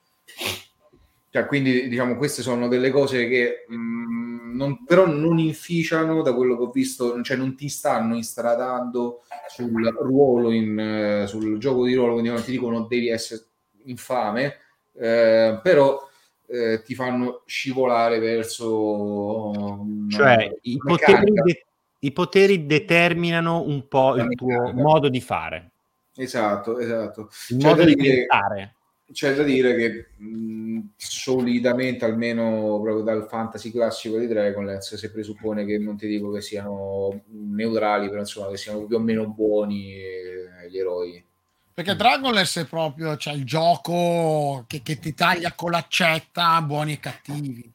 Cioè, 1.31 1.47
quindi 1.47 1.89
diciamo 1.89 2.17
queste 2.17 2.43
sono 2.43 2.67
delle 2.67 2.91
cose 2.91 3.29
che 3.29 3.65
mh, 3.69 4.57
non- 4.57 4.85
però 4.85 5.07
non 5.07 5.39
inficiano 5.39 6.23
da 6.23 6.35
quello 6.35 6.57
che 6.57 6.63
ho 6.65 6.71
visto, 6.71 7.23
cioè 7.23 7.37
non 7.37 7.55
ti 7.55 7.69
stanno 7.69 8.17
instradando 8.17 9.23
sul 9.49 9.71
ruolo, 10.01 10.51
in, 10.51 10.79
eh, 10.79 11.27
sul 11.29 11.57
gioco 11.59 11.85
di 11.87 11.95
ruolo, 11.95 12.13
quindi 12.15 12.31
non 12.31 12.43
ti 12.43 12.51
dicono 12.51 12.83
devi 12.83 13.09
essere 13.09 13.43
infame, 13.85 14.57
eh, 14.95 15.61
però 15.63 16.09
eh, 16.49 16.83
ti 16.83 16.97
fanno 16.97 17.43
scivolare 17.47 18.19
verso 18.19 19.51
una- 19.51 20.09
Cioè, 20.09 20.59
i 20.63 20.79
poteri, 20.79 21.31
de- 21.33 21.65
i 22.01 22.13
poteri 22.13 22.67
determinano 22.67 23.63
un 23.63 23.87
po' 23.87 24.15
La 24.17 24.25
il 24.25 24.35
tuo 24.35 24.73
modo 24.73 25.09
di 25.09 25.21
fare, 25.21 25.71
Esatto, 26.17 26.79
esatto. 26.81 27.31
il 27.51 27.57
C'è 27.57 27.69
modo 27.69 27.85
di 27.85 27.95
pensare. 27.95 28.75
C'è 29.13 29.35
da 29.35 29.43
dire 29.43 29.75
che 29.75 30.07
mh, 30.17 30.91
solitamente, 30.97 32.05
almeno 32.05 32.81
proprio 32.81 33.03
dal 33.03 33.27
fantasy 33.29 33.71
classico 33.71 34.19
di 34.19 34.27
Dragonlance, 34.27 34.97
si 34.97 35.11
presuppone 35.11 35.65
che 35.65 35.79
non 35.79 35.97
ti 35.97 36.07
dico 36.07 36.31
che 36.31 36.41
siano 36.41 37.23
neutrali, 37.27 38.09
però 38.09 38.21
insomma 38.21 38.49
che 38.49 38.57
siano 38.57 38.85
più 38.85 38.97
o 38.97 39.01
meno 39.01 39.29
buoni 39.29 39.95
eh, 39.95 40.71
gli 40.71 40.79
eroi. 40.79 41.25
Perché 41.73 41.97
Dragonlance 41.97 42.61
è 42.63 42.67
proprio 42.67 43.17
cioè, 43.17 43.35
il 43.35 43.45
gioco 43.45 44.65
che, 44.67 44.83
che 44.83 44.99
ti 44.99 45.15
taglia 45.15 45.55
con 45.55 45.71
l'accetta 45.71 46.61
buoni 46.63 46.93
e 46.93 47.01
cattivi. 47.01 47.73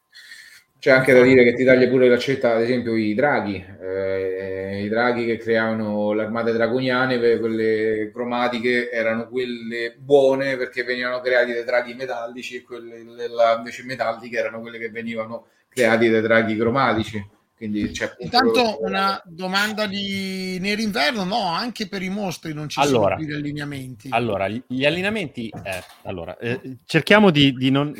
C'è 0.85 0.91
anche 0.91 1.13
da 1.13 1.23
dire 1.23 1.43
che 1.43 1.55
ti 1.55 1.63
taglia 1.63 1.87
pure 1.87 2.07
l'accetta, 2.07 2.53
ad 2.53 2.61
esempio, 2.61 2.95
i 2.95 3.15
draghi, 3.15 3.55
eh, 3.81 4.83
i 4.83 4.87
draghi 4.87 5.25
che 5.25 5.37
creavano 5.37 6.13
le 6.13 6.25
armate 6.25 6.51
dragoniane, 6.51 7.17
quelle 7.39 8.11
cromatiche 8.13 8.91
erano 8.91 9.27
quelle 9.27 9.95
buone 9.97 10.57
perché 10.57 10.83
venivano 10.83 11.21
creati 11.21 11.53
dai 11.53 11.63
draghi 11.63 11.95
metallici 11.95 12.57
e 12.57 12.61
quelle 12.61 13.03
là 13.27 13.55
invece 13.57 13.83
metalliche 13.83 14.37
erano 14.37 14.61
quelle 14.61 14.77
che 14.77 14.91
venivano 14.91 15.47
creati 15.69 16.07
dai 16.07 16.21
draghi 16.21 16.55
cromatici. 16.55 17.29
Quindi 17.57 17.89
c'è 17.89 18.13
Intanto 18.19 18.77
una 18.81 19.19
domanda 19.25 19.87
di 19.87 20.59
Nero 20.59 20.81
Inverno, 20.81 21.23
no, 21.23 21.47
anche 21.47 21.87
per 21.87 22.03
i 22.03 22.09
mostri 22.09 22.53
non 22.53 22.69
ci 22.69 22.79
Allora, 22.79 23.15
sono 23.15 23.25
più 23.25 23.25
gli 23.25 23.33
allineamenti. 23.33 24.09
Allora, 24.11 24.47
gli 24.47 24.61
gli 24.67 24.85
allineamenti, 24.85 25.49
eh, 25.49 25.83
allora, 26.03 26.37
eh, 26.37 26.59
cerchiamo 26.85 27.31
di, 27.31 27.53
di 27.53 27.71
non 27.71 27.91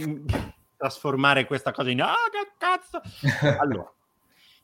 trasformare 0.75 1.45
questa 1.45 1.71
cosa 1.71 1.89
in 1.89 2.01
ah, 2.01 2.15
che 2.31 2.51
cazzo. 2.57 3.01
Allora, 3.59 3.91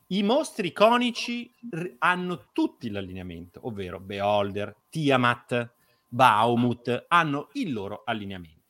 i 0.08 0.22
mostri 0.22 0.68
iconici 0.68 1.52
hanno 1.98 2.48
tutti 2.52 2.90
l'allineamento, 2.90 3.60
ovvero 3.66 3.98
Beholder, 3.98 4.74
Tiamat, 4.90 5.72
Baumut, 6.08 7.06
hanno 7.08 7.48
il 7.52 7.72
loro 7.72 8.02
allineamento. 8.04 8.62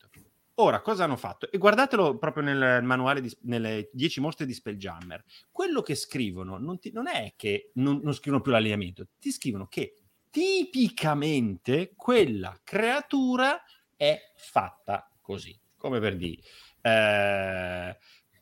Ora, 0.57 0.81
cosa 0.81 1.05
hanno 1.05 1.15
fatto? 1.15 1.49
E 1.49 1.57
guardatelo 1.57 2.19
proprio 2.19 2.43
nel 2.43 2.83
manuale, 2.83 3.21
di, 3.21 3.37
nelle 3.41 3.89
10 3.91 4.19
mostre 4.21 4.45
di 4.45 4.53
Spelljammer. 4.53 5.23
Quello 5.51 5.81
che 5.81 5.95
scrivono 5.95 6.59
non, 6.59 6.77
ti- 6.77 6.91
non 6.91 7.07
è 7.07 7.33
che 7.35 7.71
non, 7.75 8.01
non 8.03 8.13
scrivono 8.13 8.43
più 8.43 8.51
l'allineamento, 8.51 9.07
ti 9.19 9.31
scrivono 9.31 9.67
che 9.67 9.95
tipicamente 10.29 11.93
quella 11.95 12.55
creatura 12.63 13.59
è 13.95 14.31
fatta 14.35 15.09
così, 15.21 15.57
come 15.75 15.99
per 15.99 16.17
dire, 16.17 16.41
eh, 16.83 17.97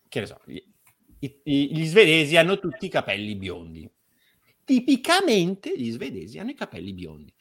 che 0.09 0.19
ne 0.19 0.25
so, 0.25 0.41
gli, 0.45 0.59
i- 1.19 1.75
gli 1.75 1.85
svedesi 1.85 2.35
hanno 2.35 2.59
tutti 2.59 2.87
i 2.87 2.89
capelli 2.89 3.35
biondi. 3.35 3.89
Tipicamente 4.65 5.77
gli 5.77 5.91
svedesi 5.91 6.39
hanno 6.39 6.49
i 6.51 6.55
capelli 6.55 6.93
biondi. 6.93 7.33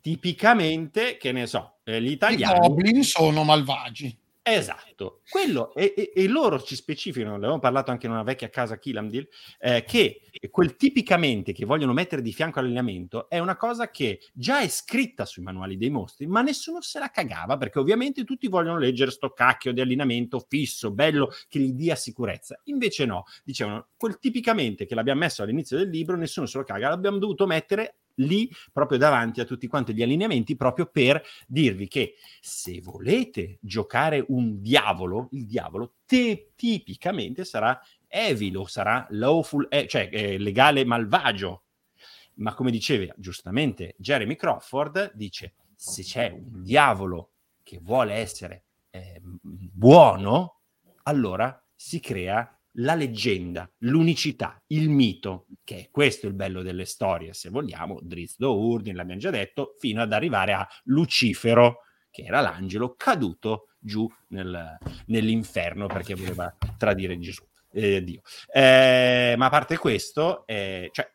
Tipicamente, 0.00 1.16
che 1.16 1.32
ne 1.32 1.46
so, 1.46 1.78
eh, 1.84 2.00
gli 2.00 2.08
I 2.08 2.12
italiani... 2.12 2.68
goblin 2.68 3.02
sono 3.02 3.42
malvagi. 3.42 4.16
Esatto, 4.46 5.22
quello 5.30 5.72
e, 5.74 5.94
e- 5.96 6.12
e 6.14 6.28
loro 6.28 6.60
ci 6.60 6.76
specificano, 6.76 7.36
avevamo 7.36 7.60
parlato 7.60 7.90
anche 7.90 8.04
in 8.04 8.12
una 8.12 8.22
vecchia 8.22 8.50
casa 8.50 8.78
Killamdil, 8.78 9.26
eh, 9.58 9.84
che 9.84 10.20
quel 10.50 10.76
tipicamente 10.76 11.54
che 11.54 11.64
vogliono 11.64 11.94
mettere 11.94 12.20
di 12.20 12.30
fianco 12.30 12.58
all'allineamento 12.58 13.30
è 13.30 13.38
una 13.38 13.56
cosa 13.56 13.90
che 13.90 14.20
già 14.34 14.60
è 14.60 14.68
scritta 14.68 15.24
sui 15.24 15.42
manuali 15.42 15.78
dei 15.78 15.88
mostri, 15.88 16.26
ma 16.26 16.42
nessuno 16.42 16.82
se 16.82 16.98
la 16.98 17.08
cagava 17.08 17.56
perché 17.56 17.78
ovviamente 17.78 18.24
tutti 18.24 18.46
vogliono 18.48 18.78
leggere 18.78 19.10
sto 19.12 19.30
cacchio 19.30 19.72
di 19.72 19.80
allineamento 19.80 20.44
fisso, 20.46 20.90
bello, 20.90 21.30
che 21.48 21.58
gli 21.60 21.72
dia 21.72 21.94
sicurezza. 21.96 22.60
Invece 22.64 23.06
no, 23.06 23.24
dicevano, 23.44 23.88
quel 23.96 24.18
tipicamente 24.18 24.84
che 24.84 24.94
l'abbiamo 24.94 25.20
messo 25.20 25.42
all'inizio 25.42 25.78
del 25.78 25.88
libro, 25.88 26.16
nessuno 26.16 26.44
se 26.44 26.58
lo 26.58 26.64
caga, 26.64 26.90
l'abbiamo 26.90 27.16
dovuto 27.16 27.46
mettere 27.46 28.00
lì 28.16 28.50
proprio 28.72 28.98
davanti 28.98 29.40
a 29.40 29.44
tutti 29.44 29.66
quanti 29.66 29.94
gli 29.94 30.02
allineamenti 30.02 30.56
proprio 30.56 30.86
per 30.86 31.22
dirvi 31.46 31.88
che 31.88 32.14
se 32.40 32.80
volete 32.80 33.58
giocare 33.60 34.24
un 34.28 34.60
diavolo, 34.60 35.28
il 35.32 35.46
diavolo 35.46 35.94
te- 36.06 36.52
tipicamente 36.54 37.44
sarà 37.44 37.80
evil 38.08 38.56
o 38.58 38.66
sarà 38.66 39.06
lawful, 39.10 39.66
eh, 39.70 39.86
cioè 39.88 40.08
eh, 40.12 40.38
legale 40.38 40.84
malvagio. 40.84 41.62
Ma 42.36 42.52
come 42.54 42.70
diceva 42.70 43.12
giustamente 43.16 43.94
Jeremy 43.98 44.36
Crawford, 44.36 45.12
dice 45.14 45.54
se 45.76 46.02
c'è 46.02 46.30
un 46.30 46.62
diavolo 46.62 47.30
che 47.62 47.78
vuole 47.80 48.14
essere 48.14 48.64
eh, 48.90 49.20
buono, 49.22 50.60
allora 51.04 51.62
si 51.74 52.00
crea 52.00 52.58
la 52.78 52.94
leggenda, 52.94 53.70
l'unicità, 53.78 54.60
il 54.68 54.88
mito, 54.88 55.46
che 55.62 55.76
è 55.76 55.88
questo 55.90 56.26
il 56.26 56.34
bello 56.34 56.62
delle 56.62 56.84
storie, 56.84 57.32
se 57.32 57.50
vogliamo, 57.50 57.98
Drizzt 58.02 58.38
Do'Urden, 58.38 58.96
l'abbiamo 58.96 59.20
già 59.20 59.30
detto, 59.30 59.74
fino 59.78 60.02
ad 60.02 60.12
arrivare 60.12 60.52
a 60.52 60.68
Lucifero, 60.84 61.80
che 62.10 62.22
era 62.22 62.40
l'angelo 62.40 62.94
caduto 62.96 63.68
giù 63.78 64.08
nel- 64.28 64.78
nell'inferno 65.06 65.86
perché 65.86 66.14
voleva 66.14 66.54
tradire 66.76 67.18
Gesù, 67.18 67.44
eh, 67.72 68.02
Dio. 68.02 68.22
Eh, 68.52 69.34
ma 69.36 69.46
a 69.46 69.50
parte 69.50 69.76
questo, 69.76 70.46
eh, 70.46 70.88
cioè, 70.92 71.08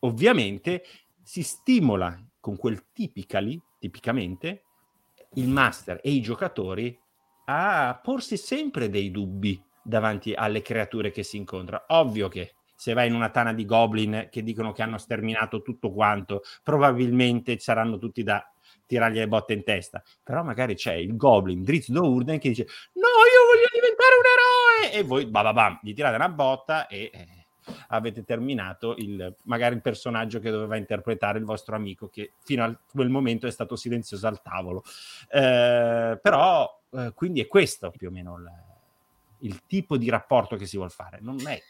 ovviamente 0.00 0.84
si 1.22 1.42
stimola 1.42 2.20
con 2.38 2.56
quel 2.56 2.86
tipically, 2.92 3.60
tipicamente, 3.78 4.64
il 5.34 5.48
master 5.48 5.98
e 6.02 6.10
i 6.10 6.20
giocatori 6.20 6.96
a 7.46 7.98
porsi 8.02 8.36
sempre 8.36 8.88
dei 8.88 9.10
dubbi 9.10 9.62
davanti 9.84 10.32
alle 10.32 10.62
creature 10.62 11.10
che 11.10 11.22
si 11.22 11.36
incontra. 11.36 11.84
Ovvio 11.88 12.28
che 12.28 12.54
se 12.74 12.92
vai 12.92 13.08
in 13.08 13.14
una 13.14 13.30
tana 13.30 13.52
di 13.52 13.64
goblin 13.64 14.28
che 14.30 14.42
dicono 14.42 14.72
che 14.72 14.82
hanno 14.82 14.98
sterminato 14.98 15.62
tutto 15.62 15.92
quanto, 15.92 16.42
probabilmente 16.62 17.58
saranno 17.58 17.98
tutti 17.98 18.22
da 18.22 18.46
tirargli 18.86 19.18
le 19.18 19.28
botte 19.28 19.52
in 19.52 19.62
testa. 19.62 20.02
Però 20.22 20.42
magari 20.42 20.74
c'è 20.74 20.94
il 20.94 21.16
goblin 21.16 21.62
Drizzt 21.62 21.90
Do'Urden 21.90 22.38
che 22.38 22.48
dice 22.48 22.66
no, 22.94 23.08
io 23.08 23.46
voglio 23.46 23.68
diventare 23.72 24.14
un 24.18 24.88
eroe! 24.88 24.98
E 24.98 25.02
voi, 25.02 25.26
bababam, 25.26 25.78
gli 25.82 25.94
tirate 25.94 26.16
una 26.16 26.28
botta 26.28 26.86
e... 26.86 27.10
eh, 27.12 27.28
avete 27.88 28.24
terminato 28.24 28.94
il, 28.98 29.34
magari 29.44 29.74
il 29.74 29.80
personaggio 29.80 30.38
che 30.38 30.50
doveva 30.50 30.76
interpretare 30.76 31.38
il 31.38 31.44
vostro 31.44 31.74
amico 31.74 32.08
che 32.08 32.32
fino 32.44 32.62
a 32.62 32.78
quel 32.92 33.08
momento 33.08 33.46
è 33.46 33.50
stato 33.50 33.76
silenzioso 33.76 34.26
al 34.26 34.42
tavolo. 34.42 34.82
Eh, 35.30 36.18
però, 36.20 36.82
eh, 36.90 37.12
quindi 37.14 37.40
è 37.40 37.46
questo 37.46 37.90
più 37.90 38.08
o 38.08 38.10
meno 38.10 38.36
il, 38.36 38.73
il 39.40 39.62
tipo 39.66 39.96
di 39.96 40.08
rapporto 40.08 40.56
che 40.56 40.66
si 40.66 40.76
vuole 40.76 40.90
fare. 40.90 41.18
Non 41.20 41.38
è... 41.46 41.60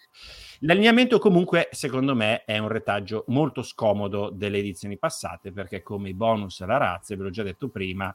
L'allineamento 0.61 1.19
comunque, 1.19 1.69
secondo 1.73 2.15
me, 2.15 2.45
è 2.45 2.59
un 2.59 2.69
retaggio 2.69 3.25
molto 3.29 3.63
scomodo 3.63 4.31
delle 4.31 4.59
edizioni 4.59 4.97
passate, 4.99 5.53
perché 5.53 5.83
come 5.83 6.09
i 6.09 6.15
bonus 6.15 6.61
e 6.61 6.67
la 6.67 6.77
razza, 6.77 7.17
ve 7.17 7.23
l'ho 7.23 7.31
già 7.31 7.43
detto 7.43 7.69
prima, 7.69 8.15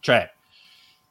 cioè, 0.00 0.32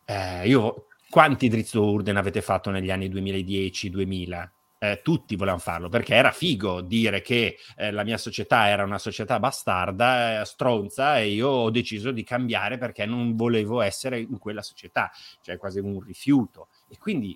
eh, 0.06 0.48
io... 0.48 0.88
Quanti 1.10 1.48
Drizzt 1.48 1.74
Urden 1.76 2.18
avete 2.18 2.42
fatto 2.42 2.70
negli 2.70 2.92
anni 2.92 3.08
2010-2000? 3.08 4.50
Eh, 4.80 5.00
tutti 5.02 5.36
volevano 5.36 5.62
farlo 5.62 5.90
perché 5.90 6.14
era 6.14 6.32
figo 6.32 6.82
dire 6.82 7.22
che 7.22 7.58
eh, 7.78 7.90
la 7.90 8.04
mia 8.04 8.18
società 8.18 8.68
era 8.68 8.84
una 8.84 9.00
società 9.00 9.40
bastarda, 9.40 10.42
eh, 10.42 10.46
stronza, 10.46 11.18
e 11.18 11.30
io 11.30 11.48
ho 11.48 11.70
deciso 11.72 12.12
di 12.12 12.24
cambiare 12.24 12.78
perché 12.78 13.06
non 13.06 13.36
volevo 13.36 13.82
essere 13.82 14.20
in 14.20 14.38
quella 14.38 14.62
società, 14.62 15.10
cioè 15.42 15.58
quasi 15.58 15.80
un 15.80 16.00
rifiuto. 16.02 16.68
E 16.90 16.98
quindi 16.98 17.36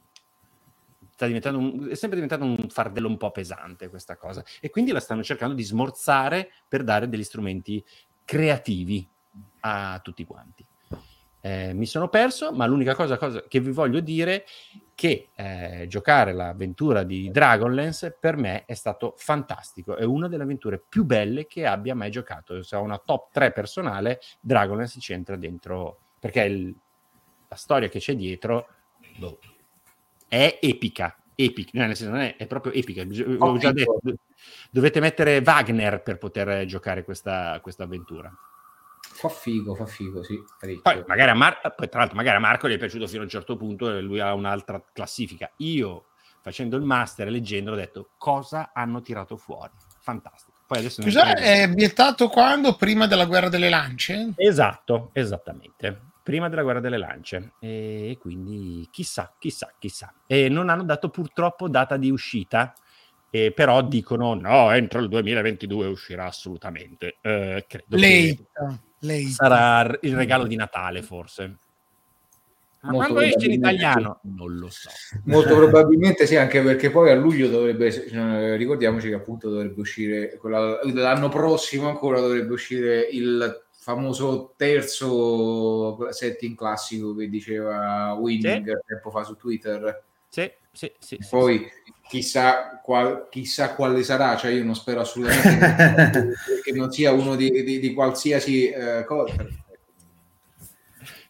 un- 1.26 1.88
è 1.90 1.96
sempre 1.96 2.20
diventato 2.20 2.44
un 2.44 2.68
fardello 2.70 3.08
un 3.08 3.18
po' 3.18 3.32
pesante 3.32 3.90
questa 3.90 4.16
cosa. 4.18 4.44
E 4.60 4.70
quindi 4.70 4.92
la 4.92 5.00
stanno 5.00 5.24
cercando 5.24 5.54
di 5.54 5.64
smorzare 5.64 6.52
per 6.68 6.84
dare 6.84 7.10
degli 7.10 7.24
strumenti 7.24 7.84
creativi 8.26 9.08
a 9.62 10.00
tutti 10.04 10.26
quanti. 10.26 10.66
Eh, 11.44 11.74
mi 11.74 11.88
sono 11.88 12.08
perso, 12.08 12.52
ma 12.52 12.68
l'unica 12.68 12.94
cosa, 12.94 13.18
cosa 13.18 13.44
che 13.48 13.60
vi 13.60 13.72
voglio 13.72 14.00
dire 14.00 14.44
è 14.44 14.44
che 14.94 15.30
eh, 15.34 15.86
giocare 15.88 16.34
l'avventura 16.34 17.02
di 17.02 17.32
Dragonlance 17.32 18.16
per 18.20 18.38
me 18.38 18.66
è 18.66 18.76
stato 18.76 19.16
fantastico. 19.18 19.96
È 19.96 20.04
una 20.04 20.28
delle 20.28 20.44
avventure 20.44 20.80
più 20.88 21.04
belle 21.04 21.48
che 21.48 21.66
abbia 21.66 21.96
mai 21.96 22.12
giocato. 22.12 22.62
Se 22.62 22.76
ho 22.76 22.84
una 22.84 23.00
top 23.00 23.32
3 23.32 23.52
personale, 23.52 24.20
Dragonlance 24.40 25.00
ci 25.00 25.14
entra 25.14 25.36
dentro 25.36 25.98
perché 26.20 26.44
il- 26.44 26.76
la 27.48 27.56
storia 27.56 27.90
che 27.90 27.98
c'è 27.98 28.16
dietro 28.16 28.68
boh, 29.18 29.40
è 30.32 30.60
epica. 30.62 31.14
Epic, 31.36 31.74
no, 31.74 31.86
nel 31.86 31.96
senso, 31.98 32.14
non 32.14 32.22
è, 32.22 32.38
è 32.38 32.48
proprio 32.48 32.72
epica. 32.72 33.02
Ho 33.40 33.58
già 33.58 33.74
detto, 33.74 34.00
do- 34.02 34.16
dovete 34.70 35.02
mettere 35.02 35.42
Wagner 35.44 36.02
per 36.02 36.18
poter 36.18 36.64
giocare 36.66 37.04
questa, 37.04 37.60
questa 37.62 37.84
avventura. 37.84 38.32
Fa 39.02 39.28
figo, 39.28 39.76
fa 39.76 39.86
figo, 39.86 40.24
sì. 40.24 40.42
Poi, 40.82 41.04
magari 41.06 41.32
a 41.32 41.34
Mar- 41.34 41.74
poi, 41.76 41.90
tra 41.90 42.00
l'altro, 42.00 42.16
magari 42.16 42.38
a 42.38 42.40
Marco 42.40 42.70
gli 42.70 42.74
è 42.74 42.78
piaciuto 42.78 43.08
fino 43.08 43.22
a 43.22 43.24
un 43.24 43.30
certo 43.30 43.58
punto 43.58 43.90
e 43.94 44.00
lui 44.00 44.22
ha 44.22 44.34
un'altra 44.34 44.82
classifica. 44.94 45.52
Io, 45.58 46.06
facendo 46.40 46.78
il 46.78 46.84
master 46.84 47.28
e 47.28 47.32
leggendo, 47.32 47.74
ho 47.74 47.76
detto 47.76 48.12
cosa 48.18 48.72
hanno 48.74 49.02
tirato 49.02 49.36
fuori. 49.36 49.74
Fantastico. 50.00 50.60
Poi 50.66 50.78
adesso 50.78 51.02
Scusa, 51.02 51.36
è 51.36 51.68
vietato 51.70 52.30
quando? 52.30 52.76
Prima 52.76 53.06
della 53.06 53.26
guerra 53.26 53.50
delle 53.50 53.70
lance? 53.70 54.32
Esatto, 54.38 55.10
esattamente. 55.12 56.11
Prima 56.24 56.50
della 56.50 56.62
guerra 56.62 56.80
delle 56.80 56.98
lance. 56.98 57.54
E 57.60 58.18
quindi 58.20 58.88
chissà, 58.92 59.34
chissà, 59.40 59.74
chissà. 59.80 60.14
E 60.28 60.50
non 60.50 60.70
hanno 60.70 60.84
dato 60.84 61.10
purtroppo 61.10 61.68
data 61.68 61.98
di 61.98 62.12
uscita, 62.12 62.74
eh, 63.32 63.52
però 63.52 63.82
dicono 63.82 64.34
no, 64.36 64.72
entro 64.72 65.00
il 65.00 65.08
2022 65.08 65.88
uscirà 65.88 66.26
assolutamente. 66.26 67.18
Eh, 67.22 67.66
credo 67.68 67.98
che 67.98 68.48
Late. 68.58 68.80
late. 69.00 69.28
sarà 69.30 69.98
il 70.02 70.16
regalo 70.16 70.46
di 70.46 70.56
Natale, 70.56 71.02
forse. 71.02 71.58
Ma 72.84 72.92
Molto 72.94 73.14
quando 73.14 73.30
esce 73.30 73.46
in 73.46 73.54
italiano? 73.54 74.20
Non 74.24 74.58
lo 74.58 74.70
so. 74.70 74.90
Molto 75.26 75.56
probabilmente 75.56 76.26
sì, 76.26 76.36
anche 76.36 76.62
perché 76.62 76.90
poi 76.90 77.12
a 77.12 77.16
luglio 77.16 77.48
dovrebbe, 77.48 77.88
eh, 77.88 78.56
ricordiamoci 78.56 79.08
che 79.08 79.14
appunto 79.14 79.50
dovrebbe 79.50 79.80
uscire, 79.80 80.36
quella- 80.38 80.80
l'anno 80.84 81.30
prossimo 81.30 81.90
ancora 81.90 82.20
dovrebbe 82.20 82.54
uscire 82.54 83.08
il 83.12 83.66
famoso 83.82 84.54
terzo 84.56 85.98
setting 86.12 86.56
classico 86.56 87.16
che 87.16 87.28
diceva 87.28 88.14
Winning 88.14 88.80
tempo 88.86 89.10
fa 89.10 89.24
su 89.24 89.36
Twitter. 89.36 90.04
Sì, 90.30 90.50
sì, 90.72 90.92
sì. 91.00 91.18
sì, 91.20 91.28
Poi 91.28 91.68
chissà, 92.08 92.80
qual- 92.80 93.28
chissà 93.30 93.74
quale 93.74 94.04
sarà, 94.04 94.38
cioè 94.38 94.52
io 94.52 94.64
non 94.64 94.76
spero 94.76 95.02
assolutamente 95.02 96.36
che 96.64 96.72
non 96.74 96.92
sia 96.92 97.12
uno 97.12 97.36
di, 97.36 97.50
di- 97.64 97.80
di 97.80 97.94
qualsiasi 97.94 98.70
eh, 98.70 99.04
cosa. 99.04 99.48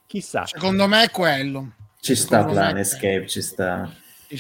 Chissà. 0.06 0.46
Secondo 0.46 0.88
me 0.90 1.04
è 1.04 1.10
quello. 1.10 1.72
Ci 2.02 2.16
sta 2.16 2.40
Secondo 2.40 2.60
è 2.60 2.64
Planescape, 2.64 3.28
ci 3.28 3.42
sta. 3.42 3.90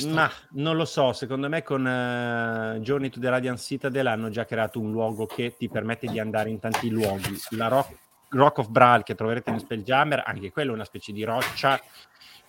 Ma 0.08 0.32
non 0.52 0.76
lo 0.76 0.86
so, 0.86 1.14
secondo 1.14 1.50
me 1.50 1.64
con 1.64 1.86
eh, 1.88 2.80
Journey 2.82 3.10
to 3.10 3.20
the 3.20 3.30
Radiant 3.30 3.60
Citadel 3.60 4.08
hanno 4.08 4.30
già 4.30 4.46
creato 4.46 4.80
un 4.80 4.92
luogo 4.92 5.26
che 5.26 5.56
ti 5.58 5.70
permette 5.70 6.08
di 6.08 6.20
andare 6.20 6.50
in 6.50 6.60
tanti 6.60 6.90
luoghi. 6.90 7.38
La 7.52 7.68
Rock, 7.68 7.98
Rock 8.30 8.60
of 8.60 8.70
Bral 8.70 9.04
che 9.04 9.16
troverete 9.16 9.50
in 9.50 9.60
Spelljammer, 9.60 10.24
anche 10.26 10.52
quello 10.52 10.72
è 10.72 10.76
una 10.76 10.86
specie 10.86 11.12
di 11.12 11.24
roccia 11.24 11.80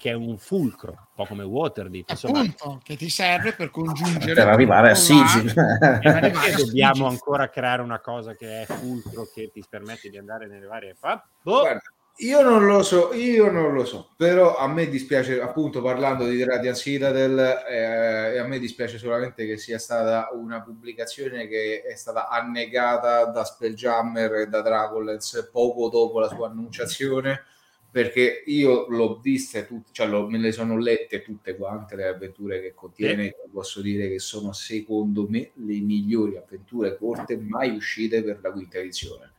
che 0.03 0.11
è 0.11 0.15
un 0.15 0.37
fulcro, 0.37 0.91
un 0.91 1.07
po' 1.15 1.27
come 1.27 1.45
Waterdeep. 1.45 2.11
Insomma, 2.11 2.41
Appunto, 2.41 2.81
che 2.83 2.97
ti 2.97 3.09
serve 3.09 3.53
per 3.53 3.71
congiungere 3.71 4.35
Per 4.35 4.49
arrivare 4.49 4.91
a 4.91 4.95
Sigil. 4.97 5.53
perché 5.55 6.57
dobbiamo 6.57 7.07
ancora 7.07 7.49
creare 7.49 7.83
una 7.83 8.01
cosa 8.01 8.35
che 8.35 8.63
è 8.63 8.67
fulcro 8.67 9.29
che 9.33 9.51
ti 9.53 9.63
permette 9.69 10.09
di 10.09 10.19
andare 10.19 10.49
nelle 10.49 10.67
varie 10.67 10.97
boh, 11.01 11.61
Guarda, 11.61 11.92
io 12.19 12.43
non 12.43 12.67
lo 12.67 12.83
so, 12.83 13.13
io 13.15 13.51
non 13.51 13.73
lo 13.75 13.85
so, 13.85 14.13
però 14.17 14.57
a 14.57 14.69
me 14.69 14.87
dispiace, 14.89 15.41
appunto 15.41 15.83
parlando 15.83 16.27
di 16.29 16.45
Radiant 16.45 16.77
Citadel, 16.77 17.39
eh, 17.69 18.39
a 18.39 18.47
me 18.47 18.59
dispiace 18.61 18.99
solamente 18.99 19.45
che 19.47 19.57
sia 19.57 19.79
stata 19.79 20.29
una 20.33 20.63
pubblicazione 20.63 21.49
che 21.49 21.83
è 21.83 21.97
stata 21.97 22.29
annegata 22.29 23.25
da 23.25 23.45
Spelljammer 23.45 24.35
e 24.35 24.47
da 24.47 24.61
Dragonlance 24.63 25.49
poco 25.51 25.89
dopo 25.89 26.21
la 26.21 26.29
sua 26.29 26.49
annunciazione, 26.49 27.43
perché 27.91 28.43
io 28.47 28.87
l'ho 28.89 29.19
viste 29.19 29.67
tutte, 29.67 29.91
cioè 29.93 30.07
l'ho- 30.07 30.29
me 30.29 30.39
le 30.39 30.53
sono 30.53 30.79
lette 30.79 31.23
tutte 31.23 31.57
quante 31.57 31.97
le 31.97 32.07
avventure 32.07 32.61
che 32.61 32.73
contiene, 32.75 33.27
e 33.29 33.49
posso 33.51 33.81
dire 33.81 34.09
che 34.09 34.19
sono 34.21 34.53
secondo 34.53 35.27
me 35.29 35.51
le 35.55 35.81
migliori 35.81 36.37
avventure 36.37 36.97
corte 36.97 37.37
mai 37.37 37.75
uscite 37.75 38.23
per 38.23 38.39
la 38.43 38.53
quinta 38.53 38.79
edizione. 38.79 39.33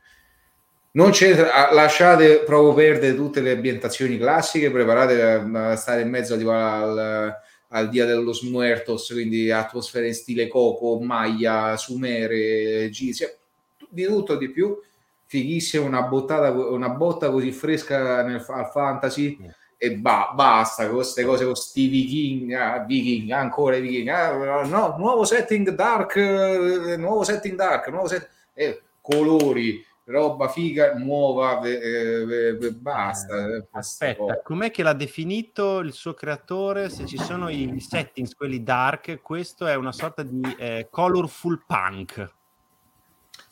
Non 0.96 1.10
c'entra, 1.10 1.52
ah, 1.52 1.74
lasciate 1.74 2.44
proprio 2.44 2.72
perdere 2.72 3.16
tutte 3.16 3.40
le 3.40 3.50
ambientazioni 3.50 4.16
classiche, 4.16 4.70
preparate 4.70 5.22
a, 5.22 5.70
a 5.70 5.76
stare 5.76 6.02
in 6.02 6.08
mezzo 6.08 6.34
al, 6.34 7.36
al 7.68 7.88
Dia 7.88 8.04
dello 8.06 8.32
Muertos, 8.42 9.10
quindi 9.10 9.50
atmosfere 9.50 10.06
in 10.06 10.14
stile 10.14 10.46
Coco, 10.46 11.00
Maya, 11.00 11.76
Sumere, 11.76 12.84
Egizia, 12.84 13.28
di 13.88 14.04
tutto 14.04 14.36
di 14.36 14.48
più. 14.50 14.80
Fighissima, 15.26 15.84
una, 15.84 16.02
bottata, 16.02 16.52
una 16.52 16.90
botta 16.90 17.28
così 17.28 17.50
fresca 17.50 18.22
nel, 18.22 18.44
al 18.46 18.70
fantasy 18.70 19.36
e 19.76 19.96
ba- 19.96 20.30
basta 20.32 20.86
con 20.86 20.96
queste 20.96 21.24
cose 21.24 21.44
con 21.44 21.56
sti 21.56 21.88
viking, 21.88 22.52
ah, 22.52 22.84
viking 22.86 23.30
ancora 23.32 23.74
i 23.74 23.80
viking, 23.80 24.08
ah, 24.10 24.62
no, 24.64 24.94
nuovo 24.96 25.24
setting 25.24 25.70
dark, 25.70 26.14
eh, 26.14 26.96
nuovo 26.98 27.24
setting 27.24 27.56
dark, 27.56 27.88
nuovo 27.88 28.06
set- 28.06 28.28
eh, 28.54 28.80
colori, 29.00 29.84
roba 30.04 30.48
figa, 30.48 30.94
nuova, 30.94 31.60
eh, 31.62 31.70
eh, 31.72 32.58
eh, 32.60 32.70
basta. 32.72 33.46
eh, 33.46 33.66
Aspetta, 33.70 34.18
cose. 34.18 34.40
com'è 34.44 34.70
che 34.70 34.82
l'ha 34.82 34.92
definito 34.92 35.78
il 35.78 35.92
suo 35.92 36.14
creatore? 36.14 36.88
Se 36.90 37.06
ci 37.06 37.16
sono 37.18 37.48
i 37.48 37.80
settings, 37.80 38.34
quelli 38.34 38.62
dark, 38.62 39.20
questo 39.22 39.66
è 39.66 39.74
una 39.74 39.92
sorta 39.92 40.22
di 40.22 40.42
eh, 40.58 40.88
colorful 40.90 41.64
punk. 41.66 42.32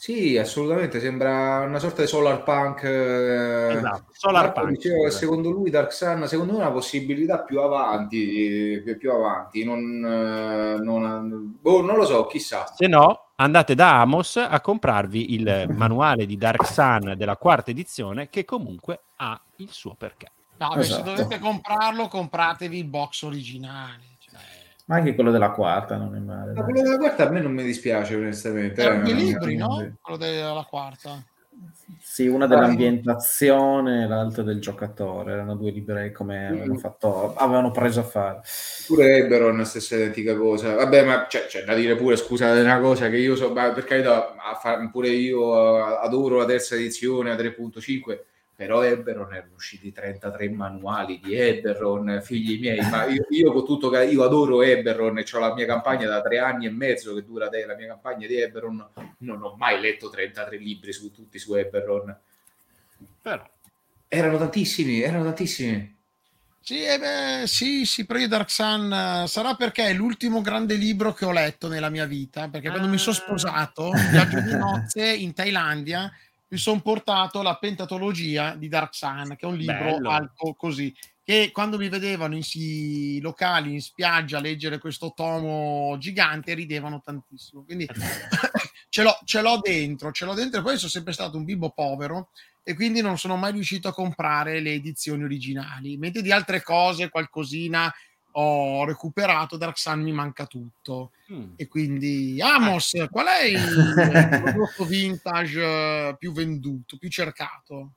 Sì, 0.03 0.37
assolutamente, 0.37 0.99
sembra 0.99 1.61
una 1.61 1.79
sorta 1.79 2.01
di 2.03 2.09
solar 2.09 2.43
punk. 2.43 2.83
eh, 2.83 3.77
Esatto, 3.77 4.07
solar 4.11 4.47
Marco 4.47 4.61
punk, 4.63 4.73
diceva 4.73 5.09
secondo 5.11 5.51
lui 5.51 5.71
Dark 5.71 5.93
Sun, 5.93 6.27
secondo 6.27 6.55
me 6.55 6.59
è 6.59 6.63
una 6.63 6.73
possibilità 6.73 7.43
più 7.43 7.61
avanti, 7.61 8.83
eh, 8.85 8.97
più 8.97 9.13
avanti, 9.13 9.63
non, 9.63 9.79
eh, 10.05 10.83
non, 10.83 11.57
boh, 11.61 11.83
non 11.83 11.95
lo 11.95 12.05
so, 12.05 12.27
chissà. 12.27 12.67
Se 12.67 12.89
no, 12.89 13.29
andate 13.37 13.77
da 13.77 14.01
Amos 14.01 14.39
a 14.39 14.61
comprarvi 14.61 15.35
il 15.35 15.67
manuale 15.69 16.27
di 16.27 16.37
Dark 16.37 16.67
Sun 16.67 17.15
della 17.17 17.37
quarta 17.37 17.71
edizione, 17.71 18.29
che 18.29 18.45
comunque 18.45 19.05
ha 19.19 19.41
il 19.59 19.71
suo 19.71 19.95
perché. 19.95 20.33
No, 20.57 20.75
Esatto. 20.75 21.05
se 21.05 21.15
dovete 21.15 21.39
comprarlo, 21.39 22.09
compratevi 22.09 22.77
il 22.77 22.87
box 22.87 23.23
originale. 23.23 24.12
Ma 24.93 24.99
anche 24.99 25.15
quello 25.15 25.31
della 25.31 25.53
quarta 25.53 25.97
non 25.97 26.15
è 26.15 26.19
male. 26.19 26.53
Ma 26.53 26.65
quello 26.65 26.83
della 26.83 26.99
quarta 26.99 27.27
a 27.27 27.31
me 27.31 27.41
non 27.41 27.53
mi 27.53 27.63
dispiace, 27.63 28.15
onestamente. 28.15 28.83
erano 28.83 29.05
due 29.05 29.13
eh, 29.13 29.15
libri, 29.15 29.57
no? 29.57 29.97
Quello 30.03 30.19
della 30.19 30.67
quarta. 30.69 31.25
Sì, 31.99 32.27
una 32.27 32.47
dell'ambientazione 32.47 34.03
e 34.03 34.07
l'altra 34.07 34.43
del 34.43 34.61
giocatore. 34.61 35.33
Erano 35.33 35.57
due 35.57 35.71
libri 35.71 36.13
come 36.13 36.47
avevano, 36.47 36.77
fatto, 36.77 37.35
avevano 37.35 37.71
preso 37.71 38.01
a 38.01 38.03
fare. 38.03 38.43
Pure 38.87 39.17
Eberon, 39.17 39.65
stessa 39.65 39.97
identica 39.97 40.37
cosa. 40.37 40.75
Vabbè, 40.75 41.07
ma 41.07 41.27
c'è, 41.27 41.47
c'è 41.47 41.65
da 41.65 41.73
dire 41.73 41.97
pure, 41.97 42.17
scusate, 42.17 42.61
una 42.61 42.79
cosa 42.79 43.09
che 43.09 43.17
io 43.17 43.35
so, 43.35 43.51
ma 43.51 43.73
per 43.73 43.85
carità, 43.85 44.35
pure 44.91 45.09
io 45.09 45.79
eh, 45.79 46.01
adoro 46.03 46.37
la 46.37 46.45
terza 46.45 46.75
edizione 46.75 47.31
a 47.31 47.35
3.5, 47.35 48.19
però 48.55 48.83
Eberron 48.83 49.35
erano 49.35 49.55
usciti 49.55 49.93
33 49.93 50.51
manuali 50.51 51.21
di 51.23 51.35
Eberron, 51.35 52.21
figli 52.23 52.61
miei, 52.61 52.81
ma 52.91 53.07
io, 53.07 53.27
io 53.31 53.53
con 53.53 53.65
tutto 53.65 53.89
che 53.89 54.05
io 54.05 54.23
adoro 54.23 54.63
Eberron 54.63 55.19
e 55.19 55.25
ho 55.33 55.39
la 55.39 55.55
mia 55.55 55.67
campagna 55.67 56.07
da 56.07 56.21
tre 56.21 56.39
anni 56.39 56.67
e 56.67 56.71
mezzo 56.71 57.15
che 57.15 57.25
dura 57.25 57.49
te, 57.49 57.65
la 57.67 57.75
mia 57.75 57.89
campagna 57.89 58.27
di 58.27 58.41
Eberron, 58.41 58.89
non 59.19 59.43
ho 59.43 59.57
mai 59.57 59.81
letto 59.81 60.11
33 60.11 60.57
libri 60.59 60.93
su 60.93 61.11
tutti 61.11 61.39
su 61.39 61.55
Eberron. 61.55 62.17
Però, 63.23 63.51
Erano 64.15 64.37
tantissimi, 64.37 65.01
erano 65.01 65.25
tantissimi. 65.25 65.97
Sì, 66.61 66.85
eh 66.85 66.99
beh, 66.99 67.47
sì, 67.47 67.87
sì, 67.87 68.05
però 68.05 68.19
io 68.19 68.29
Dark 68.29 68.51
Sun 68.51 69.25
sarà 69.27 69.55
perché 69.55 69.87
è 69.87 69.95
l'ultimo 69.95 70.43
grande 70.43 70.75
libro 70.75 71.15
che 71.15 71.25
ho 71.25 71.33
letto 71.33 71.67
nella 71.67 71.89
mia 71.89 72.05
vita, 72.05 72.49
perché 72.49 72.69
quando 72.69 72.89
mi 72.89 72.99
sono 72.99 73.17
sposato, 73.17 73.87
in 73.87 74.11
viaggio 74.11 74.41
di 74.41 74.55
nozze 74.55 75.13
in 75.13 75.33
Thailandia, 75.33 76.13
mi 76.53 76.59
sono 76.59 76.83
portato 76.83 77.41
la 77.41 77.57
pentatologia 77.57 78.55
di 78.55 78.69
Dark 78.69 78.95
Sun, 78.95 79.37
che 79.39 79.47
è 79.47 79.49
un 79.49 79.57
libro 79.57 79.97
Bello. 79.97 80.11
alto 80.11 80.53
così, 80.55 80.95
che 81.25 81.51
quando 81.51 81.79
mi 81.79 81.89
vedevano 81.89 82.37
in 82.37 82.43
si 82.43 83.19
locali, 83.23 83.73
in 83.73 83.81
spiaggia, 83.81 84.37
a 84.37 84.41
leggere 84.43 84.79
questo 84.79 85.15
tomo 85.17 85.97
gigante, 85.97 86.53
ridevano 86.53 87.01
tantissimo. 87.03 87.65
Quindi 87.65 87.89
ce 88.91 89.03
l'ho, 89.03 89.19
ce 89.25 89.41
l'ho 89.41 89.61
dentro, 89.63 90.13
ce 90.13 90.27
l'ho 90.27 90.35
dentro 90.35 90.61
e 90.61 90.63
poi 90.63 90.77
sono 90.77 90.91
sempre 90.91 91.15
stato 91.15 91.39
un 91.39 91.45
bimbo 91.45 91.71
povero 91.71 92.29
e 92.63 92.75
quindi 92.75 93.01
non 93.01 93.17
sono 93.17 93.37
mai 93.37 93.53
riuscito 93.53 93.89
a 93.89 93.95
comprare 93.95 94.61
le 94.61 94.75
edizioni 94.75 95.23
originali. 95.23 95.97
Mentre 95.97 96.21
di 96.21 96.33
altre 96.33 96.63
cose, 96.63 97.09
qualcosina 97.09 97.91
ho 98.33 98.85
recuperato, 98.85 99.57
Dark 99.57 99.79
Sun 99.79 100.01
mi 100.01 100.13
manca 100.13 100.47
tutto. 100.47 101.13
mm, 101.33 101.53
E 101.57 101.69
quindi, 101.69 102.41
Amos, 102.41 102.93
qual 103.11 103.27
è 103.27 103.45
il 103.45 103.95
prodotto 104.43 104.85
vintage 104.85 106.17
più 106.19 106.33
venduto, 106.33 106.97
più 106.99 107.09
cercato? 107.09 107.93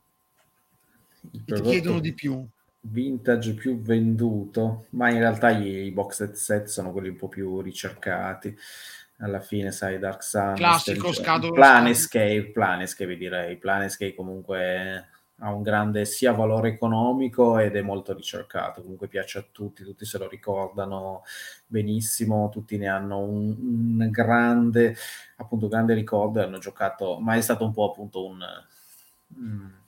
Ti 1.46 1.62
chiedono 1.62 2.00
di 2.00 2.14
più? 2.14 2.48
vintage 2.88 3.54
più 3.56 3.82
venduto, 3.82 4.86
ma 4.92 5.10
in 5.10 5.18
realtà 5.18 5.50
i, 5.50 5.90
box 5.92 6.32
set 6.34 6.66
sono 6.68 6.92
quelli 6.92 7.10
un 7.10 7.16
po' 7.16 7.28
più 7.28 7.62
ricercati. 7.62 8.56
Alla 9.20 9.40
fine, 9.40 9.72
sai, 9.72 9.98
Dark 9.98 10.24
Sun, 10.24 10.56
Classico, 10.56 11.14
scado- 11.14 11.52
Planescape, 11.52 12.52
Planescape 12.52 13.16
direi. 13.16 13.58
Planescape 13.58 14.14
comunque 14.14 15.08
ha 15.40 15.54
un 15.54 15.62
grande 15.64 16.06
sia 16.06 16.32
valore 16.32 16.70
economico 16.70 17.58
ed 17.60 17.76
è 17.76 17.82
molto 17.82 18.14
ricercato, 18.14 18.82
comunque 18.82 19.08
piace 19.08 19.40
a 19.40 19.46
tutti, 19.52 19.84
tutti 19.84 20.06
se 20.06 20.18
lo 20.18 20.28
ricordano 20.30 21.24
benissimo, 21.68 22.50
tutti 22.50 22.78
ne 22.78 22.88
hanno 22.88 23.20
un, 23.20 23.56
un 24.00 24.10
grande, 24.12 24.96
appunto, 25.38 25.68
grande 25.68 25.94
ricordo 25.94 26.40
e 26.40 26.44
hanno 26.44 26.58
giocato, 26.60 27.20
ma 27.20 27.36
è 27.36 27.42
stato 27.42 27.66
un 27.66 27.74
po' 27.74 27.90
appunto 27.92 28.26
un... 28.26 28.40
mm, 29.38 29.66
eh, 29.68 29.85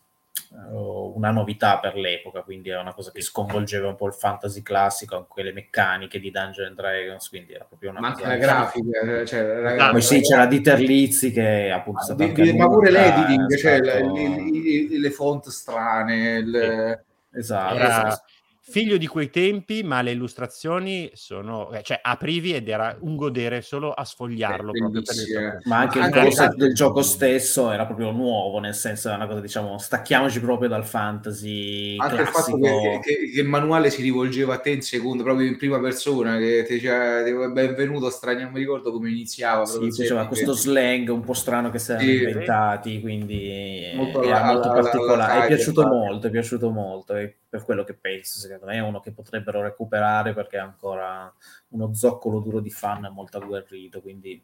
una 0.50 1.32
novità 1.32 1.80
per 1.80 1.96
l'epoca, 1.96 2.42
quindi 2.42 2.70
è 2.70 2.78
una 2.78 2.94
cosa 2.94 3.12
che 3.12 3.22
sconvolgeva 3.22 3.88
un 3.88 3.96
po' 3.96 4.08
il 4.08 4.14
fantasy 4.14 4.62
classico, 4.62 5.16
anche 5.16 5.44
le 5.44 5.52
meccaniche 5.54 6.20
di 6.20 6.32
Dungeons 6.32 6.68
and 6.70 6.76
Dragons, 6.78 7.30
quindi 7.30 7.54
era 7.54 7.66
proprio 7.66 7.90
una 7.90 8.00
Ma 8.00 8.08
anche 8.10 8.26
la 8.26 8.36
grafica, 8.38 9.26
cioè, 9.26 9.76
la- 9.76 9.90
Poi 9.92 10.02
sì, 10.02 10.22
c'era 10.22 10.46
Dieter 10.46 10.80
Lizzi 10.80 11.32
che 11.32 11.72
appunto 11.72 12.14
Di- 12.14 12.32
di- 12.32 12.54
ma 12.54 12.68
pure 12.68 12.92
l'editing, 12.92 13.56
cioè 13.58 13.78
stato- 13.84 14.14
le, 14.16 14.28
le- 14.30 14.88
le- 14.90 15.00
le 15.00 15.12
font 15.12 15.48
strane, 15.50 16.38
il- 16.38 17.02
Esatto, 17.34 17.76
Era 17.76 17.88
esatto. 18.08 18.24
Figlio 18.70 18.98
di 18.98 19.08
quei 19.08 19.30
tempi, 19.30 19.82
ma 19.84 20.02
le 20.02 20.12
illustrazioni 20.12 21.10
sono, 21.14 21.72
eh, 21.72 21.82
cioè 21.84 22.00
aprivi 22.02 22.54
ed 22.54 22.68
era 22.68 22.96
un 23.00 23.16
godere 23.16 23.62
solo 23.62 23.92
a 23.92 24.04
sfogliarlo. 24.04 24.72
È 24.74 24.78
il 24.78 25.02
gioco. 25.04 25.60
Ma 25.64 25.78
anche 25.80 25.98
il 26.00 26.04
Anche- 26.04 26.20
concept 26.22 26.56
del 26.56 26.74
gioco 26.74 27.02
stesso 27.02 27.72
era 27.72 27.86
proprio 27.86 28.12
nuovo, 28.12 28.60
nel 28.60 28.74
senso 28.76 29.10
è 29.10 29.16
una 29.16 29.26
cosa, 29.28 29.40
diciamo, 29.40 29.78
stacchiamoci 29.78 30.40
proprio 30.42 30.68
dal 30.70 30.86
fantasy 30.86 31.96
anche 31.98 32.22
il 32.22 32.28
fatto 32.28 32.58
classico. 32.58 32.60
che, 32.60 33.00
che- 33.02 33.32
che 33.32 33.40
il 33.42 33.48
manuale 33.48 33.90
si 33.90 34.02
rivolgeva 34.02 34.56
a 34.56 34.60
te 34.60 34.72
in 34.72 34.82
secondo, 34.82 35.24
proprio 35.24 35.48
in 35.48 35.58
prima 35.58 35.80
persona, 35.80 36.38
che 36.38 36.64
ti 36.68 36.74
diceva 36.74 37.48
benvenuto, 37.50 38.10
strano, 38.10 38.42
non 38.42 38.52
mi 38.52 38.60
ricordo 38.60 38.92
come 38.92 39.10
iniziava. 39.10 39.66
Sì, 39.66 39.80
diceva 39.80 40.28
questo 40.28 40.54
slang 40.54 41.08
un 41.10 41.22
po' 41.22 41.34
strano 41.34 41.70
che 41.70 41.80
si 41.80 41.92
erano 41.92 42.06
Sì. 42.08 42.14
inventati, 42.18 43.00
quindi 43.02 43.92
Molto 43.96 44.22
era 44.24 44.42
alla- 44.44 44.52
molto 44.54 44.70
alla- 44.72 44.82
particolare. 44.82 45.32
alla 45.32 45.44
è 45.44 45.48
piaciuto 45.48 45.86
molto, 45.88 46.28
è 46.28 46.30
piaciuto 46.30 46.70
molto. 46.70 47.16
E 47.16 47.36
per 47.50 47.64
quello 47.64 47.84
che 47.84 47.94
penso, 47.94 48.40
secondo 48.40 48.66
me 48.66 48.76
è 48.76 48.82
uno 48.82 49.00
che 49.00 49.12
potrebbero 49.12 49.62
recuperare 49.62 50.34
perché 50.34 50.58
è 50.58 50.60
ancora 50.60 51.34
uno 51.70 51.94
zoccolo 51.94 52.40
duro 52.40 52.60
di 52.60 52.70
fan 52.70 53.10
molto 53.12 53.38
agguerrito. 53.38 54.02
Quindi 54.02 54.44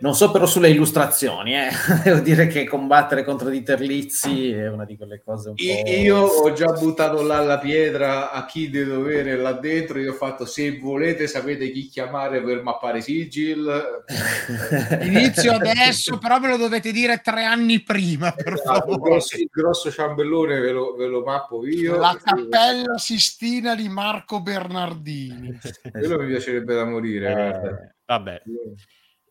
Non 0.00 0.14
so 0.14 0.30
però 0.30 0.46
sulle 0.46 0.70
illustrazioni, 0.70 1.54
eh. 1.54 1.68
devo 2.02 2.20
dire 2.20 2.46
che 2.46 2.64
combattere 2.64 3.24
contro 3.24 3.48
di 3.48 3.62
Terlizzi 3.62 4.50
è 4.52 4.68
una 4.68 4.84
di 4.84 4.96
quelle 4.96 5.22
cose 5.22 5.50
un 5.50 5.54
po'... 5.54 5.62
Io 5.62 6.18
ho 6.18 6.52
già 6.52 6.72
buttato 6.72 7.22
là 7.22 7.40
la 7.40 7.58
pietra 7.58 8.30
a 8.30 8.44
chi 8.46 8.70
deve 8.70 8.94
dovere 8.94 9.36
là 9.36 9.52
dentro. 9.52 9.98
Io 9.98 10.12
ho 10.12 10.14
fatto 10.14 10.46
se 10.46 10.78
volete 10.78 11.26
sapete 11.26 11.70
chi 11.70 11.88
chiamare 11.88 12.42
per 12.42 12.62
mappare 12.62 13.00
Sigil. 13.00 14.04
Inizio 15.02 15.52
adesso, 15.52 16.18
però 16.18 16.40
ve 16.40 16.48
lo 16.48 16.56
dovete 16.56 16.90
dire 16.92 17.20
tre 17.22 17.44
anni 17.44 17.82
prima, 17.82 18.32
per 18.32 18.54
Esatto, 18.54 18.88
il, 18.88 18.92
favore. 18.92 19.10
grosso, 19.10 19.36
il 19.36 19.48
grosso 19.50 19.90
ciambellone 19.90 20.60
ve 20.60 20.72
lo, 20.72 20.94
ve 20.94 21.06
lo 21.06 21.22
mappo 21.22 21.66
io. 21.66 21.98
La 21.98 22.18
cappella 22.22 22.98
Sistina 22.98 23.74
di 23.74 23.88
Marco 23.88 24.40
Bernardini. 24.40 25.58
Quello 25.90 26.18
mi 26.18 26.26
piacerebbe 26.26 26.74
da 26.74 26.84
morire. 26.84 27.32
Eh, 27.32 27.94
vabbè. 28.06 28.42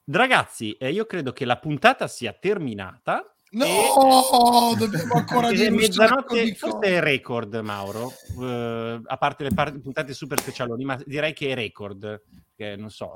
Ragazzi, 0.05 0.73
eh, 0.73 0.91
io 0.91 1.05
credo 1.05 1.31
che 1.31 1.45
la 1.45 1.57
puntata 1.57 2.07
sia 2.07 2.33
terminata. 2.33 3.27
No, 3.51 4.73
dobbiamo 4.77 5.13
ancora 5.13 5.49
dire 5.53 5.69
mezzanotte, 5.69 6.55
forse 6.55 6.87
è 6.87 6.99
record, 6.99 7.53
Mauro, 7.55 8.11
eh, 8.41 9.01
a 9.05 9.17
parte 9.17 9.43
le 9.43 9.53
par- 9.53 9.79
puntate 9.79 10.13
super 10.13 10.39
specialoni, 10.39 10.83
ma 10.83 10.99
direi 11.05 11.33
che 11.33 11.49
è 11.49 11.53
record, 11.53 12.23
che 12.55 12.75
non 12.75 12.89
so 12.89 13.11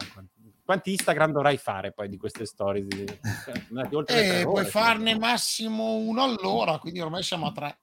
quanti, 0.64 0.92
Instagram 0.92 1.32
dovrai 1.32 1.58
fare 1.58 1.92
poi 1.92 2.08
di 2.08 2.18
queste 2.18 2.46
storie. 2.46 2.86
Tre 2.86 4.40
Eh, 4.40 4.44
puoi 4.44 4.66
farne 4.66 5.18
massimo 5.18 5.96
uno 5.96 6.24
all'ora, 6.24 6.78
quindi 6.78 7.00
ormai 7.00 7.24
siamo 7.24 7.48
a 7.48 7.52
tre. 7.52 7.80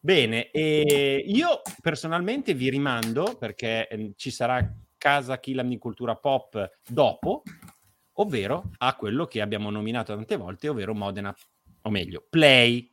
Bene, 0.00 0.50
e 0.50 1.22
io 1.26 1.62
personalmente 1.80 2.54
vi 2.54 2.70
rimando 2.70 3.36
perché 3.38 3.86
eh, 3.88 4.12
ci 4.16 4.30
sarà 4.30 4.68
Casa 4.98 5.38
Killam 5.38 5.68
di 5.68 5.78
Cultura 5.78 6.16
Pop 6.16 6.78
dopo, 6.86 7.42
ovvero 8.14 8.70
a 8.78 8.94
quello 8.96 9.26
che 9.26 9.40
abbiamo 9.40 9.70
nominato 9.70 10.14
tante 10.14 10.36
volte, 10.36 10.68
ovvero 10.68 10.94
Modena, 10.94 11.34
o 11.82 11.90
meglio, 11.90 12.26
Play 12.28 12.90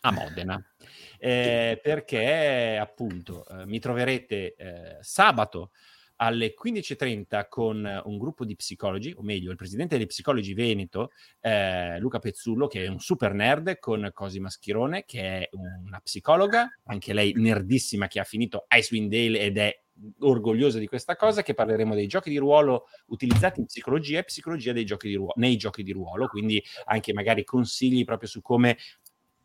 a 0.00 0.12
Modena. 0.12 0.62
Eh, 1.24 1.80
perché 1.82 2.76
appunto 2.78 3.46
eh, 3.46 3.64
mi 3.64 3.78
troverete 3.78 4.54
eh, 4.56 4.98
sabato 5.00 5.70
alle 6.16 6.54
15.30 6.54 7.46
con 7.48 8.02
un 8.04 8.18
gruppo 8.18 8.44
di 8.44 8.54
psicologi, 8.54 9.14
o 9.16 9.22
meglio, 9.22 9.50
il 9.50 9.56
presidente 9.56 9.96
dei 9.96 10.06
psicologi 10.06 10.54
Veneto, 10.54 11.10
eh, 11.40 11.98
Luca 11.98 12.18
Pezzullo, 12.18 12.66
che 12.66 12.84
è 12.84 12.88
un 12.88 13.00
super 13.00 13.32
nerd, 13.32 13.78
con 13.78 14.10
Cosima 14.12 14.50
Schirone, 14.50 15.04
che 15.06 15.20
è 15.20 15.48
una 15.52 16.00
psicologa, 16.00 16.68
anche 16.84 17.12
lei 17.12 17.32
nerdissima, 17.34 18.06
che 18.06 18.20
ha 18.20 18.24
finito 18.24 18.66
Icewind 18.68 19.10
Dale 19.10 19.40
ed 19.40 19.58
è 19.58 19.83
orgogliosa 20.20 20.78
di 20.78 20.86
questa 20.86 21.16
cosa, 21.16 21.42
che 21.42 21.54
parleremo 21.54 21.94
dei 21.94 22.06
giochi 22.06 22.30
di 22.30 22.38
ruolo 22.38 22.86
utilizzati 23.06 23.60
in 23.60 23.66
psicologia 23.66 24.18
e 24.18 24.24
psicologia 24.24 24.72
dei 24.72 24.84
giochi 24.84 25.08
di 25.08 25.14
ruolo, 25.14 25.34
nei 25.36 25.56
giochi 25.56 25.82
di 25.82 25.92
ruolo, 25.92 26.26
quindi 26.26 26.62
anche 26.86 27.12
magari 27.12 27.44
consigli 27.44 28.04
proprio 28.04 28.28
su 28.28 28.42
come 28.42 28.76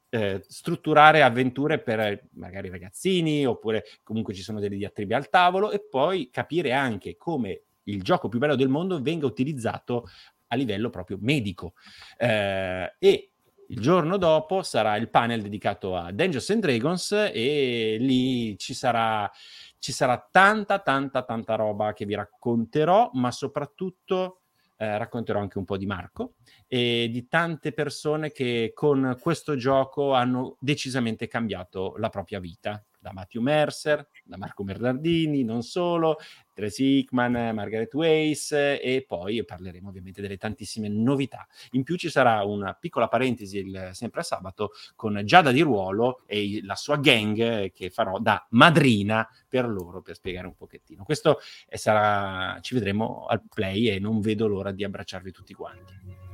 eh, 0.10 0.44
strutturare 0.48 1.22
avventure 1.22 1.80
per 1.80 2.00
eh, 2.00 2.28
magari 2.34 2.70
ragazzini 2.70 3.46
oppure 3.46 3.86
comunque 4.02 4.34
ci 4.34 4.42
sono 4.42 4.60
delle 4.60 4.76
diatribe 4.76 5.14
al 5.14 5.30
tavolo 5.30 5.70
e 5.70 5.82
poi 5.88 6.30
capire 6.32 6.74
anche 6.74 7.16
come 7.16 7.62
il 7.84 8.02
gioco 8.02 8.28
più 8.28 8.40
bello 8.40 8.56
del 8.56 8.70
mondo 8.70 9.02
venga 9.02 9.28
utilizzato 9.28 10.08
a 10.48 10.56
livello 10.56 10.90
proprio 10.90 11.18
medico. 11.22 11.74
Eh, 12.18 12.96
e 12.98 13.32
il 13.68 13.80
giorno 13.80 14.18
dopo 14.18 14.64
sarà 14.64 14.96
il 14.96 15.10
panel 15.10 15.44
dedicato 15.44 15.96
a 15.96 16.12
Dungeons 16.12 16.50
and 16.50 16.62
Dragons 16.62 17.12
e 17.12 17.98
lì 18.00 18.58
ci 18.58 18.74
sarà, 18.74 19.32
ci 19.80 19.92
sarà 19.92 20.28
tanta, 20.30 20.80
tanta, 20.80 21.24
tanta 21.24 21.56
roba 21.56 21.94
che 21.94 22.06
vi 22.06 22.16
racconterò, 22.16 23.10
ma 23.14 23.32
soprattutto 23.32 24.42
eh, 24.78 24.98
racconterò 24.98 25.40
anche 25.40 25.58
un 25.58 25.66
po' 25.66 25.78
di 25.78 25.86
Marco 25.86 26.36
e 26.68 27.10
di 27.12 27.28
tante 27.28 27.74
persone 27.74 28.32
che 28.32 28.72
con 28.74 29.18
questo 29.20 29.56
gioco 29.56 30.14
hanno 30.14 30.56
decisamente 30.60 31.28
cambiato 31.28 31.96
la 31.98 32.10
propria 32.10 32.40
vita. 32.40 32.82
Da 33.00 33.14
Matthew 33.14 33.42
Mercer, 33.42 34.08
da 34.24 34.38
Marco 34.38 34.64
Bernardini, 34.64 35.44
non 35.44 35.64
solo, 35.64 36.18
Tracy 36.54 37.00
Hickman, 37.00 37.56
Margaret 37.56 37.94
Weiss 37.94 38.52
e 38.52 39.06
poi 39.08 39.44
parleremo 39.46 39.88
ovviamente 39.88 40.22
delle 40.22 40.38
tantissime 40.38 40.90
novità. 40.90 41.48
In 41.72 41.84
più 41.84 41.96
ci 41.96 42.10
sarà 42.10 42.44
una 42.44 42.74
piccola 42.74 43.08
parentesi 43.08 43.60
il, 43.60 43.90
sempre 43.94 44.20
a 44.20 44.24
sabato 44.24 44.72
con 44.96 45.22
Giada 45.24 45.52
di 45.52 45.62
Ruolo 45.62 46.24
e 46.26 46.60
la 46.64 46.76
sua 46.76 46.98
gang 46.98 47.40
eh, 47.40 47.72
che 47.74 47.90
farò 47.90 48.20
da 48.20 48.46
madrina 48.50 49.28
per 49.48 49.68
loro 49.68 50.02
per 50.02 50.16
spiegare 50.16 50.48
un 50.48 50.56
pochettino. 50.56 51.04
Questo 51.06 51.40
eh, 51.68 51.78
sarà, 51.78 52.60
ci 52.62 52.74
vedremo 52.74 53.26
al 53.28 53.42
play 53.48 53.90
e 53.90 54.00
non 54.00 54.20
vedo 54.20 54.48
l'ora 54.48 54.72
di 54.72 54.84
abbracciarvi 54.84 55.32
tutti 55.32 55.54
quanti. 55.54 56.29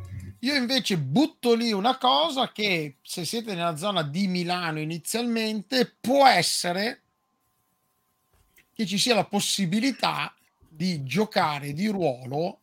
Io 0.45 0.53
invece 0.53 0.99
butto 0.99 1.55
lì 1.55 1.71
una 1.71 1.97
cosa 1.97 2.51
che 2.51 2.97
se 3.01 3.25
siete 3.25 3.55
nella 3.55 3.77
zona 3.77 4.03
di 4.03 4.27
Milano 4.27 4.79
inizialmente 4.79 5.91
può 5.99 6.27
essere 6.27 7.01
che 8.71 8.85
ci 8.85 8.99
sia 8.99 9.15
la 9.15 9.25
possibilità 9.25 10.35
di 10.69 11.03
giocare 11.03 11.73
di 11.73 11.87
ruolo 11.87 12.59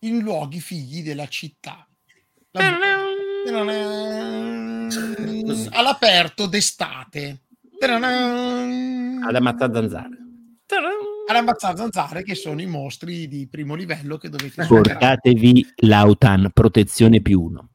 in 0.00 0.18
luoghi 0.18 0.58
fighi 0.58 1.02
della 1.02 1.28
città. 1.28 1.86
La- 2.50 2.78
all'aperto 5.70 6.46
d'estate. 6.46 7.42
Ad 9.22 9.34
ammazzare 9.36 9.72
zanzare. 9.72 10.29
Ad 11.30 11.36
ammazzare 11.36 11.76
zanzare 11.76 12.22
che 12.24 12.34
sono 12.34 12.60
i 12.60 12.66
mostri 12.66 13.28
di 13.28 13.46
primo 13.48 13.76
livello 13.76 14.16
che 14.18 14.28
dovete 14.28 14.64
superare. 14.64 14.98
Portatevi 14.98 15.74
l'Autan 15.82 16.50
Protezione 16.52 17.20
più 17.20 17.40
uno. 17.40 17.68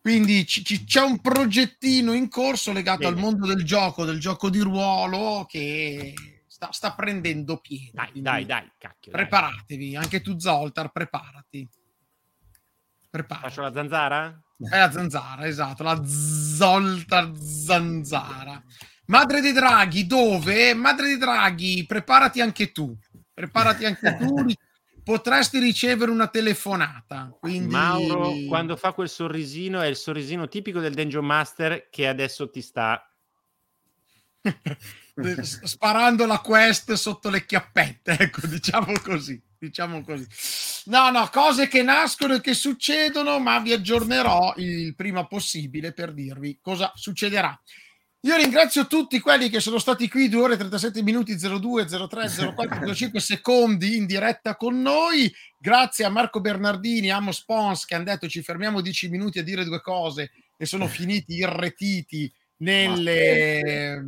Quindi 0.00 0.44
ci- 0.44 0.64
ci- 0.64 0.82
c'è 0.84 1.02
un 1.02 1.20
progettino 1.20 2.12
in 2.12 2.28
corso 2.28 2.72
legato 2.72 3.02
Bene. 3.02 3.14
al 3.14 3.20
mondo 3.20 3.46
del 3.46 3.62
gioco, 3.64 4.04
del 4.04 4.18
gioco 4.18 4.50
di 4.50 4.58
ruolo 4.58 5.46
che 5.48 6.14
sta, 6.48 6.72
sta 6.72 6.94
prendendo 6.94 7.58
piede. 7.58 7.90
Dai, 7.92 8.10
Quindi 8.10 8.28
dai, 8.28 8.44
dai, 8.44 8.70
cacchio. 8.76 9.12
dai. 9.12 9.20
Preparatevi, 9.20 9.94
anche 9.94 10.20
tu 10.20 10.36
Zoltar, 10.38 10.90
preparati. 10.90 11.68
Preparati. 13.08 13.48
Faccio 13.48 13.62
la 13.62 13.72
zanzara? 13.72 14.42
È 14.68 14.78
la 14.78 14.90
zanzara, 14.90 15.46
esatto, 15.46 15.82
la 15.84 16.02
Zoltar 16.04 17.30
zanzara. 17.38 18.60
Madre 19.06 19.40
dei 19.40 19.52
draghi, 19.52 20.06
dove? 20.06 20.74
Madre 20.74 21.06
dei 21.06 21.18
draghi, 21.18 21.84
preparati 21.86 22.40
anche 22.40 22.72
tu. 22.72 22.96
Preparati 23.32 23.84
anche 23.84 24.16
tu. 24.16 24.34
Potresti 25.06 25.60
ricevere 25.60 26.10
una 26.10 26.26
telefonata. 26.26 27.36
Quindi... 27.38 27.72
Mauro, 27.72 28.32
quando 28.48 28.74
fa 28.74 28.92
quel 28.92 29.08
sorrisino, 29.08 29.80
è 29.80 29.86
il 29.86 29.94
sorrisino 29.94 30.48
tipico 30.48 30.80
del 30.80 30.94
Dungeon 30.94 31.24
Master 31.24 31.88
che 31.90 32.08
adesso 32.08 32.50
ti 32.50 32.60
sta... 32.60 33.08
Sparando 35.42 36.26
la 36.26 36.40
quest 36.40 36.92
sotto 36.94 37.30
le 37.30 37.46
chiappette, 37.46 38.18
ecco, 38.18 38.46
diciamo 38.46 38.92
così, 39.00 39.40
diciamo 39.56 40.02
così. 40.02 40.26
No, 40.86 41.10
no, 41.10 41.28
cose 41.32 41.68
che 41.68 41.82
nascono 41.82 42.34
e 42.34 42.40
che 42.40 42.54
succedono, 42.54 43.38
ma 43.38 43.60
vi 43.60 43.72
aggiornerò 43.72 44.54
il 44.56 44.94
prima 44.94 45.26
possibile 45.26 45.92
per 45.92 46.12
dirvi 46.12 46.58
cosa 46.60 46.92
succederà. 46.94 47.58
Io 48.26 48.36
ringrazio 48.36 48.88
tutti 48.88 49.20
quelli 49.20 49.48
che 49.48 49.60
sono 49.60 49.78
stati 49.78 50.08
qui 50.08 50.28
2 50.28 50.42
ore 50.42 50.56
37 50.56 51.00
minuti 51.00 51.36
02 51.36 51.86
03 51.86 52.28
04 52.56 52.92
05 52.92 53.20
secondi 53.20 53.96
in 53.96 54.04
diretta 54.04 54.56
con 54.56 54.82
noi. 54.82 55.32
Grazie 55.56 56.06
a 56.06 56.08
Marco 56.08 56.40
Bernardini, 56.40 57.08
Amos 57.08 57.44
Pons 57.44 57.84
che 57.84 57.94
hanno 57.94 58.02
detto 58.02 58.26
ci 58.26 58.42
fermiamo 58.42 58.80
10 58.80 59.10
minuti 59.10 59.38
a 59.38 59.44
dire 59.44 59.62
due 59.62 59.80
cose 59.80 60.32
e 60.56 60.66
sono 60.66 60.88
finiti 60.88 61.34
irretiti 61.34 62.32
nelle 62.56 64.02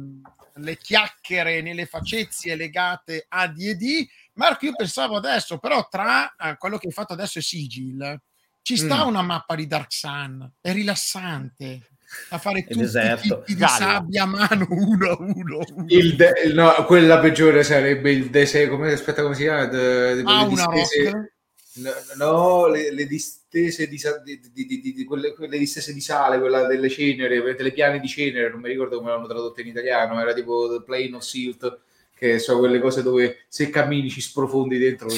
le 0.54 0.76
chiacchiere, 0.76 1.62
nelle 1.62 1.86
facezie 1.86 2.56
legate 2.56 3.24
a 3.28 3.46
D&D. 3.46 4.04
Marco, 4.32 4.66
io 4.66 4.72
pensavo 4.74 5.16
adesso, 5.16 5.58
però 5.58 5.86
tra 5.88 6.34
eh, 6.34 6.56
quello 6.56 6.78
che 6.78 6.88
hai 6.88 6.92
fatto 6.92 7.12
adesso 7.12 7.38
e 7.38 7.42
Sigil, 7.42 8.20
ci 8.62 8.76
sta 8.76 9.04
Mm. 9.04 9.08
una 9.08 9.22
mappa 9.22 9.54
di 9.54 9.68
Dark 9.68 9.92
Sun, 9.92 10.54
è 10.60 10.72
rilassante. 10.72 11.90
A 12.30 12.38
fare 12.38 12.62
tutti 12.62 12.78
i 12.78 12.80
deserto. 12.80 13.38
tipi 13.40 13.54
di 13.54 13.58
Gallo. 13.60 13.76
sabbia 13.76 14.22
a 14.22 14.26
mano 14.26 14.66
uno 14.70 15.10
a 15.10 15.16
uno. 15.18 15.58
uno. 15.74 15.84
Il 15.88 16.16
de- 16.16 16.52
no, 16.54 16.72
quella 16.86 17.18
peggiore 17.18 17.62
sarebbe 17.62 18.10
il 18.12 18.30
dese 18.30 18.68
come 18.68 18.92
aspetta 18.92 19.22
come 19.22 19.34
si 19.34 19.42
chiama 19.42 19.66
De- 19.66 20.14
de- 20.14 20.22
Ah, 20.24 20.46
distese- 20.46 21.32
no, 21.74 21.92
no, 22.16 22.66
le, 22.68 22.92
le 22.92 23.06
distese 23.06 23.86
di, 23.88 23.98
sa- 23.98 24.18
di- 24.18 24.40
di- 24.52 24.66
di- 24.66 24.80
di- 24.80 24.92
di- 24.94 25.04
quelle, 25.04 25.32
quelle 25.34 25.58
distese 25.58 25.92
di 25.94 26.00
sale 26.00 26.38
quella 26.40 26.66
delle 26.66 26.88
cenere 26.88 27.40
delle 27.54 27.72
piane 27.72 28.00
di 28.00 28.08
cenere 28.08 28.50
non 28.50 28.60
mi 28.60 28.68
ricordo 28.68 28.98
come 28.98 29.10
l'hanno 29.10 29.26
tradotto 29.26 29.60
in 29.60 29.68
italiano 29.68 30.20
era 30.20 30.32
tipo 30.34 30.68
The 30.76 30.82
Plane 30.84 31.14
of 31.16 31.22
Silt 31.22 31.78
che 32.14 32.38
sono 32.40 32.58
quelle 32.58 32.80
cose 32.80 33.02
dove 33.02 33.44
se 33.48 33.70
cammini 33.70 34.10
ci 34.10 34.20
sprofondi 34.20 34.76
dentro 34.76 35.08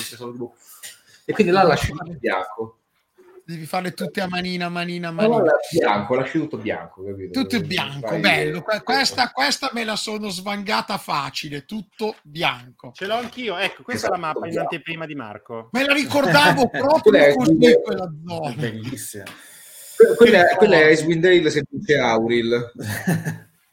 e 1.25 1.33
quindi 1.33 1.53
là 1.53 1.63
lasci 1.63 1.93
il 1.93 2.19
bianco 2.19 2.80
Devi 3.51 3.67
farle 3.67 3.95
tutte 3.95 4.21
a 4.21 4.29
manina, 4.29 4.67
a 4.67 4.69
manina, 4.69 5.09
a 5.09 5.11
Ma 5.11 5.23
manina. 5.23 5.41
guarda, 5.43 5.59
bianco, 5.73 6.15
lasci 6.15 6.39
tutto 6.39 6.57
bianco, 6.57 7.03
capito? 7.05 7.41
Tutto 7.41 7.61
bianco, 7.61 8.07
Fai- 8.07 8.21
bello. 8.21 8.63
Que- 8.63 8.83
Questa, 8.83 9.31
questa 9.31 9.71
me 9.73 9.83
la 9.85 9.97
sono 9.97 10.29
svangata 10.29 10.99
facile, 10.99 11.65
tutto 11.65 12.15
bianco. 12.23 12.93
Ce 12.95 13.07
l'ho 13.07 13.17
anch'io. 13.17 13.57
Ecco, 13.57 13.83
questa 13.83 14.07
è 14.07 14.11
la 14.11 14.19
mappa 14.19 14.47
in 14.47 14.57
anteprima 14.59 15.05
di 15.05 15.15
Marco. 15.17 15.69
Me 15.73 15.85
la 15.85 15.93
ricordavo 15.93 16.69
proprio 16.71 17.01
Quella 17.03 17.27
è- 17.27 17.35
così 17.35 17.57
quella 17.83 18.13
zona. 18.27 18.53
Bellissima. 18.55 19.25
Que- 19.97 20.15
Quella, 20.17 20.45
quella 20.57 20.77
è 20.77 20.91
Icewind 20.93 21.23
Dale 21.23 21.51
se 21.51 21.63
dice 21.69 21.99
Auril. 21.99 22.73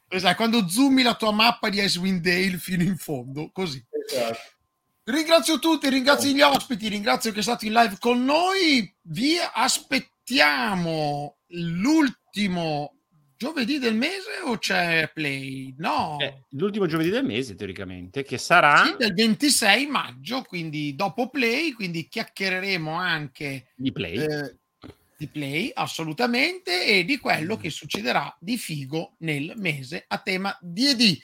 Esatto, 0.10 0.36
quando 0.36 0.68
zoomi 0.68 1.04
la 1.04 1.14
tua 1.16 1.32
mappa 1.32 1.70
di 1.70 1.82
Icewind 1.84 2.22
Dale 2.22 2.58
fino 2.58 2.82
in 2.84 2.98
fondo, 2.98 3.50
così. 3.54 3.86
Esatto. 4.10 4.40
Ringrazio 5.10 5.58
tutti, 5.58 5.88
ringrazio 5.88 6.32
gli 6.32 6.42
ospiti, 6.42 6.90
ringrazio 6.90 7.32
che 7.32 7.40
è 7.40 7.42
stato 7.42 7.66
in 7.66 7.72
live 7.72 7.96
con 7.98 8.26
noi. 8.26 8.94
Vi 9.04 9.36
aspettiamo 9.54 11.38
l'ultimo 11.52 12.98
giovedì 13.38 13.80
del 13.80 13.96
mese 13.96 14.42
o 14.44 14.58
c'è 14.58 15.10
play? 15.14 15.74
No, 15.78 16.18
Eh, 16.20 16.44
l'ultimo 16.50 16.88
giovedì 16.88 17.10
del 17.10 17.24
mese, 17.24 17.56
teoricamente, 17.56 18.24
che 18.24 18.38
sarà 18.38 18.84
sì, 18.84 18.96
del 18.98 19.14
26 19.14 19.88
maggio, 19.88 20.42
quindi 20.42 20.94
dopo 20.94 21.30
play, 21.30 21.72
quindi 21.72 22.10
chiacchiereremo 22.10 22.92
anche 22.92 23.72
di 23.78 23.94
play. 23.94 24.18
eh, 24.18 24.58
di 25.16 25.28
play 25.28 25.72
assolutamente 25.74 26.86
e 26.86 27.06
di 27.06 27.18
quello 27.18 27.56
che 27.56 27.70
succederà 27.70 28.36
di 28.42 28.58
figo 28.58 29.16
nel 29.20 29.54
mese 29.56 30.04
a 30.06 30.18
tema 30.18 30.54
D&D. 30.60 31.18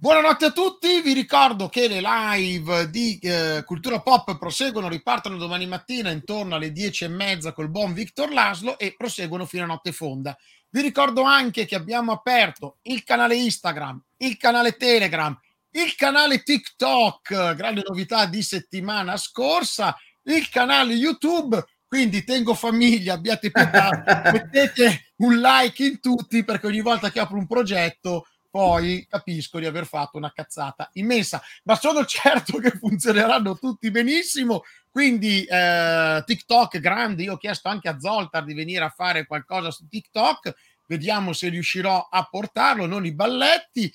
Buonanotte 0.00 0.44
a 0.44 0.50
tutti, 0.52 1.00
vi 1.00 1.12
ricordo 1.12 1.68
che 1.68 1.88
le 1.88 2.00
live 2.00 2.88
di 2.88 3.18
eh, 3.20 3.64
Cultura 3.66 4.00
Pop 4.00 4.38
proseguono, 4.38 4.88
ripartono 4.88 5.36
domani 5.36 5.66
mattina 5.66 6.10
intorno 6.10 6.54
alle 6.54 6.70
10 6.70 7.02
e 7.02 7.08
mezza 7.08 7.52
col 7.52 7.68
buon 7.68 7.94
Victor 7.94 8.32
Laslo 8.32 8.78
e 8.78 8.94
proseguono 8.96 9.44
fino 9.44 9.64
a 9.64 9.66
notte 9.66 9.90
fonda. 9.90 10.38
Vi 10.68 10.82
ricordo 10.82 11.22
anche 11.22 11.64
che 11.64 11.74
abbiamo 11.74 12.12
aperto 12.12 12.78
il 12.82 13.02
canale 13.02 13.34
Instagram, 13.34 14.00
il 14.18 14.36
canale 14.36 14.76
Telegram, 14.76 15.36
il 15.70 15.92
canale 15.96 16.44
TikTok, 16.44 17.56
grande 17.56 17.82
novità 17.84 18.26
di 18.26 18.42
settimana 18.42 19.16
scorsa, 19.16 19.96
il 20.26 20.48
canale 20.48 20.94
YouTube, 20.94 21.60
quindi 21.88 22.22
tengo 22.22 22.54
famiglia, 22.54 23.14
abbiate 23.14 23.50
pietà, 23.50 24.04
mettete 24.32 25.14
un 25.16 25.40
like 25.40 25.84
in 25.84 25.98
tutti 25.98 26.44
perché 26.44 26.68
ogni 26.68 26.82
volta 26.82 27.10
che 27.10 27.18
apro 27.18 27.36
un 27.36 27.48
progetto 27.48 28.26
poi 28.50 29.06
capisco 29.08 29.58
di 29.58 29.66
aver 29.66 29.86
fatto 29.86 30.16
una 30.16 30.32
cazzata 30.32 30.88
immensa, 30.94 31.42
ma 31.64 31.76
sono 31.76 32.04
certo 32.06 32.58
che 32.58 32.70
funzioneranno 32.70 33.58
tutti 33.58 33.90
benissimo. 33.90 34.62
Quindi 34.90 35.44
eh, 35.44 36.22
TikTok 36.24 36.78
grande, 36.78 37.22
io 37.22 37.34
ho 37.34 37.36
chiesto 37.36 37.68
anche 37.68 37.88
a 37.88 37.98
Zoltar 37.98 38.44
di 38.44 38.54
venire 38.54 38.84
a 38.84 38.90
fare 38.94 39.26
qualcosa 39.26 39.70
su 39.70 39.86
TikTok, 39.86 40.54
vediamo 40.86 41.32
se 41.32 41.48
riuscirò 41.48 42.08
a 42.10 42.26
portarlo, 42.28 42.86
non 42.86 43.04
i 43.04 43.12
balletti. 43.12 43.92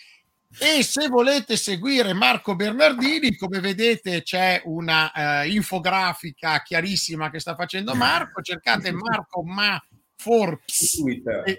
E 0.60 0.84
se 0.84 1.08
volete 1.08 1.58
seguire 1.58 2.14
Marco 2.14 2.56
Bernardini, 2.56 3.36
come 3.36 3.60
vedete 3.60 4.22
c'è 4.22 4.62
una 4.66 5.42
eh, 5.42 5.50
infografica 5.50 6.62
chiarissima 6.62 7.32
che 7.32 7.40
sta 7.40 7.56
facendo 7.56 7.96
Marco, 7.96 8.44
cercate 8.44 8.92
Marco 8.94 9.44
Ma 9.44 9.84
Forbes. 10.16 11.02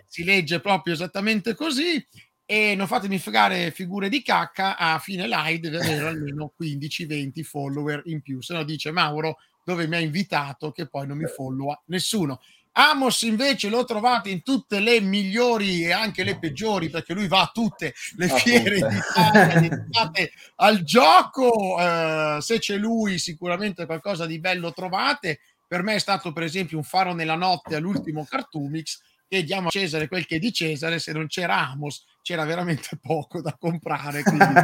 Si 0.07 0.25
legge 0.25 0.61
proprio 0.61 0.95
esattamente 0.95 1.57
così 1.57 2.07
e 2.47 2.75
non 2.75 2.87
fatemi 2.87 3.19
fregare 3.19 3.71
figure 3.71 4.09
di 4.09 4.23
cacca 4.23 4.77
a 4.77 4.99
fine 4.99 5.27
live 5.27 5.71
deve 5.71 5.79
avere 5.79 6.09
almeno 6.09 6.53
15-20 6.61 7.43
follower 7.43 8.03
in 8.07 8.21
più. 8.21 8.43
Se 8.43 8.53
no 8.53 8.65
dice 8.65 8.91
Mauro 8.91 9.39
dove 9.65 9.87
mi 9.87 9.97
ha 9.97 10.01
invitato? 10.01 10.71
Che 10.71 10.87
poi 10.87 11.07
non 11.07 11.17
mi 11.17 11.27
followa 11.27 11.83
nessuno. 11.87 12.41
Amos 12.77 13.23
invece 13.23 13.69
lo 13.69 13.85
trovate 13.85 14.31
in 14.31 14.43
tutte 14.43 14.81
le 14.81 15.01
migliori 15.01 15.85
e 15.85 15.93
anche 15.93 16.25
le 16.25 16.39
peggiori 16.39 16.91
perché 16.91 17.15
lui 17.15 17.29
va 17.29 17.43
a 17.43 17.51
tutte 17.53 17.95
le 18.17 18.27
A 18.27 18.37
fiere 18.37 18.79
tutte. 18.81 18.89
d'Italia. 18.89 19.47
Dedicate 19.61 20.33
al 20.57 20.83
gioco 20.83 21.79
eh, 21.79 22.39
se 22.41 22.59
c'è 22.59 22.77
lui 22.77 23.19
sicuramente 23.19 23.87
qualcosa 23.87 24.27
di 24.27 24.41
bello 24.41 24.73
trovate. 24.73 25.41
Per 25.67 25.83
me 25.83 25.95
è 25.95 25.99
stato 25.99 26.33
per 26.33 26.43
esempio 26.43 26.77
un 26.77 26.85
faro 26.85 27.15
nella 27.15 27.37
notte 27.37 27.77
all'ultimo 27.77 28.25
Cartoomix 28.25 29.01
che 29.27 29.45
diamo 29.45 29.69
a 29.69 29.71
Cesare 29.71 30.09
quel 30.09 30.27
che 30.27 30.37
è 30.37 30.39
di 30.39 30.53
Cesare 30.53 30.99
se 30.99 31.13
non 31.13 31.27
c'era 31.29 31.69
Amos 31.69 32.05
c'era 32.25 32.45
veramente 32.45 32.97
poco 33.01 33.43
da 33.43 33.55
comprare 33.59 34.23
quindi 34.25 34.55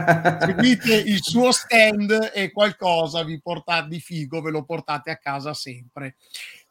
seguite 0.41 0.95
il 0.97 1.23
suo 1.23 1.53
stand 1.53 2.31
e 2.35 2.51
qualcosa 2.51 3.23
vi 3.23 3.39
portate 3.41 3.89
di 3.89 4.01
figo 4.01 4.41
ve 4.41 4.51
lo 4.51 4.65
portate 4.65 5.11
a 5.11 5.19
casa 5.19 5.53
sempre 5.55 6.17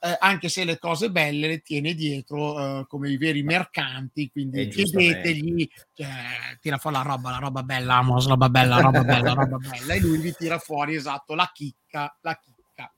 Eh, 0.02 0.16
anche 0.18 0.48
se 0.48 0.64
le 0.64 0.80
cose 0.80 1.12
belle 1.12 1.48
le 1.48 1.60
tiene 1.60 1.94
dietro 1.94 2.80
eh, 2.80 2.86
come 2.88 3.10
i 3.10 3.18
veri 3.18 3.44
mercanti 3.44 4.30
quindi 4.32 4.62
Eh, 4.62 4.68
giustamente. 4.70 5.22
chiedetegli 5.22 5.70
cioè, 5.94 6.58
tira 6.60 6.78
fuori 6.78 6.96
la 6.96 7.04
roba 7.04 7.32
la 7.32 7.38
roba 7.38 7.64
bella 7.64 7.96
Amos 7.96 8.28
roba 8.28 8.50
bella 8.50 8.80
roba 8.80 9.04
bella 9.04 9.34
roba 9.34 9.58
bella 9.58 9.94
e 9.94 10.00
lui 10.00 10.18
vi 10.20 10.34
tira 10.34 10.58
fuori 10.58 10.96
esatto 10.96 11.36
la 11.36 11.50
chicca 11.54 12.18
la 12.22 12.40
chicca 12.40 12.92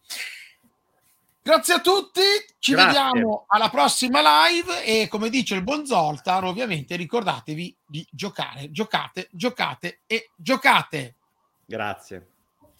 Grazie 1.51 1.73
a 1.73 1.81
tutti, 1.81 2.21
ci 2.59 2.71
Grazie. 2.71 3.09
vediamo 3.11 3.43
alla 3.49 3.67
prossima 3.67 4.21
live 4.21 4.85
e 4.85 5.09
come 5.09 5.29
dice 5.29 5.53
il 5.53 5.63
buon 5.63 5.85
Zoltar, 5.85 6.45
ovviamente 6.45 6.95
ricordatevi 6.95 7.75
di 7.85 8.07
giocare, 8.09 8.71
giocate, 8.71 9.27
giocate 9.31 9.99
e 10.07 10.29
giocate. 10.37 11.15
Grazie. 11.65 12.27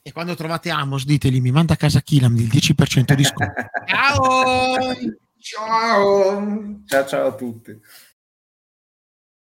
E 0.02 0.14
quando 0.14 0.36
trovate 0.36 0.70
Amos 0.70 1.04
ditegli 1.04 1.42
mi 1.42 1.52
manda 1.52 1.74
a 1.74 1.76
casa 1.76 2.00
Kilam 2.00 2.34
il 2.38 2.48
10% 2.48 3.12
di 3.12 3.24
sconto. 3.26 3.54
Ciao! 3.86 4.96
Ciao! 5.38 6.82
Ciao 6.86 7.06
ciao 7.06 7.28
a 7.28 7.34
tutti. 7.34 7.78